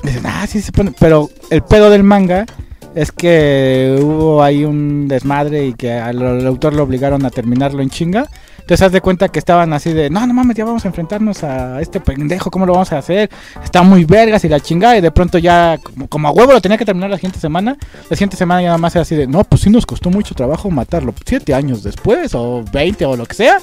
Dicen, 0.03 0.23
"Ah, 0.25 0.47
sí 0.47 0.61
se 0.61 0.71
pone", 0.71 0.93
pero 0.99 1.29
el 1.49 1.61
pedo 1.61 1.89
del 1.89 2.03
manga 2.03 2.45
es 2.95 3.11
que 3.11 3.97
hubo 4.01 4.43
ahí 4.43 4.65
un 4.65 5.07
desmadre 5.07 5.67
y 5.67 5.73
que 5.73 5.93
al, 5.93 6.21
al 6.21 6.47
autor 6.47 6.73
lo 6.73 6.83
obligaron 6.83 7.25
a 7.25 7.29
terminarlo 7.29 7.81
en 7.81 7.89
chinga. 7.89 8.27
Entonces 8.61 8.85
haz 8.85 8.91
de 8.91 9.01
cuenta 9.01 9.27
que 9.27 9.39
estaban 9.39 9.73
así 9.73 9.91
de, 9.91 10.09
no, 10.09 10.25
no 10.25 10.33
mames, 10.33 10.55
ya 10.55 10.63
vamos 10.63 10.85
a 10.85 10.87
enfrentarnos 10.87 11.43
a 11.43 11.81
este 11.81 11.99
pendejo, 11.99 12.51
¿cómo 12.51 12.65
lo 12.65 12.73
vamos 12.73 12.93
a 12.93 12.99
hacer? 12.99 13.29
Está 13.61 13.81
muy 13.81 14.05
vergas 14.05 14.45
y 14.45 14.49
la 14.49 14.59
chingada. 14.59 14.97
Y 14.97 15.01
de 15.01 15.11
pronto 15.11 15.39
ya, 15.39 15.79
como, 15.81 16.07
como 16.07 16.27
a 16.27 16.31
huevo 16.31 16.53
lo 16.53 16.61
tenía 16.61 16.77
que 16.77 16.85
terminar 16.85 17.09
la 17.09 17.17
siguiente 17.17 17.39
semana. 17.39 17.75
La 18.09 18.15
siguiente 18.15 18.37
semana 18.37 18.61
ya 18.61 18.67
nada 18.67 18.77
más 18.77 18.95
era 18.95 19.01
así 19.01 19.15
de, 19.15 19.27
no, 19.27 19.43
pues 19.43 19.61
sí 19.63 19.69
nos 19.69 19.85
costó 19.85 20.09
mucho 20.09 20.35
trabajo 20.35 20.69
matarlo. 20.69 21.13
Siete 21.25 21.53
años 21.53 21.83
después, 21.83 22.33
o 22.35 22.63
veinte, 22.71 23.03
o 23.03 23.17
lo 23.17 23.25
que 23.25 23.33
sea. 23.33 23.57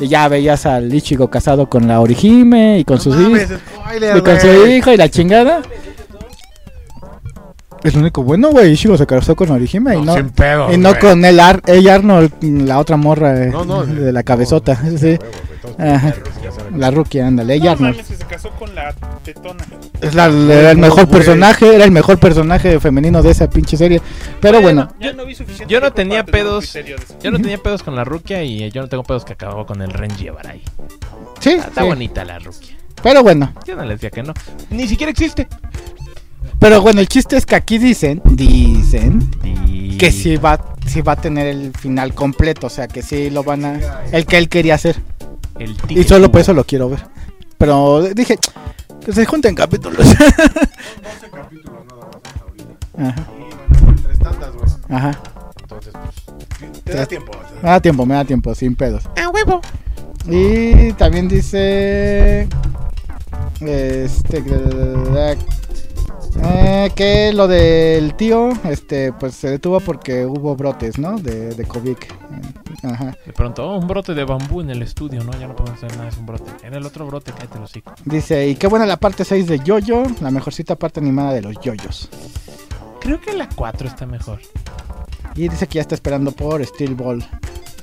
Y 0.00 0.06
ya 0.06 0.28
veías 0.28 0.64
al 0.66 0.94
Ichigo 0.94 1.28
casado 1.28 1.68
con 1.68 1.88
la 1.88 2.00
Orihime 2.00 2.78
y 2.78 2.84
con 2.84 2.96
No 2.96 3.02
sus 3.02 3.20
hijos. 3.20 3.58
Y 4.16 4.20
con 4.20 4.40
su 4.40 4.66
hijo 4.66 4.92
y 4.92 4.96
la 4.96 5.10
chingada. 5.10 5.62
Es 7.84 7.94
lo 7.94 8.00
único 8.00 8.22
bueno, 8.22 8.48
güey. 8.50 8.72
Ichigo 8.72 8.96
se 8.96 9.06
casó 9.06 9.36
con 9.36 9.50
Orihime 9.50 9.96
y 9.96 10.00
No, 10.02 10.14
sin 10.14 10.30
pedo, 10.30 10.72
y 10.72 10.78
no 10.78 10.98
con 10.98 11.24
el 11.24 11.38
Ar 11.38 11.60
el 11.66 11.86
Arnold, 11.88 12.32
la 12.66 12.78
otra 12.78 12.96
morra 12.96 13.44
eh, 13.44 13.50
No, 13.50 13.64
no, 13.64 13.84
de 13.84 14.10
la 14.10 14.22
cabezota. 14.22 14.74
sí. 14.98 15.18
Ajá. 15.78 16.14
La 16.76 16.90
rookie, 16.90 17.20
ándale, 17.20 17.54
ella 17.54 17.66
No 17.66 17.70
Arnold. 17.72 17.92
mames, 17.96 18.06
que 18.08 18.16
se 18.16 18.24
casó 18.24 18.50
con 18.50 18.74
la 18.74 18.94
tetona. 19.22 19.64
Es 20.00 20.14
la, 20.14 20.26
era 20.26 20.70
el 20.70 20.78
mejor 20.78 21.06
güey. 21.06 21.18
personaje, 21.18 21.74
era 21.74 21.84
el 21.84 21.90
mejor 21.90 22.18
personaje 22.18 22.78
femenino 22.80 23.22
de 23.22 23.30
esa 23.30 23.48
pinche 23.48 23.76
serie. 23.76 24.00
Pero 24.40 24.60
bueno, 24.60 24.88
Ya 25.00 25.12
no 25.12 25.24
vi 25.24 25.34
suficiente 25.34 25.72
yo 25.72 25.80
no 25.80 25.92
tenía 25.92 26.24
pedos. 26.24 26.76
Yo 27.22 27.30
no 27.30 27.38
tenía 27.38 27.58
pedos 27.58 27.82
con 27.82 27.94
la 27.96 28.04
ruquia 28.04 28.42
y 28.42 28.70
yo 28.70 28.82
no 28.82 28.88
tengo 28.88 29.02
pedos 29.04 29.24
que 29.24 29.34
acabó 29.34 29.66
con 29.66 29.80
el 29.82 29.90
Renji 29.90 30.26
Ebarai. 30.28 30.62
sí, 31.40 31.50
Está 31.50 31.82
sí. 31.82 31.86
bonita 31.86 32.24
la 32.24 32.38
ruquia. 32.38 32.76
Pero 33.02 33.22
bueno, 33.22 33.52
Yo 33.66 33.76
no 33.76 33.82
les 33.84 34.00
decía 34.00 34.10
que 34.10 34.22
no. 34.22 34.32
Ni 34.70 34.86
siquiera 34.88 35.10
existe. 35.10 35.46
Pero 36.64 36.80
bueno, 36.80 37.02
el 37.02 37.08
chiste 37.08 37.36
es 37.36 37.44
que 37.44 37.56
aquí 37.56 37.76
dicen, 37.76 38.22
dicen 38.24 39.30
Y... 39.44 39.98
que 39.98 40.10
sí 40.10 40.38
va, 40.38 40.58
sí 40.86 41.02
va 41.02 41.12
a 41.12 41.16
tener 41.16 41.46
el 41.46 41.74
final 41.74 42.14
completo, 42.14 42.68
o 42.68 42.70
sea, 42.70 42.88
que 42.88 43.02
sí 43.02 43.28
lo 43.28 43.44
van 43.44 43.66
a, 43.66 44.02
el 44.12 44.24
que 44.24 44.38
él 44.38 44.48
quería 44.48 44.76
hacer. 44.76 44.96
El 45.58 45.76
Y 45.90 46.04
solo 46.04 46.32
por 46.32 46.40
eso 46.40 46.54
lo 46.54 46.64
quiero 46.64 46.88
ver. 46.88 47.00
Pero 47.58 48.00
dije 48.14 48.38
que 49.04 49.12
se 49.12 49.26
junten 49.26 49.54
capítulos. 49.54 49.98
12 49.98 50.16
capítulos 51.30 51.84
nada 51.86 52.06
más 52.06 52.16
hasta 52.24 52.40
ahorita. 52.40 52.72
Ajá, 52.96 53.26
Y 53.90 54.00
tres 54.00 54.18
tandas, 54.20 54.54
güey. 54.54 54.66
ajá. 54.88 55.20
Entonces, 55.60 55.92
pues, 55.92 56.82
te 56.82 56.94
da 56.94 57.04
tiempo. 57.04 57.32
te 57.32 57.56
da 57.56 57.60
Me 57.62 57.68
da 57.68 57.80
tiempo, 57.80 58.06
me 58.06 58.14
da 58.14 58.24
tiempo, 58.24 58.54
sin 58.54 58.74
pedos. 58.74 59.02
¡A 59.22 59.28
huevo! 59.28 59.60
Y 60.26 60.94
también 60.94 61.28
dice. 61.28 62.48
Este. 63.60 64.42
Eh, 66.42 66.90
que 66.94 67.32
lo 67.32 67.46
del 67.46 68.14
tío, 68.14 68.50
este, 68.64 69.12
pues 69.12 69.34
se 69.34 69.50
detuvo 69.50 69.80
porque 69.80 70.26
hubo 70.26 70.56
brotes, 70.56 70.98
¿no? 70.98 71.18
De, 71.18 71.54
de 71.54 71.64
COVID. 71.64 71.96
Ajá. 72.82 73.16
De 73.24 73.32
pronto, 73.32 73.64
oh, 73.68 73.78
un 73.78 73.86
brote 73.86 74.14
de 74.14 74.24
bambú 74.24 74.60
en 74.60 74.70
el 74.70 74.82
estudio, 74.82 75.24
¿no? 75.24 75.32
Ya 75.38 75.46
no 75.46 75.56
podemos 75.56 75.82
hacer 75.82 75.96
nada, 75.96 76.08
es 76.08 76.18
un 76.18 76.26
brote. 76.26 76.50
En 76.66 76.74
el 76.74 76.84
otro 76.84 77.06
brote, 77.06 77.32
cállate 77.32 77.58
los 77.58 77.70
hocico. 77.70 77.94
Dice, 78.04 78.48
y 78.48 78.56
qué 78.56 78.66
buena 78.66 78.86
la 78.86 78.96
parte 78.96 79.24
6 79.24 79.46
de 79.46 79.58
Yoyo, 79.60 80.02
la 80.20 80.30
mejorcita 80.30 80.76
parte 80.76 81.00
animada 81.00 81.32
de 81.32 81.42
los 81.42 81.58
Yoyos. 81.60 82.08
Creo 83.00 83.20
que 83.20 83.32
la 83.32 83.48
4 83.48 83.88
está 83.88 84.06
mejor. 84.06 84.40
Y 85.34 85.48
dice 85.48 85.66
que 85.66 85.76
ya 85.76 85.82
está 85.82 85.94
esperando 85.94 86.32
por 86.32 86.64
Steel 86.64 86.94
Ball. 86.94 87.24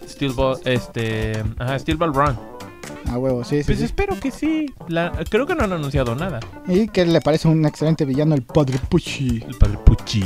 Steel 0.07 0.33
Ball, 0.33 0.59
este, 0.65 1.43
ajá, 1.57 1.79
Steel 1.79 1.97
Ball 1.97 2.13
Run. 2.13 2.60
A 3.09 3.17
huevo, 3.17 3.43
sí, 3.43 3.59
sí. 3.59 3.63
Pues 3.65 3.79
sí. 3.79 3.85
espero 3.85 4.19
que 4.19 4.31
sí. 4.31 4.73
La- 4.87 5.11
creo 5.29 5.45
que 5.45 5.55
no 5.55 5.63
han 5.63 5.73
anunciado 5.73 6.15
nada. 6.15 6.39
Y 6.67 6.87
que 6.87 7.05
le 7.05 7.19
parece 7.21 7.47
un 7.47 7.65
excelente 7.65 8.05
villano 8.05 8.35
el 8.35 8.41
Padre 8.43 8.79
Pucci. 8.89 9.43
El 9.47 9.55
padre 9.55 9.77
Pucci. 9.85 10.23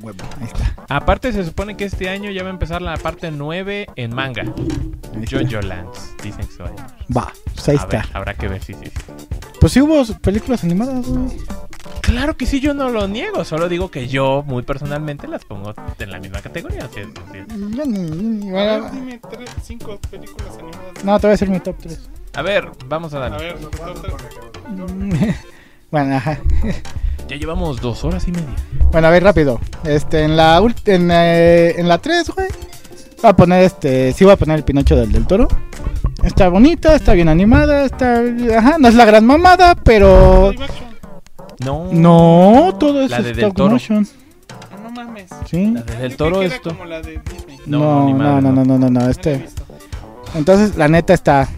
A 0.00 0.04
huevo, 0.04 0.18
ahí 0.40 0.46
está. 0.46 0.74
Aparte 0.88 1.32
se 1.32 1.44
supone 1.44 1.76
que 1.76 1.84
este 1.84 2.08
año 2.08 2.30
ya 2.30 2.42
va 2.42 2.48
a 2.48 2.52
empezar 2.52 2.80
la 2.82 2.96
parte 2.96 3.30
9 3.30 3.86
en 3.96 4.14
manga. 4.14 4.44
Jojo 5.30 5.60
Lands, 5.62 6.14
dicen 6.22 6.46
que 6.46 6.52
se 6.52 6.62
va 6.62 6.68
a. 6.70 7.12
Va, 7.16 7.32
pues 7.54 7.68
ahí 7.68 7.76
A 7.76 7.80
está. 7.80 7.96
ver, 7.98 8.06
habrá 8.14 8.34
que 8.34 8.48
ver, 8.48 8.62
sí, 8.62 8.74
sí, 8.74 8.86
sí. 8.86 8.92
Pues 9.60 9.72
sí 9.72 9.80
hubo 9.80 10.04
películas 10.20 10.64
animadas, 10.64 11.06
güey. 11.06 11.36
Claro 12.00 12.36
que 12.36 12.46
sí, 12.46 12.60
yo 12.60 12.74
no 12.74 12.88
lo 12.88 13.06
niego. 13.06 13.44
Solo 13.44 13.68
digo 13.68 13.90
que 13.90 14.08
yo, 14.08 14.42
muy 14.46 14.62
personalmente, 14.62 15.28
las 15.28 15.44
pongo 15.44 15.74
en 15.98 16.10
la 16.10 16.18
misma 16.18 16.40
categoría. 16.40 16.86
es. 16.86 16.94
Yo 16.94 17.82
A 17.82 17.86
bueno, 17.86 18.82
ver, 18.84 18.90
dime 18.92 19.20
tres, 19.30 19.50
cinco 19.62 20.00
películas 20.10 20.54
animadas. 20.58 21.04
no, 21.04 21.20
te 21.20 21.26
voy 21.26 21.30
a 21.30 21.32
decir 21.32 21.50
mi 21.50 21.60
top 21.60 21.76
3. 21.80 22.10
A 22.34 22.42
ver, 22.42 22.68
vamos 22.86 23.12
a 23.14 23.18
A 23.18 23.20
darle. 23.28 23.38
ver, 23.52 23.58
tu 23.58 23.68
top 23.70 24.02
tres. 24.02 25.36
bueno, 25.90 26.16
ajá. 26.16 26.38
Ya 27.30 27.36
llevamos 27.36 27.80
dos 27.80 28.02
horas 28.04 28.26
y 28.26 28.32
media. 28.32 28.48
Bueno, 28.90 29.06
a 29.06 29.10
ver, 29.10 29.22
rápido. 29.22 29.60
Este, 29.84 30.24
en 30.24 30.36
la 30.36 30.60
ult- 30.60 30.86
en, 30.86 31.10
eh, 31.12 31.74
en 31.78 31.88
la 31.88 31.98
3, 31.98 32.28
güey. 32.30 32.48
Voy 33.22 33.30
a 33.30 33.36
poner 33.36 33.62
este. 33.64 34.12
Sí, 34.12 34.24
voy 34.24 34.32
a 34.32 34.36
poner 34.36 34.56
el 34.58 34.64
Pinocho 34.64 34.96
del 34.96 35.12
del 35.12 35.26
toro. 35.26 35.46
Está 36.24 36.48
bonita, 36.48 36.94
está 36.96 37.12
bien 37.12 37.28
animada, 37.28 37.84
está. 37.84 38.20
Ajá, 38.58 38.76
no 38.78 38.88
es 38.88 38.94
la 38.94 39.04
gran 39.04 39.24
mamada, 39.24 39.74
pero. 39.76 40.52
No. 41.64 41.88
No, 41.92 42.74
todo 42.80 43.02
es 43.02 43.10
La 43.10 43.18
de 43.18 43.28
Del 43.32 43.38
stop 43.38 43.54
Toro. 43.56 43.70
motion. 43.74 44.08
Ah, 44.72 44.76
No 44.82 44.90
mames. 44.90 45.26
Sí. 45.48 45.70
La 45.72 45.82
de 45.82 45.96
Del 45.98 46.16
Toro 46.16 46.42
esto. 46.42 46.70
como 46.70 46.84
la 46.86 47.00
de 47.00 47.20
Disney. 47.30 47.58
No, 47.66 47.78
No, 47.78 48.08
no, 48.08 48.14
madre, 48.16 48.42
no, 48.42 48.52
no. 48.52 48.52
no, 48.52 48.64
no, 48.64 48.78
no, 48.78 48.90
no, 48.90 49.00
No 49.00 49.08
Este. 49.10 49.46
Entonces, 50.34 50.76
la 50.76 50.88
neta 50.88 51.14
está. 51.14 51.48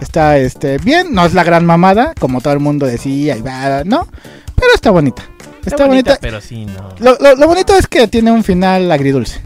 Está 0.00 0.36
este 0.38 0.78
bien, 0.78 1.14
no 1.14 1.24
es 1.24 1.32
la 1.32 1.44
gran 1.44 1.64
mamada, 1.64 2.12
como 2.18 2.40
todo 2.40 2.52
el 2.54 2.58
mundo 2.58 2.86
decía, 2.86 3.36
y 3.36 3.40
va, 3.40 3.84
¿no? 3.84 4.08
Pero 4.56 4.74
está 4.74 4.90
bonita. 4.90 5.22
Está, 5.64 5.86
bonita. 5.86 6.18
pero 6.20 6.40
sí, 6.40 6.64
no. 6.66 6.88
Lo, 6.98 7.16
lo- 7.20 7.36
lo 7.36 7.46
bonito 7.46 7.74
es 7.76 7.86
que 7.86 8.08
tiene 8.08 8.32
un 8.32 8.42
final 8.42 8.90
agridulce. 8.90 9.40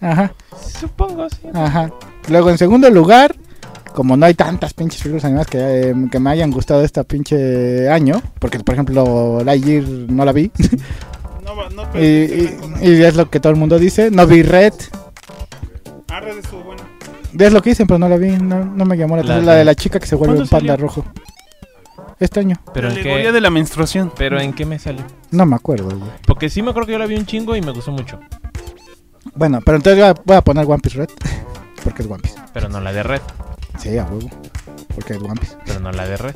Ajá, 0.00 0.32
Supongo, 0.80 1.28
sí. 1.30 1.48
ajá. 1.54 1.90
Luego, 2.28 2.50
en 2.50 2.58
segundo 2.58 2.88
lugar, 2.90 3.34
como 3.94 4.16
no 4.16 4.26
hay 4.26 4.34
tantas 4.34 4.74
pinches 4.74 5.00
películas 5.00 5.24
animadas 5.24 5.46
que, 5.48 5.58
eh, 5.58 5.94
que 6.10 6.20
me 6.20 6.30
hayan 6.30 6.50
gustado 6.50 6.82
este 6.84 7.02
pinche 7.04 7.88
año, 7.88 8.20
porque 8.38 8.60
por 8.60 8.74
ejemplo, 8.74 9.42
Lightyear 9.44 9.84
no 9.84 10.24
la 10.24 10.32
vi, 10.32 10.50
No, 11.44 11.56
va- 11.56 11.70
no, 11.70 11.82
y, 11.84 11.86
pero 11.92 12.04
y- 12.82 12.88
y 12.98 13.02
es 13.02 13.16
lo 13.16 13.30
que 13.30 13.40
todo 13.40 13.50
el 13.52 13.58
mundo 13.58 13.78
dice. 13.78 14.10
No 14.10 14.26
vi 14.26 14.42
Red, 14.42 14.74
Ah, 16.10 16.20
Red 16.20 16.38
estuvo 16.38 16.62
bueno. 16.62 16.82
es 17.38 17.52
lo 17.52 17.62
que 17.62 17.70
dicen, 17.70 17.86
pero 17.86 17.98
no 17.98 18.08
la 18.08 18.16
vi, 18.18 18.30
no, 18.32 18.64
no 18.64 18.84
me 18.84 18.96
llamó 18.96 19.16
la 19.16 19.22
La 19.22 19.28
atención. 19.32 19.46
La, 19.46 19.52
de- 19.52 19.58
de 19.60 19.64
la 19.64 19.74
chica 19.74 19.98
que 19.98 20.06
se 20.06 20.14
vuelve 20.14 20.34
¿Cuándo 20.36 20.42
un 20.44 20.48
panda 20.48 20.72
salió? 20.74 20.86
rojo. 20.86 21.04
Este 22.20 22.40
año, 22.40 22.56
Pero 22.74 22.88
la 22.88 22.94
en 22.96 23.02
qué, 23.02 23.32
de 23.32 23.40
la 23.40 23.50
menstruación. 23.50 24.12
pero 24.16 24.40
en 24.40 24.52
qué 24.52 24.66
me 24.66 24.78
salió. 24.78 25.04
no 25.30 25.46
me 25.46 25.54
acuerdo, 25.56 25.88
güey. 25.96 26.10
Porque 26.26 26.48
sí 26.50 26.62
me 26.62 26.70
acuerdo 26.70 26.86
que 26.86 26.92
yo 26.92 26.98
la 26.98 27.06
vi 27.06 27.16
un 27.16 27.26
chingo 27.26 27.54
y 27.54 27.60
me 27.60 27.70
gustó 27.70 27.92
mucho. 27.92 28.18
Bueno, 29.34 29.60
pero 29.64 29.76
entonces 29.76 30.00
voy 30.02 30.08
a, 30.10 30.14
voy 30.24 30.36
a 30.36 30.40
poner 30.42 30.64
One 30.66 30.78
Piece 30.80 30.98
Red, 30.98 31.08
porque 31.84 32.02
es 32.02 32.08
One 32.10 32.20
Piece. 32.20 32.34
Pero 32.52 32.68
no 32.68 32.80
la 32.80 32.92
de 32.92 33.02
Red. 33.04 33.20
Sí, 33.78 33.96
a 33.98 34.04
huevo, 34.04 34.28
porque 34.94 35.12
es 35.14 35.20
One 35.20 35.36
Piece. 35.40 35.56
Pero 35.64 35.78
no 35.80 35.92
la 35.92 36.06
de 36.06 36.16
Red. 36.16 36.34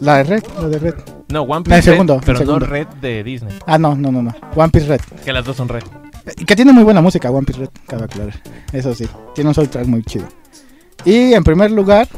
La 0.00 0.16
de 0.18 0.24
Red, 0.24 0.44
la 0.60 0.68
de 0.68 0.78
Red. 0.78 0.94
No, 1.28 1.42
One 1.42 1.48
No, 1.50 1.56
el 1.56 1.62
Piece 1.64 1.82
segundo, 1.82 2.14
Red, 2.16 2.20
pero 2.26 2.32
el 2.32 2.44
segundo. 2.46 2.66
no 2.66 2.72
Red 2.72 2.86
de 3.00 3.24
Disney. 3.24 3.58
Ah, 3.66 3.78
no, 3.78 3.94
no, 3.94 4.12
no, 4.12 4.22
no. 4.22 4.34
One 4.54 4.68
Piece 4.70 4.86
Red. 4.88 5.00
Que 5.24 5.32
las 5.32 5.44
dos 5.44 5.56
son 5.56 5.68
Red. 5.68 5.84
Y 6.36 6.44
que 6.44 6.54
tiene 6.56 6.72
muy 6.72 6.84
buena 6.84 7.00
música, 7.00 7.30
One 7.30 7.46
Piece 7.46 7.60
Red, 7.60 7.70
cabe 7.86 8.04
aclarar. 8.04 8.34
Eso 8.72 8.94
sí, 8.94 9.08
tiene 9.34 9.48
un 9.48 9.54
soundtrack 9.54 9.86
muy 9.86 10.02
chido. 10.02 10.26
Y 11.06 11.32
en 11.32 11.44
primer 11.44 11.70
lugar, 11.70 12.08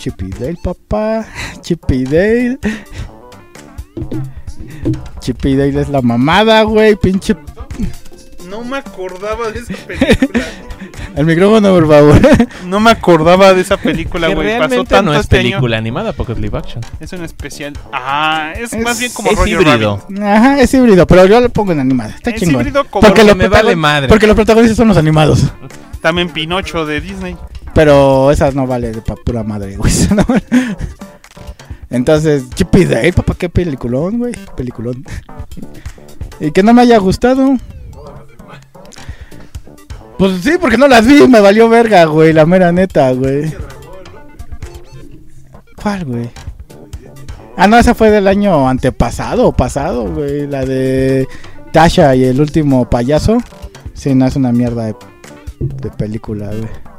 pues 0.00 0.16
Chippy 0.16 0.30
Dale, 0.30 0.58
papá. 0.62 1.26
Chippy 1.60 2.04
Dale. 2.04 2.58
Chippy 5.20 5.56
Dale 5.56 5.80
es 5.80 5.88
la 5.88 6.00
mamada, 6.02 6.62
güey. 6.62 6.96
Pinche. 6.96 7.36
No 8.48 8.64
me 8.64 8.78
acordaba 8.78 9.50
de 9.50 9.60
esa 9.60 9.74
película. 9.86 10.44
El 11.16 11.26
micrófono, 11.26 11.70
por 11.74 11.88
favor. 11.88 12.20
no 12.66 12.80
me 12.80 12.90
acordaba 12.90 13.52
de 13.52 13.60
esa 13.60 13.76
película, 13.76 14.28
güey. 14.28 14.58
Pasó 14.58 14.84
tanto 14.84 15.02
no 15.02 15.12
es 15.14 15.20
este 15.20 15.36
película 15.38 15.76
animada 15.76 16.12
porque 16.12 16.32
es 16.32 16.38
live 16.38 16.56
action. 16.56 16.82
Es 17.00 17.12
un 17.12 17.22
especial. 17.24 17.74
Ah, 17.92 18.52
es, 18.56 18.72
Es- 18.72 18.82
más 18.82 18.98
bien 18.98 19.12
como 19.12 19.30
es 19.30 19.36
Roger 19.36 19.60
híbrido. 19.60 20.02
Rabbit. 20.08 20.22
Ajá, 20.22 20.60
es 20.60 20.72
híbrido, 20.72 21.06
pero 21.06 21.26
yo 21.26 21.40
lo 21.40 21.48
pongo 21.50 21.72
en 21.72 21.80
animada. 21.80 22.14
Está 22.14 22.30
Es 22.30 22.40
chingón. 22.40 22.60
híbrido 22.62 22.84
como 22.84 23.06
Porque 23.06 23.24
lo 23.24 23.34
me 23.34 23.48
vale 23.48 23.76
madre. 23.76 24.08
Porque 24.08 24.26
los 24.26 24.36
protagonistas 24.36 24.76
son 24.76 24.88
los 24.88 24.96
animados. 24.96 25.44
también 26.00 26.28
Pinocho 26.30 26.86
de 26.86 27.00
Disney. 27.00 27.36
Pero 27.74 28.30
esa 28.30 28.50
no 28.50 28.66
vale 28.66 28.92
de 28.92 29.00
pura 29.00 29.42
madre, 29.42 29.76
güey. 29.76 29.92
Entonces, 31.90 32.48
Chippy 32.50 32.84
Dale, 32.84 33.12
papá, 33.12 33.34
qué 33.36 33.48
peliculón, 33.48 34.18
güey. 34.18 34.32
Peliculón. 34.56 35.04
Y 36.38 36.52
que 36.52 36.62
no 36.62 36.72
me 36.72 36.82
haya 36.82 36.98
gustado. 36.98 37.56
Pues 40.18 40.42
sí, 40.42 40.52
porque 40.60 40.76
no 40.76 40.86
las 40.86 41.06
vi, 41.06 41.26
me 41.26 41.40
valió 41.40 41.68
verga, 41.68 42.04
güey, 42.04 42.32
la 42.32 42.46
mera 42.46 42.72
neta, 42.72 43.10
güey. 43.12 43.52
¿Cuál, 45.82 46.04
güey? 46.04 46.30
Ah, 47.56 47.66
no, 47.66 47.78
esa 47.78 47.94
fue 47.94 48.10
del 48.10 48.28
año 48.28 48.68
antepasado 48.68 49.52
pasado, 49.52 50.04
güey. 50.10 50.46
La 50.46 50.64
de 50.64 51.26
Tasha 51.72 52.14
y 52.14 52.24
el 52.24 52.40
último 52.40 52.88
payaso. 52.88 53.38
Sí, 53.94 54.14
no, 54.14 54.26
es 54.26 54.36
una 54.36 54.52
mierda 54.52 54.86
de, 54.86 54.96
de 55.58 55.90
película, 55.90 56.48
güey. 56.48 56.89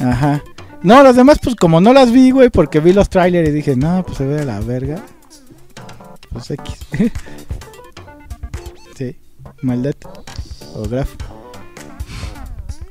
Ajá. 0.00 0.42
No, 0.82 1.02
las 1.02 1.16
demás, 1.16 1.38
pues 1.42 1.56
como 1.56 1.80
no 1.80 1.92
las 1.92 2.12
vi, 2.12 2.30
güey, 2.30 2.50
porque 2.50 2.80
vi 2.80 2.92
los 2.92 3.08
trailers 3.08 3.48
y 3.48 3.52
dije, 3.52 3.76
no, 3.76 4.04
pues 4.04 4.18
se 4.18 4.26
ve 4.26 4.34
de 4.34 4.44
la 4.44 4.60
verga. 4.60 5.02
Pues 6.32 6.50
X. 6.50 6.86
sí, 8.96 9.16
maldad. 9.62 9.94
O 10.74 10.82
graf. 10.82 11.10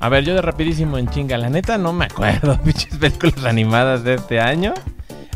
A 0.00 0.08
ver, 0.08 0.24
yo 0.24 0.34
de 0.34 0.42
rapidísimo 0.42 0.98
en 0.98 1.08
chinga. 1.08 1.38
La 1.38 1.48
neta 1.48 1.78
no 1.78 1.92
me 1.92 2.06
acuerdo, 2.06 2.60
pinches 2.64 2.96
películas 2.98 3.44
animadas 3.44 4.04
de 4.04 4.14
este 4.14 4.40
año. 4.40 4.74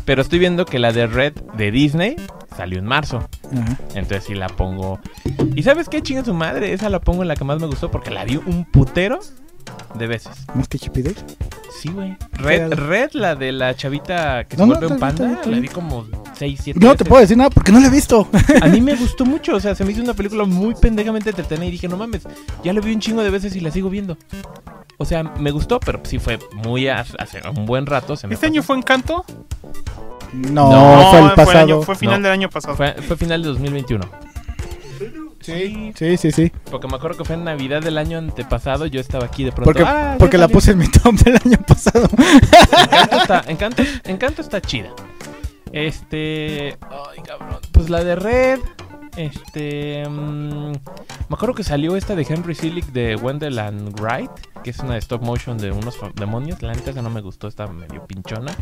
Pero 0.05 0.21
estoy 0.21 0.39
viendo 0.39 0.65
que 0.65 0.79
la 0.79 0.91
de 0.91 1.07
Red 1.07 1.33
de 1.55 1.71
Disney 1.71 2.15
salió 2.55 2.79
en 2.79 2.85
marzo. 2.85 3.27
Ajá. 3.51 3.77
Entonces 3.95 4.25
sí 4.25 4.35
la 4.35 4.49
pongo. 4.49 4.99
¿Y 5.55 5.63
sabes 5.63 5.89
qué 5.89 6.01
chinga 6.01 6.23
su 6.23 6.33
madre? 6.33 6.73
Esa 6.73 6.89
la 6.89 6.99
pongo 6.99 7.21
en 7.21 7.27
la 7.27 7.35
que 7.35 7.43
más 7.43 7.59
me 7.59 7.67
gustó 7.67 7.89
porque 7.89 8.11
la 8.11 8.25
vi 8.25 8.35
un 8.35 8.65
putero 8.65 9.19
de 9.95 10.07
veces. 10.07 10.45
¿Más 10.53 10.67
que 10.67 10.77
Chippy 10.79 11.01
Dale? 11.01 11.15
Sí, 11.79 11.89
güey. 11.89 12.15
Red, 12.33 12.73
Red, 12.73 13.11
la 13.13 13.35
de 13.35 13.51
la 13.51 13.75
chavita 13.75 14.43
que 14.45 14.55
se 14.55 14.61
No, 14.61 14.67
no, 14.67 14.73
vuelve 14.79 14.93
un 14.93 14.99
panda, 14.99 15.31
está 15.33 15.49
la 15.49 15.59
vi 15.59 15.67
como 15.69 16.05
6, 16.37 16.59
7 16.63 16.79
No 16.79 16.95
te 16.95 17.05
puedo 17.05 17.21
decir 17.21 17.37
nada 17.37 17.49
porque 17.49 17.71
no 17.71 17.79
la 17.79 17.87
he 17.87 17.89
visto. 17.89 18.27
A 18.61 18.67
mí 18.67 18.81
me 18.81 18.95
gustó 18.95 19.25
mucho, 19.25 19.55
o 19.55 19.59
sea, 19.59 19.73
se 19.73 19.85
me 19.85 19.91
hizo 19.93 20.01
una 20.01 20.13
película 20.13 20.43
muy 20.43 20.75
pendejamente 20.75 21.29
entretenida 21.29 21.65
y 21.67 21.71
dije, 21.71 21.87
no 21.87 21.97
mames, 21.97 22.23
ya 22.63 22.73
la 22.73 22.81
vi 22.81 22.93
un 22.93 22.99
chingo 22.99 23.23
de 23.23 23.29
veces 23.29 23.55
y 23.55 23.61
la 23.61 23.71
sigo 23.71 23.89
viendo. 23.89 24.17
O 24.97 25.05
sea, 25.05 25.23
me 25.23 25.49
gustó, 25.51 25.79
pero 25.79 25.99
sí 26.03 26.19
fue 26.19 26.37
muy 26.63 26.87
hace 26.87 27.15
hace 27.17 27.41
un 27.55 27.65
buen 27.65 27.85
rato. 27.85 28.15
Se 28.15 28.27
me 28.27 28.35
¿Este 28.35 28.45
año 28.47 28.61
fue 28.61 28.77
Encanto? 28.77 29.25
No, 30.33 30.71
No, 30.71 31.31
fue 31.35 31.53
el 31.53 31.57
año- 31.59 31.81
fue 31.81 31.95
final 31.95 32.21
No. 32.21 32.27
del 32.27 32.33
año 32.33 32.49
pasado. 32.49 32.75
fue, 32.75 32.93
fue 32.93 33.17
final 33.17 33.41
de 33.41 33.49
2021. 33.49 34.07
Sí, 35.41 35.91
sí, 35.95 36.17
sí, 36.17 36.31
sí. 36.31 36.51
Porque 36.69 36.87
me 36.87 36.95
acuerdo 36.95 37.17
que 37.17 37.25
fue 37.25 37.35
en 37.35 37.43
Navidad 37.43 37.81
del 37.81 37.97
año 37.97 38.17
antepasado, 38.17 38.85
yo 38.85 38.99
estaba 39.01 39.25
aquí 39.25 39.43
de 39.43 39.51
pronto. 39.51 39.65
Porque, 39.65 39.83
"Ah, 39.85 40.15
porque 40.19 40.37
la 40.37 40.43
salió". 40.45 40.53
puse 40.55 40.71
en 40.71 40.77
mi 40.79 40.87
top 40.87 41.15
del 41.15 41.35
año 41.45 41.57
pasado. 41.67 42.07
Encanto 42.11 43.17
está, 43.17 43.43
Encanto, 43.47 43.83
Encanto 44.05 44.41
está 44.41 44.61
chida. 44.61 44.89
Este. 45.71 46.77
Ay, 46.81 47.21
cabrón. 47.25 47.59
Pues 47.71 47.89
la 47.89 48.03
de 48.03 48.15
Red. 48.15 48.59
Este. 49.17 50.07
mm, 50.07 50.71
me 50.71 51.33
acuerdo 51.35 51.53
que 51.55 51.63
salió 51.63 51.95
esta 51.95 52.15
de 52.15 52.25
Henry 52.27 52.55
Selick 52.55 52.85
de 52.87 53.15
Wendell 53.15 53.59
and 53.59 53.99
Wright. 53.99 54.31
Que 54.63 54.69
es 54.69 54.79
una 54.79 54.93
de 54.93 54.99
stop 54.99 55.23
motion 55.23 55.57
de 55.57 55.71
unos 55.71 55.97
demonios. 56.15 56.61
La 56.61 56.73
neta 56.73 56.91
esa 56.91 57.01
no 57.01 57.09
me 57.09 57.21
gustó, 57.21 57.47
está 57.47 57.67
medio 57.67 58.05
pinchona. 58.05 58.53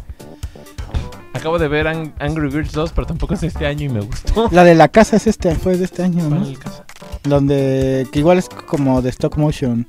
Acabo 1.34 1.60
de 1.60 1.68
ver 1.68 1.88
Ang- 1.88 2.14
Angry 2.20 2.50
Birds 2.50 2.72
2, 2.74 2.92
pero 2.94 3.06
tampoco 3.08 3.34
es 3.36 3.42
de 3.42 3.48
este 3.48 3.66
año 3.66 3.86
y 3.86 3.90
me 3.90 4.02
gustó. 4.02 4.50
La 4.52 4.64
de 4.64 4.76
la 4.76 4.88
casa 4.88 5.16
es 5.16 5.28
este, 5.28 5.54
fue 5.56 5.78
de 5.78 5.86
este 5.86 6.04
año, 6.04 6.28
¿Cuál 6.28 6.54
¿no? 6.54 6.60
caso? 6.60 6.84
Donde, 7.24 8.08
que 8.12 8.20
igual 8.20 8.38
es 8.40 8.50
como 8.50 9.02
de 9.02 9.10
stop 9.10 9.38
motion. 9.38 9.86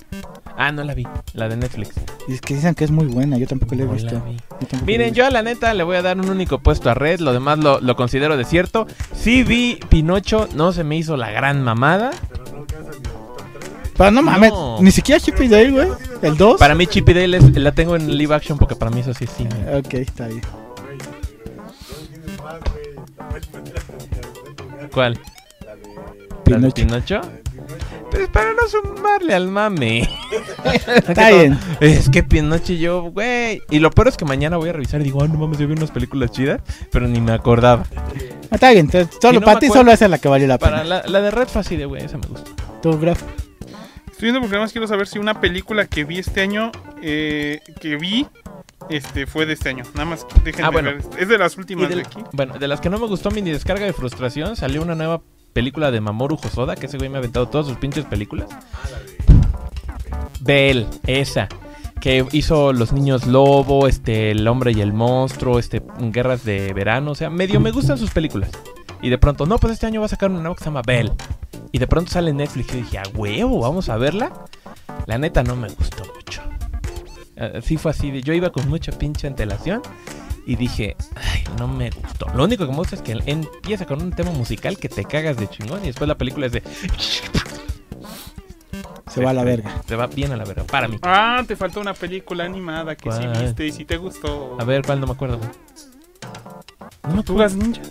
Ah, 0.57 0.71
no 0.73 0.85
la 0.85 0.95
vi. 0.95 1.07
La 1.33 1.49
de 1.49 1.57
Netflix. 1.57 1.93
Y 2.29 2.35
es 2.35 2.41
que 2.43 2.55
dicen 2.55 2.75
que 2.75 2.85
es 2.85 2.91
muy 2.91 3.07
buena, 3.07 3.39
yo 3.39 3.47
tampoco 3.47 3.75
la 3.75 3.83
he 3.83 3.87
No 3.87 3.93
la 3.93 3.97
visto. 3.97 4.23
vi. 4.27 4.37
Yo 4.37 4.67
la 4.73 4.79
he 4.79 4.83
Miren, 4.85 5.15
yo 5.15 5.27
a 5.27 5.31
la 5.31 5.43
neta 5.43 5.73
le 5.73 5.83
voy 5.85 5.97
a 5.97 6.03
dar 6.03 6.19
un 6.19 6.29
único 6.29 6.59
puesto 6.59 6.91
a 6.91 6.95
Red, 6.95 7.21
lo 7.21 7.33
demás 7.33 7.59
lo, 7.59 7.81
lo 7.81 7.97
considero 7.97 8.37
desierto. 8.37 8.87
Sí 9.15 9.43
vi 9.43 9.81
Pinocho, 9.89 10.49
no 10.55 10.73
se 10.73 10.85
me 10.85 10.97
hizo 10.97 11.17
la 11.17 11.31
gran 11.31 11.63
mamada. 11.63 12.11
Pero 13.97 14.11
no 14.11 14.23
mames, 14.23 14.51
No. 14.53 14.79
ni 14.81 14.91
siquiera 14.91 15.21
Chippy 15.21 15.49
Dale, 15.49 15.71
güey. 15.71 15.89
¿El 16.23 16.37
2? 16.37 16.59
Para 16.59 16.75
mí 16.75 16.87
Chippy 16.87 17.13
Dale 17.15 17.39
es- 17.39 17.57
la 17.57 17.73
tengo 17.73 17.97
en 17.97 18.17
live 18.17 18.35
action 18.35 18.59
porque 18.59 18.75
para 18.77 18.91
mí 18.91 19.01
eso 19.01 19.15
sí 19.15 19.25
es 19.25 19.31
cine. 19.31 19.51
Ok, 19.79 19.95
está 19.95 20.27
bien. 20.29 20.43
¿Cuál? 24.93 25.19
¿La 26.47 26.59
de 26.59 26.71
Pinocho. 26.71 26.75
Pinocho? 26.75 27.21
Pues 28.11 28.29
para 28.29 28.53
no 28.53 28.67
sumarle 28.69 29.35
al 29.35 29.47
mame. 29.49 30.09
Está 30.97 31.31
bien. 31.31 31.59
Es 31.81 32.09
que 32.09 32.23
Pinoche 32.25 32.77
yo, 32.79 33.03
güey. 33.05 33.63
Y 33.71 33.79
lo 33.79 33.91
peor 33.91 34.09
es 34.09 34.17
que 34.17 34.25
mañana 34.25 34.57
voy 34.57 34.71
a 34.71 34.73
revisar 34.73 35.01
y 35.01 35.05
digo, 35.05 35.23
ah, 35.23 35.29
no 35.29 35.39
mames, 35.39 35.59
yo 35.59 35.69
vi 35.69 35.75
unas 35.75 35.93
películas 35.93 36.33
chidas, 36.33 36.61
pero 36.91 37.07
ni 37.07 37.21
me 37.21 37.33
acordaba. 37.33 37.85
Está 38.51 38.71
bien. 38.71 38.87
entonces, 38.87 39.17
Solo 39.23 39.39
no 39.41 39.47
para 39.47 39.61
ti 39.61 39.69
solo 39.69 39.93
esa 39.93 40.07
es 40.07 40.11
la 40.11 40.19
que 40.19 40.29
valió 40.29 40.49
la 40.49 40.59
Para 40.59 40.83
pena. 40.83 41.03
la, 41.03 41.03
la 41.07 41.21
de 41.21 41.31
Red 41.31 41.47
fue 41.49 41.61
así 41.61 41.77
de, 41.77 41.85
güey, 41.87 42.05
esa 42.05 42.19
me 42.19 42.27
gusta. 42.27 42.51
Tu 42.83 42.99
graf. 42.99 43.23
Estoy 44.11 44.27
viendo 44.27 44.41
porque 44.41 44.57
además 44.57 44.73
quiero 44.73 44.87
saber 44.89 45.07
si 45.07 45.19
una 45.19 45.41
película 45.41 45.87
que 45.87 46.05
vi 46.05 46.19
este 46.19 46.41
año, 46.41 46.73
eh, 47.03 47.61
que 47.81 47.97
vi, 47.97 48.27
este, 48.91 49.27
fue 49.27 49.47
de 49.47 49.55
este 49.55 49.69
año. 49.71 49.85
Nada 49.95 50.05
más 50.05 50.27
dejen 50.45 50.65
Ah, 50.65 50.71
bueno. 50.71 50.91
ver. 50.91 51.03
Es 51.19 51.29
de 51.29 51.39
las 51.39 51.57
últimas 51.57 51.89
de 51.89 52.01
aquí. 52.01 52.19
bueno, 52.33 52.59
de 52.59 52.69
las 52.69 52.81
que 52.81 52.91
no 52.91 52.99
me 52.99 53.07
gustó 53.07 53.31
mi 53.31 53.41
descarga 53.43 53.87
de 53.87 53.93
frustración, 53.93 54.57
salió 54.57 54.83
una 54.83 54.95
nueva 54.95 55.21
película 55.53 55.91
de 55.91 56.01
Mamoru 56.01 56.37
Hosoda, 56.37 56.77
que 56.77 56.87
ese 56.87 56.97
güey 56.99 57.09
me 57.09 57.17
ha 57.17 57.19
aventado 57.19 57.49
todas 57.49 57.67
sus 57.67 57.77
pinches 57.79 58.05
películas. 58.05 58.49
Bell, 60.41 60.87
esa. 61.07 61.49
Que 62.01 62.25
hizo 62.33 62.73
Los 62.73 62.93
Niños 62.93 63.27
Lobo, 63.27 63.87
este, 63.87 64.31
El 64.31 64.47
Hombre 64.49 64.73
y 64.73 64.81
el 64.81 64.93
Monstruo, 64.93 65.59
este, 65.59 65.83
Guerras 65.99 66.45
de 66.45 66.73
Verano. 66.73 67.11
O 67.11 67.15
sea, 67.15 67.29
medio 67.29 67.61
me 67.61 67.73
gustan 67.73 67.99
sus 67.99 68.11
películas. 68.11 68.51
Y 69.03 69.11
de 69.11 69.19
pronto, 69.19 69.45
no, 69.47 69.59
pues 69.59 69.75
este 69.75 69.87
año 69.87 70.01
va 70.01 70.07
a 70.07 70.11
sacar 70.11 70.31
una 70.31 70.41
nueva 70.41 70.55
que 70.55 70.61
se 70.61 70.67
llama 70.71 70.83
Bell. 70.87 71.13
Y 71.73 71.79
de 71.79 71.87
pronto 71.87 72.11
sale 72.11 72.31
en 72.31 72.39
Netflix 72.39 72.69
y 72.69 72.79
yo 72.79 72.85
dije, 72.85 72.99
a 72.99 73.03
huevo, 73.15 73.61
vamos 73.61 73.89
a 73.91 73.97
verla. 73.97 74.33
La 75.07 75.19
neta 75.19 75.43
no 75.43 75.57
me 75.57 75.69
gustó 75.69 76.05
mucho. 76.15 76.43
Así 77.41 77.77
fue 77.77 77.91
así 77.91 78.11
de, 78.11 78.23
yo 78.23 78.35
iba 78.35 78.51
con 78.51 78.69
mucha 78.69 78.93
pinche 78.93 79.27
antelación 79.27 79.83
y 80.47 80.57
dije, 80.57 80.97
ay, 81.17 81.45
no 81.59 81.69
me 81.69 81.91
gustó. 81.91 82.27
Lo 82.35 82.45
único 82.45 82.67
que 82.67 82.71
me 82.71 82.77
gusta 82.77 82.97
es 82.97 83.03
que 83.03 83.19
empieza 83.27 83.87
con 83.87 84.03
un 84.03 84.11
tema 84.13 84.31
musical 84.31 84.77
que 84.77 84.89
te 84.89 85.05
cagas 85.05 85.37
de 85.37 85.49
chingón 85.49 85.83
y 85.83 85.87
después 85.87 86.07
la 86.09 86.19
película 86.19 86.47
es 86.47 86.53
de... 86.53 86.63
Se 89.09 89.25
va 89.25 89.31
a 89.31 89.33
la 89.33 89.43
verga. 89.43 89.83
Se 89.89 89.97
va 89.97 90.07
bien 90.07 90.33
a 90.33 90.37
la 90.37 90.45
verga, 90.45 90.65
para 90.65 90.87
mí. 90.87 90.99
Ah, 91.03 91.43
te 91.47 91.57
faltó 91.57 91.81
una 91.81 91.95
película 91.95 92.45
animada 92.45 92.95
que 92.95 93.11
sí 93.11 93.27
viste 93.41 93.67
y 93.67 93.73
si 93.73 93.85
te 93.85 93.97
gustó. 93.97 94.57
A 94.61 94.65
ver, 94.65 94.83
¿cuál 94.83 95.01
no 95.01 95.07
me 95.07 95.13
acuerdo? 95.15 95.39
güey? 95.39 95.51
No 97.09 97.15
me 97.15 97.21
acuerdo. 97.21 97.57
Ninja. 97.57 97.83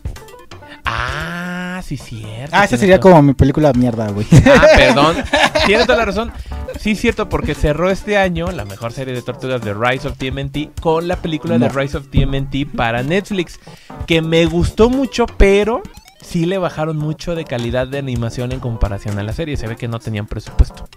Ah, 0.92 1.82
sí, 1.84 1.98
cierto. 1.98 2.56
Ah, 2.56 2.66
esa 2.66 2.78
sería 2.78 3.00
como 3.00 3.22
mi 3.22 3.34
película 3.34 3.72
mierda, 3.74 4.10
güey. 4.10 4.26
Ah, 4.46 4.68
perdón. 4.76 5.18
Tienes 5.66 5.86
toda 5.86 6.00
la 6.00 6.06
razón. 6.06 6.32
Sí, 6.80 6.96
cierto, 6.96 7.30
porque 7.30 7.56
cerró 7.56 7.90
este 7.90 8.18
año 8.18 8.52
la 8.52 8.66
mejor 8.66 8.92
serie 8.92 9.14
de 9.14 9.22
tortugas 9.22 9.62
de 9.62 9.74
Rise 9.74 10.08
of 10.08 10.18
TMNT 10.18 10.80
con 10.82 11.08
la 11.08 11.18
película 11.18 11.58
de. 11.58 11.70
Rise 11.70 11.98
of 11.98 12.08
TMNT 12.10 12.76
para 12.76 13.04
Netflix, 13.04 13.60
que 14.08 14.22
me 14.22 14.46
gustó 14.46 14.90
mucho, 14.90 15.26
pero 15.26 15.84
sí 16.22 16.46
le 16.46 16.58
bajaron 16.58 16.98
mucho 16.98 17.36
de 17.36 17.46
calidad 17.46 17.88
de 17.88 18.00
animación 18.00 18.52
en 18.52 18.60
comparación 18.60 19.20
a 19.20 19.24
la 19.24 19.34
serie. 19.34 19.58
Se 19.58 19.68
ve 19.68 19.76
que 19.76 19.88
no 19.88 20.00
tenían 20.00 20.26
presupuesto. 20.26 20.88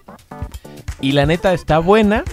Y 1.00 1.12
la 1.12 1.26
neta 1.26 1.52
está 1.52 1.78
buena, 1.78 2.24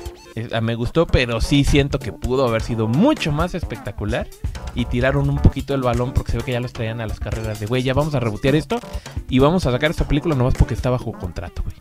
me 0.61 0.75
gustó, 0.75 1.07
pero 1.07 1.41
sí 1.41 1.63
siento 1.63 1.99
que 1.99 2.11
pudo 2.11 2.47
haber 2.47 2.61
sido 2.61 2.87
mucho 2.87 3.31
más 3.31 3.55
espectacular. 3.55 4.27
Y 4.75 4.85
tiraron 4.85 5.29
un 5.29 5.37
poquito 5.37 5.73
el 5.73 5.81
balón 5.81 6.13
porque 6.13 6.31
se 6.31 6.37
ve 6.37 6.43
que 6.43 6.51
ya 6.51 6.59
los 6.59 6.73
traían 6.73 7.01
a 7.01 7.07
las 7.07 7.19
carreras 7.19 7.59
de, 7.59 7.65
güey, 7.65 7.83
ya 7.83 7.93
vamos 7.93 8.15
a 8.15 8.19
rebotear 8.19 8.55
esto 8.55 8.79
y 9.27 9.39
vamos 9.39 9.65
a 9.65 9.71
sacar 9.71 9.91
esta 9.91 10.07
película 10.07 10.35
nomás 10.35 10.53
porque 10.53 10.73
está 10.73 10.89
bajo 10.89 11.11
contrato, 11.13 11.63
güey. 11.63 11.75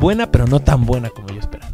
Buena, 0.00 0.30
pero 0.30 0.46
no 0.46 0.60
tan 0.60 0.84
buena 0.86 1.10
como 1.10 1.28
yo 1.28 1.40
esperaba. 1.40 1.72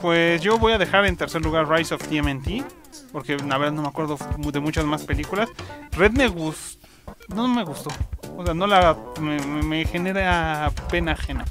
Pues 0.00 0.40
yo 0.42 0.58
voy 0.58 0.72
a 0.72 0.78
dejar 0.78 1.06
en 1.06 1.16
tercer 1.16 1.42
lugar 1.42 1.68
Rise 1.68 1.94
of 1.94 2.06
TMNT. 2.06 2.64
Porque 3.12 3.36
la 3.36 3.58
verdad 3.58 3.72
no 3.72 3.82
me 3.82 3.88
acuerdo 3.88 4.18
de 4.38 4.60
muchas 4.60 4.84
más 4.84 5.04
películas. 5.04 5.48
Red 5.92 6.12
me 6.12 6.28
gustó. 6.28 6.85
No 7.34 7.48
me 7.48 7.64
gustó. 7.64 7.90
O 8.36 8.44
sea, 8.44 8.54
no 8.54 8.66
la. 8.66 8.96
Me, 9.20 9.38
me- 9.40 9.84
genera 9.86 10.70
pena 10.90 11.12
ajena. 11.12 11.44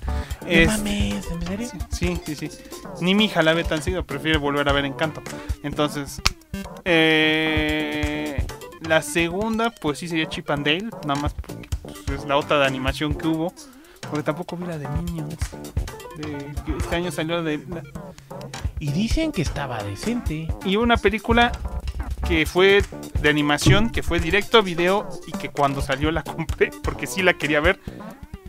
Es- 0.45 0.67
mames, 0.67 1.29
¿en 1.31 1.41
serio? 1.45 1.69
Sí, 1.91 2.19
sí, 2.25 2.35
sí. 2.35 2.49
Ni 3.01 3.15
mi 3.15 3.25
hija 3.25 3.41
la 3.41 3.53
ve 3.53 3.63
tan 3.63 3.81
seguido, 3.81 4.03
prefiere 4.05 4.37
volver 4.37 4.67
a 4.69 4.73
ver 4.73 4.85
Encanto. 4.85 5.21
Entonces, 5.63 6.21
eh, 6.85 8.45
la 8.81 9.01
segunda, 9.01 9.69
pues 9.71 9.99
sí 9.99 10.07
sería 10.07 10.27
Chip 10.29 10.49
and 10.51 10.65
Dale, 10.65 10.89
nada 11.05 11.19
más 11.19 11.33
porque 11.33 11.67
pues, 11.81 12.19
es 12.19 12.25
la 12.25 12.37
otra 12.37 12.59
de 12.59 12.65
animación 12.65 13.13
que 13.15 13.27
hubo. 13.27 13.53
Porque 14.09 14.23
tampoco 14.23 14.55
vi 14.55 14.67
la 14.67 14.77
de 14.77 14.87
Minions. 14.87 15.35
De- 16.17 16.53
este 16.77 16.95
año 16.95 17.11
salió 17.11 17.41
de. 17.43 17.57
la- 17.57 17.83
Y 18.79 18.91
dicen 18.91 19.31
que 19.31 19.41
estaba 19.41 19.81
decente. 19.83 20.47
y 20.63 20.75
una 20.75 20.97
película 20.97 21.51
que 22.27 22.45
fue 22.45 22.83
de 23.21 23.29
animación, 23.29 23.89
que 23.89 24.03
fue 24.03 24.19
directo 24.19 24.57
a 24.57 24.61
video 24.61 25.07
y 25.27 25.31
que 25.31 25.49
cuando 25.49 25.81
salió 25.81 26.11
la 26.11 26.23
compré 26.35 26.71
porque 26.83 27.07
sí 27.07 27.21
la 27.21 27.33
quería 27.33 27.59
ver, 27.59 27.79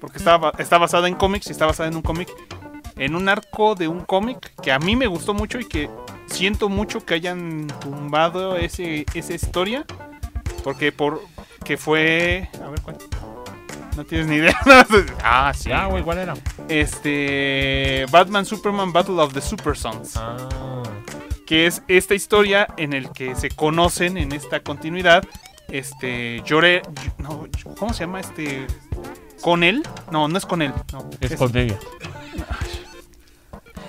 porque 0.00 0.18
estaba, 0.18 0.52
está 0.58 0.78
basada 0.78 1.08
en 1.08 1.14
cómics 1.14 1.48
y 1.48 1.52
está 1.52 1.66
basada 1.66 1.88
en 1.88 1.96
un 1.96 2.02
cómic, 2.02 2.28
en 2.96 3.14
un 3.14 3.28
arco 3.28 3.74
de 3.74 3.88
un 3.88 4.00
cómic 4.04 4.54
que 4.62 4.72
a 4.72 4.78
mí 4.78 4.96
me 4.96 5.06
gustó 5.06 5.34
mucho 5.34 5.58
y 5.58 5.66
que 5.66 5.90
siento 6.26 6.68
mucho 6.68 7.04
que 7.04 7.14
hayan 7.14 7.66
tumbado 7.80 8.56
ese, 8.56 9.06
esa 9.14 9.34
historia, 9.34 9.84
porque 10.64 10.92
por 10.92 11.20
que 11.64 11.76
fue... 11.76 12.48
A 12.64 12.68
ver, 12.68 12.80
¿cuál? 12.80 12.96
No 13.96 14.04
tienes 14.04 14.28
ni 14.28 14.36
idea. 14.36 14.56
ah, 15.24 15.52
sí. 15.54 15.70
Ya, 15.70 15.86
güey, 15.86 16.02
¿cuál 16.02 16.18
era? 16.18 16.34
Este... 16.68 18.06
Batman 18.10 18.44
Superman 18.44 18.92
Battle 18.92 19.20
of 19.20 19.32
the 19.32 19.40
Super 19.40 19.76
Sons 19.76 20.16
Ah. 20.16 20.36
Que 21.46 21.66
es 21.66 21.82
esta 21.88 22.14
historia 22.14 22.66
en 22.76 22.92
el 22.92 23.10
que 23.12 23.34
se 23.36 23.48
conocen 23.50 24.16
en 24.18 24.32
esta 24.32 24.60
continuidad 24.60 25.24
este 25.68 26.42
Llore 26.44 26.82
no, 27.18 27.46
¿cómo 27.78 27.92
se 27.92 28.00
llama 28.00 28.20
este 28.20 28.66
con 29.40 29.62
él? 29.64 29.82
No, 30.10 30.28
no 30.28 30.36
es 30.38 30.44
con 30.46 30.62
él, 30.62 30.72
no, 30.92 31.08
Es 31.20 31.32
es- 31.32 31.38
con 31.38 31.56
ella. 31.56 31.78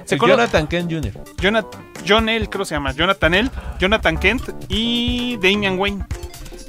se 0.05 0.17
Jonathan 0.17 0.67
Kent 0.67 0.91
Jr. 0.91 1.13
Jonat- 1.37 1.75
John 2.07 2.29
L, 2.29 2.47
creo 2.47 2.61
que 2.61 2.65
se 2.65 2.75
llama, 2.75 2.93
Jonathan 2.93 3.33
L, 3.33 3.49
Jonathan 3.79 4.17
Kent 4.17 4.43
y 4.69 5.35
Damian 5.37 5.77
Wayne. 5.77 6.05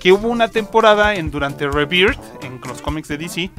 Que 0.01 0.13
hubo 0.13 0.29
una 0.29 0.49
temporada 0.49 1.15
en 1.15 1.31
durante 1.31 1.69
Rebirth 1.69 2.19
en 2.45 2.61
los 2.67 2.81
cómics 2.83 3.09
de 3.09 3.19
DC. 3.19 3.51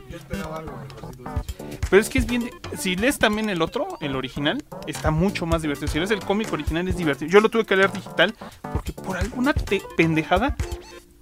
Pero 1.89 2.01
es 2.01 2.09
que 2.09 2.19
es 2.19 2.25
bien. 2.25 2.49
Si 2.77 2.95
lees 2.95 3.19
también 3.19 3.49
el 3.49 3.61
otro, 3.61 3.97
el 4.01 4.15
original, 4.15 4.63
está 4.87 5.11
mucho 5.11 5.45
más 5.45 5.61
divertido. 5.61 5.87
Si 5.87 5.97
lees 5.97 6.11
el 6.11 6.19
cómic 6.19 6.51
original, 6.53 6.87
es 6.87 6.97
divertido. 6.97 7.29
Yo 7.31 7.39
lo 7.41 7.49
tuve 7.49 7.65
que 7.65 7.75
leer 7.75 7.91
digital 7.91 8.33
porque 8.73 8.93
por 8.93 9.17
alguna 9.17 9.53
te- 9.53 9.81
pendejada 9.97 10.55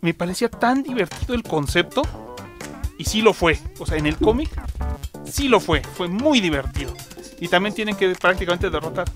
me 0.01 0.13
parecía 0.13 0.49
tan 0.49 0.83
divertido 0.83 1.33
el 1.33 1.43
concepto. 1.43 2.01
Y 2.97 3.05
sí 3.05 3.21
lo 3.21 3.33
fue. 3.33 3.59
O 3.79 3.85
sea, 3.85 3.97
en 3.97 4.07
el 4.07 4.17
cómic, 4.17 4.49
sí 5.25 5.47
lo 5.47 5.59
fue. 5.59 5.81
Fue 5.81 6.07
muy 6.07 6.41
divertido. 6.41 6.93
Y 7.39 7.47
también 7.47 7.75
tienen 7.75 7.95
que 7.95 8.09
prácticamente 8.15 8.69
derrotar. 8.69 9.07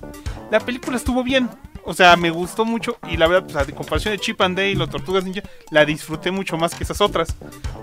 La 0.52 0.60
película 0.60 0.98
estuvo 0.98 1.24
bien. 1.24 1.50
O 1.84 1.94
sea, 1.94 2.16
me 2.16 2.30
gustó 2.30 2.66
mucho. 2.66 2.98
Y 3.10 3.18
la 3.18 3.28
verdad, 3.28 3.44
pues, 3.52 3.56
a 3.56 3.72
comparación 3.74 4.14
de 4.14 4.20
Chip 4.20 4.42
and 4.42 4.58
Dale 4.58 4.72
y 4.72 4.76
los 4.76 4.90
Tortugas 4.90 5.24
Ninja, 5.24 5.42
la 5.70 5.86
disfruté 5.86 6.32
mucho 6.32 6.58
más 6.58 6.76
que 6.76 6.84
esas 6.84 7.02
otras. 7.02 7.36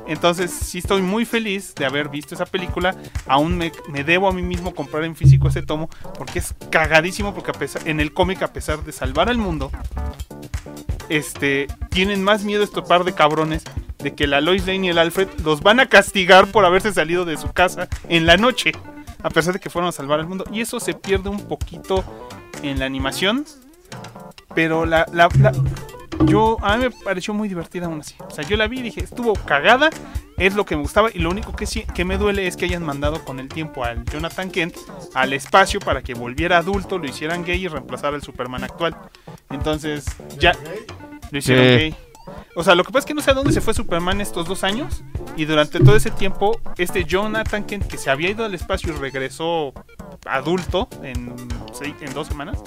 Entonces, 0.06 0.50
sí 0.50 0.78
estoy 0.78 1.02
muy 1.02 1.24
feliz 1.24 1.74
de 1.74 1.86
haber 1.86 2.08
visto 2.08 2.34
esa 2.34 2.46
película. 2.46 2.96
Aún 3.26 3.56
me, 3.56 3.72
me 3.88 4.04
debo 4.04 4.28
a 4.28 4.32
mí 4.32 4.42
mismo 4.42 4.74
comprar 4.74 5.04
en 5.04 5.16
físico 5.16 5.48
ese 5.48 5.62
tomo. 5.62 5.88
Porque 6.16 6.38
es 6.38 6.54
cagadísimo. 6.70 7.34
Porque 7.34 7.50
a 7.50 7.54
pesar, 7.54 7.86
en 7.86 8.00
el 8.00 8.12
cómic, 8.12 8.42
a 8.42 8.52
pesar 8.52 8.84
de 8.84 8.92
salvar 8.92 9.28
al 9.28 9.38
mundo, 9.38 9.70
este, 11.08 11.66
tienen 11.90 12.22
más 12.22 12.44
miedo 12.44 12.62
estos 12.62 12.86
par 12.86 13.04
de 13.04 13.14
cabrones 13.14 13.64
de 13.98 14.14
que 14.14 14.26
la 14.26 14.40
Lois 14.40 14.66
Lane 14.66 14.86
y 14.86 14.90
el 14.90 14.98
Alfred 14.98 15.28
los 15.44 15.60
van 15.62 15.80
a 15.80 15.88
castigar 15.88 16.46
por 16.48 16.64
haberse 16.64 16.92
salido 16.92 17.24
de 17.24 17.36
su 17.36 17.52
casa 17.52 17.88
en 18.08 18.26
la 18.26 18.36
noche, 18.36 18.72
a 19.22 19.30
pesar 19.30 19.54
de 19.54 19.60
que 19.60 19.70
fueron 19.70 19.88
a 19.88 19.92
salvar 19.92 20.20
al 20.20 20.28
mundo. 20.28 20.44
Y 20.52 20.60
eso 20.60 20.80
se 20.80 20.94
pierde 20.94 21.28
un 21.28 21.48
poquito 21.48 22.04
en 22.62 22.78
la 22.78 22.86
animación, 22.86 23.44
pero 24.58 24.84
la, 24.86 25.06
la- 25.12 25.28
la- 25.38 25.52
yo 26.24 26.56
a 26.62 26.76
mí 26.76 26.82
me 26.86 26.90
pareció 26.90 27.32
muy 27.32 27.48
divertida 27.48 27.86
aún 27.86 28.00
así. 28.00 28.16
O 28.26 28.30
sea, 28.32 28.42
yo 28.44 28.56
la 28.56 28.66
vi 28.66 28.80
y 28.80 28.82
dije, 28.82 29.04
estuvo 29.04 29.34
cagada, 29.34 29.88
es 30.36 30.56
lo 30.56 30.66
que 30.66 30.74
me 30.74 30.82
gustaba 30.82 31.10
y 31.14 31.20
lo 31.20 31.30
único 31.30 31.54
que 31.54 31.64
sí 31.64 31.84
que 31.94 32.04
me 32.04 32.18
duele 32.18 32.48
es 32.48 32.56
que 32.56 32.64
hayan 32.64 32.82
mandado 32.84 33.24
con 33.24 33.38
el 33.38 33.48
tiempo 33.48 33.84
al 33.84 34.04
Jonathan 34.06 34.50
Kent 34.50 34.74
al 35.14 35.32
espacio 35.32 35.78
para 35.78 36.02
que 36.02 36.14
volviera 36.14 36.58
adulto, 36.58 36.98
lo 36.98 37.06
hicieran 37.06 37.44
gay 37.44 37.64
y 37.64 37.68
reemplazara 37.68 38.16
al 38.16 38.22
Superman 38.22 38.64
actual. 38.64 38.96
Entonces, 39.50 40.06
ya 40.40 40.50
lo 41.30 41.38
hicieron 41.38 41.64
Sí. 41.64 41.70
gay. 41.70 41.94
O 42.56 42.64
sea, 42.64 42.74
lo 42.74 42.82
que 42.82 42.88
pasa 42.90 42.98
es 42.98 43.04
que 43.06 43.14
no 43.14 43.22
sé 43.22 43.30
a 43.30 43.34
dónde 43.34 43.52
se 43.52 43.60
fue 43.60 43.72
Superman 43.74 44.20
estos 44.20 44.48
dos 44.48 44.64
años. 44.64 45.04
Y 45.36 45.44
durante 45.44 45.78
todo 45.78 45.94
ese 45.94 46.10
tiempo, 46.10 46.60
este 46.78 47.04
Jonathan 47.04 47.62
Kent, 47.62 47.86
que 47.86 47.96
se 47.96 48.10
había 48.10 48.28
ido 48.30 48.44
al 48.44 48.54
espacio 48.56 48.92
y 48.92 48.96
regresó 48.96 49.72
adulto 50.26 50.88
en, 51.04 51.32
en 52.00 52.12
dos 52.12 52.26
semanas, 52.26 52.58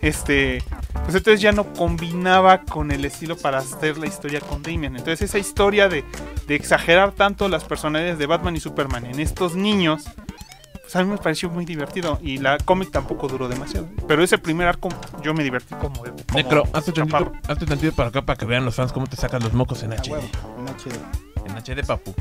este, 0.00 0.62
pues 1.04 1.14
entonces 1.14 1.40
ya 1.40 1.52
no 1.52 1.72
combinaba 1.72 2.62
con 2.62 2.90
el 2.90 3.04
estilo 3.04 3.36
para 3.36 3.58
hacer 3.58 3.98
la 3.98 4.06
historia 4.06 4.40
con 4.40 4.62
Damian. 4.62 4.96
Entonces 4.96 5.22
esa 5.22 5.38
historia 5.38 5.88
de, 5.88 6.04
de 6.46 6.54
exagerar 6.54 7.12
tanto 7.12 7.48
las 7.48 7.64
personalidades 7.64 8.18
de 8.18 8.26
Batman 8.26 8.56
y 8.56 8.60
Superman 8.60 9.06
en 9.06 9.20
estos 9.20 9.56
niños, 9.56 10.04
pues 10.80 10.94
a 10.94 11.02
mí 11.02 11.10
me 11.10 11.18
pareció 11.18 11.50
muy 11.50 11.64
divertido. 11.64 12.18
Y 12.22 12.38
la 12.38 12.58
cómic 12.58 12.90
tampoco 12.90 13.28
duró 13.28 13.48
demasiado. 13.48 13.88
Pero 14.06 14.22
ese 14.22 14.38
primer 14.38 14.68
arco 14.68 14.88
yo 15.22 15.34
me 15.34 15.42
divertí 15.42 15.74
como... 15.74 16.02
como 16.02 16.14
Necro, 16.34 16.64
hazte 16.72 16.92
tantito, 16.92 17.32
hazte 17.48 17.66
tantito 17.66 17.94
para 17.94 18.10
acá 18.10 18.22
para 18.22 18.36
que 18.36 18.46
vean 18.46 18.64
los 18.64 18.74
fans 18.74 18.92
cómo 18.92 19.06
te 19.06 19.16
sacan 19.16 19.42
los 19.42 19.52
mocos 19.52 19.82
en 19.82 19.92
HD. 19.92 20.10
huevo, 20.10 20.28
en 20.58 20.68
HD. 20.68 21.25
En 21.46 21.56
HD, 21.56 21.84
papu. 21.86 22.14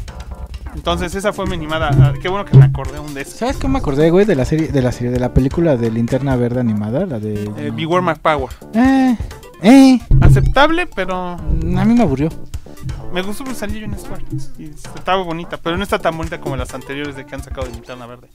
Entonces 0.76 1.16
esa 1.16 1.32
fue 1.32 1.46
mi 1.48 1.54
animada. 1.54 1.90
Ah, 1.94 2.14
Qué 2.22 2.28
bueno 2.28 2.44
que 2.46 2.58
me 2.58 2.66
acordé 2.66 2.98
aún 2.98 3.14
de 3.14 3.22
eso. 3.22 3.38
¿Sabes 3.38 3.58
qué 3.58 3.68
me 3.68 3.78
acordé, 3.80 4.10
güey? 4.10 4.26
De 4.26 4.36
la 4.36 4.44
serie, 4.46 4.68
de 4.68 4.82
la 4.82 4.92
serie, 4.92 5.10
de 5.12 5.20
la 5.20 5.34
película 5.34 5.78
de 5.78 5.90
Linterna 5.90 6.36
Verde 6.36 6.60
animada, 6.60 7.06
la 7.06 7.20
de. 7.20 7.44
Eh, 7.58 7.72
Beware 7.74 8.02
My 8.06 8.16
Power. 8.22 8.50
Eh, 8.74 9.18
eh, 9.62 10.00
Aceptable, 10.22 10.86
pero 10.88 11.16
a 11.16 11.38
mí 11.86 11.94
me 11.94 12.02
aburrió. 12.02 12.30
me 13.14 13.22
gustó 13.22 13.46
que 13.46 13.56
salió 13.56 13.88
Jon 13.88 13.98
Stewart. 13.98 14.24
Y 14.60 14.66
estaba 14.66 15.24
bonita, 15.24 15.58
pero 15.58 15.78
no 15.78 15.84
está 15.84 15.98
tan 16.00 16.18
bonita 16.18 16.42
como 16.42 16.58
las 16.58 16.74
anteriores 16.74 17.16
de 17.16 17.26
que 17.26 17.36
han 17.36 17.44
sacado 17.44 17.68
de 17.68 17.74
Linterna 17.74 18.06
Verde. 18.06 18.28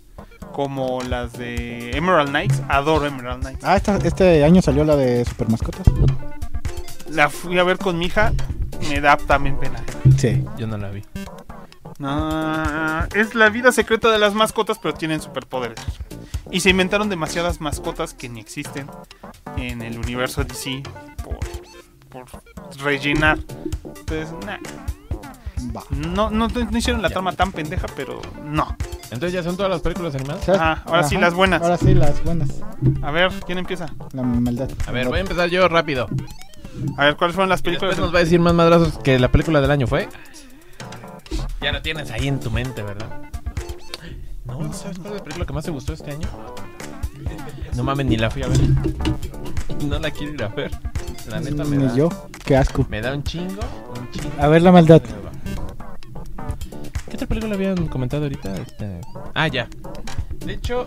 Como 0.53 1.01
las 1.03 1.35
de 1.35 1.91
Emerald 1.97 2.31
Knights. 2.31 2.63
Adoro 2.69 3.05
Emerald 3.07 3.43
Knights. 3.43 3.65
Ah, 3.65 3.77
esta- 3.77 3.97
este 3.99 4.43
año 4.45 4.63
salió 4.63 4.83
la 4.85 4.97
de 4.97 5.25
Super 5.27 5.49
Mascotas. 5.51 5.87
La 7.11 7.29
fui 7.29 7.59
a 7.59 7.65
ver 7.65 7.77
con 7.79 7.99
mi 7.99 8.07
hija. 8.07 8.33
Me 8.89 9.01
da 9.01 9.17
también 9.17 9.59
pena. 9.59 9.83
Sí. 10.17 10.45
Yo 10.59 10.67
no 10.67 10.77
la 10.79 10.91
vi. 10.91 11.03
No, 11.99 13.05
es 13.15 13.35
la 13.35 13.51
vida 13.51 13.73
secreta 13.73 14.11
de 14.11 14.19
las 14.19 14.35
mascotas, 14.35 14.79
pero 14.79 14.95
tienen 14.95 15.21
superpoderes. 15.21 15.79
Y 16.51 16.61
se 16.61 16.71
inventaron 16.71 17.09
demasiadas 17.09 17.61
mascotas 17.61 18.15
que 18.15 18.29
ni 18.29 18.41
existen 18.41 18.89
en 19.57 19.83
el 19.83 19.99
universo 19.99 20.43
DC 20.43 20.83
por, 21.23 21.39
por 22.09 22.27
rellenar. 22.83 23.39
Entonces, 23.85 24.33
nah. 24.47 24.59
Va. 25.77 25.85
no, 25.91 26.31
no, 26.31 26.49
no 26.49 26.79
hicieron 26.79 27.03
la 27.03 27.11
trama 27.11 27.33
tan 27.33 27.53
pendeja, 27.53 27.87
pero 27.95 28.23
no. 28.43 28.77
Entonces 29.05 29.33
ya 29.33 29.43
son 29.43 29.57
todas 29.57 29.71
las 29.71 29.83
películas 29.83 30.15
animadas. 30.15 30.49
Ajá, 30.49 30.83
ahora 30.87 31.05
sí, 31.05 31.17
las 31.19 31.35
buenas. 31.35 31.61
Ahora 31.61 31.77
sí, 31.77 31.95
las 31.95 32.25
buenas. 32.25 32.49
A 33.03 33.11
ver, 33.11 33.31
¿quién 33.45 33.59
empieza? 33.59 33.87
La 34.13 34.23
maldad. 34.23 34.71
A 34.87 34.93
ver, 34.93 35.09
voy 35.09 35.19
a 35.19 35.21
empezar 35.21 35.51
yo 35.51 35.69
rápido. 35.69 36.09
A 36.97 37.05
ver, 37.07 37.17
¿cuáles 37.17 37.35
fueron 37.35 37.49
las 37.51 37.63
películas? 37.63 37.91
después 37.91 38.07
nos 38.07 38.15
va 38.15 38.19
a 38.21 38.25
decir 38.25 38.41
más 38.41 38.55
madrazos 38.55 38.99
que 38.99 39.19
la 39.19 39.31
película 39.31 39.61
del 39.61 39.71
año 39.71 39.87
fue. 39.87 40.09
Ya 41.61 41.73
lo 41.73 41.83
tienes 41.83 42.11
ahí 42.11 42.29
en 42.29 42.41
tu 42.41 42.51
mente, 42.51 42.83
¿verdad? 42.83 43.09
No, 44.45 44.73
¿sabes 44.73 44.99
cuál 44.99 45.13
es 45.15 45.19
la 45.19 45.25
película 45.25 45.47
que 45.47 45.53
más 45.53 45.65
te 45.65 45.71
gustó 45.71 45.93
este 45.93 46.11
año? 46.13 46.29
No 47.77 47.85
mames, 47.85 48.07
ni 48.07 48.17
la 48.17 48.31
fui 48.31 48.43
a 48.43 48.49
ver. 48.49 48.59
No 49.87 49.99
la 49.99 50.11
quiero 50.11 50.35
ir 50.35 50.43
a 50.43 50.49
ver. 50.49 50.71
La 51.29 51.41
neta 51.41 51.65
me 51.65 51.77
Ni 51.79 51.85
da. 51.87 51.95
yo. 51.95 52.09
Qué 52.45 52.55
asco. 52.57 52.85
Me 52.91 53.01
da 53.01 53.15
un 53.15 53.23
chingo, 53.23 53.63
un 53.99 54.11
chingo. 54.11 54.31
A 54.39 54.49
ver 54.49 54.61
la 54.63 54.73
maldad. 54.73 55.01
¿Qué 57.09 57.15
otra 57.17 57.27
película 57.27 57.55
habían 57.55 57.87
comentado 57.89 58.25
ahorita? 58.25 58.55
Este... 58.57 59.01
Ah, 59.35 59.49
ya. 59.49 59.69
De 60.45 60.53
hecho, 60.55 60.85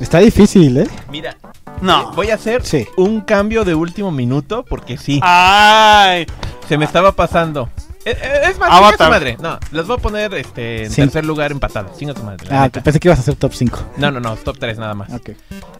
Está 0.00 0.18
difícil, 0.18 0.78
¿eh? 0.78 0.88
mira, 1.10 1.36
No. 1.82 2.12
voy 2.12 2.30
a 2.30 2.34
hacer 2.34 2.64
Sí. 2.64 2.86
un 2.96 3.20
cambio 3.20 3.64
de 3.64 3.74
último 3.74 4.10
minuto 4.10 4.64
porque 4.68 4.96
sí, 4.96 5.20
¡Ay! 5.22 6.26
se 6.68 6.78
me 6.78 6.84
estaba 6.84 7.12
pasando. 7.12 7.68
Eh, 8.10 8.18
eh, 8.22 8.40
Es 8.50 8.58
más, 8.58 8.70
Avatar. 8.70 8.90
chinga 8.92 9.04
su 9.06 9.10
madre. 9.10 9.36
No, 9.40 9.58
los 9.72 9.86
voy 9.86 9.96
a 9.96 10.00
poner 10.00 10.34
este, 10.34 10.84
en 10.84 10.90
Sí. 10.90 10.96
tercer 11.02 11.24
lugar 11.24 11.52
empatados. 11.52 11.96
Chinga 11.98 12.14
su 12.14 12.22
madre. 12.22 12.46
la 12.48 12.60
Ah, 12.60 12.64
neta. 12.64 12.82
pensé 12.82 13.00
que 13.00 13.08
ibas 13.08 13.18
a 13.18 13.22
hacer 13.22 13.36
top 13.36 13.52
5. 13.54 13.78
No, 13.96 14.10
no, 14.10 14.20
no, 14.20 14.36
top 14.36 14.58
3 14.58 14.78
nada 14.78 14.94
más. 14.94 15.10
Ok. 15.12 15.30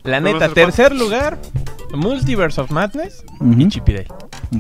La 0.05 0.20
¿Pero 0.20 0.33
neta, 0.39 0.49
tercer 0.50 0.94
lugar, 0.94 1.39
Multiverse 1.94 2.60
of 2.60 2.70
Madness 2.70 3.25
y 3.41 3.44
Ujú. 3.44 3.68
Chip 3.68 3.89
y 3.89 3.92
Dale. 3.94 4.09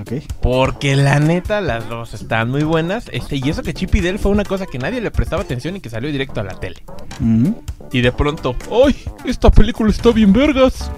Ok. 0.00 0.12
Porque 0.40 0.94
la 0.96 1.18
neta, 1.20 1.60
las 1.60 1.88
dos 1.88 2.14
están 2.14 2.50
muy 2.50 2.62
buenas. 2.64 3.06
Este, 3.12 3.36
y 3.36 3.48
eso 3.48 3.62
que 3.62 3.74
Chip 3.74 3.94
y 3.94 4.00
Dale 4.00 4.18
fue 4.18 4.30
una 4.32 4.44
cosa 4.44 4.66
que 4.66 4.78
nadie 4.78 5.00
le 5.00 5.10
prestaba 5.10 5.42
atención 5.42 5.76
y 5.76 5.80
que 5.80 5.90
salió 5.90 6.10
directo 6.12 6.40
a 6.40 6.44
la 6.44 6.54
tele. 6.58 6.82
Ujú. 7.20 7.62
Y 7.92 8.00
de 8.00 8.12
pronto, 8.12 8.54
¡ay! 8.84 8.96
Esta 9.24 9.50
película 9.50 9.90
está 9.90 10.10
bien 10.12 10.32
vergas. 10.32 10.90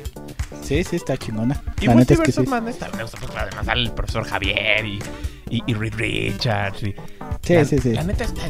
Sí, 0.63 0.83
sí, 0.85 0.97
está 0.97 1.17
chingona. 1.17 1.61
Y 1.81 1.87
La 1.87 1.95
neta 1.95 2.15
es 2.15 2.21
que 2.21 2.33
sí. 2.33 2.41
of 2.41 2.49
Madness 2.49 2.79
también 2.79 2.99
me 2.99 3.03
gusta, 3.05 3.19
porque 3.21 3.39
además 3.39 3.67
sale 3.67 3.83
el 3.83 3.91
profesor 3.93 4.25
Javier 4.25 4.85
y, 4.87 4.99
y, 5.51 5.63
y 5.67 5.75
Reed 5.75 5.95
Richards. 5.95 6.83
Y, 6.83 6.95
Sí, 7.43 7.55
la, 7.55 7.65
sí, 7.65 7.79
sí. 7.79 7.93
La 7.93 8.05
neta 8.05 8.25
está 8.25 8.43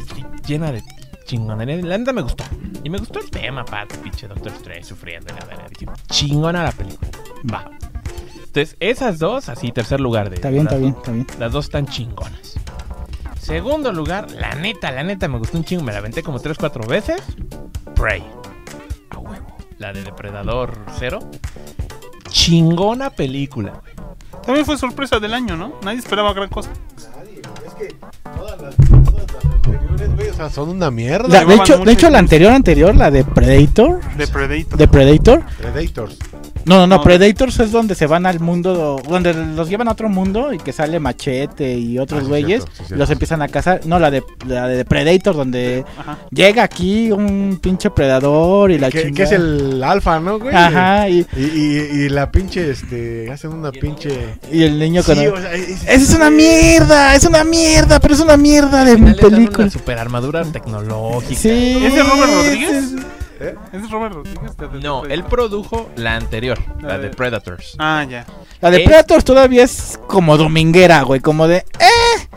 llena 0.47 0.71
de 0.71 0.83
chingonería. 1.25 1.77
La 1.77 1.97
neta 1.97 2.13
me 2.13 2.21
gustó. 2.21 2.43
Y 2.83 2.89
me 2.89 2.97
gustó 2.97 3.19
el 3.19 3.29
tema, 3.31 3.61
aparte, 3.61 3.97
pinche 3.97 4.27
Doctor 4.27 4.51
Strange 4.53 4.83
sufriendo. 4.83 5.33
La 5.39 5.45
verdad, 5.45 5.67
dije, 5.69 5.91
chingona 6.11 6.63
la 6.63 6.71
película. 6.71 7.09
Va. 7.51 7.69
Entonces, 8.35 8.77
esas 8.79 9.17
dos, 9.17 9.49
así, 9.49 9.71
tercer 9.71 9.99
lugar 9.99 10.29
de. 10.29 10.35
Está 10.35 10.49
bien, 10.49 10.63
está 10.67 10.77
bien, 10.77 10.95
está 10.95 11.11
bien. 11.11 11.25
Las 11.39 11.51
dos 11.51 11.65
están 11.65 11.87
chingonas. 11.87 12.53
Segundo 13.39 13.91
lugar, 13.91 14.29
la 14.31 14.53
neta, 14.55 14.91
la 14.91 15.03
neta 15.03 15.27
me 15.27 15.37
gustó 15.39 15.57
un 15.57 15.63
chingo. 15.65 15.83
Me 15.83 15.91
la 15.91 15.97
aventé 15.97 16.21
como 16.23 16.39
3-4 16.39 16.87
veces. 16.87 17.21
Prey. 17.95 18.23
La 19.83 19.91
de 19.91 20.01
Depredador 20.01 20.77
Cero. 20.97 21.19
Chingona 22.29 23.09
película, 23.09 23.81
güey. 23.81 23.93
También 24.45 24.65
fue 24.65 24.77
sorpresa 24.77 25.19
del 25.19 25.33
año, 25.33 25.57
¿no? 25.57 25.73
Nadie 25.83 25.99
esperaba 25.99 26.33
gran 26.33 26.47
cosa. 26.47 26.69
Es 27.67 27.73
que 27.73 27.93
todas 28.37 28.61
las, 28.61 28.75
todas 28.77 29.13
las 29.13 29.43
anteriores, 29.45 30.15
güey, 30.15 30.29
o 30.29 30.33
sea, 30.35 30.49
son 30.49 30.69
una 30.69 30.89
mierda. 30.89 31.27
La- 31.27 31.43
de 31.43 31.55
hecho, 31.55 31.79
de 31.79 31.91
hecho 31.91 32.09
la 32.09 32.19
anterior, 32.19 32.53
anterior, 32.53 32.95
la 32.95 33.11
de 33.11 33.25
Predator. 33.25 33.99
De 34.15 34.25
Predator. 34.25 34.77
De 34.77 34.87
Predator. 34.87 35.43
Predators. 35.57 36.17
No, 36.65 36.75
no, 36.77 36.87
no, 36.87 36.97
No. 36.97 37.03
Predators 37.03 37.59
es 37.59 37.71
donde 37.71 37.95
se 37.95 38.07
van 38.07 38.25
al 38.25 38.39
mundo, 38.39 39.01
donde 39.07 39.33
los 39.33 39.69
llevan 39.69 39.87
a 39.87 39.91
otro 39.91 40.09
mundo 40.09 40.53
y 40.53 40.57
que 40.57 40.71
sale 40.71 40.99
Machete 40.99 41.73
y 41.77 41.97
otros 41.99 42.19
Ah, 42.21 42.23
sí, 42.23 42.29
güeyes, 42.29 42.47
cierto, 42.63 42.71
sí, 42.71 42.77
cierto. 42.77 42.95
los 42.95 43.09
empiezan 43.09 43.41
a 43.41 43.47
cazar. 43.47 43.81
No, 43.85 43.99
la 43.99 44.09
de, 44.11 44.23
la 44.47 44.67
de 44.67 44.85
Predator, 44.85 45.35
donde 45.35 45.83
Ajá. 45.97 46.17
llega 46.31 46.63
aquí 46.63 47.11
un 47.11 47.59
pinche 47.61 47.89
predador 47.89 48.71
y 48.71 48.79
la 48.79 48.89
Que, 48.89 49.03
chingada. 49.03 49.15
que 49.15 49.23
es 49.23 49.31
el 49.31 49.83
alfa, 49.83 50.19
¿no, 50.19 50.39
güey? 50.39 50.55
Ajá, 50.55 51.09
y, 51.09 51.25
Y, 51.35 51.41
y, 51.43 52.05
y 52.05 52.09
la 52.09 52.31
pinche, 52.31 52.69
este, 52.71 53.29
hacen 53.31 53.51
una 53.53 53.71
pinche... 53.71 54.35
y 54.51 54.63
el 54.63 54.79
niño 54.79 55.03
con... 55.03 55.15
Sí, 55.15 55.23
el- 55.23 55.33
o 55.33 55.37
sea, 55.41 55.53
es- 55.53 55.81
Esa 55.83 55.93
es 55.93 56.13
una 56.15 56.29
mierda, 56.29 57.15
es 57.15 57.25
una 57.25 57.43
mierda, 57.43 57.99
pero 57.99 58.13
es 58.13 58.19
una 58.19 58.37
mierda 58.37 58.85
de 58.85 58.97
película. 58.97 59.63
una 59.65 59.69
super 59.69 59.97
armadura 59.97 60.43
tecnológica. 60.43 61.41
Sí. 61.41 61.79
¿Es 61.83 61.93
de 61.95 62.03
Robert 62.03 62.31
Rodríguez? 62.33 62.83
¿Eh? 63.43 63.55
No, 64.81 65.05
él 65.05 65.23
produjo 65.25 65.89
la 65.95 66.15
anterior, 66.15 66.57
la 66.81 66.97
de. 66.97 67.09
Predators. 67.09 67.75
Ah, 67.79 68.05
ya. 68.09 68.25
La 68.61 68.71
de 68.71 68.77
Es- 68.77 68.85
Predators 68.85 69.23
todavía 69.25 69.63
es 69.63 69.99
como 70.07 70.37
dominguera, 70.37 71.01
güey, 71.03 71.19
como 71.19 71.47
de... 71.47 71.57
Eh, 71.79 72.27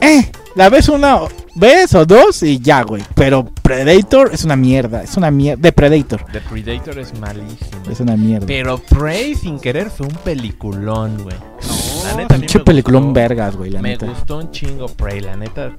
eh, 0.00 0.30
la 0.54 0.68
ves 0.68 0.88
una 0.88 1.20
vez 1.54 1.94
o 1.94 2.04
dos 2.06 2.42
y 2.42 2.58
ya, 2.60 2.82
güey. 2.82 3.02
Pero 3.14 3.44
Predator 3.44 4.30
es 4.32 4.44
una 4.44 4.56
mierda, 4.56 5.02
es 5.02 5.16
una 5.16 5.30
mierda. 5.30 5.60
De 5.62 5.72
Predator, 5.72 6.24
The 6.32 6.40
Predator 6.40 6.98
es 6.98 7.18
malísimo. 7.18 7.82
es 7.90 8.00
una 8.00 8.16
mierda. 8.16 8.46
Pero 8.46 8.78
Prey 8.78 9.34
sin 9.34 9.58
querer 9.60 9.90
fue 9.90 10.06
un 10.06 10.14
peliculón, 10.16 11.22
güey. 11.22 11.36
La 12.04 12.14
neta, 12.14 12.36
Pinche 12.36 12.58
me 12.58 12.64
peliculón 12.64 13.12
vergas, 13.12 13.54
güey, 13.56 13.70
la 13.70 13.82
Me 13.82 13.90
neta. 13.90 14.06
gustó 14.06 14.38
un 14.38 14.50
chingo 14.50 14.86
Prey, 14.88 15.20
la 15.20 15.36
neta. 15.36 15.72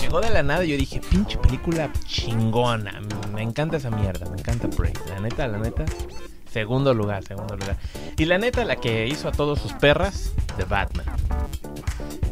Llegó 0.00 0.20
de 0.20 0.30
la 0.30 0.42
nada 0.42 0.64
y 0.64 0.68
yo 0.70 0.76
dije, 0.76 1.00
pinche 1.10 1.38
película 1.38 1.90
chingona. 2.06 3.00
Me 3.32 3.42
encanta 3.42 3.76
esa 3.76 3.90
mierda, 3.90 4.28
me 4.30 4.38
encanta 4.38 4.68
Prey. 4.68 4.92
La 5.08 5.20
neta, 5.20 5.46
la 5.48 5.58
neta. 5.58 5.84
Segundo 6.50 6.94
lugar, 6.94 7.24
segundo 7.24 7.56
lugar. 7.56 7.76
Y 8.16 8.26
la 8.26 8.38
neta, 8.38 8.64
la 8.64 8.76
que 8.76 9.08
hizo 9.08 9.28
a 9.28 9.32
todos 9.32 9.58
sus 9.60 9.72
perras, 9.72 10.32
The 10.56 10.64
Batman. 10.64 11.06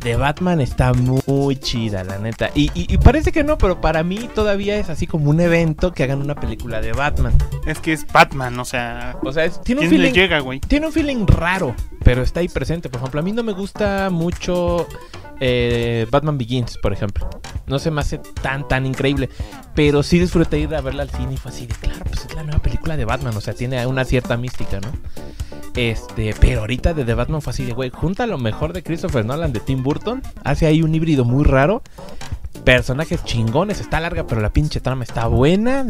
The 0.00 0.16
Batman 0.16 0.60
está 0.60 0.92
muy 0.92 1.56
chida, 1.56 2.02
la 2.04 2.18
neta. 2.18 2.50
Y, 2.54 2.64
y- 2.74 2.92
y 2.92 2.98
parece 2.98 3.32
que 3.32 3.42
no, 3.44 3.58
pero 3.58 3.80
para 3.80 4.02
mí 4.02 4.28
todavía 4.34 4.76
es 4.76 4.90
así 4.90 5.06
como 5.06 5.30
un 5.30 5.40
evento 5.40 5.92
que 5.92 6.02
hagan 6.04 6.20
una 6.20 6.34
película 6.36 6.80
de 6.80 6.92
Batman. 6.92 7.32
Es 7.66 7.78
que 7.80 7.92
es 7.92 8.06
Batman, 8.12 8.58
o 8.58 8.64
sea. 8.64 9.16
O 9.24 9.32
sea, 9.32 9.44
es- 9.44 9.60
tiene 9.62 9.82
un 9.82 9.88
¿Quién 9.88 10.02
le 10.02 10.08
feeling 10.08 10.20
llega, 10.22 10.40
güey? 10.40 10.60
tiene 10.60 10.86
un 10.86 10.92
feeling 10.92 11.26
raro, 11.26 11.74
pero 12.04 12.22
está 12.22 12.40
ahí 12.40 12.48
presente. 12.48 12.88
Por 12.88 12.98
ejemplo, 13.00 13.20
a 13.20 13.22
mí 13.24 13.32
no 13.32 13.42
me 13.42 13.52
gusta 13.52 14.08
mucho 14.10 14.86
eh, 15.44 16.06
Batman 16.08 16.38
Begins, 16.38 16.78
por 16.78 16.92
ejemplo. 16.92 17.28
No 17.66 17.80
se 17.80 17.90
me 17.90 18.00
hace 18.00 18.18
tan, 18.18 18.68
tan 18.68 18.86
increíble. 18.86 19.28
Pero 19.74 20.04
sí 20.04 20.20
disfruté 20.20 20.60
ir 20.60 20.72
a 20.72 20.80
verla 20.80 21.02
al 21.02 21.10
cine 21.10 21.34
y 21.34 21.36
fue 21.36 21.50
así 21.50 21.66
de, 21.66 21.74
claro, 21.74 22.04
pues 22.04 22.24
es 22.24 22.34
la 22.34 22.44
nueva 22.44 22.60
película 22.60 22.96
de 22.96 23.04
Batman. 23.04 23.36
O 23.36 23.40
sea, 23.40 23.52
tiene 23.52 23.84
una 23.86 24.04
cierta 24.04 24.36
mística, 24.36 24.78
¿no? 24.78 24.88
Este, 25.74 26.32
pero 26.38 26.60
ahorita 26.60 26.94
de 26.94 27.04
The 27.04 27.14
Batman 27.14 27.42
fue 27.42 27.50
así 27.50 27.64
de, 27.64 27.72
güey, 27.72 27.90
junta 27.90 28.26
lo 28.26 28.38
mejor 28.38 28.72
de 28.72 28.84
Christopher 28.84 29.24
Nolan 29.24 29.52
de 29.52 29.58
Tim 29.58 29.82
Burton. 29.82 30.22
Hace 30.44 30.66
ahí 30.66 30.80
un 30.80 30.94
híbrido 30.94 31.24
muy 31.24 31.42
raro. 31.42 31.82
Personajes 32.64 33.24
chingones, 33.24 33.80
está 33.80 33.98
larga, 33.98 34.24
pero 34.28 34.40
la 34.40 34.52
pinche 34.52 34.80
trama 34.80 35.02
está 35.02 35.26
buena 35.26 35.84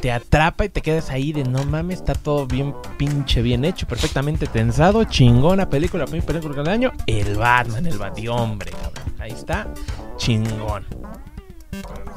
te 0.00 0.10
atrapa 0.10 0.64
y 0.64 0.68
te 0.70 0.80
quedas 0.80 1.10
ahí 1.10 1.32
de 1.32 1.44
no 1.44 1.64
mames, 1.64 1.98
está 1.98 2.14
todo 2.14 2.46
bien 2.46 2.74
pinche 2.96 3.42
bien 3.42 3.64
hecho, 3.64 3.86
perfectamente 3.86 4.46
tensado, 4.46 5.04
chingona 5.04 5.68
película, 5.68 6.06
mi 6.06 6.20
película 6.20 6.56
del 6.56 6.68
año, 6.68 6.92
el 7.06 7.36
Batman, 7.36 7.86
el 7.86 7.98
Batihombre, 7.98 8.70
cabrón. 8.70 9.14
Ahí 9.18 9.32
está, 9.32 9.68
chingón. 10.16 10.86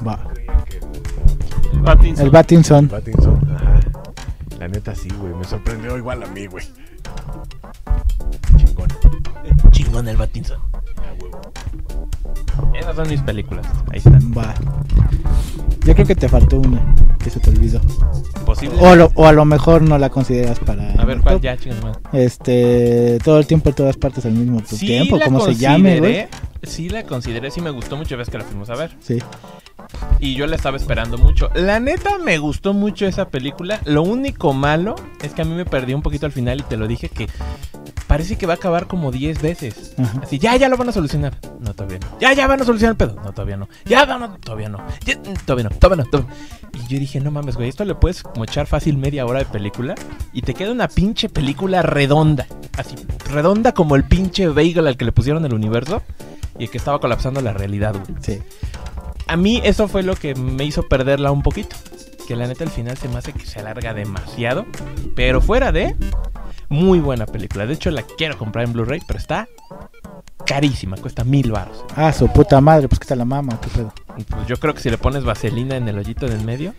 Va. 0.06 0.20
El 2.18 2.30
Batinson. 2.30 2.90
Ajá. 2.90 3.80
La 4.60 4.68
neta 4.70 4.96
sí, 4.96 5.10
güey, 5.20 5.34
me 5.34 5.44
sorprendió 5.44 5.98
igual 5.98 6.24
a 6.24 6.28
mí, 6.28 6.46
güey. 6.48 6.66
Chingón. 8.58 8.88
Chingón 9.72 10.08
el 10.08 10.16
Batinson. 10.16 10.60
Esas 12.74 12.96
son 12.96 13.10
mis 13.10 13.22
películas, 13.22 13.68
ahí 13.92 13.98
están. 13.98 14.34
Va. 14.36 14.54
Yo 15.86 15.94
creo 15.94 16.08
que 16.08 16.16
te 16.16 16.30
faltó 16.30 16.60
una 16.60 16.82
que 17.24 17.30
se 17.30 17.40
te 17.40 17.50
olvidó. 17.50 17.80
Posible. 18.46 18.78
O, 18.80 18.88
a 18.88 18.96
lo- 18.96 19.12
o 19.16 19.26
a 19.26 19.32
lo 19.32 19.46
mejor 19.46 19.82
no 19.82 19.98
la 19.98 20.10
consideras 20.10 20.60
para. 20.60 20.92
A 20.94 21.06
ver 21.06 21.22
cuál 21.22 21.36
top. 21.36 21.44
ya. 21.44 21.58
Este. 22.12 23.18
Todo 23.24 23.40
el 23.40 23.48
tiempo, 23.48 23.70
en 23.70 23.76
todas 23.76 23.98
partes 23.98 24.26
al 24.26 24.34
mismo 24.34 24.62
Sí, 24.66 24.86
tiempo. 24.86 25.20
Como 25.20 25.40
se 25.46 25.56
llame, 25.56 26.00
güey. 26.00 26.28
sí 26.64 26.90
la 26.90 27.04
consideré, 27.04 27.50
sí 27.52 27.62
me 27.62 27.70
gustó 27.70 27.96
mucho, 27.98 28.18
ves 28.18 28.30
que 28.30 28.38
la 28.38 28.44
fuimos 28.44 28.70
a 28.70 28.76
ver. 28.76 28.92
Sí. 29.00 29.18
Y 30.20 30.36
yo 30.36 30.48
la 30.48 30.56
estaba 30.56 30.78
esperando 30.78 31.18
mucho. 31.18 31.50
La 31.56 31.80
neta 31.80 32.18
me 32.18 32.38
gustó 32.38 32.74
mucho 32.74 33.06
esa 33.06 33.30
película. 33.30 33.82
Lo 33.86 34.04
único 34.04 34.54
malo 34.54 34.96
es 35.22 35.34
que 35.34 35.42
a 35.42 35.46
mí 35.46 35.54
me 35.54 35.66
perdí 35.66 35.94
un 35.94 36.02
poquito 36.02 36.26
al 36.26 36.32
final 36.32 36.60
y 36.60 36.64
te 36.64 36.78
lo 36.78 36.88
dije 36.88 37.10
que 37.10 37.28
parece 38.08 38.38
que 38.38 38.46
va 38.46 38.54
a 38.54 38.56
acabar 38.56 38.88
como 38.88 39.12
10 39.12 39.42
veces. 39.42 39.94
Ajá. 39.98 40.22
Así, 40.24 40.40
ya, 40.40 40.56
ya 40.56 40.70
lo 40.70 40.78
van 40.78 40.90
a 40.90 40.92
solucionar. 40.92 41.38
No, 41.60 41.74
todavía 41.74 42.00
no. 42.00 42.20
Ya, 42.20 42.34
ya 42.34 42.48
van 42.48 42.62
a 42.62 42.66
solucionar 42.66 42.92
el 42.92 42.98
pedo. 42.98 43.16
No, 43.24 43.34
todavía 43.34 43.58
no. 43.58 43.68
Ya, 43.86 44.06
no, 44.06 44.20
no, 44.20 44.38
todavía 44.38 44.70
no. 44.70 44.78
Ya, 45.06 45.18
mm, 45.18 45.34
todavía 45.46 45.64
no, 45.66 45.70
todavía 45.72 46.04
no, 46.04 46.10
todavía 46.10 46.30
no. 46.30 46.80
Y 46.80 46.88
yo 46.88 47.00
dije, 47.00 47.20
no 47.20 47.32
mames, 47.32 47.56
güey, 47.56 47.70
esto 47.70 47.84
le 47.86 47.96
puedes 47.96 48.24
como 48.24 48.44
echar 48.44 48.68
fácil 48.68 48.98
media 48.98 49.26
hora 49.26 49.40
de 49.40 49.46
película 49.46 49.96
y 50.32 50.42
te 50.42 50.54
queda 50.54 50.72
una 50.72 50.88
pinche 50.88 51.28
película 51.28 51.82
redonda. 51.82 52.48
Así, 52.78 52.96
redonda 53.30 53.74
como 53.74 53.96
el 53.96 54.04
pinche 54.04 54.48
bagel 54.48 54.88
al 54.88 54.98
que 54.98 55.06
le 55.06 55.12
pusieron 55.12 55.44
el 55.46 55.54
universo 55.54 56.02
y 56.58 56.66
el 56.66 56.70
que 56.70 56.78
estaba 56.78 57.00
colapsando 57.00 57.42
la 57.42 57.54
realidad, 57.54 57.94
güey 57.94 58.22
Sí. 58.22 58.42
A 59.28 59.38
mí 59.38 59.62
eso 59.64 59.88
fue 59.88 60.04
lo 60.04 60.16
que 60.16 60.36
me 60.36 60.64
hizo 60.66 60.84
perderla 60.88 61.32
un 61.32 61.42
poquito. 61.42 61.76
Que 62.28 62.36
la 62.36 62.48
neta 62.48 62.64
al 62.64 62.70
final 62.70 62.98
se 62.98 63.10
me 63.10 63.18
hace 63.18 63.34
que 63.34 63.46
se 63.46 63.60
alarga 63.60 63.94
demasiado. 63.94 64.66
Pero 65.16 65.42
fuera 65.42 65.72
de, 65.72 65.96
muy 66.70 67.00
buena 67.00 67.26
película. 67.26 67.66
De 67.66 67.74
hecho 67.74 67.92
la 67.92 68.04
quiero 68.04 68.38
comprar 68.38 68.66
en 68.66 68.74
Blu-ray, 68.74 69.02
pero 69.08 69.20
está 69.20 69.48
carísima, 70.46 70.98
cuesta 70.98 71.24
mil 71.24 71.52
baros. 71.52 71.86
Ah, 71.96 72.12
su 72.12 72.28
puta 72.28 72.60
madre, 72.62 72.88
pues 72.88 73.00
que 73.00 73.04
está 73.04 73.16
la 73.16 73.26
mama, 73.26 73.60
qué 73.62 73.70
pedo. 73.70 73.94
Pues 74.30 74.48
yo 74.48 74.58
creo 74.58 74.74
que 74.74 74.82
si 74.82 74.90
le 74.90 74.98
pones 74.98 75.24
vaselina 75.24 75.76
en 75.76 75.88
el 75.88 75.98
hoyito 75.98 76.28
del 76.28 76.44
medio. 76.44 76.74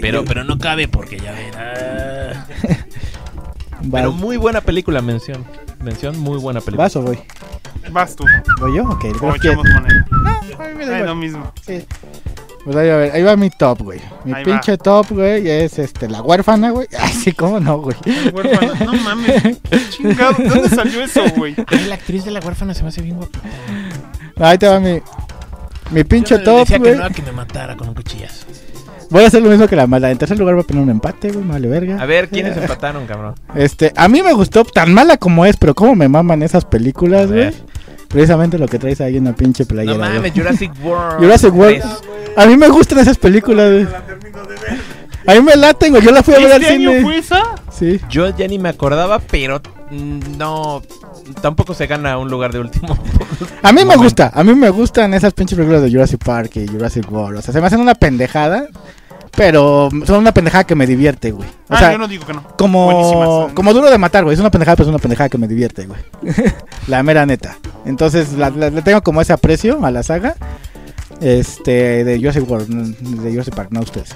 Pero, 0.00 0.24
pero 0.24 0.44
no 0.44 0.58
cabe 0.58 0.88
porque 0.88 1.18
ya 1.18 1.32
verás. 1.32 2.46
Pero 3.90 4.12
muy 4.12 4.36
buena 4.36 4.60
película, 4.60 5.00
mención. 5.00 5.44
Mención, 5.80 6.18
muy 6.18 6.38
buena 6.38 6.60
película. 6.60 6.84
¿Vas 6.84 6.96
o 6.96 7.02
voy? 7.02 7.18
Vas 7.92 8.16
tú. 8.16 8.24
¿Voy 8.60 8.76
yo? 8.76 8.82
Ok, 8.84 9.04
O 9.22 9.32
que- 9.32 9.48
echamos 9.48 9.66
con 9.72 9.86
él. 9.90 10.04
No, 10.10 10.30
a 10.64 10.68
mí 10.68 10.74
me 10.76 10.86
da 10.86 10.98
lo 11.00 11.14
mismo. 11.14 11.52
Sí. 11.64 11.84
Pues 12.64 12.76
ahí, 12.76 12.88
va, 12.88 12.94
a 12.94 12.96
ver, 12.98 13.12
ahí 13.12 13.22
va 13.22 13.36
mi 13.36 13.48
top, 13.50 13.82
güey. 13.82 14.00
Mi 14.24 14.32
Ahí 14.34 14.44
pinche 14.44 14.76
top, 14.76 15.06
güey, 15.10 15.48
es 15.48 15.78
este, 15.78 16.08
la 16.08 16.20
huérfana, 16.20 16.70
güey. 16.70 16.86
Ay, 16.98 17.12
sí, 17.12 17.32
cómo 17.32 17.60
no, 17.60 17.78
güey. 17.78 17.96
Huérfano. 18.32 18.74
No 18.84 18.92
mames. 18.94 19.42
Chingado. 19.90 20.34
¿Dónde 20.38 20.68
salió 20.68 21.02
eso, 21.02 21.22
güey? 21.36 21.54
Ay, 21.68 21.84
la 21.86 21.94
actriz 21.94 22.24
de 22.24 22.30
la 22.32 22.40
huérfana 22.40 22.74
se 22.74 22.82
me 22.82 22.88
hace 22.88 23.00
bien 23.00 23.16
guapa. 23.16 23.38
Ahí 24.40 24.58
te 24.58 24.68
va 24.68 24.80
mi, 24.80 25.00
mi 25.92 26.04
pinche 26.04 26.34
Yo 26.34 26.38
le 26.38 26.44
top, 26.44 26.58
decía 26.60 26.78
güey. 26.78 26.92
que 26.92 26.98
no, 26.98 27.10
que 27.10 27.22
me 27.22 27.32
matara 27.32 27.76
con 27.76 27.88
un 27.88 27.94
cuchillazo. 27.94 28.46
Voy 29.10 29.24
a 29.24 29.28
hacer 29.28 29.42
lo 29.42 29.48
mismo 29.50 29.66
que 29.66 29.76
la 29.76 29.86
mala. 29.86 30.10
En 30.10 30.18
tercer 30.18 30.38
lugar 30.38 30.54
voy 30.54 30.64
a 30.64 30.66
poner 30.66 30.82
un 30.82 30.90
empate, 30.90 31.30
güey, 31.30 31.44
vale 31.46 31.68
verga. 31.68 32.00
A 32.00 32.06
ver, 32.06 32.28
¿quiénes 32.28 32.56
empataron, 32.58 33.06
cabrón? 33.06 33.34
Este, 33.54 33.92
a 33.96 34.08
mí 34.08 34.22
me 34.22 34.32
gustó 34.32 34.64
tan 34.64 34.92
mala 34.92 35.16
como 35.16 35.46
es, 35.46 35.56
pero 35.56 35.74
cómo 35.74 35.94
me 35.94 36.08
maman 36.08 36.42
esas 36.42 36.64
películas, 36.64 37.28
güey. 37.30 37.50
Precisamente 38.08 38.58
lo 38.58 38.66
que 38.68 38.78
traes 38.78 39.00
ahí 39.00 39.16
en 39.18 39.24
la 39.24 39.34
pinche 39.34 39.66
playera. 39.66 39.96
No 40.08 40.14
mames, 40.14 40.32
Jurassic 40.32 40.72
World. 40.82 41.18
Jurassic 41.18 41.54
World. 41.54 41.82
A 42.36 42.46
mí 42.46 42.56
me 42.56 42.68
gustan 42.68 42.98
esas 43.00 43.18
películas, 43.18 43.70
güey. 43.70 43.86
A 45.26 45.34
mí 45.34 45.42
me 45.42 45.56
laten, 45.56 45.90
güey. 45.92 46.02
Yo 46.02 46.10
la 46.10 46.22
fui 46.22 46.34
a 46.34 46.38
ver 46.38 46.52
al 46.52 46.62
¿Este 46.62 46.74
año 46.74 46.90
cine. 46.90 47.02
fue 47.02 47.18
esa? 47.18 47.42
Sí. 47.70 48.00
Yo 48.08 48.34
ya 48.36 48.46
ni 48.46 48.58
me 48.58 48.70
acordaba, 48.70 49.18
pero 49.18 49.60
no. 49.90 50.82
Tampoco 51.42 51.74
se 51.74 51.86
gana 51.86 52.16
un 52.16 52.30
lugar 52.30 52.52
de 52.52 52.60
último. 52.60 52.96
A 53.62 53.72
mí 53.72 53.84
me 53.84 53.96
gusta, 53.96 54.30
a 54.34 54.42
mí 54.44 54.54
me 54.54 54.70
gustan 54.70 55.12
esas 55.14 55.34
pinches 55.34 55.56
películas 55.56 55.82
de 55.82 55.90
Jurassic 55.90 56.24
Park 56.24 56.52
y 56.56 56.66
Jurassic 56.66 57.10
World. 57.10 57.38
O 57.38 57.42
sea, 57.42 57.52
se 57.52 57.60
me 57.60 57.66
hacen 57.66 57.80
una 57.80 57.94
pendejada, 57.94 58.66
pero 59.38 59.88
son 60.04 60.18
una 60.18 60.32
pendejada 60.32 60.64
que 60.64 60.74
me 60.74 60.84
divierte, 60.84 61.30
güey. 61.30 61.48
O 61.48 61.74
ah, 61.74 61.78
sea, 61.78 61.92
yo 61.92 61.98
no 61.98 62.08
digo 62.08 62.26
que 62.26 62.32
no. 62.34 62.42
como, 62.58 63.48
como 63.54 63.72
duro 63.72 63.88
de 63.88 63.96
matar, 63.96 64.24
güey. 64.24 64.34
Es 64.34 64.40
una 64.40 64.50
pendejada, 64.50 64.74
pero 64.76 64.88
es 64.88 64.90
una 64.90 64.98
pendejada 64.98 65.28
que 65.28 65.38
me 65.38 65.46
divierte, 65.46 65.86
güey. 65.86 66.00
la 66.88 67.02
mera 67.04 67.24
neta. 67.24 67.56
Entonces, 67.86 68.32
la- 68.32 68.50
la- 68.50 68.70
le 68.70 68.82
tengo 68.82 69.00
como 69.02 69.20
ese 69.22 69.32
aprecio 69.32 69.84
a 69.86 69.90
la 69.92 70.02
saga. 70.02 70.34
Este, 71.20 72.04
de 72.04 72.18
Jurassic 72.18 72.48
World, 72.48 72.68
mm, 72.70 73.22
de 73.22 73.30
Jurassic 73.30 73.54
Park, 73.54 73.68
no 73.72 73.80
ustedes. 73.80 74.14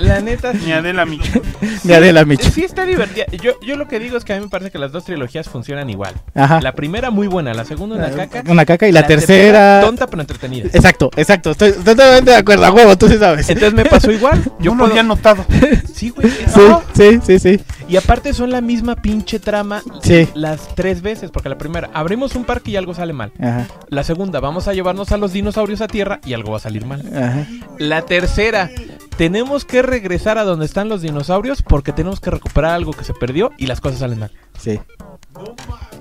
La 0.00 0.20
neta. 0.20 0.52
Ni 0.52 0.72
Adela 0.72 1.04
Micho. 1.04 1.40
de 1.82 1.94
Adela 1.94 2.24
Micho. 2.24 2.50
Sí 2.50 2.64
está 2.64 2.84
divertida. 2.84 3.26
Yo, 3.42 3.52
yo 3.60 3.76
lo 3.76 3.88
que 3.88 3.98
digo 3.98 4.16
es 4.16 4.24
que 4.24 4.32
a 4.32 4.36
mí 4.36 4.42
me 4.42 4.48
parece 4.48 4.70
que 4.70 4.78
las 4.78 4.92
dos 4.92 5.04
trilogías 5.04 5.48
funcionan 5.48 5.90
igual. 5.90 6.14
Ajá. 6.34 6.60
La 6.60 6.72
primera 6.72 7.10
muy 7.10 7.26
buena, 7.26 7.54
la 7.54 7.64
segunda 7.64 7.96
una 7.96 8.10
caca. 8.10 8.42
Una 8.50 8.64
caca 8.64 8.88
y 8.88 8.92
la, 8.92 9.06
tercera. 9.06 9.80
tonta 9.82 10.06
pero 10.06 10.20
entretenida. 10.22 10.68
Exacto, 10.72 11.10
exacto. 11.16 11.50
Estoy 11.50 11.72
totalmente 11.72 12.30
de 12.30 12.36
acuerdo, 12.36 12.64
a 12.66 12.70
huevo, 12.72 12.96
tú 12.96 13.08
sí 13.08 13.18
sabes. 13.18 13.48
Entonces 13.48 13.74
me 13.74 13.84
pasó 13.84 14.10
igual. 14.10 14.42
Yo 14.60 14.74
no 14.74 14.84
lo 14.84 14.90
había 14.90 15.02
notado. 15.02 15.44
Sí, 15.92 16.10
güey. 16.10 16.30
Sí, 16.54 16.60
no. 16.68 16.82
sí, 16.94 17.18
sí, 17.26 17.38
sí. 17.40 17.60
Y 17.88 17.96
aparte 17.96 18.32
son 18.32 18.50
la 18.50 18.60
misma 18.60 18.94
pinche 18.96 19.40
trama 19.40 19.82
Sí. 20.02 20.28
las 20.34 20.72
tres 20.76 21.02
veces. 21.02 21.30
Porque 21.32 21.48
la 21.48 21.58
primera, 21.58 21.90
abrimos 21.94 22.36
un 22.36 22.44
parque 22.44 22.70
y 22.70 22.76
algo 22.76 22.94
sale 22.94 23.12
mal. 23.12 23.32
Ajá, 23.40 23.66
La 23.88 24.04
segunda, 24.04 24.38
vamos 24.40 24.68
a 24.68 24.72
llevarnos 24.72 25.10
a 25.10 25.16
los 25.16 25.32
dinosaurios 25.32 25.63
a 25.80 25.88
tierra 25.88 26.20
y 26.24 26.34
algo 26.34 26.52
va 26.52 26.58
a 26.58 26.60
salir 26.60 26.86
mal. 26.86 27.02
ajá. 27.14 27.46
La 27.78 28.02
tercera, 28.02 28.70
tenemos 29.16 29.64
que 29.64 29.82
regresar 29.82 30.38
a 30.38 30.44
donde 30.44 30.66
están 30.66 30.88
los 30.88 31.02
dinosaurios 31.02 31.62
porque 31.62 31.92
tenemos 31.92 32.20
que 32.20 32.30
recuperar 32.30 32.72
algo 32.72 32.92
que 32.92 33.04
se 33.04 33.14
perdió 33.14 33.50
y 33.58 33.66
las 33.66 33.80
cosas 33.80 34.00
salen 34.00 34.20
mal. 34.20 34.30
Sí. 34.58 34.78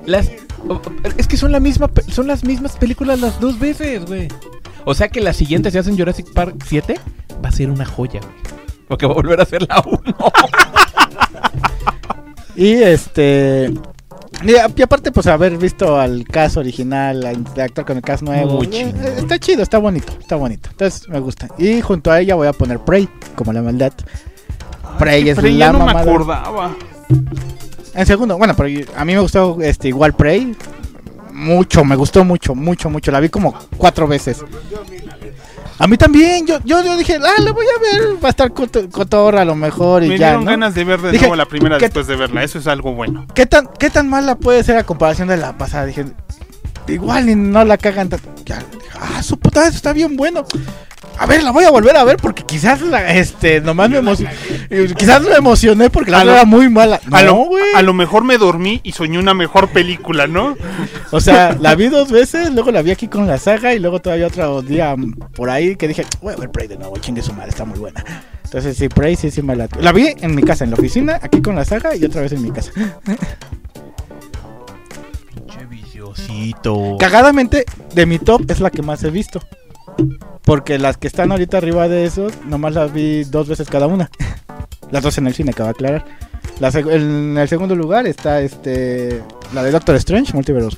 Las, 0.06 0.30
es 1.18 1.28
que 1.28 1.38
son 1.38 1.52
la 1.52 1.60
misma, 1.60 1.90
son 2.10 2.28
las 2.28 2.44
mismas 2.44 2.74
películas 2.78 3.20
las 3.20 3.40
dos 3.40 3.60
veces, 3.60 4.06
güey. 4.06 4.28
O 4.86 4.94
sea 4.94 5.08
que 5.10 5.22
la 5.22 5.34
siguiente, 5.34 5.72
si 5.72 5.78
hacen 5.78 5.98
Jurassic 5.98 6.32
Park 6.34 6.56
7, 6.68 7.00
va 7.44 7.50
a 7.50 7.52
ser 7.52 7.70
una 7.70 7.86
joya, 7.86 8.20
güey. 8.20 8.34
Porque 8.88 9.06
va 9.06 9.14
a 9.14 9.16
volver 9.16 9.42
a 9.42 9.46
ser 9.46 9.68
la 9.68 9.82
1. 9.86 10.02
Y 12.56 12.74
este. 12.74 13.74
Y, 14.46 14.56
a- 14.56 14.66
aparte, 14.84 15.12
pues 15.12 15.28
haber 15.28 15.58
visto 15.58 16.00
al 16.00 16.26
cast 16.26 16.58
original, 16.58 17.26
al 17.26 17.46
actor 17.62 17.86
con 17.86 17.98
el 17.98 18.04
cast 18.04 18.24
nuevo. 18.24 18.58
Muy 18.58 18.68
eh, 18.68 18.70
chingón. 18.70 19.06
eh, 19.06 19.14
está 19.18 19.40
chido, 19.40 19.64
está 19.64 19.78
bonito, 19.78 20.12
está 20.20 20.36
bonito. 20.36 20.70
Entonces 20.72 21.08
me 21.10 21.20
gusta. 21.20 21.48
Y 21.58 21.82
junto 21.82 22.12
a 22.12 22.20
ella 22.20 22.36
voy 22.36 22.48
a 22.48 22.54
poner 22.54 22.80
Prey, 22.80 23.08
como 23.36 23.54
la 23.54 23.62
maldad. 23.62 23.94
Prey 25.00 25.30
es 25.30 25.36
Pero 25.36 25.48
la 25.50 25.54
ya 25.54 25.72
no 25.72 25.86
me 25.86 25.92
acordaba. 25.92 26.76
En 27.96 28.06
segundo, 28.06 28.38
bueno, 28.38 28.56
pero 28.56 28.86
a 28.96 29.06
mí 29.06 29.14
me 29.14 29.20
gustó 29.20 29.58
este 29.62 29.88
igual 29.88 30.14
Prey. 30.14 30.56
Mucho, 31.32 31.84
me 31.84 31.96
gustó 31.96 32.24
mucho, 32.24 32.54
mucho, 32.56 32.90
mucho. 32.90 33.12
La 33.12 33.20
vi 33.20 33.30
como 33.30 33.54
cuatro 33.78 34.08
veces. 34.08 34.44
A 35.80 35.88
mí 35.88 35.98
también, 35.98 36.46
yo, 36.46 36.60
yo, 36.64 36.84
yo 36.84 36.96
dije, 36.98 37.16
ah, 37.18 37.42
la 37.42 37.52
voy 37.52 37.66
a 37.66 37.80
ver, 37.82 38.24
va 38.24 38.28
a 38.28 38.32
estar 38.32 38.52
coto- 38.54 38.90
cotorra 38.92 39.42
a 39.42 39.46
lo 39.46 39.56
mejor 39.56 40.04
y 40.04 40.10
Me 40.10 40.18
ya, 40.20 40.28
dieron 40.28 40.46
¿no? 40.46 40.52
ganas 40.52 40.76
de 40.76 40.84
ver 40.84 41.02
de 41.02 41.12
Dije, 41.12 41.24
nuevo 41.24 41.36
la 41.36 41.46
primera 41.46 41.78
¿qué- 41.78 41.86
después 41.86 42.08
de 42.08 42.16
verla. 42.16 42.44
Eso 42.44 42.60
es 42.60 42.68
algo 42.68 42.94
bueno. 42.94 43.26
¿Qué 43.34 43.46
tan, 43.46 43.68
¿Qué 43.80 43.90
tan 43.90 44.08
mala 44.10 44.36
puede 44.36 44.64
ser 44.64 44.78
a 44.78 44.84
comparación 44.84 45.28
de 45.28 45.38
la 45.38 45.58
pasada? 45.58 45.86
Dije, 45.86 46.06
igual 46.88 47.30
y 47.30 47.36
no 47.36 47.66
la 47.66 47.78
cagan 47.78 48.10
tan... 48.10 48.20
Ya, 48.46 48.58
dije, 48.58 48.90
ah, 49.00 49.24
su 49.24 49.38
puta, 49.38 49.68
eso 49.68 49.78
está 49.78 49.94
bien 49.94 50.16
bueno. 50.18 50.46
A 51.20 51.28
ver, 51.28 51.44
la 51.44 51.52
voy 51.52 51.64
a 51.64 51.70
volver 51.70 51.96
a 51.96 52.04
ver 52.04 52.18
porque 52.18 52.44
quizás 52.44 52.82
la, 52.82 53.14
este, 53.14 53.62
nomás 53.62 53.90
me 53.90 53.98
emocioné. 53.98 54.32
Quizás 54.98 55.22
me 55.22 55.36
emocioné 55.36 55.90
porque 55.92 56.10
la 56.10 56.22
A 56.22 56.24
lo- 56.24 56.32
era 56.34 56.44
muy 56.46 56.70
mala. 56.70 57.00
a, 57.12 57.22
No, 57.22 57.28
lo, 57.28 57.36
güey. 57.46 57.64
a 57.76 57.82
lo 57.84 57.94
mejor 57.94 58.24
me 58.24 58.38
dormí 58.40 58.82
y 58.84 58.94
soñé 58.94 59.20
una 59.20 59.34
mejor 59.36 59.70
película, 59.70 60.26
¿no? 60.26 60.58
O 61.12 61.20
sea, 61.22 61.56
la 61.60 61.76
vi 61.76 61.90
dos 61.90 62.10
veces, 62.12 62.52
luego 62.52 62.72
la 62.72 62.82
vi 62.82 62.92
aquí 62.92 63.08
con 63.08 63.28
la 63.28 63.38
saga 63.38 63.76
y 63.76 63.80
luego 63.80 64.02
todavía 64.02 64.26
otro 64.28 64.62
día 64.64 64.96
por 65.36 65.50
ahí 65.52 65.76
que 65.76 65.88
dije, 65.88 66.04
voy 66.22 66.34
a 66.34 66.38
ver 66.38 66.50
Prey 66.50 66.68
de 66.68 66.78
nuevo, 66.78 66.98
chingue 66.98 67.22
su 67.22 67.32
madre, 67.34 67.50
está 67.50 67.64
muy 67.64 67.78
buena. 67.78 68.04
Entonces 68.46 68.76
sí, 68.76 68.90
Prey 68.90 69.16
sí, 69.16 69.30
sí 69.30 69.42
me 69.44 69.56
la... 69.56 69.68
La 69.80 69.92
vi 69.92 70.08
en 70.20 70.34
mi 70.34 70.42
casa, 70.42 70.64
en 70.64 70.72
la 70.72 70.78
oficina, 70.78 71.20
aquí 71.22 71.42
con 71.42 71.56
la 71.56 71.64
saga 71.66 71.96
y 71.96 72.04
otra 72.06 72.22
vez 72.22 72.32
en 72.32 72.42
mi 72.42 72.52
casa. 72.52 72.72
Cagadamente, 77.00 77.66
de 77.94 78.06
mi 78.06 78.20
top 78.20 78.50
es 78.50 78.60
la 78.60 78.70
que 78.70 78.82
más 78.82 79.04
he 79.04 79.10
visto. 79.10 79.42
Porque 80.44 80.78
las 80.80 80.98
que 80.98 81.08
están 81.08 81.32
ahorita 81.32 81.58
arriba 81.58 81.88
de 81.88 82.06
eso, 82.06 82.28
nomás 82.46 82.74
las 82.74 82.92
vi 82.92 83.24
dos 83.24 83.48
veces 83.48 83.70
cada 83.70 83.88
una. 83.88 84.10
Las 84.92 85.02
dos 85.02 85.18
en 85.18 85.26
el 85.26 85.34
cine, 85.34 85.52
acaba 85.52 85.70
de 85.70 85.72
aclarar. 85.72 86.06
En 86.62 87.38
el 87.38 87.48
segundo 87.50 87.76
lugar 87.76 88.06
está 88.06 88.42
este 88.42 89.22
la 89.54 89.64
de 89.64 89.72
Doctor 89.72 89.96
Strange, 89.96 90.34
Multiverse 90.34 90.78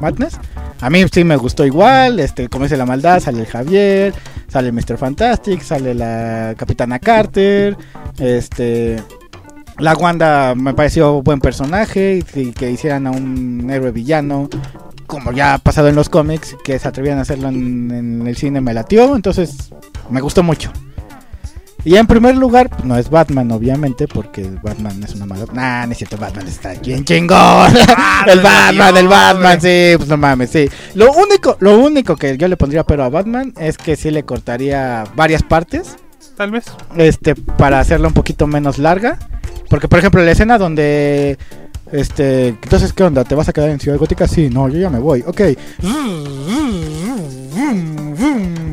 Madness. 0.00 0.38
A 0.80 0.90
mí 0.90 1.04
sí 1.12 1.24
me 1.24 1.36
gustó 1.36 1.64
igual, 1.64 2.20
este, 2.20 2.48
como 2.48 2.64
dice 2.64 2.76
la 2.76 2.86
maldad, 2.86 3.20
sale 3.20 3.40
el 3.40 3.46
Javier, 3.46 4.12
sale 4.48 4.72
Mr. 4.72 4.98
Fantastic, 4.98 5.62
sale 5.62 5.94
la 5.94 6.54
Capitana 6.56 6.98
Carter, 6.98 7.76
este 8.18 9.02
la 9.78 9.94
Wanda 9.94 10.54
me 10.54 10.74
pareció 10.74 11.22
buen 11.22 11.40
personaje 11.40 12.22
y, 12.34 12.52
que 12.52 12.70
hicieran 12.70 13.06
a 13.06 13.10
un 13.10 13.68
héroe 13.70 13.90
villano 13.90 14.48
como 15.06 15.32
ya 15.32 15.54
ha 15.54 15.58
pasado 15.58 15.88
en 15.88 15.94
los 15.94 16.08
cómics, 16.08 16.56
que 16.64 16.78
se 16.78 16.88
atrevían 16.88 17.18
a 17.18 17.22
hacerlo 17.22 17.48
en, 17.48 17.90
en 17.90 18.26
el 18.26 18.36
cine 18.36 18.62
me 18.62 18.72
latió, 18.72 19.14
entonces 19.14 19.70
me 20.08 20.22
gustó 20.22 20.42
mucho. 20.42 20.72
Y 21.84 21.96
en 21.96 22.06
primer 22.06 22.36
lugar, 22.36 22.70
pues, 22.70 22.84
no 22.84 22.96
es 22.96 23.10
Batman, 23.10 23.50
obviamente, 23.50 24.06
porque 24.06 24.48
Batman 24.62 25.02
es 25.02 25.14
una 25.14 25.26
mala. 25.26 25.46
Nah, 25.52 25.84
no 25.86 25.92
es 25.92 25.98
cierto, 25.98 26.16
Batman 26.16 26.46
está 26.46 26.74
bien 26.74 27.04
chingón. 27.04 27.72
el 28.28 28.40
Batman, 28.40 28.96
el 28.96 29.08
Batman, 29.08 29.60
sí, 29.60 29.94
pues 29.96 30.08
no 30.08 30.16
mames, 30.16 30.50
sí. 30.50 30.70
Lo 30.94 31.12
único, 31.12 31.56
lo 31.58 31.78
único 31.78 32.16
que 32.16 32.36
yo 32.36 32.46
le 32.46 32.56
pondría 32.56 32.84
pero 32.84 33.02
a 33.02 33.08
Batman 33.08 33.52
es 33.58 33.78
que 33.78 33.96
sí 33.96 34.10
le 34.10 34.22
cortaría 34.24 35.04
varias 35.14 35.42
partes 35.42 35.96
Tal 36.36 36.50
vez. 36.50 36.64
este 36.96 37.34
para 37.34 37.80
hacerla 37.80 38.08
un 38.08 38.14
poquito 38.14 38.46
menos 38.46 38.78
larga 38.78 39.18
porque 39.72 39.88
por 39.88 39.98
ejemplo 40.00 40.22
la 40.22 40.32
escena 40.32 40.58
donde 40.58 41.38
Este, 41.90 42.48
entonces, 42.48 42.92
¿qué 42.92 43.04
onda? 43.04 43.24
¿Te 43.24 43.34
vas 43.34 43.48
a 43.48 43.54
quedar 43.54 43.70
en 43.70 43.80
Ciudad 43.80 43.96
Gótica? 43.96 44.28
Sí, 44.28 44.50
no, 44.50 44.68
yo 44.68 44.78
ya 44.78 44.90
me 44.90 44.98
voy. 44.98 45.24
Ok. 45.26 45.40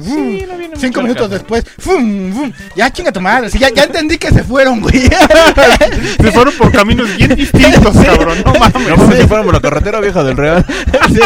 Sí, 0.03 0.45
no 0.45 0.57
viene 0.57 0.75
Cinco 0.75 1.01
minutos 1.01 1.29
caso. 1.29 1.29
después, 1.29 1.63
¡fum! 1.77 2.33
¡fum! 2.33 2.51
ya 2.75 2.91
chinga 2.91 3.13
tu 3.13 3.21
madre, 3.21 3.49
sí, 3.49 3.57
ya, 3.59 3.69
ya 3.69 3.83
entendí 3.83 4.17
que 4.17 4.29
se 4.29 4.43
fueron, 4.43 4.81
güey. 4.81 5.03
Se 6.21 6.31
fueron 6.33 6.53
por 6.57 6.69
caminos 6.73 7.15
bien 7.15 7.33
distintos, 7.33 7.95
cabrón. 7.95 8.39
No 8.45 8.53
mames. 8.55 8.89
No 8.89 8.95
como 8.97 9.13
si 9.13 9.25
fuéramos 9.25 9.53
la 9.53 9.61
carretera 9.61 10.01
vieja 10.01 10.21
del 10.21 10.35
Real. 10.35 10.65
sí. 11.07 11.21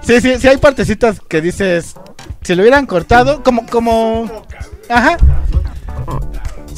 sí, 0.00 0.20
sí, 0.20 0.34
sí 0.40 0.48
hay 0.48 0.56
partecitas 0.56 1.20
que 1.28 1.40
dices, 1.40 1.94
si 2.42 2.56
lo 2.56 2.62
hubieran 2.62 2.86
cortado, 2.86 3.44
como, 3.44 3.66
como, 3.66 4.44
ajá. 4.88 5.16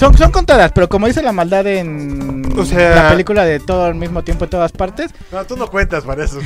Son, 0.01 0.17
son 0.17 0.31
contadas, 0.33 0.73
pero 0.75 0.89
como 0.89 1.07
dice 1.07 1.20
la 1.23 1.31
maldad 1.33 1.67
en 1.67 2.51
O 2.59 2.65
sea- 2.65 2.95
la 3.05 3.11
película 3.11 3.45
de 3.45 3.61
todo 3.61 3.85
al 3.85 3.95
mismo 3.95 4.25
tiempo 4.25 4.45
en 4.45 4.51
todas 4.51 4.73
partes, 4.73 5.11
No, 5.31 5.45
tú 5.45 5.57
no 5.59 5.69
cuentas 5.69 6.05
para 6.05 6.27
¿sabes? 6.29 6.43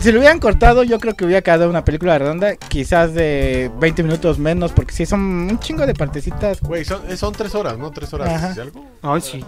si 0.00 0.12
lo 0.12 0.18
hubieran 0.18 0.38
cortado, 0.40 0.82
yo 0.82 1.00
creo 1.00 1.14
que 1.14 1.24
hubiera 1.24 1.40
quedado 1.40 1.70
una 1.70 1.84
película 1.86 2.18
redonda, 2.18 2.54
quizás 2.56 3.14
de 3.14 3.70
20 3.80 4.02
minutos 4.02 4.38
menos, 4.38 4.72
porque 4.72 4.92
sí 4.92 5.06
son 5.06 5.20
un 5.20 5.58
chingo 5.58 5.86
de 5.86 5.94
partecitas. 5.94 6.60
Güey, 6.60 6.84
son, 6.84 7.00
eh, 7.08 7.16
son 7.16 7.32
tres 7.32 7.54
horas, 7.54 7.78
¿no? 7.78 7.90
Tres 7.90 8.12
horas 8.12 8.28
Ajá. 8.30 8.52
y 8.56 8.60
algo. 8.60 8.84
Ay, 9.00 9.20
sí. 9.22 9.44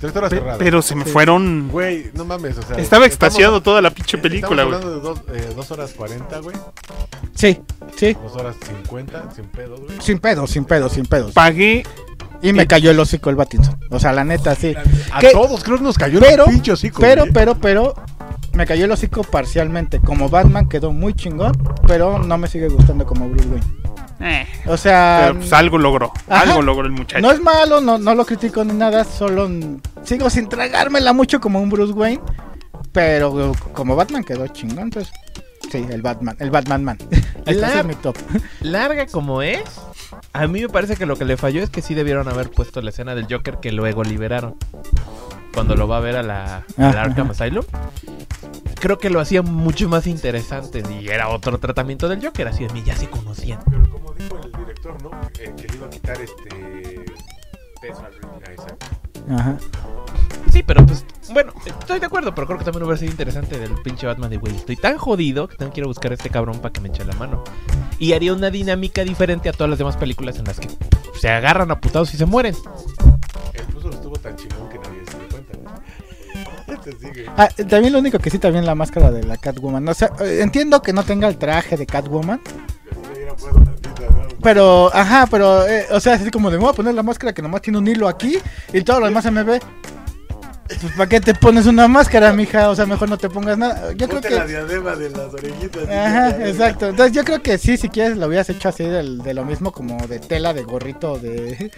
Tres 0.00 0.16
horas 0.16 0.30
Pe- 0.30 0.36
cerradas. 0.38 0.58
pero 0.58 0.82
se 0.82 0.96
me 0.96 1.04
Sí. 1.04 1.10
fueron. 1.12 1.68
Güey, 1.70 2.10
no 2.14 2.24
mames, 2.24 2.58
o 2.58 2.62
sea. 2.62 2.76
Estaba 2.78 3.06
extasiado 3.06 3.62
toda 3.62 3.80
la 3.80 3.90
pinche 3.90 4.18
película, 4.18 4.64
güey. 4.64 4.74
hablando 4.74 4.96
de 4.96 5.00
dos, 5.00 5.20
eh, 5.32 5.52
dos 5.54 5.70
horas 5.70 5.92
cuarenta, 5.92 6.40
güey. 6.40 6.56
Sí, 7.34 7.60
sí, 7.96 8.14
Dos 8.20 8.34
horas 8.34 8.56
cincuenta, 8.66 9.24
sin 9.36 9.44
pedos, 9.46 9.80
güey. 9.80 10.00
sin 10.00 10.18
pedos, 10.18 10.50
sin 10.50 10.64
pedos, 10.64 10.92
sin 10.92 11.06
pedos. 11.06 11.32
Pagué. 11.32 11.84
Y 12.42 12.52
me 12.52 12.66
cayó 12.66 12.90
el 12.90 13.00
hocico 13.00 13.30
el 13.30 13.36
Batinson. 13.36 13.78
O 13.90 13.98
sea, 13.98 14.12
la 14.12 14.24
neta, 14.24 14.54
sí. 14.54 14.74
A 15.12 15.18
¿Qué? 15.20 15.30
todos 15.32 15.62
creo 15.64 15.78
que 15.78 15.84
nos 15.84 15.98
cayó 15.98 16.20
Pero, 16.20 16.44
el 16.44 16.50
pinche 16.52 16.72
hocico, 16.72 17.00
pero, 17.00 17.22
güey. 17.22 17.32
pero, 17.32 17.54
pero, 17.56 17.94
me 18.52 18.64
cayó 18.66 18.84
el 18.84 18.92
hocico 18.92 19.22
parcialmente. 19.24 20.00
Como 20.00 20.28
Batman 20.28 20.68
quedó 20.68 20.92
muy 20.92 21.14
chingón, 21.14 21.52
pero 21.86 22.18
no 22.20 22.38
me 22.38 22.46
sigue 22.48 22.68
gustando 22.68 23.04
como 23.04 23.28
Bruce 23.28 23.48
Wayne. 23.48 23.66
Eh, 24.20 24.46
O 24.66 24.76
sea, 24.76 25.18
pero 25.28 25.38
pues 25.38 25.52
algo 25.52 25.78
logró. 25.78 26.12
Ajá. 26.28 26.42
Algo 26.42 26.62
logró 26.62 26.86
el 26.86 26.92
muchacho. 26.92 27.20
no 27.22 27.30
es 27.32 27.40
malo, 27.40 27.80
no, 27.80 27.98
no 27.98 28.14
lo 28.16 28.24
critico 28.26 28.64
ni 28.64 28.72
nada, 28.72 29.04
solo 29.04 29.48
sigo 30.04 30.28
sin 30.28 30.48
tragármela 30.48 31.12
mucho 31.12 31.40
como 31.40 31.60
un 31.60 31.68
Bruce 31.70 31.92
Wayne, 31.92 32.20
pero 32.92 33.52
como 33.72 33.94
Batman 33.94 34.24
quedó 34.24 34.46
chingón, 34.48 34.84
entonces, 34.84 35.12
sí, 35.70 35.86
el 35.90 36.02
Batman, 36.02 36.36
el 36.40 36.50
Batman 36.50 36.84
Man. 36.84 36.98
Ese 37.46 37.60
La- 37.60 37.80
es 37.80 37.84
mi 37.84 37.94
top. 37.94 38.16
Larga 38.60 39.06
como 39.06 39.40
es, 39.42 39.62
a 40.32 40.46
mí 40.46 40.60
me 40.62 40.68
parece 40.68 40.96
que 40.96 41.06
lo 41.06 41.16
que 41.16 41.24
le 41.24 41.36
falló 41.36 41.62
es 41.62 41.70
que 41.70 41.82
sí 41.82 41.94
debieron 41.94 42.28
haber 42.28 42.50
puesto 42.50 42.80
la 42.82 42.90
escena 42.90 43.14
del 43.14 43.26
Joker 43.30 43.58
que 43.60 43.72
luego 43.72 44.02
liberaron. 44.04 44.56
Cuando 45.54 45.74
lo 45.74 45.88
va 45.88 45.96
a 45.96 46.00
ver 46.00 46.16
a 46.16 46.22
la, 46.22 46.56
al 46.76 46.96
Ah, 46.96 47.02
Arkham. 47.02 47.30
Asylum. 47.30 47.64
Creo 48.80 48.98
que 48.98 49.10
lo 49.10 49.18
hacía 49.20 49.42
mucho 49.42 49.88
más 49.88 50.06
interesante 50.06 50.82
y 51.00 51.08
era 51.08 51.28
otro 51.28 51.58
tratamiento 51.58 52.08
del 52.08 52.24
Joker, 52.24 52.46
así 52.48 52.64
de 52.66 52.72
mí 52.72 52.82
ya 52.84 52.94
se 52.94 53.08
conocían. 53.10 53.60
Pero 53.68 53.90
como 53.90 54.12
dijo 54.14 54.38
el 54.42 54.52
director, 54.52 55.02
¿no? 55.02 55.10
Eh, 55.40 55.52
que 55.56 55.66
le 55.68 55.74
iba 55.76 55.86
a 55.86 55.90
quitar 55.90 56.16
este. 56.20 57.04
Peso 57.80 58.02
al. 58.04 59.38
Ajá. 59.38 59.56
Sí, 60.52 60.62
pero 60.62 60.84
pues, 60.86 61.04
bueno, 61.32 61.52
estoy 61.64 62.00
de 62.00 62.06
acuerdo, 62.06 62.34
pero 62.34 62.46
creo 62.46 62.58
que 62.58 62.64
también 62.64 62.82
hubiera 62.84 62.98
sido 62.98 63.10
interesante 63.10 63.58
del 63.58 63.74
pinche 63.82 64.06
Batman 64.06 64.30
de, 64.30 64.38
güey, 64.38 64.56
estoy 64.56 64.76
tan 64.76 64.96
jodido 64.96 65.48
que 65.48 65.56
tengo 65.56 65.72
que 65.72 65.80
ir 65.80 65.84
a 65.84 65.88
buscar 65.88 66.10
a 66.10 66.14
este 66.14 66.30
cabrón 66.30 66.58
para 66.58 66.72
que 66.72 66.80
me 66.80 66.88
eche 66.88 67.04
la 67.04 67.14
mano. 67.14 67.44
Y 67.98 68.12
haría 68.12 68.32
una 68.32 68.50
dinámica 68.50 69.04
diferente 69.04 69.48
a 69.48 69.52
todas 69.52 69.70
las 69.70 69.78
demás 69.78 69.96
películas 69.96 70.38
en 70.38 70.44
las 70.44 70.58
que 70.58 70.68
se 71.20 71.28
agarran 71.28 71.70
a 71.70 71.80
putados 71.80 72.12
y 72.14 72.16
se 72.16 72.26
mueren. 72.26 72.54
Incluso 73.68 73.90
estuvo 73.90 74.16
tan 74.16 74.36
chingón 74.36 74.68
que 74.68 74.78
nadie 74.78 75.02
se 75.10 75.18
dio 75.18 75.28
cuenta. 75.28 75.58
Ah, 77.36 77.48
también 77.68 77.92
lo 77.92 77.98
único 77.98 78.18
que 78.18 78.30
sí, 78.30 78.38
también 78.38 78.64
la 78.64 78.74
máscara 78.74 79.10
de 79.10 79.22
la 79.22 79.36
Catwoman. 79.36 79.86
O 79.88 79.94
sea, 79.94 80.10
eh, 80.20 80.40
entiendo 80.42 80.80
que 80.80 80.92
no 80.92 81.02
tenga 81.02 81.28
el 81.28 81.36
traje 81.36 81.76
de 81.76 81.86
Catwoman, 81.86 82.40
¿no? 82.44 82.58
Pero, 84.42 84.90
ajá, 84.94 85.26
pero, 85.30 85.66
eh, 85.66 85.86
o 85.90 86.00
sea, 86.00 86.14
así 86.14 86.30
como 86.30 86.50
de, 86.50 86.56
me 86.56 86.62
voy 86.62 86.72
a 86.72 86.76
poner 86.76 86.94
la 86.94 87.02
máscara 87.02 87.32
que 87.32 87.42
nomás 87.42 87.60
tiene 87.62 87.78
un 87.78 87.88
hilo 87.88 88.08
aquí 88.08 88.38
y 88.72 88.82
todo 88.82 89.00
lo 89.00 89.06
demás 89.06 89.24
se 89.24 89.30
me 89.30 89.42
ve. 89.42 89.60
Pues, 90.68 90.92
¿para 90.96 91.08
qué 91.08 91.20
te 91.20 91.34
pones 91.34 91.66
una 91.66 91.88
máscara, 91.88 92.32
mija? 92.32 92.68
O 92.68 92.76
sea, 92.76 92.84
mejor 92.86 93.08
no 93.08 93.16
te 93.16 93.28
pongas 93.30 93.56
nada. 93.56 93.92
Yo 93.92 94.06
creo 94.06 94.20
Ponte 94.20 94.30
la 94.30 94.42
que... 94.42 94.48
diadema 94.48 94.94
de 94.96 95.10
las 95.10 95.32
orejitas. 95.32 95.82
Ajá, 95.88 96.30
exacto. 96.46 96.88
Entonces 96.88 97.14
yo 97.14 97.24
creo 97.24 97.42
que 97.42 97.56
sí, 97.58 97.76
si 97.78 97.88
quieres 97.88 98.18
lo 98.18 98.26
hubieras 98.26 98.50
hecho 98.50 98.68
así 98.68 98.84
de, 98.84 99.02
lo 99.34 99.44
mismo 99.44 99.72
como 99.72 99.96
de 100.06 100.18
tela, 100.18 100.52
de 100.52 100.62
gorrito, 100.62 101.18
de... 101.18 101.70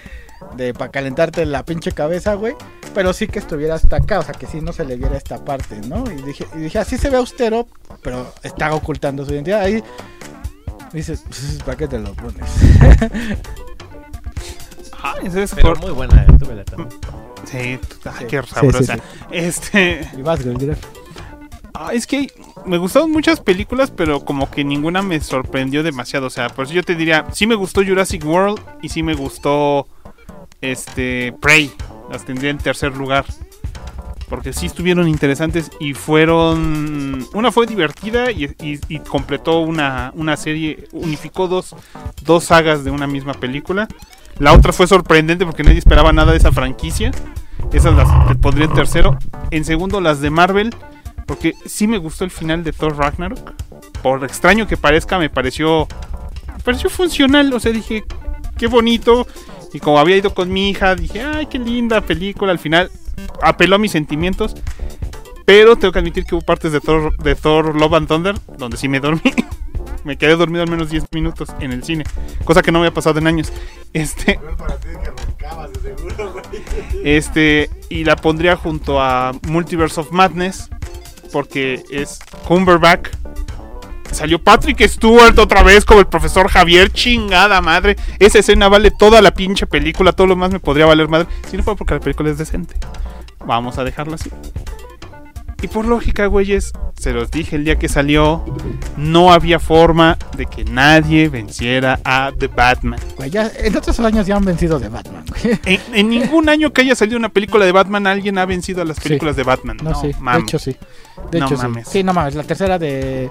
De 0.57 0.73
para 0.73 0.91
calentarte 0.91 1.44
la 1.44 1.65
pinche 1.67 1.93
cabeza, 1.93 2.33
güey. 2.35 2.55
Pero 2.94 3.12
sí 3.12 3.27
que 3.28 3.39
estuviera 3.39 3.75
hasta 3.75 3.97
acá, 3.97 4.20
o 4.20 4.23
sea, 4.23 4.33
que 4.33 4.47
sí 4.47 4.62
no 4.62 4.73
se 4.73 4.85
le 4.86 4.97
viera 4.97 5.17
esta 5.17 5.44
parte, 5.44 5.78
¿no? 5.86 6.02
Y 6.10 6.23
dije, 6.23 6.47
y 6.55 6.59
dije 6.60 6.78
así 6.78 6.97
se 6.97 7.10
ve 7.10 7.19
austero, 7.19 7.69
pero 8.02 8.33
está 8.43 8.75
ocultando 8.75 9.25
su 9.27 9.35
identidad. 9.35 9.60
Ahí 9.60 9.85
dices, 10.94 11.23
pues, 11.28 11.59
¿para 11.65 11.77
qué 11.77 11.86
te 11.89 11.99
lo 11.99 12.15
pones? 12.15 12.41
Ah, 15.02 15.15
ese 15.23 15.44
es 15.44 15.55
Pero 15.55 15.69
por- 15.73 15.81
muy 15.81 15.91
buena, 15.93 16.27
tuve 16.39 16.55
la 16.57 16.65
también. 16.65 16.91
Sí, 17.44 17.78
ay, 18.05 18.27
qué 18.28 18.43
sabrosa. 18.43 18.99
Este. 19.31 20.09
Y 20.17 20.23
vas, 20.23 20.44
güey, 20.44 20.57
Ah, 21.75 21.93
es 21.94 22.07
que 22.07 22.31
me 22.67 22.77
gustaron 22.78 23.10
muchas 23.10 23.41
películas, 23.41 23.91
pero 23.91 24.20
como 24.25 24.51
que 24.51 24.65
ninguna 24.65 25.01
me 25.02 25.20
sorprendió 25.20 25.83
demasiado. 25.83 26.27
O 26.27 26.31
sea, 26.31 26.49
por 26.51 26.67
eso 26.67 26.75
yo 26.75 26.83
te 26.83 26.94
diría, 26.94 27.27
sí 27.33 27.47
me 27.47 27.55
gustó 27.55 27.83
Jurassic 27.85 28.25
World 28.25 28.60
y 28.83 28.91
sí 28.91 29.02
me 29.02 29.15
gustó 29.15 29.89
este 30.60 31.33
Prey. 31.41 31.73
Las 32.10 32.25
tendría 32.25 32.51
en 32.51 32.59
tercer 32.59 32.97
lugar. 32.97 33.25
Porque 34.28 34.52
sí 34.52 34.67
estuvieron 34.67 35.09
interesantes 35.09 35.70
y 35.81 35.93
fueron... 35.94 37.27
Una 37.35 37.51
fue 37.51 37.67
divertida 37.67 38.31
y, 38.31 38.44
y- 38.62 38.78
y 38.89 38.99
completó 39.01 39.59
una, 39.60 40.12
una 40.15 40.36
serie, 40.36 40.86
unificó 40.93 41.49
dos, 41.49 41.75
dos 42.23 42.44
sagas 42.44 42.85
de 42.85 42.93
una 42.93 43.09
misma 43.09 43.33
película. 43.35 43.89
La 44.41 44.55
otra 44.55 44.73
fue 44.73 44.86
sorprendente 44.86 45.44
porque 45.44 45.62
nadie 45.62 45.78
esperaba 45.78 46.12
nada 46.12 46.33
de 46.33 46.39
esa 46.39 46.51
franquicia. 46.51 47.12
Esas 47.73 47.94
las 47.94 48.36
pondría 48.39 48.67
en 48.67 48.73
tercero. 48.73 49.19
En 49.51 49.67
segundo, 49.67 50.01
las 50.01 50.23
de 50.23 50.31
Marvel. 50.31 50.75
Porque 51.27 51.55
sí 51.67 51.86
me 51.86 51.99
gustó 51.99 52.25
el 52.25 52.31
final 52.31 52.65
de 52.65 52.73
Thor 52.73 52.97
Ragnarok. 52.97 53.52
Por 54.02 54.25
extraño 54.25 54.67
que 54.67 54.78
parezca, 54.78 55.19
me 55.19 55.28
pareció. 55.28 55.86
Pareció 56.65 56.89
funcional. 56.89 57.52
O 57.52 57.60
sea, 57.60 57.70
dije, 57.70 58.02
qué 58.57 58.67
bonito. 58.67 59.27
Y 59.75 59.78
como 59.78 59.99
había 59.99 60.17
ido 60.17 60.33
con 60.33 60.51
mi 60.51 60.70
hija, 60.70 60.97
dije, 60.97 61.23
ay, 61.23 61.44
qué 61.44 61.59
linda 61.59 62.01
película. 62.01 62.51
Al 62.51 62.59
final 62.59 62.91
apeló 63.43 63.77
a 63.77 63.78
mis 63.78 63.93
sentimientos. 63.93 64.57
Pero 65.44 65.77
tengo 65.77 65.93
que 65.93 65.99
admitir 65.99 66.25
que 66.25 66.35
hubo 66.35 66.43
partes 66.43 66.73
de 66.73 66.81
Thor, 66.81 67.15
de 67.19 67.35
Thor 67.35 67.78
Love 67.78 67.94
and 67.94 68.09
Thunder 68.09 68.35
donde 68.57 68.78
sí 68.78 68.89
me 68.89 69.01
dormí. 69.01 69.20
me 70.04 70.16
quedé 70.16 70.36
dormido 70.36 70.62
al 70.62 70.70
menos 70.70 70.90
10 70.90 71.04
minutos 71.12 71.48
en 71.60 71.72
el 71.72 71.84
cine. 71.84 72.04
Cosa 72.44 72.62
que 72.62 72.72
no 72.72 72.78
me 72.78 72.86
había 72.86 72.94
pasado 72.94 73.18
en 73.18 73.26
años. 73.26 73.52
Este. 73.92 74.38
Este, 77.04 77.70
y 77.88 78.04
la 78.04 78.16
pondría 78.16 78.56
junto 78.56 79.00
a 79.00 79.32
Multiverse 79.46 80.00
of 80.00 80.12
Madness, 80.12 80.68
porque 81.32 81.82
es 81.90 82.18
Cumberbatch. 82.46 83.08
Salió 84.12 84.42
Patrick 84.42 84.86
Stewart 84.88 85.38
otra 85.38 85.62
vez 85.62 85.84
como 85.84 86.00
el 86.00 86.06
profesor 86.06 86.48
Javier, 86.48 86.92
chingada 86.92 87.60
madre. 87.60 87.96
Esa 88.18 88.40
escena 88.40 88.68
vale 88.68 88.90
toda 88.90 89.22
la 89.22 89.32
pinche 89.32 89.66
película, 89.66 90.12
todo 90.12 90.26
lo 90.26 90.36
más 90.36 90.50
me 90.50 90.58
podría 90.58 90.86
valer 90.86 91.08
madre. 91.08 91.28
Si 91.48 91.56
no 91.56 91.62
fue 91.62 91.76
porque 91.76 91.94
la 91.94 92.00
película 92.00 92.30
es 92.30 92.38
decente. 92.38 92.74
Vamos 93.46 93.78
a 93.78 93.84
dejarla 93.84 94.16
así. 94.16 94.30
Y 95.62 95.68
por 95.68 95.84
lógica, 95.84 96.24
güeyes, 96.26 96.72
se 96.98 97.12
los 97.12 97.30
dije 97.30 97.56
el 97.56 97.64
día 97.66 97.76
que 97.78 97.86
salió, 97.89 98.42
no 98.97 99.30
había 99.30 99.58
forma 99.58 100.16
de 100.36 100.47
que 100.47 100.64
nadie 100.64 101.28
venciera 101.28 102.00
a 102.02 102.32
The 102.39 102.47
Batman. 102.48 102.98
Güey, 103.16 103.28
ya, 103.30 103.50
en 103.58 103.76
otros 103.76 104.00
años 104.00 104.26
ya 104.26 104.36
han 104.36 104.44
vencido 104.44 104.78
de 104.80 104.89
Batman, 104.89 105.22
güey. 105.28 105.58
En, 105.66 105.80
en 105.94 106.08
ningún 106.08 106.48
año 106.48 106.72
que 106.72 106.80
haya 106.80 106.94
salido 106.94 107.18
una 107.18 107.28
película 107.28 107.66
de 107.66 107.72
Batman, 107.72 108.06
alguien 108.06 108.39
ha 108.39 108.47
vencido 108.47 108.80
a 108.80 108.84
las 108.86 108.97
Sí. 108.97 109.02
películas 109.05 109.36
de 109.36 109.42
Batman. 109.42 109.76
No, 109.82 109.94
sí, 110.00 110.12
mames. 110.18 110.42
de 110.44 110.48
hecho 110.48 110.58
sí. 110.58 110.76
De 111.30 111.40
No 111.40 111.47
hecho 111.47 111.56
mames. 111.58 111.86
sí. 111.86 111.92
Sí, 111.98 112.05
no 112.05 112.14
mames, 112.14 112.34
la 112.34 112.44
tercera 112.44 112.78
de 112.78 113.30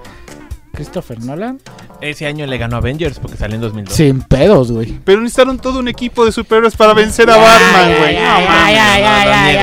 Christopher 0.79 1.19
Nolan. 1.19 1.59
Ese 1.99 2.25
año 2.25 2.45
le 2.45 2.57
ganó 2.57 2.77
Avengers 2.77 3.19
porque 3.19 3.35
salió 3.35 3.55
en 3.55 3.61
2002. 3.61 3.93
Sin 3.93 4.21
pedos, 4.21 4.71
güey. 4.71 4.97
Pero 5.03 5.19
necesitaron 5.19 5.59
todo 5.59 5.79
un 5.79 5.89
equipo 5.89 6.23
de 6.25 6.31
superhéroes 6.31 6.77
para 6.77 6.93
vencer 6.93 7.29
a 7.29 7.35
Batman, 7.35 7.97
güey. 7.99 8.17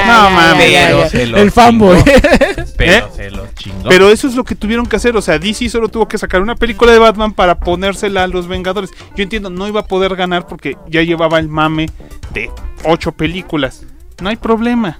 No 0.07 0.31
mames. 0.31 1.15
El 1.15 1.51
fanboy. 1.51 2.05
Pero 2.77 2.93
¿Eh? 2.93 3.05
se 3.17 3.31
los 3.31 3.55
chingó. 3.55 3.89
Pero 3.89 4.11
eso 4.11 4.29
es 4.29 4.35
lo 4.35 4.45
que 4.45 4.55
tuvieron 4.55 4.85
que 4.85 4.97
hacer. 4.97 5.17
O 5.17 5.23
sea, 5.23 5.39
DC 5.39 5.71
solo 5.71 5.89
tuvo 5.89 6.07
que 6.07 6.19
sacar 6.19 6.43
una 6.43 6.55
película 6.55 6.93
de 6.93 6.99
Batman 6.99 7.33
para 7.33 7.61
ponérsela 7.61 8.25
a 8.25 8.27
los 8.27 8.47
Vengadores. 8.47 8.91
Yo 9.17 9.23
entiendo, 9.23 9.49
no 9.49 9.67
iba 9.67 9.81
a 9.81 9.87
poder 9.87 10.17
ganar 10.17 10.47
porque 10.47 10.77
ya 10.87 11.03
llevaba 11.03 11.39
el 11.39 11.49
mame 11.49 11.89
de 12.35 12.51
ocho 12.85 13.13
películas. 13.13 13.87
No 14.21 14.29
hay 14.29 14.37
problema. 14.37 14.99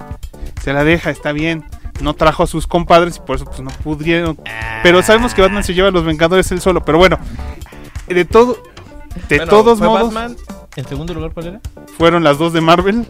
Se 0.63 0.73
la 0.73 0.83
deja, 0.83 1.11
está 1.11 1.33
bien. 1.33 1.63
No 2.01 2.15
trajo 2.15 2.43
a 2.43 2.47
sus 2.47 2.67
compadres 2.67 3.17
y 3.17 3.21
por 3.21 3.37
eso 3.37 3.45
pues 3.47 3.61
no 3.61 3.71
pudieron. 3.83 4.39
Pero 4.83 5.03
sabemos 5.03 5.33
que 5.35 5.43
Batman 5.43 5.65
se 5.65 5.75
lleva 5.75 5.89
a 5.89 5.91
los 5.93 6.05
Vengadores 6.05 6.51
él 6.53 6.61
solo. 6.61 6.85
Pero 6.85 6.99
bueno, 6.99 7.19
de 8.07 8.25
todo, 8.25 8.59
de 9.29 9.37
Bueno, 9.39 9.51
todos 9.51 9.81
modos, 9.81 10.13
Batman. 10.15 10.37
¿En 10.77 10.87
segundo 10.87 11.15
lugar 11.15 11.33
cuál 11.33 11.47
era? 11.47 11.61
fueron 11.97 12.23
las 12.23 12.37
dos 12.39 12.53
de 12.53 12.61
Marvel. 12.61 13.07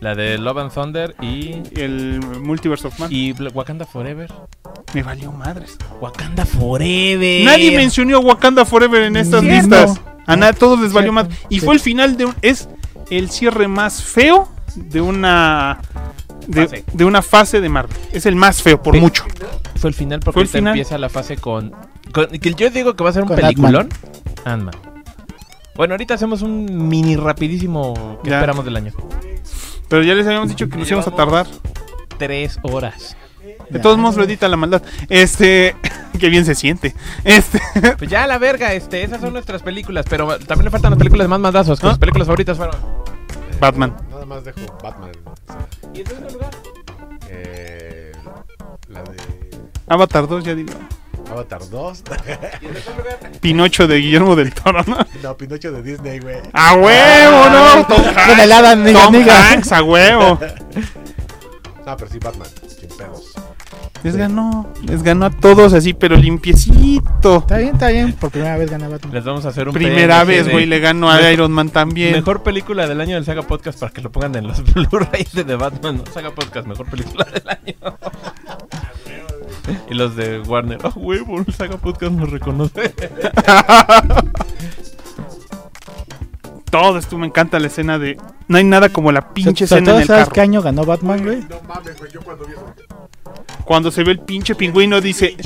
La 0.00 0.14
de 0.14 0.38
Love 0.38 0.58
and 0.58 0.72
Thunder 0.72 1.16
y. 1.20 1.62
El 1.74 2.20
Multiverse 2.40 2.86
of 2.86 2.98
Man. 3.00 3.08
Y 3.12 3.32
Wakanda 3.32 3.84
Forever. 3.84 4.32
Me 4.94 5.02
valió 5.02 5.32
madres. 5.32 5.76
Wakanda 6.00 6.46
Forever. 6.46 7.44
Nadie 7.44 7.76
mencionó 7.76 8.20
Wakanda 8.20 8.64
Forever 8.64 9.02
en 9.02 9.16
estas 9.16 9.40
Cierto. 9.40 9.60
listas. 9.76 10.00
A 10.26 10.36
nada, 10.36 10.52
todos 10.52 10.78
les 10.78 10.92
valió. 10.92 11.12
Cierto, 11.12 11.34
Y 11.48 11.58
sí. 11.58 11.66
fue 11.66 11.74
el 11.74 11.80
final 11.80 12.16
de 12.16 12.26
un. 12.26 12.34
Es 12.42 12.68
el 13.10 13.28
cierre 13.30 13.66
más 13.66 14.04
feo 14.04 14.48
de 14.76 15.00
una. 15.00 15.80
De, 16.46 17.04
una 17.04 17.22
fase 17.22 17.60
de 17.60 17.68
Marvel. 17.68 17.96
Es 18.12 18.24
el 18.26 18.36
más 18.36 18.62
feo, 18.62 18.82
por 18.82 18.94
Pe- 18.94 19.00
mucho. 19.00 19.24
Fue 19.76 19.90
el 19.90 19.94
final 19.94 20.20
porque 20.20 20.40
el 20.40 20.48
final. 20.48 20.72
empieza 20.72 20.96
la 20.98 21.08
fase 21.08 21.36
con, 21.36 21.72
con- 22.12 22.26
que 22.28 22.54
yo 22.54 22.70
digo 22.70 22.94
que 22.94 23.04
va 23.04 23.10
a 23.10 23.12
ser 23.12 23.22
un 23.22 23.28
Con 23.28 23.36
peliculón. 23.36 23.88
Ant-Man. 24.44 24.74
Bueno, 25.76 25.94
ahorita 25.94 26.14
hacemos 26.14 26.42
un 26.42 26.88
mini 26.88 27.16
rapidísimo 27.16 28.18
que 28.24 28.30
Ya. 28.30 28.36
esperamos 28.36 28.64
del 28.64 28.76
año. 28.76 28.92
Pero 29.88 30.02
ya 30.02 30.14
les 30.14 30.26
habíamos 30.26 30.48
dicho 30.48 30.68
que 30.68 30.76
nos 30.76 30.88
íbamos 30.88 31.06
a 31.06 31.10
tardar. 31.14 31.46
Tres 32.18 32.58
horas. 32.62 33.16
De 33.70 33.78
todos 33.78 33.96
modos 33.98 34.16
lo 34.16 34.24
edita 34.24 34.48
la 34.48 34.56
maldad. 34.56 34.82
Este. 35.08 35.76
Qué 36.18 36.28
bien 36.30 36.44
se 36.44 36.54
siente. 36.56 36.94
Este. 37.24 37.60
Pues 37.98 38.10
ya 38.10 38.26
la 38.26 38.38
verga, 38.38 38.72
este, 38.72 39.04
esas 39.04 39.20
son 39.20 39.32
nuestras 39.32 39.62
películas, 39.62 40.04
pero 40.10 40.36
también 40.40 40.64
le 40.64 40.70
faltan 40.70 40.90
las 40.90 40.98
películas 40.98 41.28
más 41.28 41.38
mandazos, 41.38 41.78
que 41.78 41.86
¿Ah? 41.86 41.90
sus 41.90 41.98
películas 41.98 42.26
favoritas 42.26 42.56
fueron. 42.56 42.74
Batman. 43.60 43.96
Nada 44.10 44.24
más 44.26 44.44
dejo 44.44 44.60
Batman. 44.82 45.10
o 45.24 45.52
sea, 45.52 45.68
¿Y 45.94 46.00
en 46.00 46.06
segundo 46.06 46.30
lugar? 46.30 46.50
eh, 47.28 48.12
la 48.88 49.02
de 49.02 49.16
Avatar 49.88 50.26
2, 50.28 50.44
ya 50.44 50.54
digo. 50.54 50.72
Avatar 51.30 51.68
2. 51.68 52.02
¿Y 52.62 52.66
en 52.66 52.72
tercer 52.72 52.96
lugar? 52.96 53.18
Pinocho 53.40 53.86
de 53.86 53.96
Guillermo 53.98 54.36
del 54.36 54.54
Toro, 54.54 54.82
¿no? 54.86 54.98
no, 55.22 55.36
Pinocho 55.36 55.72
de 55.72 55.82
Disney, 55.82 56.20
güey. 56.20 56.36
¡A 56.52 56.74
huevo, 56.74 57.50
no! 57.50 57.86
Tom 57.86 58.02
Con 58.02 58.40
el 58.40 58.52
Adam, 58.52 58.84
Tom. 58.92 59.14
Hanks, 59.28 59.72
a 59.72 59.82
huevo. 59.82 60.38
No, 61.86 61.96
pero 61.96 62.10
sí, 62.10 62.18
Batman. 62.18 62.48
Sin 62.78 62.88
pedos. 62.98 63.32
Les 64.04 64.16
ganó. 64.16 64.72
Les 64.82 65.02
ganó 65.02 65.26
a 65.26 65.30
todos 65.30 65.72
así, 65.72 65.92
pero 65.92 66.16
limpiecito. 66.16 67.38
Está 67.38 67.58
bien, 67.58 67.74
está 67.74 67.88
bien. 67.88 68.12
Por 68.12 68.30
primera 68.30 68.56
vez 68.56 68.70
gana 68.70 68.88
Batman. 68.88 69.12
Les 69.14 69.24
vamos 69.24 69.44
a 69.44 69.48
hacer 69.48 69.66
un 69.68 69.74
Primera 69.74 70.20
PNG 70.20 70.26
vez, 70.28 70.46
de 70.46 70.52
güey, 70.52 70.66
le 70.66 70.78
ganó 70.78 71.10
a 71.10 71.16
Mejor- 71.16 71.32
Iron 71.32 71.52
Man 71.52 71.70
también. 71.70 72.12
Mejor 72.12 72.42
película 72.42 72.86
del 72.86 73.00
año 73.00 73.16
del 73.16 73.24
Saga 73.24 73.42
Podcast 73.42 73.80
para 73.80 73.92
que 73.92 74.00
lo 74.00 74.12
pongan 74.12 74.34
en 74.36 74.46
los 74.46 74.62
Blu-rays 74.72 75.32
de 75.32 75.44
The 75.44 75.56
Batman. 75.56 75.96
¿no? 75.98 76.12
Saga 76.12 76.30
Podcast, 76.30 76.66
mejor 76.68 76.86
película 76.88 77.24
del 77.32 77.42
año. 77.48 77.74
y 79.90 79.94
los 79.94 80.14
de 80.16 80.40
Warner. 80.40 80.78
¡Ah, 80.84 80.92
huevo! 80.94 81.38
El 81.46 81.52
Saga 81.52 81.76
Podcast 81.76 82.12
nos 82.12 82.30
reconoce. 82.30 82.94
Todo 86.70 86.98
esto 86.98 87.16
me 87.16 87.26
encanta 87.26 87.58
la 87.58 87.66
escena 87.68 87.98
de. 87.98 88.16
No 88.46 88.58
hay 88.58 88.64
nada 88.64 88.90
como 88.90 89.10
la 89.10 89.32
pinche 89.32 89.64
escena 89.64 89.92
en 89.94 90.00
el 90.02 90.06
¿Sabes 90.06 90.24
carro. 90.24 90.34
qué 90.34 90.40
año 90.42 90.60
ganó 90.62 90.84
Batman, 90.84 91.24
güey? 91.24 91.40
No 91.48 91.56
mames, 91.66 91.98
güey. 91.98 92.12
Yo 92.12 92.20
cuando 92.20 92.44
vi 92.44 92.52
eso. 92.52 92.74
Cuando 93.64 93.90
se 93.90 94.02
ve 94.04 94.12
el 94.12 94.20
pinche 94.20 94.54
pingüino 94.54 95.00
dice. 95.00 95.36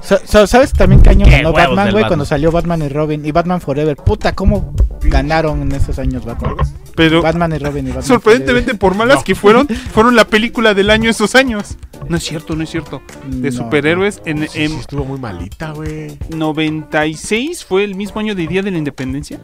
¿Sabes 0.00 0.72
también 0.72 1.00
qué 1.00 1.10
año 1.10 1.24
Qué 1.26 1.30
ganó 1.38 1.52
Batman, 1.52 1.92
güey? 1.92 2.04
Cuando 2.06 2.24
salió 2.24 2.50
Batman 2.50 2.82
y 2.82 2.88
Robin 2.88 3.24
y 3.24 3.30
Batman 3.32 3.60
Forever. 3.60 3.96
Puta, 3.96 4.34
¿cómo 4.34 4.74
ganaron 5.02 5.62
en 5.62 5.72
esos 5.72 5.98
años 5.98 6.24
Batman? 6.24 6.56
Pero 6.96 7.22
Batman 7.22 7.52
y 7.52 7.58
Robin 7.58 7.84
y 7.86 7.88
Batman 7.88 8.02
sorprendentemente, 8.04 8.72
Forever. 8.72 8.78
por 8.80 8.94
malas 8.96 9.22
que 9.24 9.34
fueron, 9.34 9.68
fueron 9.92 10.16
la 10.16 10.26
película 10.26 10.74
del 10.74 10.90
año 10.90 11.08
esos 11.08 11.34
años. 11.36 11.76
No 12.08 12.16
es 12.16 12.24
cierto, 12.24 12.56
no 12.56 12.64
es 12.64 12.70
cierto. 12.70 13.00
De 13.28 13.50
No. 13.50 13.56
superhéroes 13.56 14.20
en, 14.24 14.40
Sí, 14.42 14.48
sí, 14.48 14.64
en 14.64 14.72
estuvo 14.72 15.04
muy 15.04 15.20
malita, 15.20 15.70
güey. 15.70 16.18
96 16.30 17.64
fue 17.64 17.84
el 17.84 17.94
mismo 17.94 18.20
año 18.20 18.34
de 18.34 18.46
Día 18.48 18.62
de 18.62 18.72
la 18.72 18.78
Independencia. 18.78 19.40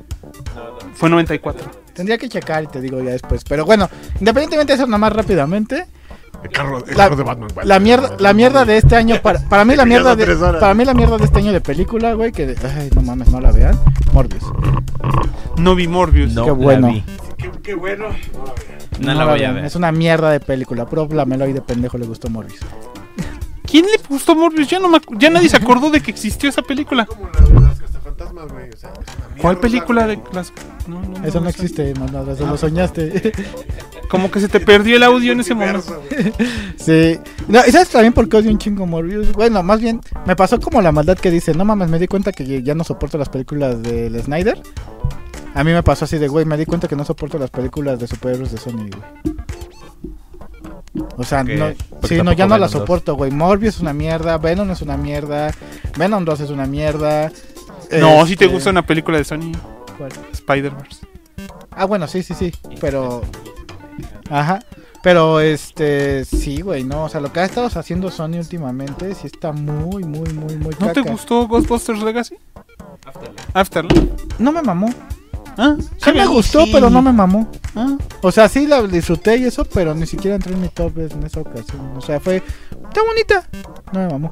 Fue 0.95 1.09
94. 1.09 1.71
Tendría 1.95 2.19
que 2.19 2.29
checar 2.29 2.65
y 2.65 2.67
te 2.67 2.81
digo 2.81 3.01
ya 3.03 3.11
después. 3.11 3.45
Pero 3.45 3.65
bueno, 3.65 3.89
independientemente 4.19 4.73
de 4.73 4.77
eso, 4.83 4.87
nomás 4.87 5.13
rápidamente. 5.13 5.87
El 6.43 6.51
carro, 6.51 6.79
el 6.85 6.91
La- 6.97 7.05
carro 7.05 7.17
de 7.17 7.23
Batman, 7.25 7.49
güey. 7.55 7.67
La 7.67 7.81
mierda, 7.81 8.17
la 8.19 8.33
mierda 8.33 8.65
de 8.65 8.77
este 8.77 8.95
año 8.97 9.17
para, 9.23 9.41
para 9.49 9.65
mí 9.65 9.75
la 9.75 9.85
mierda 9.85 10.15
de, 10.15 10.27
para 10.61 10.73
mí 10.75 10.85
la 10.85 10.95
mierda 10.95 11.19
de 11.19 11.25
este 11.25 11.39
año 11.41 11.53
de 11.53 11.61
película, 11.61 12.15
güey, 12.15 12.31
que 12.33 12.47
de- 12.47 12.69
ay, 12.69 12.91
no 12.95 13.03
mames, 13.03 13.29
no 13.31 13.41
la 13.41 13.51
vean. 13.51 13.79
Morbius. 14.13 14.45
No 15.57 15.75
vi 15.75 15.89
Morbius. 15.89 16.33
No 16.33 16.45
Qué 16.45 16.51
la 16.51 16.55
bueno. 16.57 16.89
vi. 16.93 17.05
Qué, 17.37 17.51
qué 17.63 17.75
bueno. 17.75 18.07
No, 19.01 19.15
la 19.15 19.25
voy 19.25 19.43
a 19.45 19.53
ver. 19.53 19.65
Es 19.65 19.75
una 19.77 19.91
mierda 19.93 20.31
de 20.31 20.41
película. 20.41 20.87
Puro 20.87 21.09
Flameloy 21.09 21.53
de 21.53 21.61
pendejo 21.61 21.99
le 21.99 22.07
gustó 22.07 22.29
Morbius. 22.31 22.61
¿Quién 23.65 23.85
le 23.85 23.99
gustó 24.09 24.35
Morbius? 24.35 24.69
Ya, 24.69 24.79
no 24.79 24.89
me 24.89 24.99
ya 25.19 25.31
nadie 25.31 25.49
se 25.49 25.57
acordó 25.57 25.91
de 25.91 26.01
que 26.01 26.11
existió 26.11 26.49
esa 26.49 26.63
película. 26.63 27.05
Como 27.07 27.29
la 27.29 27.41
de 27.41 27.61
las 27.61 27.79
cazafantasmas, 27.81 28.51
güey. 28.51 28.71
O 28.71 28.77
sea, 28.77 28.91
es 28.91 28.97
una 28.97 29.27
mierda, 29.27 29.43
¿Cuál 29.43 29.59
película 29.59 30.07
de 30.07 30.21
las.? 30.33 30.53
No, 30.87 31.01
no, 31.03 31.27
Eso 31.27 31.41
no 31.41 31.49
existe, 31.51 31.93
mamada, 31.95 32.33
eso 32.33 32.47
lo 32.47 32.57
soñaste. 32.57 33.33
Como 34.09 34.31
que 34.31 34.41
se 34.41 34.49
te 34.49 34.61
perdió 34.61 34.97
el 34.97 35.03
audio 35.03 35.33
en 35.33 35.41
ese 35.41 35.55
momento. 35.55 36.03
Sí. 36.79 37.19
No, 37.49 37.61
¿y 37.67 37.71
sabes 37.73 37.91
también 37.91 38.13
por 38.15 38.29
qué 38.29 38.39
odio 38.39 38.51
un 38.51 38.59
chingo 38.59 38.87
Morbius? 38.87 39.33
Bueno, 39.33 39.63
más 39.63 39.81
bien, 39.81 40.01
me 40.27 40.35
pasó 40.37 40.59
como 40.59 40.81
la 40.81 40.91
maldad 40.93 41.19
que 41.19 41.31
dice, 41.31 41.53
no 41.53 41.65
mames, 41.67 41.91
me 41.91 41.99
di 41.99 42.07
cuenta 42.07 42.33
que 42.33 42.63
ya 42.63 42.75
no 42.75 42.83
soporto 42.85 43.19
las 43.19 43.29
películas 43.29 43.83
del 43.83 44.19
Snyder. 44.23 44.59
A 45.55 45.65
mí 45.65 45.73
me 45.73 45.83
pasó 45.83 46.05
así 46.07 46.17
de, 46.19 46.29
güey, 46.29 46.47
me 46.47 46.57
di 46.57 46.65
cuenta 46.65 46.89
que 46.89 46.97
no 46.97 47.05
soporto 47.05 47.39
las 47.39 47.51
películas 47.51 47.99
de 47.99 48.07
superhéroes 48.07 48.53
de 48.53 48.59
Sony, 48.59 48.89
güey. 48.89 49.03
O 51.17 51.25
sea, 51.25 51.41
Porque- 51.41 51.57
no, 51.57 51.69
sí, 52.09 52.17
no, 52.23 52.33
ya 52.33 52.47
no 52.47 52.51
la 52.57 52.57
Venom 52.57 52.61
dos. 52.61 52.71
soporto, 52.73 53.15
güey. 53.17 53.31
Morbius 53.31 53.75
es 53.77 53.81
una 53.81 53.93
mierda, 53.93 54.39
Venom 54.39 54.71
es 54.71 54.81
una 54.83 54.97
mierda, 54.97 55.53
Venom 55.99 56.25
2 56.25 56.41
es 56.41 56.51
una 56.51 56.67
mierda. 56.67 57.31
No, 58.01 58.25
si 58.27 58.37
te 58.37 58.45
Este, 58.45 58.55
gusta 58.55 58.71
una 58.71 58.87
película 58.87 59.19
de 59.19 59.25
Sony, 59.25 59.53
¿cuál? 59.99 60.11
Spider-Verse. 60.33 61.07
Ah, 61.71 61.85
bueno, 61.85 62.07
sí, 62.09 62.23
sí, 62.23 62.35
sí, 62.35 62.53
pero... 62.81 63.23
Ajá. 64.31 64.61
Pero, 65.03 65.41
este, 65.41 66.25
sí, 66.25 66.61
güey, 66.61 66.83
no, 66.85 67.05
o 67.05 67.09
sea, 67.09 67.21
lo 67.21 67.33
que 67.33 67.41
ha 67.41 67.45
estado 67.45 67.69
haciendo 67.69 68.11
Sony 68.11 68.39
últimamente 68.39 69.15
sí 69.15 69.29
está 69.29 69.53
muy, 69.53 70.03
muy, 70.03 70.33
muy, 70.33 70.57
muy 70.57 70.75
¿No 70.81 70.93
te 70.93 71.01
gustó 71.03 71.47
Ghostbusters 71.47 72.03
Legacy? 72.03 72.37
Afterlife. 73.55 74.09
No 74.39 74.53
me 74.53 74.61
mamó. 74.61 74.93
Ah, 75.57 75.77
Sí 75.97 76.13
me 76.13 76.27
gustó, 76.27 76.65
sí. 76.65 76.71
pero 76.73 76.89
no 76.91 77.03
me 77.03 77.13
mamó. 77.13 77.49
ah. 77.75 77.97
O 78.23 78.31
sea, 78.31 78.49
sí 78.49 78.67
la 78.67 78.83
disfruté 78.83 79.37
y 79.39 79.45
eso, 79.45 79.65
pero 79.65 79.95
ni 79.95 80.07
siquiera 80.07 80.37
entró 80.37 80.53
en 80.53 80.61
mi 80.63 80.69
top 80.69 80.99
en 80.99 81.23
esa 81.25 81.41
ocasión. 81.41 81.97
O 81.97 82.01
sea, 82.01 82.21
fue... 82.21 82.37
Está 82.37 83.03
bonita. 83.03 83.49
No 83.93 84.01
me 84.01 84.09
mamó. 84.09 84.31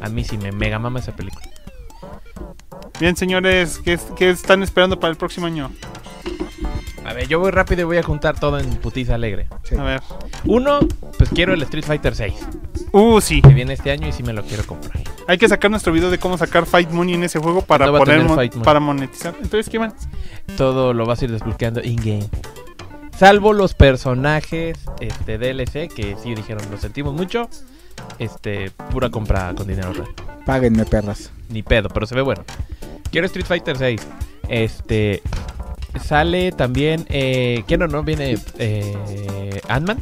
A 0.00 0.08
mí 0.08 0.24
sí 0.24 0.38
me 0.38 0.52
mega 0.52 0.78
mama 0.78 1.00
esa 1.00 1.14
película. 1.14 1.46
Bien, 3.00 3.16
señores, 3.16 3.78
¿qué, 3.84 3.98
qué 4.16 4.30
están 4.30 4.62
esperando 4.62 4.98
para 4.98 5.10
el 5.10 5.16
próximo 5.16 5.46
año? 5.46 5.70
A 7.08 7.14
ver, 7.14 7.26
yo 7.28 7.38
voy 7.40 7.50
rápido 7.50 7.82
y 7.82 7.84
voy 7.84 7.96
a 7.96 8.02
juntar 8.02 8.38
todo 8.38 8.58
en 8.58 8.68
putiza 8.76 9.14
alegre. 9.14 9.46
Sí. 9.64 9.76
A 9.76 9.82
ver. 9.82 10.00
Uno, 10.44 10.80
pues 11.16 11.30
quiero 11.30 11.54
el 11.54 11.62
Street 11.62 11.84
Fighter 11.84 12.14
6, 12.14 12.34
Uh, 12.92 13.20
sí. 13.20 13.40
que 13.42 13.48
viene 13.54 13.72
este 13.74 13.90
año 13.90 14.06
y 14.08 14.12
sí 14.12 14.22
me 14.22 14.32
lo 14.32 14.42
quiero 14.44 14.64
comprar. 14.66 14.98
Hay 15.26 15.38
que 15.38 15.48
sacar 15.48 15.70
nuestro 15.70 15.92
video 15.92 16.10
de 16.10 16.18
cómo 16.18 16.38
sacar 16.38 16.64
Fight 16.66 16.90
Money 16.90 17.14
en 17.14 17.24
ese 17.24 17.38
juego 17.38 17.62
para 17.62 17.86
No 17.86 17.92
mon- 17.92 18.50
para 18.62 18.80
monetizar. 18.80 19.34
Entonces, 19.42 19.68
¿qué 19.68 19.78
más? 19.78 19.92
Todo 20.56 20.92
lo 20.94 21.04
vas 21.06 21.20
a 21.20 21.24
ir 21.26 21.32
desbloqueando 21.32 21.82
in-game. 21.82 22.28
Salvo 23.16 23.52
los 23.52 23.74
personajes 23.74 24.78
este, 25.00 25.38
DLC, 25.38 25.88
que 25.88 26.16
sí 26.22 26.34
dijeron, 26.34 26.62
lo 26.70 26.78
sentimos 26.78 27.14
mucho. 27.14 27.48
Este, 28.18 28.70
pura 28.90 29.10
compra 29.10 29.52
con 29.56 29.66
dinero 29.66 29.92
real. 29.92 30.08
Páguenme, 30.46 30.84
perras. 30.84 31.30
Ni 31.48 31.62
pedo, 31.62 31.88
pero 31.88 32.06
se 32.06 32.14
ve 32.14 32.22
bueno. 32.22 32.44
Quiero 33.10 33.26
Street 33.26 33.46
Fighter 33.46 33.76
6. 33.76 34.06
Este. 34.48 35.22
Sale 36.02 36.52
también. 36.52 37.06
Eh, 37.08 37.64
¿Quién 37.66 37.82
o 37.82 37.88
no? 37.88 38.02
Viene 38.02 38.38
eh, 38.58 39.60
Ant-Man. 39.68 39.98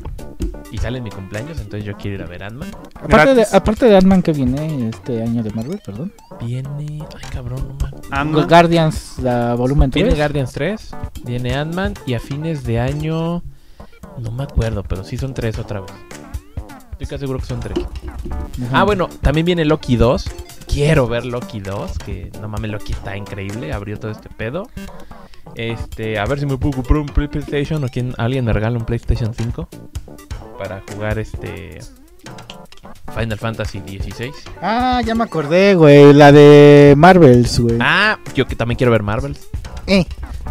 Y 0.72 0.78
sale 0.78 0.98
en 0.98 1.04
mi 1.04 1.10
cumpleaños, 1.10 1.58
entonces 1.60 1.84
yo 1.84 1.96
quiero 1.96 2.16
ir 2.16 2.22
a 2.22 2.26
ver 2.26 2.42
Ant-Man. 2.42 2.68
Aparte 2.94 3.34
de, 3.34 3.46
aparte 3.52 3.86
de 3.86 3.96
Ant-Man 3.96 4.22
que 4.22 4.32
viene 4.32 4.88
este 4.88 5.22
año 5.22 5.42
de 5.42 5.50
Marvel, 5.50 5.80
perdón. 5.84 6.12
Viene. 6.40 7.04
Ay, 7.14 7.30
cabrón, 7.30 7.78
no. 8.10 8.46
Guardians, 8.46 9.18
la 9.22 9.54
volumen 9.54 9.90
3. 9.90 10.04
Viene 10.04 10.18
Guardians 10.18 10.52
3. 10.52 10.90
Viene 11.24 11.54
Ant-Man. 11.54 11.94
Y 12.04 12.14
a 12.14 12.20
fines 12.20 12.64
de 12.64 12.80
año. 12.80 13.42
No 14.18 14.30
me 14.32 14.42
acuerdo, 14.44 14.82
pero 14.82 15.04
sí 15.04 15.16
son 15.16 15.34
tres 15.34 15.58
otra 15.58 15.80
vez. 15.80 15.92
Estoy 16.92 17.06
casi 17.06 17.20
seguro 17.20 17.38
que 17.38 17.46
son 17.46 17.60
tres. 17.60 17.78
Ajá. 17.78 18.80
Ah, 18.80 18.84
bueno, 18.84 19.08
también 19.20 19.44
viene 19.44 19.64
Loki 19.66 19.96
2. 19.96 20.24
Quiero 20.66 21.06
ver 21.06 21.26
Loki 21.26 21.60
2, 21.60 21.98
que 21.98 22.32
no 22.40 22.48
mames, 22.48 22.70
Loki 22.70 22.92
está 22.92 23.16
increíble, 23.16 23.72
abrió 23.72 23.98
todo 23.98 24.10
este 24.10 24.28
pedo. 24.30 24.68
Este, 25.54 26.18
a 26.18 26.24
ver 26.26 26.40
si 26.40 26.46
me 26.46 26.56
puedo 26.58 26.76
comprar 26.76 26.98
un 26.98 27.06
PlayStation 27.06 27.82
o 27.84 27.88
quien 27.88 28.14
alguien 28.18 28.44
me 28.44 28.52
regala 28.52 28.78
un 28.78 28.84
PlayStation 28.84 29.32
5 29.32 29.68
para 30.58 30.82
jugar 30.92 31.18
este 31.18 31.80
Final 33.14 33.38
Fantasy 33.38 33.80
16. 33.80 34.34
Ah, 34.60 35.00
ya 35.04 35.14
me 35.14 35.24
acordé, 35.24 35.74
güey. 35.74 36.12
La 36.12 36.32
de 36.32 36.94
Marvels, 36.96 37.58
güey. 37.60 37.78
Ah, 37.80 38.18
yo 38.34 38.46
que 38.46 38.56
también 38.56 38.76
quiero 38.76 38.90
ver 38.92 39.02
Marvel. 39.02 39.36
Eh, 39.86 40.04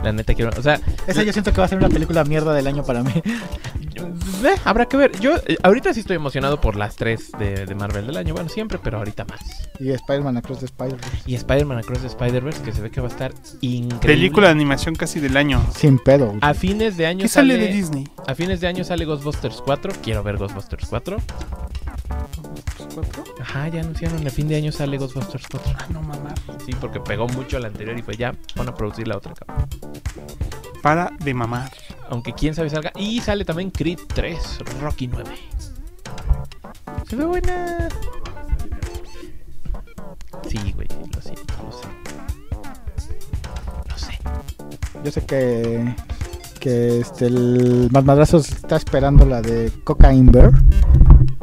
La 0.03 0.11
neta 0.11 0.33
quiero. 0.33 0.51
O 0.57 0.61
sea, 0.61 0.80
Esa 1.07 1.24
yo 1.24 1.33
siento 1.33 1.51
que 1.51 1.59
va 1.59 1.65
a 1.65 1.67
ser 1.67 1.77
una 1.77 1.90
película 1.90 2.24
mierda 2.24 2.53
del 2.53 2.67
año 2.67 2.83
para 2.83 3.03
mí. 3.03 3.11
eh, 4.43 4.56
habrá 4.64 4.85
que 4.85 4.98
ver. 4.98 5.19
Yo 5.19 5.35
eh, 5.48 5.57
ahorita 5.64 5.93
sí 5.93 6.01
estoy 6.01 6.15
emocionado 6.15 6.61
por 6.61 6.75
las 6.75 6.95
tres 6.95 7.32
de, 7.40 7.65
de 7.65 7.75
Marvel 7.75 8.07
del 8.07 8.17
año. 8.17 8.33
Bueno, 8.33 8.49
siempre, 8.49 8.80
pero 8.82 8.98
ahorita 8.98 9.25
más. 9.25 9.40
Y 9.80 9.91
Spider-Man 9.91 10.38
Across 10.38 10.59
the 10.59 10.65
Spider-Verse. 10.65 11.24
Y 11.25 11.35
Spider-Man 11.35 11.80
Across 11.80 12.01
the 12.01 12.07
Spider-Verse, 12.07 12.61
que 12.61 12.72
se 12.72 12.82
ve 12.82 12.91
que 12.91 13.01
va 13.01 13.07
a 13.07 13.11
estar 13.11 13.33
increíble. 13.61 13.99
Película 13.99 14.48
de 14.48 14.53
animación 14.53 14.95
casi 14.95 15.19
del 15.19 15.38
año. 15.38 15.65
Sin 15.75 15.99
pedo. 15.99 16.27
güey. 16.27 16.40
A 16.41 16.53
fines 16.53 16.98
de 16.98 17.07
año 17.07 17.22
¿Qué 17.24 17.27
sale 17.30 17.57
de 17.57 17.67
Disney? 17.67 18.07
A 18.27 18.35
fines 18.35 18.61
de 18.61 18.67
año 18.67 18.83
sale 18.83 19.06
Ghostbusters 19.06 19.61
4. 19.65 19.93
Quiero 20.03 20.24
ver 20.24 20.38
Ghostbusters 20.38 20.88
4. 20.88 21.17
¿Cuatro? 22.93 23.24
Ajá, 23.41 23.67
ya 23.67 23.82
anunciaron. 23.82 24.25
A 24.25 24.30
fin 24.30 24.48
de 24.48 24.56
año 24.56 24.72
sale 24.72 24.98
Ghostbusters 24.98 25.45
4. 25.51 25.74
Ah, 25.77 25.85
no 25.91 26.01
mamar. 26.01 26.33
Sí, 26.65 26.72
porque 26.80 26.99
pegó 26.99 27.27
mucho 27.27 27.59
la 27.59 27.67
anterior 27.67 27.98
y 27.98 28.01
fue 28.01 28.15
ya, 28.15 28.33
van 28.56 28.69
a 28.69 28.74
producir 28.75 29.07
la 29.07 29.17
otra 29.17 29.33
cabrón. 29.33 29.67
Para 30.81 31.11
de 31.19 31.33
mamar. 31.33 31.72
Aunque 32.09 32.33
quién 32.33 32.53
sabe 32.53 32.69
salga. 32.69 32.91
Y 32.95 33.22
sale 33.22 33.45
también 33.45 33.72
Creed 33.72 33.99
3, 34.14 34.59
Rocky 34.81 35.07
9. 35.07 35.31
Se 37.07 37.15
ve 37.15 37.25
buena. 37.25 37.88
Sí, 40.47 40.73
güey, 40.73 40.88
lo 40.88 41.22
siento, 41.22 41.53
lo 41.64 41.72
sé. 41.72 41.88
Lo 43.89 43.97
sé. 43.97 44.19
Yo 45.03 45.11
sé 45.11 45.25
que. 45.25 45.95
Que 46.59 46.99
este, 46.99 47.25
el 47.27 47.89
Madrazo 47.91 48.38
está 48.38 48.75
esperando 48.75 49.25
la 49.25 49.41
de 49.41 49.72
Cocaine 49.83 50.31
Bear. 50.31 50.51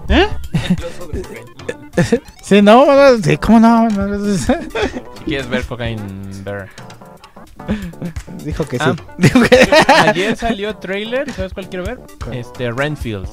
¿Eh? 0.09 0.29
Sí, 2.43 2.61
no, 2.61 2.85
sí, 3.23 3.37
¿cómo 3.37 3.61
no? 3.61 3.87
Quieres 5.25 5.49
ver 5.49 5.65
Cocaine 5.65 6.03
Bear. 6.43 6.69
Dijo 8.45 8.65
que 8.67 8.79
sí. 8.79 8.85
Ah. 8.87 8.95
Dijo 9.19 9.41
que- 9.43 9.69
Ayer 10.09 10.37
salió 10.37 10.77
trailer, 10.77 11.31
¿sabes 11.33 11.53
cuál 11.55 11.69
quiero 11.69 11.85
ver? 11.85 11.99
¿Cuál? 12.25 12.37
Este, 12.37 12.71
Renfield. 12.71 13.29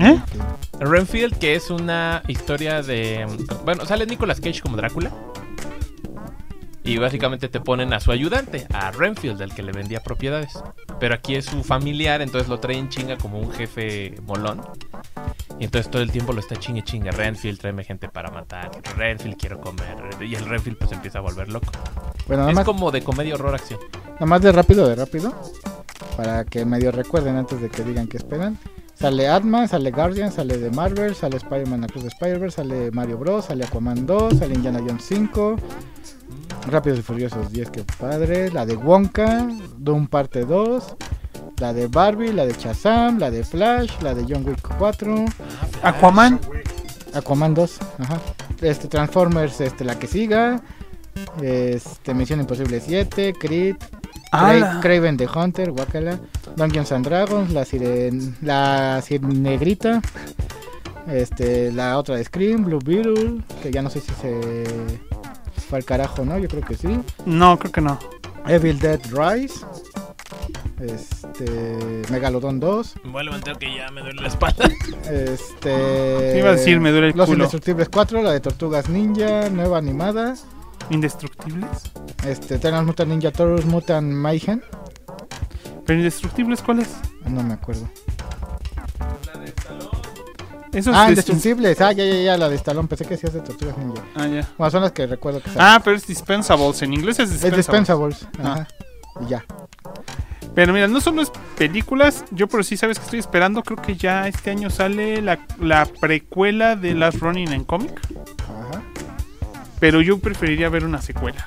¿Eh? 0.00 0.18
Renfield, 0.80 1.38
que 1.38 1.54
es 1.54 1.70
una 1.70 2.22
historia 2.28 2.82
de. 2.82 3.26
Bueno, 3.64 3.84
sale 3.86 4.06
Nicolas 4.06 4.40
Cage 4.40 4.60
como 4.60 4.76
Drácula. 4.76 5.10
Y 6.84 6.98
básicamente 6.98 7.48
te 7.48 7.60
ponen 7.60 7.94
a 7.94 8.00
su 8.00 8.12
ayudante, 8.12 8.66
a 8.72 8.90
Renfield, 8.90 9.40
el 9.40 9.54
que 9.54 9.62
le 9.62 9.72
vendía 9.72 10.02
propiedades. 10.02 10.52
Pero 11.00 11.14
aquí 11.14 11.34
es 11.34 11.46
su 11.46 11.64
familiar, 11.64 12.20
entonces 12.20 12.48
lo 12.48 12.60
traen 12.60 12.90
chinga 12.90 13.16
como 13.16 13.38
un 13.38 13.50
jefe 13.52 14.14
molón. 14.22 14.60
Y 15.58 15.64
entonces 15.64 15.90
todo 15.90 16.02
el 16.02 16.10
tiempo 16.10 16.32
lo 16.34 16.40
está 16.40 16.56
chingue 16.56 16.82
chinga. 16.82 17.10
Renfield, 17.10 17.58
tráeme 17.58 17.84
gente 17.84 18.08
para 18.08 18.30
matar. 18.30 18.70
Renfield, 18.96 19.36
quiero 19.38 19.60
comer. 19.60 19.96
Y 20.20 20.34
el 20.34 20.44
Renfield 20.44 20.76
pues 20.76 20.92
empieza 20.92 21.20
a 21.20 21.22
volver 21.22 21.48
loco. 21.48 21.72
Bueno, 22.26 22.42
nada 22.42 22.50
Es 22.50 22.56
más, 22.56 22.64
como 22.64 22.90
de 22.90 23.02
comedia 23.02 23.34
horror 23.34 23.54
acción. 23.54 23.80
nada 24.14 24.26
más 24.26 24.42
de 24.42 24.52
rápido, 24.52 24.86
de 24.86 24.94
rápido. 24.96 25.32
Para 26.18 26.44
que 26.44 26.64
medio 26.66 26.92
recuerden 26.92 27.36
antes 27.36 27.60
de 27.62 27.70
que 27.70 27.82
digan 27.82 28.08
que 28.08 28.18
esperan. 28.18 28.58
Sale 28.98 29.28
Atman, 29.28 29.68
sale 29.68 29.90
Guardian, 29.90 30.32
sale 30.32 30.56
de 30.56 30.70
Marvel, 30.70 31.14
sale 31.14 31.36
Spider-Man 31.36 31.84
Across 31.84 32.04
the 32.04 32.10
Spider-Verse, 32.10 32.56
sale 32.56 32.90
Mario 32.92 33.18
Bros, 33.18 33.46
sale 33.46 33.64
Aquaman 33.64 34.06
2, 34.06 34.38
sale 34.38 34.54
Indiana 34.54 34.78
Jones 34.78 35.04
5, 35.04 35.56
Rápidos 36.68 37.00
y 37.00 37.02
Furiosos 37.02 37.50
10, 37.52 37.70
que 37.70 37.84
padre, 37.98 38.50
la 38.50 38.64
de 38.64 38.76
Wonka, 38.76 39.48
Doom 39.76 40.06
parte 40.06 40.44
2, 40.44 40.96
la 41.58 41.72
de 41.72 41.88
Barbie, 41.88 42.32
la 42.32 42.46
de 42.46 42.54
Shazam, 42.54 43.18
la 43.18 43.30
de 43.30 43.44
Flash, 43.44 44.00
la 44.00 44.14
de 44.14 44.24
John 44.28 44.46
Wick 44.46 44.76
4, 44.78 45.24
Aquaman. 45.82 46.40
Aquaman 47.12 47.54
2, 47.54 47.78
ajá. 47.98 48.20
Este 48.60 48.88
Transformers, 48.88 49.60
este 49.60 49.84
la 49.84 49.98
que 49.98 50.06
siga, 50.06 50.62
este 51.42 52.14
Misión 52.14 52.40
Imposible 52.40 52.80
7, 52.80 53.34
Creed, 53.38 53.76
Cra-. 54.38 54.80
Craven 54.80 55.16
the 55.16 55.26
Hunter, 55.26 55.70
Wakala, 55.72 56.18
Dungeons 56.56 56.92
and 56.92 57.06
Dragons, 57.06 57.50
la 57.52 57.64
siren, 57.64 58.36
la 58.42 59.02
negrita, 59.20 60.00
este, 61.08 61.72
la 61.72 61.98
otra 61.98 62.16
de 62.16 62.24
Scream, 62.24 62.64
Blue 62.64 62.78
Beetle, 62.84 63.42
que 63.62 63.70
ya 63.70 63.82
no 63.82 63.90
sé 63.90 64.00
si 64.00 64.12
se 64.14 64.64
fue 65.68 65.78
al 65.78 65.84
carajo, 65.84 66.24
¿no? 66.24 66.38
Yo 66.38 66.48
creo 66.48 66.62
que 66.62 66.76
sí. 66.76 67.00
No, 67.26 67.58
creo 67.58 67.72
que 67.72 67.80
no. 67.80 67.98
Evil 68.46 68.78
Dead 68.78 69.00
Rise, 69.10 69.64
este, 70.80 72.02
Megalodon 72.10 72.60
2, 72.60 72.94
Vuelvo 73.04 73.32
a 73.32 73.36
entender 73.36 73.58
que 73.58 73.74
ya 73.76 73.90
me 73.90 74.02
duele 74.02 74.20
la 74.22 74.28
espalda. 74.28 74.68
este, 75.10 75.70
Te 75.70 76.38
iba 76.38 76.50
a 76.50 76.52
decir, 76.52 76.80
me 76.80 76.90
duele 76.90 77.08
el 77.08 77.16
Los 77.16 77.26
culo. 77.26 77.36
Indestructibles 77.38 77.88
4, 77.88 78.22
la 78.22 78.32
de 78.32 78.40
Tortugas 78.40 78.88
Ninja, 78.88 79.48
nueva 79.50 79.78
animada, 79.78 80.34
Indestructibles. 80.90 81.68
este, 82.26 82.58
Teenage 82.58 82.84
Mutant 82.84 83.10
Ninja 83.10 83.30
Turtles 83.32 83.64
Mutant 83.66 84.06
Mayhem, 84.12 84.60
¿Pero 85.86 85.98
indestructibles 85.98 86.62
cuáles? 86.62 86.88
no 87.26 87.42
me 87.42 87.54
acuerdo. 87.54 87.88
Esos 90.72 90.94
Ah, 90.96 91.04
de- 91.04 91.10
Indestructibles. 91.10 91.80
Ah, 91.80 91.92
ya, 91.92 92.04
ya, 92.04 92.20
ya, 92.20 92.36
la 92.36 92.48
de 92.48 92.56
Stallone. 92.56 92.88
Pensé 92.88 93.04
que 93.04 93.14
hacías 93.14 93.32
de 93.32 93.40
Tortugas 93.40 93.78
Ninja. 93.78 94.02
Ah, 94.16 94.26
ya. 94.26 94.48
Bueno, 94.58 94.70
son 94.72 94.82
las 94.82 94.92
que 94.92 95.06
recuerdo 95.06 95.40
que 95.40 95.50
salen. 95.50 95.62
Ah, 95.62 95.80
pero 95.84 95.96
es 95.96 96.06
dispensables. 96.06 96.82
En 96.82 96.92
inglés 96.94 97.18
es 97.20 97.30
es 97.30 97.42
dispensables. 97.54 98.18
Dispensables. 98.20 98.28
Ajá. 98.42 98.68
Y 99.20 99.28
ya. 99.28 99.44
Pero 100.54 100.72
mira, 100.72 100.88
no 100.88 101.00
solo 101.00 101.22
es 101.22 101.30
películas, 101.56 102.24
yo 102.32 102.48
por 102.48 102.64
sí 102.64 102.76
sabes 102.76 102.98
que 102.98 103.04
estoy 103.04 103.18
esperando, 103.20 103.62
creo 103.62 103.80
que 103.80 103.96
ya 103.96 104.26
este 104.28 104.50
año 104.50 104.68
sale 104.70 105.20
la, 105.22 105.38
la 105.60 105.84
precuela 105.86 106.74
de 106.76 106.94
Last 106.94 107.18
Running 107.18 107.52
en 107.52 107.64
cómic. 107.64 108.00
Pero 109.84 110.00
yo 110.00 110.18
preferiría 110.18 110.70
ver 110.70 110.86
una 110.86 111.02
secuela. 111.02 111.46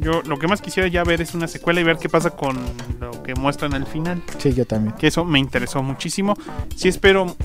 Yo 0.00 0.20
lo 0.22 0.36
que 0.36 0.48
más 0.48 0.60
quisiera 0.60 0.88
ya 0.88 1.04
ver 1.04 1.20
es 1.20 1.32
una 1.36 1.46
secuela 1.46 1.80
y 1.80 1.84
ver 1.84 1.96
qué 1.98 2.08
pasa 2.08 2.30
con 2.30 2.58
lo 2.98 3.22
que 3.22 3.36
muestran 3.36 3.72
al 3.72 3.86
final, 3.86 4.20
Sí, 4.38 4.52
yo 4.52 4.66
también. 4.66 4.96
que 4.96 5.06
eso 5.06 5.24
me 5.24 5.38
interesó 5.38 5.80
muchísimo. 5.80 6.34
Sí 6.74 6.88
espero 6.88 7.36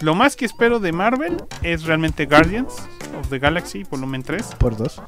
lo 0.00 0.14
más 0.14 0.34
que 0.34 0.46
espero 0.46 0.80
de 0.80 0.92
Marvel 0.92 1.36
es 1.62 1.84
realmente 1.84 2.24
Guardians 2.24 2.72
of 3.20 3.28
the 3.28 3.38
Galaxy 3.38 3.82
volumen 3.84 4.22
3 4.22 4.46
Por 4.58 4.78
dos. 4.78 5.02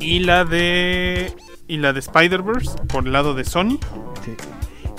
y 0.00 0.20
la 0.20 0.46
de 0.46 1.34
y 1.68 1.76
la 1.76 1.92
de 1.92 2.00
Spider-Verse 2.00 2.70
por 2.88 3.04
el 3.06 3.12
lado 3.12 3.34
de 3.34 3.44
Sony. 3.44 3.78
Sí. 4.24 4.34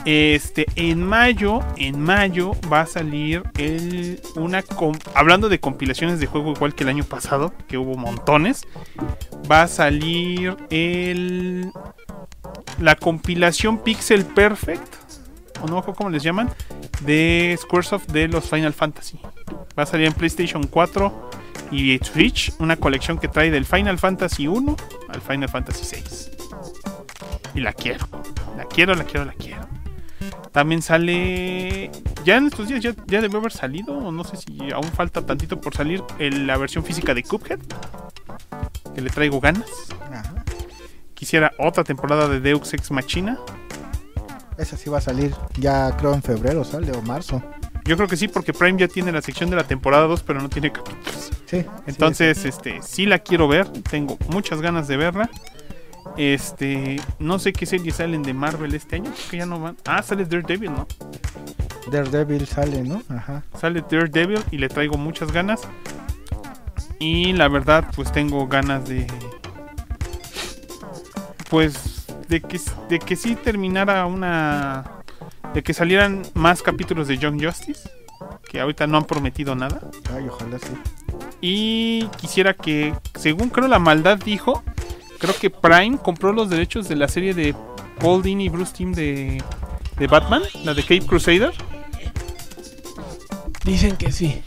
Este, 0.06 0.66
en 0.76 1.02
mayo, 1.02 1.62
en 1.78 2.02
mayo 2.02 2.52
va 2.72 2.82
a 2.82 2.86
salir 2.86 3.44
el 3.58 4.22
una 4.36 4.64
hablando 5.16 5.48
de 5.48 5.60
compilaciones 5.60 6.20
de 6.20 6.26
juego 6.26 6.52
igual 6.52 6.76
que 6.76 6.84
el 6.84 6.90
año 6.90 7.06
pasado, 7.06 7.54
que 7.68 7.78
hubo 7.78 7.96
montones. 7.96 8.68
Va 9.50 9.64
a 9.64 9.68
salir 9.68 10.58
el 10.70 11.72
la 12.80 12.96
compilación 12.96 13.78
Pixel 13.78 14.26
Perfect, 14.26 14.94
o 15.62 15.68
no 15.68 15.82
cómo 15.84 16.10
les 16.10 16.24
llaman, 16.24 16.50
de 17.02 17.58
Squaresoft 17.60 18.08
de 18.08 18.28
los 18.28 18.50
Final 18.50 18.74
Fantasy. 18.74 19.20
Va 19.78 19.84
a 19.84 19.86
salir 19.86 20.08
en 20.08 20.14
PlayStation 20.14 20.68
4 20.68 21.30
y 21.72 21.98
Switch, 22.00 22.54
una 22.60 22.76
colección 22.76 23.18
que 23.18 23.28
trae 23.28 23.52
del 23.52 23.66
Final 23.66 23.98
Fantasy 23.98 24.48
1 24.48 24.76
al 25.10 25.22
Final 25.22 25.50
Fantasy 25.50 25.86
6. 25.86 26.32
Y 27.56 27.62
la 27.62 27.74
quiero. 27.74 28.08
La 28.58 28.66
quiero, 28.66 28.96
la 28.96 29.04
quiero, 29.04 29.26
la 29.26 29.34
quiero. 29.34 29.83
También 30.54 30.82
sale. 30.82 31.92
Ya 32.24 32.38
en 32.38 32.48
estos 32.48 32.68
días 32.70 32.80
ya, 32.82 32.94
ya 33.08 33.20
debe 33.22 33.38
haber 33.38 33.52
salido. 33.52 33.98
O 33.98 34.12
no 34.12 34.24
sé 34.24 34.38
si 34.38 34.72
aún 34.72 34.86
falta 34.92 35.26
tantito 35.26 35.60
por 35.60 35.76
salir. 35.76 36.02
el- 36.20 36.48
la 36.48 36.56
versión 36.58 36.84
física 36.86 37.14
de 37.14 37.24
Cuphead. 37.24 37.60
Que 38.96 39.02
le 39.02 39.10
traigo 39.10 39.42
ganas. 39.42 39.66
Ajá. 40.12 40.46
Quisiera 41.14 41.52
otra 41.60 41.84
temporada 41.84 42.28
de 42.30 42.40
Deux 42.40 42.74
Ex 42.74 42.92
Machina. 42.92 43.38
Esa 44.58 44.78
sí 44.78 44.90
va 44.90 45.00
a 45.00 45.02
salir 45.02 45.34
ya 45.58 45.96
creo 45.98 46.14
en 46.14 46.22
febrero, 46.22 46.64
sale 46.64 46.92
o 46.92 47.02
marzo. 47.02 47.42
Yo 47.86 47.96
creo 47.98 48.08
que 48.08 48.16
sí, 48.16 48.28
porque 48.28 48.54
Prime 48.54 48.80
ya 48.80 48.88
tiene 48.88 49.12
la 49.12 49.22
sección 49.22 49.50
de 49.50 49.56
la 49.58 49.64
temporada 49.66 50.06
2, 50.08 50.24
pero 50.24 50.40
no 50.42 50.48
tiene 50.50 50.72
capítulos. 50.72 51.32
Sí. 51.48 51.66
Entonces, 51.88 52.46
este, 52.46 52.82
sí 52.82 53.06
la 53.06 53.20
quiero 53.20 53.48
ver. 53.48 53.68
Tengo 53.68 54.18
muchas 54.30 54.62
ganas 54.62 54.88
de 54.88 54.96
verla. 54.98 55.30
Este, 56.18 57.02
no 57.20 57.40
sé 57.40 57.54
qué 57.54 57.66
series 57.66 57.96
salen 57.96 58.24
de 58.24 58.34
Marvel 58.34 58.76
este 58.76 58.98
año. 58.98 59.12
Creo 59.12 59.30
que 59.30 59.38
ya 59.38 59.46
no 59.46 59.60
van. 59.60 59.78
Ah, 59.86 60.02
sale 60.04 60.26
Daredevil, 60.26 60.72
¿no? 60.72 60.88
Daredevil 61.92 62.48
sale, 62.48 62.84
¿no? 62.84 63.02
Ajá. 63.10 63.44
Sale 63.60 63.82
Daredevil 63.82 64.44
y 64.52 64.58
le 64.58 64.70
traigo 64.70 64.98
muchas 64.98 65.32
ganas. 65.32 65.62
Y 67.00 67.34
la 67.34 67.48
verdad, 67.48 67.86
pues 67.96 68.12
tengo 68.12 68.48
ganas 68.48 68.88
de. 68.88 69.08
Pues 71.50 72.06
de 72.28 72.42
que, 72.42 72.60
de 72.90 73.00
que 73.00 73.16
sí 73.16 73.36
terminara 73.36 74.06
una. 74.06 74.84
De 75.54 75.64
que 75.64 75.74
salieran 75.74 76.24
más 76.34 76.62
capítulos 76.62 77.08
de 77.08 77.18
Young 77.18 77.44
Justice. 77.44 77.90
Que 78.50 78.62
ahorita 78.62 78.88
no 78.88 78.98
han 78.98 79.06
prometido 79.06 79.56
nada. 79.56 79.82
Ay, 80.16 80.28
ojalá 80.30 80.60
sí. 80.60 80.74
Y 81.42 82.08
quisiera 82.18 82.54
que, 82.54 82.94
según 83.20 83.50
creo 83.50 83.68
la 83.68 83.80
maldad 83.80 84.18
dijo, 84.18 84.64
creo 85.24 85.40
que 85.40 85.50
Prime 85.50 85.98
compró 86.00 86.34
los 86.34 86.50
derechos 86.50 86.90
de 86.90 86.98
la 86.98 87.08
serie 87.08 87.34
de 87.34 87.56
Paul 88.02 88.22
Dini 88.22 88.44
y 88.44 88.50
Bruce 88.50 88.74
Timm 88.76 88.92
de, 88.92 89.42
de 89.98 90.08
Batman, 90.08 90.42
la 90.66 90.74
de 90.74 90.82
Cape 90.82 91.06
Crusader. 91.06 91.54
Dicen 93.64 93.96
que 93.96 94.12
sí. 94.12 94.42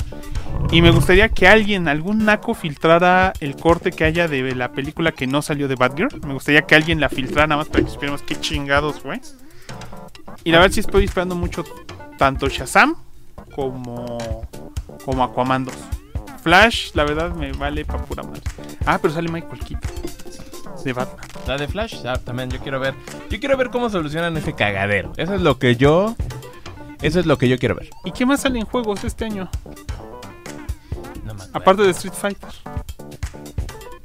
Y 0.70 0.82
me 0.82 0.90
gustaría 0.90 1.30
que 1.30 1.48
alguien, 1.48 1.88
algún 1.88 2.26
naco, 2.26 2.52
filtrara 2.52 3.32
el 3.40 3.56
corte 3.56 3.90
que 3.90 4.04
haya 4.04 4.28
de 4.28 4.54
la 4.54 4.72
película 4.72 5.12
que 5.12 5.26
no 5.26 5.40
salió 5.40 5.66
de 5.66 5.76
Batgirl. 5.76 6.20
Me 6.26 6.34
gustaría 6.34 6.60
que 6.62 6.74
alguien 6.74 7.00
la 7.00 7.08
filtrara 7.08 7.46
nada 7.46 7.62
más 7.62 7.70
para 7.70 7.82
que 7.82 7.90
supiéramos 7.90 8.20
qué 8.20 8.38
chingados 8.38 9.00
fue. 9.00 9.22
Y 10.44 10.50
la 10.50 10.58
verdad 10.58 10.74
sí 10.74 10.80
estoy 10.80 11.06
esperando 11.06 11.34
mucho 11.34 11.64
tanto 12.18 12.50
Shazam 12.50 12.96
como, 13.54 14.18
como 15.06 15.24
Aquaman 15.24 15.64
2. 15.64 15.74
Flash, 16.42 16.90
la 16.92 17.04
verdad, 17.04 17.34
me 17.34 17.52
vale 17.52 17.86
pa' 17.86 17.96
pura 18.04 18.22
madre. 18.22 18.42
Ah, 18.84 18.98
pero 19.00 19.14
sale 19.14 19.30
Michael 19.30 19.60
Keaton. 19.60 20.15
De 20.86 20.92
Batman. 20.92 21.26
La 21.48 21.56
de 21.58 21.66
Flash, 21.66 21.96
ah, 22.06 22.16
también 22.24 22.48
yo 22.48 22.60
quiero 22.60 22.78
ver. 22.78 22.94
Yo 23.28 23.40
quiero 23.40 23.56
ver 23.56 23.70
cómo 23.70 23.90
solucionan 23.90 24.36
ese 24.36 24.52
cagadero. 24.54 25.12
Eso 25.16 25.34
es 25.34 25.40
lo 25.40 25.58
que 25.58 25.74
yo. 25.76 26.14
Eso 27.02 27.18
es 27.20 27.26
lo 27.26 27.36
que 27.38 27.48
yo 27.48 27.58
quiero 27.58 27.74
ver. 27.74 27.90
¿Y 28.04 28.12
qué 28.12 28.24
más 28.24 28.40
sale 28.42 28.58
en 28.60 28.66
juegos 28.66 29.02
este 29.04 29.24
año? 29.24 29.50
No 31.24 31.32
acuerdo. 31.32 31.50
Aparte 31.52 31.82
de 31.82 31.90
Street 31.90 32.14
Fighter. 32.14 32.48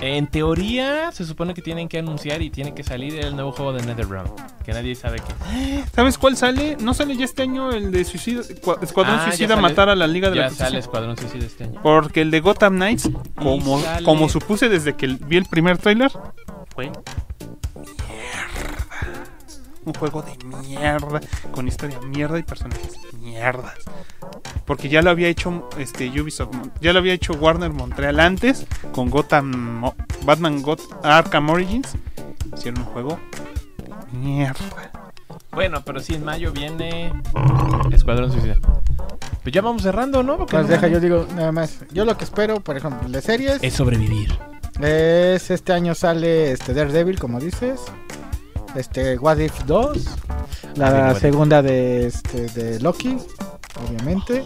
En 0.04 0.26
teoría, 0.26 1.12
se 1.12 1.24
supone 1.26 1.54
que 1.54 1.62
tienen 1.62 1.88
que 1.88 2.00
anunciar 2.00 2.42
y 2.42 2.50
tiene 2.50 2.74
que 2.74 2.82
salir 2.84 3.20
el 3.24 3.36
nuevo 3.36 3.52
juego 3.52 3.72
de 3.74 3.84
NetherRealm. 3.86 4.32
Que 4.66 4.74
nadie 4.74 4.96
sabe 4.96 5.20
qué. 5.20 5.84
¿Sabes 5.94 6.18
cuál 6.18 6.36
sale? 6.36 6.76
¿No 6.82 6.96
sale 6.96 7.16
ya 7.16 7.26
este 7.26 7.44
año 7.44 7.70
el 7.72 7.92
de 7.92 8.04
Suicida, 8.04 8.42
Escua- 8.42 8.80
Escuadrón 8.82 9.18
Ah, 9.20 9.26
ya 9.26 9.32
Suicida 9.32 9.50
sale- 9.50 9.62
matar 9.62 9.90
a 9.90 9.96
la 9.96 10.08
Liga 10.08 10.32
de 10.32 10.38
la 10.38 10.50
Ya 10.50 10.56
sale 10.56 10.80
Escuadrón 10.80 11.16
Suicida 11.18 11.46
este 11.46 11.66
año. 11.66 11.80
Porque 11.84 12.22
el 12.22 12.32
de 12.32 12.40
Gotham 12.40 12.78
Knights, 12.78 13.12
como, 13.36 13.80
como 14.04 14.28
supuse 14.28 14.70
desde 14.70 14.96
que 14.96 15.06
vi 15.06 15.38
el 15.38 15.46
primer 15.46 15.78
tráiler, 15.78 16.12
fue 16.90 16.92
mierda. 17.82 18.88
Un 19.84 19.94
juego 19.94 20.22
de 20.22 20.38
mierda, 20.46 21.22
con 21.52 21.68
historia 21.68 22.00
mierda 22.02 22.38
y 22.38 22.44
personajes 22.44 23.00
mierdas. 23.20 23.78
Porque 24.66 24.90
ya 24.90 25.02
lo 25.02 25.10
había 25.10 25.28
hecho 25.28 25.68
este 25.78 26.08
Ubisoft, 26.22 26.56
ya 26.82 26.94
lo 26.94 27.00
había 27.00 27.14
hecho 27.14 27.34
Warner 27.34 27.72
Montreal 27.72 28.20
antes 28.20 28.68
con 28.94 29.10
Gotham 29.10 29.92
Batman 30.24 30.62
Got 30.62 30.82
Arkham 31.04 31.50
Origins. 31.50 31.96
Hicieron 32.56 32.82
un 32.82 32.88
juego 32.88 33.20
de 34.12 34.18
mierda. 34.18 34.92
Bueno, 35.52 35.82
pero 35.84 36.00
sí, 36.00 36.14
en 36.16 36.24
mayo 36.26 36.52
viene 36.52 37.12
Escuadrón 37.92 38.32
Suicida. 38.32 38.56
Pues 39.44 39.54
ya 39.54 39.62
vamos 39.62 39.82
cerrando, 39.82 40.22
¿no? 40.22 40.38
Porque 40.38 40.58
Pues 40.58 40.68
no 40.68 40.72
deja, 40.72 40.88
yo 40.88 41.00
digo 41.00 41.26
nada 41.36 41.52
más. 41.52 41.80
Yo 41.92 42.06
lo 42.06 42.16
que 42.18 42.24
espero, 42.24 42.60
por 42.60 42.78
ejemplo, 42.78 43.10
de 43.10 43.22
series, 43.22 43.58
Es 43.64 43.74
sobrevivir. 43.74 44.38
Es 44.82 45.52
este 45.52 45.74
año 45.74 45.96
sale 45.96 46.52
este 46.54 46.74
Daredevil, 46.74 47.20
como 47.20 47.40
dices. 47.40 47.80
Este 48.76 49.18
What 49.18 49.38
If 49.38 49.64
2. 49.66 49.98
La 50.76 51.10
Ah, 51.10 51.16
segunda 51.16 51.62
de, 51.62 52.08
este, 52.08 52.48
de 52.48 52.80
Loki, 52.80 53.18
obviamente. 53.88 54.44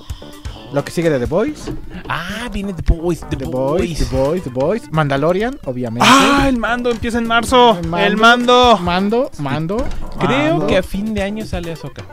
Lo 0.73 0.83
que 0.83 0.91
sigue 0.91 1.09
de 1.11 1.19
The 1.19 1.25
Boys. 1.27 1.71
Ah, 2.09 2.49
viene 2.51 2.73
The 2.73 2.81
Boys, 2.93 3.19
The, 3.29 3.37
The 3.37 3.45
Boys, 3.45 3.81
Boys. 3.81 3.97
The 4.09 4.15
Boys, 4.17 4.43
The 4.43 4.49
Boys. 4.49 4.91
Mandalorian, 4.91 5.59
obviamente. 5.65 6.07
¡Ah! 6.11 6.47
El 6.49 6.57
mando 6.57 6.89
empieza 6.89 7.19
en 7.19 7.27
marzo. 7.27 7.77
El 7.79 7.93
El 7.93 8.17
mando. 8.17 8.77
mando. 8.81 9.29
Mando. 9.39 9.77
Creo 10.19 10.53
Mando. 10.53 10.67
que 10.67 10.77
a 10.77 10.83
fin 10.83 11.13
de 11.13 11.21
año 11.21 11.45
sale 11.45 11.71
Ahsoka. 11.73 12.03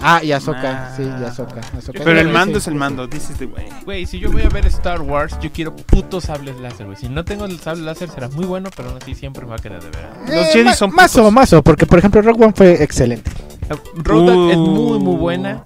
Ah, 0.00 0.22
y 0.22 0.30
Ahsoka, 0.32 0.90
Ah. 0.90 0.94
sí, 0.96 1.02
y 1.02 1.24
Ahsoka. 1.24 1.60
Ahsoka. 1.76 2.00
Pero 2.04 2.20
el 2.20 2.28
mando 2.28 2.54
sí, 2.54 2.58
es 2.62 2.68
el 2.68 2.74
mando. 2.76 3.08
This 3.08 3.30
is 3.30 3.36
the 3.38 3.46
way. 3.46 3.66
Güey, 3.84 4.06
si 4.06 4.18
yo 4.18 4.30
voy 4.30 4.42
a 4.42 4.48
ver 4.48 4.66
Star 4.66 5.00
Wars, 5.02 5.36
yo 5.40 5.50
quiero 5.52 5.74
putos 5.74 6.24
sables 6.24 6.56
láser, 6.60 6.86
güey. 6.86 6.96
Si 6.96 7.08
no 7.08 7.24
tengo 7.24 7.44
el 7.46 7.58
sable 7.58 7.82
láser 7.82 8.08
será 8.08 8.28
muy 8.28 8.44
bueno, 8.46 8.70
pero 8.76 8.90
aún 8.90 8.98
así 9.02 9.14
siempre 9.14 9.44
me 9.44 9.50
va 9.50 9.56
a 9.56 9.58
quedar 9.58 9.82
de 9.82 9.90
veras. 9.90 10.10
sí. 10.26 10.32
Los 10.34 10.46
Eh, 10.46 10.50
Jedi 10.52 10.74
son 10.74 10.94
Mazo, 10.94 11.18
putos. 11.20 11.32
mazo, 11.32 11.62
porque 11.62 11.86
por 11.86 11.98
ejemplo 11.98 12.22
Rogue 12.22 12.44
One 12.44 12.52
fue 12.54 12.82
excelente. 12.82 13.30
Road 13.96 14.26
Dogg 14.26 14.50
es 14.50 14.56
Uh. 14.56 14.66
muy, 14.66 14.98
muy 14.98 15.16
buena. 15.16 15.64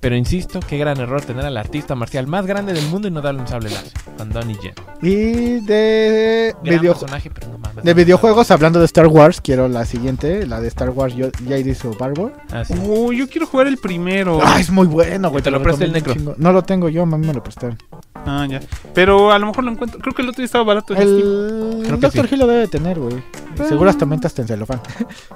Pero 0.00 0.14
insisto, 0.14 0.60
qué 0.60 0.78
gran 0.78 0.98
error 1.00 1.22
tener 1.22 1.44
al 1.44 1.56
artista 1.56 1.96
marcial 1.96 2.28
más 2.28 2.46
grande 2.46 2.72
del 2.72 2.86
mundo 2.86 3.08
y 3.08 3.10
no 3.10 3.20
darle 3.20 3.40
un 3.40 3.48
sable 3.48 3.68
láser. 3.70 3.92
Con 4.16 4.30
Donnie 4.30 4.56
Yen. 4.62 4.74
Y 5.02 5.60
de, 5.60 6.54
Gran 6.62 6.78
video- 6.80 6.92
personaje, 6.92 7.30
pero 7.30 7.48
no 7.48 7.58
mames. 7.58 7.84
de 7.84 7.94
videojuegos, 7.94 8.50
hablando 8.52 8.78
de 8.78 8.84
Star 8.84 9.08
Wars, 9.08 9.40
quiero 9.40 9.66
la 9.68 9.84
siguiente, 9.84 10.46
la 10.46 10.60
de 10.60 10.68
Star 10.68 10.90
Wars 10.90 11.14
Yo- 11.16 11.30
Jedi 11.46 11.74
Survivor. 11.74 12.32
Ah, 12.52 12.64
sí. 12.64 12.74
Yo 12.74 13.28
quiero 13.28 13.46
jugar 13.48 13.66
el 13.66 13.78
primero. 13.78 14.38
Ah, 14.42 14.60
es 14.60 14.70
muy 14.70 14.86
bueno, 14.86 15.30
güey. 15.30 15.42
te 15.42 15.50
lo 15.50 15.60
presta 15.62 15.84
el 15.84 15.92
recomiendo 15.92 16.10
necro. 16.12 16.14
chingo. 16.14 16.34
No 16.38 16.52
lo 16.52 16.62
tengo 16.62 16.88
yo, 16.88 17.02
a 17.02 17.06
mí 17.06 17.26
me 17.26 17.34
lo 17.34 17.42
prestaron. 17.42 17.76
Ah, 18.14 18.46
ya. 18.48 18.60
Pero 18.94 19.32
a 19.32 19.38
lo 19.40 19.46
mejor 19.46 19.64
lo 19.64 19.72
encuentro. 19.72 19.98
Creo 20.00 20.14
que 20.14 20.22
el 20.22 20.28
otro 20.28 20.38
día 20.38 20.46
estaba 20.46 20.64
barato 20.64 20.94
en. 20.94 21.02
El 21.02 21.80
Creo 21.84 21.96
que 21.96 22.00
Doctor 22.06 22.28
sí. 22.28 22.34
Hill 22.34 22.40
lo 22.40 22.46
debe 22.46 22.68
tener, 22.68 22.98
güey. 23.00 23.16
Ah. 23.58 23.64
Seguro 23.68 23.90
hasta 23.90 24.06
menta 24.06 24.28
hasta 24.28 24.42
en 24.42 24.48
celofán. 24.48 24.80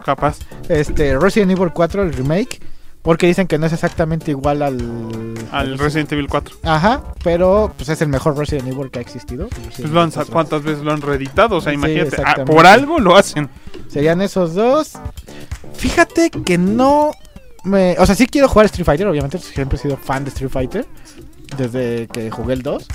Capaz. 0.05 0.39
Este, 0.69 1.19
Resident 1.19 1.51
Evil 1.53 1.71
4, 1.73 2.03
el 2.05 2.13
remake. 2.13 2.61
Porque 3.03 3.27
dicen 3.27 3.49
que 3.49 3.59
no 3.59 3.67
es 3.67 3.73
exactamente 3.73 4.31
igual 4.31 4.63
al... 4.63 5.35
Al 5.51 5.77
Resident 5.79 6.13
Evil 6.13 6.29
4. 6.29 6.57
Ajá, 6.63 7.03
pero 7.25 7.73
pues 7.77 7.89
es 7.89 8.01
el 8.01 8.09
mejor 8.09 8.39
Resident 8.39 8.69
Evil 8.69 8.91
que 8.91 9.01
ha 9.01 9.03
existido. 9.03 9.49
Pues 9.49 9.81
lo 9.91 10.01
han, 10.01 10.09
Evil 10.09 10.15
4. 10.15 10.33
¿Cuántas 10.33 10.63
veces 10.63 10.85
lo 10.85 10.93
han 10.93 11.03
reeditado? 11.03 11.57
O 11.57 11.61
sea, 11.61 11.73
Sí, 11.73 11.79
imagínate. 11.79 12.23
ah, 12.25 12.45
por 12.45 12.65
algo 12.65 13.01
lo 13.01 13.17
hacen. 13.17 13.51
Serían 13.89 14.23
esos 14.23 14.55
dos. 14.55 14.93
Fíjate 15.75 16.31
que 16.31 16.59
no 16.59 17.11
me... 17.65 17.97
O 17.99 18.07
sea, 18.07 18.15
sí 18.15 18.27
quiero 18.27 18.49
jugar 18.49 18.67
Street 18.67 18.87
Fighter, 18.87 19.07
obviamente. 19.09 19.39
Siempre 19.39 19.79
he 19.79 19.83
sido 19.83 19.97
fan 19.97 20.23
de 20.25 20.31
Street 20.31 20.51
Fighter. 20.51 20.87
Desde 21.57 22.07
que 22.07 22.31
jugué 22.31 22.55
el 22.55 22.63
2. 22.63 22.87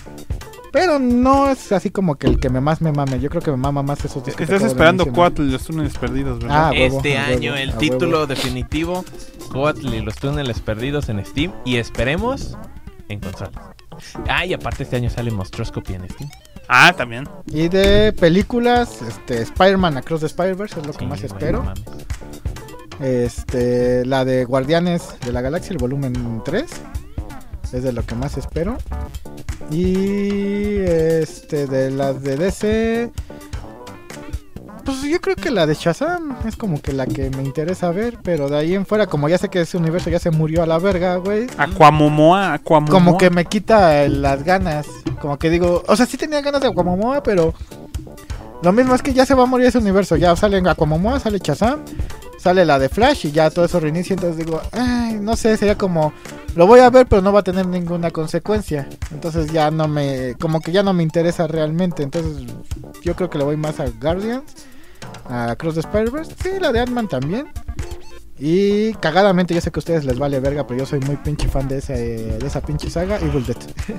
Pero 0.80 0.99
no 0.99 1.49
es 1.49 1.72
así 1.72 1.89
como 1.89 2.15
que 2.17 2.27
el 2.27 2.39
que 2.39 2.51
me 2.51 2.61
más 2.61 2.81
me 2.81 2.91
mame. 2.91 3.19
Yo 3.19 3.30
creo 3.31 3.41
que 3.41 3.49
me 3.49 3.57
mama 3.57 3.81
más 3.81 4.06
esos 4.06 4.23
dos. 4.23 4.35
que 4.35 4.43
Estás 4.43 4.61
esperando. 4.61 5.07
Cuatl 5.11 5.41
y 5.41 5.51
los 5.51 5.64
túneles 5.64 5.97
perdidos, 5.97 6.38
¿verdad? 6.39 6.67
Ah, 6.67 6.72
huevo, 6.72 6.97
Este 6.97 7.15
huevo, 7.15 7.33
año 7.38 7.56
el 7.56 7.73
título 7.77 8.17
huevo. 8.17 8.27
definitivo, 8.27 9.03
Coatl 9.51 9.91
y 9.93 10.01
los 10.01 10.15
túneles 10.17 10.59
perdidos 10.59 11.09
en 11.09 11.25
Steam 11.25 11.51
y 11.65 11.77
esperemos 11.77 12.56
en 13.09 13.19
consolas. 13.19 13.53
Ah, 14.30 14.45
y 14.45 14.53
aparte 14.53 14.83
este 14.83 14.97
año 14.97 15.09
sale 15.09 15.31
Monstroscopy 15.31 15.95
en 15.95 16.07
Steam. 16.09 16.30
Ah, 16.69 16.93
también. 16.95 17.27
Y 17.47 17.69
de 17.69 18.14
películas, 18.14 19.01
este, 19.01 19.41
Spider-Man 19.41 19.97
Across 19.97 20.19
the 20.19 20.25
Spider-Verse 20.27 20.80
es 20.80 20.85
lo 20.85 20.93
que 20.93 21.07
más 21.07 21.23
espero. 21.23 21.64
mames. 21.64 21.83
Este, 22.99 24.06
la 24.06 24.25
de 24.25 24.45
Guardianes 24.45 25.15
de 25.25 25.31
la 25.31 25.41
Galaxia, 25.41 25.72
el 25.72 25.77
volumen 25.80 26.41
3. 26.45 26.65
Es 27.74 27.84
de 27.84 27.92
lo 27.92 28.06
que 28.06 28.16
más 28.16 28.38
espero. 28.38 28.78
Y 29.70 30.78
este, 30.78 31.68
de 31.68 31.92
las 31.92 32.22
de 32.22 32.38
DC. 32.38 33.12
Pues 34.86 35.02
yo 35.02 35.20
creo 35.20 35.36
que 35.36 35.52
la 35.52 35.66
de 35.66 35.74
Shazam 35.74 36.38
es 36.46 36.56
como 36.56 36.82
que 36.82 36.94
la 36.94 37.06
que 37.06 37.30
me 37.30 37.44
interesa 37.44 37.92
ver. 37.92 38.20
Pero 38.24 38.48
de 38.48 38.58
ahí 38.58 38.74
en 38.74 38.86
fuera, 38.86 39.08
como 39.08 39.28
ya 39.28 39.38
sé 39.38 39.50
que 39.50 39.62
ese 39.62 39.78
universo 39.78 40.10
ya 40.10 40.20
se 40.20 40.32
murió 40.32 40.64
a 40.64 40.66
la 40.66 40.80
verga, 40.80 41.18
güey. 41.18 41.48
Aquamomoa, 41.58 42.54
Aquamomoa. 42.54 42.92
Como 42.92 43.18
que 43.18 43.30
me 43.30 43.46
quita 43.46 44.08
las 44.08 44.44
ganas. 44.44 44.88
Como 45.20 45.38
que 45.38 45.50
digo, 45.50 45.84
o 45.88 45.96
sea, 45.96 46.06
sí 46.06 46.16
tenía 46.16 46.42
ganas 46.42 46.62
de 46.62 46.68
Aquamomoa, 46.70 47.22
pero 47.22 47.54
lo 48.64 48.72
mismo 48.72 48.96
es 48.96 49.02
que 49.02 49.14
ya 49.14 49.26
se 49.26 49.34
va 49.34 49.44
a 49.44 49.46
morir 49.46 49.68
ese 49.68 49.78
universo. 49.78 50.16
Ya 50.16 50.36
sale 50.36 50.58
Aquamomoa, 50.58 51.20
sale 51.20 51.40
Shazam, 51.40 51.82
sale 52.40 52.64
la 52.66 52.80
de 52.80 52.88
Flash 52.88 53.28
y 53.28 53.32
ya 53.32 53.50
todo 53.50 53.66
eso 53.66 53.82
reinicia. 53.82 54.14
Entonces 54.14 54.46
digo, 54.46 54.62
ay, 54.72 55.20
no 55.22 55.36
sé, 55.36 55.58
sería 55.58 55.78
como, 55.78 56.14
lo 56.58 56.66
voy 56.66 56.80
a 56.80 56.90
ver, 56.90 57.06
pero 57.06 57.22
no 57.22 57.32
va 57.32 57.42
a 57.42 57.44
tener 57.44 57.68
ninguna 57.68 58.10
consecuencia. 58.10 58.90
Entonces 59.11 59.52
ya 59.52 59.69
no 59.69 59.88
me, 59.88 60.34
como 60.40 60.60
que 60.60 60.72
ya 60.72 60.82
no 60.82 60.92
me 60.92 61.03
interesa 61.03 61.45
realmente. 61.45 62.02
Entonces 62.02 62.48
yo 63.03 63.16
creo 63.16 63.30
que 63.30 63.38
le 63.38 63.44
voy 63.44 63.58
más 63.58 63.80
a 63.80 63.86
Guardians, 64.02 64.66
a 65.30 65.56
Cross 65.56 65.76
the 65.76 65.80
Spider-Verse, 65.82 66.34
sí, 66.42 66.50
la 66.60 66.72
de 66.72 66.80
Ant-Man 66.80 67.10
también. 67.10 67.48
Y 68.40 68.93
cagadamente, 68.95 69.53
yo 69.56 69.61
sé 69.61 69.72
que 69.72 69.80
a 69.80 69.82
ustedes 69.82 70.06
les 70.06 70.19
vale 70.19 70.40
verga, 70.40 70.67
pero 70.67 70.80
yo 70.82 70.85
soy 70.85 70.99
muy 70.99 71.16
pinche 71.17 71.48
fan 71.48 71.67
de, 71.67 71.80
ese, 71.80 71.93
de 71.93 72.45
esa 72.48 72.61
pinche 72.61 72.90
saga, 72.90 73.17
Evil 73.19 73.43
Dead. 73.45 73.57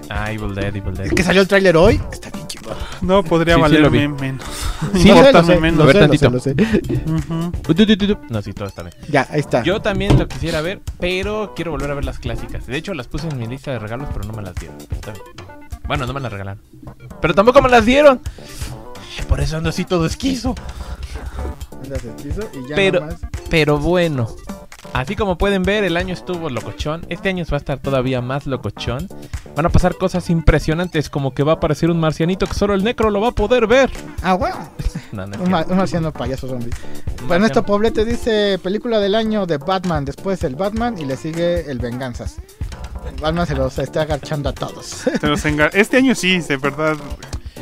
Ah, 0.09 0.31
Evil 0.31 0.55
Dead, 0.55 0.75
Evil 0.77 0.95
Dead. 0.95 1.07
Es 1.07 1.13
que 1.13 1.23
salió 1.25 1.43
el 1.43 1.49
tráiler 1.49 1.77
hoy, 1.77 2.01
está 2.13 2.31
bien 2.31 2.47
chingón. 2.47 2.77
No 3.01 3.25
podría 3.25 3.55
Sí, 3.55 3.59
sí 3.59 3.63
valerme 3.63 3.89
vi. 3.99 4.09
menos. 4.09 4.45
Sí, 4.95 5.09
Importarme 5.09 5.41
lo 5.41 5.55
sé, 5.55 5.61
menos. 5.61 5.87
lo 5.87 5.93
sé, 5.93 6.07
lo 6.31 6.41
sé, 6.41 6.55
lo 6.55 6.65
sé. 6.65 7.03
Uh. 7.07 8.17
No, 8.31 8.43
sí, 8.43 8.53
todo 8.53 8.69
está 8.69 8.83
bien. 8.83 8.95
Ya, 9.09 9.27
ahí 9.31 9.41
está. 9.41 9.63
Yo 9.65 9.81
también 9.83 10.17
lo 10.19 10.29
quisiera 10.29 10.61
ver, 10.61 10.81
pero 11.01 11.53
quiero 11.57 11.73
volver 11.73 11.91
a 11.91 11.95
ver 11.95 12.05
las 12.05 12.19
clásicas. 12.21 12.67
De 12.67 12.77
hecho, 12.77 12.95
las 12.95 13.09
puse 13.09 13.29
en 13.29 13.39
mi 13.39 13.47
lista 13.47 13.73
de 13.73 13.79
regalos, 13.81 14.09
pero 14.13 14.25
no 14.27 14.33
me 14.35 14.43
las 14.43 14.55
dieron. 14.55 14.77
Pero 14.79 14.95
está 14.95 15.13
bien. 15.13 15.25
Bueno, 15.87 16.07
no 16.07 16.13
me 16.13 16.21
las 16.21 16.31
regalaron. 16.31 16.63
Pero 17.21 17.35
tampoco 17.35 17.61
me 17.63 17.69
las 17.71 17.85
dieron. 17.85 18.21
Por 19.29 19.41
eso 19.41 19.57
ando 19.57 19.71
así 19.71 19.85
todo 19.85 20.07
esquizo. 20.07 20.55
Y 21.85 22.69
ya 22.69 22.77
Pero- 22.77 23.01
nomás. 23.01 23.17
Pero 23.51 23.79
bueno, 23.79 24.29
así 24.93 25.17
como 25.17 25.39
pueden 25.39 25.63
ver, 25.63 25.85
el 25.85 25.97
año 25.97 26.13
estuvo 26.13 26.51
locochón. 26.51 27.07
Este 27.09 27.29
año 27.31 27.45
va 27.51 27.57
a 27.57 27.59
estar 27.59 27.79
todavía 27.79 28.21
más 28.21 28.47
locochón. 28.47 29.09
Van 29.57 29.65
a 29.67 29.71
pasar 29.71 29.97
cosas 29.97 30.29
impresionantes, 30.31 31.09
como 31.11 31.33
que 31.35 31.43
va 31.43 31.53
a 31.53 31.55
aparecer 31.57 31.91
un 31.91 31.99
marcianito 31.99 32.47
que 32.47 32.55
solo 32.55 32.75
el 32.75 32.85
necro 32.85 33.11
lo 33.11 33.21
va 33.21 33.29
a 33.29 33.33
poder 33.33 33.67
ver. 33.67 33.91
Ah, 34.23 34.35
bueno. 34.35 34.57
No, 35.11 35.27
no 35.27 35.43
Un, 35.43 35.51
ma- 35.51 35.65
un 35.67 35.77
marciano 35.79 36.13
payaso 36.13 36.47
zombie. 36.49 36.67
Un 37.23 37.29
Bueno, 37.29 37.47
esto 37.47 37.61
marciano. 37.63 37.67
Poblete 37.67 38.05
dice 38.05 38.59
película 38.63 38.99
del 39.01 39.15
año 39.15 39.47
de 39.47 39.57
Batman, 39.57 40.05
después 40.05 40.45
el 40.45 40.55
Batman 40.55 40.99
y 40.99 41.07
le 41.07 41.17
sigue 41.17 41.71
el 41.71 41.79
Venganzas. 41.79 42.37
Batman 43.19 43.47
se 43.47 43.55
los 43.55 43.79
está 43.79 44.03
agachando 44.03 44.51
a 44.51 44.53
todos. 44.53 44.85
Se 44.85 45.27
los 45.27 45.43
enga- 45.47 45.71
Este 45.73 45.97
año 45.97 46.15
sí, 46.15 46.41
de 46.41 46.59
verdad. 46.59 46.97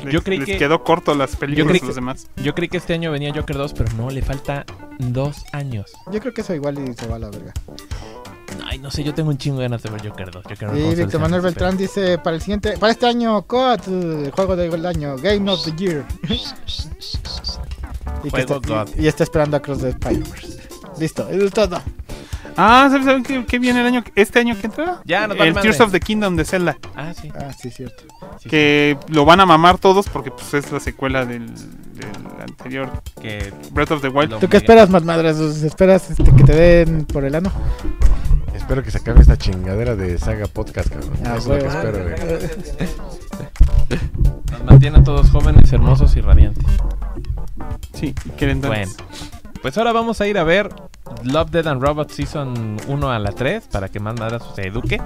Les- 0.05 0.13
Yo 0.15 0.23
creí 0.23 0.39
les 0.39 0.47
que- 0.47 0.59
quedó 0.59 0.83
corto 0.85 1.15
las 1.15 1.37
películas 1.37 1.69
creí 1.69 1.81
de 1.81 1.87
los 1.87 1.95
demás. 1.97 2.27
Yo 2.37 2.55
creí 2.55 2.69
que 2.69 2.77
este 2.77 2.95
año 2.95 3.11
venía 3.11 3.33
Joker 3.35 3.57
2, 3.57 3.73
pero 3.75 3.93
no, 3.97 4.11
le 4.11 4.23
falta 4.23 4.65
dos 4.99 5.45
años. 5.53 5.93
Yo 6.13 6.21
creo 6.21 6.33
que 6.35 6.41
eso 6.43 6.55
igual 6.55 6.79
y 6.79 6.95
se 6.95 7.07
va 7.07 7.17
a 7.17 7.19
la 7.19 7.31
verga. 7.31 7.53
Ay, 8.65 8.79
no 8.79 8.91
sé, 8.91 9.05
yo 9.05 9.13
tengo 9.15 9.31
un 9.31 9.39
chingo 9.39 9.59
de 9.59 9.65
ganas 9.65 9.83
de 9.83 9.91
ver 9.91 10.09
Joker 10.09 10.31
2. 10.31 10.45
Joker 10.45 10.71
Y 10.77 10.81
2 10.83 10.95
Víctor 10.97 11.21
Manuel 11.21 11.43
Beltrán 11.43 11.77
dice 11.77 12.19
para 12.19 12.37
el 12.37 12.43
siguiente, 12.43 12.77
para 12.79 12.93
este 12.93 13.07
año, 13.07 13.43
COD, 13.43 14.25
el 14.27 14.31
juego 14.33 14.57
del 14.57 14.87
año, 14.87 15.17
Game 15.17 15.51
of 15.51 15.65
the 15.65 15.73
Year. 15.77 16.05
y, 18.25 18.29
está, 18.37 18.55
God. 18.59 18.89
y, 18.97 19.05
y 19.05 19.07
está 19.09 19.25
esperando 19.25 19.57
a 19.57 19.61
Cross 19.61 19.81
the 19.81 19.89
Spider-Verse. 19.91 20.69
Listo, 20.99 21.29
eso 21.29 21.45
es 21.47 21.53
todo. 21.53 21.81
Ah, 22.57 22.89
¿sabes, 22.91 23.05
saben 23.07 23.23
qué, 23.23 23.45
qué 23.45 23.59
viene 23.59 23.81
el 23.81 23.87
año, 23.87 24.05
este 24.15 24.39
año 24.39 24.57
que 24.59 24.67
entra? 24.67 25.01
Ya, 25.05 25.27
nos 25.27 25.39
El 25.39 25.55
madre. 25.55 25.63
Tears 25.63 25.81
of 25.81 25.93
the 25.93 26.01
Kingdom 26.01 26.37
de 26.37 26.45
Zelda. 26.45 26.77
Ah, 26.95 27.13
sí. 27.15 27.31
Ah, 27.39 27.53
sí, 27.53 27.71
cierto. 27.71 28.05
sí, 28.41 28.49
Que 28.49 28.97
lo 29.09 29.25
van 29.25 29.41
a 29.41 29.47
mamar 29.47 29.79
todos 29.79 30.09
porque 30.09 30.31
pues 30.31 30.55
es 30.55 30.73
la 30.73 30.81
secuela 30.81 31.25
del, 31.27 31.47
del 31.55 32.09
anterior 32.41 32.91
que 33.21 33.53
Breath 33.73 33.91
of 33.93 34.03
the 34.03 34.09
Wild. 34.09 34.39
¿Tú 34.39 34.49
qué 34.49 34.57
esperas, 34.57 34.89
más 34.91 35.05
madres? 35.05 35.39
¿Esperas 35.39 36.11
este, 36.11 36.25
que 36.25 36.45
te 36.45 36.55
den 36.55 37.05
por 37.05 37.25
el 37.25 37.35
ano? 37.35 37.53
Espero 38.55 38.83
que 38.83 38.91
se 38.91 38.99
acabe 38.99 39.21
esta 39.21 39.37
chingadera 39.37 39.95
de 39.95 40.19
saga 40.19 40.47
podcast, 40.47 40.89
cabrón. 40.89 41.13
Ah, 41.25 41.37
Eso 41.37 41.55
es 41.57 41.63
lo 41.63 41.69
que 41.71 41.77
espero, 41.77 42.03
güey. 42.03 42.17
nos 44.51 44.65
mantiene 44.65 44.99
a 44.99 45.05
todos 45.05 45.31
jóvenes, 45.31 45.73
hermosos 45.73 46.17
y 46.17 46.21
radiantes. 46.21 46.65
Sí, 47.95 48.15
quieren 48.37 48.61
Bueno, 48.61 48.91
pues 49.61 49.77
ahora 49.79 49.93
vamos 49.93 50.21
a 50.21 50.27
ir 50.27 50.39
a 50.39 50.45
ver 50.45 50.69
Love, 51.23 51.51
Dead 51.51 51.67
and 51.67 51.83
Robots 51.83 52.15
Season 52.15 52.77
1 52.87 53.11
a 53.11 53.19
la 53.19 53.33
3 53.33 53.69
para 53.71 53.89
que 53.89 54.01
más 54.01 54.19
madras 54.19 54.43
se 54.55 54.67
eduque. 54.69 55.01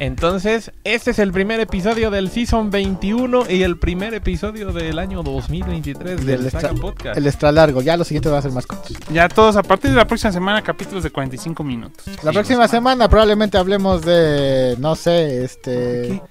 Entonces, 0.00 0.72
este 0.82 1.10
es 1.10 1.18
el 1.18 1.30
primer 1.30 1.60
episodio 1.60 2.10
del 2.10 2.30
Season 2.30 2.70
21 2.70 3.50
y 3.50 3.64
el 3.64 3.78
primer 3.78 4.14
episodio 4.14 4.72
del 4.72 4.98
año 4.98 5.22
2023 5.22 6.24
del, 6.24 6.42
Del 6.42 6.50
Saga 6.50 6.72
Podcast. 6.72 7.18
El 7.18 7.26
extra 7.26 7.52
largo, 7.52 7.82
ya 7.82 7.98
lo 7.98 8.04
siguiente 8.04 8.30
va 8.30 8.38
a 8.38 8.42
ser 8.42 8.52
más 8.52 8.66
corto. 8.66 8.94
Ya 9.12 9.28
todos, 9.28 9.56
a 9.56 9.62
partir 9.62 9.90
de 9.90 9.96
la 9.98 10.06
próxima 10.06 10.32
semana, 10.32 10.62
capítulos 10.62 11.04
de 11.04 11.10
45 11.10 11.62
minutos. 11.62 12.06
La 12.22 12.32
próxima 12.32 12.66
semana 12.66 13.10
probablemente 13.10 13.58
hablemos 13.58 14.00
de, 14.00 14.74
no 14.78 14.96
sé, 14.96 15.44
este... 15.44 16.22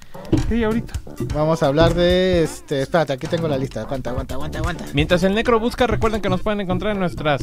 Sí, 0.47 0.63
ahorita. 0.63 0.93
Vamos 1.33 1.61
a 1.63 1.67
hablar 1.67 1.93
de, 1.93 2.43
este... 2.43 2.81
Espérate, 2.81 3.13
aquí 3.13 3.27
tengo 3.27 3.47
la 3.47 3.57
lista. 3.57 3.81
Aguanta, 3.81 4.09
aguanta, 4.11 4.35
aguanta, 4.35 4.59
aguanta. 4.59 4.85
Mientras 4.93 5.23
el 5.23 5.35
Necro 5.35 5.59
busca, 5.59 5.87
recuerden 5.87 6.21
que 6.21 6.29
nos 6.29 6.41
pueden 6.41 6.61
encontrar 6.61 6.93
en 6.93 6.99
nuestras... 6.99 7.41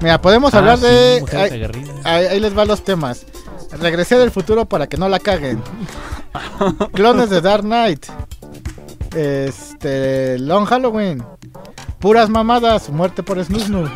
Mira, 0.00 0.20
podemos 0.20 0.52
Ah, 0.54 0.58
hablar 0.58 0.78
sí, 0.78 0.84
de... 0.84 1.70
ahí 2.04 2.40
les 2.40 2.54
van 2.54 2.68
los 2.68 2.84
temas. 2.84 3.24
Regresé 3.72 4.18
del 4.18 4.30
futuro 4.30 4.66
para 4.66 4.86
que 4.86 4.96
no 4.96 5.08
la 5.08 5.18
caguen. 5.18 5.62
Clones 6.92 7.30
de 7.30 7.40
Dark 7.40 7.62
Knight. 7.64 8.06
Este... 9.14 10.38
Long 10.38 10.66
Halloween. 10.66 11.22
Puras 12.00 12.28
mamadas. 12.28 12.90
Muerte 12.90 13.22
por 13.22 13.42
Snusnu. 13.42 13.88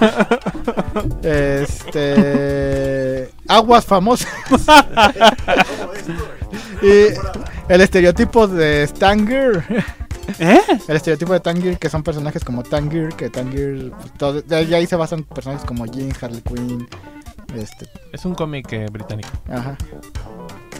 Este... 1.22 3.30
Aguas 3.48 3.84
famosas. 3.84 4.28
y 6.82 7.06
el 7.68 7.80
estereotipo 7.80 8.46
de 8.46 8.86
Stanger. 8.86 9.64
¿Eh? 10.38 10.60
El 10.88 10.96
estereotipo 10.96 11.32
de 11.34 11.40
Tangier, 11.40 11.78
que 11.78 11.90
son 11.90 12.02
personajes 12.02 12.42
como 12.44 12.62
Tangier, 12.62 13.10
que 13.14 13.28
Tangier, 13.28 13.90
pues, 13.92 14.12
todo, 14.14 14.40
de 14.42 14.56
ahí- 14.74 14.86
se 14.86 14.96
basan 14.96 15.24
personajes 15.24 15.66
como 15.66 15.84
Jean, 15.86 16.12
Harley 16.18 16.40
Quinn, 16.40 16.88
este, 17.54 17.86
Es 18.12 18.24
un 18.24 18.34
cómic 18.34 18.72
eh, 18.72 18.86
británico. 18.90 19.28
ajá. 19.50 19.76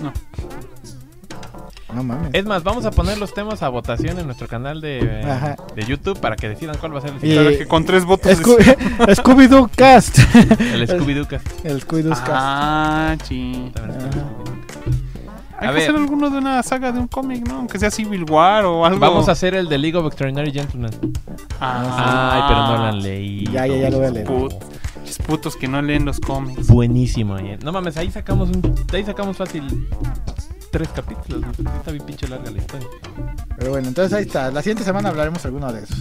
No. 0.03 0.13
No 1.95 2.03
mames. 2.03 2.31
Es 2.33 2.45
más, 2.45 2.63
vamos 2.65 2.85
a 2.87 2.91
poner 2.91 3.19
los 3.19 3.33
temas 3.35 3.63
a 3.63 3.69
votación 3.69 4.19
en 4.19 4.27
nuestro 4.27 4.49
canal 4.49 4.81
de, 4.81 5.01
de 5.77 5.83
YouTube 5.87 6.19
para 6.19 6.37
que 6.37 6.49
decidan 6.49 6.77
cuál 6.79 6.95
va 6.95 6.99
a 6.99 7.03
ser 7.03 7.11
el, 7.11 7.17
Y- 7.29 7.33
Claro 7.35 7.51
que 7.51 7.67
con 7.67 7.85
tres 7.85 8.05
votos. 8.05 8.33
Scoo- 8.41 8.59
Scooby-Doo 9.17 9.71
Cast. 9.77 10.19
el 10.19 10.89
Scooby-Doo 10.89 11.27
Cast. 11.27 11.47
El 11.65 11.81
Scooby-Doo 11.87 12.11
Cast. 12.11 12.29
Ah, 12.31 13.17
sí. 13.25 13.71
Hay 15.57 15.69
A 15.69 15.71
que 15.71 15.75
ver. 15.79 15.83
hacer 15.85 15.95
alguno 15.97 16.31
de 16.31 16.39
una 16.39 16.63
saga 16.65 16.91
de 16.91 16.99
un 16.99 17.07
cómic, 17.07 17.47
¿no? 17.47 17.57
Aunque 17.59 17.79
sea 17.79 17.91
Civil 17.91 18.25
War 18.29 18.65
o 18.65 18.85
algo. 18.85 18.99
Vamos 18.99 19.29
a 19.29 19.33
hacer 19.33 19.55
el 19.55 19.69
de 19.69 19.79
League 19.79 19.97
of 19.97 20.07
Extraordinary 20.07 20.51
Gentlemen. 20.51 20.91
Ah, 21.61 22.31
Ay, 22.35 22.43
pero 22.49 22.67
no 22.67 22.77
lo 22.77 22.85
han 22.91 23.03
leído. 23.03 23.53
Ya, 23.53 23.67
ya, 23.67 23.77
ya 23.77 23.91
lo 23.91 23.99
voy 23.99 24.07
a 24.07 24.11
leer. 24.11 24.27
Put- 24.27 24.55
putos 25.27 25.55
que 25.57 25.69
no 25.69 25.81
leen 25.81 26.05
los 26.05 26.19
cómics. 26.19 26.67
Buenísimo. 26.67 27.39
eh. 27.39 27.57
No 27.63 27.71
mames, 27.73 27.97
ahí 27.97 28.11
sacamos 28.11 28.49
un, 28.51 28.75
ahí 28.93 29.05
sacamos 29.05 29.37
fácil 29.37 29.87
tres 30.75 30.89
capítulos. 30.89 31.41
¿no? 31.59 31.71
Está 31.77 31.93
bien 31.93 32.05
pinche 32.05 32.27
larga 32.27 32.51
la 32.51 32.59
historia. 32.59 32.89
Pero 33.57 33.71
bueno, 33.71 33.87
entonces 33.87 34.13
ahí 34.13 34.25
está. 34.25 34.51
La 34.51 34.61
siguiente 34.61 34.83
semana 34.83 35.11
hablaremos 35.11 35.41
de 35.41 35.47
alguno 35.47 35.73
de 35.73 35.85
esos. 35.85 35.99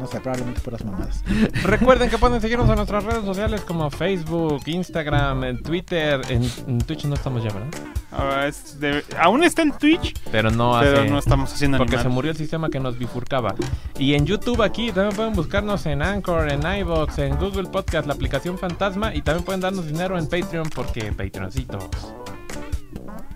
No 0.00 0.06
sé, 0.06 0.18
probablemente 0.20 0.62
puras 0.62 0.82
mamadas. 0.82 1.22
Recuerden 1.62 2.08
que 2.08 2.16
pueden 2.16 2.40
seguirnos 2.40 2.66
en 2.70 2.76
nuestras 2.76 3.04
redes 3.04 3.22
sociales 3.24 3.60
como 3.60 3.90
Facebook, 3.90 4.62
Instagram, 4.64 5.44
en 5.44 5.62
Twitter. 5.62 6.22
En, 6.30 6.42
en 6.66 6.78
Twitch 6.78 7.04
no 7.04 7.14
estamos 7.16 7.42
ya, 7.44 7.50
¿verdad? 7.52 7.68
Ah, 8.12 8.46
es 8.46 8.80
de- 8.80 9.04
Aún 9.20 9.44
está 9.44 9.60
en 9.60 9.72
Twitch, 9.72 10.14
Pero 10.32 10.50
no 10.50 10.78
pero 10.80 11.04
no 11.04 11.18
estamos 11.18 11.52
haciendo 11.52 11.76
Porque 11.78 11.98
se 11.98 12.08
murió 12.08 12.30
el 12.30 12.36
sistema 12.36 12.70
que 12.70 12.80
nos 12.80 12.96
bifurcaba. 12.96 13.54
Y 13.98 14.14
en 14.14 14.24
YouTube 14.24 14.62
aquí 14.62 14.90
también 14.90 15.14
pueden 15.14 15.34
buscarnos 15.34 15.84
en 15.84 16.00
Anchor, 16.00 16.50
en 16.50 16.62
iVoox, 16.62 17.18
en 17.18 17.36
Google 17.36 17.68
Podcast, 17.68 18.06
la 18.06 18.14
aplicación 18.14 18.56
Fantasma. 18.56 19.14
Y 19.14 19.20
también 19.20 19.44
pueden 19.44 19.60
darnos 19.60 19.86
dinero 19.86 20.18
en 20.18 20.26
Patreon 20.28 20.70
porque 20.74 21.12
Patreoncitos. 21.12 21.84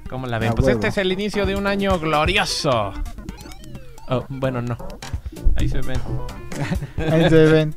¿Cómo 0.09 0.27
la 0.27 0.39
ven? 0.39 0.53
Pues 0.55 0.67
huevo. 0.67 0.79
este 0.79 0.89
es 0.89 0.99
el 0.99 1.13
inicio 1.13 1.47
de 1.47 1.55
un 1.57 1.67
año 1.67 1.99
glorioso. 1.99 2.93
Oh, 4.09 4.25
bueno, 4.29 4.63
no. 4.63 4.77
Ahí 5.57 5.69
se 5.69 5.81
ven. 5.83 6.01
Ahí 7.13 7.29
se 7.29 7.45
ven. 7.45 7.75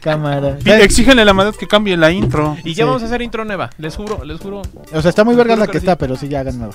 Cámara. 0.00 0.56
Y 0.64 0.70
Exígenle 0.70 1.22
a 1.22 1.24
la 1.24 1.34
madre 1.34 1.52
que 1.58 1.66
cambie 1.66 1.96
la 1.96 2.10
intro. 2.12 2.56
Y 2.64 2.74
ya 2.74 2.84
Sí. 2.84 2.88
vamos 2.88 3.02
a 3.02 3.06
hacer 3.06 3.22
intro 3.22 3.44
nueva. 3.44 3.70
Les 3.78 3.96
juro, 3.96 4.24
les 4.24 4.40
juro. 4.40 4.62
O 4.92 5.00
sea, 5.02 5.08
está 5.08 5.24
muy 5.24 5.34
verga 5.34 5.56
la 5.56 5.66
que 5.66 5.72
que 5.72 5.78
está, 5.78 5.92
sí. 5.92 5.96
pero 5.98 6.16
sí 6.16 6.28
ya 6.28 6.40
hagan 6.40 6.58
nueva. 6.58 6.74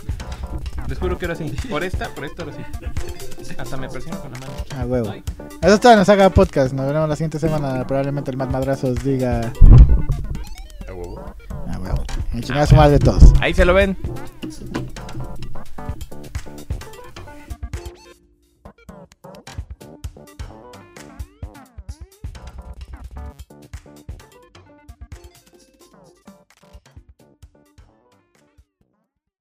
Les 0.87 0.97
juro 0.97 1.17
que 1.17 1.25
ahora 1.25 1.35
sí. 1.35 1.53
Por 1.69 1.83
esta, 1.83 2.09
por 2.09 2.25
esta, 2.25 2.43
ahora 2.43 2.55
sí. 2.55 3.53
Hasta 3.57 3.77
me 3.77 3.87
presiono 3.89 4.19
con 4.21 4.31
la 4.31 4.39
mano. 4.39 4.51
A 4.77 4.85
huevo. 4.85 5.13
Eso 5.61 5.73
está 5.75 5.93
en 5.93 5.99
la 5.99 6.05
saga 6.05 6.29
podcast. 6.29 6.73
Nos 6.73 6.85
veremos 6.87 7.07
la 7.09 7.15
siguiente 7.15 7.39
semana. 7.39 7.85
Probablemente 7.87 8.31
el 8.31 8.37
más 8.37 8.49
madrazos 8.49 9.01
diga. 9.03 9.51
A 10.87 10.93
huevo. 10.93 11.35
Ah, 11.69 11.77
bueno. 11.77 12.03
En 12.33 12.41
chingar 12.41 12.63
a 12.63 12.67
su 12.67 12.75
madre 12.75 12.99
todos. 12.99 13.33
Ahí 13.41 13.53
se 13.53 13.65
lo 13.65 13.73
ven. 13.73 13.97